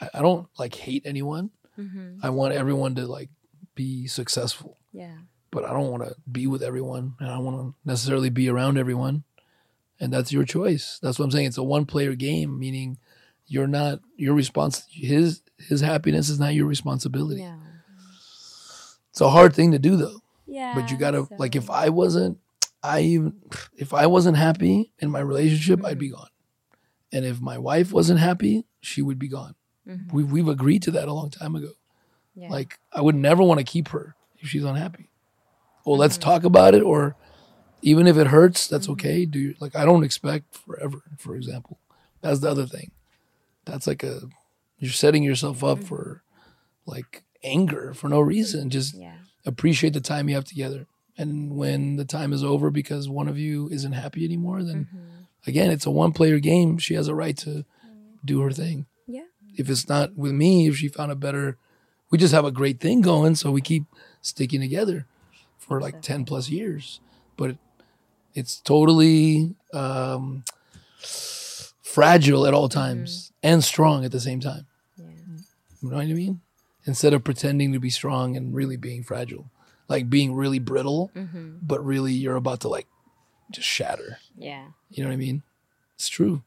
I, 0.00 0.08
I 0.14 0.22
don't 0.22 0.46
like 0.58 0.74
hate 0.74 1.02
anyone 1.04 1.50
hmm 1.76 2.18
I 2.22 2.30
want 2.30 2.54
everyone 2.54 2.94
to 2.96 3.06
like 3.06 3.30
be 3.74 4.06
successful 4.08 4.76
Yeah. 4.92 5.16
but 5.52 5.64
I 5.64 5.72
don't 5.72 5.90
want 5.90 6.02
to 6.04 6.14
be 6.30 6.46
with 6.46 6.62
everyone 6.62 7.14
and 7.20 7.28
I 7.30 7.34
don't 7.36 7.44
want 7.44 7.56
to 7.58 7.74
necessarily 7.84 8.30
be 8.30 8.48
around 8.48 8.76
everyone. 8.78 9.22
And 10.00 10.12
that's 10.12 10.32
your 10.32 10.44
choice. 10.44 10.98
That's 11.02 11.18
what 11.18 11.24
I'm 11.24 11.30
saying. 11.32 11.46
It's 11.46 11.58
a 11.58 11.62
one 11.62 11.84
player 11.86 12.14
game, 12.14 12.56
meaning 12.58 12.98
you're 13.48 13.66
not 13.66 14.00
your 14.16 14.34
response. 14.34 14.86
his 14.90 15.42
his 15.68 15.80
happiness 15.80 16.28
is 16.28 16.38
not 16.38 16.54
your 16.54 16.66
responsibility. 16.66 17.40
Yeah. 17.42 17.56
It's 19.10 19.20
a 19.20 19.30
hard 19.30 19.54
thing 19.54 19.72
to 19.72 19.78
do 19.78 19.96
though. 19.96 20.20
Yeah. 20.46 20.74
But 20.74 20.90
you 20.90 20.96
gotta 20.96 21.26
so- 21.26 21.36
like 21.38 21.56
if 21.56 21.70
I 21.70 21.88
wasn't 21.88 22.38
I 22.82 23.00
even 23.00 23.34
if 23.76 23.92
I 23.94 24.06
wasn't 24.06 24.36
happy 24.36 24.92
in 24.98 25.10
my 25.10 25.20
relationship, 25.20 25.84
I'd 25.84 25.92
Mm-hmm. 25.92 25.98
be 26.00 26.08
gone. 26.10 26.28
And 27.12 27.24
if 27.24 27.40
my 27.40 27.58
wife 27.58 27.92
wasn't 27.92 28.20
happy, 28.20 28.66
she 28.80 29.02
would 29.02 29.18
be 29.18 29.28
gone. 29.28 29.54
Mhm. 29.88 30.12
We've 30.12 30.30
we've 30.30 30.48
agreed 30.48 30.82
to 30.82 30.90
that 30.92 31.08
a 31.08 31.12
long 31.12 31.30
time 31.30 31.54
ago. 31.56 31.70
Yeah. 32.34 32.50
Like 32.50 32.78
I 32.92 33.00
would 33.00 33.14
never 33.14 33.42
want 33.42 33.58
to 33.58 33.64
keep 33.64 33.88
her 33.88 34.14
if 34.38 34.48
she's 34.48 34.64
unhappy. 34.64 35.08
Well, 35.84 35.96
let's 35.96 36.16
Mm-hmm. 36.18 36.30
talk 36.30 36.44
about 36.44 36.74
it, 36.74 36.82
or 36.82 37.16
even 37.82 38.06
if 38.06 38.16
it 38.16 38.26
hurts, 38.28 38.66
that's 38.68 38.88
okay. 38.90 39.24
Do 39.24 39.38
you, 39.38 39.54
like 39.60 39.74
I 39.74 39.84
don't 39.84 40.04
expect 40.04 40.54
forever. 40.56 41.02
For 41.18 41.34
example, 41.36 41.78
that's 42.20 42.40
the 42.40 42.50
other 42.50 42.66
thing. 42.66 42.90
That's 43.64 43.86
like 43.86 44.02
a 44.02 44.22
you're 44.78 44.92
setting 44.92 45.22
yourself 45.22 45.64
up 45.64 45.78
Mm-hmm. 45.78 45.86
for 45.86 46.22
like 46.86 47.22
anger 47.42 47.94
for 47.94 48.08
no 48.08 48.20
reason. 48.20 48.70
Just 48.70 48.94
yeah. 48.94 49.14
appreciate 49.46 49.92
the 49.94 50.00
time 50.00 50.28
you 50.28 50.34
have 50.34 50.44
together. 50.44 50.86
And 51.16 51.56
when 51.56 51.96
the 51.96 52.04
time 52.04 52.32
is 52.32 52.44
over 52.44 52.70
because 52.70 53.08
one 53.08 53.26
of 53.28 53.36
you 53.38 53.68
isn't 53.70 53.92
happy 53.92 54.24
anymore, 54.24 54.62
then 54.62 54.86
Mm-hmm. 54.86 55.48
again, 55.48 55.70
it's 55.70 55.86
a 55.86 55.90
one 55.90 56.12
player 56.12 56.38
game. 56.38 56.78
She 56.78 56.94
has 56.94 57.08
a 57.08 57.14
right 57.14 57.36
to 57.38 57.64
do 58.24 58.40
her 58.40 58.50
thing. 58.52 58.86
If 59.56 59.68
it's 59.70 59.88
not 59.88 60.16
with 60.16 60.32
me, 60.32 60.68
if 60.68 60.76
she 60.76 60.88
found 60.88 61.10
a 61.12 61.16
better, 61.16 61.56
we 62.10 62.18
just 62.18 62.32
have 62.34 62.44
a 62.44 62.50
great 62.50 62.80
thing 62.80 63.00
going, 63.00 63.34
so 63.34 63.50
we 63.50 63.60
keep 63.60 63.84
sticking 64.22 64.60
together 64.60 65.06
for 65.58 65.80
like 65.80 66.00
ten 66.02 66.24
plus 66.24 66.48
years. 66.48 67.00
But 67.36 67.56
it's 68.34 68.60
totally 68.60 69.54
um, 69.72 70.44
fragile 71.82 72.46
at 72.46 72.54
all 72.54 72.68
times 72.68 73.32
and 73.42 73.62
strong 73.64 74.04
at 74.04 74.12
the 74.12 74.20
same 74.20 74.40
time. 74.40 74.66
Yeah. 74.96 75.04
You 75.82 75.90
know 75.90 75.96
what 75.96 76.02
I 76.06 76.12
mean? 76.12 76.40
Instead 76.86 77.12
of 77.14 77.24
pretending 77.24 77.72
to 77.72 77.78
be 77.78 77.90
strong 77.90 78.36
and 78.36 78.54
really 78.54 78.76
being 78.76 79.02
fragile, 79.02 79.50
like 79.88 80.08
being 80.08 80.34
really 80.34 80.58
brittle, 80.58 81.10
Mm-hmm. 81.14 81.58
but 81.62 81.84
really 81.84 82.12
you're 82.12 82.36
about 82.36 82.60
to 82.60 82.68
like 82.68 82.86
just 83.50 83.66
shatter. 83.68 84.18
Yeah. 84.36 84.66
You 84.90 85.02
know 85.02 85.08
what 85.10 85.14
I 85.14 85.18
mean? 85.18 85.42
It's 85.96 86.08
true. 86.08 86.42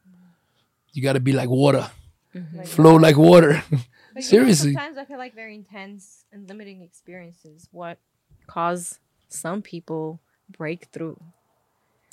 You 0.92 1.02
got 1.02 1.14
to 1.14 1.20
be 1.20 1.32
like 1.32 1.48
water, 1.48 1.90
Mm-hmm. 2.34 2.62
flow 2.62 2.96
like 2.96 3.16
water. 3.16 3.62
But, 3.70 3.78
you 3.78 3.78
know, 4.14 4.20
Seriously. 4.20 4.72
sometimes 4.72 4.98
I 4.98 5.04
feel 5.04 5.18
like 5.18 5.34
very 5.34 5.54
intense 5.54 6.24
and 6.32 6.48
limiting 6.48 6.80
experiences 6.82 7.68
what 7.72 7.98
cause 8.46 8.98
some 9.28 9.62
people 9.62 10.20
breakthrough. 10.48 11.16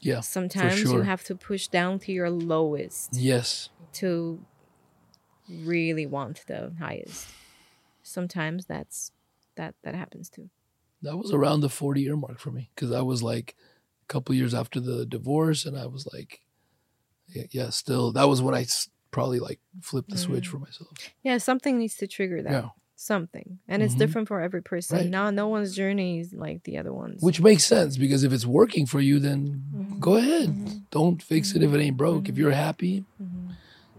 Yeah. 0.02 0.22
Sometimes 0.22 0.80
sure. 0.80 0.94
you 0.94 1.02
have 1.02 1.24
to 1.26 1.36
push 1.36 1.68
down 1.68 2.00
to 2.00 2.12
your 2.12 2.30
lowest 2.30 3.10
Yes. 3.14 3.70
to 3.94 4.44
really 5.50 6.06
want 6.06 6.44
the 6.48 6.74
highest. 6.80 7.28
Sometimes 8.04 8.66
that's 8.66 9.12
that 9.56 9.76
that 9.84 9.96
happens 9.96 10.30
too. 10.30 10.50
That 11.02 11.18
was 11.18 11.32
around 11.32 11.62
the 11.62 11.70
40 11.70 12.02
year 12.02 12.16
mark 12.16 12.40
for 12.40 12.52
me 12.52 12.70
because 12.76 12.92
I 12.92 13.02
was 13.02 13.24
like 13.24 13.56
a 14.04 14.08
couple 14.08 14.36
years 14.36 14.54
after 14.54 14.80
the 14.80 15.06
divorce 15.06 15.66
and 15.66 15.78
I 15.78 15.86
was 15.86 16.08
like, 16.14 16.42
yeah, 17.28 17.44
yeah, 17.52 17.70
still, 17.70 18.12
that 18.14 18.28
was 18.28 18.42
when 18.42 18.56
I 18.56 18.66
probably 19.12 19.40
like 19.40 19.60
flip 19.82 20.06
the 20.10 20.18
switch 20.18 20.48
Mm. 20.48 20.52
for 20.52 20.60
myself. 20.60 20.90
Yeah, 21.24 21.38
something 21.38 21.78
needs 21.78 21.96
to 21.98 22.08
trigger 22.08 22.42
that. 22.44 22.52
Yeah. 22.52 22.70
Something. 22.96 23.60
And 23.68 23.82
it's 23.82 23.96
Mhm. 23.96 24.00
different 24.00 24.28
for 24.28 24.42
every 24.42 24.62
person. 24.62 24.98
Right. 24.98 25.10
No, 25.10 25.30
no 25.30 25.48
one's 25.48 25.74
journey 25.74 26.20
is 26.20 26.34
like 26.34 26.64
the 26.64 26.78
other 26.78 26.92
one's. 26.94 27.22
Which 27.22 27.40
makes 27.42 27.64
sense 27.64 27.96
because 27.98 28.24
if 28.26 28.34
it's 28.34 28.46
working 28.46 28.86
for 28.86 29.00
you, 29.00 29.20
then 29.20 29.64
Mhm. 29.74 30.00
go 30.02 30.16
ahead. 30.18 30.50
Mhm. 30.50 30.82
Don't 30.92 31.22
fix 31.24 31.56
it 31.56 31.64
if 31.64 31.74
it 31.74 31.80
ain't 31.80 31.96
broke. 31.98 32.28
If 32.28 32.36
Mhm. 32.36 32.40
you're 32.40 32.52
happy. 32.52 33.06
Mhm. 33.22 33.56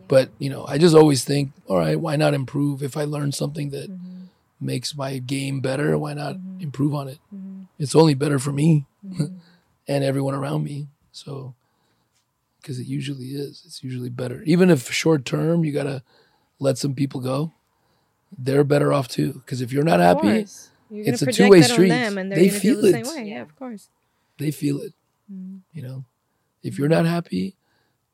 But, 0.06 0.30
you 0.38 0.50
know, 0.50 0.66
I 0.66 0.76
just 0.76 0.94
always 0.94 1.24
think, 1.24 1.52
all 1.66 1.78
right, 1.78 1.98
why 1.98 2.16
not 2.16 2.34
improve? 2.34 2.82
If 2.82 2.96
I 2.96 3.04
learn 3.04 3.32
something 3.32 3.70
that 3.70 3.88
Mhm. 3.90 4.26
makes 4.60 4.94
my 4.94 5.18
game 5.18 5.60
better, 5.60 5.96
why 5.98 6.12
not 6.14 6.36
improve 6.60 6.92
on 6.94 7.08
it? 7.08 7.18
It's 7.78 7.94
only 7.94 8.12
better 8.14 8.38
for 8.38 8.52
me 8.52 8.84
and 9.88 10.04
everyone 10.04 10.34
around 10.34 10.64
me. 10.64 10.88
So, 11.12 11.54
because 12.60 12.78
it 12.78 12.86
usually 12.86 13.26
is, 13.28 13.62
it's 13.64 13.82
usually 13.82 14.10
better. 14.10 14.42
Even 14.44 14.70
if 14.70 14.90
short 14.92 15.24
term, 15.24 15.64
you 15.64 15.72
gotta 15.72 16.02
let 16.58 16.78
some 16.78 16.94
people 16.94 17.20
go. 17.20 17.52
They're 18.38 18.64
better 18.64 18.92
off 18.92 19.08
too. 19.08 19.32
Because 19.34 19.60
if 19.60 19.72
you're 19.72 19.84
not 19.84 20.00
Of 20.00 20.06
happy. 20.22 20.46
You're 20.92 21.04
gonna 21.04 21.12
it's 21.14 21.22
a 21.22 21.26
project 21.26 21.36
two-way 21.46 21.60
that 21.60 21.70
on 21.70 21.74
street. 21.74 21.88
them 21.88 22.18
and 22.18 22.30
they're 22.32 22.38
gonna 22.38 22.50
feel, 22.50 22.74
feel 22.74 22.82
the 22.82 22.88
it. 22.98 23.06
same 23.06 23.16
way. 23.16 23.28
Yeah, 23.28 23.34
Yeah. 23.36 23.42
of 23.42 23.56
course. 23.56 23.88
they 24.38 24.50
feel 24.50 24.80
it. 24.80 24.94
Mhm. 25.30 25.60
You 25.74 25.82
know, 25.82 26.04
if 26.62 26.78
you're 26.78 26.88
not 26.88 27.04
happy, 27.04 27.56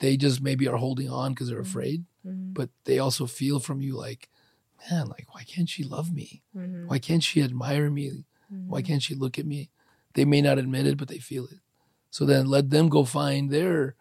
they 0.01 0.17
just 0.17 0.41
maybe 0.43 0.67
are 0.67 0.77
holding 0.77 1.09
on 1.09 1.33
because 1.33 1.49
they're 1.49 1.61
afraid. 1.61 2.05
Mhm. 2.27 2.53
But 2.53 2.69
they 2.85 2.99
also 2.99 3.27
feel 3.27 3.61
from 3.61 3.81
you 3.81 3.97
like, 3.97 4.29
man, 4.91 5.07
like 5.09 5.33
why 5.33 5.45
can't 5.45 5.69
she 5.69 5.85
love 5.85 6.13
me? 6.13 6.43
Mhm. 6.57 6.87
Why 6.87 6.99
can't 6.99 7.23
she 7.23 7.43
admire 7.43 7.91
me? 7.91 8.25
Why 8.67 8.83
can't 8.83 9.03
she 9.03 9.15
look 9.15 9.39
at 9.39 9.47
me? 9.47 9.71
They 10.15 10.25
may 10.25 10.41
not 10.43 10.59
admit 10.59 10.87
it, 10.87 10.97
but 10.99 11.09
they 11.09 11.19
feel 11.19 11.47
it. 11.47 11.61
So 12.11 12.25
then 12.27 12.47
let 12.47 12.71
them 12.71 12.89
go 12.89 13.05
find 13.05 13.51
their, 13.51 13.95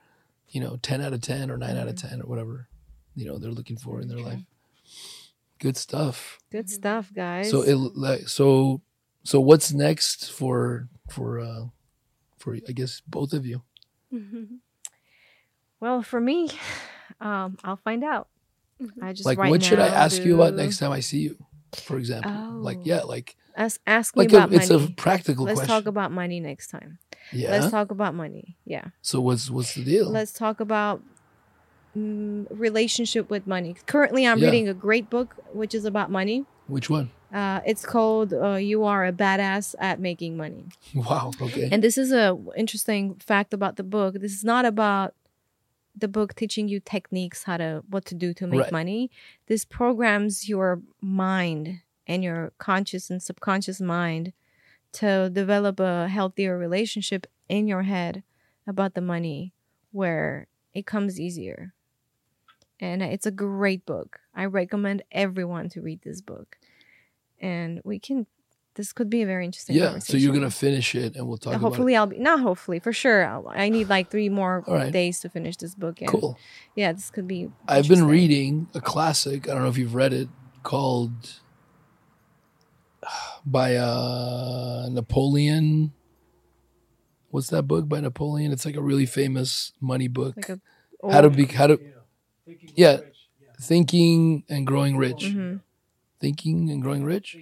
you 0.49 0.61
know, 0.61 0.77
10 0.81 1.01
out 1.01 1.13
of 1.13 1.21
10 1.21 1.51
or 1.51 1.57
9 1.57 1.77
out 1.77 1.87
of 1.87 1.95
10 1.95 2.21
or 2.21 2.25
whatever, 2.25 2.67
you 3.15 3.25
know, 3.25 3.37
they're 3.37 3.51
looking 3.51 3.77
for 3.77 3.99
in 4.01 4.07
their 4.07 4.19
life. 4.19 4.39
Good 5.59 5.77
stuff. 5.77 6.37
Good 6.51 6.69
stuff, 6.69 7.11
guys. 7.13 7.49
So 7.49 7.61
it 7.61 7.75
like 7.75 8.27
so 8.27 8.81
so 9.23 9.39
what's 9.39 9.71
next 9.73 10.31
for 10.31 10.87
for 11.09 11.39
uh 11.39 11.65
for 12.37 12.55
I 12.55 12.71
guess 12.73 13.01
both 13.07 13.33
of 13.33 13.45
you? 13.45 13.63
well, 15.79 16.01
for 16.03 16.19
me, 16.19 16.49
um, 17.21 17.57
I'll 17.63 17.77
find 17.77 18.03
out. 18.03 18.27
I 19.01 19.13
just 19.13 19.25
Like 19.25 19.37
right 19.37 19.49
what 19.49 19.63
should 19.63 19.79
I 19.79 19.87
now 19.87 19.93
ask 19.95 20.21
you 20.23 20.35
about 20.35 20.53
next 20.55 20.79
time 20.79 20.91
I 20.91 20.99
see 20.99 21.19
you? 21.19 21.37
For 21.73 21.97
example. 21.97 22.31
Like 22.59 22.77
Oh. 22.79 22.83
yeah, 22.85 23.01
like 23.03 23.35
Ask, 23.57 23.79
ask 23.87 24.15
me 24.17 24.23
like 24.25 24.33
a, 24.33 24.37
about 24.37 24.53
it's 24.53 24.69
money. 24.69 24.83
a 24.85 24.87
practical 24.95 25.45
Let's 25.45 25.59
question. 25.59 25.73
talk 25.73 25.85
about 25.85 26.11
money 26.11 26.41
next 26.41 26.67
time. 26.67 26.99
Yeah. 27.33 27.51
Let's 27.51 27.71
talk 27.71 27.91
about 27.91 28.13
money. 28.15 28.57
Yeah. 28.65 28.85
so 29.01 29.19
what's 29.21 29.49
what's 29.49 29.73
the 29.75 29.83
deal? 29.83 30.09
Let's 30.09 30.31
talk 30.33 30.59
about 30.59 31.01
mm, 31.97 32.45
relationship 32.49 33.29
with 33.29 33.47
money. 33.47 33.75
Currently, 33.85 34.25
I'm 34.27 34.39
Yeah. 34.39 34.45
reading 34.47 34.67
a 34.67 34.73
great 34.73 35.09
book 35.09 35.35
which 35.53 35.73
is 35.73 35.85
about 35.85 36.11
money. 36.11 36.45
Which 36.67 36.89
one? 36.89 37.11
Uh, 37.33 37.59
it's 37.65 37.85
called 37.85 38.33
uh, 38.33 38.55
"You 38.55 38.83
Are 38.85 39.05
a 39.05 39.11
Badass 39.11 39.75
at 39.79 39.99
Making 39.99 40.37
Money." 40.37 40.65
Wow. 40.95 41.31
Okay. 41.41 41.69
And 41.71 41.83
this 41.83 41.97
is 41.97 42.11
a 42.11 42.37
interesting 42.55 43.15
fact 43.15 43.53
about 43.53 43.75
the 43.75 43.83
book. 43.83 44.15
This 44.15 44.33
is 44.33 44.43
not 44.43 44.65
about 44.65 45.13
the 45.97 46.07
book 46.07 46.35
teaching 46.35 46.67
you 46.67 46.79
techniques 46.79 47.43
how 47.43 47.57
to 47.57 47.83
what 47.89 48.05
to 48.05 48.15
do 48.15 48.33
to 48.33 48.47
make 48.47 48.61
Right. 48.61 48.71
money. 48.71 49.09
This 49.47 49.65
programs 49.65 50.47
your 50.49 50.81
mind 51.01 51.81
and 52.07 52.23
your 52.23 52.51
conscious 52.57 53.09
and 53.09 53.21
subconscious 53.23 53.79
mind 53.81 54.33
to 54.95 55.29
develop 55.29 55.79
a 55.79 56.07
healthier 56.07 56.57
relationship 56.57 57.27
in 57.49 57.67
your 57.67 57.83
head 57.83 58.23
about 58.67 58.93
the 58.93 59.01
money 59.01 59.53
where 59.91 60.47
it 60.73 60.85
comes 60.85 61.19
easier. 61.19 61.73
And 62.79 63.01
it's 63.01 63.25
a 63.25 63.31
great 63.31 63.85
book. 63.85 64.19
I 64.35 64.45
recommend 64.45 65.03
everyone 65.11 65.69
to 65.69 65.81
read 65.81 66.01
this 66.03 66.21
book. 66.21 66.57
And 67.39 67.81
we 67.83 67.99
can 67.99 68.27
this 68.75 68.91
could 68.91 69.09
be 69.09 69.21
a 69.21 69.25
very 69.25 69.45
interesting 69.45 69.77
yeah. 69.77 69.99
So 69.99 70.17
you're 70.17 70.33
gonna 70.33 70.51
finish 70.51 70.95
it, 70.95 71.15
and 71.15 71.27
we'll 71.27 71.37
talk 71.37 71.53
about 71.53 71.59
it. 71.59 71.61
hopefully 71.61 71.95
I'll 71.95 72.07
be 72.07 72.19
not 72.19 72.41
hopefully 72.41 72.79
for 72.79 72.91
sure. 72.91 73.25
I'll- 73.25 73.47
I 73.49 73.69
need 73.69 73.89
like 73.89 74.11
three 74.11 74.29
more 74.29 74.63
right. 74.67 74.91
days 74.91 75.21
to 75.21 75.29
finish 75.29 75.55
this 75.57 75.75
book. 75.75 76.01
And 76.01 76.09
Cool. 76.09 76.37
Yeah, 76.75 76.91
this 76.91 77.09
could 77.09 77.27
be. 77.27 77.49
I've 77.67 77.87
been 77.87 78.05
reading 78.05 78.67
a 78.73 78.81
classic. 78.81 79.47
I 79.47 79.53
don't 79.53 79.63
know 79.63 79.69
if 79.69 79.77
you've 79.77 79.95
read 79.95 80.11
it 80.11 80.27
called 80.63 81.39
by 83.45 83.75
uh 83.75 84.87
Napoleon. 84.91 85.93
What's 87.29 87.47
that 87.49 87.63
book 87.63 87.87
by 87.89 87.99
Napoleon? 87.99 88.51
It's 88.51 88.65
like 88.65 88.75
a 88.75 88.81
really 88.81 89.05
famous 89.05 89.73
money 89.81 90.07
book. 90.07 90.35
like 90.37 90.59
how 91.11 91.21
to 91.21 91.29
be 91.29 91.45
how 91.45 91.67
to 91.67 91.79
yeah, 92.75 92.99
thinking 93.59 94.43
and 94.49 94.65
growing 94.65 94.97
rich. 94.97 95.23
Mhm. 95.23 95.61
Thinking 96.19 96.69
and 96.71 96.81
growing 96.81 97.03
rich. 97.03 97.37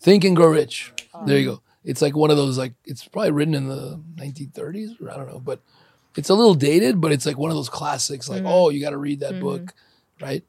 Think 0.00 0.24
and 0.24 0.36
grow 0.36 0.48
rich. 0.48 0.92
There 1.26 1.38
you 1.38 1.46
go. 1.46 1.62
It's 1.84 2.02
like 2.02 2.14
one 2.16 2.30
of 2.30 2.36
those 2.36 2.58
like 2.58 2.74
it's 2.84 3.06
probably 3.08 3.30
written 3.32 3.54
in 3.54 3.68
the 3.68 4.00
1930s 4.16 5.00
or 5.00 5.10
I 5.10 5.16
don't 5.16 5.28
know, 5.28 5.40
but 5.40 5.60
it's 6.16 6.28
a 6.28 6.34
little 6.34 6.54
dated, 6.54 7.00
but 7.00 7.12
it's 7.12 7.24
like 7.26 7.38
one 7.38 7.50
of 7.50 7.56
those 7.56 7.68
classics. 7.70 8.28
Like 8.28 8.42
Mhm. 8.42 8.50
oh, 8.50 8.68
you 8.70 8.80
got 8.80 8.90
to 8.90 8.98
read 8.98 9.20
that 9.20 9.34
Mhm. 9.34 9.40
book, 9.40 9.74
right? 10.20 10.44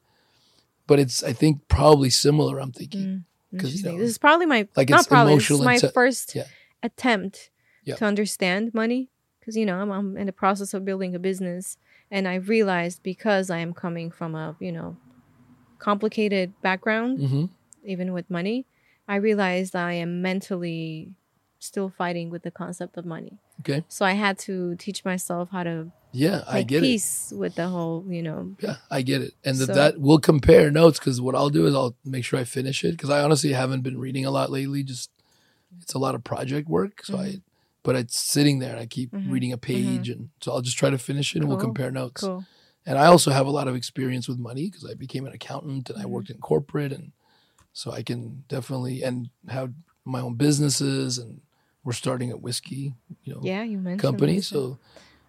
But 0.86 0.98
it's 1.00 1.22
I 1.22 1.32
think 1.32 1.68
probably 1.68 2.10
similar. 2.10 2.58
I'm 2.60 2.72
thinking 2.72 3.24
You 3.52 3.82
know, 3.84 3.98
this 3.98 4.10
is 4.10 4.18
probably 4.18 4.46
my 4.46 4.66
like 4.76 4.88
not 4.88 5.06
probably. 5.06 5.36
This 5.36 5.50
is 5.50 5.60
my 5.60 5.76
inte- 5.76 5.92
first 5.92 6.34
yeah. 6.34 6.44
attempt 6.82 7.50
Yeah. 7.84 7.96
to 7.96 8.04
understand 8.04 8.72
money 8.72 9.10
because 9.40 9.56
you 9.56 9.66
know 9.66 9.78
I'm, 9.78 9.90
I'm 9.90 10.16
in 10.16 10.26
the 10.26 10.32
process 10.32 10.72
of 10.74 10.84
building 10.84 11.14
a 11.14 11.18
business, 11.18 11.76
and 12.10 12.26
I 12.26 12.36
realized 12.36 13.02
because 13.02 13.50
I 13.50 13.58
am 13.58 13.74
coming 13.74 14.10
from 14.10 14.34
a 14.34 14.56
you 14.60 14.72
know 14.72 14.96
complicated 15.78 16.52
background, 16.62 17.18
hmm 17.20 17.44
even 17.84 18.12
with 18.12 18.30
money, 18.30 18.64
I 19.08 19.16
realized 19.16 19.74
I 19.74 19.94
am 19.94 20.22
mentally 20.22 21.16
still 21.58 21.88
fighting 21.90 22.30
with 22.30 22.44
the 22.44 22.50
concept 22.52 22.96
of 22.96 23.04
money. 23.04 23.38
Okay. 23.60 23.84
So 23.88 24.04
I 24.06 24.12
had 24.12 24.38
to 24.46 24.76
teach 24.76 25.04
myself 25.04 25.48
how 25.50 25.64
to 25.64 25.90
Yeah, 26.12 26.44
I 26.46 26.62
get 26.62 26.78
it. 26.82 26.86
peace 26.86 27.32
with 27.34 27.54
the 27.54 27.68
whole, 27.68 28.04
you 28.08 28.22
know. 28.22 28.54
Yeah, 28.60 28.76
I 28.90 29.02
get 29.02 29.22
it. 29.22 29.34
And 29.44 29.56
that 29.58 29.66
So- 29.66 29.74
that 29.74 29.98
we'll 29.98 30.18
compare 30.20 30.70
notes 30.70 30.98
because 30.98 31.20
what 31.20 31.34
I'll 31.34 31.50
do 31.50 31.66
is 31.66 31.74
I'll 31.74 31.96
make 32.04 32.24
sure 32.24 32.38
I 32.38 32.44
finish 32.44 32.84
it 32.84 32.92
because 32.92 33.10
I 33.10 33.22
honestly 33.22 33.52
haven't 33.52 33.82
been 33.82 33.98
reading 33.98 34.24
a 34.24 34.30
lot 34.30 34.50
lately. 34.50 34.82
Just 34.82 35.10
it's 35.80 35.94
a 35.94 35.98
lot 35.98 36.14
of 36.14 36.22
project 36.22 36.68
work, 36.68 37.04
so 37.04 37.18
I. 37.18 37.26
Mm-hmm. 37.26 37.36
But 37.84 37.96
it's 37.96 38.16
sitting 38.16 38.60
there 38.60 38.70
and 38.70 38.78
I 38.78 38.86
keep 38.86 39.10
Mhm. 39.10 39.28
reading 39.32 39.52
a 39.52 39.58
page, 39.58 40.08
mm-hmm. 40.08 40.12
and 40.12 40.28
so 40.40 40.52
I'll 40.52 40.60
just 40.60 40.78
try 40.78 40.88
to 40.88 40.98
finish 40.98 41.34
it 41.34 41.40
and 41.40 41.48
we'll 41.48 41.58
compare 41.58 41.90
notes. 41.90 42.20
Cool. 42.20 42.44
And 42.86 42.96
I 42.96 43.06
also 43.06 43.32
have 43.32 43.44
a 43.48 43.50
lot 43.50 43.66
of 43.66 43.74
experience 43.74 44.28
with 44.28 44.38
money 44.38 44.70
because 44.70 44.84
I 44.88 44.94
became 44.94 45.26
an 45.26 45.32
accountant 45.32 45.90
and 45.90 46.00
I 46.00 46.06
worked 46.06 46.28
mm-hmm. 46.28 46.36
in 46.36 46.40
corporate, 46.42 46.92
and 46.92 47.10
so 47.72 47.90
I 47.90 48.04
can 48.04 48.44
definitely 48.46 49.02
and 49.02 49.30
have 49.48 49.72
my 50.04 50.20
own 50.20 50.34
businesses, 50.36 51.18
and 51.18 51.40
we're 51.82 51.92
starting 51.92 52.30
a 52.30 52.36
whiskey, 52.36 52.94
you 53.24 53.34
know, 53.34 53.40
Yeah, 53.42 53.64
you 53.64 53.78
mentioned 53.78 54.00
company. 54.00 54.40
So 54.40 54.78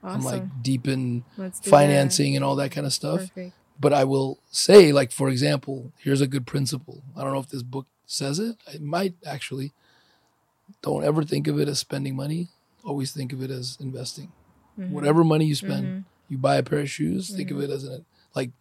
I'm 0.04 0.24
like 0.24 0.62
deep 0.62 0.88
in 0.88 1.24
Let's 1.38 1.60
financing 1.62 2.36
and 2.36 2.44
all 2.44 2.56
that 2.58 2.72
kind 2.72 2.86
of 2.86 2.94
stuff 2.94 3.20
Perfect. 3.22 3.54
but 3.80 3.94
I 3.94 4.04
will 4.04 4.40
say, 4.52 4.92
like 4.92 5.12
for 5.12 5.30
example, 5.30 5.92
here's 5.98 6.22
a 6.22 6.28
good 6.28 6.46
principle. 6.46 7.04
I 7.16 7.24
don't 7.24 7.34
know 7.34 7.40
if 7.40 7.50
this 7.50 7.64
book 7.64 7.88
says 8.06 8.38
it. 8.40 8.58
It 8.74 8.82
might 8.82 9.16
actually. 9.26 9.72
Don't 10.82 11.04
ever 11.04 11.24
think 11.24 11.48
of 11.48 11.60
it 11.60 11.68
as 11.68 11.80
spending 11.80 12.16
money. 12.16 12.50
Always 12.84 13.12
think 13.12 13.32
of 13.34 13.42
it 13.42 13.52
as 13.52 13.78
investing. 13.80 14.32
Mhm. 14.78 14.90
Whatever 14.92 15.24
money 15.24 15.46
you 15.46 15.56
spend, 15.56 15.86
Mhm. 15.86 16.06
you 16.30 16.38
buy 16.38 16.58
a 16.58 16.64
pair 16.64 16.80
of 16.80 16.90
shoes. 16.90 17.30
Think 17.34 17.52
of 17.52 17.60
it 17.62 17.70
as 17.70 17.84
an 17.86 18.06
like, 18.36 18.52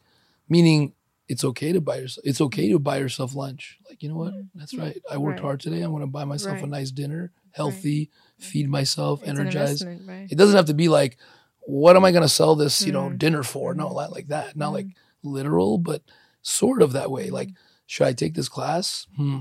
meaning 0.48 0.92
it's 1.28 1.44
okay 1.44 1.72
to 1.72 1.80
buy 1.80 1.96
yourself. 1.98 2.26
It's 2.26 2.40
okay 2.40 2.68
to 2.70 2.78
buy 2.78 2.98
yourself 2.98 3.34
lunch. 3.34 3.78
Like 3.88 4.02
you 4.02 4.08
know 4.08 4.16
what? 4.16 4.34
That's 4.54 4.74
right. 4.74 5.00
I 5.10 5.16
worked 5.16 5.38
Right. 5.40 5.44
hard 5.44 5.60
today. 5.60 5.80
I'm 5.82 5.90
going 5.90 6.02
to 6.02 6.06
buy 6.06 6.24
myself 6.24 6.62
a 6.62 6.66
nice 6.66 6.90
dinner, 6.90 7.32
healthy, 7.52 8.10
feed 8.42 8.68
myself, 8.68 9.20
It's 9.22 9.30
an 9.30 9.38
energized. 9.40 9.86
right? 10.06 10.30
It 10.30 10.36
doesn't 10.36 10.56
have 10.56 10.66
to 10.66 10.74
be 10.74 10.88
like, 10.88 11.16
what 11.60 11.96
am 11.96 12.04
I 12.04 12.10
going 12.10 12.22
to 12.22 12.28
sell 12.28 12.54
this, 12.56 12.82
you 12.82 12.92
know, 12.92 13.08
Mhm. 13.10 13.18
dinner 13.18 13.42
for? 13.42 13.74
No, 13.74 13.88
not 13.90 14.10
like 14.12 14.28
that. 14.28 14.56
Not 14.56 14.70
Mhm. 14.70 14.74
like 14.74 14.86
literal, 15.22 15.78
but 15.78 16.02
sort 16.42 16.82
of 16.82 16.92
that 16.92 17.10
way. 17.10 17.30
Like, 17.30 17.48
Mm-hmm. 17.48 17.56
should 17.86 18.06
I 18.06 18.12
take 18.12 18.34
this 18.34 18.48
class? 18.48 19.06
Hmm. 19.16 19.38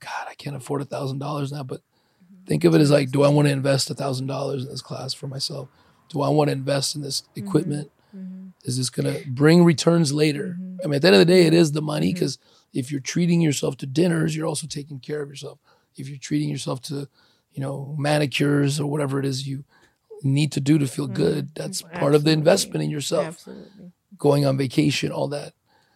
God, 0.00 0.26
I 0.28 0.34
can't 0.34 0.56
afford 0.56 0.82
a 0.82 0.84
thousand 0.84 1.18
dollars 1.18 1.50
now. 1.52 1.62
But 1.62 1.80
Mm-hmm. 1.80 2.44
think 2.46 2.64
of 2.64 2.74
it 2.74 2.80
as 2.80 2.90
like, 2.90 3.10
do 3.10 3.22
I 3.22 3.28
want 3.28 3.48
to 3.48 3.52
invest 3.52 3.88
a 3.90 3.94
thousand 3.94 4.26
dollars 4.26 4.64
in 4.64 4.70
this 4.70 4.82
class 4.82 5.14
for 5.14 5.28
myself? 5.28 5.68
Do 6.10 6.20
I 6.20 6.28
want 6.28 6.48
to 6.48 6.52
invest 6.52 6.94
in 6.94 7.00
this 7.02 7.22
equipment? 7.36 7.90
Mhm. 8.14 8.52
Is 8.64 8.76
this 8.76 8.90
going 8.90 9.12
to 9.12 9.28
bring 9.30 9.64
returns 9.64 10.12
later? 10.12 10.58
Mhm. 10.60 10.78
I 10.84 10.86
mean, 10.88 10.94
at 10.96 11.02
the 11.02 11.08
end 11.08 11.14
of 11.14 11.20
the 11.20 11.24
day, 11.32 11.46
it 11.46 11.54
is 11.54 11.72
the 11.72 11.80
money 11.80 12.12
because 12.12 12.38
if 12.74 12.90
you're 12.92 13.00
treating 13.00 13.40
yourself 13.40 13.76
to 13.78 13.86
dinners, 13.86 14.36
you're 14.36 14.46
also 14.46 14.66
taking 14.66 14.98
care 15.00 15.22
of 15.22 15.30
yourself. 15.30 15.58
If 15.96 16.08
you're 16.08 16.18
treating 16.18 16.48
yourself 16.50 16.82
to, 16.82 17.08
you 17.54 17.60
know, 17.60 17.94
manicures 17.98 18.80
or 18.80 18.86
whatever 18.90 19.18
it 19.18 19.24
is 19.26 19.46
you 19.46 19.64
need 20.22 20.52
to 20.52 20.60
do 20.60 20.78
to 20.78 20.86
feel 20.86 21.06
good, 21.06 21.54
that's 21.54 21.82
part 21.82 22.14
of 22.14 22.24
the 22.24 22.30
Mm-hmm. 22.30 22.38
Investment 22.38 22.82
in 22.84 22.90
yourself. 22.90 23.26
Absolutely. 23.26 23.92
Going 24.18 24.46
on 24.46 24.56
vacation, 24.56 25.10
all 25.10 25.28
that. 25.28 25.52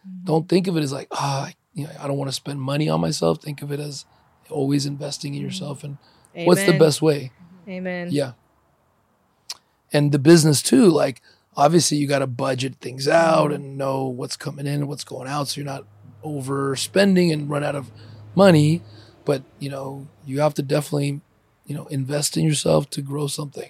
Mm-hmm. 0.07 0.25
Don't 0.25 0.49
think 0.49 0.67
of 0.67 0.75
it 0.77 0.81
as 0.83 0.91
like, 0.91 1.07
ah, 1.11 1.51
you 1.73 1.85
know, 1.85 1.91
I 1.99 2.07
don't 2.07 2.17
want 2.17 2.29
to 2.29 2.35
spend 2.35 2.59
money 2.59 2.89
on 2.89 2.99
myself. 2.99 3.41
Think 3.41 3.61
of 3.61 3.71
it 3.71 3.79
as 3.79 4.05
always 4.49 4.85
investing 4.85 5.33
in 5.35 5.41
yourself 5.41 5.83
and 5.83 5.97
what's 6.33 6.63
the 6.63 6.71
Mm-hmm. 6.71 6.79
Best 6.79 7.01
way. 7.01 7.31
Amen. 7.67 8.09
Yeah. 8.11 8.33
And 9.93 10.11
the 10.11 10.19
business 10.19 10.61
too, 10.61 10.89
like 10.89 11.21
obviously 11.55 11.97
you 11.97 12.07
got 12.07 12.19
to 12.19 12.27
budget 12.27 12.75
things 12.81 13.07
out 13.07 13.51
and 13.51 13.77
know 13.77 14.05
what's 14.05 14.37
coming 14.37 14.67
in 14.67 14.73
and 14.73 14.87
what's 14.87 15.03
going 15.03 15.27
out 15.27 15.47
so 15.47 15.59
you're 15.59 15.65
not 15.65 15.85
overspending 16.23 17.31
and 17.33 17.49
run 17.49 17.63
out 17.63 17.75
of 17.75 17.91
money, 18.35 18.81
but 19.25 19.43
you 19.59 19.69
know, 19.69 20.07
you 20.25 20.39
have 20.41 20.53
to 20.55 20.61
definitely, 20.61 21.21
you 21.67 21.75
know, 21.75 21.85
invest 21.87 22.35
in 22.37 22.43
yourself 22.45 22.89
to 22.91 23.01
grow 23.01 23.27
something. 23.27 23.69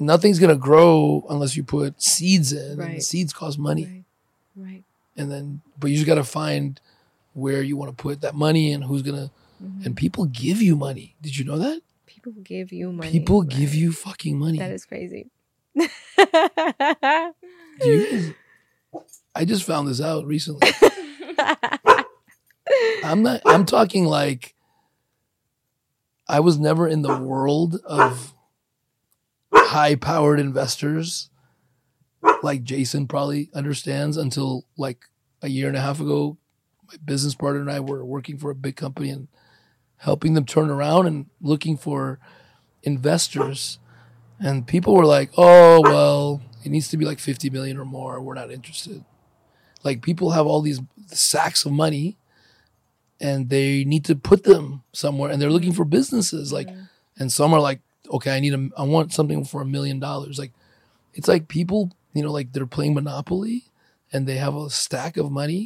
Nothing's 0.00 0.38
going 0.38 0.50
to 0.50 0.56
grow 0.56 1.24
unless 1.28 1.56
you 1.56 1.62
put 1.64 2.00
seeds 2.02 2.52
in 2.52 2.80
and 2.80 3.02
seeds 3.02 3.32
cost 3.32 3.58
money. 3.58 3.84
Right. 3.84 4.04
Right. 4.72 4.82
And 5.16 5.30
then 5.30 5.60
but 5.78 5.90
you 5.90 5.96
just 5.96 6.06
got 6.06 6.14
to 6.16 6.24
find 6.24 6.80
where 7.34 7.62
you 7.62 7.76
want 7.76 7.96
to 7.96 8.02
put 8.02 8.20
that 8.22 8.34
money 8.34 8.72
and 8.72 8.84
who's 8.84 9.02
going 9.02 9.16
to 9.16 9.30
Mhm. 9.62 9.86
and 9.86 9.96
people 9.96 10.24
give 10.26 10.60
you 10.60 10.74
money. 10.74 11.14
Did 11.22 11.36
you 11.38 11.44
know 11.44 11.58
that? 11.58 11.80
People 12.06 12.32
give 12.42 12.72
you 12.72 12.90
money. 12.92 13.12
People 13.12 13.42
give 13.42 13.72
you 13.74 13.92
fucking 13.92 14.36
money. 14.36 14.58
That 14.58 14.72
is 14.72 14.84
crazy. 14.84 15.30
You 17.82 18.34
I 19.34 19.44
just 19.44 19.64
found 19.64 19.88
this 19.88 20.00
out 20.00 20.26
recently. 20.26 20.68
I'm 23.04 23.22
not 23.22 23.42
I'm 23.44 23.64
talking 23.66 24.06
like 24.06 24.53
I 26.26 26.40
was 26.40 26.58
never 26.58 26.88
in 26.88 27.02
the 27.02 27.18
world 27.18 27.80
of 27.84 28.34
high 29.52 29.94
powered 29.94 30.40
investors 30.40 31.30
like 32.42 32.62
Jason 32.62 33.06
probably 33.06 33.50
understands 33.54 34.16
until 34.16 34.64
like 34.76 35.06
a 35.42 35.48
year 35.48 35.68
and 35.68 35.76
a 35.76 35.80
half 35.80 36.00
ago 36.00 36.38
my 36.86 36.94
business 37.04 37.34
partner 37.34 37.60
and 37.60 37.70
I 37.70 37.80
were 37.80 38.04
working 38.04 38.38
for 38.38 38.50
a 38.50 38.54
big 38.54 38.76
company 38.76 39.10
and 39.10 39.28
helping 39.98 40.34
them 40.34 40.44
turn 40.44 40.70
around 40.70 41.06
and 41.06 41.26
looking 41.40 41.76
for 41.76 42.18
investors 42.82 43.78
and 44.40 44.66
people 44.66 44.94
were 44.94 45.06
like, 45.06 45.30
"Oh, 45.36 45.80
well, 45.80 46.42
it 46.64 46.70
needs 46.70 46.88
to 46.88 46.96
be 46.96 47.04
like 47.04 47.20
50 47.20 47.50
million 47.50 47.78
or 47.78 47.84
more. 47.84 48.20
We're 48.20 48.34
not 48.34 48.50
interested." 48.50 49.04
Like 49.82 50.02
people 50.02 50.30
have 50.30 50.46
all 50.46 50.60
these 50.60 50.80
sacks 51.06 51.64
of 51.64 51.72
money 51.72 52.18
and 53.24 53.48
they 53.54 53.84
need 53.92 54.04
to 54.04 54.14
put 54.30 54.40
them 54.44 54.82
somewhere 54.92 55.30
and 55.30 55.38
they're 55.40 55.56
looking 55.56 55.72
for 55.78 55.84
businesses 55.98 56.52
like 56.52 56.68
and 57.18 57.32
some 57.32 57.54
are 57.54 57.60
like, 57.68 57.80
"Okay, 58.16 58.32
I 58.36 58.40
need 58.44 58.54
a 58.54 58.62
I 58.76 58.84
want 58.94 59.12
something 59.18 59.44
for 59.44 59.60
a 59.62 59.72
million 59.76 59.98
dollars." 60.08 60.36
Like 60.42 60.52
it's 61.16 61.28
like 61.32 61.48
people, 61.58 61.80
you 62.16 62.22
know, 62.24 62.32
like 62.38 62.52
they're 62.52 62.74
playing 62.76 62.94
Monopoly 62.94 63.64
and 64.12 64.26
they 64.26 64.36
have 64.36 64.54
a 64.56 64.68
stack 64.68 65.16
of 65.16 65.30
money 65.42 65.62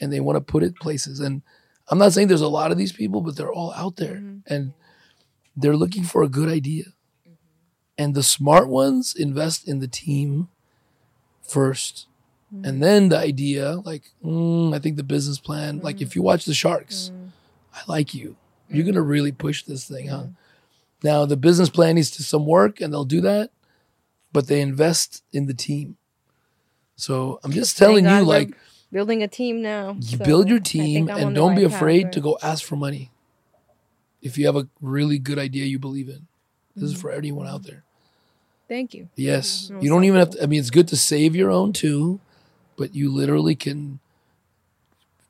and 0.00 0.10
they 0.12 0.20
want 0.20 0.36
to 0.36 0.52
put 0.52 0.62
it 0.66 0.74
places 0.84 1.20
and 1.20 1.42
I'm 1.90 1.98
not 2.02 2.12
saying 2.12 2.28
there's 2.28 2.50
a 2.50 2.56
lot 2.60 2.70
of 2.72 2.78
these 2.78 2.92
people, 3.00 3.20
but 3.22 3.36
they're 3.36 3.52
all 3.60 3.72
out 3.82 3.96
there 3.96 4.16
Mhm. 4.20 4.42
and 4.46 4.72
they're 5.60 5.76
looking 5.82 6.04
for 6.04 6.22
a 6.22 6.28
good 6.38 6.48
idea 6.60 6.84
And 8.00 8.14
the 8.14 8.22
smart 8.22 8.68
ones 8.68 9.14
invest 9.26 9.66
in 9.68 9.80
the 9.80 9.88
team 9.88 10.48
first. 11.42 12.07
And 12.64 12.82
then 12.82 13.10
the 13.10 13.18
idea, 13.18 13.72
like, 13.84 14.04
mm, 14.24 14.74
I 14.74 14.78
think 14.78 14.96
the 14.96 15.02
business 15.02 15.38
plan, 15.38 15.80
like 15.80 16.00
if 16.00 16.16
you 16.16 16.22
watch 16.22 16.44
the 16.44 16.54
Sharks, 16.54 17.12
I 17.74 17.80
like 17.86 18.14
you. 18.14 18.36
You're 18.70 18.84
going 18.84 18.94
to 18.94 19.02
really 19.02 19.32
push 19.32 19.62
this 19.64 19.86
thing, 19.86 20.08
huh? 20.08 20.26
Now, 21.02 21.24
the 21.26 21.36
business 21.36 21.68
plan 21.70 21.94
needs 21.94 22.10
to 22.12 22.22
some 22.22 22.46
work 22.46 22.80
and 22.80 22.92
they'll 22.92 23.04
do 23.04 23.20
that, 23.20 23.50
but 24.32 24.46
they 24.48 24.60
invest 24.60 25.22
in 25.32 25.46
the 25.46 25.54
team. 25.54 25.96
So 26.96 27.38
I'm 27.44 27.52
just 27.52 27.78
telling 27.78 28.04
Thank 28.04 28.20
you, 28.20 28.24
God 28.24 28.28
like, 28.28 28.56
building 28.90 29.22
a 29.22 29.28
team 29.28 29.62
now. 29.62 29.96
you 30.00 30.16
so 30.18 30.24
build 30.24 30.48
your 30.48 30.58
team 30.58 31.08
and 31.08 31.34
don't 31.34 31.54
be 31.54 31.64
afraid 31.64 32.12
to 32.12 32.20
go 32.20 32.38
ask 32.42 32.64
for 32.64 32.76
money. 32.76 33.10
If 34.20 34.36
you 34.36 34.46
have 34.46 34.56
a 34.56 34.66
really 34.80 35.18
good 35.18 35.38
idea 35.38 35.64
you 35.66 35.78
believe 35.78 36.08
in, 36.08 36.26
this 36.74 36.84
Mm-hmm. 36.84 36.94
is 36.94 37.00
for 37.00 37.10
anyone 37.12 37.46
out 37.46 37.62
there. 37.62 37.84
Thank 38.68 38.92
you. 38.94 39.08
Yes, 39.16 39.70
Mhm. 39.72 39.82
you 39.82 39.88
don't 39.88 40.04
even 40.04 40.18
have 40.18 40.30
to. 40.30 40.42
I 40.42 40.46
mean, 40.46 40.60
it's 40.60 40.70
good 40.70 40.88
to 40.88 40.96
save 40.96 41.34
your 41.36 41.50
own 41.50 41.72
too, 41.72 42.20
but 42.78 42.94
you 42.94 43.12
literally 43.12 43.54
can. 43.54 43.98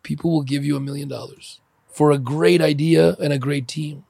People 0.05 0.31
will 0.31 0.43
give 0.45 0.65
you 0.65 0.77
a 0.77 0.81
million 0.81 1.09
dollars 1.09 1.61
for 1.89 2.13
a 2.13 2.19
great 2.19 2.61
idea 2.61 3.17
and 3.21 3.33
a 3.33 3.39
great 3.39 3.67
team. 3.67 4.05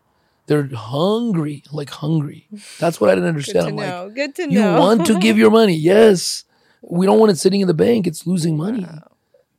They're 0.47 0.69
hungry, 0.75 1.63
like 1.73 1.91
hungry. 1.91 2.49
That's 2.79 3.01
what 3.01 3.11
I 3.11 3.15
didn't 3.15 3.25
Good 3.25 3.29
understand. 3.29 3.65
to 3.65 3.69
I'm 3.71 3.77
like, 3.77 3.89
know. 3.89 4.11
Good 4.11 4.35
to 4.37 4.43
you 4.43 4.61
know. 4.61 4.81
want 4.81 5.07
to 5.07 5.19
give 5.19 5.39
your 5.39 5.51
money, 5.51 5.75
yes. 5.93 6.45
We 6.83 7.07
don't 7.07 7.19
want 7.19 7.33
it 7.33 7.37
sitting 7.39 7.61
in 7.61 7.69
the 7.69 7.75
bank; 7.75 8.07
it's 8.07 8.27
losing 8.27 8.57
money. 8.57 8.87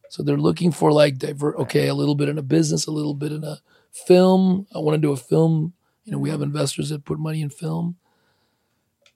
So 0.09 0.23
they're 0.23 0.37
looking 0.37 0.71
for 0.71 0.91
like 0.91 1.17
divert. 1.17 1.55
Okay, 1.57 1.87
a 1.87 1.93
little 1.93 2.15
bit 2.15 2.29
in 2.29 2.37
a 2.37 2.43
business, 2.43 2.87
a 2.87 2.91
little 2.91 3.13
bit 3.13 3.31
in 3.31 3.43
a 3.43 3.59
film. 3.91 4.65
I 4.73 4.79
want 4.79 4.95
to 4.95 5.01
do 5.01 5.11
a 5.11 5.17
film. 5.17 5.73
You 6.03 6.13
know, 6.13 6.17
we 6.17 6.31
have 6.31 6.41
investors 6.41 6.89
that 6.89 7.05
put 7.05 7.19
money 7.19 7.41
in 7.41 7.51
film, 7.51 7.97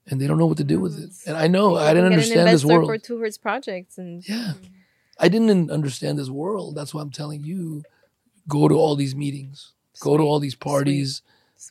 and 0.07 0.19
they 0.19 0.27
don't 0.27 0.37
know 0.37 0.45
what 0.45 0.57
to 0.57 0.63
do 0.63 0.79
with 0.79 0.99
it. 0.99 1.11
And 1.27 1.37
I 1.37 1.47
know 1.47 1.75
I 1.75 1.93
didn't 1.93 1.95
Get 1.95 2.05
an 2.07 2.13
understand 2.13 2.47
this 2.49 2.65
world. 2.65 2.87
for 2.87 2.97
two 2.97 3.19
hertz 3.19 3.37
projects 3.37 3.97
and 3.97 4.27
Yeah, 4.27 4.53
mm-hmm. 4.55 4.65
I 5.19 5.29
didn't 5.29 5.71
understand 5.71 6.19
this 6.19 6.29
world. 6.29 6.75
That's 6.75 6.93
why 6.93 7.01
I'm 7.01 7.11
telling 7.11 7.43
you, 7.43 7.83
go 8.47 8.67
to 8.67 8.75
all 8.75 8.95
these 8.95 9.15
meetings, 9.15 9.71
go 9.99 10.17
to 10.17 10.23
all 10.23 10.39
these 10.39 10.55
parties. 10.55 11.21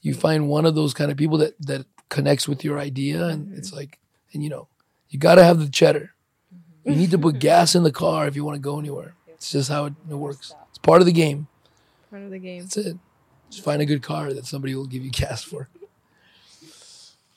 You 0.00 0.14
find 0.14 0.48
one 0.48 0.64
of 0.64 0.74
those 0.74 0.94
kind 0.94 1.10
of 1.10 1.16
people 1.16 1.38
that 1.38 1.54
that 1.66 1.86
connects 2.08 2.48
with 2.48 2.64
your 2.64 2.78
idea, 2.78 3.26
and 3.26 3.46
mm-hmm. 3.46 3.58
it's 3.58 3.72
like, 3.72 3.98
and 4.32 4.42
you 4.42 4.48
know, 4.48 4.68
you 5.10 5.18
got 5.18 5.34
to 5.34 5.44
have 5.44 5.58
the 5.58 5.68
cheddar. 5.68 6.14
Mm-hmm. 6.54 6.90
You 6.90 6.96
need 6.96 7.10
to 7.10 7.18
put 7.18 7.38
gas 7.50 7.74
in 7.74 7.82
the 7.82 7.92
car 7.92 8.26
if 8.26 8.36
you 8.36 8.44
want 8.44 8.56
to 8.56 8.60
go 8.60 8.78
anywhere. 8.78 9.14
It's 9.28 9.50
just 9.50 9.68
how 9.68 9.86
it, 9.86 9.94
it 10.08 10.14
works. 10.14 10.54
It's 10.70 10.78
part 10.78 11.02
of 11.02 11.06
the 11.06 11.12
game. 11.12 11.48
part 12.10 12.22
of 12.22 12.30
the 12.30 12.38
game. 12.38 12.62
That's 12.62 12.76
it. 12.78 12.96
Just 13.50 13.64
find 13.64 13.82
a 13.82 13.86
good 13.86 14.02
car 14.02 14.32
that 14.32 14.46
somebody 14.46 14.74
will 14.74 14.86
give 14.86 15.04
you 15.04 15.10
gas 15.10 15.42
for. 15.42 15.68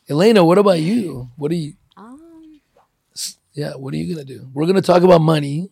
Elena, 0.10 0.44
what 0.46 0.58
about 0.58 0.80
you? 0.80 1.32
What 1.36 1.52
are 1.52 1.56
you? 1.56 1.74
Um, 1.98 2.62
Yeah, 3.54 3.74
what 3.76 3.94
are 3.94 3.98
you 3.98 4.14
gonna 4.14 4.26
do? 4.26 4.50
We're 4.54 4.68
gonna 4.68 4.82
talk 4.82 5.02
about 5.04 5.22
money, 5.22 5.72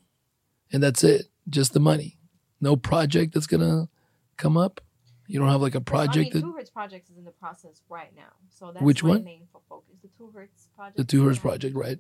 and 0.72 0.82
that's 0.82 1.04
it. 1.04 1.28
Just 1.50 1.74
the 1.74 1.80
money. 1.80 2.18
No 2.62 2.76
project 2.76 3.34
that's 3.34 3.48
gonna 3.48 3.90
come 4.38 4.58
up. 4.58 4.80
You 5.28 5.40
don't 5.40 5.50
have 5.50 5.62
like 5.62 5.76
a 5.76 5.82
project 5.82 6.34
that 6.34 6.42
Two 6.42 6.54
Hertz 6.54 6.70
project 6.70 7.10
is 7.10 7.18
in 7.18 7.26
the 7.26 7.32
process 7.32 7.82
right 7.90 8.16
now. 8.16 8.32
So 8.50 8.72
that's 8.72 8.84
Which 8.84 9.04
one? 9.04 9.24
main 9.24 9.48
focus. 9.52 9.84
The 10.02 10.10
Two 10.18 10.32
Hertz 10.34 10.68
project. 10.76 10.98
the 10.98 11.04
Two 11.04 11.26
Hertz 11.26 11.40
project, 11.40 11.76
right? 11.76 12.00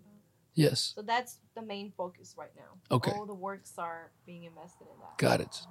Yes, 0.56 0.94
So 0.96 1.02
that's 1.02 1.40
the 1.56 1.64
main 1.64 1.92
focus 1.98 2.36
right 2.38 2.52
now. 2.56 2.96
Okay. 2.96 3.12
All 3.12 3.26
the 3.26 3.34
works 3.34 3.74
are 3.80 4.12
being 4.26 4.44
invested 4.44 4.86
in 4.94 5.00
that. 5.02 5.18
got 5.18 5.42
it. 5.42 5.62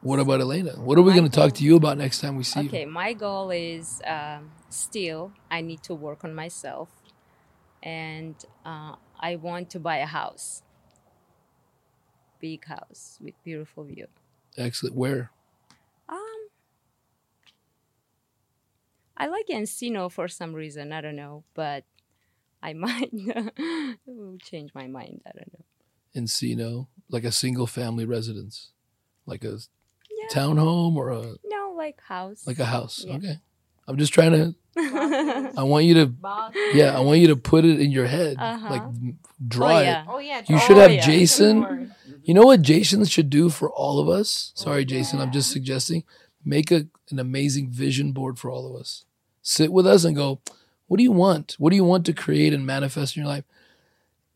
What 0.00 0.20
about 0.20 0.40
Elena? 0.40 0.72
What 0.72 0.96
are 0.96 1.02
we 1.02 1.12
gonna 1.12 1.28
talk 1.28 1.54
to 1.54 1.64
you 1.64 1.76
about 1.76 1.98
next 1.98 2.20
time 2.20 2.36
we 2.36 2.44
see 2.44 2.60
okay, 2.60 2.62
you? 2.62 2.68
Okay, 2.68 2.84
my 2.84 3.12
goal 3.14 3.50
is 3.50 4.00
um, 4.06 4.52
still 4.68 5.32
I 5.50 5.60
need 5.60 5.82
to 5.84 5.94
work 5.94 6.22
on 6.22 6.34
myself, 6.34 6.88
and 7.82 8.36
uh, 8.64 8.94
I 9.18 9.36
want 9.36 9.70
to 9.70 9.80
buy 9.80 9.96
a 9.96 10.06
house, 10.06 10.62
big 12.38 12.64
house 12.66 13.18
with 13.20 13.34
beautiful 13.42 13.84
view. 13.84 14.06
Excellent. 14.56 14.94
Where? 14.94 15.32
Um, 16.08 16.48
I 19.16 19.26
like 19.26 19.48
Encino 19.48 20.10
for 20.10 20.28
some 20.28 20.54
reason. 20.54 20.92
I 20.92 21.00
don't 21.00 21.16
know, 21.16 21.42
but 21.54 21.84
I 22.62 22.72
might 22.74 23.10
change 24.42 24.72
my 24.74 24.86
mind. 24.86 25.22
I 25.26 25.30
don't 25.34 25.52
know. 25.52 25.64
Encino, 26.16 26.86
like 27.10 27.24
a 27.24 27.32
single 27.32 27.66
family 27.66 28.04
residence, 28.04 28.70
like 29.26 29.42
a. 29.42 29.58
townhome 30.32 30.96
or 30.96 31.10
a 31.10 31.22
No, 31.44 31.74
like 31.76 32.00
house. 32.02 32.46
like 32.46 32.58
a 32.58 32.64
house. 32.64 33.04
Yeah. 33.06 33.16
Okay. 33.16 33.38
I'm 33.86 33.96
just 33.96 34.12
trying 34.12 34.32
to. 34.32 34.54
I 35.56 35.62
want 35.64 35.86
you 35.86 35.94
to. 35.94 36.06
Box. 36.06 36.56
Yeah, 36.74 36.96
I 36.96 37.00
want 37.00 37.18
you 37.20 37.28
to 37.28 37.36
put 37.36 37.64
it 37.64 37.80
in 37.80 37.90
your 37.90 38.06
head, 38.06 38.36
Uh-huh. 38.38 38.68
like 38.70 38.82
m- 38.82 39.18
draw 39.46 39.76
Oh, 39.76 39.78
it. 39.78 39.96
Oh 40.08 40.18
yeah. 40.18 40.42
You 40.46 40.56
oh, 40.56 40.58
should 40.58 40.76
have 40.76 40.92
yeah. 40.92 41.04
Jason. 41.04 41.94
You 42.22 42.34
know 42.34 42.42
what 42.42 42.62
Jason 42.62 43.04
should 43.06 43.30
do 43.30 43.48
for 43.48 43.70
all 43.70 43.98
of 43.98 44.08
us? 44.08 44.52
Sorry, 44.54 44.84
Jason, 44.84 45.20
I'm 45.20 45.32
just 45.32 45.50
suggesting. 45.50 46.04
Make 46.44 46.70
a, 46.70 46.86
an 47.10 47.18
amazing 47.18 47.70
vision 47.70 48.12
board 48.12 48.38
for 48.38 48.50
all 48.50 48.72
of 48.72 48.80
us. 48.80 49.04
Sit 49.42 49.72
with 49.72 49.86
us 49.86 50.04
and 50.04 50.14
go, 50.14 50.40
what 50.86 50.98
do 50.98 51.02
you 51.02 51.12
want? 51.12 51.56
What 51.58 51.70
do 51.70 51.76
you 51.76 51.84
want 51.84 52.04
to 52.06 52.12
create 52.12 52.52
and 52.52 52.64
manifest 52.66 53.16
in 53.16 53.22
your 53.22 53.28
life? 53.32 53.44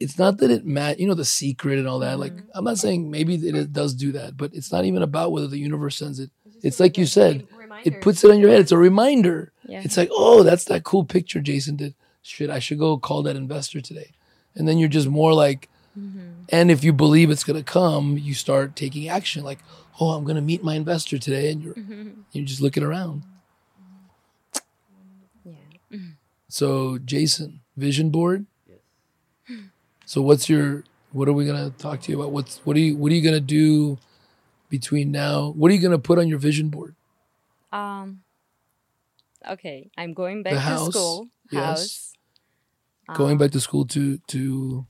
It's 0.03 0.19
not 0.19 0.39
that 0.39 0.51
it 0.51 0.67
mat, 0.67 0.99
you 0.99 1.07
know, 1.07 1.15
the 1.15 1.25
secret 1.25 1.79
and 1.79 1.89
all 1.89 2.01
that. 2.01 2.19
Like, 2.19 2.35
I'm 2.55 2.65
not 2.65 2.79
saying 2.79 3.11
maybe 3.11 3.35
it, 3.35 3.55
it 3.55 3.73
does 3.73 3.95
do 3.95 4.13
that, 4.13 4.37
but 4.37 4.53
it's 4.55 4.73
not 4.73 4.85
even 4.85 5.03
about 5.03 5.33
whether 5.33 5.47
the 5.47 5.59
universe 5.59 5.97
sends 5.97 6.19
it. 6.19 6.31
It's 6.63 6.81
like 6.81 6.97
you 6.99 7.07
said, 7.07 7.47
it 7.85 8.01
puts 8.01 8.23
it 8.25 8.31
on 8.31 8.39
your 8.39 8.51
head. 8.51 8.61
It's 8.61 8.73
a 8.73 8.79
reminder. 8.79 9.53
Yeah. 9.67 9.83
It's 9.85 9.97
like, 9.97 10.11
oh, 10.13 10.43
that's 10.43 10.65
that 10.67 10.85
cool 10.85 11.05
picture 11.05 11.41
Jason 11.41 11.77
did. 11.77 11.95
Shit, 12.23 12.51
I 12.51 12.61
should 12.61 12.79
go 12.79 12.99
call 12.99 13.23
that 13.25 13.37
investor 13.37 13.81
today. 13.81 14.13
And 14.55 14.69
then 14.69 14.79
you're 14.79 14.89
just 14.89 15.09
more 15.09 15.35
like, 15.35 15.69
mm-hmm. 15.99 16.45
and 16.51 16.71
if 16.71 16.85
you 16.85 16.93
believe 16.93 17.31
it's 17.31 17.45
gonna 17.45 17.63
come, 17.63 18.17
you 18.17 18.35
start 18.35 18.77
taking 18.77 19.09
action. 19.09 19.43
Like, 19.43 19.59
oh, 20.01 20.11
I'm 20.11 20.25
gonna 20.25 20.43
meet 20.43 20.63
my 20.63 20.75
investor 20.75 21.19
today, 21.19 21.51
and 21.51 21.63
you're 21.63 21.75
mm-hmm. 21.75 22.11
you're 22.33 22.45
just 22.45 22.61
looking 22.61 22.83
around. 22.83 23.25
yeah. 25.45 25.99
So, 26.49 26.99
Jason, 26.99 27.61
vision 27.77 28.11
board. 28.11 28.47
So, 30.13 30.21
what's 30.21 30.47
your? 30.47 30.85
What 31.13 31.27
are 31.27 31.33
we 31.33 31.47
gonna 31.47 31.71
talk 31.71 32.03
to 32.03 32.13
you 32.13 32.21
about? 32.21 32.33
What's 32.33 32.59
what 32.67 32.77
are 32.77 32.81
you 32.81 32.99
what 32.99 33.11
are 33.11 33.15
you 33.15 33.23
gonna 33.23 33.41
do 33.41 33.97
between 34.69 35.11
now? 35.11 35.55
What 35.57 35.71
are 35.71 35.75
you 35.75 35.81
gonna 35.81 35.99
put 35.99 36.19
on 36.19 36.29
your 36.29 36.37
vision 36.39 36.69
board? 36.69 36.95
Um. 37.73 38.21
Okay, 39.49 39.91
I'm 39.97 40.13
going 40.13 40.43
back 40.43 40.53
The 40.53 40.59
to 40.59 40.61
house, 40.61 40.91
school. 40.93 41.29
yes. 41.51 41.65
House. 43.09 43.17
Going 43.17 43.33
Um, 43.33 43.39
back 43.39 43.53
to 43.53 43.61
school 43.61 43.87
to 43.87 44.19
to 44.19 44.85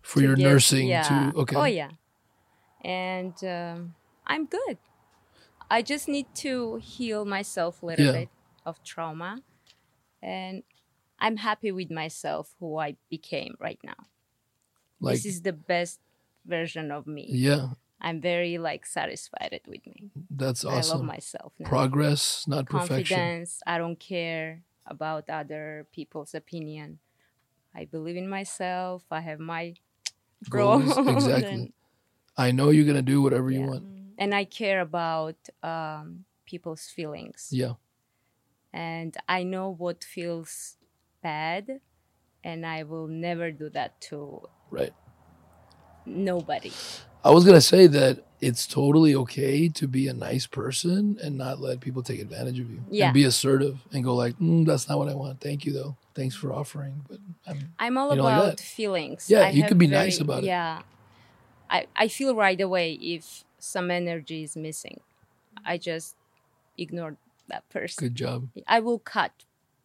for 0.00 0.20
to 0.20 0.24
your 0.24 0.36
get- 0.36 0.44
nursing 0.44 0.86
yeah. 0.86 1.02
to 1.32 1.36
okay. 1.40 1.56
Oh 1.56 1.64
yeah, 1.64 1.90
and 2.84 3.34
um, 3.42 3.96
I'm 4.28 4.46
good. 4.46 4.78
I 5.68 5.82
just 5.82 6.06
need 6.06 6.32
to 6.46 6.76
heal 6.76 7.24
myself 7.24 7.82
a 7.82 7.86
little 7.86 8.06
Yeah. 8.06 8.12
bit 8.12 8.28
of 8.64 8.80
trauma, 8.84 9.42
and 10.22 10.62
I'm 11.18 11.38
happy 11.38 11.72
with 11.72 11.90
myself 11.90 12.54
who 12.60 12.78
I 12.78 12.94
became 13.10 13.56
right 13.58 13.80
now. 13.82 14.06
Like 15.00 15.16
this 15.16 15.26
is 15.26 15.42
the 15.42 15.52
best 15.52 16.00
version 16.46 16.90
of 16.90 17.06
me. 17.06 17.26
yeah, 17.30 17.68
I'm 18.00 18.20
very 18.20 18.58
like 18.58 18.86
satisfied 18.86 19.60
with 19.66 19.86
me. 19.86 20.10
that's 20.30 20.64
awesome. 20.64 20.96
I 20.96 20.96
love 20.98 21.04
myself 21.06 21.52
now. 21.58 21.68
Progress, 21.68 22.46
not 22.46 22.66
perfection. 22.66 23.16
confidence. 23.16 23.62
I 23.66 23.78
don't 23.78 23.98
care 23.98 24.62
about 24.86 25.28
other 25.30 25.86
people's 25.92 26.34
opinion. 26.34 26.98
I 27.74 27.84
believe 27.84 28.16
in 28.16 28.28
myself. 28.28 29.04
I 29.10 29.20
have 29.20 29.38
my 29.38 29.74
Goals, 30.48 30.94
growth 30.94 31.08
exactly. 31.16 31.52
and, 31.52 31.72
I 32.36 32.52
know 32.52 32.70
you're 32.70 32.86
gonna 32.86 33.02
do 33.02 33.20
whatever 33.20 33.50
you 33.50 33.60
want. 33.62 33.84
and 34.18 34.34
I 34.34 34.44
care 34.44 34.80
about 34.80 35.36
um, 35.62 36.24
people's 36.46 36.86
feelings. 36.88 37.48
Yeah, 37.52 37.74
And 38.72 39.16
I 39.28 39.42
know 39.42 39.68
what 39.70 40.02
feels 40.04 40.76
bad, 41.22 41.80
and 42.42 42.64
I 42.64 42.84
will 42.84 43.08
never 43.08 43.50
do 43.52 43.68
that 43.70 44.00
to 44.08 44.48
right. 44.70 44.92
nobody. 46.06 46.72
I 47.24 47.30
was 47.30 47.44
gonna 47.44 47.60
say 47.60 47.86
that 47.86 48.24
it's 48.40 48.66
totally 48.66 49.14
okay 49.14 49.68
to 49.68 49.86
be 49.86 50.08
a 50.08 50.14
nice 50.14 50.46
person 50.46 51.18
and 51.22 51.36
not 51.36 51.60
let 51.60 51.80
people 51.80 52.02
take 52.02 52.20
advantage 52.20 52.58
of 52.58 52.70
you. 52.70 52.82
Yeah. 52.90 53.06
And 53.06 53.14
be 53.14 53.24
assertive 53.24 53.78
and 53.92 54.02
go 54.02 54.14
like, 54.14 54.38
mm, 54.38 54.64
"That's 54.66 54.88
not 54.88 54.98
what 54.98 55.08
I 55.08 55.14
want. 55.14 55.40
Thank 55.40 55.64
you 55.64 55.72
though. 55.72 55.96
Thanks 56.14 56.34
for 56.34 56.52
offering." 56.52 57.04
But 57.08 57.18
I'm, 57.46 57.72
I'm 57.78 57.98
all 57.98 58.14
don't 58.14 58.24
like 58.24 58.42
about 58.42 58.60
feelings. 58.60 59.28
Yeah, 59.28 59.40
I 59.40 59.50
you 59.50 59.62
could 59.62 59.70
can 59.70 59.78
be 59.78 59.86
nice 59.86 60.20
about 60.20 60.44
it. 60.44 60.46
Yeah, 60.46 60.82
I 61.68 61.86
I 61.94 62.08
feel 62.08 62.34
right 62.34 62.60
away 62.60 62.94
if 62.94 63.44
some 63.58 63.90
energy 63.90 64.42
is 64.42 64.56
missing. 64.56 65.00
I 65.64 65.76
just 65.76 66.16
ignore 66.78 67.16
that 67.48 67.68
person. 67.68 68.06
good 68.06 68.14
job. 68.14 68.48
I 68.66 68.80
will 68.80 68.98
cut 68.98 69.32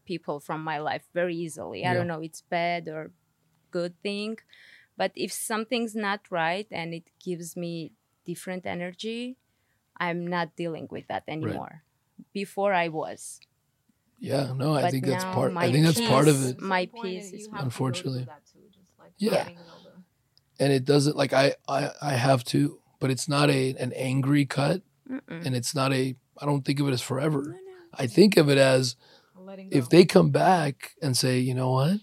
people 0.06 0.40
from 0.40 0.64
my 0.64 0.78
life 0.78 1.04
very 1.14 1.36
easily. 1.36 1.86
I 1.86 1.94
don't 1.94 2.08
know 2.08 2.22
it's 2.22 2.42
bad 2.42 2.88
or 2.88 3.12
good 3.78 3.94
thing, 4.08 4.38
but 5.00 5.12
if 5.26 5.32
something's 5.32 5.96
not 6.08 6.22
right 6.32 6.68
and 6.72 6.94
it 7.00 7.06
gives 7.28 7.56
me 7.64 7.74
different 8.26 8.64
energy, 8.66 9.38
I'm 10.06 10.22
not 10.28 10.56
dealing 10.56 10.88
with 10.96 11.06
that 11.12 11.24
anymore. 11.28 11.84
Before 12.34 12.74
I 12.74 12.88
was. 12.90 13.40
Yeah, 14.20 14.54
no, 14.56 14.74
I 14.80 14.82
But 14.84 14.92
think 14.92 15.06
that's 15.06 15.26
part. 15.38 15.50
I 15.58 15.72
think 15.72 15.86
that's 15.86 16.02
part 16.16 16.28
of 16.28 16.38
it, 16.50 16.62
My 16.62 16.84
piece 17.02 17.32
is 17.38 17.50
Unfortunately. 17.52 18.26
yeah. 19.18 19.48
Yeah. 19.48 19.50
and 20.60 20.72
it 20.72 20.86
doesn't 20.86 21.16
like 21.22 21.34
I 21.34 21.56
I 21.68 21.92
I 22.02 22.14
have 22.28 22.44
to, 22.56 22.80
but 23.00 23.10
it's 23.14 23.28
not 23.28 23.50
a 23.50 23.76
an 23.86 23.92
angry 23.94 24.46
cut, 24.46 24.82
Mm-mm. 25.10 25.46
and 25.46 25.52
it's 25.60 25.74
not 25.76 25.92
a. 25.94 26.16
I 26.42 26.46
don't 26.46 26.64
think 26.66 26.80
of 26.80 26.88
it 26.90 26.94
as 26.94 27.02
forever. 27.02 27.42
No, 27.44 27.52
no. 27.52 27.58
I 28.04 28.08
think 28.08 28.38
of 28.38 28.50
it 28.50 28.58
as 28.58 28.96
if 29.72 29.90
they 29.90 30.04
come 30.06 30.32
back 30.32 30.76
and 31.02 31.16
say, 31.16 31.40
you 31.40 31.54
know 31.54 31.72
what, 31.72 31.98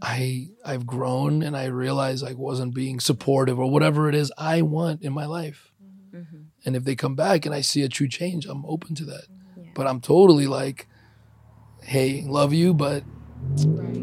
I 0.00 0.48
I've 0.64 0.86
grown 0.86 1.42
and 1.42 1.56
I 1.56 1.66
realize 1.66 2.22
I 2.22 2.32
wasn't 2.34 2.74
being 2.74 3.00
supportive 3.00 3.58
or 3.58 3.70
whatever 3.70 4.08
it 4.08 4.14
is 4.14 4.32
I 4.38 4.62
want 4.62 5.02
in 5.02 5.12
my 5.12 5.26
life. 5.26 5.72
Mhm. 6.14 6.44
And 6.64 6.76
if 6.76 6.84
they 6.84 6.94
come 6.94 7.14
back 7.14 7.46
and 7.46 7.54
I 7.54 7.60
see 7.62 7.82
a 7.82 7.88
true 7.88 8.08
change, 8.08 8.46
I'm 8.46 8.64
open 8.66 8.94
to 8.96 9.04
that. 9.06 9.24
Yeah. 9.56 9.70
But 9.74 9.86
I'm 9.86 10.00
totally 10.00 10.46
like, 10.46 10.86
hey, 11.82 12.24
love 12.26 12.52
you, 12.52 12.74
but 12.74 13.04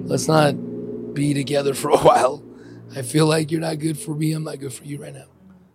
let's 0.06 0.28
not 0.28 0.54
be 1.14 1.34
together 1.34 1.74
for 1.74 1.90
a 1.90 1.98
while. 2.10 2.44
I 2.96 3.02
feel 3.02 3.26
like 3.26 3.52
you're 3.52 3.62
not 3.62 3.80
good 3.80 3.98
for 3.98 4.16
me. 4.16 4.32
I'm 4.34 4.44
not 4.44 4.60
good 4.60 4.74
for 4.74 4.84
you 4.86 5.02
right 5.02 5.14
now. 5.14 5.28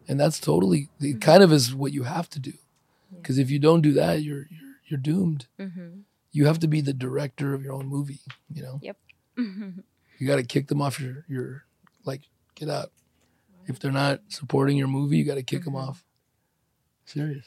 And 0.08 0.18
that's 0.18 0.40
totally 0.40 0.88
it 1.00 1.20
kind 1.20 1.42
of 1.42 1.52
is 1.52 1.74
what 1.74 1.92
you 1.92 2.02
have 2.04 2.28
to 2.30 2.38
do. 2.40 2.52
Because 3.16 3.38
if 3.38 3.50
you 3.50 3.58
don't 3.58 3.80
do 3.80 3.92
that, 3.94 4.22
you're 4.22 4.46
you're 4.50 4.70
you're 4.88 5.00
doomed. 5.00 5.46
Mhm. 5.58 6.02
You 6.32 6.46
have 6.46 6.58
to 6.60 6.68
be 6.68 6.80
the 6.80 6.92
director 6.92 7.54
of 7.54 7.62
your 7.62 7.72
own 7.72 7.86
movie, 7.86 8.20
you 8.52 8.62
know? 8.62 8.78
Yep. 8.82 8.96
You 10.20 10.26
gotta 10.26 10.42
kick 10.42 10.68
them 10.68 10.82
off 10.82 11.00
your 11.00 11.24
your 11.28 11.64
like 12.04 12.20
get 12.54 12.68
out. 12.68 12.92
If 13.66 13.78
they're 13.78 13.90
not 13.90 14.20
supporting 14.28 14.76
your 14.76 14.86
movie, 14.86 15.16
you 15.16 15.24
gotta 15.24 15.42
kick 15.42 15.64
them 15.64 15.72
mm-hmm. 15.72 15.88
off. 15.88 16.04
Serious. 17.06 17.46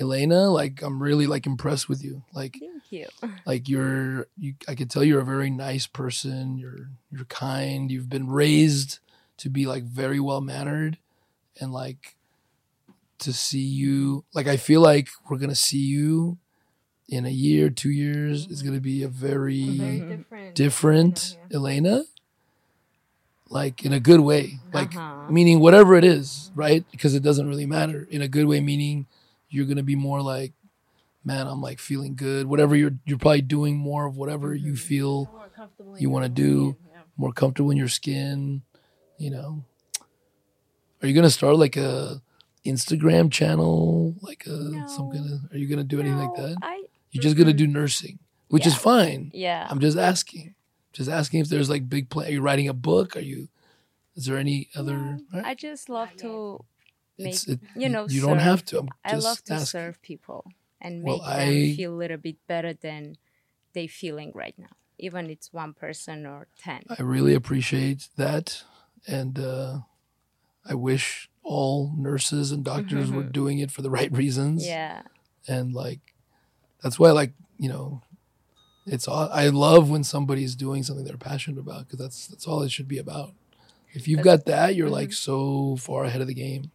Elena, 0.00 0.48
like 0.48 0.80
I'm 0.82 1.02
really 1.02 1.26
like 1.26 1.46
impressed 1.46 1.88
with 1.88 2.02
you. 2.02 2.22
Like 2.32 2.56
Thank 2.58 2.90
you. 2.90 3.06
like 3.46 3.68
you're 3.68 4.26
you 4.38 4.54
I 4.66 4.74
could 4.74 4.90
tell 4.90 5.04
you're 5.04 5.20
a 5.20 5.24
very 5.24 5.50
nice 5.50 5.86
person. 5.86 6.56
You're 6.56 6.88
you're 7.10 7.26
kind. 7.26 7.90
You've 7.90 8.08
been 8.08 8.28
raised 8.28 9.00
to 9.38 9.50
be 9.50 9.66
like 9.66 9.84
very 9.84 10.20
well 10.20 10.40
mannered 10.40 10.96
and 11.60 11.72
like 11.72 12.16
to 13.18 13.34
see 13.34 13.60
you 13.60 14.24
like 14.32 14.46
I 14.46 14.56
feel 14.56 14.80
like 14.80 15.08
we're 15.28 15.38
gonna 15.38 15.54
see 15.54 15.78
you 15.78 16.38
in 17.08 17.24
a 17.26 17.30
year, 17.30 17.70
two 17.70 17.90
years. 17.90 18.46
It's 18.50 18.62
gonna 18.62 18.80
be 18.80 19.02
a 19.02 19.08
very, 19.08 19.58
Mhm. 19.60 20.54
different 20.54 21.38
Elena. 21.52 22.04
Like 23.50 23.84
in 23.84 23.92
a 23.92 24.00
good 24.00 24.20
way. 24.20 24.58
Like 24.72 24.94
Uh-huh. 24.94 25.30
meaning 25.32 25.60
whatever 25.60 25.94
it 25.94 26.04
is, 26.04 26.50
right? 26.54 26.84
Because 26.90 27.14
it 27.14 27.22
doesn't 27.22 27.48
really 27.48 27.66
matter. 27.66 28.06
In 28.10 28.20
a 28.20 28.28
good 28.28 28.46
way, 28.46 28.60
meaning 28.60 29.06
you're 29.48 29.64
gonna 29.66 29.82
be 29.82 29.96
more 29.96 30.20
like, 30.20 30.52
man, 31.24 31.46
I'm 31.46 31.62
like 31.62 31.78
feeling 31.78 32.14
good. 32.14 32.46
Whatever 32.46 32.76
you're 32.76 32.98
you're 33.06 33.18
probably 33.18 33.40
doing 33.42 33.76
more 33.76 34.04
of 34.06 34.16
whatever 34.16 34.54
you 34.54 34.76
feel 34.76 35.30
you 35.98 36.10
want 36.10 36.24
to 36.24 36.28
do, 36.28 36.76
more 37.16 37.32
comfortable 37.32 37.70
in 37.70 37.78
your 37.78 37.88
skin, 37.88 38.62
you 39.16 39.30
know. 39.30 39.64
Are 41.02 41.08
you 41.08 41.14
gonna 41.14 41.30
start 41.30 41.56
like 41.56 41.76
a 41.76 42.20
Instagram 42.66 43.30
channel, 43.32 44.14
like 44.20 44.46
a 44.46 44.86
some 44.88 45.10
kind 45.10 45.24
of? 45.32 45.52
Are 45.52 45.56
you 45.58 45.66
gonna 45.68 45.84
do 45.84 46.00
anything 46.00 46.18
like 46.18 46.34
that? 46.36 46.56
I 46.60 46.84
You're 47.10 47.22
just 47.22 47.36
gonna 47.36 47.52
do 47.52 47.66
nursing, 47.66 48.18
which 48.48 48.66
is 48.66 48.74
fine. 48.74 49.30
yeah. 49.34 49.66
I'm 49.70 49.80
just 49.80 49.96
asking, 49.98 50.54
just 50.92 51.08
asking 51.10 51.40
if 51.40 51.48
there's 51.48 51.70
like 51.70 51.88
big 51.88 52.08
plan. 52.10 52.28
Are 52.28 52.32
you 52.32 52.40
writing 52.42 52.68
a 52.68 52.74
book? 52.74 53.16
Are 53.16 53.20
you? 53.20 53.48
Is 54.16 54.26
there 54.26 54.36
any 54.36 54.68
other? 54.74 54.96
No, 54.96 55.18
right? 55.32 55.44
I 55.46 55.54
just 55.54 55.88
love 55.88 56.14
to 56.18 56.64
make 57.18 57.46
it- 57.48 57.60
you 57.76 57.88
know. 57.88 58.06
you 58.08 58.20
don't 58.20 58.38
have 58.40 58.64
to. 58.66 58.80
I'm 58.80 58.88
I 59.04 59.14
love 59.16 59.42
to 59.44 59.54
asking. 59.54 59.66
serve 59.66 60.02
people 60.02 60.44
and 60.80 61.02
Well, 61.04 61.18
make 61.18 61.26
them 61.26 61.38
I- 61.72 61.76
feel 61.76 61.94
a 61.94 61.96
little 61.96 62.16
bit 62.16 62.36
better 62.46 62.72
than 62.74 63.16
they 63.74 63.86
feeling 63.86 64.32
right 64.34 64.58
now, 64.58 64.74
even 64.98 65.30
it's 65.30 65.52
one 65.52 65.72
person 65.72 66.26
or 66.26 66.48
ten. 66.58 66.82
I 66.98 67.02
really 67.02 67.34
appreciate 67.34 68.08
that, 68.16 68.64
and 69.06 69.38
uh, 69.38 69.80
I 70.64 70.74
wish 70.74 71.30
all 71.42 71.92
nurses 71.96 72.50
and 72.52 72.64
doctors 72.64 73.10
were 73.10 73.22
doing 73.22 73.58
it 73.58 73.70
for 73.70 73.82
the 73.82 73.90
right 73.90 74.10
reasons. 74.12 74.66
yeah, 74.66 75.02
and 75.46 75.72
like 75.72 76.00
that's 76.82 76.98
why, 76.98 77.10
like 77.10 77.32
you 77.58 77.68
know, 77.68 78.02
it's 78.86 79.08
all. 79.08 79.28
I 79.32 79.48
love 79.48 79.90
when 79.90 80.04
somebody's 80.04 80.54
doing 80.54 80.82
something 80.82 81.04
they're 81.04 81.16
passionate 81.16 81.60
about 81.60 81.86
because 81.86 81.98
that's 81.98 82.26
that's 82.26 82.46
all 82.46 82.62
it 82.62 82.70
should 82.70 82.88
be 82.88 82.98
about. 82.98 83.34
If 83.92 84.06
you've 84.06 84.22
got 84.22 84.44
that, 84.46 84.74
you're 84.74 84.90
like 84.90 85.12
so 85.12 85.76
far 85.76 86.04
ahead 86.04 86.20
of 86.20 86.26
the 86.26 86.34
game. 86.34 86.70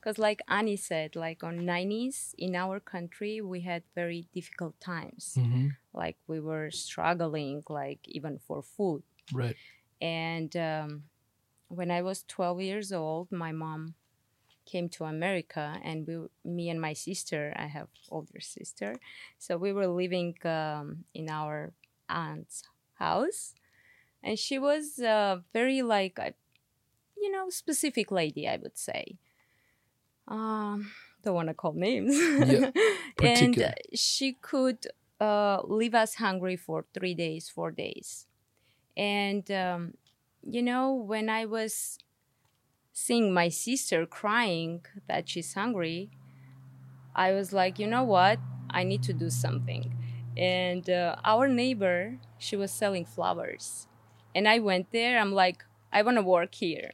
because 0.00 0.18
like 0.18 0.40
Annie 0.48 0.76
said, 0.76 1.16
like 1.16 1.42
on 1.42 1.64
nineties 1.64 2.34
in 2.38 2.54
our 2.54 2.80
country, 2.80 3.40
we 3.40 3.60
had 3.60 3.82
very 3.94 4.28
difficult 4.32 4.78
times. 4.80 5.34
Mm-hmm. 5.38 5.68
Like 5.92 6.16
we 6.26 6.40
were 6.40 6.70
struggling, 6.70 7.62
like 7.68 8.00
even 8.04 8.38
for 8.38 8.62
food. 8.62 9.02
Right. 9.32 9.56
And 10.00 10.54
um, 10.56 11.04
when 11.68 11.90
I 11.90 12.02
was 12.02 12.24
12 12.28 12.60
years 12.60 12.92
old, 12.92 13.32
my 13.32 13.52
mom 13.52 13.94
came 14.66 14.88
to 14.90 15.04
America, 15.04 15.78
and 15.82 16.06
we, 16.06 16.26
me 16.44 16.68
and 16.68 16.80
my 16.80 16.92
sister, 16.92 17.52
I 17.56 17.66
have 17.66 17.88
older 18.10 18.40
sister, 18.40 18.96
so 19.38 19.56
we 19.56 19.72
were 19.72 19.86
living 19.86 20.36
um, 20.44 21.04
in 21.14 21.30
our 21.30 21.72
aunt's 22.08 22.64
house, 22.94 23.54
and 24.22 24.38
she 24.38 24.58
was 24.58 24.98
uh, 24.98 25.38
very 25.52 25.82
like, 25.82 26.18
a, 26.18 26.34
you 27.16 27.30
know, 27.30 27.48
specific 27.50 28.10
lady, 28.10 28.48
I 28.48 28.56
would 28.56 28.76
say. 28.76 29.16
Um, 30.28 30.90
don't 31.22 31.34
want 31.34 31.48
to 31.48 31.54
call 31.54 31.72
names. 31.72 32.14
Yeah, 32.16 32.70
and 33.20 33.60
uh, 33.60 33.72
she 33.94 34.34
could 34.34 34.86
uh, 35.20 35.62
leave 35.64 35.94
us 35.94 36.14
hungry 36.16 36.56
for 36.56 36.84
three 36.94 37.14
days, 37.14 37.48
four 37.48 37.70
days. 37.70 38.26
And, 38.96 39.50
um, 39.50 39.94
you 40.42 40.62
know, 40.62 40.94
when 40.94 41.28
I 41.28 41.44
was 41.46 41.98
seeing 42.96 43.30
my 43.30 43.46
sister 43.50 44.06
crying 44.06 44.80
that 45.06 45.28
she's 45.28 45.52
hungry, 45.52 46.08
I 47.14 47.32
was 47.32 47.52
like, 47.52 47.78
you 47.78 47.86
know 47.86 48.02
what? 48.02 48.38
I 48.70 48.84
need 48.84 49.02
to 49.02 49.12
do 49.12 49.28
something. 49.28 49.94
And 50.34 50.88
uh, 50.88 51.16
our 51.22 51.46
neighbor, 51.46 52.16
she 52.38 52.56
was 52.56 52.70
selling 52.72 53.04
flowers. 53.04 53.86
And 54.34 54.48
I 54.48 54.60
went 54.60 54.92
there. 54.92 55.18
I'm 55.18 55.32
like, 55.32 55.62
I 55.92 56.00
want 56.00 56.16
to 56.16 56.22
work 56.22 56.54
here. 56.54 56.90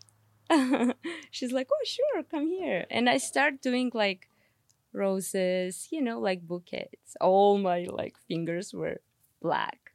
She's 1.31 1.53
like, 1.53 1.69
oh, 1.73 1.85
sure, 1.85 2.25
come 2.25 2.49
here. 2.49 2.85
And 2.91 3.09
I 3.09 3.19
start 3.19 3.63
doing 3.63 3.93
like 3.95 4.29
roses, 4.93 5.87
you 5.93 6.03
know, 6.03 6.19
like 6.19 6.43
bouquets. 6.43 7.17
All 7.21 7.59
my 7.59 7.87
like 7.89 8.17
fingers 8.27 8.75
were 8.75 9.01
black. 9.41 9.93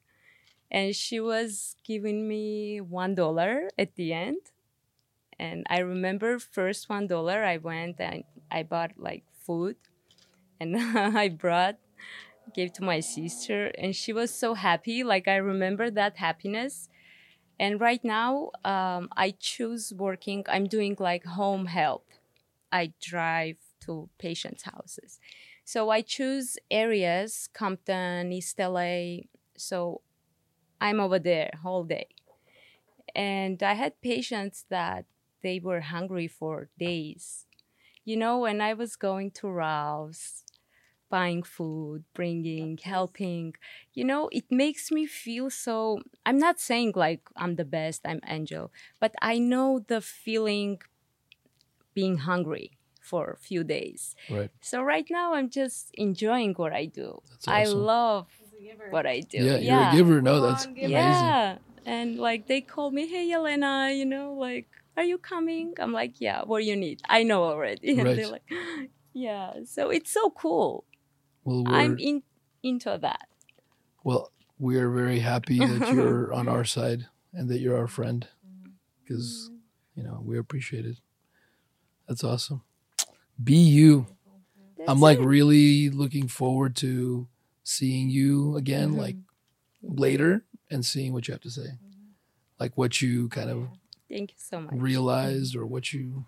And 0.71 0.95
she 0.95 1.19
was 1.19 1.75
giving 1.83 2.29
me 2.29 2.79
one 2.79 3.13
dollar 3.13 3.69
at 3.77 3.95
the 3.95 4.13
end. 4.13 4.39
And 5.39 5.65
I 5.69 5.79
remember 5.79 6.39
first 6.39 6.89
one 6.89 7.07
dollar 7.07 7.43
I 7.43 7.57
went 7.57 7.99
and 7.99 8.23
I 8.49 8.63
bought 8.63 8.91
like 8.97 9.23
food 9.45 9.75
and 10.59 10.77
I 11.17 11.29
brought 11.29 11.77
gave 12.53 12.73
to 12.73 12.83
my 12.83 12.99
sister 12.99 13.67
and 13.77 13.95
she 13.95 14.13
was 14.13 14.33
so 14.33 14.53
happy. 14.53 15.03
Like 15.03 15.27
I 15.27 15.37
remember 15.37 15.89
that 15.91 16.17
happiness. 16.17 16.89
And 17.59 17.81
right 17.81 18.03
now, 18.03 18.51
um, 18.63 19.09
I 19.17 19.33
choose 19.39 19.93
working. 19.93 20.45
I'm 20.47 20.65
doing 20.65 20.95
like 20.99 21.25
home 21.25 21.65
help. 21.65 22.05
I 22.71 22.93
drive 23.01 23.57
to 23.81 24.09
patients' 24.19 24.63
houses. 24.63 25.19
So 25.63 25.89
I 25.89 26.01
choose 26.01 26.57
areas, 26.71 27.49
Compton, 27.53 28.31
East 28.31 28.59
LA. 28.59 29.23
So 29.57 30.01
I'm 30.79 30.99
over 30.99 31.19
there 31.19 31.51
whole 31.63 31.83
day. 31.83 32.07
And 33.15 33.61
I 33.63 33.73
had 33.73 33.99
patients 34.01 34.65
that 34.69 35.05
they 35.47 35.59
were 35.67 35.81
hungry 35.95 36.27
for 36.39 36.55
days. 36.77 37.45
You 38.09 38.17
know, 38.17 38.35
when 38.45 38.59
I 38.69 38.73
was 38.81 38.95
going 39.07 39.29
to 39.39 39.45
Ralph's, 39.49 40.43
buying 41.09 41.43
food, 41.57 42.03
bringing, 42.13 42.77
helping, 42.95 43.53
you 43.93 44.03
know, 44.03 44.29
it 44.39 44.47
makes 44.51 44.91
me 44.91 45.03
feel 45.05 45.49
so. 45.49 45.75
I'm 46.25 46.39
not 46.47 46.59
saying 46.59 46.93
like 47.05 47.21
I'm 47.41 47.55
the 47.55 47.69
best, 47.79 47.99
I'm 48.05 48.21
Angel, 48.27 48.65
but 48.99 49.13
I 49.21 49.39
know 49.51 49.67
the 49.93 50.01
feeling 50.01 50.81
being 51.93 52.17
hungry 52.17 52.67
for 53.01 53.23
a 53.31 53.37
few 53.37 53.63
days. 53.63 54.01
Right. 54.29 54.51
So 54.61 54.81
right 54.81 55.07
now 55.09 55.33
I'm 55.35 55.49
just 55.49 55.83
enjoying 55.93 56.53
what 56.61 56.73
I 56.73 56.85
do. 56.85 57.09
That's 57.29 57.47
I 57.47 57.63
love 57.63 58.27
what 58.89 59.05
I 59.05 59.21
do. 59.21 59.37
Yeah, 59.37 59.57
you're 59.57 59.89
a 59.89 59.95
giver. 59.95 60.21
No, 60.21 60.41
that's 60.41 60.65
amazing. 60.65 60.91
Yeah. 60.91 61.57
And 61.85 62.19
like 62.19 62.47
they 62.47 62.59
call 62.59 62.91
me, 62.91 63.07
hey 63.07 63.31
Elena, 63.31 63.91
you 63.93 64.05
know, 64.05 64.33
like, 64.33 64.67
are 64.97 65.03
you 65.03 65.17
coming? 65.17 65.73
I'm 65.79 65.93
like, 65.93 66.19
yeah, 66.19 66.41
what 66.43 66.59
do 66.59 66.65
you 66.65 66.75
need? 66.75 67.01
I 67.07 67.23
know 67.23 67.43
already. 67.43 67.89
And 67.97 68.03
Right. 68.03 68.15
they're 68.17 68.27
like, 68.27 68.43
yeah. 69.13 69.53
So 69.65 69.89
it's 69.89 70.11
so 70.11 70.29
cool. 70.31 70.83
Well, 71.43 71.63
I'm 71.67 71.97
in 71.99 72.23
into 72.63 72.97
that. 73.01 73.27
well, 74.03 74.31
we 74.59 74.75
are 74.77 74.89
very 74.89 75.19
happy 75.19 75.59
that 75.59 75.91
you're 75.93 76.33
on 76.33 76.47
our 76.49 76.65
side 76.65 77.05
and 77.33 77.47
that 77.49 77.59
you're 77.59 77.77
our 77.77 77.87
friend 77.87 78.27
because 79.03 79.51
you 79.95 80.03
know 80.03 80.21
we 80.25 80.37
appreciate 80.37 80.85
it. 80.85 80.97
That's 82.07 82.23
awesome. 82.23 82.63
Be 83.41 83.55
you. 83.57 84.07
I'm 84.87 84.99
like 84.99 85.19
really 85.19 85.89
looking 85.89 86.27
forward 86.27 86.75
to 86.77 87.27
seeing 87.63 88.09
you 88.09 88.55
again, 88.57 88.89
Mm-hmm. 88.91 88.99
like 88.99 89.15
later, 89.83 90.43
and 90.71 90.85
seeing 90.85 91.13
what 91.13 91.27
you 91.27 91.33
have 91.33 91.41
to 91.41 91.51
say, 91.51 91.77
like 92.59 92.75
what 92.77 93.01
you 93.01 93.29
kind 93.29 93.49
of 93.49 93.67
Thank 94.09 94.31
you 94.31 94.37
so 94.37 94.61
much. 94.61 94.73
realized 94.73 95.55
or 95.55 95.65
what 95.65 95.91
you, 95.93 96.25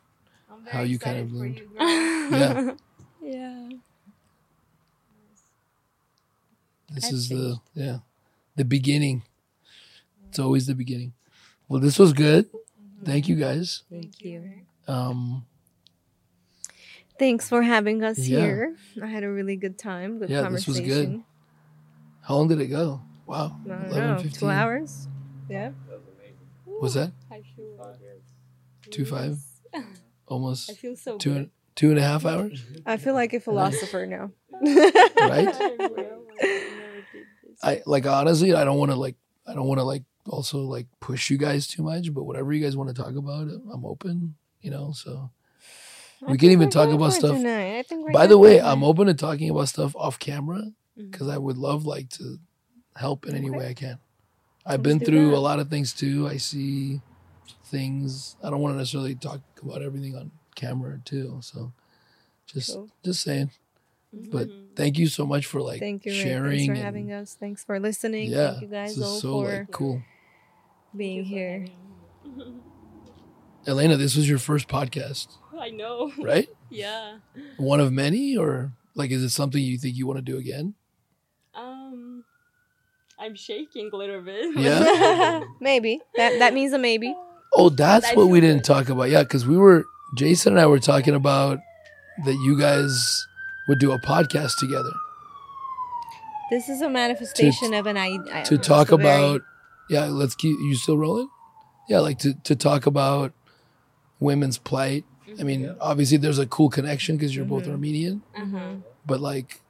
How 0.69 0.81
you 0.81 0.99
kind 0.99 1.19
of 1.19 1.31
learned. 1.31 1.59
you, 1.59 1.69
yeah. 1.79 2.71
yeah. 3.21 3.69
This 6.91 7.05
I 7.05 7.09
is 7.09 7.29
the 7.29 7.35
think. 7.35 7.59
yeah, 7.75 7.97
the 8.55 8.65
beginning. 8.65 9.23
It's 10.27 10.39
always 10.39 10.67
the 10.67 10.75
beginning. 10.75 11.13
Well, 11.67 11.79
this 11.79 11.99
was 11.99 12.13
good. 12.13 12.49
Thank 13.05 13.27
you 13.29 13.35
guys. 13.35 13.83
Thank 13.89 14.23
you. 14.23 14.43
Um, 14.87 15.45
Thanks 17.17 17.47
for 17.49 17.61
having 17.61 18.03
us 18.03 18.17
Yeah. 18.19 18.39
here. 18.39 18.75
I 19.03 19.07
had 19.07 19.23
a 19.23 19.29
really 19.31 19.55
good 19.55 19.77
time. 19.77 20.19
Good 20.19 20.29
Yeah, 20.29 20.49
this 20.49 20.65
was 20.67 20.77
conversation. 20.79 21.11
good. 21.17 21.23
how 22.21 22.35
long 22.35 22.47
did 22.47 22.59
it 22.61 22.67
go? 22.67 23.01
Wow, 23.27 23.59
I 23.69 23.73
11, 23.87 23.97
know, 24.07 24.15
15. 24.23 24.31
two 24.39 24.49
hours. 24.49 25.07
Yeah. 25.49 25.71
Was 26.65 26.93
that 26.95 27.09
I 27.09 27.11
feel 27.11 27.18
two 28.91 29.05
five? 29.05 29.37
Almost 30.27 30.69
I 30.69 30.73
feel 30.73 30.95
so 30.95 31.17
two 31.17 31.33
and 31.33 31.49
two 31.75 31.89
and 31.89 31.99
a 31.99 32.03
half 32.03 32.25
hours, 32.25 32.63
I 32.85 32.97
feel 32.97 33.13
like 33.13 33.33
a 33.33 33.39
philosopher 33.39 34.05
now. 34.05 34.31
right? 34.61 35.49
I 37.63 37.81
like 37.85 38.05
honestly, 38.05 38.53
I 38.53 38.63
don't 38.63 38.77
want 38.77 38.91
to 38.91 38.97
like, 38.97 39.15
I 39.47 39.53
don't 39.53 39.67
want 39.67 39.79
to 39.79 39.83
like 39.83 40.03
also 40.27 40.59
like 40.59 40.87
push 40.99 41.29
you 41.29 41.37
guys 41.37 41.67
too 41.67 41.83
much, 41.83 42.13
but 42.13 42.23
whatever 42.23 42.53
you 42.53 42.63
guys 42.63 42.77
want 42.77 42.89
to 42.89 43.01
talk 43.01 43.15
about, 43.15 43.47
I'm 43.71 43.85
open. 43.85 44.35
You 44.61 44.71
know, 44.71 44.91
so 44.93 45.31
I 46.25 46.31
We 46.31 46.37
can 46.37 46.51
even 46.51 46.69
talk 46.69 46.89
about 46.89 47.13
stuff- 47.13 47.37
I 47.37 47.81
think 47.87 48.11
By 48.11 48.27
the 48.27 48.37
way, 48.37 48.57
tonight. 48.57 48.71
I'm 48.71 48.83
open 48.83 49.07
to 49.07 49.13
talking 49.13 49.49
about 49.49 49.69
stuff 49.69 49.95
off 49.95 50.19
camera 50.19 50.59
mm-hmm. 50.59 51.09
because 51.11 51.29
I 51.29 51.37
would 51.37 51.57
love 51.57 51.85
like 51.85 52.09
to 52.11 52.37
help 52.95 53.25
in 53.25 53.35
any 53.35 53.49
Okay. 53.49 53.57
way 53.57 53.67
I 53.69 53.73
can. 53.73 53.99
I've 54.65 54.81
Let's 54.85 54.99
been 54.99 54.99
through 54.99 55.29
that. 55.31 55.37
a 55.37 55.39
lot 55.39 55.59
of 55.59 55.69
things 55.69 55.93
too. 55.93 56.27
I 56.27 56.37
see 56.37 57.01
things. 57.69 58.35
I 58.43 58.49
don't 58.49 58.59
want 58.61 58.73
to 58.73 58.77
necessarily 58.77 59.15
talk 59.15 59.41
about 59.61 59.81
everything 59.81 60.15
on 60.15 60.31
camera 60.55 60.99
too. 61.05 61.39
So 61.41 61.71
just 62.47 62.73
Cool. 62.73 62.89
just 63.03 63.21
saying. 63.21 63.51
But 64.11 64.47
Mhm. 64.49 64.75
thank 64.75 64.97
you 64.97 65.07
so 65.07 65.25
much 65.25 65.45
for 65.45 65.61
like 65.61 65.79
Thank 65.79 66.05
you, 66.05 66.11
Rick. 66.11 66.21
sharing. 66.21 66.57
Thanks 66.57 66.65
for 66.67 66.73
and- 66.73 66.81
having 66.83 67.11
us. 67.11 67.35
Thanks 67.39 67.63
for 67.63 67.79
listening. 67.79 68.31
Yeah, 68.31 68.51
Thank 68.51 68.61
you 68.63 68.67
guys 68.69 68.95
this 68.95 69.05
all 69.05 69.15
is 69.15 69.21
so 69.21 69.41
for 69.43 69.57
like 69.59 69.71
cool. 69.71 70.01
being 70.95 71.23
here. 71.23 71.67
Elena, 73.67 73.97
this 73.97 74.15
was 74.15 74.27
your 74.27 74.39
first 74.39 74.67
podcast, 74.67 75.27
I 75.59 75.69
know. 75.69 76.11
right? 76.19 76.49
Yeah. 76.69 77.19
One 77.57 77.79
of 77.79 77.91
many, 77.91 78.35
or 78.37 78.71
like, 78.95 79.11
is 79.11 79.21
it 79.23 79.29
something 79.29 79.61
you 79.61 79.77
think 79.77 79.95
you 79.95 80.07
want 80.07 80.17
to 80.17 80.23
do 80.23 80.37
again? 80.37 80.73
Um, 81.53 82.23
I'm 83.19 83.35
shaking 83.35 83.89
a 83.91 83.95
little 83.95 84.21
bit. 84.21 84.57
Yeah. 84.57 85.43
maybe 85.59 85.99
that 86.15 86.39
that 86.39 86.53
means 86.53 86.73
a 86.73 86.79
maybe. 86.79 87.13
Oh, 87.53 87.69
that's 87.69 88.05
I 88.07 88.13
what 88.13 88.27
we 88.27 88.39
didn't 88.41 88.63
talk 88.63 88.89
about. 88.89 89.09
Yeah, 89.09 89.23
because 89.23 89.45
we 89.47 89.57
were 89.57 89.85
Jason 90.15 90.53
and 90.53 90.59
I 90.61 90.65
were 90.67 90.79
talking 90.79 91.15
about 91.15 91.59
that 92.25 92.33
you 92.35 92.57
guys 92.59 93.25
would 93.67 93.79
do 93.79 93.91
a 93.91 93.99
podcast 93.99 94.57
together 94.57 94.91
This 96.49 96.67
is 96.69 96.81
a 96.81 96.89
manifestation 96.89 97.73
of 97.73 97.85
an 97.85 97.97
idea. 97.97 98.43
to 98.45 98.57
talk 98.57 98.91
about. 98.91 99.41
Yeah, 99.89 100.05
let's 100.05 100.35
keep 100.35 100.57
you 100.59 100.75
still 100.75 100.97
rolling. 100.97 101.29
Yeah, 101.87 101.99
like 101.99 102.19
to 102.19 102.33
to 102.43 102.55
talk 102.55 102.85
about 102.85 103.33
women's 104.19 104.57
plight. 104.57 105.05
I 105.39 105.43
mean, 105.43 105.75
obviously 105.79 106.17
there's 106.17 106.39
a 106.39 106.45
cool 106.47 106.69
connection 106.69 107.15
because 107.17 107.35
you're 107.35 107.45
both 107.45 107.65
Mhm. 107.65 107.71
Armenian, 107.71 108.21
Uh-huh. 108.35 108.73
but 109.05 109.19
like. 109.21 109.61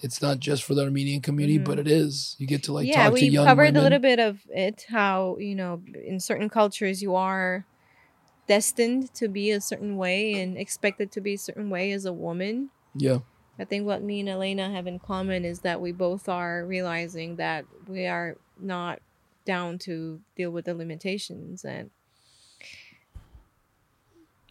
It's 0.00 0.22
not 0.22 0.38
just 0.38 0.62
for 0.62 0.74
the 0.74 0.84
Armenian 0.84 1.20
community, 1.20 1.58
Mhm. 1.58 1.64
but 1.64 1.78
it 1.78 1.88
is. 1.88 2.36
You 2.38 2.46
get 2.46 2.62
to 2.64 2.72
like 2.72 2.86
yeah, 2.86 3.04
talk 3.04 3.14
we 3.14 3.20
to 3.20 3.26
young 3.26 3.46
covered 3.46 3.62
women. 3.64 3.76
a 3.80 3.82
little 3.82 3.98
bit 3.98 4.18
of 4.20 4.40
it. 4.50 4.86
How 4.88 5.36
you 5.38 5.54
know, 5.54 5.82
in 6.04 6.20
certain 6.20 6.48
cultures, 6.48 7.02
you 7.02 7.14
are 7.16 7.66
destined 8.46 9.12
to 9.14 9.28
be 9.28 9.50
a 9.50 9.60
certain 9.60 9.96
way 9.96 10.34
and 10.34 10.56
expected 10.56 11.10
to 11.12 11.20
be 11.20 11.34
a 11.34 11.38
certain 11.38 11.68
way 11.68 11.92
as 11.92 12.04
a 12.04 12.12
woman. 12.12 12.70
Yeah, 12.94 13.18
I 13.58 13.64
think 13.64 13.86
what 13.86 14.02
me 14.02 14.20
and 14.20 14.28
Elena 14.28 14.70
have 14.70 14.86
in 14.86 14.98
common 15.00 15.44
is 15.44 15.60
that 15.60 15.80
we 15.80 15.90
both 15.92 16.28
are 16.28 16.64
realizing 16.64 17.36
that 17.36 17.64
we 17.86 18.06
are 18.06 18.36
not 18.60 19.00
down 19.44 19.78
to 19.78 20.20
deal 20.36 20.50
with 20.50 20.66
the 20.66 20.74
limitations 20.74 21.64
and 21.64 21.90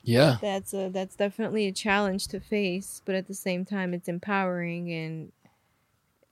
yeah, 0.04 0.38
that's 0.42 0.74
a 0.74 0.90
that's 0.90 1.16
definitely 1.16 1.68
a 1.68 1.72
challenge 1.72 2.28
to 2.30 2.40
face 2.40 3.02
but 3.06 3.14
at 3.14 3.28
the 3.28 3.34
same 3.34 3.66
time 3.66 3.94
it's 3.94 4.08
empowering 4.08 4.92
and 4.92 5.32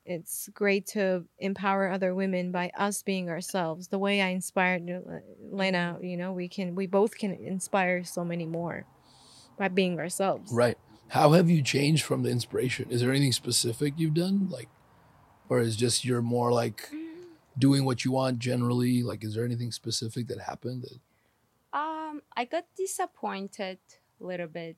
it's 0.06 0.50
great 0.54 0.86
to 0.86 1.26
empower 1.40 1.90
other 1.90 2.14
women 2.14 2.52
by 2.52 2.72
us 2.78 3.02
being 3.02 3.30
ourselves 3.30 3.88
the 3.88 3.98
way 4.00 4.22
i 4.22 4.28
inspired 4.28 4.90
uh, 4.90 5.20
lena 5.52 5.98
you 6.02 6.16
know 6.16 6.32
we 6.32 6.48
can 6.48 6.76
we 6.76 6.86
both 6.88 7.18
can 7.18 7.32
inspire 7.34 8.04
so 8.04 8.24
many 8.24 8.46
more 8.46 8.86
by 9.58 9.68
being 9.68 10.00
ourselves 10.00 10.52
right. 10.54 10.78
How 11.10 11.34
have 11.34 11.50
you 11.50 11.62
changed 11.62 12.04
from 12.04 12.24
the 12.24 12.30
inspiration? 12.32 12.90
Is 12.90 13.02
there 13.02 13.12
anything 13.12 13.32
specific 13.32 13.94
you've 13.96 14.16
done, 14.16 14.50
like, 14.50 14.70
or 15.50 15.60
is 15.60 15.76
just 15.76 16.04
you're 16.04 16.22
more 16.22 16.52
like 16.52 16.90
doing 17.58 17.86
what 17.86 18.04
you 18.04 18.12
want 18.12 18.40
generally? 18.40 19.04
Like, 19.04 19.24
is 19.24 19.36
there 19.36 19.46
anything 19.46 19.72
specific 19.72 20.28
that 20.28 20.40
happened? 20.42 20.84
That, 20.84 21.00
Um, 21.74 22.22
I 22.36 22.46
got 22.46 22.66
disappointed 22.76 23.80
a 24.20 24.24
little 24.24 24.48
bit. 24.48 24.78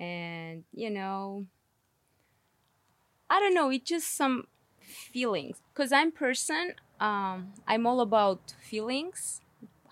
And, 0.00 0.64
you 0.72 0.90
know, 0.90 1.46
I 3.32 3.40
don't 3.40 3.54
know, 3.54 3.70
it's 3.70 3.88
just 3.88 4.08
some 4.22 4.36
feelings. 4.80 5.56
Because 5.72 5.90
I'm 5.92 6.12
person, 6.12 6.74
um, 7.00 7.36
I'm 7.66 7.86
all 7.86 8.00
about 8.00 8.54
feelings, 8.70 9.40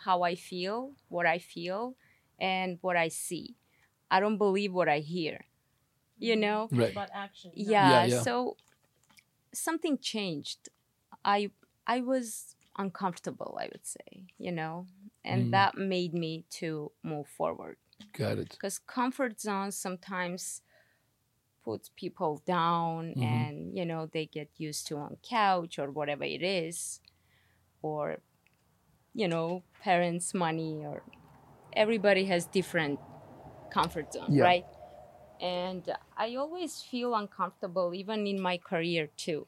how 0.04 0.22
I 0.22 0.34
feel, 0.34 0.92
what 1.08 1.26
I 1.26 1.38
feel, 1.38 1.94
and 2.38 2.78
what 2.82 2.96
I 2.96 3.08
see. 3.08 3.56
I 4.10 4.20
don't 4.20 4.38
believe 4.38 4.72
what 4.74 4.88
I 4.88 4.98
hear. 4.98 5.36
You 6.18 6.36
know? 6.36 6.68
right. 6.70 6.92
About 6.92 7.08
action. 7.14 7.50
yeah, 7.54 8.04
yeah. 8.04 8.20
so 8.22 8.56
something 9.52 9.98
changed 9.98 10.68
i 11.24 11.50
i 11.86 12.00
was 12.00 12.54
uncomfortable 12.78 13.58
i 13.60 13.66
would 13.72 13.84
say 13.84 14.24
you 14.38 14.52
know 14.52 14.86
and 15.24 15.46
Mm. 15.46 15.50
that 15.50 15.76
made 15.76 16.14
me 16.14 16.44
to 16.60 16.92
move 17.02 17.26
forward 17.26 17.76
Got 18.12 18.38
it. 18.38 18.50
because 18.50 18.78
comfort 18.78 19.40
zones 19.40 19.76
sometimes 19.76 20.62
puts 21.64 21.90
people 21.96 22.42
down 22.46 23.14
Mhm. 23.16 23.22
and 23.22 23.76
you 23.78 23.84
know 23.84 24.06
they 24.06 24.26
get 24.26 24.50
used 24.58 24.86
to 24.88 24.96
on 24.96 25.16
couch 25.22 25.78
or 25.78 25.90
whatever 25.90 26.24
it 26.24 26.42
is 26.42 27.00
or 27.82 28.18
you 29.14 29.28
know 29.28 29.62
parents 29.82 30.34
money 30.34 30.84
or 30.84 31.02
everybody 31.72 32.24
has 32.26 32.46
different 32.46 32.98
comfort 33.70 34.12
zone 34.12 34.34
Yeah. 34.34 34.44
right 34.44 34.66
and 35.40 35.94
i 36.16 36.34
always 36.36 36.82
feel 36.82 37.14
uncomfortable 37.14 37.94
even 37.94 38.26
in 38.26 38.40
my 38.40 38.58
career 38.58 39.08
too 39.16 39.46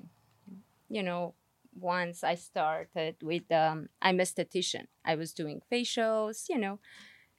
you 0.89 1.03
know 1.03 1.35
once 1.79 2.23
i 2.25 2.35
started 2.35 3.17
with 3.23 3.51
um, 3.53 3.89
i'm 4.03 4.21
a 4.21 4.23
esthetician 4.23 4.87
i 5.05 5.15
was 5.15 5.33
doing 5.33 5.63
facials 5.71 6.49
you 6.49 6.59
know 6.59 6.79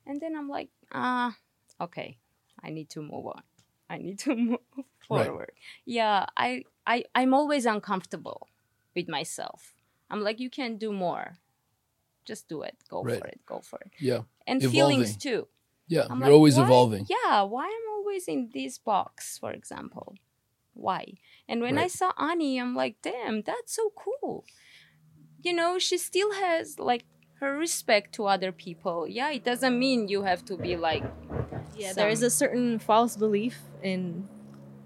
and 0.05 0.21
then 0.21 0.35
i'm 0.35 0.49
like 0.49 0.69
ah 0.93 1.35
okay 1.79 2.17
i 2.63 2.69
need 2.69 2.89
to 2.89 3.01
move 3.01 3.27
on 3.27 3.43
i 3.93 3.97
need 4.05 4.19
to 4.25 4.35
move 4.47 4.59
Right. 5.09 5.27
forward 5.27 5.51
yeah 5.85 6.25
I, 6.45 6.63
I 6.93 6.95
i'm 7.19 7.33
always 7.39 7.65
uncomfortable 7.75 8.39
with 8.95 9.07
myself 9.17 9.59
i'm 10.09 10.22
like 10.27 10.39
you 10.45 10.49
can 10.59 10.72
do 10.85 10.91
more 11.05 11.25
just 12.30 12.47
do 12.53 12.57
it 12.69 12.77
go 12.93 13.03
Right. 13.03 13.19
for 13.19 13.27
it 13.33 13.39
go 13.45 13.57
for 13.69 13.80
it 13.85 13.91
Yeah. 14.09 14.22
and 14.47 14.57
Evolving. 14.63 14.72
feelings 14.77 15.17
too 15.27 15.41
Yeah. 15.95 16.05
I'm 16.09 16.19
you're 16.19 16.27
like, 16.30 16.38
always 16.39 16.55
why- 16.57 16.63
evolving. 16.67 17.03
Yeah, 17.17 17.35
why 17.53 17.67
am 17.77 17.83
I 17.89 17.93
always 17.99 18.25
in 18.35 18.41
this 18.57 18.75
box, 18.91 19.38
for 19.41 19.51
example? 19.59 20.07
Why? 20.85 21.03
And 21.49 21.57
when 21.65 21.77
I 21.85 21.88
saw 21.99 22.09
Ani, 22.30 22.51
I'm 22.61 22.73
like, 22.83 22.95
damn, 23.09 23.35
that's 23.49 23.72
so 23.80 23.85
cool. 24.03 24.35
You 25.45 25.53
know, 25.59 25.72
she 25.88 25.97
still 26.09 26.31
has 26.45 26.65
like 26.91 27.03
her 27.41 27.51
respect 27.65 28.07
to 28.15 28.22
other 28.35 28.51
people. 28.65 28.97
Yeah, 29.17 29.30
it 29.38 29.43
doesn't 29.49 29.77
mean 29.85 30.07
you 30.13 30.23
have 30.23 30.41
to 30.49 30.55
be 30.57 30.73
like 30.89 31.03
Yeah, 31.75 31.93
there 31.93 32.09
is 32.09 32.21
a 32.21 32.29
certain 32.29 32.79
false 32.79 33.15
belief 33.15 33.61
in 33.81 34.29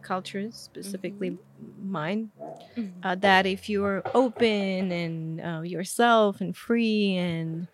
cultures, 0.02 0.56
specifically 0.56 1.38
mine, 1.82 2.32
Mhm. 2.78 3.02
uh, 3.04 3.16
that 3.16 3.46
if 3.46 3.70
you're 3.70 4.04
open 4.16 4.92
and 4.92 5.42
uh, 5.42 5.62
yourself 5.62 6.42
and 6.42 6.56
free 6.56 7.16
and 7.16 7.68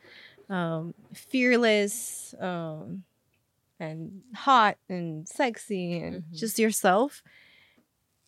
um, 0.49 0.93
fearless 1.13 2.33
um, 2.39 3.03
and 3.79 4.21
hot 4.35 4.77
and 4.89 5.27
sexy 5.27 5.99
and 5.99 6.23
Mhm. 6.23 6.37
just 6.39 6.59
yourself, 6.59 7.23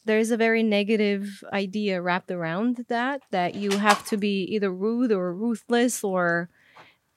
there's 0.06 0.32
a 0.32 0.38
very 0.38 0.64
negative 0.64 1.44
idea 1.52 2.02
wrapped 2.02 2.32
around 2.32 2.86
that 2.90 3.22
that 3.32 3.56
you 3.56 3.72
have 3.72 4.06
to 4.08 4.18
be 4.18 4.44
either 4.44 4.72
rude 4.72 5.12
or 5.12 5.34
ruthless 5.34 6.04
or 6.04 6.50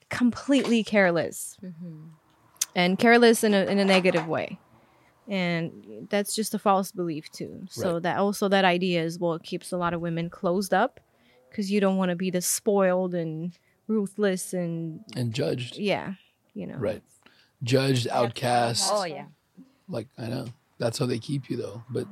completely 0.09 0.83
careless 0.83 1.57
and 2.79 2.97
careless 3.03 3.43
in 3.43 3.53
a, 3.53 3.61
in 3.71 3.77
a 3.79 3.85
negative 3.95 4.25
way 4.27 4.47
and 5.27 6.07
that's 6.09 6.33
just 6.39 6.53
a 6.55 6.59
false 6.59 6.91
belief 6.91 7.25
too 7.39 7.53
so 7.69 7.99
that 7.99 8.17
also 8.17 8.47
that 8.49 8.65
idea 8.65 8.99
is 9.03 9.19
what 9.19 9.43
keeps 9.43 9.71
a 9.71 9.77
lot 9.77 9.93
of 9.93 10.01
women 10.01 10.29
closed 10.29 10.73
up 10.73 10.99
because 11.49 11.71
you 11.71 11.79
don't 11.79 11.97
want 11.97 12.09
to 12.09 12.15
be 12.15 12.29
the 12.31 12.41
spoiled 12.41 13.13
and 13.13 13.57
ruthless 13.87 14.53
and 14.53 15.01
And 15.15 15.33
judged. 15.33 15.77
yeah 15.77 16.13
you 16.53 16.65
know 16.67 16.75
Right. 16.77 17.01
Judged, 17.61 18.07
outcast. 18.09 18.89
Oh 18.93 19.03
yeah. 19.03 19.25
Like 19.89 20.07
I 20.17 20.27
know. 20.27 20.45
That's 20.77 20.97
how 20.97 21.05
they 21.05 21.19
keep 21.19 21.49
you 21.49 21.57
though. 21.57 21.83
But 21.89 22.07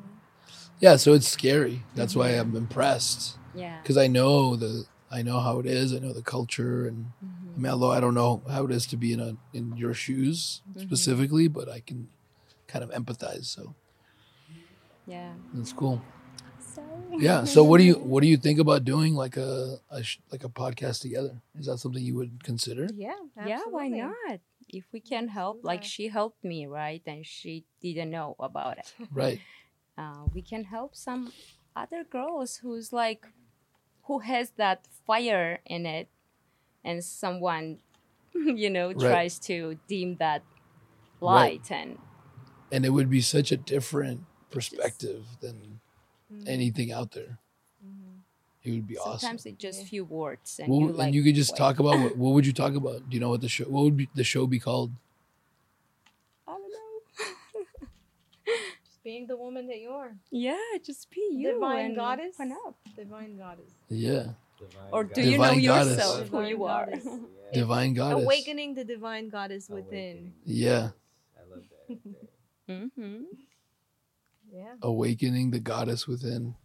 yeah, 0.82 0.98
so 0.98 1.14
it's 1.14 1.28
scary. 1.28 1.84
That's 1.96 2.16
why 2.18 2.32
I'm 2.32 2.54
impressed. 2.54 3.38
Yeah. 3.56 3.78
Because 3.82 3.96
I 3.96 4.08
know 4.08 4.58
the 4.58 4.86
I 5.10 5.22
know 5.22 5.40
how 5.40 5.60
it 5.60 5.66
is. 5.66 5.94
I 5.94 6.00
know 6.00 6.12
the 6.12 6.22
culture 6.36 6.86
and 6.86 7.06
I 7.24 7.37
mean 7.58 7.72
although 7.72 7.92
I 7.92 8.00
don't 8.00 8.14
know 8.14 8.42
how 8.50 8.66
it 8.66 8.72
is 8.72 8.86
to 8.88 8.98
be 8.98 9.14
in 9.14 9.20
a 9.20 9.36
in 9.54 9.76
your 9.78 9.94
shoes 9.94 10.62
specifically, 10.78 11.48
but 11.48 11.68
I 11.70 11.80
can 11.80 12.10
kind 12.68 12.84
of 12.84 12.92
empathize. 12.92 13.46
So 13.46 13.76
Yeah. 15.06 15.34
that's 15.54 15.74
cool. 15.74 16.02
So 16.60 16.84
Yeah. 17.18 17.46
So 17.46 17.64
what 17.64 17.78
do 17.80 17.84
you 17.84 17.96
what 17.96 18.22
do 18.22 18.28
you 18.28 18.38
think 18.38 18.60
about 18.60 18.84
doing 18.86 19.16
like 19.16 19.38
a, 19.38 19.78
a 19.90 20.04
sh- 20.04 20.20
like 20.32 20.44
a 20.44 20.50
podcast 20.50 21.02
together? 21.02 21.42
Is 21.58 21.66
that 21.68 21.78
something 21.80 22.04
you 22.04 22.16
would 22.16 22.44
consider? 22.44 22.88
yeah 22.96 23.16
yeah, 23.46 23.62
why 23.70 23.88
not? 23.88 24.40
If 24.70 24.84
we 24.92 25.00
can 25.00 25.30
help, 25.30 25.64
like 25.64 25.84
she 25.84 26.10
helped 26.10 26.44
me, 26.44 26.66
right? 26.68 27.02
And 27.08 27.26
she 27.26 27.64
didn't 27.82 28.12
know 28.12 28.36
about 28.40 28.78
it. 28.80 28.94
Right. 29.12 29.40
Uh, 29.98 30.26
we 30.34 30.42
can 30.44 30.66
help 30.66 30.94
some 30.96 31.32
other 31.76 32.04
girls 32.04 32.58
who's 32.58 32.92
like, 32.94 33.26
who 34.04 34.20
has 34.20 34.52
that 34.58 34.86
fire 35.08 35.60
in 35.66 35.86
it, 35.88 36.10
and 36.84 37.04
someone, 37.04 37.80
you 38.34 38.70
know, 38.70 38.88
Right. 38.90 39.00
tries 39.00 39.40
to 39.40 39.78
dim 39.88 40.16
that 40.18 40.44
Right. 41.20 41.62
light 41.62 41.72
and 41.72 41.98
And 42.72 42.86
it 42.86 42.90
would 42.90 43.10
be 43.10 43.22
such 43.22 43.52
a 43.52 43.58
different 43.58 44.26
perspective 44.52 45.26
than 45.42 45.80
mm-hmm. 46.32 46.48
anything 46.48 46.92
out 46.92 47.12
there. 47.12 47.40
Mm-hmm. 47.86 48.20
It 48.64 48.72
would 48.72 48.88
be 48.88 48.98
awesome. 48.98 49.20
sometimes 49.20 49.46
it's 49.46 49.58
just 49.58 49.86
few 49.88 50.04
words 50.06 50.60
and 50.60 50.70
What- 50.70 50.80
you 50.82 50.88
and 50.90 50.98
like 50.98 51.14
you 51.14 51.24
could 51.24 51.36
just 51.36 51.54
wait. 51.54 51.58
talk 51.58 51.80
about 51.80 52.00
what, 52.00 52.18
what 52.18 52.34
would 52.34 52.46
you 52.46 52.54
talk 52.54 52.76
about? 52.76 53.10
Do 53.10 53.16
you 53.16 53.20
know 53.22 53.30
what 53.30 53.42
the 53.42 53.50
show? 53.50 53.66
What 53.66 53.84
would 53.84 53.98
be, 53.98 54.10
the 54.14 54.24
show 54.24 54.46
be 54.48 54.60
called? 54.60 54.92
I 56.48 56.52
don't 56.52 56.72
know. 56.72 57.88
just 58.86 59.04
being 59.04 59.28
the 59.28 59.38
woman 59.38 59.68
that 59.68 59.80
you 59.80 59.90
are 59.92 60.16
Yeah, 60.32 60.58
just 60.84 61.10
be 61.10 61.26
you. 61.32 61.52
divine 61.54 61.86
and 61.86 61.96
goddess 61.96 62.36
open 62.40 62.56
divine 62.96 63.38
goddess 63.38 63.72
Yeah, 63.90 64.34
Or 64.92 65.04
do 65.04 65.22
you 65.22 65.38
know 65.38 65.44
goddess. 65.56 65.64
yourself 65.64 66.30
who 66.30 66.42
you 66.44 66.64
are? 66.66 66.86
goddess. 66.88 67.08
divine 67.54 67.94
goddess. 67.94 68.24
awakening 68.24 68.74
the 68.76 68.84
divine 68.84 69.30
goddess 69.30 69.70
within 69.70 70.34
Yeah, 70.46 70.90
mm-hmm. 72.70 73.22
yeah 74.52 74.74
awakening 74.82 75.52
the 75.52 75.60
goddess 75.60 76.08
within. 76.08 76.56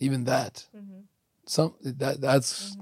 Even 0.00 0.24
that, 0.24 0.66
mm-hmm. 0.76 1.00
some 1.44 1.74
that 1.82 2.20
that's 2.20 2.76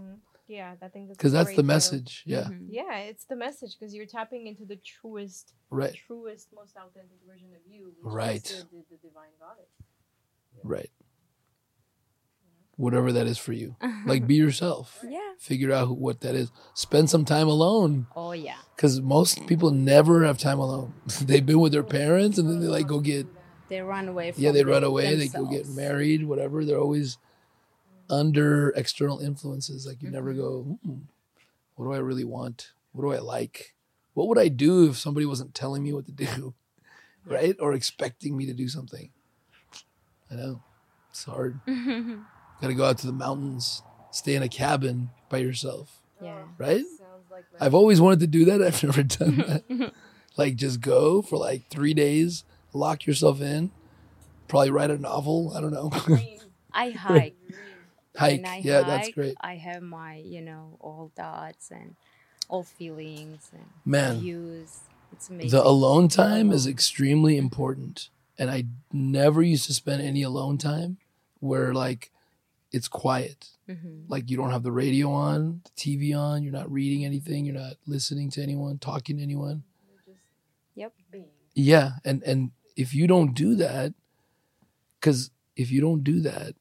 yeah 0.49 0.75
i 0.83 0.87
think 0.89 1.09
that's 1.09 1.19
because 1.19 1.33
that's 1.33 1.49
the 1.51 1.57
title. 1.57 1.65
message. 1.65 2.23
Yeah, 2.27 2.43
Mm-hmm. 2.45 2.67
yeah 2.69 2.99
it's 2.99 3.25
the 3.25 3.35
message 3.37 3.75
because 3.79 3.95
you're 3.95 4.07
tapping 4.07 4.47
into 4.47 4.65
the 4.65 4.77
truest 4.77 5.55
right, 5.71 5.95
truest 6.07 6.49
most 6.55 6.77
authentic 6.77 7.19
version 7.27 7.49
of 7.55 7.63
you 7.73 7.87
which 8.01 8.13
Right. 8.15 8.45
is 8.45 8.65
the, 8.71 8.77
the, 8.77 8.83
the 8.93 9.09
divine 9.09 9.35
goddess 9.41 9.73
right. 10.63 10.91
Whatever 12.77 13.11
that 13.13 13.27
is 13.27 13.39
for 13.39 13.53
you, 13.53 13.77
like 14.05 14.27
be 14.29 14.35
yourself. 14.35 15.03
Yeah. 15.09 15.21
Figure 15.39 15.73
out 15.73 15.89
who, 15.89 15.95
what 15.95 16.21
that 16.21 16.35
is. 16.35 16.51
Spend 16.75 17.09
some 17.09 17.25
time 17.25 17.49
alone. 17.49 18.07
Oh 18.15 18.33
yeah. 18.33 18.57
Because 18.75 19.01
most 19.01 19.47
people 19.47 19.71
never 19.71 20.25
have 20.25 20.37
time 20.39 20.59
alone. 20.59 20.93
They've 21.23 21.45
been 21.45 21.61
with 21.61 21.73
their 21.73 21.83
parents 21.83 22.37
and 22.37 22.49
then 22.51 22.61
they 22.61 22.67
like 22.67 22.87
go 22.87 23.01
get 23.01 23.27
They 23.71 23.81
run 23.81 24.09
away 24.09 24.33
from 24.33 24.43
yeah 24.43 24.53
they 24.53 24.63
run 24.65 24.85
away 24.85 25.15
they 25.15 25.29
go 25.29 25.47
get 25.47 25.67
married 25.69 26.27
whatever 26.27 26.65
they're 26.65 26.79
always 26.79 27.17
under 28.09 28.71
external 28.77 29.19
influences 29.21 29.87
like 29.87 30.03
you 30.03 30.11
never 30.11 30.33
Mm-hmm. 30.33 30.41
go 30.41 30.79
hmm, 30.85 30.99
what 31.75 31.87
do 31.87 31.93
i 31.93 31.99
really 31.99 32.25
want 32.25 32.71
what 32.93 33.03
do 33.03 33.13
i 33.13 33.19
like 33.19 33.75
what 34.15 34.29
would 34.29 34.39
i 34.39 34.47
do 34.49 34.89
if 34.89 34.97
somebody 34.97 35.27
wasn't 35.27 35.55
telling 35.55 35.83
me 35.83 35.93
what 35.93 36.07
to 36.07 36.13
do 36.27 36.55
right 37.25 37.57
or 37.59 37.73
expecting 37.73 38.37
me 38.37 38.47
to 38.47 38.53
do 38.55 38.69
something 38.69 39.11
i 40.31 40.35
know 40.37 40.63
it's 41.11 41.25
hard 41.25 41.59
gotta 42.61 42.75
go 42.75 42.85
out 42.85 42.99
to 42.99 43.07
the 43.07 43.13
mountains 43.13 43.83
stay 44.11 44.35
in 44.35 44.43
a 44.43 44.49
cabin 44.49 45.11
by 45.29 45.39
yourself 45.39 46.01
Yeah. 46.23 46.43
right 46.59 46.85
sounds 46.99 47.31
like 47.31 47.45
i've 47.61 47.75
always 47.75 48.01
wanted 48.01 48.21
to 48.21 48.27
do 48.27 48.45
that 48.47 48.63
i've 48.67 48.83
never 48.83 49.03
done 49.03 49.37
that 49.39 49.93
like 50.37 50.57
just 50.57 50.81
go 50.81 51.23
for 51.23 51.37
like 51.37 51.69
three 51.71 51.95
days 51.95 52.45
lock 52.73 53.07
yourself 53.07 53.41
in 53.41 53.71
probably 54.49 54.71
write 54.71 54.91
a 54.91 54.99
novel 54.99 55.53
i 55.57 55.61
don't 55.61 55.73
know 55.73 55.91
I 56.73 56.91
hike. 56.91 57.37
hike 58.17 58.47
I 58.47 58.61
yeah 58.63 58.79
hike, 58.83 58.87
that's 58.87 59.09
great 59.11 59.35
I 59.41 59.57
have 59.57 59.83
my, 59.83 60.17
you 60.17 60.41
know, 60.43 60.77
all 60.81 61.11
thoughts 61.17 61.71
and 61.71 61.97
all 62.49 62.63
feelings 62.63 63.51
and 63.53 63.65
Man. 63.85 64.21
views. 64.21 64.81
It's 65.13 65.29
amazing. 65.29 65.51
the 65.51 65.67
alone 65.67 66.09
time 66.09 66.53
is 66.53 66.67
extremely 66.67 67.37
important 67.39 68.09
and 68.39 68.51
i 68.51 68.65
never 68.93 69.43
used 69.43 69.67
to 69.67 69.75
spend 69.75 70.03
any 70.03 70.23
alone 70.23 70.59
time 70.59 70.99
where 71.41 71.73
like 71.75 72.11
it's 72.77 72.89
quiet. 72.89 73.41
Mhm. 73.69 74.05
like 74.09 74.31
you 74.31 74.37
don't 74.37 74.53
have 74.53 74.63
the 74.63 74.71
radio 74.71 75.11
on 75.11 75.61
the 75.65 75.71
tv 75.83 76.17
on 76.17 76.45
you're 76.45 76.53
not 76.61 76.71
reading 76.71 77.05
anything 77.05 77.45
you're 77.45 77.61
not 77.67 77.75
listening 77.85 78.31
to 78.31 78.41
anyone 78.41 78.79
talking 78.79 79.17
to 79.17 79.23
anyone. 79.23 79.65
Yep. 80.77 80.93
yeah 81.55 81.93
and 82.05 82.23
and 82.23 82.51
if 82.77 82.95
you 82.95 83.07
don't 83.09 83.35
do 83.35 83.57
that 83.57 83.93
because 85.01 85.31
if 85.57 85.71
you 85.73 85.81
don't 85.81 86.05
do 86.05 86.21
that 86.21 86.55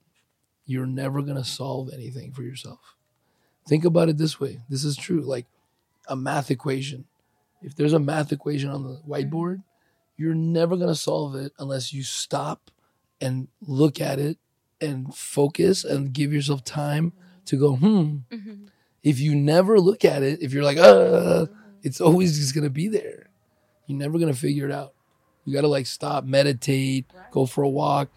you're 0.66 0.88
never 0.88 1.22
going 1.22 1.38
to 1.38 1.44
solve 1.44 1.92
anything 1.94 2.32
for 2.32 2.42
yourself. 2.42 2.96
Think 3.68 3.86
about 3.86 4.10
it 4.10 4.18
this 4.18 4.40
way 4.40 4.62
this 4.70 4.84
is 4.84 4.96
true 4.98 5.22
like 5.22 5.46
a 6.08 6.16
math 6.16 6.50
equation. 6.50 7.06
If 7.62 7.76
there's 7.76 7.94
a 7.94 8.00
math 8.00 8.32
equation 8.32 8.70
on 8.70 8.84
the 8.84 9.00
whiteboard 9.08 9.62
you're 10.18 10.34
never 10.34 10.76
going 10.78 10.88
to 10.88 10.96
solve 11.10 11.36
it 11.36 11.52
unless 11.60 11.92
you 11.94 12.02
stop 12.02 12.72
and 13.22 13.48
look 13.62 14.00
at 14.02 14.18
it 14.18 14.38
and 14.86 15.14
focus 15.16 15.84
and 15.84 16.14
give 16.14 16.32
yourself 16.34 16.64
time 16.64 17.12
to 17.46 17.58
go 17.58 17.76
hmm 17.76 18.18
Mhm. 18.32 18.68
if 19.04 19.20
you 19.20 19.36
never 19.36 19.80
look 19.80 20.04
at 20.06 20.24
it 20.24 20.42
if 20.42 20.54
you're 20.54 20.64
like 20.64 20.78
uh 20.78 21.46
it's 21.84 22.00
always 22.02 22.38
just 22.40 22.54
to 22.64 22.70
be 22.70 22.88
there 22.88 23.30
you're 23.88 23.98
never 24.00 24.18
to 24.34 24.40
figure 24.40 24.66
it 24.66 24.72
out 24.72 24.94
you 25.46 25.54
got 25.54 25.62
to 25.62 25.68
like 25.68 25.86
stop 25.86 26.24
meditate 26.24 27.06
go 27.32 27.46
for 27.46 27.64
a 27.64 27.70
walk 27.70 28.10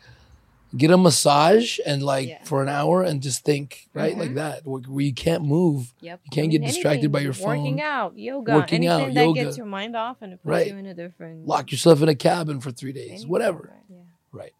get 0.76 0.90
a 0.90 0.96
massage 0.98 1.78
and 1.86 2.02
like 2.02 2.28
Yeah. 2.28 2.44
for 2.44 2.62
an 2.62 2.68
hour 2.68 3.02
and 3.02 3.22
just 3.22 3.42
think 3.44 3.88
right 3.94 4.16
like 4.16 4.34
that 4.34 4.66
where, 4.66 4.82
you 5.02 5.14
can't 5.14 5.42
move 5.44 5.94
Yep. 6.02 6.20
you 6.24 6.30
can't 6.30 6.50
get 6.50 6.62
distracted 6.62 7.10
by 7.10 7.20
your 7.20 7.32
phone 7.32 7.58
Working 7.58 7.80
out, 7.80 8.18
yoga, 8.18 8.52
Working 8.54 8.86
anything 8.86 9.08
out, 9.10 9.14
that 9.14 9.24
yoga. 9.24 9.44
gets 9.44 9.56
your 9.56 9.66
mind 9.66 9.96
off 9.96 10.18
and 10.20 10.32
it 10.34 10.36
puts 10.42 10.46
Right. 10.50 10.66
you 10.68 10.76
in 10.76 10.84
a 10.86 10.94
different. 10.94 11.46
lock 11.46 11.70
yourself 11.72 12.02
in 12.02 12.08
a 12.10 12.14
cabin 12.14 12.60
for 12.60 12.70
three 12.70 12.92
days 12.92 13.10
anything, 13.10 13.28
whatever 13.30 13.70
right. 13.72 13.84
Yeah. 13.90 13.96
right 14.32 14.52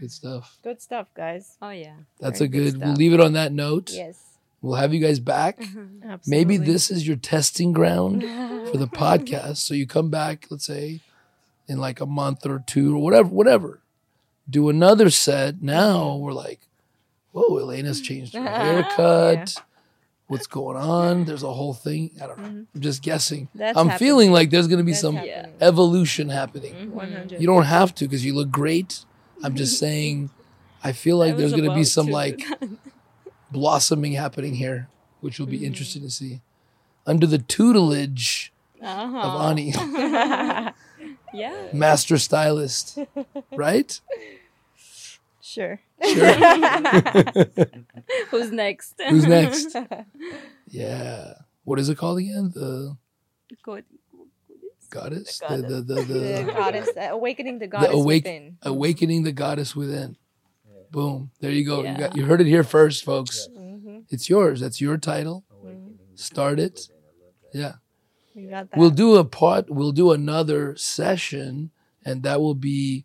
good 0.00 0.10
stuff 0.12 0.58
Good 0.62 0.80
stuff, 0.80 1.06
guys. 1.14 1.56
Oh 1.62 1.70
yeah. 1.70 1.94
that's 2.20 2.38
Very 2.38 2.48
a 2.48 2.50
good 2.52 2.72
good 2.74 2.82
we'll 2.84 2.94
leave 2.94 3.12
it 3.12 3.20
on 3.20 3.32
that 3.34 3.52
note 3.52 3.90
Yes, 3.92 4.18
we'll 4.62 4.76
have 4.76 4.92
you 4.94 5.00
guys 5.00 5.20
back 5.20 5.58
absolutely. 5.60 6.18
maybe 6.26 6.56
this 6.56 6.90
is 6.90 7.06
your 7.06 7.16
testing 7.16 7.72
ground 7.72 8.22
for 8.70 8.78
the 8.78 8.88
podcast. 8.88 9.58
So 9.58 9.74
you 9.74 9.86
come 9.86 10.10
back, 10.10 10.46
let's 10.50 10.64
say, 10.66 11.00
in 11.68 11.78
like 11.78 12.00
a 12.00 12.06
month 12.06 12.44
or 12.46 12.62
two 12.66 12.96
or 12.96 13.02
whatever, 13.02 13.28
whatever. 13.28 13.80
Do 14.48 14.68
another 14.68 15.10
set. 15.10 15.62
Now 15.62 16.16
we're 16.16 16.32
like, 16.32 16.60
whoa, 17.32 17.58
Elena's 17.58 18.00
changed 18.00 18.34
her 18.34 18.42
haircut. 18.48 19.54
What's 20.26 20.46
going 20.46 20.76
on? 20.78 21.24
There's 21.26 21.42
a 21.42 21.52
whole 21.52 21.74
thing. 21.74 22.10
I 22.22 22.26
don't 22.26 22.38
know. 22.38 22.44
I'm 22.74 22.80
just 22.80 23.02
guessing. 23.02 23.48
That's 23.54 23.76
I'm 23.78 23.88
happening. 23.88 24.08
feeling 24.08 24.32
like 24.32 24.48
there's 24.50 24.66
gonna 24.66 24.82
be 24.82 24.92
That's 24.92 25.02
some 25.02 25.16
happening. 25.16 25.52
evolution 25.60 26.30
happening. 26.30 26.74
Mm-hmm. 26.74 26.92
One 26.94 27.12
hundred. 27.12 27.40
You 27.40 27.46
don't 27.46 27.64
have 27.64 27.94
to 27.96 28.04
because 28.06 28.24
you 28.24 28.34
look 28.34 28.50
great. 28.50 29.04
I'm 29.42 29.54
just 29.56 29.78
saying. 29.84 30.30
I 30.82 30.92
feel 30.92 31.16
like 31.16 31.34
I 31.34 31.36
there's 31.36 31.52
gonna 31.52 31.74
be 31.74 31.84
some 31.84 32.06
to. 32.06 32.12
like 32.12 32.42
blossoming 33.50 34.12
happening 34.12 34.54
here, 34.54 34.88
which 35.20 35.38
will 35.38 35.46
be 35.46 35.56
Mm-hmm. 35.58 35.64
interesting 35.66 36.02
to 36.02 36.10
see. 36.10 36.40
Under 37.06 37.26
the 37.26 37.38
tutelage 37.38 38.52
Uh-huh. 38.82 39.18
of 39.18 39.40
Ani, 39.50 39.72
Yeah. 41.34 41.68
master 41.72 42.18
stylist, 42.18 42.98
right? 43.52 43.98
Sure. 45.40 45.80
Sure. 46.04 46.34
Who's 48.30 48.50
next? 48.52 48.94
Who's 49.08 49.26
next? 49.26 49.76
Yeah. 50.68 51.34
What 51.64 51.78
is 51.78 51.88
it 51.88 51.96
called 51.96 52.18
again? 52.18 52.50
The 52.54 52.96
Good. 53.62 53.84
Goddess? 54.98 55.38
The 55.38 55.56
The, 55.56 55.62
the, 55.62 55.80
the, 55.82 55.94
the 55.94 56.14
the, 56.44 56.52
goddess, 56.52 56.88
awakening 56.96 57.58
the 57.64 57.66
goddess 57.66 57.90
awake- 57.94 58.24
within. 58.24 58.58
awakening 58.62 59.22
the 59.24 59.32
goddess 59.32 59.74
within. 59.76 60.16
Boom. 60.90 61.30
There 61.40 61.50
you 61.50 61.64
go. 61.66 61.82
You 61.82 61.96
got 61.98 62.16
you 62.16 62.24
heard 62.24 62.40
it 62.40 62.46
here 62.46 62.62
first, 62.64 63.04
folks. 63.04 63.48
Mm-hmm. 63.50 63.98
It's 64.10 64.28
yours. 64.28 64.60
That's 64.60 64.80
your 64.80 64.96
title. 64.96 65.44
Start 66.14 66.60
it. 66.60 66.88
Yeah. 67.52 67.74
We 68.36 68.42
got 68.46 68.70
that. 68.70 68.78
We'll 68.78 68.90
do 68.90 69.16
a 69.16 69.24
part. 69.24 69.68
We'll 69.68 69.92
do 69.92 70.12
another 70.12 70.76
session 70.76 71.70
and 72.04 72.22
that 72.22 72.40
will 72.40 72.54
be 72.54 73.04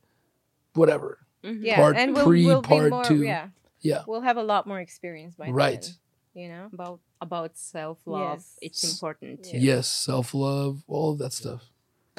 whatever. 0.74 1.20
Mhm. 1.44 1.60
Yeah, 1.64 1.76
Part 1.78 1.96
and 1.98 2.14
we'll, 2.14 2.26
pre, 2.26 2.46
we'll 2.46 2.62
part 2.62 2.84
be 2.86 2.90
more, 2.90 3.04
two. 3.06 3.24
Yeah, 3.24 3.48
Yeah. 3.82 4.04
we'll 4.08 4.22
have 4.22 4.38
a 4.38 4.44
lot 4.44 4.68
more 4.68 4.80
experience 4.80 5.36
by 5.36 5.50
Right. 5.50 5.82
then. 5.82 5.92
Right 5.92 5.94
you 6.36 6.48
know. 6.50 6.70
About 6.74 7.00
about 7.22 7.58
self 7.58 7.98
love, 8.06 8.40
Yes. 8.40 8.58
it's 8.62 8.94
important 8.94 9.44
too. 9.44 9.58
Yes, 9.58 9.88
self 9.90 10.34
love, 10.34 10.84
all 10.88 11.12
of 11.14 11.18
that 11.20 11.34
stuff. 11.34 11.64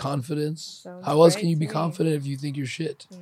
Confidence. 0.01 0.81
Sounds 0.83 1.05
How 1.05 1.21
else 1.23 1.37
can 1.37 1.49
you 1.49 1.57
to 1.57 1.61
be 1.61 1.67
me. 1.67 1.73
confident 1.73 2.17
if 2.17 2.27
you 2.27 2.37
think 2.37 2.57
you're 2.57 2.67
shit? 2.67 3.07
Mhm. 3.13 3.19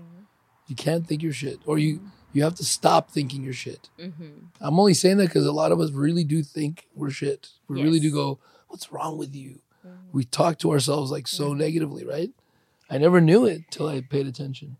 You 0.68 0.76
can't 0.76 1.06
think 1.06 1.22
you're 1.22 1.32
shit, 1.32 1.58
or 1.66 1.78
you 1.78 2.00
you 2.32 2.42
have 2.42 2.54
to 2.56 2.64
stop 2.64 3.10
thinking 3.10 3.42
you're 3.42 3.52
shit. 3.54 3.88
Mm-hmm. 3.98 4.46
I'm 4.60 4.78
only 4.78 4.92
saying 4.94 5.16
that 5.16 5.28
because 5.28 5.46
a 5.46 5.52
lot 5.52 5.72
of 5.72 5.80
us 5.80 5.90
really 5.90 6.24
do 6.24 6.42
think 6.42 6.86
we're 6.94 7.10
shit. 7.10 7.48
We 7.68 7.82
really 7.82 7.98
do 8.00 8.12
go, 8.12 8.38
"What's 8.68 8.92
wrong 8.92 9.16
with 9.18 9.34
you?" 9.34 9.60
Mhm. 9.86 9.96
We 10.12 10.24
talk 10.24 10.58
to 10.58 10.70
ourselves 10.70 11.10
like 11.10 11.26
so 11.26 11.52
Mhm. 11.52 11.56
negatively, 11.58 12.04
right? 12.04 12.30
I 12.90 12.98
never 12.98 13.20
knew 13.20 13.44
it 13.46 13.62
till 13.70 13.88
I 13.88 14.00
paid 14.02 14.26
attention. 14.26 14.76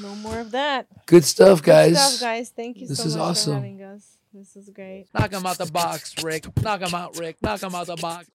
No 0.00 0.14
more 0.16 0.40
of 0.40 0.50
that. 0.52 0.86
Good 1.06 1.24
stuff, 1.24 1.62
guys. 1.62 1.90
Good 1.90 1.94
guys. 1.96 2.16
stuff, 2.16 2.20
guys. 2.26 2.48
Thank 2.50 2.78
you 2.78 2.88
This 2.88 2.98
so 2.98 3.04
is 3.04 3.16
much 3.16 3.22
awesome. 3.22 3.52
for 3.52 3.56
having 3.56 3.82
us. 3.82 4.16
This 4.32 4.56
is 4.56 4.70
great. 4.70 5.06
Knock 5.14 5.32
him 5.32 5.44
out 5.46 5.58
the 5.58 5.66
box, 5.66 6.14
Rick. 6.22 6.46
Knock 6.62 6.80
him 6.80 6.94
out, 6.94 7.18
Rick. 7.18 7.36
Knock 7.42 7.62
him 7.62 7.74
out 7.74 7.86
the 7.88 7.96
box. 7.96 8.28